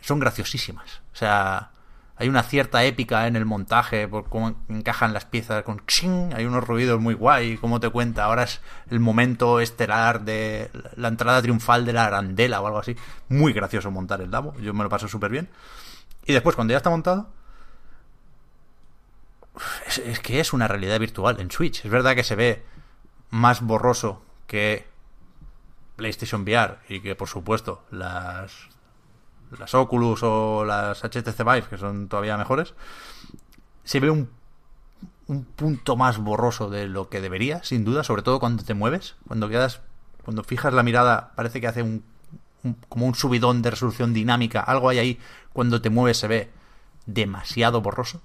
son 0.02 0.20
graciosísimas. 0.20 1.00
O 1.14 1.16
sea, 1.16 1.70
hay 2.16 2.28
una 2.28 2.44
cierta 2.44 2.84
épica 2.84 3.26
en 3.26 3.34
el 3.34 3.44
montaje, 3.44 4.06
por 4.06 4.28
cómo 4.28 4.54
encajan 4.68 5.12
las 5.12 5.24
piezas 5.24 5.64
con 5.64 5.84
ching, 5.86 6.32
hay 6.34 6.44
unos 6.44 6.64
ruidos 6.64 7.00
muy 7.00 7.14
guay, 7.14 7.56
cómo 7.56 7.80
te 7.80 7.90
cuenta, 7.90 8.24
ahora 8.24 8.44
es 8.44 8.60
el 8.90 9.00
momento 9.00 9.58
estelar 9.58 10.24
de 10.24 10.70
la 10.96 11.08
entrada 11.08 11.42
triunfal 11.42 11.84
de 11.84 11.92
la 11.92 12.06
arandela 12.06 12.60
o 12.60 12.66
algo 12.66 12.78
así. 12.78 12.94
Muy 13.28 13.52
gracioso 13.52 13.90
montar 13.90 14.20
el 14.20 14.30
Labo, 14.30 14.54
yo 14.60 14.72
me 14.74 14.84
lo 14.84 14.88
paso 14.88 15.08
súper 15.08 15.30
bien. 15.30 15.48
Y 16.24 16.32
después, 16.32 16.54
cuando 16.54 16.72
ya 16.72 16.78
está 16.78 16.90
montado, 16.90 17.28
es, 19.86 19.98
es 19.98 20.20
que 20.20 20.38
es 20.38 20.52
una 20.52 20.68
realidad 20.68 21.00
virtual 21.00 21.40
en 21.40 21.50
Switch. 21.50 21.84
Es 21.84 21.90
verdad 21.90 22.14
que 22.14 22.24
se 22.24 22.36
ve 22.36 22.64
más 23.30 23.60
borroso 23.60 24.24
que 24.46 24.86
PlayStation 25.96 26.42
VR 26.42 26.78
y 26.88 27.00
que, 27.00 27.16
por 27.16 27.28
supuesto, 27.28 27.84
las 27.90 28.52
las 29.58 29.74
Oculus 29.74 30.20
o 30.22 30.64
las 30.64 31.02
HTC 31.04 31.38
Vive, 31.44 31.62
que 31.68 31.78
son 31.78 32.08
todavía 32.08 32.36
mejores, 32.36 32.74
se 33.84 34.00
ve 34.00 34.10
un, 34.10 34.30
un 35.26 35.44
punto 35.44 35.96
más 35.96 36.18
borroso 36.18 36.70
de 36.70 36.86
lo 36.88 37.08
que 37.08 37.20
debería, 37.20 37.62
sin 37.64 37.84
duda, 37.84 38.04
sobre 38.04 38.22
todo 38.22 38.40
cuando 38.40 38.64
te 38.64 38.74
mueves, 38.74 39.16
cuando 39.26 39.48
quedas, 39.48 39.80
cuando 40.24 40.44
fijas 40.44 40.72
la 40.74 40.82
mirada, 40.82 41.32
parece 41.36 41.60
que 41.60 41.66
hace 41.68 41.82
un, 41.82 42.04
un- 42.62 42.76
como 42.88 43.06
un 43.06 43.14
subidón 43.14 43.62
de 43.62 43.70
resolución 43.70 44.12
dinámica, 44.14 44.60
algo 44.60 44.88
hay 44.88 44.98
ahí, 44.98 45.18
cuando 45.52 45.80
te 45.82 45.90
mueves 45.90 46.18
se 46.18 46.28
ve 46.28 46.50
demasiado 47.06 47.80
borroso. 47.82 48.22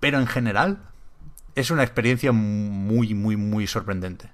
Pero 0.00 0.18
en 0.18 0.26
general 0.26 0.78
es 1.54 1.70
una 1.70 1.82
experiencia 1.84 2.32
muy, 2.32 3.14
muy, 3.14 3.36
muy 3.36 3.66
sorprendente. 3.66 4.30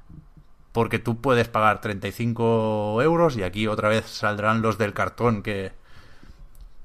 Porque 0.79 1.01
tú 1.01 1.21
puedes 1.21 1.49
pagar 1.49 1.81
35 1.81 3.03
euros 3.03 3.37
y 3.37 3.43
aquí 3.43 3.67
otra 3.67 3.89
vez 3.89 4.07
saldrán 4.07 4.63
los 4.63 4.79
del 4.79 4.93
cartón 4.93 5.43
que, 5.43 5.73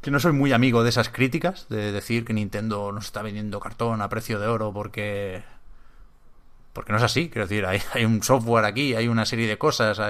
que 0.02 0.10
no 0.10 0.20
soy 0.20 0.32
muy 0.32 0.52
amigo 0.52 0.82
de 0.82 0.90
esas 0.90 1.10
críticas, 1.10 1.70
de 1.70 1.92
decir 1.92 2.26
que 2.26 2.34
Nintendo 2.34 2.92
nos 2.92 3.06
está 3.06 3.22
vendiendo 3.22 3.60
cartón 3.60 4.02
a 4.02 4.10
precio 4.10 4.40
de 4.40 4.48
oro 4.48 4.74
porque... 4.74 5.44
Porque 6.74 6.92
no 6.92 6.98
es 6.98 7.04
así, 7.04 7.30
quiero 7.30 7.48
decir, 7.48 7.68
hay, 7.68 7.82
hay 7.94 8.04
un 8.04 8.24
software 8.24 8.66
aquí, 8.66 8.96
hay 8.96 9.08
una 9.08 9.28
serie 9.28 9.48
de 9.48 9.60
cosas, 9.60 10.02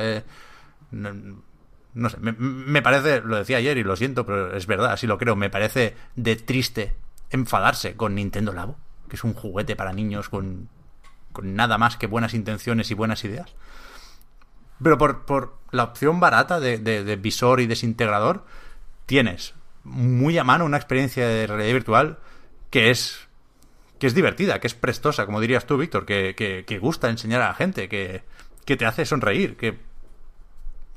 no 0.92 2.10
sé, 2.10 2.18
me, 2.22 2.32
me 2.32 2.82
parece, 2.82 3.20
lo 3.20 3.36
decía 3.36 3.58
ayer 3.58 3.78
y 3.78 3.84
lo 3.84 3.98
siento, 3.98 4.26
pero 4.26 4.56
es 4.56 4.66
verdad, 4.66 4.94
así 4.94 5.08
lo 5.08 5.18
creo, 5.18 5.36
me 5.36 5.50
parece 5.50 5.98
de 6.16 6.38
triste 6.38 6.96
enfadarse 7.32 7.98
con 7.98 8.16
Nintendo 8.16 8.54
Labo, 8.54 8.78
que 9.10 9.18
es 9.18 9.26
un 9.26 9.34
juguete 9.34 9.76
para 9.76 9.92
niños 9.92 10.30
con, 10.30 10.70
con 11.34 11.56
nada 11.56 11.78
más 11.78 11.98
que 11.98 12.08
buenas 12.08 12.34
intenciones 12.34 12.90
y 12.92 12.94
buenas 12.94 13.24
ideas. 13.26 13.54
Pero 14.82 14.98
por, 14.98 15.26
por 15.26 15.58
la 15.72 15.84
opción 15.84 16.20
barata 16.20 16.60
de, 16.60 16.78
de- 16.78 17.04
de 17.04 17.16
visor 17.16 17.60
y 17.60 17.68
desintegrador, 17.68 18.46
tienes 19.06 19.54
muy 19.84 20.38
a 20.38 20.44
mano 20.44 20.66
una 20.66 20.78
experiencia 20.78 21.28
de 21.28 21.46
realidad 21.48 21.74
virtual 21.74 22.20
que 22.70 22.90
es 22.90 23.28
que 24.00 24.08
es 24.08 24.16
divertida, 24.16 24.60
que 24.60 24.68
es 24.68 24.74
prestosa, 24.74 25.26
como 25.26 25.40
dirías 25.40 25.66
tú, 25.66 25.78
Víctor, 25.78 26.06
que, 26.06 26.36
que, 26.36 26.66
que 26.66 26.78
gusta 26.80 27.10
enseñar 27.10 27.42
a 27.42 27.48
la 27.50 27.54
gente, 27.54 27.88
que, 27.88 28.24
que 28.66 28.76
te 28.76 28.86
hace 28.86 29.06
sonreír, 29.06 29.56
que 29.56 29.80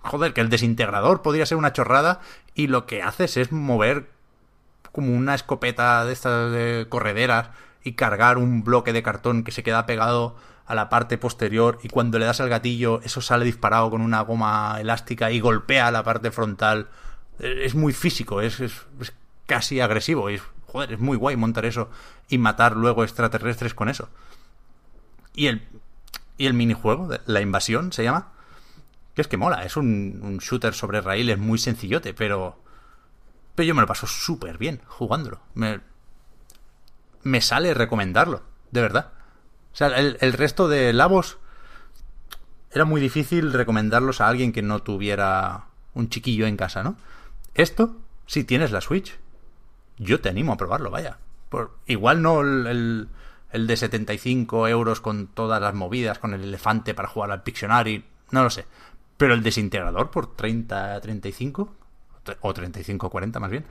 joder, 0.01 0.33
que 0.33 0.41
el 0.41 0.49
desintegrador 0.49 1.23
podría 1.23 1.47
ser 1.47 1.59
una 1.59 1.73
chorrada 1.73 2.21
y 2.55 2.67
lo 2.67 2.87
que 2.87 3.03
haces 3.03 3.37
es 3.37 3.53
mover 3.53 4.11
como 4.91 5.15
una 5.15 5.35
escopeta 5.35 6.05
de 6.05 6.13
estas 6.13 6.51
de 6.53 6.87
correderas 6.89 7.51
y 7.87 7.93
cargar 7.93 8.37
un 8.37 8.65
bloque 8.65 8.93
de 8.93 9.05
cartón 9.05 9.45
que 9.45 9.53
se 9.53 9.63
queda 9.63 9.87
pegado 9.87 10.35
a 10.67 10.75
la 10.75 10.89
parte 10.89 11.19
posterior 11.19 11.79
y 11.85 11.89
cuando 11.89 12.19
le 12.19 12.27
das 12.27 12.41
al 12.41 12.49
gatillo 12.49 13.01
eso 13.05 13.21
sale 13.21 13.45
disparado 13.45 13.91
con 13.91 14.01
una 14.01 14.21
goma 14.23 14.79
elástica 14.81 15.31
y 15.31 15.39
golpea 15.39 15.93
la 15.93 16.03
parte 16.03 16.33
frontal. 16.33 16.89
Eh, 17.39 17.63
Es 17.65 17.77
muy 17.77 17.93
físico, 17.93 18.41
es, 18.41 18.59
es, 18.59 18.75
casi 19.47 19.81
agresivo. 19.81 20.29
Es, 20.29 20.43
joder, 20.67 20.95
es 20.95 20.99
muy 20.99 21.17
guay 21.17 21.37
montar 21.37 21.65
eso 21.65 21.89
y 22.29 22.39
matar 22.39 22.77
luego 22.77 23.05
extraterrestres 23.05 23.73
con 23.73 23.89
eso. 23.89 24.09
Y 25.33 25.47
el, 25.47 25.63
y 26.37 26.47
el 26.47 26.55
minijuego, 26.55 27.09
la 27.25 27.41
invasión 27.41 27.93
se 27.93 28.03
llama, 28.03 28.33
que 29.15 29.23
es 29.23 29.29
que 29.29 29.37
mola, 29.37 29.63
es 29.65 29.77
un, 29.77 30.21
un 30.25 30.39
shooter 30.39 30.75
sobre 30.75 31.01
raíles 31.01 31.39
muy 31.39 31.59
sencillote, 31.59 32.15
pero... 32.15 32.61
Pero 33.55 33.69
yo 33.69 33.75
me 33.75 33.81
lo 33.81 33.87
paso 33.87 34.07
súper 34.07 34.59
bien 34.59 34.83
jugándolo. 34.87 35.41
Me, 35.55 35.81
me 37.27 37.41
sale 37.41 37.75
recomendarlo, 37.75 38.43
de 38.71 38.81
verdad. 38.81 39.13
O 39.73 39.77
sea, 39.77 39.89
el, 39.89 40.33
resto 40.33 40.69
de 40.69 40.93
labos 40.93 41.39
era 42.71 42.85
muy 42.85 43.01
difícil 43.01 43.53
recomendarlos 43.53 44.21
a 44.21 44.29
alguien 44.29 44.53
que 44.53 44.63
no 44.63 44.81
tuviera 44.81 45.65
un 45.93 46.09
chiquillo 46.09 46.47
en 46.47 46.57
casa, 46.57 46.85
¿no? 46.85 46.97
Esto, 47.55 47.97
si 48.27 48.45
tienes 48.45 48.71
la 48.71 48.81
Switch, 48.81 49.19
yo 49.99 50.21
te 50.21 50.29
animo 50.29 50.53
a 50.53 50.57
probarlo, 50.57 50.91
vaya. 50.91 51.19
Por, 51.49 51.77
igual 51.87 52.23
no 52.23 52.43
el, 52.43 52.67
el, 52.69 53.09
el 53.51 53.67
de 53.67 53.77
75 53.77 54.69
euros 54.69 55.01
con 55.01 55.27
todas 55.27 55.61
las 55.61 55.75
movidas, 55.75 56.21
con 56.21 56.33
el 56.33 56.45
elefante 56.45 56.95
para 56.95 57.09
jugar 57.09 57.33
al 57.33 57.43
Pictionary, 57.43 58.05
no 58.31 58.45
lo 58.45 58.51
sé. 58.51 58.67
Pero 59.17 59.35
el 59.35 59.43
desintegrador 59.43 60.13
por 60.13 60.37
30, 60.37 61.01
35, 61.01 61.75
o 62.41 62.55
35, 62.55 63.11
40 63.11 63.41
más 63.41 63.51
bien, 63.51 63.65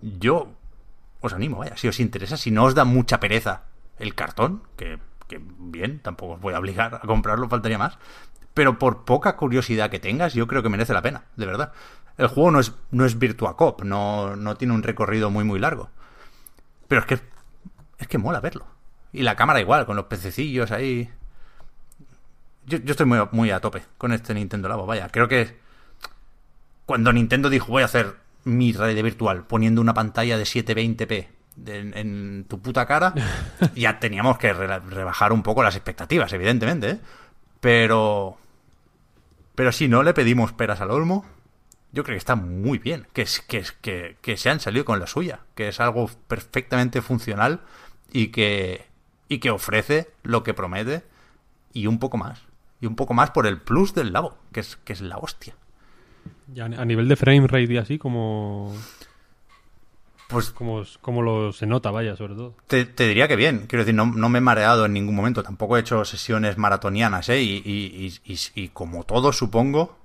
yo 0.00 0.52
os 1.26 1.32
animo, 1.32 1.58
vaya, 1.58 1.76
si 1.76 1.88
os 1.88 2.00
interesa, 2.00 2.36
si 2.36 2.50
no 2.50 2.64
os 2.64 2.74
da 2.74 2.84
mucha 2.84 3.20
pereza 3.20 3.64
el 3.98 4.14
cartón, 4.14 4.62
que, 4.76 4.98
que 5.28 5.40
bien, 5.40 6.00
tampoco 6.00 6.34
os 6.34 6.40
voy 6.40 6.54
a 6.54 6.58
obligar 6.58 6.94
a 6.94 7.00
comprarlo, 7.00 7.48
faltaría 7.48 7.78
más, 7.78 7.98
pero 8.54 8.78
por 8.78 9.04
poca 9.04 9.36
curiosidad 9.36 9.90
que 9.90 10.00
tengas, 10.00 10.34
yo 10.34 10.46
creo 10.46 10.62
que 10.62 10.68
merece 10.68 10.94
la 10.94 11.02
pena, 11.02 11.24
de 11.36 11.46
verdad. 11.46 11.72
El 12.16 12.28
juego 12.28 12.50
no 12.50 12.60
es, 12.60 12.72
no 12.90 13.04
es 13.04 13.18
Virtua 13.18 13.56
Cop, 13.56 13.82
no, 13.82 14.36
no 14.36 14.56
tiene 14.56 14.72
un 14.72 14.82
recorrido 14.82 15.30
muy 15.30 15.44
muy 15.44 15.58
largo. 15.58 15.90
Pero 16.88 17.02
es 17.02 17.06
que 17.06 17.20
es 17.98 18.08
que 18.08 18.18
mola 18.18 18.40
verlo. 18.40 18.66
Y 19.12 19.22
la 19.22 19.36
cámara 19.36 19.60
igual, 19.60 19.86
con 19.86 19.96
los 19.96 20.06
pececillos 20.06 20.70
ahí. 20.70 21.10
Yo, 22.64 22.78
yo 22.78 22.92
estoy 22.92 23.06
muy, 23.06 23.18
muy 23.32 23.50
a 23.50 23.60
tope 23.60 23.82
con 23.98 24.12
este 24.12 24.34
Nintendo 24.34 24.68
Labo, 24.68 24.86
vaya. 24.86 25.08
Creo 25.08 25.28
que 25.28 25.58
cuando 26.86 27.12
Nintendo 27.12 27.50
dijo 27.50 27.66
voy 27.66 27.82
a 27.82 27.86
hacer 27.86 28.16
mi 28.46 28.72
realidad 28.72 29.02
virtual 29.04 29.46
poniendo 29.46 29.80
una 29.80 29.92
pantalla 29.94 30.38
de 30.38 30.44
720p 30.44 31.28
de- 31.56 31.78
en, 31.78 31.96
en 31.96 32.44
tu 32.48 32.60
puta 32.60 32.86
cara, 32.86 33.14
ya 33.74 33.98
teníamos 33.98 34.38
que 34.38 34.52
re- 34.52 34.78
rebajar 34.80 35.32
un 35.32 35.42
poco 35.42 35.62
las 35.62 35.76
expectativas, 35.76 36.32
evidentemente, 36.32 36.90
¿eh? 36.90 37.00
Pero... 37.60 38.38
Pero 39.54 39.72
si 39.72 39.88
no 39.88 40.02
le 40.02 40.12
pedimos 40.12 40.52
peras 40.52 40.80
al 40.82 40.90
olmo, 40.90 41.24
yo 41.92 42.04
creo 42.04 42.14
que 42.14 42.18
está 42.18 42.36
muy 42.36 42.78
bien, 42.78 43.06
que, 43.14 43.26
que, 43.48 43.64
que, 43.80 44.16
que 44.20 44.36
se 44.36 44.50
han 44.50 44.60
salido 44.60 44.84
con 44.84 45.00
la 45.00 45.06
suya, 45.06 45.40
que 45.54 45.68
es 45.68 45.80
algo 45.80 46.10
perfectamente 46.28 47.00
funcional 47.00 47.62
y 48.12 48.28
que, 48.28 48.84
y 49.28 49.38
que 49.38 49.50
ofrece 49.50 50.10
lo 50.22 50.42
que 50.42 50.52
promete 50.52 51.04
y 51.72 51.86
un 51.86 51.98
poco 51.98 52.18
más. 52.18 52.42
Y 52.82 52.86
un 52.86 52.96
poco 52.96 53.14
más 53.14 53.30
por 53.30 53.46
el 53.46 53.58
plus 53.62 53.94
del 53.94 54.12
labo, 54.12 54.36
que 54.52 54.60
es, 54.60 54.76
que 54.76 54.92
es 54.92 55.00
la 55.00 55.16
hostia. 55.16 55.54
Y 56.54 56.60
a, 56.60 56.68
nivel 56.68 57.08
de 57.08 57.16
frame 57.16 57.46
rate 57.46 57.72
y 57.72 57.76
así, 57.76 57.98
como, 57.98 58.72
Pues 60.28 60.50
como, 60.50 60.82
como 61.00 61.22
lo 61.22 61.52
se 61.52 61.66
nota, 61.66 61.90
vaya, 61.90 62.16
sobre 62.16 62.34
todo. 62.34 62.54
te, 62.68 62.84
te 62.84 63.08
diría 63.08 63.26
que 63.28 63.36
bien, 63.36 63.66
quiero 63.68 63.82
decir, 63.84 63.94
no, 63.94 64.06
no 64.06 64.28
me 64.28 64.38
he 64.38 64.40
mareado 64.40 64.84
en 64.86 64.92
ningún 64.92 65.14
momento, 65.16 65.42
tampoco 65.42 65.76
he 65.76 65.80
hecho 65.80 66.04
sesiones 66.04 66.56
maratonianas, 66.58 67.28
¿eh? 67.28 67.42
Y, 67.42 67.62
y- 67.64 68.12
y- 68.24 68.38
y- 68.54 68.68
como 68.68 69.02
todos, 69.04 69.36
supongo, 69.36 69.96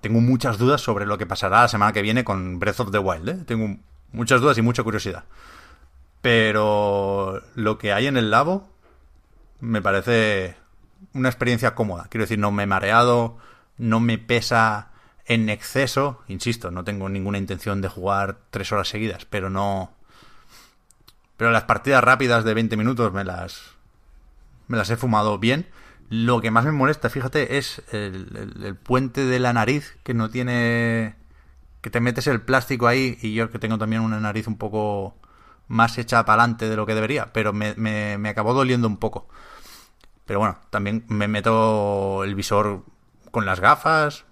tengo 0.00 0.20
muchas 0.20 0.58
dudas 0.58 0.80
sobre 0.80 1.04
lo 1.06 1.18
que 1.18 1.26
pasará 1.26 1.60
la 1.62 1.68
semana 1.68 1.92
que 1.92 2.02
viene 2.02 2.24
con 2.24 2.58
Breath 2.58 2.80
of 2.80 2.90
the 2.90 2.98
Wild, 2.98 3.28
¿eh? 3.28 3.38
Tengo 3.46 3.76
muchas 4.12 4.40
dudas 4.40 4.56
y 4.58 4.62
mucha 4.62 4.82
curiosidad. 4.82 5.24
Pero 6.20 7.42
lo 7.54 7.78
que 7.78 7.92
hay 7.92 8.06
en 8.06 8.16
el 8.16 8.30
labo 8.30 8.68
me 9.60 9.80
parece 9.82 10.56
una 11.14 11.28
experiencia 11.28 11.74
cómoda. 11.74 12.06
Quiero 12.10 12.24
decir, 12.24 12.38
no 12.38 12.50
me 12.52 12.64
he 12.64 12.66
mareado, 12.66 13.38
no 13.76 14.00
me 14.00 14.18
pesa 14.18 14.88
en 15.28 15.50
exceso. 15.50 16.22
Insisto, 16.26 16.70
no 16.72 16.82
tengo 16.82 17.08
ninguna 17.08 17.38
intención 17.38 17.80
de 17.80 17.88
jugar 17.88 18.38
tres 18.50 18.72
horas 18.72 18.88
seguidas, 18.88 19.26
pero 19.26 19.50
no. 19.50 19.92
Pero 21.36 21.52
las 21.52 21.64
partidas 21.64 22.02
rápidas 22.02 22.42
de 22.44 22.54
20 22.54 22.76
minutos 22.76 23.12
me 23.12 23.24
las. 23.24 23.76
Me 24.66 24.76
las 24.76 24.90
he 24.90 24.96
fumado 24.96 25.38
bien. 25.38 25.68
Lo 26.10 26.40
que 26.40 26.50
más 26.50 26.64
me 26.64 26.72
molesta, 26.72 27.10
fíjate, 27.10 27.58
es 27.58 27.82
el, 27.92 28.76
puente 28.82 29.24
de 29.24 29.38
la 29.38 29.52
nariz 29.52 29.96
que 30.02 30.14
no 30.14 30.30
tiene. 30.30 31.14
Que 31.82 31.90
te 31.90 32.00
metes 32.00 32.26
el 32.26 32.40
plástico 32.40 32.88
ahí 32.88 33.18
y 33.22 33.34
yo 33.34 33.50
que 33.50 33.58
tengo 33.58 33.78
también 33.78 34.02
una 34.02 34.18
nariz 34.18 34.48
un 34.48 34.56
poco 34.58 35.14
más 35.68 35.98
hecha 35.98 36.24
para 36.24 36.42
adelante 36.42 36.68
de 36.68 36.76
lo 36.76 36.86
que 36.86 36.94
debería, 36.94 37.32
pero 37.32 37.52
me, 37.52 37.74
me, 37.76 38.18
me 38.18 38.30
acabó 38.30 38.54
doliendo 38.54 38.88
un 38.88 38.96
poco. 38.96 39.28
Pero 40.24 40.40
bueno, 40.40 40.58
también 40.70 41.04
me 41.08 41.28
meto 41.28 42.24
el 42.24 42.34
visor 42.34 42.84
con 43.30 43.46
las 43.46 43.60
gafas. 43.60 44.24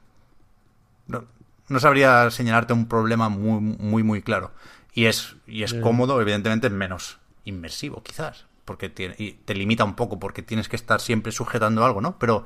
No, 1.07 1.25
no 1.69 1.81
sabría 1.81 2.31
señalarte 2.31 2.73
un 2.73 2.87
problema 2.89 3.29
muy, 3.29 3.61
muy, 3.61 4.03
muy 4.03 4.23
claro. 4.23 4.53
Y 4.93 5.07
es, 5.07 5.37
y 5.47 5.63
es 5.63 5.75
cómodo, 5.75 6.21
evidentemente, 6.21 6.71
menos 6.71 7.19
inmersivo, 7.45 8.03
quizás. 8.03 8.47
Porque 8.65 8.89
tiene, 8.89 9.15
y 9.19 9.33
te 9.33 9.55
limita 9.55 9.85
un 9.85 9.95
poco, 9.95 10.19
porque 10.19 10.43
tienes 10.43 10.69
que 10.69 10.77
estar 10.77 11.01
siempre 11.01 11.33
sujetando 11.33 11.85
algo, 11.85 12.01
¿no? 12.01 12.19
Pero. 12.19 12.45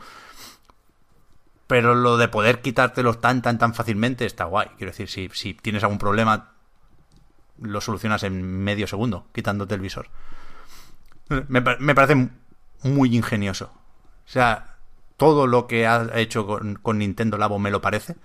Pero 1.67 1.95
lo 1.95 2.17
de 2.17 2.27
poder 2.27 2.63
quitártelos 2.63 3.21
tan, 3.21 3.43
tan, 3.43 3.59
tan 3.59 3.75
fácilmente 3.75 4.27
está 4.27 4.45
guay. 4.45 4.69
Quiero 4.77 4.91
decir, 4.91 5.09
si, 5.09 5.31
si 5.33 5.55
tienes 5.55 5.85
algún 5.85 5.99
problema, 5.99 6.55
lo 7.61 7.81
solucionas 7.81 8.25
en 8.25 8.43
medio 8.43 8.89
segundo, 8.89 9.29
quitándote 9.33 9.77
el 9.77 9.81
visor. 9.81 10.09
Me, 11.29 11.61
me 11.61 11.95
parece 11.95 12.29
muy 12.83 13.15
ingenioso. 13.15 13.73
O 14.27 14.29
sea, 14.29 14.79
todo 15.17 15.47
lo 15.47 15.69
que 15.69 15.87
ha 15.87 16.09
hecho 16.15 16.47
con, 16.47 16.75
con 16.75 16.99
Nintendo 16.99 17.39
Labo 17.39 17.59
me 17.59 17.71
lo 17.71 17.81
parece. 17.81 18.17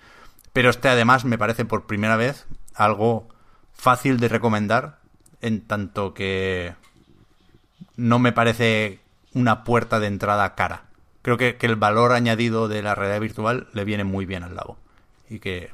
Pero 0.56 0.70
este 0.70 0.88
además 0.88 1.26
me 1.26 1.38
parece 1.38 1.66
por 1.66 1.86
primera 1.86 2.16
vez 2.16 2.48
algo 2.76 3.28
fácil 3.74 4.22
de 4.22 4.30
recomendar 4.30 5.00
en 5.42 5.60
tanto 5.60 6.14
que 6.14 6.76
no 7.98 8.20
me 8.20 8.32
parece 8.32 9.02
una 9.34 9.66
puerta 9.66 10.00
de 10.00 10.08
entrada 10.08 10.56
cara. 10.56 10.84
Creo 11.24 11.36
que, 11.36 11.58
que 11.58 11.66
el 11.66 11.76
valor 11.76 12.14
añadido 12.14 12.70
de 12.70 12.82
la 12.82 12.96
realidad 12.96 13.20
virtual 13.20 13.68
le 13.74 13.84
viene 13.84 14.06
muy 14.06 14.26
bien 14.26 14.44
al 14.44 14.56
Labo. 14.56 14.78
Y 15.30 15.40
que 15.40 15.72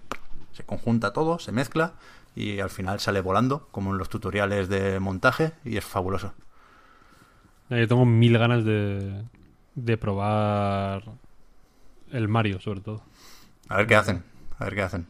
se 0.52 0.64
conjunta 0.64 1.14
todo, 1.14 1.38
se 1.38 1.52
mezcla 1.52 1.94
y 2.36 2.60
al 2.60 2.72
final 2.72 3.00
sale 3.00 3.22
volando, 3.22 3.68
como 3.70 3.92
en 3.92 4.00
los 4.00 4.10
tutoriales 4.10 4.68
de 4.68 5.00
montaje, 5.00 5.52
y 5.64 5.78
es 5.78 5.86
fabuloso. 5.86 6.34
Eh, 7.70 7.86
tengo 7.86 8.08
mil 8.08 8.36
ganas 8.36 8.66
de, 8.66 9.26
de 9.76 9.98
probar 9.98 11.04
el 12.12 12.28
Mario, 12.28 12.60
sobre 12.60 12.82
todo. 12.82 13.04
A 13.70 13.78
ver 13.78 13.86
qué 13.86 13.96
hacen. 13.96 14.31
A 14.62 14.64
ver 14.66 14.76
qué 14.76 14.82
hacen. 14.84 15.08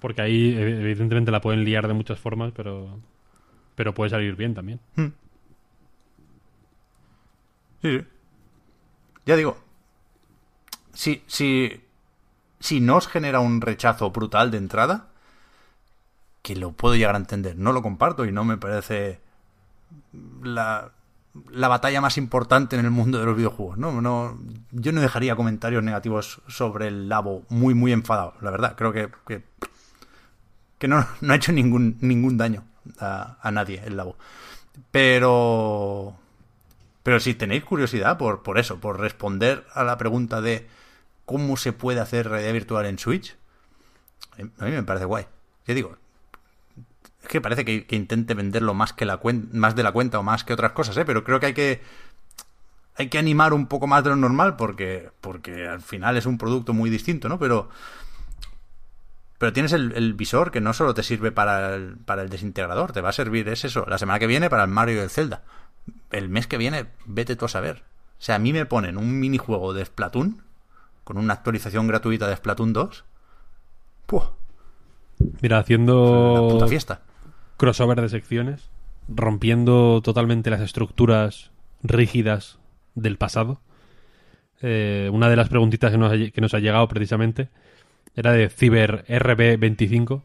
Porque 0.00 0.22
ahí, 0.22 0.54
ev- 0.54 0.80
evidentemente, 0.80 1.30
la 1.30 1.40
pueden 1.40 1.64
liar 1.64 1.86
de 1.86 1.94
muchas 1.94 2.18
formas, 2.18 2.52
pero, 2.54 2.98
pero 3.76 3.94
puede 3.94 4.10
salir 4.10 4.36
bien 4.36 4.54
también. 4.54 4.80
Sí, 7.82 7.98
sí. 7.98 8.06
Ya 9.26 9.36
digo, 9.36 9.56
si, 10.92 11.22
si, 11.26 11.80
si 12.60 12.80
no 12.80 12.96
os 12.96 13.08
genera 13.08 13.40
un 13.40 13.60
rechazo 13.60 14.10
brutal 14.10 14.50
de 14.50 14.58
entrada, 14.58 15.08
que 16.42 16.56
lo 16.56 16.72
puedo 16.72 16.94
llegar 16.96 17.14
a 17.14 17.18
entender. 17.18 17.56
No 17.56 17.72
lo 17.72 17.82
comparto 17.82 18.24
y 18.24 18.32
no 18.32 18.44
me 18.44 18.56
parece 18.56 19.20
la, 20.42 20.92
la 21.50 21.68
batalla 21.68 22.00
más 22.00 22.18
importante 22.18 22.76
en 22.76 22.84
el 22.84 22.90
mundo 22.90 23.18
de 23.18 23.26
los 23.26 23.36
videojuegos. 23.36 23.78
No, 23.78 24.00
no, 24.00 24.38
yo 24.70 24.92
no 24.92 25.00
dejaría 25.00 25.36
comentarios 25.36 25.82
negativos 25.82 26.42
sobre 26.48 26.88
el 26.88 27.08
Labo 27.08 27.44
muy, 27.48 27.74
muy 27.74 27.92
enfadado. 27.92 28.34
La 28.40 28.50
verdad, 28.50 28.74
creo 28.76 28.92
que, 28.92 29.08
que, 30.78 30.88
no, 30.88 31.06
no 31.20 31.32
ha 31.32 31.36
hecho 31.36 31.52
ningún, 31.52 31.96
ningún 32.00 32.36
daño 32.36 32.64
a, 32.98 33.38
a 33.40 33.50
nadie 33.50 33.82
el 33.84 33.96
Labo. 33.96 34.16
Pero 34.90 36.16
pero 37.02 37.18
si 37.18 37.34
tenéis 37.34 37.64
curiosidad 37.64 38.16
por, 38.16 38.42
por 38.42 38.58
eso, 38.58 38.78
por 38.80 39.00
responder 39.00 39.66
a 39.74 39.84
la 39.84 39.98
pregunta 39.98 40.40
de 40.40 40.68
cómo 41.24 41.56
se 41.56 41.72
puede 41.72 42.00
hacer 42.00 42.28
realidad 42.28 42.52
virtual 42.52 42.86
en 42.86 42.98
Switch, 42.98 43.36
eh, 44.38 44.48
a 44.58 44.64
mí 44.64 44.70
me 44.70 44.82
parece 44.82 45.04
guay. 45.04 45.26
Ya 45.66 45.74
digo, 45.74 45.96
que 47.32 47.40
parece 47.40 47.64
que, 47.64 47.86
que 47.86 47.96
intente 47.96 48.34
venderlo 48.34 48.74
más 48.74 48.92
que 48.92 49.04
la 49.06 49.18
cuen- 49.20 49.50
más 49.52 49.74
de 49.74 49.82
la 49.82 49.92
cuenta 49.92 50.18
o 50.18 50.22
más 50.22 50.44
que 50.44 50.52
otras 50.52 50.72
cosas, 50.72 50.96
¿eh? 50.98 51.04
pero 51.04 51.24
creo 51.24 51.40
que 51.40 51.46
hay 51.46 51.54
que 51.54 51.80
hay 52.96 53.08
que 53.08 53.18
animar 53.18 53.54
un 53.54 53.66
poco 53.66 53.86
más 53.86 54.04
de 54.04 54.10
lo 54.10 54.16
normal 54.16 54.56
porque 54.56 55.10
porque 55.20 55.66
al 55.66 55.80
final 55.80 56.16
es 56.16 56.26
un 56.26 56.36
producto 56.38 56.72
muy 56.74 56.90
distinto, 56.90 57.28
¿no? 57.28 57.38
Pero 57.38 57.70
pero 59.38 59.52
tienes 59.52 59.72
el, 59.72 59.92
el 59.96 60.14
visor 60.14 60.50
que 60.52 60.60
no 60.60 60.72
solo 60.72 60.94
te 60.94 61.02
sirve 61.02 61.32
para 61.32 61.74
el, 61.74 61.96
para 61.96 62.22
el 62.22 62.28
desintegrador, 62.28 62.92
te 62.92 63.00
va 63.00 63.08
a 63.08 63.12
servir, 63.12 63.48
es 63.48 63.64
eso, 63.64 63.84
la 63.88 63.98
semana 63.98 64.18
que 64.20 64.28
viene 64.28 64.48
para 64.48 64.62
el 64.64 64.70
Mario 64.70 64.96
y 64.96 64.98
el 65.00 65.10
Zelda. 65.10 65.42
El 66.12 66.28
mes 66.28 66.46
que 66.46 66.58
viene, 66.58 66.86
vete 67.06 67.34
tú 67.34 67.46
a 67.46 67.48
saber. 67.48 67.82
O 68.20 68.22
sea, 68.24 68.36
a 68.36 68.38
mí 68.38 68.52
me 68.52 68.66
ponen 68.66 68.96
un 68.98 69.18
minijuego 69.18 69.72
de 69.74 69.84
Splatoon 69.84 70.42
con 71.02 71.18
una 71.18 71.32
actualización 71.34 71.88
gratuita 71.88 72.28
de 72.28 72.36
Splatoon 72.36 72.72
2. 72.72 73.04
¡Puh! 74.06 74.22
Mira, 75.40 75.56
La 75.56 75.60
haciendo 75.62 76.46
puta 76.52 76.68
fiesta. 76.68 77.00
Crossover 77.62 78.00
de 78.00 78.08
secciones, 78.08 78.70
rompiendo 79.06 80.00
totalmente 80.02 80.50
las 80.50 80.62
estructuras 80.62 81.52
rígidas 81.84 82.58
del 82.96 83.18
pasado. 83.18 83.60
Eh, 84.62 85.08
una 85.12 85.28
de 85.28 85.36
las 85.36 85.48
preguntitas 85.48 85.92
que 85.92 85.96
nos, 85.96 86.12
ha, 86.12 86.16
que 86.32 86.40
nos 86.40 86.54
ha 86.54 86.58
llegado 86.58 86.88
precisamente 86.88 87.50
era 88.16 88.32
de 88.32 88.48
Ciber 88.48 89.04
RB25, 89.06 90.22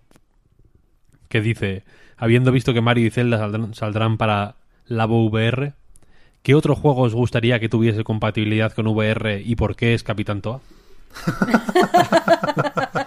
que 1.29 1.41
dice, 1.41 1.83
habiendo 2.17 2.51
visto 2.51 2.73
que 2.73 2.81
Mario 2.81 3.05
y 3.05 3.11
Zelda 3.11 3.37
saldrán, 3.37 3.75
saldrán 3.75 4.17
para 4.17 4.55
Labo 4.87 5.23
VR, 5.27 5.73
¿qué 6.41 6.55
otro 6.55 6.75
juego 6.75 7.03
os 7.03 7.13
gustaría 7.13 7.59
que 7.59 7.69
tuviese 7.69 8.03
compatibilidad 8.03 8.73
con 8.73 8.87
VR 8.87 9.43
y 9.45 9.55
por 9.55 9.75
qué 9.75 9.93
es 9.93 10.01
Capitán 10.01 10.41
Toa? 10.41 10.59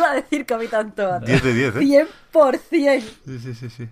Iba 0.00 0.10
a 0.12 0.14
decir 0.14 0.46
Capitán 0.46 0.94
Toad. 0.94 1.22
10 1.22 1.42
de 1.42 1.54
10, 1.54 1.76
¿eh? 1.76 2.06
100%. 2.32 3.00
Sí, 3.26 3.38
sí, 3.38 3.54
sí, 3.54 3.68
sí. 3.70 3.88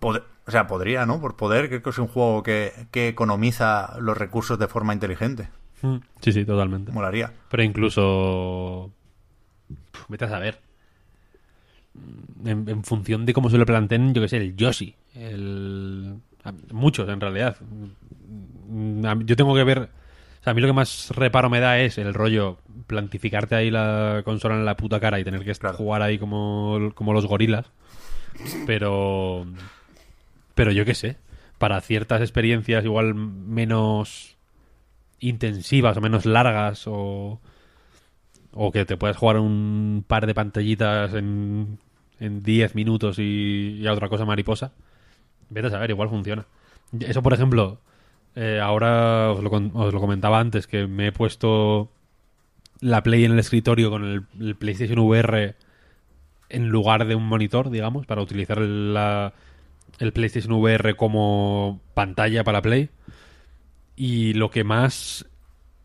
Pod- 0.00 0.22
o 0.46 0.50
sea, 0.50 0.66
podría, 0.66 1.06
¿no? 1.06 1.20
Por 1.20 1.36
poder, 1.36 1.68
creo 1.68 1.82
que 1.82 1.90
es 1.90 1.98
un 1.98 2.08
juego 2.08 2.42
que, 2.42 2.72
que 2.90 3.08
economiza 3.08 3.96
los 4.00 4.16
recursos 4.16 4.58
de 4.58 4.66
forma 4.66 4.92
inteligente. 4.92 5.48
Mm, 5.82 5.96
Sí, 6.20 6.32
sí, 6.32 6.44
totalmente. 6.44 6.90
Molaría. 6.92 7.32
Pero 7.50 7.62
incluso. 7.62 8.90
Puf, 9.92 10.04
Vete 10.08 10.24
a 10.24 10.28
saber. 10.30 10.60
En, 12.44 12.68
en 12.68 12.82
función 12.84 13.26
de 13.26 13.34
cómo 13.34 13.50
se 13.50 13.58
lo 13.58 13.66
planteen, 13.66 14.14
yo 14.14 14.22
que 14.22 14.28
sé, 14.28 14.38
el 14.38 14.56
Yoshi. 14.56 14.94
El... 15.14 16.16
Muchos, 16.72 17.08
en 17.08 17.20
realidad. 17.20 17.56
Mm, 18.68 19.20
Yo 19.24 19.36
tengo 19.36 19.54
que 19.54 19.64
ver. 19.64 19.90
O 20.42 20.44
sea, 20.44 20.50
a 20.50 20.54
mí 20.54 20.60
lo 20.60 20.66
que 20.66 20.72
más 20.72 21.10
reparo 21.14 21.48
me 21.48 21.60
da 21.60 21.78
es 21.78 21.98
el 21.98 22.12
rollo 22.12 22.58
plantificarte 22.88 23.54
ahí 23.54 23.70
la 23.70 24.22
consola 24.24 24.56
en 24.56 24.64
la 24.64 24.76
puta 24.76 24.98
cara 24.98 25.20
y 25.20 25.24
tener 25.24 25.44
que 25.44 25.54
Claro. 25.54 25.76
jugar 25.76 26.02
ahí 26.02 26.18
como, 26.18 26.90
como 26.96 27.12
los 27.12 27.26
gorilas. 27.26 27.70
Pero. 28.66 29.46
Pero 30.56 30.72
yo 30.72 30.84
qué 30.84 30.94
sé. 30.94 31.16
Para 31.58 31.80
ciertas 31.80 32.20
experiencias 32.20 32.84
igual 32.84 33.14
menos 33.14 34.36
intensivas 35.20 35.96
o 35.96 36.00
menos 36.00 36.26
largas 36.26 36.88
o, 36.88 37.40
o 38.52 38.72
que 38.72 38.84
te 38.84 38.96
puedas 38.96 39.16
jugar 39.16 39.38
un 39.38 40.04
par 40.08 40.26
de 40.26 40.34
pantallitas 40.34 41.14
en, 41.14 41.78
en 42.18 42.42
10 42.42 42.74
minutos 42.74 43.20
y, 43.20 43.78
y 43.80 43.86
a 43.86 43.92
otra 43.92 44.08
cosa 44.08 44.24
mariposa, 44.24 44.72
vete 45.50 45.68
a 45.68 45.70
saber, 45.70 45.90
igual 45.90 46.08
funciona. 46.08 46.46
Eso, 46.98 47.22
por 47.22 47.32
ejemplo, 47.32 47.78
eh, 48.34 48.60
ahora 48.62 49.30
os 49.32 49.42
lo, 49.42 49.50
comentaba 50.00 50.40
antes, 50.40 50.66
que 50.66 50.86
me 50.86 51.08
he 51.08 51.12
puesto 51.12 51.90
la 52.80 53.02
Play 53.02 53.24
en 53.24 53.32
el 53.32 53.38
escritorio 53.38 53.90
con 53.90 54.04
el, 54.04 54.54
PlayStation 54.56 54.98
VR 54.98 55.54
en 56.48 56.68
lugar 56.68 57.06
de 57.06 57.14
un 57.14 57.26
monitor, 57.26 57.70
digamos, 57.70 58.06
para 58.06 58.22
utilizar 58.22 58.58
la- 58.60 59.32
el 59.98 60.12
PlayStation 60.12 60.52
VR 60.54 60.94
como 60.96 61.80
pantalla 61.94 62.44
para 62.44 62.62
Play. 62.62 62.90
Y 63.96 64.32
lo 64.34 64.50
que 64.50 64.64
más. 64.64 65.26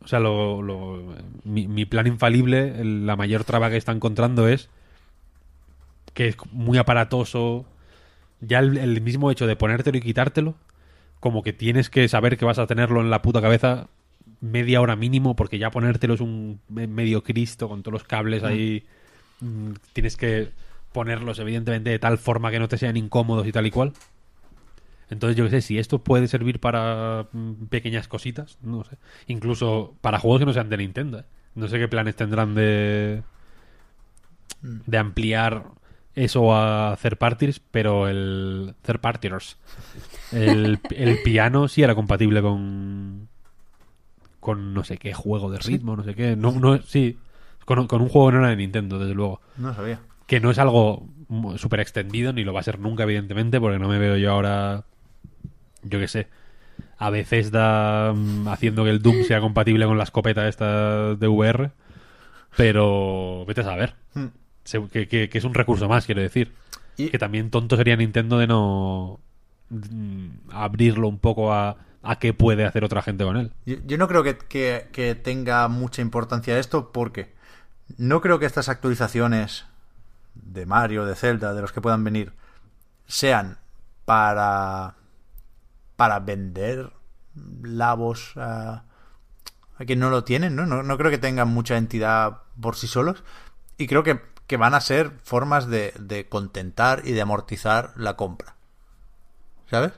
O 0.03 0.07
sea, 0.07 0.19
lo, 0.19 0.61
lo- 0.61 1.15
mi, 1.43 1.67
plan 1.85 2.07
infalible, 2.07 2.83
la 2.83 3.15
mayor 3.15 3.43
traba 3.43 3.69
que 3.69 3.77
está 3.77 3.91
encontrando 3.91 4.47
es 4.47 4.69
que 6.13 6.29
es 6.29 6.37
muy 6.51 6.77
aparatoso. 6.77 7.65
Ya 8.39 8.59
el 8.59 9.01
mismo 9.01 9.31
hecho 9.31 9.47
de 9.47 9.55
ponértelo 9.55 9.97
y 9.97 10.01
quitártelo, 10.01 10.55
como 11.19 11.43
que 11.43 11.53
tienes 11.53 11.89
que 11.89 12.07
saber 12.07 12.37
que 12.37 12.45
vas 12.45 12.59
a 12.59 12.67
tenerlo 12.67 13.01
en 13.01 13.09
la 13.09 13.21
puta 13.21 13.41
cabeza 13.41 13.87
media 14.41 14.81
hora 14.81 14.95
mínimo, 14.95 15.35
porque 15.35 15.57
ya 15.57 15.71
ponértelo 15.71 16.13
es 16.13 16.21
un 16.21 16.59
me- 16.69 16.87
medio 16.87 17.23
Cristo 17.23 17.67
con 17.67 17.81
todos 17.83 17.93
los 17.93 18.03
cables 18.03 18.43
ahí. 18.43 18.85
Mm, 19.41 19.71
Tienes 19.93 20.15
que 20.17 20.49
ponerlos, 20.93 21.39
evidentemente, 21.39 21.89
de 21.89 21.99
tal 21.99 22.17
forma 22.17 22.51
que 22.51 22.59
no 22.59 22.67
te 22.67 22.77
sean 22.77 22.97
incómodos 22.97 23.45
y 23.47 23.51
tal 23.51 23.65
y 23.67 23.71
cual. 23.71 23.93
Entonces, 25.09 25.37
yo 25.37 25.45
qué 25.45 25.51
sé, 25.51 25.61
si 25.61 25.79
esto 25.79 25.99
puede 26.03 26.27
servir 26.27 26.59
para 26.59 27.27
mm, 27.31 27.65
pequeñas 27.69 28.07
cositas, 28.07 28.57
no 28.61 28.83
sé. 28.83 28.97
Incluso 29.27 29.95
para 30.01 30.19
juegos 30.19 30.39
que 30.39 30.45
no 30.45 30.53
sean 30.53 30.69
de 30.69 30.77
Nintendo. 30.77 31.19
¿eh? 31.19 31.23
No 31.55 31.67
sé 31.67 31.79
qué 31.79 31.87
planes 31.87 32.15
tendrán 32.15 32.53
de, 32.55 33.23
de 34.61 34.97
ampliar 34.97 35.63
eso 36.15 36.55
a 36.55 36.97
third 37.01 37.17
parties, 37.17 37.59
pero 37.59 38.07
el 38.07 38.73
third 38.81 38.99
partiers. 38.99 39.57
El, 40.31 40.79
el 40.91 41.21
piano 41.23 41.67
sí 41.67 41.83
era 41.83 41.95
compatible 41.95 42.41
con 42.41 43.27
con 44.39 44.73
no 44.73 44.83
sé 44.83 44.97
qué 44.97 45.13
juego 45.13 45.51
de 45.51 45.59
ritmo, 45.59 45.95
no 45.95 46.03
sé 46.03 46.15
qué. 46.15 46.35
No, 46.35 46.51
no, 46.53 46.77
sí, 46.81 47.17
con, 47.65 47.85
con 47.87 48.01
un 48.01 48.07
juego 48.09 48.31
no 48.31 48.39
era 48.39 48.49
de 48.49 48.55
Nintendo, 48.55 48.97
desde 48.99 49.13
luego 49.13 49.41
No 49.57 49.73
sabía. 49.73 49.99
que 50.25 50.39
no 50.39 50.51
es 50.51 50.57
algo 50.59 51.05
súper 51.57 51.81
extendido, 51.81 52.31
ni 52.31 52.43
lo 52.45 52.53
va 52.53 52.61
a 52.61 52.63
ser 52.63 52.79
nunca, 52.79 53.03
evidentemente, 53.03 53.59
porque 53.59 53.79
no 53.79 53.89
me 53.89 53.97
veo 53.99 54.15
yo 54.15 54.31
ahora, 54.31 54.83
yo 55.83 55.99
qué 55.99 56.07
sé, 56.07 56.27
a 56.97 57.09
veces 57.09 57.51
da 57.51 58.13
mm, 58.15 58.47
haciendo 58.47 58.85
que 58.85 58.91
el 58.91 59.01
Doom 59.01 59.23
sea 59.25 59.41
compatible 59.41 59.85
con 59.85 59.97
la 59.97 60.05
escopeta 60.05 60.47
esta 60.47 61.15
de 61.15 61.27
VR, 61.27 61.71
pero 62.55 63.43
vete 63.45 63.61
a 63.61 63.65
saber. 63.65 63.95
Hmm. 64.13 64.27
Que, 64.91 65.07
que- 65.07 65.29
que 65.29 65.37
es 65.37 65.43
un 65.43 65.53
recurso 65.53 65.87
más, 65.89 66.05
quiero 66.05 66.21
decir. 66.21 66.53
Y- 66.97 67.09
Que 67.09 67.17
también 67.19 67.49
tonto 67.49 67.75
sería 67.77 67.95
Nintendo 67.95 68.37
de 68.37 68.47
no 68.47 69.19
abrirlo 70.51 71.07
un 71.07 71.19
poco 71.19 71.53
a, 71.53 71.77
qué 72.19 72.33
puede 72.33 72.65
hacer 72.65 72.83
otra 72.83 73.01
gente 73.01 73.23
con 73.25 73.37
él. 73.37 73.51
Yo, 73.65 73.97
no 73.97 74.07
creo 74.07 74.23
que 74.23 75.19
tenga 75.21 75.67
mucha 75.67 76.01
importancia 76.01 76.57
esto 76.57 76.91
porque 76.91 77.33
no 77.97 78.21
creo 78.21 78.39
que 78.39 78.45
estas 78.45 78.69
actualizaciones 78.69 79.65
de 80.35 80.65
Mario, 80.65 81.05
de 81.05 81.15
Zelda, 81.15 81.53
de 81.53 81.61
los 81.61 81.71
que 81.71 81.81
puedan 81.81 82.03
venir, 82.03 82.33
sean 83.05 83.57
para 84.05 84.95
para 85.97 86.19
vender 86.19 86.93
labos 87.63 88.33
a, 88.37 88.83
a 89.77 89.85
quien 89.85 89.99
no 89.99 90.09
lo 90.09 90.23
tienen, 90.23 90.55
¿no? 90.55 90.65
¿no? 90.65 90.83
no 90.83 90.97
creo 90.97 91.11
que 91.11 91.17
tengan 91.17 91.49
mucha 91.49 91.75
entidad 91.75 92.43
por 92.61 92.75
sí 92.75 92.87
solos 92.87 93.23
y 93.77 93.87
creo 93.87 94.03
que, 94.03 94.21
que 94.45 94.57
van 94.57 94.75
a 94.75 94.81
ser 94.81 95.11
formas 95.23 95.67
de, 95.67 95.93
de 95.99 96.29
contentar 96.29 97.01
y 97.03 97.11
de 97.11 97.21
amortizar 97.21 97.93
la 97.95 98.15
compra. 98.15 98.56
¿Sabes? 99.69 99.93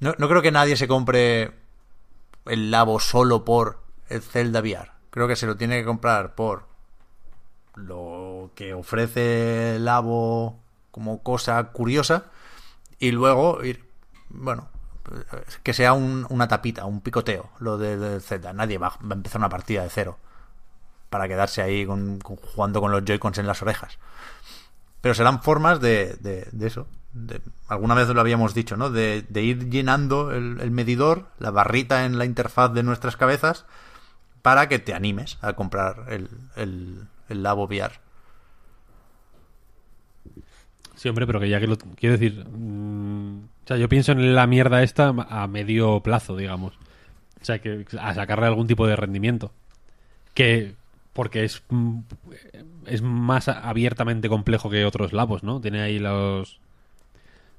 No, 0.00 0.14
no 0.18 0.28
creo 0.28 0.42
que 0.42 0.50
nadie 0.52 0.76
se 0.76 0.88
compre 0.88 1.52
el 2.46 2.70
Labo 2.70 3.00
solo 3.00 3.44
por 3.44 3.80
el 4.08 4.22
Zelda 4.22 4.60
VR. 4.60 4.90
Creo 5.10 5.26
que 5.28 5.36
se 5.36 5.46
lo 5.46 5.56
tiene 5.56 5.78
que 5.78 5.84
comprar 5.84 6.34
por 6.34 6.66
lo 7.74 8.50
que 8.54 8.74
ofrece 8.74 9.76
el 9.76 9.84
Labo 9.84 10.58
como 10.90 11.22
cosa 11.22 11.62
curiosa 11.64 12.26
y 12.98 13.10
luego 13.12 13.62
ir 13.64 13.84
bueno, 14.30 14.68
que 15.62 15.72
sea 15.72 15.94
un- 15.94 16.26
una 16.28 16.48
tapita, 16.48 16.84
un 16.84 17.00
picoteo, 17.00 17.50
lo 17.60 17.78
de- 17.78 17.96
del 17.96 18.20
Z. 18.20 18.52
Nadie 18.52 18.76
va, 18.78 18.88
a 18.88 19.14
empezar 19.14 19.40
una 19.40 19.48
partida 19.48 19.82
de 19.82 19.88
cero 19.90 20.18
para 21.08 21.28
quedarse 21.28 21.62
ahí 21.62 21.86
con- 21.86 22.18
con- 22.18 22.36
jugando 22.36 22.80
con 22.80 22.92
los 22.92 23.04
Joy-Cons 23.04 23.38
en 23.38 23.46
las 23.46 23.62
orejas. 23.62 23.98
Pero 25.00 25.14
serán 25.14 25.42
formas 25.42 25.80
de, 25.80 26.16
de- 26.20 26.48
de 26.52 26.66
eso. 26.66 26.86
Alguna 27.68 27.94
vez 27.94 28.08
lo 28.08 28.20
habíamos 28.20 28.54
dicho, 28.54 28.76
¿no? 28.76 28.90
De, 28.90 29.24
de 29.28 29.42
ir 29.42 29.70
llenando 29.70 30.32
el, 30.32 30.60
el 30.60 30.70
medidor, 30.70 31.28
la 31.38 31.50
barrita 31.50 32.04
en 32.04 32.18
la 32.18 32.24
interfaz 32.24 32.72
de 32.72 32.82
nuestras 32.82 33.16
cabezas, 33.16 33.66
para 34.42 34.68
que 34.68 34.78
te 34.78 34.94
animes 34.94 35.38
a 35.40 35.54
comprar 35.54 36.06
el, 36.08 36.28
el, 36.56 37.02
el 37.28 37.42
Labo 37.42 37.64
VR. 37.64 37.92
Sí, 40.94 41.08
hombre, 41.08 41.26
pero 41.26 41.38
que 41.40 41.48
ya 41.48 41.60
que 41.60 41.66
lo... 41.68 41.76
Quiero 41.78 42.16
decir... 42.18 42.44
mm, 42.44 43.38
o 43.44 43.66
sea, 43.66 43.76
yo 43.76 43.88
pienso 43.88 44.12
en 44.12 44.34
la 44.34 44.46
mierda 44.46 44.82
esta 44.82 45.08
a 45.08 45.46
medio 45.46 46.00
plazo, 46.02 46.36
digamos. 46.36 46.74
O 47.40 47.44
sea, 47.44 47.60
que 47.60 47.86
a 48.00 48.14
sacarle 48.14 48.46
algún 48.46 48.66
tipo 48.66 48.86
de 48.86 48.96
rendimiento. 48.96 49.52
Que... 50.34 50.74
Porque 51.12 51.44
es... 51.44 51.62
mm, 51.68 52.00
Es 52.86 53.02
más 53.02 53.48
abiertamente 53.48 54.28
complejo 54.28 54.70
que 54.70 54.84
otros 54.84 55.12
labos, 55.12 55.42
¿no? 55.44 55.60
Tiene 55.60 55.82
ahí 55.82 55.98
los... 55.98 56.58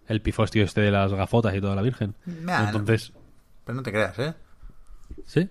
El 0.10 0.22
pifostio 0.22 0.64
este 0.64 0.82
de 0.82 0.92
las 0.92 1.14
gafotas 1.14 1.56
y 1.56 1.62
toda 1.62 1.76
la 1.76 1.82
virgen. 1.82 2.16
Nah, 2.26 2.66
Entonces... 2.66 3.14
Pero 3.64 3.76
no 3.78 3.84
te 3.84 3.92
creas, 3.92 4.20
¿eh? 4.20 4.34
¿Sí? 5.26 5.50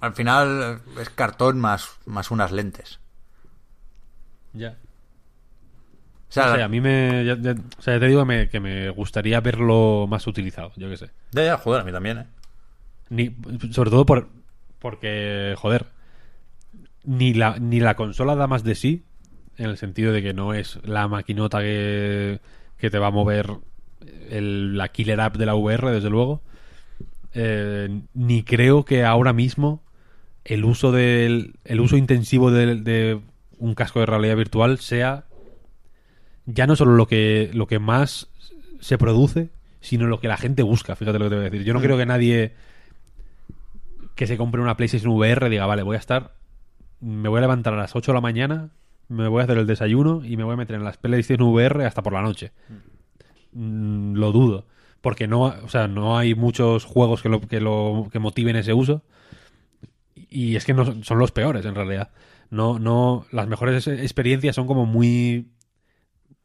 Al 0.00 0.14
final 0.14 0.80
eh, 0.96 1.00
es 1.02 1.10
cartón 1.10 1.58
más, 1.60 1.90
más 2.06 2.30
unas 2.30 2.52
lentes. 2.52 3.00
Ya. 4.52 4.76
O 6.28 6.32
sea, 6.32 6.46
No 6.46 6.54
sé, 6.56 6.62
a 6.62 6.68
mí 6.68 6.80
me... 6.80 7.24
ya- 7.24 7.36
ya- 7.40 7.56
o 7.78 7.82
sea, 7.82 7.94
ya 7.94 8.00
te 8.00 8.06
digo 8.06 8.20
que 8.22 8.26
me, 8.26 8.48
que 8.48 8.60
me 8.60 8.90
gustaría 8.90 9.40
verlo 9.40 10.06
más 10.08 10.26
utilizado, 10.26 10.72
yo 10.76 10.88
qué 10.88 10.96
sé. 10.96 11.10
ya, 11.32 11.44
ya, 11.44 11.56
joder, 11.58 11.80
a 11.82 11.84
mí 11.84 11.92
también, 11.92 12.18
¿eh? 12.18 12.26
Ni, 13.08 13.34
sobre 13.72 13.90
todo 13.90 14.06
por, 14.06 14.28
porque, 14.78 15.54
joder, 15.58 15.86
ni 17.02 17.34
la, 17.34 17.58
ni 17.58 17.80
la 17.80 17.96
consola 17.96 18.36
da 18.36 18.46
más 18.46 18.62
de 18.62 18.76
sí, 18.76 19.04
en 19.56 19.66
el 19.70 19.76
sentido 19.76 20.12
de 20.12 20.22
que 20.22 20.32
no 20.32 20.54
es 20.54 20.78
la 20.84 21.08
maquinota 21.08 21.58
que, 21.60 22.40
que 22.80 22.90
te 22.90 22.98
va 22.98 23.08
a 23.08 23.12
mover 23.12 23.50
el- 24.30 24.76
la 24.76 24.88
killer 24.88 25.20
app 25.20 25.36
de 25.36 25.46
la 25.46 25.54
VR, 25.54 25.90
desde 25.90 26.10
luego. 26.10 26.42
Eh, 27.34 28.00
ni 28.14 28.42
creo 28.42 28.84
que 28.84 29.04
ahora 29.04 29.32
mismo 29.32 29.82
el 30.44 30.64
uso 30.64 30.90
del 30.90 31.54
el 31.64 31.80
uso 31.80 31.96
intensivo 31.96 32.50
de, 32.50 32.74
de 32.76 33.20
un 33.58 33.74
casco 33.74 34.00
de 34.00 34.06
realidad 34.06 34.36
virtual 34.36 34.78
sea 34.78 35.26
ya 36.46 36.66
no 36.66 36.74
solo 36.74 36.96
lo 36.96 37.06
que 37.06 37.50
lo 37.54 37.66
que 37.68 37.78
más 37.78 38.28
se 38.80 38.98
produce 38.98 39.50
sino 39.80 40.06
lo 40.08 40.18
que 40.18 40.26
la 40.26 40.38
gente 40.38 40.62
busca 40.64 40.96
fíjate 40.96 41.18
lo 41.20 41.26
que 41.26 41.28
te 41.30 41.36
voy 41.36 41.46
a 41.46 41.50
decir 41.50 41.64
yo 41.64 41.72
no 41.74 41.80
creo 41.80 41.96
que 41.98 42.06
nadie 42.06 42.54
que 44.16 44.26
se 44.26 44.36
compre 44.36 44.60
una 44.60 44.76
PlayStation 44.76 45.12
VR 45.12 45.48
diga 45.50 45.66
vale 45.66 45.82
voy 45.82 45.96
a 45.96 46.00
estar 46.00 46.32
me 47.00 47.28
voy 47.28 47.38
a 47.38 47.42
levantar 47.42 47.74
a 47.74 47.76
las 47.76 47.94
8 47.94 48.10
de 48.12 48.14
la 48.16 48.20
mañana 48.22 48.70
me 49.10 49.28
voy 49.28 49.42
a 49.42 49.44
hacer 49.44 49.58
el 49.58 49.66
desayuno 49.66 50.24
y 50.24 50.36
me 50.38 50.44
voy 50.44 50.54
a 50.54 50.58
meter 50.58 50.76
en 50.76 50.84
las 50.84 50.96
PlayStation 50.98 51.48
VR 51.48 51.84
hasta 51.86 52.02
por 52.02 52.14
la 52.14 52.22
noche. 52.22 52.52
Mm, 53.52 54.14
lo 54.14 54.32
dudo 54.32 54.66
porque 55.00 55.26
no 55.26 55.42
o 55.44 55.68
sea 55.68 55.88
no 55.88 56.18
hay 56.18 56.34
muchos 56.34 56.84
juegos 56.84 57.22
que 57.22 57.28
lo 57.30 57.40
que 57.40 57.60
lo 57.60 58.08
que 58.12 58.18
motiven 58.18 58.56
ese 58.56 58.74
uso. 58.74 59.02
Y 60.14 60.56
es 60.56 60.64
que 60.64 60.74
no 60.74 61.02
son- 61.02 61.18
los 61.18 61.32
peores 61.32 61.64
en 61.64 61.74
realidad. 61.74 62.10
No 62.50 62.78
no 62.78 63.26
las 63.32 63.46
mejores 63.48 63.86
experiencias 63.86 64.56
son 64.56 64.66
como 64.66 64.86
muy 64.86 65.48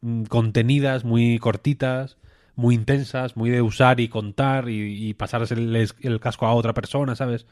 mm, 0.00 0.24
contenidas 0.24 1.04
muy 1.04 1.38
cortitas 1.38 2.18
muy 2.56 2.74
intensas 2.74 3.36
muy 3.36 3.50
de 3.50 3.62
usar 3.62 4.00
y 4.00 4.08
contar 4.08 4.68
y, 4.70 5.08
y 5.10 5.14
pasar 5.14 5.42
el, 5.50 5.76
el 6.00 6.20
casco 6.20 6.46
a 6.46 6.54
otra 6.54 6.74
persona 6.74 7.16
sabes 7.16 7.46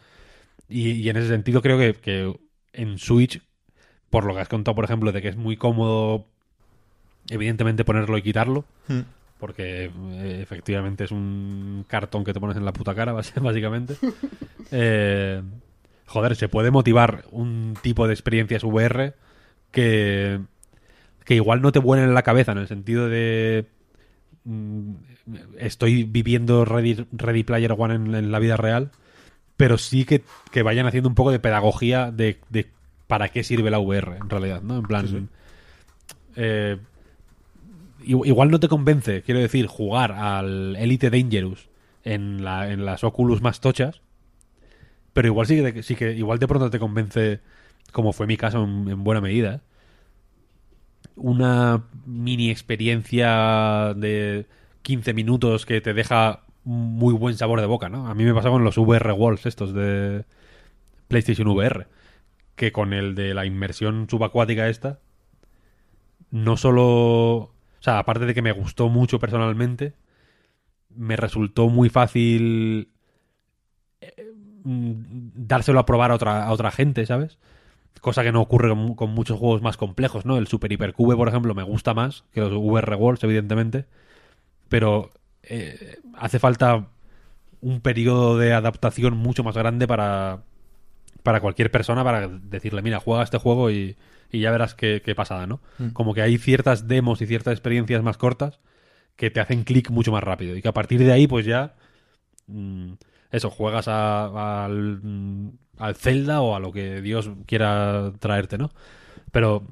y, 0.68 0.92
y 0.92 1.08
en 1.10 1.16
ese 1.18 1.28
sentido 1.28 1.62
creo 1.62 1.78
que, 1.78 1.94
que 1.94 2.34
en 2.72 2.98
Switch 2.98 3.42
por 4.14 4.26
lo 4.26 4.34
que 4.34 4.42
has 4.42 4.48
contado 4.48 4.76
por 4.76 4.84
ejemplo 4.84 5.10
de 5.10 5.20
que 5.20 5.26
es 5.26 5.36
muy 5.36 5.56
cómodo 5.56 6.24
evidentemente 7.28 7.84
ponerlo 7.84 8.16
y 8.16 8.22
quitarlo 8.22 8.64
Hmm. 8.86 9.00
porque 9.40 9.90
eh, 10.12 10.38
efectivamente 10.40 11.02
es 11.02 11.10
un 11.10 11.84
cartón 11.88 12.22
que 12.22 12.32
te 12.32 12.38
pones 12.38 12.56
en 12.56 12.64
la 12.64 12.72
puta 12.72 12.94
cara, 12.94 13.12
básicamente. 13.42 13.96
Eh, 14.70 15.42
joder, 16.06 16.36
se 16.36 16.48
puede 16.48 16.70
motivar 16.70 17.24
un 17.32 17.74
tipo 17.82 18.06
de 18.06 18.14
experiencias 18.14 18.64
VR 18.64 19.14
que, 19.70 20.40
que 21.24 21.34
igual 21.34 21.60
no 21.60 21.70
te 21.72 21.80
vuelen 21.80 22.06
en 22.06 22.14
la 22.14 22.22
cabeza 22.22 22.52
en 22.52 22.58
el 22.58 22.68
sentido 22.68 23.08
de 23.08 23.66
mm, 24.44 24.92
estoy 25.58 26.04
viviendo 26.04 26.64
Ready, 26.64 27.06
Ready 27.12 27.42
Player 27.44 27.74
One 27.76 27.94
en, 27.96 28.14
en 28.14 28.32
la 28.32 28.38
vida 28.38 28.56
real, 28.56 28.90
pero 29.56 29.76
sí 29.76 30.04
que, 30.04 30.22
que 30.50 30.62
vayan 30.62 30.86
haciendo 30.86 31.08
un 31.08 31.14
poco 31.14 31.30
de 31.30 31.40
pedagogía 31.40 32.10
de, 32.10 32.38
de 32.48 32.73
para 33.06 33.28
qué 33.28 33.44
sirve 33.44 33.70
la 33.70 33.78
VR 33.78 34.16
en 34.16 34.30
realidad, 34.30 34.62
¿no? 34.62 34.78
En 34.78 34.82
plan... 34.82 35.28
eh, 36.36 36.78
igual 38.04 38.50
no 38.50 38.60
te 38.60 38.68
convence, 38.68 39.22
quiero 39.22 39.40
decir, 39.40 39.66
jugar 39.66 40.12
al 40.12 40.76
Elite 40.76 41.10
Dangerous 41.10 41.68
en, 42.02 42.44
la, 42.44 42.70
en 42.70 42.84
las 42.84 43.02
Oculus 43.04 43.40
más 43.40 43.60
tochas, 43.60 44.02
pero 45.12 45.28
igual 45.28 45.46
sí 45.46 45.62
que, 45.72 45.82
sí 45.82 45.94
que 45.94 46.12
igual 46.12 46.38
de 46.38 46.48
pronto 46.48 46.70
te 46.70 46.78
convence, 46.78 47.40
como 47.92 48.12
fue 48.12 48.26
mi 48.26 48.36
caso 48.36 48.62
en, 48.64 48.88
en 48.88 49.04
buena 49.04 49.20
medida, 49.20 49.62
una 51.16 51.84
mini 52.04 52.50
experiencia 52.50 53.94
de 53.96 54.46
15 54.82 55.14
minutos 55.14 55.64
que 55.64 55.80
te 55.80 55.94
deja 55.94 56.40
muy 56.64 57.14
buen 57.14 57.36
sabor 57.36 57.60
de 57.60 57.66
boca, 57.66 57.88
¿no? 57.88 58.08
A 58.08 58.14
mí 58.14 58.24
me 58.24 58.34
pasa 58.34 58.50
con 58.50 58.64
los 58.64 58.76
VR 58.76 59.12
Walls 59.12 59.46
estos 59.46 59.72
de 59.72 60.24
PlayStation 61.08 61.48
VR, 61.48 61.86
que 62.56 62.72
con 62.72 62.92
el 62.92 63.14
de 63.14 63.34
la 63.34 63.46
inmersión 63.46 64.06
subacuática 64.08 64.68
esta, 64.68 65.00
no 66.30 66.56
solo... 66.56 66.84
O 66.84 67.82
sea, 67.84 67.98
aparte 67.98 68.24
de 68.24 68.34
que 68.34 68.42
me 68.42 68.52
gustó 68.52 68.88
mucho 68.88 69.18
personalmente, 69.18 69.94
me 70.96 71.16
resultó 71.16 71.68
muy 71.68 71.90
fácil 71.90 72.88
eh, 74.00 74.32
mm, 74.64 74.92
dárselo 75.34 75.80
a 75.80 75.86
probar 75.86 76.10
a 76.10 76.14
otra, 76.14 76.44
a 76.46 76.52
otra 76.52 76.70
gente, 76.70 77.04
¿sabes? 77.04 77.38
Cosa 78.00 78.22
que 78.22 78.32
no 78.32 78.40
ocurre 78.40 78.70
con, 78.96 79.10
muchos 79.10 79.38
juegos 79.38 79.62
más 79.62 79.76
complejos, 79.76 80.24
¿no? 80.24 80.38
El 80.38 80.46
Super 80.46 80.72
Hypercube, 80.72 81.16
por 81.16 81.28
ejemplo, 81.28 81.54
me 81.54 81.62
gusta 81.62 81.94
más 81.94 82.24
que 82.32 82.40
los 82.40 82.52
VR 82.52 82.96
Worlds, 82.96 83.24
evidentemente. 83.24 83.86
Pero 84.68 85.10
eh, 85.42 85.98
hace 86.14 86.38
falta 86.38 86.88
un 87.60 87.80
periodo 87.80 88.38
de 88.38 88.52
adaptación 88.54 89.16
mucho 89.16 89.44
más 89.44 89.56
grande 89.56 89.86
para, 89.86 90.42
para 91.24 91.40
cualquier 91.40 91.72
persona 91.72 92.04
para 92.04 92.28
decirle, 92.28 92.82
mira, 92.82 93.00
juega 93.00 93.24
este 93.24 93.38
juego 93.38 93.70
y, 93.70 93.96
y 94.30 94.40
ya 94.40 94.52
verás 94.52 94.74
qué, 94.74 95.02
qué 95.04 95.14
pasada, 95.16 95.46
¿no? 95.48 95.60
Como 95.94 96.14
que 96.14 96.22
hay 96.22 96.38
ciertas 96.38 96.86
demos 96.86 97.20
y 97.22 97.26
ciertas 97.26 97.52
experiencias 97.52 98.02
más 98.02 98.18
cortas 98.18 98.60
que 99.16 99.30
te 99.30 99.40
hacen 99.40 99.64
clic 99.64 99.90
mucho 99.90 100.12
más 100.12 100.22
rápido 100.22 100.54
y 100.54 100.62
que 100.62 100.68
a 100.68 100.72
partir 100.74 101.00
de 101.00 101.10
ahí, 101.12 101.26
pues 101.26 101.46
ya... 101.46 101.74
mm, 102.46 102.92
eso, 103.32 103.50
juegas 103.50 103.88
a- 103.88 104.64
al, 104.66 105.00
mm, 105.02 105.50
al 105.78 105.94
Zelda 105.96 106.40
o 106.42 106.54
a 106.54 106.60
lo 106.60 106.70
que 106.72 107.00
Dios 107.00 107.30
quiera 107.46 108.12
traerte, 108.20 108.58
¿no? 108.58 108.70
Pero, 109.32 109.66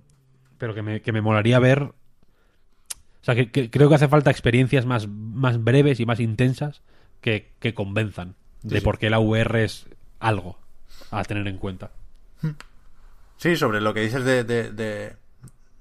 pero 0.59 0.75
que, 0.75 0.83
me, 0.83 1.01
que 1.03 1.13
me 1.13 1.21
molaría 1.21 1.59
ver... 1.59 1.83
O 1.83 3.25
sea, 3.25 3.35
que, 3.35 3.51
que 3.51 3.71
creo 3.71 3.89
que 3.91 3.95
hace 3.97 4.09
falta 4.09 4.31
experiencias 4.31 4.87
más, 4.87 5.07
más 5.07 5.63
breves 5.63 6.01
y 6.01 6.07
más 6.07 6.19
intensas 6.19 6.83
que, 7.21 7.53
que 7.61 7.75
convenzan 7.75 8.35
de 8.63 8.79
sí. 8.79 8.85
por 8.85 8.99
qué 8.99 9.11
la 9.11 9.21
VR 9.21 9.63
es 9.65 9.87
algo 10.19 10.59
a 11.11 11.23
tener 11.25 11.47
en 11.49 11.59
cuenta. 11.59 11.91
Sí, 13.37 13.57
sobre 13.57 13.81
lo 13.81 13.93
que 13.95 14.01
dices 14.01 14.25
de, 14.25 14.45
de- 14.45 14.71
de- 14.73 15.17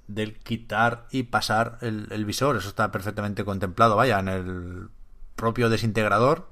del 0.07 0.37
quitar 0.39 1.05
y 1.11 1.23
pasar 1.23 1.77
el, 1.81 2.07
el 2.11 2.25
visor, 2.25 2.57
eso 2.57 2.67
está 2.69 2.91
perfectamente 2.91 3.45
contemplado. 3.45 3.95
Vaya, 3.95 4.19
en 4.19 4.27
el 4.27 4.89
propio 5.35 5.69
desintegrador, 5.69 6.49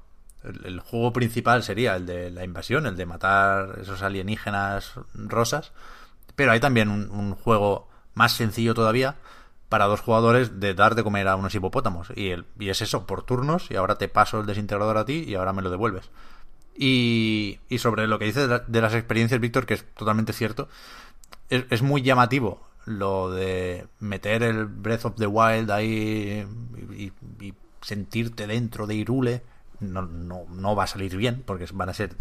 el, 0.64 0.80
juego 0.80 1.12
principal 1.12 1.62
sería 1.62 1.96
el 1.96 2.06
de 2.06 2.30
la 2.30 2.44
invasión, 2.44 2.86
el 2.86 2.96
de 2.96 3.04
matar 3.06 3.78
esos 3.82 4.02
alienígenas 4.02 4.94
rosas. 5.14 5.72
Pero 6.36 6.52
hay 6.52 6.60
también 6.60 6.88
un, 6.88 7.10
un 7.10 7.34
juego 7.34 7.88
más 8.14 8.32
sencillo 8.32 8.72
todavía 8.72 9.16
para 9.68 9.84
dos 9.84 10.00
jugadores 10.00 10.58
de 10.58 10.74
dar 10.74 10.94
de 10.94 11.02
comer 11.04 11.28
a 11.28 11.36
unos 11.36 11.54
hipopótamos. 11.54 12.08
Y, 12.16 12.30
el, 12.30 12.46
y 12.58 12.70
es 12.70 12.80
eso, 12.80 13.06
por 13.06 13.22
turnos, 13.24 13.70
y 13.70 13.76
ahora 13.76 13.96
te 13.98 14.08
paso 14.08 14.40
el 14.40 14.46
desintegrador 14.46 14.96
a 14.96 15.04
ti 15.04 15.24
y 15.26 15.34
ahora 15.34 15.52
me 15.52 15.60
lo 15.62 15.70
devuelves. 15.70 16.08
Y, 16.76 17.58
y 17.68 17.78
sobre 17.78 18.06
lo 18.06 18.18
que 18.18 18.24
dices 18.26 18.42
de, 18.44 18.48
la- 18.48 18.64
de 18.66 18.80
las 18.80 18.94
experiencias, 18.94 19.40
Víctor, 19.40 19.66
que 19.66 19.74
es 19.74 19.84
totalmente 19.94 20.32
cierto, 20.32 20.68
es, 21.48 21.64
es 21.70 21.82
muy 21.82 22.02
llamativo 22.02 22.66
lo 22.86 23.30
de 23.30 23.86
meter 23.98 24.42
el 24.42 24.64
Breath 24.66 25.04
of 25.04 25.14
the 25.16 25.26
Wild 25.26 25.70
ahí 25.70 26.46
y, 26.96 27.12
y 27.44 27.54
sentirte 27.82 28.46
dentro 28.46 28.86
de 28.86 28.94
Irule. 28.94 29.42
No, 29.80 30.02
no, 30.02 30.44
no 30.50 30.74
va 30.76 30.84
a 30.84 30.86
salir 30.86 31.16
bien, 31.16 31.42
porque 31.46 31.66
van 31.72 31.88
a 31.88 31.94
ser 31.94 32.14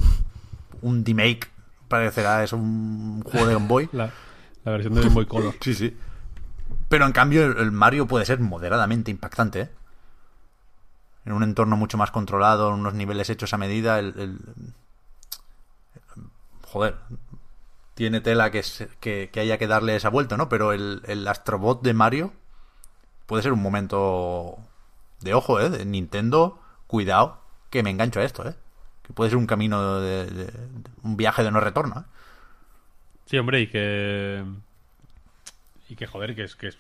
un 0.82 1.04
remake, 1.06 1.48
parecerá 1.88 2.44
es 2.44 2.54
un 2.54 3.22
juego 3.24 3.48
de 3.48 3.54
Game 3.54 3.68
Boy. 3.68 3.90
La, 3.94 4.12
la 4.66 4.72
versión 4.74 4.94
de 4.94 5.02
Game 5.02 5.14
Boy 5.14 5.26
Color. 5.26 5.56
Sí, 5.62 5.74
sí. 5.74 5.96
Pero 6.90 7.06
en 7.06 7.12
cambio 7.14 7.46
el, 7.46 7.58
el 7.58 7.72
Mario 7.72 8.08
puede 8.08 8.26
ser 8.26 8.40
moderadamente 8.40 9.10
impactante, 9.12 9.62
¿eh? 9.62 9.70
En 11.30 11.36
un 11.36 11.44
entorno 11.44 11.78
mucho 11.78 11.96
más 11.96 12.10
controlado, 12.10 12.70
en 12.70 12.80
unos 12.80 12.96
niveles 12.96 13.30
hechos 13.30 13.54
a 13.54 13.58
medida, 13.60 14.00
el, 14.00 14.40
joder, 16.64 16.96
tiene 17.94 18.20
tela 18.20 18.50
que, 18.50 18.64
que, 19.00 19.40
haya 19.40 19.60
que 19.60 19.68
darle 19.68 19.96
esa 19.96 20.10
vuelta, 20.10 20.38
¿no? 20.38 20.50
Pero 20.50 20.74
el, 20.74 21.04
el 21.06 21.28
Astrobot 21.28 21.84
de 21.84 21.94
Mario 21.94 22.34
puede 23.28 23.44
ser 23.44 23.54
un 23.54 23.62
momento 23.62 24.58
de 25.22 25.36
ojo, 25.36 25.60
¿eh? 25.60 25.70
De 25.70 25.86
Nintendo, 25.86 26.60
cuidado, 26.88 27.40
que 27.70 27.84
me 27.84 27.92
engancho 27.92 28.22
a 28.22 28.24
esto, 28.24 28.50
¿eh? 28.50 28.56
Que 29.04 29.14
puede 29.14 29.30
ser 29.30 29.38
un 29.38 29.46
camino 29.46 30.02
de, 30.02 30.52
un 31.04 31.16
viaje 31.16 31.44
de 31.44 31.52
no 31.52 31.60
retorno, 31.60 32.00
¿eh? 32.00 32.04
Sí, 33.28 33.38
hombre, 33.38 33.62
y 33.62 33.68
que. 33.68 34.44
Y 35.90 35.96
que, 35.96 36.08
joder, 36.08 36.36
que 36.36 36.46
es 36.46 36.56
que. 36.56 36.70
Es, 36.70 36.78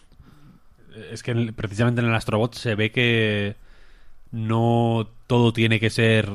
es 1.11 1.21
que 1.21 1.53
precisamente 1.55 2.01
en 2.01 2.07
el 2.07 2.15
Astrobot 2.15 2.55
se 2.55 2.73
ve 2.73 2.91
que 2.91 3.68
no 4.31 5.07
todo 5.27 5.53
tiene 5.53 5.79
que 5.79 5.89
ser 5.89 6.29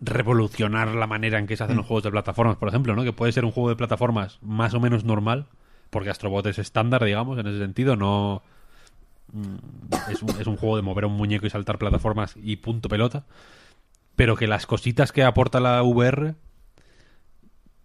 revolucionar 0.00 0.88
la 0.94 1.06
manera 1.06 1.38
en 1.38 1.46
que 1.46 1.56
se 1.56 1.64
hacen 1.64 1.76
los 1.76 1.86
juegos 1.86 2.02
de 2.04 2.10
plataformas, 2.10 2.56
por 2.56 2.68
ejemplo, 2.68 2.94
¿no? 2.96 3.04
Que 3.04 3.12
puede 3.12 3.32
ser 3.32 3.44
un 3.44 3.52
juego 3.52 3.68
de 3.68 3.76
plataformas 3.76 4.38
más 4.42 4.74
o 4.74 4.80
menos 4.80 5.04
normal, 5.04 5.46
porque 5.90 6.10
Astrobot 6.10 6.46
es 6.46 6.58
estándar, 6.58 7.04
digamos, 7.04 7.38
en 7.38 7.46
ese 7.46 7.58
sentido, 7.58 7.96
no. 7.96 8.42
mm, 9.32 10.10
Es 10.10 10.22
un, 10.22 10.40
es 10.40 10.46
un 10.46 10.56
juego 10.56 10.76
de 10.76 10.82
mover 10.82 11.04
a 11.04 11.06
un 11.08 11.14
muñeco 11.16 11.46
y 11.46 11.50
saltar 11.50 11.78
plataformas 11.78 12.34
y 12.42 12.56
punto 12.56 12.88
pelota. 12.88 13.24
Pero 14.16 14.36
que 14.36 14.46
las 14.46 14.66
cositas 14.66 15.12
que 15.12 15.22
aporta 15.24 15.60
la 15.60 15.82
VR 15.82 16.34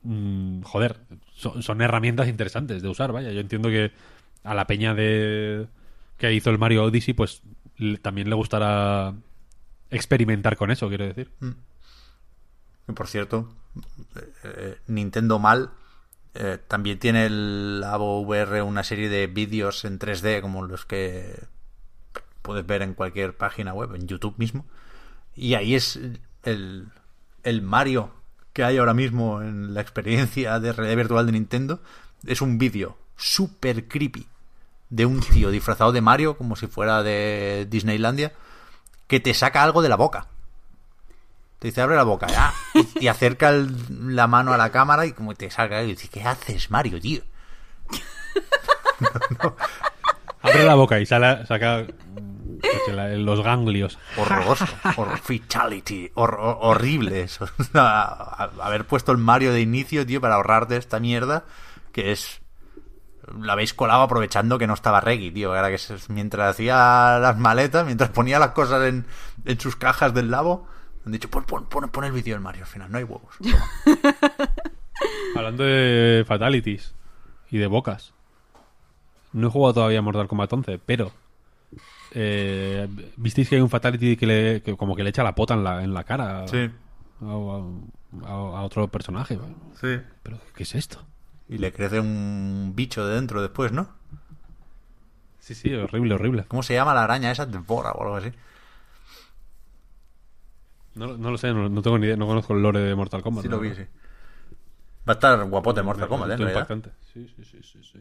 mm, 0.04 0.62
joder, 0.64 0.98
son, 1.34 1.62
son 1.64 1.82
herramientas 1.82 2.28
interesantes 2.28 2.82
de 2.82 2.90
usar, 2.90 3.12
vaya. 3.12 3.32
Yo 3.32 3.40
entiendo 3.40 3.70
que 3.70 3.92
a 4.44 4.54
la 4.56 4.68
peña 4.68 4.94
de 4.94 5.68
que 6.18 6.34
hizo 6.34 6.50
el 6.50 6.58
Mario 6.58 6.84
Odyssey, 6.86 7.14
pues 7.14 7.42
le- 7.78 7.98
también 7.98 8.30
le 8.30 8.36
gustará 8.36 9.14
experimentar 9.92 10.58
con 10.58 10.72
eso, 10.72 10.88
quiero 10.88 11.06
decir. 11.06 11.32
Y 12.88 12.92
por 12.94 13.08
cierto, 13.08 13.50
eh, 14.16 14.34
eh, 14.44 14.78
Nintendo 14.88 15.40
mal 15.40 15.72
eh, 16.34 16.58
también 16.68 17.00
tiene 17.00 17.26
el 17.26 17.84
Avo 17.86 18.22
VR 18.22 18.62
una 18.62 18.84
serie 18.84 19.10
de 19.10 19.28
vídeos 19.28 19.86
en 19.86 20.00
3D 20.00 20.42
como 20.42 20.66
los 20.66 20.86
que 20.86 21.46
puedes 22.42 22.66
ver 22.66 22.82
en 22.82 22.94
cualquier 22.94 23.36
página 23.36 23.74
web, 23.74 23.96
en 23.96 24.08
YouTube 24.08 24.36
mismo. 24.38 24.66
Y 25.36 25.56
ahí 25.56 25.76
es 25.76 26.00
el, 26.44 26.90
el 27.44 27.62
Mario 27.62 28.12
que 28.54 28.64
hay 28.64 28.78
ahora 28.78 28.94
mismo 28.94 29.42
en 29.42 29.74
la 29.74 29.82
experiencia 29.82 30.60
de 30.60 30.74
realidad 30.74 30.98
virtual 30.98 31.26
de 31.26 31.32
Nintendo. 31.34 31.82
Es 32.26 32.42
un 32.42 32.58
vídeo 32.58 32.98
súper 33.16 33.88
creepy 33.88 34.28
de 34.90 35.06
un 35.06 35.20
tío 35.20 35.52
disfrazado 35.52 35.92
de 35.92 36.02
Mario, 36.02 36.38
como 36.38 36.56
si 36.56 36.68
fuera 36.68 37.04
de 37.04 37.68
Disneylandia, 37.70 38.34
que 39.08 39.20
te 39.20 39.34
saca 39.34 39.64
algo 39.64 39.82
de 39.82 39.90
la 39.90 39.96
boca. 39.96 40.28
Te 41.60 41.70
dice, 41.70 41.82
abre 41.82 41.96
la 41.96 42.04
boca, 42.04 42.28
ya. 42.28 42.54
Y, 43.00 43.08
acerca 43.08 43.50
el- 43.50 44.16
la 44.16 44.28
mano 44.28 44.54
a 44.54 44.58
la 44.58 44.72
cámara 44.72 45.06
y 45.08 45.14
como 45.14 45.34
te 45.34 45.50
saca 45.50 45.82
y 45.84 45.88
dice, 45.88 46.08
¿qué 46.10 46.24
haces, 46.24 46.70
Mario, 46.70 47.00
tío? 47.02 47.22
Abre 50.42 50.64
la 50.64 50.76
boca 50.76 51.00
y 51.00 51.06
sale, 51.06 51.46
saca 51.46 51.86
los 53.18 53.42
ganglios. 53.44 53.98
Horroroso. 54.18 54.66
Hor 54.96 55.18
fatality. 55.18 56.12
hor- 56.16 56.38
hor- 56.40 56.58
horrible 56.62 57.22
eso. 57.22 57.48
Haber 57.74 58.86
puesto 58.86 59.12
el 59.12 59.18
Mario 59.18 59.52
de 59.52 59.62
inicio, 59.62 60.06
tío, 60.06 60.22
para 60.22 60.36
ahorrarte 60.36 60.78
esta 60.78 61.00
mierda, 61.00 61.46
que 61.92 62.12
es... 62.12 62.42
La 63.42 63.54
habéis 63.54 63.74
colado 63.74 64.02
aprovechando 64.04 64.58
que 64.58 64.68
no 64.68 64.74
estaba 64.74 65.02
Reggie, 65.02 65.32
tío. 65.32 65.56
Era 65.56 65.70
que 65.70 65.78
mientras 66.10 66.52
hacía 66.52 67.20
las 67.20 67.38
maletas, 67.38 67.86
mientras 67.86 68.10
ponía 68.12 68.40
las 68.40 68.52
cosas 68.52 68.84
en, 68.88 69.06
en 69.46 69.60
sus 69.60 69.76
cajas 69.76 70.14
del 70.14 70.32
labo, 70.32 70.68
han 71.06 71.12
dicho, 71.12 71.30
pon, 71.30 71.44
pon, 71.44 71.66
pon, 71.66 71.90
pon 71.90 72.04
el 72.06 72.12
vídeo 72.12 72.36
del 72.36 72.42
Mario 72.44 72.64
al 72.64 72.68
final, 72.70 72.92
no 72.92 72.98
hay 72.98 73.04
huevos. 73.04 73.36
Hablando 75.36 75.64
de 75.64 76.24
fatalities 76.28 76.94
y 77.52 77.58
de 77.58 77.68
bocas. 77.68 78.14
No 79.34 79.48
he 79.48 79.52
jugado 79.52 79.74
todavía 79.76 80.00
a 80.00 80.02
Mortal 80.02 80.28
Kombat 80.28 80.52
11, 80.54 80.80
pero 80.86 81.12
eh, 82.12 82.88
visteis 83.18 83.48
que 83.50 83.56
hay 83.56 83.62
un 83.62 83.70
fatality 83.70 84.18
que, 84.18 84.26
le, 84.26 84.62
que 84.64 84.76
como 84.76 84.96
que 84.96 85.04
le 85.04 85.10
echa 85.10 85.24
la 85.24 85.36
pota 85.36 85.54
en 85.54 85.64
la, 85.64 85.84
en 85.84 85.94
la 85.94 86.04
cara 86.04 86.44
a, 86.44 86.48
Sí, 86.48 86.70
a- 87.22 87.26
a- 88.26 88.60
a 88.60 88.62
otro 88.64 88.88
personaje. 88.88 89.38
sí. 89.80 90.00
¿Pero 90.24 90.40
qué 90.56 90.64
es 90.64 90.76
esto? 90.76 91.06
Y 91.50 91.58
le 91.58 91.72
crece 91.72 92.00
un 92.00 92.74
bicho 92.76 93.06
de 93.06 93.16
dentro 93.16 93.42
después, 93.42 93.72
¿no? 93.72 93.88
Sí, 95.40 95.56
sí, 95.56 95.74
horrible, 95.74 96.16
horrible. 96.16 96.46
¿Cómo 96.48 96.62
se 96.62 96.74
llama 96.74 96.94
la 96.94 97.06
araña 97.06 97.32
esa? 97.32 97.46
Devora 97.46 97.92
o 97.92 98.04
algo 98.04 98.18
así. 98.18 98.34
No, 100.96 101.16
no 101.16 101.32
lo 101.32 101.38
sé, 101.38 101.54
no, 101.54 101.70
no 101.70 101.82
tengo 101.82 101.98
ni 101.98 102.08
idea, 102.08 102.18
no 102.18 102.28
conozco 102.28 102.54
el 102.54 102.62
lore 102.62 102.80
de 102.80 102.96
Mortal 102.96 103.22
Kombat. 103.22 103.44
Sí 103.44 103.50
lo 103.50 103.60
vi, 103.60 103.74
sí. 103.74 103.84
Va 105.08 105.14
a 105.14 105.16
estar 105.16 105.42
guapote 105.46 105.82
Mortal 105.84 106.10
Kombat, 106.10 106.32
¿eh? 106.32 106.44
Impactante. 106.44 106.90
Sí, 107.14 107.32
sí, 107.36 107.46
sí, 107.46 107.60
sí, 107.64 107.80
sí. 107.82 108.00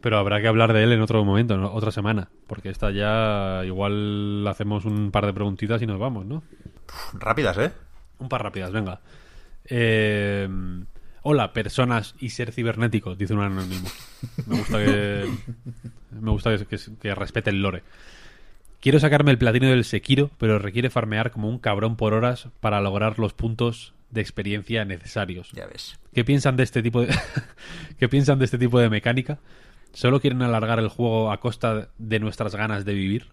Pero 0.00 0.18
habrá 0.18 0.40
que 0.40 0.48
hablar 0.48 0.72
de 0.72 0.84
él 0.84 0.92
en 0.92 1.00
otro 1.00 1.24
momento, 1.24 1.54
en 1.54 1.64
otra 1.64 1.90
semana. 1.90 2.28
Porque 2.46 2.70
esta 2.70 2.90
ya 2.90 3.64
igual 3.64 4.46
hacemos 4.46 4.84
un 4.84 5.10
par 5.10 5.26
de 5.26 5.32
preguntitas 5.32 5.82
y 5.82 5.86
nos 5.86 5.98
vamos, 5.98 6.24
¿no? 6.24 6.42
Rápidas, 7.14 7.58
¿eh? 7.58 7.72
Un 8.18 8.28
par 8.28 8.42
rápidas, 8.42 8.70
venga. 8.70 9.00
Eh, 9.64 10.48
hola, 11.22 11.52
personas 11.52 12.14
y 12.20 12.30
ser 12.30 12.52
cibernético, 12.52 13.14
dice 13.14 13.34
un 13.34 13.40
anónimo. 13.42 13.88
Me 14.46 14.56
gusta 14.58 14.78
que. 14.78 15.28
me 16.10 16.30
gusta 16.30 16.56
que, 16.56 16.66
que- 16.66 16.96
que 17.00 17.14
respete 17.14 17.50
el 17.50 17.62
lore. 17.62 17.82
Quiero 18.80 18.98
sacarme 18.98 19.30
el 19.30 19.38
platino 19.38 19.68
del 19.68 19.84
Sekiro, 19.84 20.30
pero 20.38 20.58
requiere 20.58 20.88
farmear 20.90 21.30
como 21.30 21.48
un 21.48 21.58
cabrón 21.58 21.96
por 21.96 22.14
horas 22.14 22.48
para 22.60 22.80
lograr 22.80 23.18
los 23.18 23.34
puntos 23.34 23.92
de 24.10 24.22
experiencia 24.22 24.84
necesarios. 24.86 25.50
Ya 25.52 25.66
ves. 25.66 25.98
¿Qué 26.14 26.24
piensan 26.24 26.56
de 26.56 26.62
este 26.62 26.82
tipo 26.82 27.02
de 27.02 27.14
¿Qué 27.98 28.08
piensan 28.08 28.38
de 28.38 28.46
este 28.46 28.56
tipo 28.58 28.80
de 28.80 28.88
mecánica? 28.88 29.38
¿Solo 29.92 30.20
quieren 30.20 30.40
alargar 30.42 30.78
el 30.78 30.88
juego 30.88 31.30
a 31.30 31.40
costa 31.40 31.90
de 31.98 32.20
nuestras 32.20 32.54
ganas 32.54 32.84
de 32.84 32.94
vivir? 32.94 33.26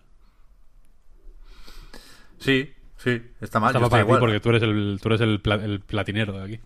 Sí, 2.40 2.72
sí, 2.98 3.22
está 3.41 3.59
mal. 3.59 3.74
Mal 3.74 3.90
para 3.90 4.03
ti 4.06 4.09
porque 4.19 4.40
tú 4.40 4.49
eres 4.49 4.64
el 4.64 4.99
tú 5.01 5.09
eres 5.09 5.22
el, 5.22 5.40
pla- 5.40 5.56
el 5.64 5.80
platinero 5.80 6.33
de 6.33 6.43
aquí. 6.43 6.59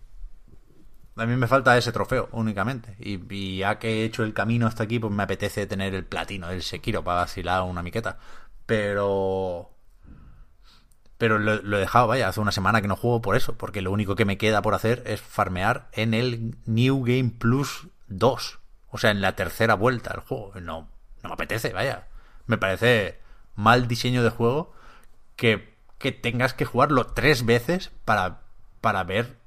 A 1.16 1.26
mí 1.26 1.36
me 1.36 1.46
falta 1.46 1.76
ese 1.76 1.92
trofeo 1.92 2.28
únicamente. 2.32 2.96
Y, 2.98 3.58
ya 3.58 3.78
que 3.78 4.02
he 4.02 4.04
hecho 4.04 4.22
el 4.24 4.32
camino 4.32 4.66
hasta 4.66 4.84
aquí, 4.84 4.98
pues 4.98 5.12
me 5.12 5.22
apetece 5.22 5.66
tener 5.66 5.94
el 5.94 6.04
platino 6.04 6.48
del 6.48 6.62
Sekiro 6.62 7.04
para 7.04 7.20
vacilar 7.20 7.62
una 7.62 7.82
miqueta. 7.82 8.18
Pero. 8.66 9.70
Pero 11.18 11.38
lo, 11.38 11.62
lo 11.62 11.76
he 11.76 11.80
dejado, 11.80 12.08
vaya, 12.08 12.28
hace 12.28 12.40
una 12.40 12.50
semana 12.50 12.80
que 12.82 12.88
no 12.88 12.96
juego 12.96 13.20
por 13.20 13.36
eso. 13.36 13.56
Porque 13.56 13.82
lo 13.82 13.92
único 13.92 14.16
que 14.16 14.24
me 14.24 14.38
queda 14.38 14.62
por 14.62 14.74
hacer 14.74 15.02
es 15.06 15.20
farmear 15.20 15.88
en 15.92 16.14
el 16.14 16.56
New 16.64 17.04
Game 17.04 17.30
Plus 17.38 17.88
2. 18.08 18.58
O 18.90 18.98
sea, 18.98 19.10
en 19.10 19.20
la 19.20 19.36
tercera 19.36 19.74
vuelta 19.74 20.10
del 20.10 20.20
juego. 20.20 20.52
No, 20.60 20.88
no 21.22 21.28
me 21.28 21.34
apetece, 21.34 21.72
vaya. 21.72 22.08
Me 22.46 22.58
parece 22.58 23.20
mal 23.54 23.86
diseño 23.86 24.22
de 24.22 24.30
juego 24.30 24.72
que, 25.36 25.74
que 25.98 26.12
tengas 26.12 26.54
que 26.54 26.64
jugarlo 26.64 27.06
tres 27.06 27.44
veces 27.44 27.90
para, 28.04 28.42
para 28.80 29.04
ver 29.04 29.41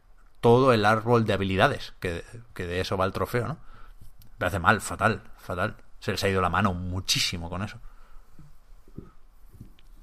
todo 0.46 0.74
el 0.74 0.86
árbol 0.86 1.26
de 1.26 1.34
habilidades, 1.34 1.96
que, 2.00 2.24
que 2.54 2.68
de 2.68 2.80
eso 2.80 2.98
va 2.98 3.06
el 3.06 3.14
trofeo, 3.14 3.48
¿no? 3.48 3.54
Me 3.56 4.38
parece 4.38 4.60
mal, 4.60 4.80
fatal, 4.80 5.24
fatal. 5.40 5.76
Se 6.00 6.12
les 6.12 6.24
ha 6.24 6.30
ido 6.30 6.40
la 6.40 6.52
mano 6.52 6.76
muchísimo 6.76 7.50
con 7.50 7.64
eso. 7.64 7.80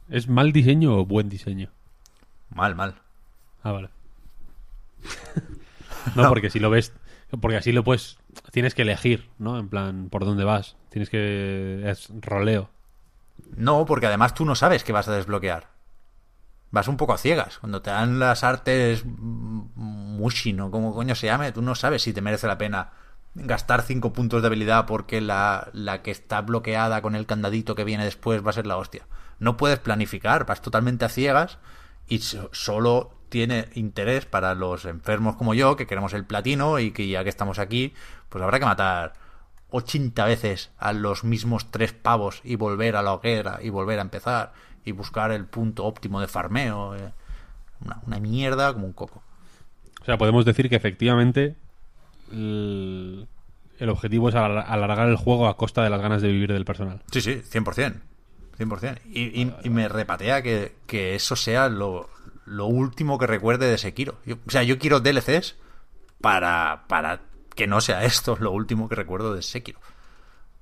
¿Es 0.08 0.26
mal 0.26 0.50
diseño 0.50 0.98
o 0.98 1.06
buen 1.06 1.28
diseño? 1.28 1.70
Mal, 2.50 2.74
mal. 2.74 2.96
Ah, 3.62 3.70
vale. 3.70 3.90
no, 6.16 6.28
porque 6.28 6.50
si 6.50 6.58
lo 6.58 6.70
ves, 6.70 6.92
porque 7.40 7.58
así 7.58 7.70
lo 7.70 7.84
puedes, 7.84 8.18
tienes 8.50 8.74
que 8.74 8.82
elegir, 8.82 9.30
¿no? 9.38 9.60
En 9.60 9.68
plan, 9.68 10.08
por 10.08 10.24
dónde 10.24 10.42
vas. 10.42 10.74
Tienes 10.88 11.08
que 11.08 11.88
es 11.88 12.08
roleo. 12.20 12.68
No, 13.54 13.86
porque 13.86 14.08
además 14.08 14.34
tú 14.34 14.44
no 14.44 14.56
sabes 14.56 14.82
qué 14.82 14.90
vas 14.90 15.06
a 15.06 15.14
desbloquear. 15.14 15.68
Vas 16.72 16.88
un 16.88 16.96
poco 16.96 17.12
a 17.12 17.18
ciegas. 17.18 17.58
Cuando 17.58 17.82
te 17.82 17.90
dan 17.90 18.18
las 18.18 18.42
artes 18.44 19.04
mm, 19.04 19.60
Mushi, 19.76 20.52
¿no? 20.52 20.70
Como 20.70 20.94
coño 20.94 21.14
se 21.14 21.26
llame, 21.26 21.52
tú 21.52 21.62
no 21.62 21.74
sabes 21.74 22.02
si 22.02 22.12
te 22.12 22.20
merece 22.22 22.46
la 22.48 22.58
pena 22.58 22.90
gastar 23.34 23.82
cinco 23.82 24.12
puntos 24.12 24.42
de 24.42 24.48
habilidad 24.48 24.86
porque 24.86 25.20
la, 25.20 25.68
la 25.72 26.02
que 26.02 26.10
está 26.10 26.40
bloqueada 26.42 27.00
con 27.02 27.14
el 27.14 27.26
candadito 27.26 27.74
que 27.74 27.84
viene 27.84 28.04
después 28.04 28.44
va 28.44 28.50
a 28.50 28.54
ser 28.54 28.66
la 28.66 28.76
hostia. 28.76 29.06
No 29.38 29.56
puedes 29.56 29.78
planificar, 29.78 30.46
vas 30.46 30.60
totalmente 30.62 31.04
a 31.04 31.08
ciegas 31.08 31.58
y 32.08 32.18
so- 32.18 32.50
solo 32.52 33.14
tiene 33.28 33.68
interés 33.74 34.26
para 34.26 34.54
los 34.54 34.84
enfermos 34.84 35.36
como 35.36 35.54
yo, 35.54 35.76
que 35.76 35.86
queremos 35.86 36.12
el 36.12 36.26
platino 36.26 36.78
y 36.78 36.90
que 36.92 37.08
ya 37.08 37.22
que 37.24 37.30
estamos 37.30 37.58
aquí, 37.58 37.94
pues 38.28 38.42
habrá 38.44 38.58
que 38.58 38.66
matar 38.66 39.14
80 39.70 40.26
veces 40.26 40.70
a 40.78 40.92
los 40.92 41.24
mismos 41.24 41.70
tres 41.70 41.92
pavos 41.94 42.40
y 42.44 42.56
volver 42.56 42.96
a 42.96 43.02
la 43.02 43.14
hoguera 43.14 43.58
y 43.62 43.70
volver 43.70 43.98
a 43.98 44.02
empezar 44.02 44.52
y 44.84 44.92
buscar 44.92 45.30
el 45.32 45.44
punto 45.46 45.84
óptimo 45.84 46.20
de 46.20 46.28
farmeo. 46.28 46.94
eh. 46.96 47.12
Una, 47.84 48.00
una 48.06 48.18
mierda 48.20 48.72
como 48.72 48.86
un 48.86 48.92
coco. 48.92 49.22
O 50.00 50.04
sea, 50.04 50.16
podemos 50.18 50.44
decir 50.44 50.68
que 50.68 50.76
efectivamente 50.76 51.56
el, 52.32 53.26
el 53.78 53.88
objetivo 53.88 54.28
es 54.28 54.34
alar- 54.34 54.64
alargar 54.68 55.08
el 55.08 55.16
juego 55.16 55.48
a 55.48 55.56
costa 55.56 55.82
de 55.82 55.90
las 55.90 56.00
ganas 56.00 56.22
de 56.22 56.28
vivir 56.28 56.52
del 56.52 56.64
personal. 56.64 57.02
Sí, 57.10 57.20
sí, 57.20 57.42
100%. 57.50 58.00
100%. 58.58 59.00
Y, 59.06 59.42
y, 59.42 59.54
y 59.64 59.70
me 59.70 59.88
repatea 59.88 60.42
que, 60.42 60.76
que 60.86 61.14
eso 61.14 61.36
sea 61.36 61.68
lo, 61.68 62.08
lo 62.44 62.66
último 62.66 63.18
que 63.18 63.26
recuerde 63.26 63.66
de 63.70 63.78
Sekiro. 63.78 64.16
Yo- 64.26 64.36
o 64.46 64.50
sea, 64.50 64.62
yo 64.62 64.78
quiero 64.78 65.00
DLCs 65.00 65.56
para, 66.20 66.84
para 66.88 67.20
que 67.54 67.66
no 67.66 67.80
sea 67.80 68.04
esto 68.04 68.36
lo 68.40 68.50
último 68.52 68.88
que 68.88 68.94
recuerdo 68.94 69.34
de 69.34 69.42
Sekiro. 69.42 69.80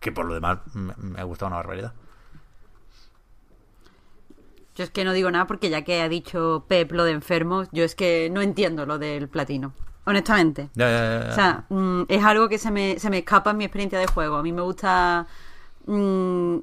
Que 0.00 0.12
por 0.12 0.24
lo 0.26 0.34
demás 0.34 0.58
me, 0.74 0.94
me 0.96 1.20
ha 1.20 1.24
gustado 1.24 1.48
una 1.48 1.56
barbaridad. 1.56 1.92
Yo 4.76 4.84
es 4.84 4.90
que 4.90 5.04
no 5.04 5.12
digo 5.12 5.30
nada 5.30 5.46
porque 5.46 5.68
ya 5.70 5.82
que 5.82 6.00
ha 6.00 6.08
dicho 6.08 6.64
Pep 6.68 6.92
lo 6.92 7.04
de 7.04 7.12
enfermos, 7.12 7.68
yo 7.72 7.84
es 7.84 7.94
que 7.94 8.30
no 8.32 8.40
entiendo 8.40 8.86
lo 8.86 8.98
del 8.98 9.28
platino. 9.28 9.72
Honestamente. 10.06 10.70
Ya, 10.74 10.88
ya, 10.90 10.98
ya, 11.20 11.24
ya. 11.26 11.30
O 11.30 11.34
sea, 11.34 11.64
mm, 11.68 12.02
es 12.08 12.24
algo 12.24 12.48
que 12.48 12.58
se 12.58 12.70
me, 12.70 12.98
se 12.98 13.10
me 13.10 13.18
escapa 13.18 13.50
en 13.50 13.58
mi 13.58 13.64
experiencia 13.64 13.98
de 13.98 14.06
juego. 14.06 14.36
A 14.36 14.42
mí 14.42 14.52
me 14.52 14.62
gusta 14.62 15.26
mm, 15.86 16.56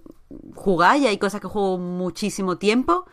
jugar 0.55 0.97
y 0.97 1.07
hay 1.07 1.17
cosas 1.17 1.41
que 1.41 1.47
juego 1.47 1.77
muchísimo 1.77 2.57
tiempo, 2.57 3.05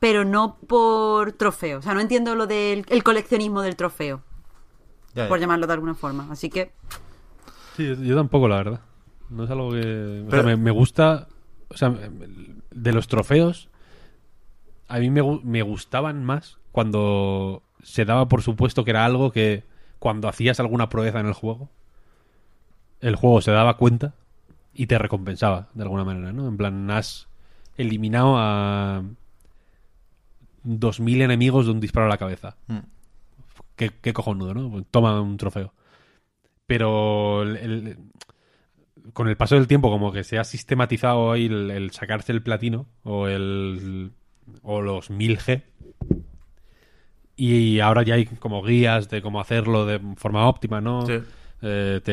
pero 0.00 0.24
no 0.24 0.56
por 0.66 1.32
trofeo. 1.32 1.78
O 1.78 1.82
sea, 1.82 1.94
no 1.94 2.00
entiendo 2.00 2.34
lo 2.34 2.46
del 2.46 2.84
el 2.88 3.02
coleccionismo 3.02 3.62
del 3.62 3.76
trofeo, 3.76 4.22
Ya, 5.14 5.24
ya. 5.24 5.28
por 5.28 5.38
llamarlo 5.38 5.66
de 5.66 5.72
alguna 5.74 5.94
forma. 5.94 6.26
Así 6.30 6.50
que, 6.50 6.72
Sí, 7.76 7.86
yo, 7.86 7.94
yo 7.94 8.16
tampoco, 8.16 8.48
la 8.48 8.56
verdad. 8.56 8.80
No 9.30 9.44
es 9.44 9.50
algo 9.50 9.70
que... 9.70 10.24
O 10.26 10.30
Pero- 10.30 10.42
sea, 10.42 10.42
me, 10.42 10.56
me 10.56 10.70
gusta... 10.72 11.28
O 11.68 11.76
sea, 11.76 11.90
de 12.70 12.92
los 12.92 13.06
trofeos, 13.08 13.68
a 14.88 14.98
mí 14.98 15.10
me, 15.10 15.22
me 15.44 15.62
gustaban 15.62 16.24
más 16.24 16.58
cuando 16.72 17.62
se 17.82 18.04
daba 18.04 18.28
por 18.28 18.42
supuesto 18.42 18.84
que 18.84 18.90
era 18.90 19.04
algo 19.04 19.30
que 19.32 19.64
cuando 19.98 20.28
hacías 20.28 20.60
alguna 20.60 20.88
proeza 20.88 21.20
en 21.20 21.26
el 21.26 21.32
juego, 21.32 21.70
el 23.00 23.16
juego 23.16 23.40
se 23.40 23.50
daba 23.52 23.76
cuenta 23.76 24.14
y 24.74 24.86
te 24.86 24.98
recompensaba 24.98 25.68
de 25.74 25.82
alguna 25.82 26.04
manera, 26.04 26.32
¿no? 26.32 26.48
En 26.48 26.56
plan, 26.56 26.90
has 26.90 27.28
eliminado 27.76 28.34
a 28.38 29.02
2.000 30.64 31.22
enemigos 31.22 31.66
de 31.66 31.72
un 31.72 31.80
disparo 31.80 32.06
a 32.06 32.08
la 32.10 32.18
cabeza. 32.18 32.56
Mm. 32.66 32.78
Qué, 33.76 33.90
qué 34.00 34.12
cojonudo, 34.12 34.54
¿no? 34.54 34.70
Pues 34.70 34.84
Toma 34.90 35.20
un 35.20 35.36
trofeo. 35.36 35.72
Pero 36.66 37.42
el- 37.42 37.56
el- 37.56 37.98
con 39.12 39.28
el 39.28 39.36
paso 39.36 39.54
del 39.54 39.66
tiempo, 39.66 39.90
como 39.90 40.12
que 40.12 40.24
se 40.24 40.38
ha 40.38 40.44
sistematizado 40.44 41.32
ahí 41.32 41.46
el, 41.46 41.70
el 41.70 41.90
sacarse 41.92 42.32
el 42.32 42.42
platino 42.42 42.86
o 43.04 43.26
el 43.26 44.12
o 44.62 44.80
los 44.82 45.10
1000G. 45.10 45.62
Y 47.36 47.80
ahora 47.80 48.02
ya 48.02 48.14
hay 48.14 48.26
como 48.26 48.62
guías 48.62 49.08
de 49.08 49.22
cómo 49.22 49.40
hacerlo 49.40 49.86
de 49.86 50.00
forma 50.16 50.48
óptima, 50.48 50.80
¿no? 50.80 51.06
Sí. 51.06 51.20
Eh, 51.62 52.00
te 52.04 52.12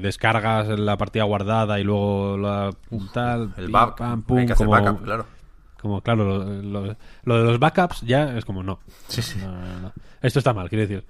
descargas 0.00 0.68
la 0.78 0.96
partida 0.96 1.24
guardada 1.24 1.78
y 1.80 1.84
luego 1.84 2.36
la 2.36 2.70
tal, 3.12 3.52
El 3.56 3.64
pim, 3.64 3.72
back, 3.72 3.96
pam, 3.96 4.22
pum, 4.22 4.38
hay 4.38 4.46
que 4.46 4.52
hacer 4.52 4.66
como- 4.66 4.80
backup, 4.82 5.04
claro. 5.04 5.26
como, 5.80 6.00
claro, 6.00 6.24
lo, 6.24 6.62
lo- 6.62 6.96
lo 7.24 7.38
de 7.38 7.44
los 7.44 7.58
backups 7.58 8.00
ya 8.02 8.36
es 8.36 8.44
como 8.44 8.62
no. 8.62 8.78
Sí, 9.08 9.22
sí. 9.22 9.38
No, 9.40 9.52
no, 9.52 9.80
no. 9.80 9.92
Esto 10.20 10.38
está 10.38 10.52
mal, 10.52 10.68
quiero 10.68 10.82
decir. 10.82 11.04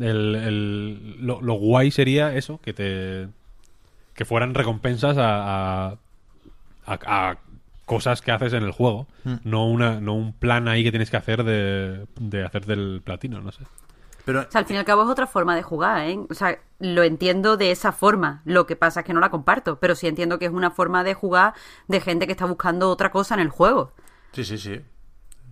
El, 0.00 0.34
el- 0.34 1.26
lo, 1.26 1.40
lo 1.40 1.54
guay 1.54 1.90
sería 1.90 2.34
eso, 2.34 2.58
que 2.60 2.72
te. 2.72 3.28
que 4.14 4.24
fueran 4.24 4.54
recompensas 4.54 5.16
a. 5.18 5.88
a, 5.90 5.96
a- 6.86 7.30
a 7.30 7.38
cosas 7.84 8.22
que 8.22 8.32
haces 8.32 8.52
en 8.52 8.62
el 8.62 8.72
juego. 8.72 9.06
Mm. 9.24 9.34
No, 9.44 9.66
una, 9.66 10.00
no 10.00 10.14
un 10.14 10.32
plan 10.32 10.68
ahí 10.68 10.84
que 10.84 10.90
tienes 10.90 11.10
que 11.10 11.16
hacer 11.16 11.44
de, 11.44 12.06
de 12.18 12.44
hacer 12.44 12.66
del 12.66 13.02
platino, 13.04 13.40
no 13.40 13.52
sé. 13.52 13.64
Pero 14.24 14.40
o 14.40 14.50
sea, 14.50 14.60
al 14.60 14.66
fin 14.66 14.76
y 14.76 14.78
al 14.78 14.86
cabo 14.86 15.02
es 15.02 15.08
otra 15.08 15.26
forma 15.26 15.54
de 15.54 15.62
jugar, 15.62 16.08
¿eh? 16.08 16.18
O 16.30 16.34
sea, 16.34 16.58
lo 16.78 17.02
entiendo 17.02 17.58
de 17.58 17.70
esa 17.70 17.92
forma. 17.92 18.40
Lo 18.46 18.66
que 18.66 18.74
pasa 18.74 19.00
es 19.00 19.06
que 19.06 19.12
no 19.12 19.20
la 19.20 19.30
comparto, 19.30 19.78
pero 19.78 19.94
sí 19.94 20.06
entiendo 20.06 20.38
que 20.38 20.46
es 20.46 20.50
una 20.50 20.70
forma 20.70 21.04
de 21.04 21.12
jugar 21.12 21.52
de 21.88 22.00
gente 22.00 22.26
que 22.26 22.32
está 22.32 22.46
buscando 22.46 22.88
otra 22.90 23.10
cosa 23.10 23.34
en 23.34 23.40
el 23.40 23.50
juego. 23.50 23.92
Sí, 24.32 24.44
sí, 24.44 24.56
sí. 24.56 24.80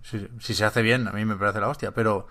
Sí, 0.01 0.19
sí. 0.19 0.27
Si 0.39 0.53
se 0.55 0.65
hace 0.65 0.81
bien, 0.81 1.07
a 1.07 1.11
mí 1.11 1.23
me 1.23 1.35
parece 1.35 1.59
la 1.59 1.69
hostia. 1.69 1.91
Pero, 1.91 2.27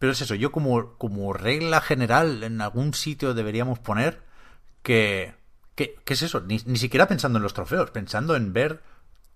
pero 0.00 0.12
es 0.12 0.20
eso, 0.20 0.34
yo 0.34 0.50
como, 0.50 0.94
como 0.98 1.32
regla 1.32 1.80
general 1.80 2.42
en 2.42 2.60
algún 2.60 2.92
sitio 2.92 3.32
deberíamos 3.32 3.78
poner 3.78 4.20
que... 4.82 5.34
que 5.76 5.94
¿Qué 6.04 6.14
es 6.14 6.22
eso? 6.22 6.40
Ni, 6.40 6.58
ni 6.66 6.76
siquiera 6.76 7.06
pensando 7.06 7.38
en 7.38 7.44
los 7.44 7.54
trofeos, 7.54 7.92
pensando 7.92 8.34
en 8.34 8.52
ver 8.52 8.82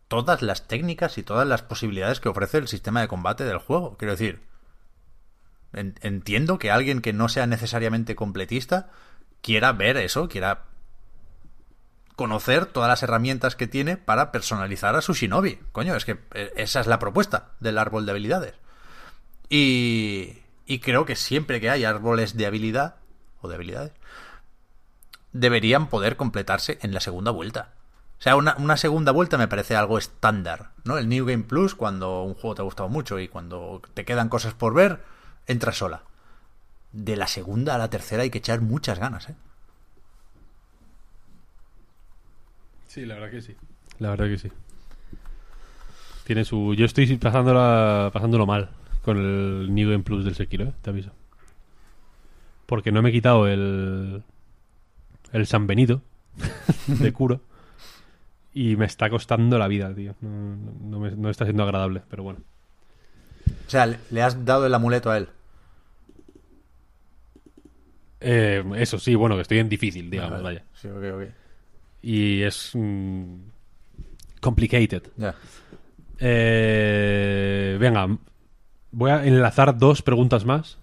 todas 0.08 0.42
las 0.42 0.66
técnicas 0.66 1.18
y 1.18 1.22
todas 1.22 1.46
las 1.46 1.62
posibilidades 1.62 2.20
que 2.20 2.28
ofrece 2.28 2.58
el 2.58 2.68
sistema 2.68 3.00
de 3.00 3.08
combate 3.08 3.44
del 3.44 3.58
juego. 3.58 3.96
Quiero 3.98 4.12
decir, 4.12 4.42
en- 5.72 5.94
entiendo 6.00 6.58
que 6.58 6.70
alguien 6.70 7.00
que 7.02 7.12
no 7.12 7.28
sea 7.28 7.46
necesariamente 7.46 8.16
completista 8.16 8.90
quiera 9.42 9.72
ver 9.72 9.96
eso, 9.98 10.28
quiera 10.28 10.64
conocer 12.16 12.66
todas 12.66 12.88
las 12.88 13.02
herramientas 13.04 13.54
que 13.54 13.68
tiene 13.68 13.96
para 13.96 14.32
personalizar 14.32 14.96
a 14.96 15.02
su 15.02 15.14
shinobi. 15.14 15.60
Coño, 15.70 15.94
es 15.94 16.04
que 16.04 16.18
eh, 16.34 16.52
esa 16.56 16.80
es 16.80 16.88
la 16.88 16.98
propuesta 16.98 17.52
del 17.60 17.78
árbol 17.78 18.06
de 18.06 18.10
habilidades. 18.10 18.54
Y, 19.48 20.38
y 20.66 20.80
creo 20.80 21.04
que 21.04 21.14
siempre 21.14 21.60
que 21.60 21.70
hay 21.70 21.84
árboles 21.84 22.36
de 22.36 22.46
habilidad, 22.46 22.96
o 23.40 23.48
de 23.48 23.54
habilidades, 23.54 23.92
deberían 25.32 25.88
poder 25.88 26.16
completarse 26.16 26.78
en 26.82 26.92
la 26.92 27.00
segunda 27.00 27.30
vuelta. 27.30 27.74
O 28.18 28.22
sea, 28.22 28.34
una, 28.34 28.56
una 28.58 28.76
segunda 28.76 29.12
vuelta 29.12 29.38
me 29.38 29.46
parece 29.46 29.76
algo 29.76 29.96
estándar, 29.96 30.70
¿no? 30.84 30.98
El 30.98 31.08
New 31.08 31.24
Game 31.24 31.44
Plus, 31.44 31.76
cuando 31.76 32.22
un 32.24 32.34
juego 32.34 32.56
te 32.56 32.62
ha 32.62 32.64
gustado 32.64 32.88
mucho 32.88 33.20
y 33.20 33.28
cuando 33.28 33.80
te 33.94 34.04
quedan 34.04 34.28
cosas 34.28 34.54
por 34.54 34.74
ver, 34.74 35.04
entra 35.46 35.72
sola. 35.72 36.02
De 36.92 37.16
la 37.16 37.28
segunda 37.28 37.76
a 37.76 37.78
la 37.78 37.90
tercera 37.90 38.24
hay 38.24 38.30
que 38.30 38.38
echar 38.38 38.60
muchas 38.60 38.98
ganas, 38.98 39.28
¿eh? 39.28 39.36
Sí, 42.88 43.06
la 43.06 43.14
verdad 43.14 43.30
que 43.30 43.42
sí. 43.42 43.54
La 44.00 44.10
verdad 44.10 44.26
que 44.26 44.38
sí. 44.38 44.50
Tiene 46.24 46.44
su. 46.44 46.74
Yo 46.74 46.84
estoy 46.84 47.16
pasándola, 47.16 48.10
pasándolo 48.12 48.46
mal 48.46 48.70
con 49.02 49.16
el 49.16 49.74
New 49.74 49.90
Game 49.90 50.02
Plus 50.02 50.24
del 50.24 50.34
Sekiro, 50.34 50.64
¿eh? 50.64 50.72
te 50.82 50.90
aviso. 50.90 51.12
Porque 52.66 52.90
no 52.90 53.00
me 53.00 53.10
he 53.10 53.12
quitado 53.12 53.46
el. 53.46 54.24
El 55.32 55.46
San 55.46 55.66
Benito 55.66 56.02
de 56.86 57.12
Curo. 57.12 57.40
Y 58.54 58.76
me 58.76 58.86
está 58.86 59.08
costando 59.10 59.58
la 59.58 59.68
vida, 59.68 59.94
tío. 59.94 60.14
No, 60.20 60.28
no- 60.56 60.72
no 60.82 61.00
me- 61.00 61.10
no 61.16 61.30
está 61.30 61.44
siendo 61.44 61.62
agradable, 61.62 62.02
pero 62.10 62.22
bueno. 62.22 62.40
O 63.66 63.70
sea, 63.70 63.86
le- 63.86 63.98
le 64.10 64.22
has 64.22 64.44
dado 64.44 64.66
el 64.66 64.74
amuleto 64.74 65.10
a 65.10 65.18
él. 65.18 65.28
Eh, 68.20 68.64
eso 68.76 68.98
sí, 68.98 69.14
bueno, 69.14 69.36
que 69.36 69.42
estoy 69.42 69.58
en 69.58 69.68
difícil, 69.68 70.10
digamos, 70.10 70.42
vaya. 70.42 70.64
Sí, 70.74 70.88
ok, 70.88 71.04
ok. 71.14 71.22
Y 72.02 72.42
es. 72.42 72.72
mm, 72.74 73.34
complicated. 74.40 75.02
Ya. 75.16 75.34
Eh, 76.18 77.76
venga, 77.80 78.08
voy 78.90 79.10
a 79.10 79.24
enlazar 79.24 79.76
dos 79.78 80.02
preguntas 80.02 80.44
más 80.44 80.78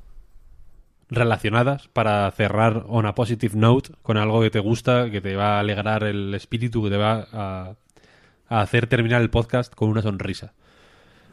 relacionadas 1.09 1.87
para 1.89 2.29
cerrar 2.31 2.85
on 2.87 3.05
a 3.05 3.15
positive 3.15 3.55
note 3.55 3.91
con 4.01 4.17
algo 4.17 4.41
que 4.41 4.49
te 4.49 4.59
gusta, 4.59 5.09
que 5.11 5.21
te 5.21 5.35
va 5.35 5.57
a 5.57 5.59
alegrar 5.59 6.03
el 6.03 6.33
espíritu, 6.33 6.83
que 6.83 6.89
te 6.89 6.97
va 6.97 7.27
a, 7.31 7.75
a 8.47 8.61
hacer 8.61 8.87
terminar 8.87 9.21
el 9.21 9.29
podcast 9.29 9.73
con 9.73 9.89
una 9.89 10.01
sonrisa. 10.01 10.53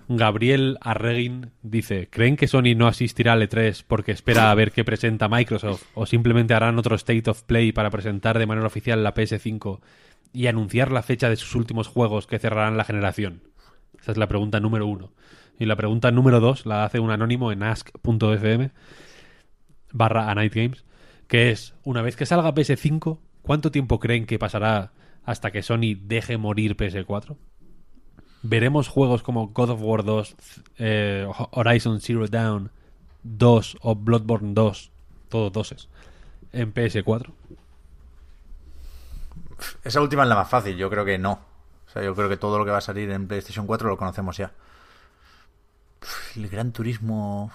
Gabriel 0.09 0.79
Arreguin 0.81 1.53
dice, 1.63 2.09
¿creen 2.11 2.37
que 2.37 2.49
Sony 2.49 2.75
no 2.77 2.87
asistirá 2.87 3.33
al 3.33 3.49
E3 3.49 3.85
porque 3.87 4.13
espera 4.13 4.51
a 4.51 4.55
ver 4.55 4.73
qué 4.73 4.85
presenta 4.85 5.29
Microsoft 5.29 5.85
o 5.95 6.07
simplemente 6.07 6.55
harán 6.55 6.79
otro 6.79 6.97
State 6.97 7.31
of 7.31 7.43
Play 7.45 7.73
para 7.73 7.91
presentar 7.91 8.39
de 8.39 8.47
manera 8.47 8.67
oficial 8.67 9.03
la 9.03 9.15
PS5 9.15 9.81
y 10.33 10.47
anunciar 10.47 10.91
la 10.91 11.03
fecha 11.03 11.29
de 11.29 11.37
sus 11.37 11.55
últimos 11.55 11.89
juegos 11.89 12.27
que 12.27 12.39
cerrarán 12.39 12.77
la 12.77 12.85
generación? 12.85 13.43
Esa 14.01 14.13
es 14.13 14.19
la 14.19 14.29
pregunta 14.29 14.61
número 14.61 14.87
uno. 14.87 15.13
Y 15.59 15.67
la 15.67 15.77
pregunta 15.77 16.11
número 16.11 16.41
dos 16.41 16.67
la 16.67 16.85
hace 16.85 16.99
un 16.99 17.11
anónimo 17.11 17.53
en 17.53 17.63
ask.fm 17.63 18.71
barra 19.93 20.31
a 20.31 20.35
Night 20.35 20.55
Games, 20.55 20.85
que 21.29 21.51
es, 21.51 21.75
una 21.85 22.03
vez 22.03 22.17
que 22.17 22.27
salga 22.27 22.55
PS5, 22.55 23.19
¿cuánto 23.43 23.71
tiempo 23.71 23.99
creen 23.99 24.27
que 24.27 24.39
pasará 24.39 24.93
hasta 25.25 25.51
que 25.51 25.63
Sony 25.63 25.95
deje 26.01 26.37
morir 26.37 26.77
PS4? 26.77 27.37
¿Veremos 28.43 28.89
juegos 28.89 29.23
como 29.23 29.49
God 29.49 29.71
of 29.71 29.81
War 29.83 30.05
2, 30.05 30.37
eh, 30.79 31.27
Horizon 31.53 32.01
Zero 32.01 32.27
Dawn 32.27 32.71
2 33.23 33.77
o 33.81 33.95
Bloodborne 33.95 34.53
2, 34.55 34.91
todos 35.29 35.53
doses, 35.53 35.89
en 36.53 36.75
PS4? 36.75 37.33
Esa 39.85 40.01
última 40.01 40.25
es 40.25 40.29
la 40.29 40.35
más 40.35 40.49
fácil, 40.49 40.77
yo 40.77 40.91
creo 40.91 41.05
que 41.05 41.19
no. 41.19 41.33
O 41.87 41.91
sea, 41.93 42.03
yo 42.03 42.15
creo 42.15 42.29
que 42.29 42.37
todo 42.37 42.59
lo 42.59 42.65
que 42.65 42.71
va 42.71 42.79
a 42.79 42.83
salir 42.83 43.11
en 43.11 43.29
PlayStation 43.29 43.67
4 43.67 43.89
lo 43.89 43.97
conocemos 43.97 44.37
ya. 44.37 44.53
El 46.35 46.49
Gran 46.49 46.73
Turismo... 46.73 47.53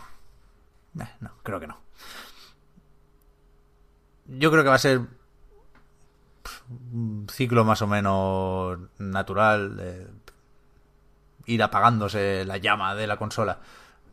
Eh, 0.99 1.07
no, 1.19 1.31
creo 1.43 1.59
que 1.59 1.67
no. 1.67 1.86
Yo 4.27 4.51
creo 4.51 4.63
que 4.63 4.69
va 4.69 4.75
a 4.75 4.79
ser 4.79 5.01
un 6.91 7.27
ciclo 7.31 7.63
más 7.65 7.81
o 7.81 7.87
menos 7.87 8.79
natural 8.97 9.77
de 9.77 10.07
ir 11.45 11.63
apagándose 11.63 12.43
la 12.45 12.57
llama 12.57 12.95
de 12.95 13.07
la 13.07 13.17
consola. 13.17 13.59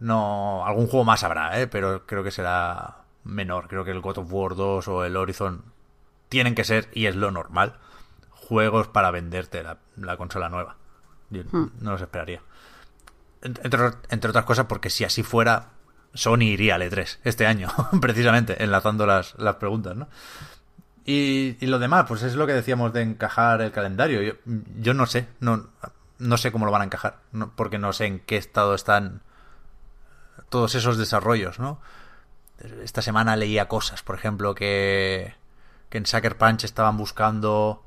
No, 0.00 0.64
algún 0.66 0.86
juego 0.86 1.04
más 1.04 1.22
habrá, 1.24 1.60
¿eh? 1.60 1.66
pero 1.66 2.06
creo 2.06 2.22
que 2.22 2.30
será 2.30 2.98
menor. 3.24 3.68
Creo 3.68 3.84
que 3.84 3.90
el 3.90 4.00
God 4.00 4.18
of 4.18 4.32
War 4.32 4.54
2 4.54 4.88
o 4.88 5.04
el 5.04 5.16
Horizon 5.16 5.64
tienen 6.28 6.54
que 6.54 6.64
ser, 6.64 6.88
y 6.92 7.06
es 7.06 7.16
lo 7.16 7.30
normal, 7.30 7.78
juegos 8.30 8.88
para 8.88 9.10
venderte 9.10 9.62
la, 9.62 9.78
la 9.96 10.16
consola 10.16 10.48
nueva. 10.48 10.76
Yo 11.30 11.42
no 11.52 11.92
los 11.92 12.00
esperaría. 12.02 12.40
En- 13.42 13.58
Entre, 13.62 13.90
entre 14.10 14.30
otras 14.30 14.44
cosas, 14.44 14.66
porque 14.66 14.90
si 14.90 15.04
así 15.04 15.22
fuera, 15.22 15.70
Sony 16.14 16.42
iría 16.42 16.76
al 16.76 16.82
E3 16.82 17.18
este 17.24 17.46
año, 17.46 17.68
precisamente, 18.00 18.62
enlazando 18.62 19.06
las, 19.06 19.34
las 19.38 19.56
preguntas, 19.56 19.96
¿no? 19.96 20.08
Y, 21.04 21.56
y 21.60 21.66
lo 21.66 21.78
demás, 21.78 22.06
pues 22.08 22.22
es 22.22 22.34
lo 22.34 22.46
que 22.46 22.54
decíamos 22.54 22.92
de 22.94 23.02
encajar 23.02 23.60
el 23.60 23.72
calendario. 23.72 24.22
Yo, 24.22 24.32
yo 24.80 24.94
no 24.94 25.04
sé, 25.06 25.26
no, 25.40 25.68
no 26.18 26.36
sé 26.38 26.50
cómo 26.50 26.64
lo 26.64 26.72
van 26.72 26.82
a 26.82 26.84
encajar, 26.86 27.18
no- 27.32 27.52
porque 27.54 27.78
no 27.78 27.92
sé 27.92 28.06
en 28.06 28.20
qué 28.20 28.36
estado 28.38 28.74
están 28.74 29.20
todos 30.48 30.74
esos 30.74 30.96
desarrollos, 30.96 31.58
¿no? 31.58 31.80
Esta 32.82 33.02
semana 33.02 33.36
leía 33.36 33.68
cosas, 33.68 34.02
por 34.02 34.14
ejemplo, 34.14 34.54
que, 34.54 35.34
que 35.88 35.98
en 35.98 36.06
Sucker 36.06 36.36
Punch 36.38 36.64
estaban 36.64 36.96
buscando 36.96 37.82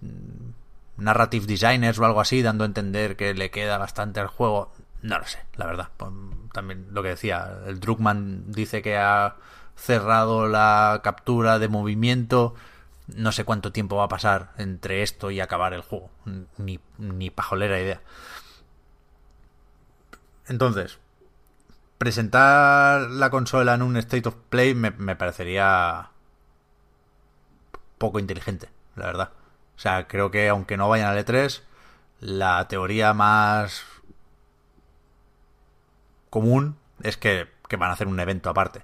mm, 0.00 1.02
narrative 1.02 1.46
designers 1.46 1.98
o 1.98 2.04
algo 2.04 2.20
así, 2.20 2.40
dando 2.42 2.64
a 2.64 2.66
entender 2.68 3.16
que 3.16 3.34
le 3.34 3.50
queda 3.50 3.76
bastante 3.78 4.20
al 4.20 4.28
juego. 4.28 4.72
No 5.02 5.18
lo 5.18 5.26
sé, 5.26 5.38
la 5.56 5.66
verdad. 5.66 5.88
Pues, 5.96 6.10
También 6.52 6.88
lo 6.90 7.02
que 7.02 7.10
decía, 7.10 7.58
el 7.66 7.80
Druckmann 7.80 8.50
dice 8.52 8.82
que 8.82 8.96
ha 8.96 9.36
cerrado 9.76 10.48
la 10.48 11.00
captura 11.04 11.58
de 11.58 11.68
movimiento. 11.68 12.54
No 13.06 13.32
sé 13.32 13.44
cuánto 13.44 13.72
tiempo 13.72 13.96
va 13.96 14.04
a 14.04 14.08
pasar 14.08 14.52
entre 14.58 15.02
esto 15.02 15.30
y 15.30 15.40
acabar 15.40 15.72
el 15.72 15.82
juego. 15.82 16.10
Ni, 16.56 16.80
ni 16.98 17.30
pajolera 17.30 17.80
idea. 17.80 18.00
Entonces, 20.46 20.98
presentar 21.98 23.02
la 23.10 23.30
consola 23.30 23.74
en 23.74 23.82
un 23.82 23.96
State 23.96 24.28
of 24.28 24.36
Play 24.48 24.74
me, 24.74 24.90
me 24.92 25.16
parecería 25.16 26.10
poco 27.98 28.18
inteligente, 28.18 28.68
la 28.96 29.06
verdad. 29.06 29.30
O 29.76 29.80
sea, 29.80 30.08
creo 30.08 30.30
que 30.30 30.48
aunque 30.48 30.76
no 30.76 30.88
vayan 30.88 31.08
al 31.08 31.24
E3, 31.24 31.62
la 32.20 32.66
teoría 32.68 33.12
más 33.14 33.84
común 36.30 36.76
es 37.02 37.16
que, 37.16 37.48
que 37.68 37.76
van 37.76 37.90
a 37.90 37.94
hacer 37.94 38.06
un 38.06 38.20
evento 38.20 38.50
aparte. 38.50 38.82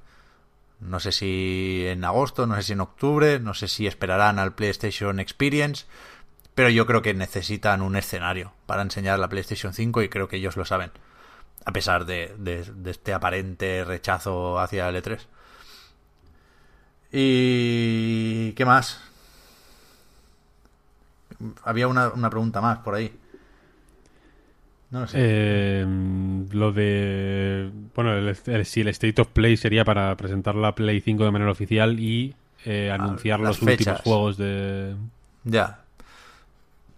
No 0.81 1.00
sé 1.00 1.12
si 1.12 1.84
en 1.86 2.05
agosto, 2.05 2.47
no 2.47 2.56
sé 2.56 2.62
si 2.62 2.73
en 2.73 2.81
octubre, 2.81 3.40
no 3.40 3.55
sé 3.55 3.68
si 3.68 3.86
esperarán 3.86 4.39
al 4.39 4.55
PlayStation 4.55 5.18
Experience, 5.18 5.86
pero 6.55 6.68
yo 6.68 6.86
creo 6.86 7.02
que 7.02 7.14
necesitan 7.14 7.82
un 7.82 7.97
escenario 7.97 8.52
para 8.66 8.82
enseñar 8.82 9.18
la 9.18 9.28
PlayStation 9.28 9.73
5 9.73 10.02
y 10.02 10.08
creo 10.08 10.28
que 10.28 10.36
ellos 10.36 10.56
lo 10.56 10.64
saben, 10.64 10.92
a 11.64 11.73
pesar 11.73 12.05
de, 12.05 12.34
este 12.86 13.12
aparente 13.12 13.84
rechazo 13.84 14.58
hacia 14.58 14.89
el 14.89 15.02
E3. 15.02 15.20
¿Y 17.12 18.52
qué 18.52 18.64
más? 18.64 19.00
Había 21.62 21.89
una, 21.89 22.08
una 22.08 22.31
pregunta 22.31 22.60
más 22.60 22.78
por 22.78 22.94
ahí. 22.94 23.16
No 24.94 25.00
lo 25.00 25.06
sé. 25.08 25.16
Eh, 25.20 25.86
lo 26.52 26.70
de. 26.73 27.68
Bueno, 27.97 28.12
el- 28.16 28.36
el- 28.47 28.64
si 28.64 28.81
el 28.82 28.86
State 28.89 29.20
of 29.20 29.26
Play 29.28 29.56
sería 29.56 29.84
para 29.84 30.16
presentar 30.16 30.55
la 30.55 30.74
Play 30.76 31.00
5 31.00 31.24
de 31.24 31.32
manera 31.32 31.50
oficial 31.50 31.98
y 31.98 32.36
eh, 32.64 32.92
anunciar 32.92 33.40
las 33.40 33.60
los 33.60 33.62
últimos 33.68 34.00
juegos 34.02 34.36
de. 34.36 34.94
Ya. 35.42 35.81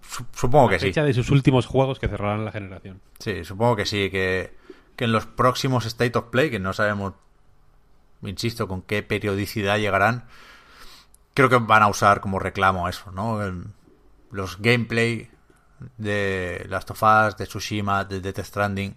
Su- 0.02 0.26
Supongo 0.34 0.68
que 0.68 0.74
la 0.74 0.80
sí. 0.80 0.86
fecha 0.88 1.04
de 1.04 1.14
sus 1.14 1.30
últimos 1.30 1.64
juegos 1.64 1.98
que 1.98 2.06
cerrarán 2.06 2.44
la 2.44 2.52
generación. 2.52 3.00
Sí, 3.18 3.44
supongo 3.44 3.76
que 3.76 3.86
sí, 3.86 4.10
que, 4.10 4.52
que 4.94 5.04
en 5.06 5.12
los 5.12 5.24
próximos 5.24 5.86
State 5.86 6.18
of 6.18 6.26
Play, 6.26 6.50
que 6.50 6.58
no 6.60 6.74
sabemos, 6.74 7.14
insisto, 8.22 8.68
con 8.68 8.82
qué 8.82 9.02
periodicidad 9.02 9.78
llegarán, 9.78 10.24
creo 11.32 11.48
que 11.48 11.56
van 11.56 11.82
a 11.82 11.88
usar 11.88 12.20
como 12.20 12.38
reclamo 12.40 12.90
eso, 12.90 13.10
¿no? 13.12 13.42
El- 13.42 13.64
los 14.30 14.60
gameplay 14.60 15.28
de 15.96 16.66
Last 16.68 16.90
of 16.90 17.02
Us, 17.02 17.36
de 17.36 17.46
Tsushima, 17.46 18.04
de 18.04 18.20
Death 18.20 18.40
Stranding. 18.40 18.96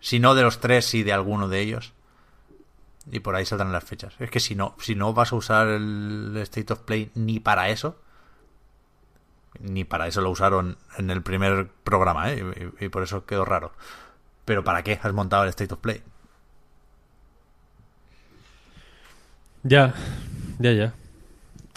Si 0.00 0.20
no 0.20 0.34
de 0.34 0.42
los 0.42 0.60
tres, 0.60 0.84
sí 0.84 1.02
de 1.02 1.12
alguno 1.12 1.48
de 1.48 1.60
ellos. 1.60 1.92
Y 3.10 3.20
por 3.20 3.34
ahí 3.34 3.44
saldrán 3.44 3.72
las 3.72 3.84
fechas. 3.84 4.14
Es 4.18 4.30
que 4.30 4.40
si 4.40 4.54
no, 4.54 4.74
si 4.78 4.94
no 4.94 5.12
vas 5.12 5.32
a 5.32 5.36
usar 5.36 5.68
el 5.68 6.36
State 6.42 6.72
of 6.72 6.80
Play 6.80 7.10
ni 7.14 7.40
para 7.40 7.68
eso, 7.68 8.00
ni 9.60 9.84
para 9.84 10.06
eso 10.06 10.20
lo 10.20 10.30
usaron 10.30 10.78
en 10.98 11.10
el 11.10 11.22
primer 11.22 11.68
programa, 11.84 12.32
¿eh? 12.32 12.72
Y, 12.80 12.86
y 12.86 12.88
por 12.88 13.02
eso 13.02 13.26
quedó 13.26 13.44
raro. 13.44 13.72
Pero 14.44 14.64
¿para 14.64 14.82
qué 14.82 14.98
has 15.02 15.12
montado 15.12 15.44
el 15.44 15.50
State 15.50 15.74
of 15.74 15.80
Play? 15.80 16.02
Ya, 19.62 19.94
ya, 20.58 20.72
ya. 20.72 20.94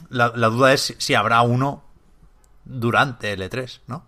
La, 0.10 0.34
la 0.36 0.48
duda 0.48 0.74
es 0.74 0.82
si, 0.82 0.96
si 0.98 1.14
habrá 1.14 1.42
uno 1.42 1.84
durante 2.68 3.34
el 3.34 3.42
E3, 3.42 3.82
¿no? 3.88 4.04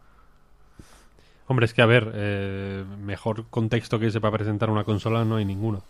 Hombre, 1.47 1.65
es 1.65 1.73
que 1.73 1.81
a 1.81 1.85
ver, 1.87 2.11
eh, 2.13 2.85
mejor 2.99 3.45
contexto 3.49 3.99
que 3.99 4.07
ese 4.07 4.21
para 4.21 4.37
presentar 4.37 4.69
una 4.69 4.83
consola 4.83 5.25
no 5.25 5.37
hay 5.37 5.45
ninguno. 5.45 5.81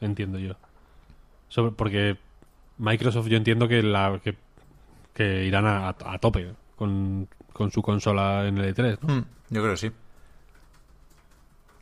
Entiendo 0.00 0.38
yo. 0.38 0.54
Sobre- 1.48 1.72
porque 1.72 2.18
Microsoft 2.78 3.28
yo 3.28 3.36
entiendo 3.36 3.68
que 3.68 3.82
la 3.82 4.20
que, 4.22 4.36
que 5.14 5.44
irán 5.44 5.66
a, 5.66 5.88
a 5.90 6.18
tope 6.18 6.52
con, 6.76 7.28
con 7.52 7.70
su 7.70 7.82
consola 7.82 8.46
en 8.48 8.58
el 8.58 8.74
E3, 8.74 8.98
¿no? 9.02 9.14
Hmm, 9.14 9.24
yo 9.50 9.60
creo 9.62 9.74
que 9.74 9.76
sí. 9.78 9.92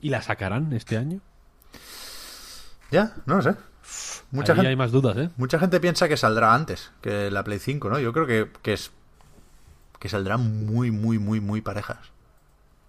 ¿Y 0.02 0.10
la 0.10 0.20
sacarán 0.20 0.72
este 0.74 0.98
año? 0.98 1.20
Ya, 2.90 3.14
no 3.24 3.36
lo 3.36 3.42
sé. 3.42 3.54
Mucha 4.32 4.52
Ahí 4.52 4.56
gente, 4.56 4.68
hay 4.70 4.76
más 4.76 4.90
dudas, 4.90 5.16
¿eh? 5.16 5.30
mucha 5.36 5.58
gente 5.60 5.78
piensa 5.78 6.08
que 6.08 6.16
saldrá 6.16 6.54
antes 6.54 6.90
que 7.00 7.30
la 7.30 7.44
Play 7.44 7.58
5, 7.60 7.88
¿no? 7.90 7.98
Yo 8.00 8.12
creo 8.12 8.26
que, 8.26 8.48
que 8.62 8.72
es 8.72 8.90
que 10.00 10.08
saldrán 10.08 10.66
muy, 10.66 10.90
muy, 10.90 11.18
muy, 11.20 11.38
muy 11.40 11.60
parejas. 11.60 11.98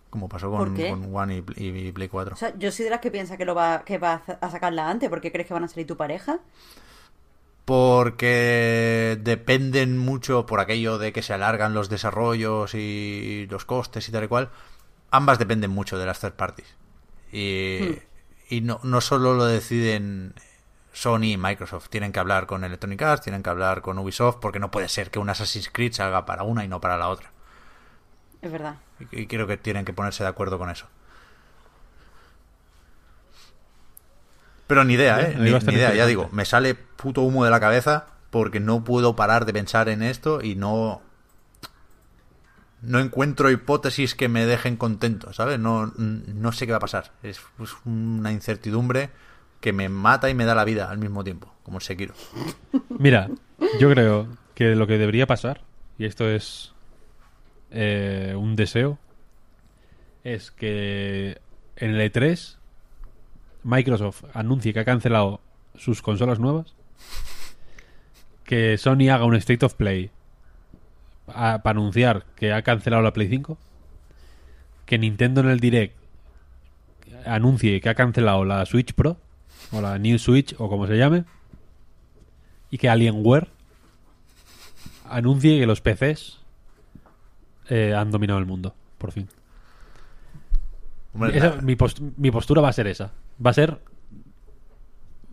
Como 0.10 0.30
pasó 0.30 0.50
con, 0.52 0.76
One 1.14 1.44
y, 1.58 1.68
y 1.88 1.92
Play 1.92 2.08
4. 2.08 2.34
O 2.34 2.38
sea, 2.38 2.54
yo 2.58 2.72
soy 2.72 2.86
de 2.86 2.92
las 2.92 3.00
que 3.02 3.12
piensa 3.12 3.36
que 3.38 3.46
lo 3.46 3.54
va, 3.56 3.84
que 3.86 3.98
va 3.98 4.14
a 4.14 4.26
sa- 4.26 4.38
a 4.42 4.50
sacarla 4.50 4.90
antes, 4.90 5.10
porque 5.10 5.32
crees 5.32 5.48
que 5.48 5.54
van 5.54 5.64
a 5.64 5.68
salir 5.68 5.86
tu 5.88 5.98
pareja. 5.98 6.40
porque 7.66 9.18
dependen 9.22 9.98
mucho 9.98 10.46
por 10.46 10.60
aquello 10.60 10.98
de 10.98 11.14
que 11.14 11.22
se 11.22 11.34
alargan 11.34 11.74
los 11.74 11.90
desarrollos 11.90 12.74
y 12.76 13.48
los 13.50 13.66
costes 13.66 14.08
y 14.10 14.12
tal 14.12 14.26
y 14.26 14.28
cual. 14.28 14.50
Ambas 15.12 15.40
dependen 15.40 15.72
mucho 15.72 15.98
de 15.98 16.06
las 16.06 16.20
third 16.20 16.34
parties. 16.34 16.76
Y, 17.32 18.00
y 18.50 18.62
no, 18.62 18.80
no 18.84 19.02
solo 19.02 19.34
lo 19.34 19.46
deciden 19.46 20.34
Sony 20.94 21.34
y 21.34 21.38
Microsoft. 21.38 21.90
Tienen 21.90 22.14
que 22.14 22.20
hablar 22.20 22.46
con 22.46 22.64
Electronic 22.64 23.02
Arts, 23.02 23.24
tienen 23.24 23.44
que 23.44 23.50
hablar 23.50 23.82
con 23.82 23.98
Ubisoft, 23.98 24.38
porque 24.40 24.60
no 24.60 24.72
puede 24.72 24.88
ser 24.88 25.12
que 25.12 25.20
un 25.20 25.30
Assassin's 25.30 25.70
Creed 25.70 25.92
salga 25.92 26.26
para 26.26 26.44
una 26.44 26.64
y 26.64 26.70
no 26.70 26.80
para 26.80 26.98
la 26.98 27.10
otra. 27.10 27.32
Es 28.42 28.52
verdad. 28.52 28.76
Y, 29.12 29.22
y 29.22 29.28
creo 29.28 29.48
que 29.48 29.58
tienen 29.58 29.84
que 29.84 29.94
ponerse 29.94 30.24
de 30.24 30.30
acuerdo 30.30 30.58
con 30.58 30.70
eso. 30.70 30.88
Pero 34.68 34.84
ni 34.86 34.94
idea, 34.94 35.20
¿eh? 35.22 35.36
Ni, 35.38 35.52
ni 35.52 35.74
idea, 35.74 35.94
ya 35.94 36.06
digo, 36.06 36.30
me 36.32 36.46
sale 36.46 36.74
puto 36.76 37.22
humo 37.22 37.44
de 37.44 37.52
la 37.52 37.60
cabeza 37.60 38.08
porque 38.30 38.60
no 38.60 38.84
puedo 38.84 39.16
parar 39.16 39.46
de 39.46 39.54
pensar 39.54 39.90
en 39.90 40.02
esto 40.02 40.42
y 40.42 40.56
no. 40.56 41.02
No 42.82 43.00
encuentro 43.00 43.50
hipótesis 43.50 44.14
que 44.14 44.28
me 44.28 44.46
dejen 44.46 44.76
contento, 44.76 45.32
¿sabes? 45.32 45.58
No, 45.58 45.94
no 45.98 46.52
sé 46.52 46.66
qué 46.66 46.72
va 46.72 46.78
a 46.78 46.82
pasar. 46.82 47.12
Es, 47.24 47.40
es 47.60 47.72
una 47.86 48.32
incertidumbre 48.32 49.10
que 49.64 49.72
me 49.72 49.88
mata 49.88 50.30
y 50.30 50.34
me 50.34 50.44
da 50.44 50.56
la 50.56 50.66
vida 50.66 50.92
al 50.92 50.98
mismo 50.98 51.24
tiempo, 51.24 51.48
como 51.64 51.78
el 51.78 51.84
Sekiro. 51.84 52.14
Mira, 52.90 53.30
yo 53.80 53.90
creo 53.90 54.28
que 54.56 54.76
lo 54.76 54.88
que 54.88 54.98
debería 54.98 55.26
pasar, 55.26 55.62
y 55.98 56.04
esto 56.04 56.30
es 56.30 56.74
eh, 57.72 58.36
un 58.38 58.58
deseo, 58.58 59.00
es 60.26 60.52
que 60.52 61.40
en 61.78 61.96
el 61.96 62.12
E3 62.12 62.58
Microsoft 63.64 64.26
anuncie 64.34 64.74
que 64.74 64.82
ha 64.82 64.86
cancelado 64.86 65.40
sus 65.76 66.02
consolas 66.02 66.40
nuevas, 66.40 66.76
que 68.44 68.78
Sony 68.78 69.08
haga 69.14 69.24
un 69.24 69.36
State 69.36 69.66
of 69.66 69.76
Play 69.76 70.12
para 71.26 71.62
anunciar 71.64 72.26
que 72.36 72.52
ha 72.52 72.64
cancelado 72.64 73.02
la 73.02 73.14
Play 73.14 73.30
5, 73.30 73.58
que 74.86 74.98
Nintendo 74.98 75.40
en 75.40 75.48
el 75.48 75.62
Direct 75.62 75.96
anuncie 77.26 77.80
que 77.80 77.88
ha 77.88 77.96
cancelado 77.96 78.44
la 78.44 78.66
Switch 78.66 78.94
Pro, 78.94 79.23
o 79.74 79.82
la 79.82 79.98
New 80.00 80.18
Switch, 80.20 80.56
o 80.58 80.70
como 80.70 80.88
se 80.88 80.98
llame, 80.98 81.26
y 82.70 82.78
que 82.78 82.90
Alienware 82.90 83.50
anuncie 85.10 85.60
que 85.60 85.66
los 85.66 85.82
PCs 85.82 86.40
eh, 87.70 87.94
han 87.96 88.12
dominado 88.12 88.40
el 88.40 88.46
mundo, 88.46 88.74
por 88.98 89.12
fin. 89.12 89.28
Hombre, 91.14 91.38
Esa- 91.38 91.56
la- 91.56 91.62
mi, 91.62 91.76
post- 91.76 92.00
mi 92.18 92.32
postura 92.32 92.62
va 92.62 92.70
a 92.70 92.74
ser 92.74 92.88
esa. 92.88 93.12
Va 93.46 93.52
a 93.52 93.54
ser... 93.54 93.80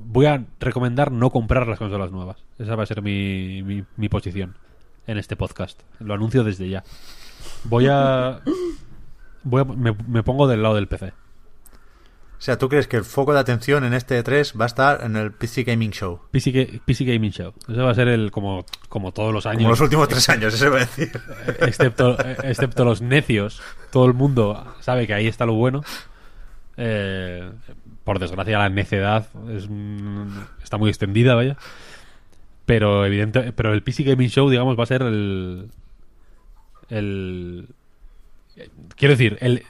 Voy 0.03 0.27
a 0.27 0.45
recomendar 0.61 1.13
no 1.13 1.31
comprar 1.31 1.67
las 1.69 1.79
consolas 1.79 2.11
nuevas. 2.11 2.39
Esa 2.59 2.75
va 2.75 2.85
a 2.85 2.87
ser 2.87 3.03
mi, 3.03 3.63
mi, 3.63 3.85
mi 3.97 4.09
posición 4.09 4.57
en 5.07 5.19
este 5.19 5.37
podcast. 5.37 5.81
Lo 5.99 6.15
anuncio 6.15 6.43
desde 6.45 6.69
ya. 6.69 6.85
Voy 7.65 7.87
a... 7.91 8.41
Voy 9.43 9.61
a 9.63 9.65
me, 9.65 9.95
me 10.07 10.23
pongo 10.23 10.47
del 10.49 10.63
lado 10.63 10.75
del 10.75 10.89
PC. 10.89 11.13
O 12.41 12.43
sea, 12.43 12.57
¿tú 12.57 12.71
crees 12.71 12.89
que 12.89 12.97
el 12.97 13.05
foco 13.05 13.35
de 13.35 13.39
atención 13.41 13.85
en 13.85 13.93
este 13.93 14.19
E3 14.25 14.59
va 14.59 14.65
a 14.65 14.67
estar 14.67 15.05
en 15.05 15.15
el 15.15 15.31
PC 15.31 15.63
Gaming 15.65 15.91
Show? 15.91 16.23
PC, 16.31 16.53
Ga- 16.53 16.81
PC 16.87 17.05
Gaming 17.05 17.33
Show. 17.33 17.53
Ese 17.69 17.83
va 17.83 17.91
a 17.91 17.95
ser 17.95 18.09
el 18.09 18.31
como, 18.31 18.65
como 18.89 19.13
todos 19.13 19.31
los 19.35 19.45
años. 19.45 19.59
Como 19.59 19.69
los 19.71 19.81
últimos 19.83 20.09
tres 20.09 20.27
años, 20.31 20.55
eso 20.55 20.71
va 20.71 20.79
a 20.79 20.81
decir. 20.81 21.11
excepto, 21.61 22.17
excepto 22.43 22.87
los 22.87 23.03
necios. 23.03 23.61
Todo 23.93 24.07
el 24.07 24.15
mundo 24.15 24.75
sabe 24.81 25.07
que 25.07 25.13
ahí 25.13 25.27
está 25.27 25.45
lo 25.45 25.53
bueno. 25.53 25.83
Eh, 26.79 27.51
por 28.05 28.19
desgracia, 28.21 28.57
la 28.59 28.71
necedad 28.71 29.29
es, 29.51 29.69
está 30.63 30.79
muy 30.79 30.89
extendida, 30.89 31.35
vaya. 31.35 31.59
Pero 32.65 33.05
evidente, 33.05 33.53
pero 33.53 33.75
el 33.75 33.83
PC 33.83 34.05
Gaming 34.05 34.31
Show, 34.31 34.49
digamos, 34.49 34.79
va 34.79 34.85
a 34.85 34.87
ser 34.87 35.03
el. 35.03 35.69
El. 36.89 37.69
Quiero 38.97 39.13
decir, 39.13 39.37
el, 39.43 39.63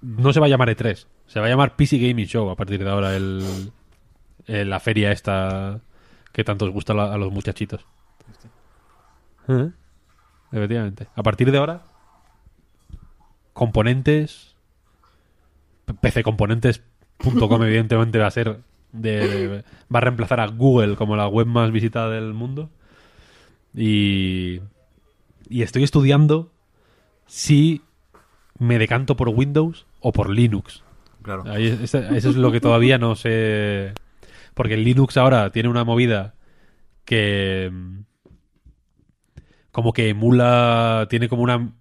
no 0.00 0.32
se 0.32 0.40
va 0.40 0.46
a 0.46 0.48
llamar 0.48 0.68
E3, 0.70 1.06
se 1.26 1.40
va 1.40 1.46
a 1.46 1.48
llamar 1.48 1.76
PC 1.76 1.98
Gaming 1.98 2.26
Show 2.26 2.48
a 2.50 2.56
partir 2.56 2.82
de 2.82 2.90
ahora 2.90 3.16
el, 3.16 3.42
el- 4.46 4.70
la 4.70 4.80
feria 4.80 5.12
esta 5.12 5.80
que 6.32 6.44
tanto 6.44 6.64
os 6.66 6.70
gusta 6.72 6.92
a 6.92 6.96
la- 6.96 7.14
a 7.14 7.18
los 7.18 7.32
muchachitos. 7.32 7.84
¿Eh? 9.48 9.70
Efectivamente. 10.52 11.06
A 11.14 11.22
partir 11.22 11.50
de 11.50 11.58
ahora, 11.58 11.82
componentes. 13.52 14.54
pccomponentes.com, 16.00 17.62
evidentemente, 17.64 18.18
va 18.18 18.26
a 18.26 18.30
ser. 18.30 18.60
De, 18.92 19.28
de- 19.28 19.64
va 19.94 19.98
a 19.98 20.00
reemplazar 20.00 20.40
a 20.40 20.46
Google 20.46 20.96
como 20.96 21.16
la 21.16 21.28
web 21.28 21.46
más 21.46 21.70
visitada 21.72 22.10
del 22.10 22.32
mundo. 22.32 22.70
Y. 23.74 24.60
Y 25.48 25.62
estoy 25.62 25.84
estudiando 25.84 26.50
si 27.26 27.82
me 28.58 28.78
decanto 28.78 29.16
por 29.16 29.28
Windows 29.28 29.86
o 30.00 30.12
por 30.12 30.28
Linux. 30.30 30.82
Eso 32.08 32.30
es 32.30 32.36
lo 32.36 32.52
que 32.52 32.60
todavía 32.60 32.98
no 32.98 33.14
sé. 33.16 33.92
Porque 34.54 34.74
el 34.74 34.84
Linux 34.84 35.16
ahora 35.16 35.50
tiene 35.52 35.68
una 35.68 35.84
movida 35.84 36.34
que. 37.04 37.70
mm, 37.72 38.00
Como 39.72 39.92
que 39.92 40.08
emula. 40.08 41.06
Tiene 41.10 41.28
como 41.28 41.42
una 41.42 41.72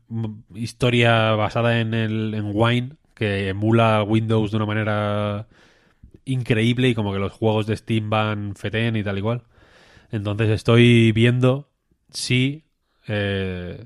historia 0.53 1.31
basada 1.31 1.79
en, 1.79 1.93
el, 1.93 2.33
en 2.33 2.51
Wine. 2.53 2.97
Que 3.13 3.49
emula 3.49 4.03
Windows 4.03 4.51
de 4.51 4.57
una 4.57 4.65
manera 4.65 5.47
increíble. 6.25 6.89
Y 6.89 6.95
como 6.95 7.13
que 7.13 7.19
los 7.19 7.33
juegos 7.33 7.67
de 7.67 7.77
Steam 7.77 8.09
van 8.09 8.55
feten 8.55 8.95
y 8.97 9.03
tal 9.03 9.17
igual. 9.17 9.43
Entonces 10.11 10.49
estoy 10.49 11.11
viendo 11.13 11.69
si. 12.11 12.65
eh, 13.07 13.85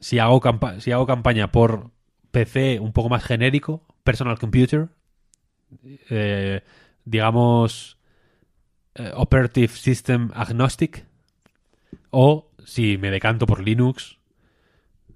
si 0.00 0.18
hago, 0.18 0.40
si 0.78 0.92
hago 0.92 1.06
campaña 1.06 1.50
por 1.52 1.90
PC 2.30 2.80
un 2.80 2.92
poco 2.92 3.08
más 3.08 3.24
genérico, 3.24 3.86
personal 4.04 4.38
computer, 4.38 4.88
eh, 6.10 6.62
digamos 7.04 7.98
eh, 8.94 9.10
operative 9.14 9.68
system 9.68 10.30
agnostic, 10.34 11.04
o 12.10 12.50
si 12.64 12.96
me 12.98 13.10
decanto 13.10 13.46
por 13.46 13.60
Linux, 13.60 14.18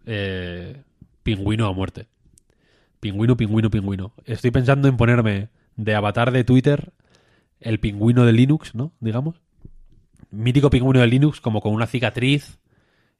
eh, 0.06 0.82
pingüino 1.22 1.66
a 1.66 1.72
muerte. 1.72 2.08
Pingüino, 3.00 3.36
pingüino, 3.36 3.70
pingüino. 3.70 4.12
Estoy 4.24 4.50
pensando 4.50 4.88
en 4.88 4.96
ponerme 4.96 5.50
de 5.76 5.94
avatar 5.94 6.32
de 6.32 6.42
Twitter 6.42 6.92
el 7.60 7.78
pingüino 7.78 8.24
de 8.24 8.32
Linux, 8.32 8.74
¿no? 8.74 8.92
Digamos. 8.98 9.40
Mítico 10.30 10.70
pingüino 10.70 11.00
de 11.00 11.06
Linux 11.06 11.40
como 11.40 11.60
con 11.60 11.72
una 11.72 11.86
cicatriz 11.86 12.58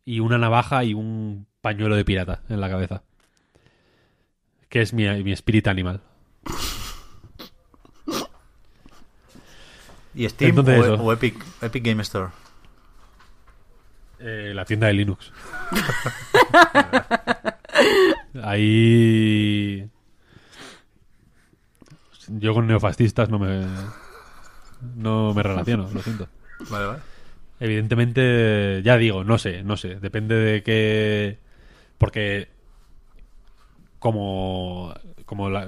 y 0.04 0.20
una 0.20 0.38
navaja 0.38 0.84
y 0.84 0.94
un 0.94 1.46
pañuelo 1.60 1.96
de 1.96 2.04
pirata 2.04 2.42
en 2.48 2.60
la 2.60 2.68
cabeza. 2.68 3.02
Que 4.68 4.82
es 4.82 4.92
mi, 4.92 5.04
mi 5.22 5.32
espíritu 5.32 5.70
animal. 5.70 6.00
¿Y 10.14 10.28
Steam 10.28 10.50
Entonces 10.50 10.80
o, 10.80 10.84
eso. 10.84 10.94
o 11.02 11.12
Epic, 11.12 11.36
Epic 11.62 11.84
Game 11.84 12.02
Store? 12.02 12.30
Eh, 14.18 14.52
la 14.54 14.64
tienda 14.64 14.88
de 14.88 14.94
Linux. 14.94 15.32
Ahí. 18.42 19.88
Yo 22.26 22.54
con 22.54 22.66
neofascistas 22.66 23.30
no 23.30 23.38
me. 23.38 23.64
No 24.96 25.32
me 25.34 25.42
relaciono, 25.42 25.88
lo 25.92 26.02
siento. 26.02 26.28
Vale, 26.68 26.86
vale. 26.86 26.98
Evidentemente, 27.60 28.82
ya 28.84 28.96
digo, 28.96 29.24
no 29.24 29.38
sé, 29.38 29.62
no 29.62 29.76
sé. 29.76 29.96
Depende 29.96 30.34
de 30.34 30.62
qué. 30.62 31.38
Porque. 31.96 32.48
Como. 33.98 34.94
Como 35.24 35.50
la, 35.50 35.66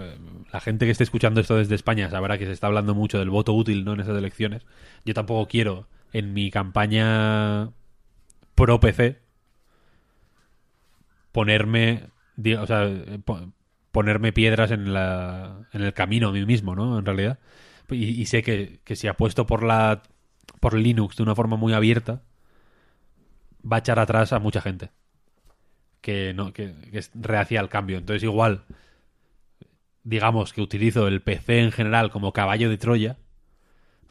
gente 0.60 0.86
que 0.86 0.92
esté 0.92 1.04
escuchando 1.04 1.40
esto 1.40 1.56
desde 1.56 1.74
España 1.74 2.08
sabrá 2.10 2.38
que 2.38 2.46
se 2.46 2.52
está 2.52 2.66
hablando 2.68 2.94
mucho 2.94 3.18
del 3.18 3.30
voto 3.30 3.52
útil 3.52 3.84
¿no? 3.84 3.92
en 3.94 4.00
esas 4.00 4.16
elecciones. 4.16 4.64
Yo 5.04 5.14
tampoco 5.14 5.48
quiero 5.48 5.86
en 6.12 6.32
mi 6.32 6.50
campaña 6.50 7.70
pro 8.54 8.80
PC 8.80 9.20
ponerme. 11.32 12.10
O 12.60 12.66
sea, 12.66 12.88
po- 13.24 13.52
ponerme 13.92 14.32
piedras 14.32 14.70
en, 14.70 14.92
la, 14.94 15.68
en 15.72 15.82
el 15.82 15.92
camino 15.92 16.28
a 16.28 16.32
mí 16.32 16.44
mismo, 16.46 16.74
¿no? 16.74 16.98
En 16.98 17.04
realidad. 17.04 17.38
Y, 17.90 18.04
y 18.20 18.26
sé 18.26 18.42
que, 18.42 18.80
que 18.84 18.96
si 18.96 19.08
apuesto 19.08 19.46
por 19.46 19.62
la 19.62 20.02
por 20.60 20.74
Linux 20.74 21.16
de 21.16 21.22
una 21.22 21.34
forma 21.34 21.56
muy 21.56 21.72
abierta, 21.72 22.22
va 23.70 23.76
a 23.76 23.78
echar 23.80 23.98
atrás 23.98 24.32
a 24.32 24.38
mucha 24.38 24.60
gente 24.60 24.90
que 26.00 26.32
no 26.34 26.52
que, 26.52 26.74
que 26.90 26.98
es 26.98 27.10
reacia 27.14 27.60
al 27.60 27.68
cambio. 27.68 27.98
Entonces 27.98 28.22
igual, 28.22 28.64
digamos 30.04 30.52
que 30.52 30.62
utilizo 30.62 31.06
el 31.08 31.20
PC 31.20 31.60
en 31.60 31.72
general 31.72 32.10
como 32.10 32.32
caballo 32.32 32.70
de 32.70 32.78
Troya 32.78 33.16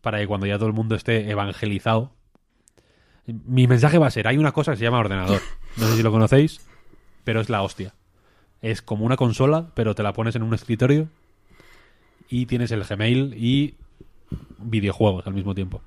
para 0.01 0.19
que 0.19 0.27
cuando 0.27 0.45
ya 0.45 0.57
todo 0.57 0.67
el 0.67 0.73
mundo 0.73 0.95
esté 0.95 1.29
evangelizado, 1.29 2.11
mi 3.25 3.67
mensaje 3.67 3.97
va 3.97 4.07
a 4.07 4.11
ser, 4.11 4.27
hay 4.27 4.37
una 4.37 4.51
cosa 4.51 4.71
que 4.71 4.77
se 4.77 4.83
llama 4.83 4.99
ordenador. 4.99 5.41
No 5.77 5.87
sé 5.87 5.97
si 5.97 6.03
lo 6.03 6.11
conocéis, 6.11 6.61
pero 7.23 7.41
es 7.41 7.49
la 7.49 7.61
hostia. 7.61 7.93
Es 8.61 8.81
como 8.81 9.05
una 9.05 9.17
consola, 9.17 9.71
pero 9.73 9.95
te 9.95 10.03
la 10.03 10.13
pones 10.13 10.35
en 10.35 10.43
un 10.43 10.53
escritorio 10.53 11.09
y 12.29 12.45
tienes 12.45 12.71
el 12.71 12.83
Gmail 12.83 13.33
y 13.35 13.75
videojuegos 14.57 15.25
al 15.27 15.33
mismo 15.33 15.55
tiempo. 15.55 15.81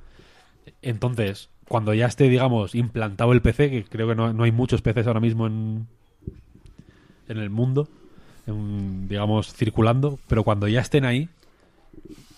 Entonces, 0.82 1.48
cuando 1.68 1.94
ya 1.94 2.06
esté, 2.06 2.28
digamos, 2.28 2.74
implantado 2.74 3.32
el 3.32 3.42
PC, 3.42 3.70
que 3.70 3.84
creo 3.84 4.08
que 4.08 4.14
no, 4.14 4.32
no 4.32 4.44
hay 4.44 4.52
muchos 4.52 4.82
PCs 4.82 5.06
ahora 5.06 5.20
mismo 5.20 5.46
en, 5.46 5.86
en 7.28 7.38
el 7.38 7.50
mundo, 7.50 7.88
digamos, 8.46 9.54
circulando, 9.54 10.18
pero 10.28 10.44
cuando 10.44 10.68
ya 10.68 10.80
estén 10.80 11.04
ahí, 11.04 11.28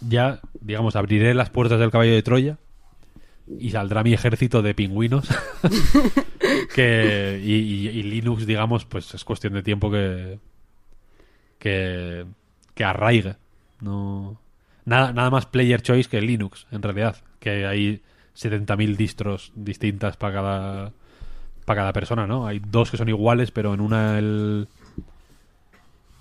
ya, 0.00 0.40
digamos, 0.60 0.96
abriré 0.96 1.34
las 1.34 1.50
puertas 1.50 1.80
del 1.80 1.90
caballo 1.90 2.12
de 2.12 2.22
Troya 2.22 2.58
y 3.58 3.70
saldrá 3.70 4.02
mi 4.02 4.12
ejército 4.12 4.62
de 4.62 4.74
pingüinos. 4.74 5.28
que, 6.74 7.40
y, 7.42 7.52
y- 7.54 7.88
y 7.88 8.02
Linux, 8.02 8.46
digamos, 8.46 8.84
pues 8.84 9.14
es 9.14 9.24
cuestión 9.24 9.54
de 9.54 9.62
tiempo 9.62 9.90
que, 9.90 10.38
que, 11.58 12.26
que 12.74 12.84
arraigue. 12.84 13.36
No, 13.80 14.40
nada, 14.84 15.12
nada 15.12 15.30
más 15.30 15.46
player 15.46 15.82
choice 15.82 16.08
que 16.08 16.20
Linux, 16.20 16.66
en 16.70 16.82
realidad. 16.82 17.16
Que 17.40 17.66
hay 17.66 18.02
70.000 18.36 18.96
distros 18.96 19.52
distintas 19.54 20.16
para 20.16 20.34
cada, 20.34 20.92
para 21.64 21.80
cada 21.80 21.92
persona, 21.92 22.26
¿no? 22.26 22.46
Hay 22.46 22.60
dos 22.60 22.90
que 22.90 22.96
son 22.96 23.08
iguales, 23.08 23.50
pero 23.50 23.74
en 23.74 23.80
una 23.80 24.18
el... 24.18 24.68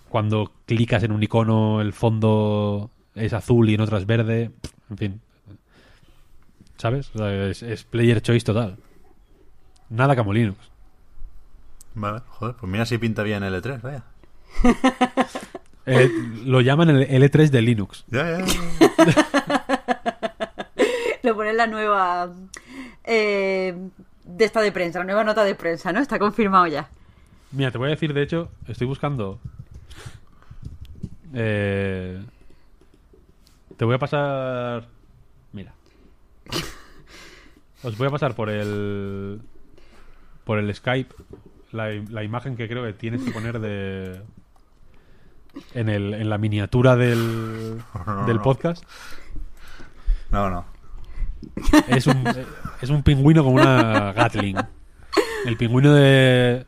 Cuando 0.10 0.52
clicas 0.66 1.02
en 1.04 1.12
un 1.12 1.24
icono 1.24 1.82
el 1.82 1.92
fondo 1.92 2.92
es 3.16 3.34
azul 3.34 3.70
y 3.70 3.74
en 3.74 3.82
otra 3.82 3.98
es 3.98 4.06
verde. 4.06 4.52
En 4.90 4.98
fin. 4.98 5.22
¿Sabes? 6.78 7.10
O 7.16 7.18
sea, 7.18 7.48
es, 7.48 7.64
es 7.64 7.84
player 7.84 8.22
choice 8.22 8.46
total. 8.46 8.78
Nada 9.90 10.16
como 10.16 10.34
Linux. 10.34 10.58
Vale, 11.96 12.22
joder, 12.28 12.56
pues 12.56 12.72
mira 12.72 12.86
si 12.86 12.98
pinta 12.98 13.24
bien 13.24 13.44
el 13.44 13.54
E3, 13.62 13.82
vaya. 13.82 14.04
Eh, 15.86 16.10
lo 16.46 16.62
llaman 16.62 16.90
el 16.90 17.06
L3 17.10 17.50
de 17.50 17.62
Linux. 17.62 18.06
Ya, 18.08 18.40
ya, 18.40 18.46
ya. 18.46 19.43
Lo 21.34 21.38
pone 21.38 21.50
en 21.50 21.58
la 21.58 21.66
nueva. 21.68 22.30
eh, 23.04 23.76
de 24.24 24.46
esta 24.46 24.62
de 24.62 24.72
prensa, 24.72 25.00
la 25.00 25.06
nueva 25.06 25.24
nota 25.24 25.44
de 25.44 25.56
prensa, 25.56 25.92
¿no? 25.92 26.00
Está 26.00 26.20
confirmado 26.20 26.68
ya. 26.68 26.90
Mira, 27.52 27.72
te 27.72 27.78
voy 27.80 27.88
a 27.88 27.92
decir, 27.92 28.14
de 28.14 28.22
hecho, 28.22 28.50
estoy 28.68 28.86
buscando. 28.88 29.40
Eh, 31.34 32.24
te 33.78 33.86
voy 33.86 33.96
a 33.96 34.00
pasar. 34.00 34.88
Mira. 35.52 35.74
Os 37.84 37.98
voy 37.98 38.08
a 38.08 38.12
pasar 38.12 38.36
por 38.36 38.50
el. 38.50 39.42
Por 40.46 40.60
el 40.60 40.74
Skype 40.76 41.14
la, 41.72 41.90
la 42.10 42.24
imagen 42.24 42.56
que 42.56 42.68
creo 42.68 42.84
que 42.86 42.94
tienes 42.94 43.24
que 43.24 43.32
poner 43.32 43.60
de. 43.60 44.22
En, 45.74 45.90
el, 45.90 46.14
en 46.14 46.30
la 46.30 46.38
miniatura 46.38 46.96
del, 46.96 47.78
No, 48.06 48.14
no, 48.16 48.26
del 48.26 48.38
no. 48.38 48.44
podcast. 48.44 48.84
No, 50.30 50.50
no. 50.50 50.66
Es 51.88 52.08
un, 52.08 52.24
es 52.82 52.90
un 52.90 53.04
pingüino 53.04 53.44
con 53.44 53.54
una 53.54 54.14
Gatling. 54.14 54.58
El 55.46 55.58
pingüino 55.58 55.94
de. 55.94 56.66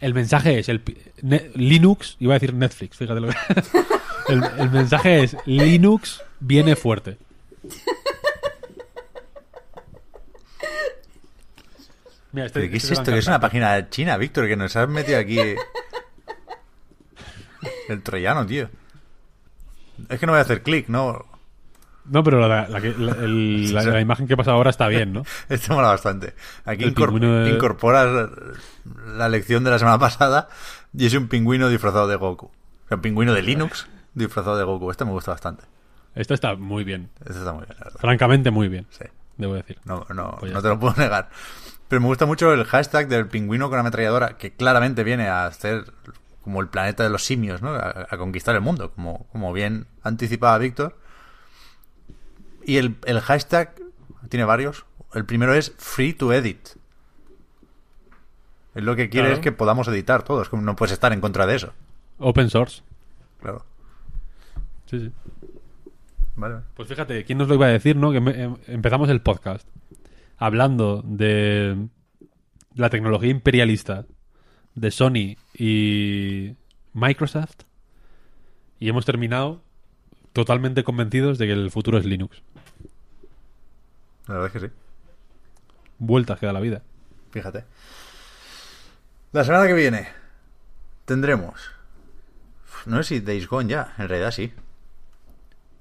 El 0.00 0.14
mensaje 0.14 0.58
es 0.60 0.68
el 0.68 0.82
Ne- 1.22 1.50
Linux, 1.54 2.16
iba 2.20 2.34
a 2.34 2.38
decir 2.38 2.54
Netflix, 2.54 2.96
fíjate 2.96 3.20
lo 3.20 3.28
que. 3.28 3.36
El, 4.28 4.44
el 4.58 4.70
mensaje 4.70 5.22
es 5.24 5.36
Linux 5.46 6.22
viene 6.38 6.76
fuerte. 6.76 7.16
Mira, 12.32 12.48
¿Pero 12.52 12.70
¿Qué 12.70 12.76
es 12.76 12.84
este 12.84 12.94
a 12.94 13.00
esto? 13.00 13.12
Que 13.12 13.18
es 13.18 13.26
una 13.26 13.40
página 13.40 13.88
china, 13.88 14.16
Víctor, 14.18 14.46
que 14.48 14.56
nos 14.56 14.76
has 14.76 14.88
metido 14.88 15.18
aquí. 15.18 15.38
El 17.88 18.02
troyano, 18.02 18.46
tío. 18.46 18.68
Es 20.08 20.20
que 20.20 20.26
no 20.26 20.32
voy 20.32 20.38
a 20.38 20.42
hacer 20.42 20.62
clic, 20.62 20.88
¿no? 20.88 21.24
No, 22.10 22.22
pero 22.24 22.40
la, 22.46 22.68
la 22.68 22.80
que- 22.80 22.94
la- 22.98 23.12
el- 23.12 23.72
la- 23.74 24.00
imagen 24.00 24.26
que 24.26 24.36
pasa 24.36 24.52
ahora 24.52 24.70
está 24.70 24.88
bien, 24.88 25.12
¿no? 25.12 25.22
Esto 25.48 25.74
mola 25.74 25.88
bastante. 25.88 26.34
Aquí 26.64 26.84
El 26.84 26.94
incor- 26.94 27.06
pingüino 27.06 27.46
incorporas 27.48 28.30
la 29.06 29.28
lección 29.28 29.64
de 29.64 29.70
la 29.70 29.78
semana 29.78 29.98
pasada 29.98 30.48
y 30.94 31.06
es 31.06 31.14
un 31.14 31.28
pingüino 31.28 31.68
disfrazado 31.68 32.08
de 32.08 32.16
Goku. 32.16 32.50
Un 32.90 33.00
pingüino 33.00 33.34
de 33.34 33.42
Linux 33.42 33.86
disfrazado 34.14 34.56
de 34.56 34.64
Goku. 34.64 34.90
Este 34.90 35.04
me 35.04 35.10
gusta 35.12 35.32
bastante. 35.32 35.64
Esto 36.14 36.34
está 36.34 36.56
muy 36.56 36.84
bien. 36.84 37.10
Este 37.20 37.38
está 37.38 37.52
muy 37.52 37.64
bien, 37.66 37.76
la 37.78 37.84
verdad. 37.84 38.00
Francamente, 38.00 38.50
muy 38.50 38.68
bien. 38.68 38.86
Sí. 38.90 39.04
Debo 39.36 39.54
decir. 39.54 39.78
No, 39.84 40.04
no, 40.14 40.36
Pues 40.40 40.52
no 40.52 40.60
te 40.62 40.68
lo 40.68 40.80
puedo 40.80 40.94
negar. 40.96 41.28
Pero 41.86 42.00
me 42.00 42.08
gusta 42.08 42.26
mucho 42.26 42.52
el 42.52 42.64
hashtag 42.64 43.08
del 43.08 43.28
pingüino 43.28 43.70
con 43.70 43.78
ametralladora, 43.78 44.36
que 44.36 44.52
claramente 44.52 45.04
viene 45.04 45.28
a 45.28 45.46
hacer 45.46 45.84
como 46.42 46.60
el 46.60 46.68
planeta 46.68 47.02
de 47.04 47.10
los 47.10 47.24
simios, 47.24 47.62
¿no? 47.62 47.70
A, 47.74 48.06
a 48.10 48.16
conquistar 48.16 48.54
el 48.56 48.62
mundo, 48.62 48.90
como, 48.90 49.26
como 49.30 49.52
bien 49.52 49.86
anticipaba 50.02 50.58
Víctor. 50.58 50.96
Y 52.68 52.76
el, 52.76 52.96
el 53.06 53.20
hashtag 53.20 53.74
tiene 54.28 54.44
varios. 54.44 54.84
El 55.14 55.24
primero 55.24 55.54
es 55.54 55.72
free 55.78 56.12
to 56.12 56.32
edit. 56.32 56.58
Es 58.74 58.84
lo 58.84 58.94
que 58.94 59.08
quiere 59.08 59.28
Claro. 59.28 59.34
es 59.34 59.40
que 59.40 59.52
podamos 59.52 59.88
editar 59.88 60.22
todos. 60.22 60.52
No 60.52 60.76
puedes 60.76 60.92
estar 60.92 61.12
en 61.12 61.20
contra 61.20 61.46
de 61.46 61.56
eso. 61.56 61.72
Open 62.18 62.50
source. 62.50 62.82
Claro. 63.40 63.64
Sí, 64.86 65.00
sí. 65.00 65.12
Vale. 66.36 66.56
Pues 66.74 66.88
fíjate, 66.88 67.24
¿quién 67.24 67.38
nos 67.38 67.48
lo 67.48 67.54
iba 67.54 67.66
a 67.66 67.70
decir, 67.70 67.96
no? 67.96 68.10
Que 68.12 68.18
em- 68.18 68.56
empezamos 68.66 69.08
el 69.08 69.20
podcast 69.22 69.66
hablando 70.36 71.02
de 71.04 71.88
la 72.74 72.90
tecnología 72.90 73.30
imperialista 73.30 74.04
de 74.74 74.90
Sony 74.92 75.36
y 75.54 76.54
Microsoft 76.92 77.62
y 78.78 78.88
hemos 78.88 79.04
terminado 79.04 79.62
totalmente 80.32 80.84
convencidos 80.84 81.38
de 81.38 81.46
que 81.46 81.52
el 81.54 81.70
futuro 81.72 81.98
es 81.98 82.04
Linux. 82.04 82.40
La 84.28 84.34
verdad 84.34 84.46
es 84.46 84.52
que 84.62 84.68
sí. 84.68 84.74
Vueltas 85.98 86.38
que 86.38 86.46
da 86.46 86.52
la 86.52 86.60
vida. 86.60 86.82
Fíjate. 87.30 87.64
La 89.32 89.44
semana 89.44 89.66
que 89.66 89.74
viene 89.74 90.08
tendremos. 91.04 91.70
No 92.86 92.98
sé 92.98 93.04
si 93.04 93.20
Days 93.20 93.48
Gone 93.48 93.68
ya, 93.68 93.94
en 93.98 94.08
realidad 94.08 94.30
sí. 94.30 94.52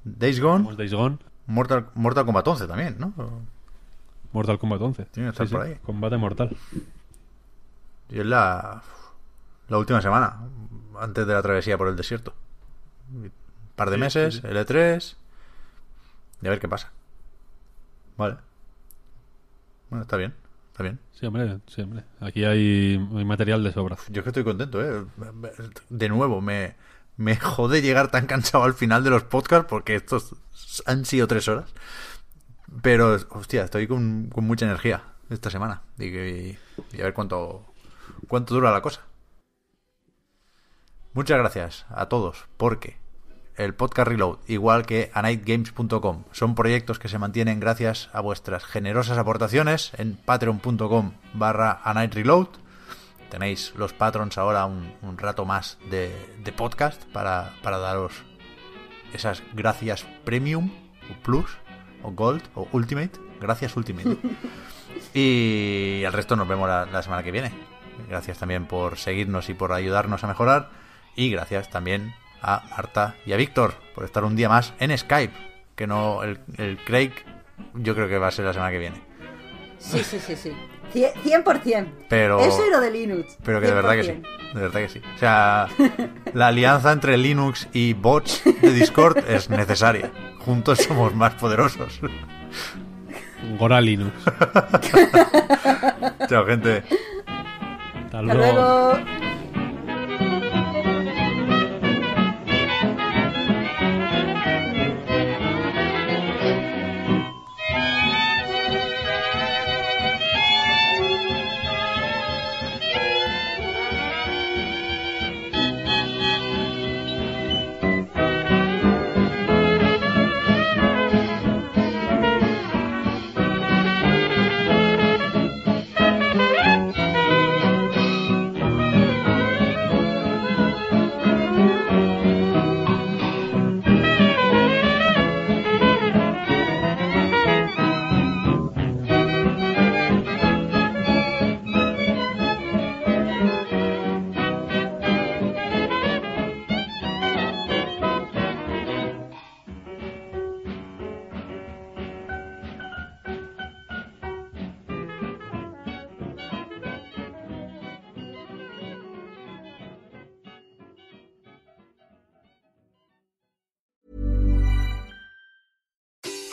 Days 0.04 0.40
Gone, 0.40 0.76
Days 0.76 0.94
Gone, 0.94 1.18
Mortal, 1.46 1.90
Mortal 1.96 2.26
Kombat 2.26 2.48
11 2.48 2.68
también, 2.68 2.96
¿no? 2.98 3.14
Mortal 4.32 4.58
Kombat 4.60 4.82
11. 4.82 5.06
Tiene 5.06 5.30
que 5.30 5.44
estar 5.44 5.48
por 5.50 5.68
ahí. 5.68 5.76
Combate 5.84 6.18
mortal. 6.18 6.56
Y 8.10 8.20
es 8.20 8.26
la, 8.26 8.82
la 9.68 9.78
última 9.78 10.02
semana, 10.02 10.40
antes 11.00 11.28
de 11.28 11.34
la 11.34 11.42
travesía 11.42 11.78
por 11.78 11.88
el 11.90 11.96
desierto. 11.96 12.34
Un 13.14 13.32
par 13.76 13.90
de 13.90 13.96
Sí, 13.96 14.02
meses, 14.02 14.36
sí, 14.36 14.42
sí. 14.42 14.48
L3. 14.48 15.16
Y 16.42 16.48
a 16.48 16.50
ver 16.50 16.60
qué 16.60 16.68
pasa. 16.68 16.92
Vale. 18.18 18.38
Bueno, 19.90 20.04
está 20.04 20.18
bien, 20.18 20.34
está 20.72 20.84
bien. 20.84 21.00
Sí, 21.14 21.26
hombre, 21.26 21.60
sí, 21.68 21.82
hombre. 21.82 22.04
Aquí 22.20 22.44
hay, 22.44 22.96
hay 23.16 23.26
material 23.26 23.64
de 23.64 23.72
sobra. 23.72 23.98
Yo 24.10 24.20
es 24.20 24.24
que 24.24 24.30
estoy 24.30 24.44
contento, 24.44 24.82
¿eh? 24.84 25.06
De 25.90 26.10
nuevo, 26.10 26.42
me, 26.42 26.76
me 27.16 27.36
jode 27.38 27.82
llegar 27.82 28.12
tan 28.12 28.26
cansado 28.28 28.64
al 28.64 28.74
final 28.74 29.04
de 29.04 29.10
los 29.10 29.24
podcasts 29.24 29.68
porque 29.70 29.96
estos 29.96 30.36
han 30.86 31.06
sido 31.06 31.28
tres 31.28 31.48
horas. 31.48 31.74
Pero, 32.82 33.18
hostia, 33.30 33.64
estoy 33.64 33.88
con, 33.88 34.30
con 34.34 34.46
mucha 34.46 34.66
energía 34.66 35.04
esta 35.30 35.50
semana. 35.50 35.82
Y, 35.98 36.12
que- 36.12 36.58
y 36.94 37.02
a 37.02 37.06
ver 37.06 37.14
cuánto, 37.14 37.66
cuánto 38.28 38.54
dura 38.56 38.72
la 38.72 38.82
cosa. 38.82 39.02
Muchas 41.14 41.38
gracias 41.40 41.86
a 41.90 42.08
todos 42.08 42.46
porque 42.58 42.98
el 43.58 43.74
podcast 43.74 44.08
Reload, 44.08 44.38
igual 44.48 44.86
que 44.86 45.10
a 45.14 45.24
nightgames.com, 45.24 46.24
son 46.32 46.56
proyectos 46.56 47.00
que 47.00 47.10
se 47.10 47.18
mantienen 47.18 47.60
gracias 47.60 48.10
a 48.14 48.22
vuestras 48.22 48.64
generosas 48.64 49.18
aportaciones 49.18 49.92
en 49.98 50.16
patreon.com 50.16 51.14
barra 51.34 51.82
a 51.84 51.94
night 51.94 52.14
reload. 52.14 52.48
Tenéis 53.30 53.74
los 53.76 53.94
patrons 53.94 54.38
ahora 54.38 54.66
un, 54.66 54.94
un 55.02 55.18
rato 55.18 55.44
más 55.44 55.80
de, 55.90 56.16
de 56.44 56.52
podcast 56.54 57.04
para, 57.06 57.54
para 57.64 57.80
daros 57.80 58.14
esas 59.12 59.42
gracias 59.54 60.06
premium 60.24 60.72
o 61.12 61.24
plus 61.24 61.58
o 62.04 62.12
gold 62.12 62.44
o 62.54 62.68
ultimate. 62.72 63.20
Gracias 63.42 63.76
ultimate. 63.76 64.18
y 65.14 66.04
el 66.04 66.14
resto 66.14 66.36
nos 66.36 66.48
vemos 66.48 66.70
la, 66.70 66.86
la 66.86 67.02
semana 67.02 67.24
que 67.24 67.32
viene. 67.32 67.52
Gracias 68.08 68.38
también 68.38 68.68
por 68.68 68.98
seguirnos 68.98 69.50
y 69.50 69.56
por 69.56 69.74
ayudarnos 69.74 70.24
a 70.24 70.28
mejorar. 70.28 70.70
Y 71.16 71.32
gracias 71.32 71.70
también 71.72 72.14
a 72.48 72.64
Marta 72.72 73.16
y 73.26 73.34
a 73.34 73.38
Víctor 73.38 73.76
por 73.94 74.04
estar 74.06 74.24
un 74.24 74.36
día 74.36 74.50
más 74.50 74.74
en 74.80 74.98
Skype. 74.98 75.34
Que 75.76 75.86
no, 75.86 76.24
el, 76.24 76.40
el 76.58 76.78
Craig 76.84 77.12
yo 77.76 77.94
creo 77.94 78.08
que 78.08 78.18
va 78.18 78.28
a 78.28 78.32
ser 78.32 78.46
la 78.46 78.54
semana 78.54 78.72
que 78.72 78.80
viene. 78.80 79.02
Sí, 79.78 80.04
sí, 80.04 80.20
sí, 80.20 80.36
sí. 80.36 80.52
Cien- 80.94 81.14
100%. 81.44 81.88
Pero- 82.10 82.40
Eso 82.40 82.66
y 82.66 82.72
lo 82.72 82.80
de 82.80 82.90
Linux. 82.90 83.38
Pero 83.44 83.60
que 83.62 83.68
de 83.68 83.74
verdad 83.74 83.94
que 83.94 84.04
sí. 84.04 84.10
100%. 84.12 84.54
De 84.54 84.62
verdad 84.62 84.80
que 84.80 84.90
sí. 84.90 85.02
O 85.16 85.18
sea, 85.20 85.68
la 86.34 86.48
alianza 86.48 86.92
entre 86.94 87.18
Linux 87.18 87.68
y 87.74 87.94
bots 87.94 88.42
de 88.62 88.72
Discord 88.74 89.18
es 89.30 89.50
necesaria. 89.50 90.12
Juntos 90.40 90.80
somos 90.80 91.14
más 91.14 91.34
poderosos. 91.36 92.00
Gora 93.60 93.82
Linux. 93.82 94.14
Chao, 96.30 96.46
gente. 96.46 96.84
Hasta 98.06 98.20
Hasta 98.20 98.22
luego. 98.24 98.54
luego. 98.54 98.98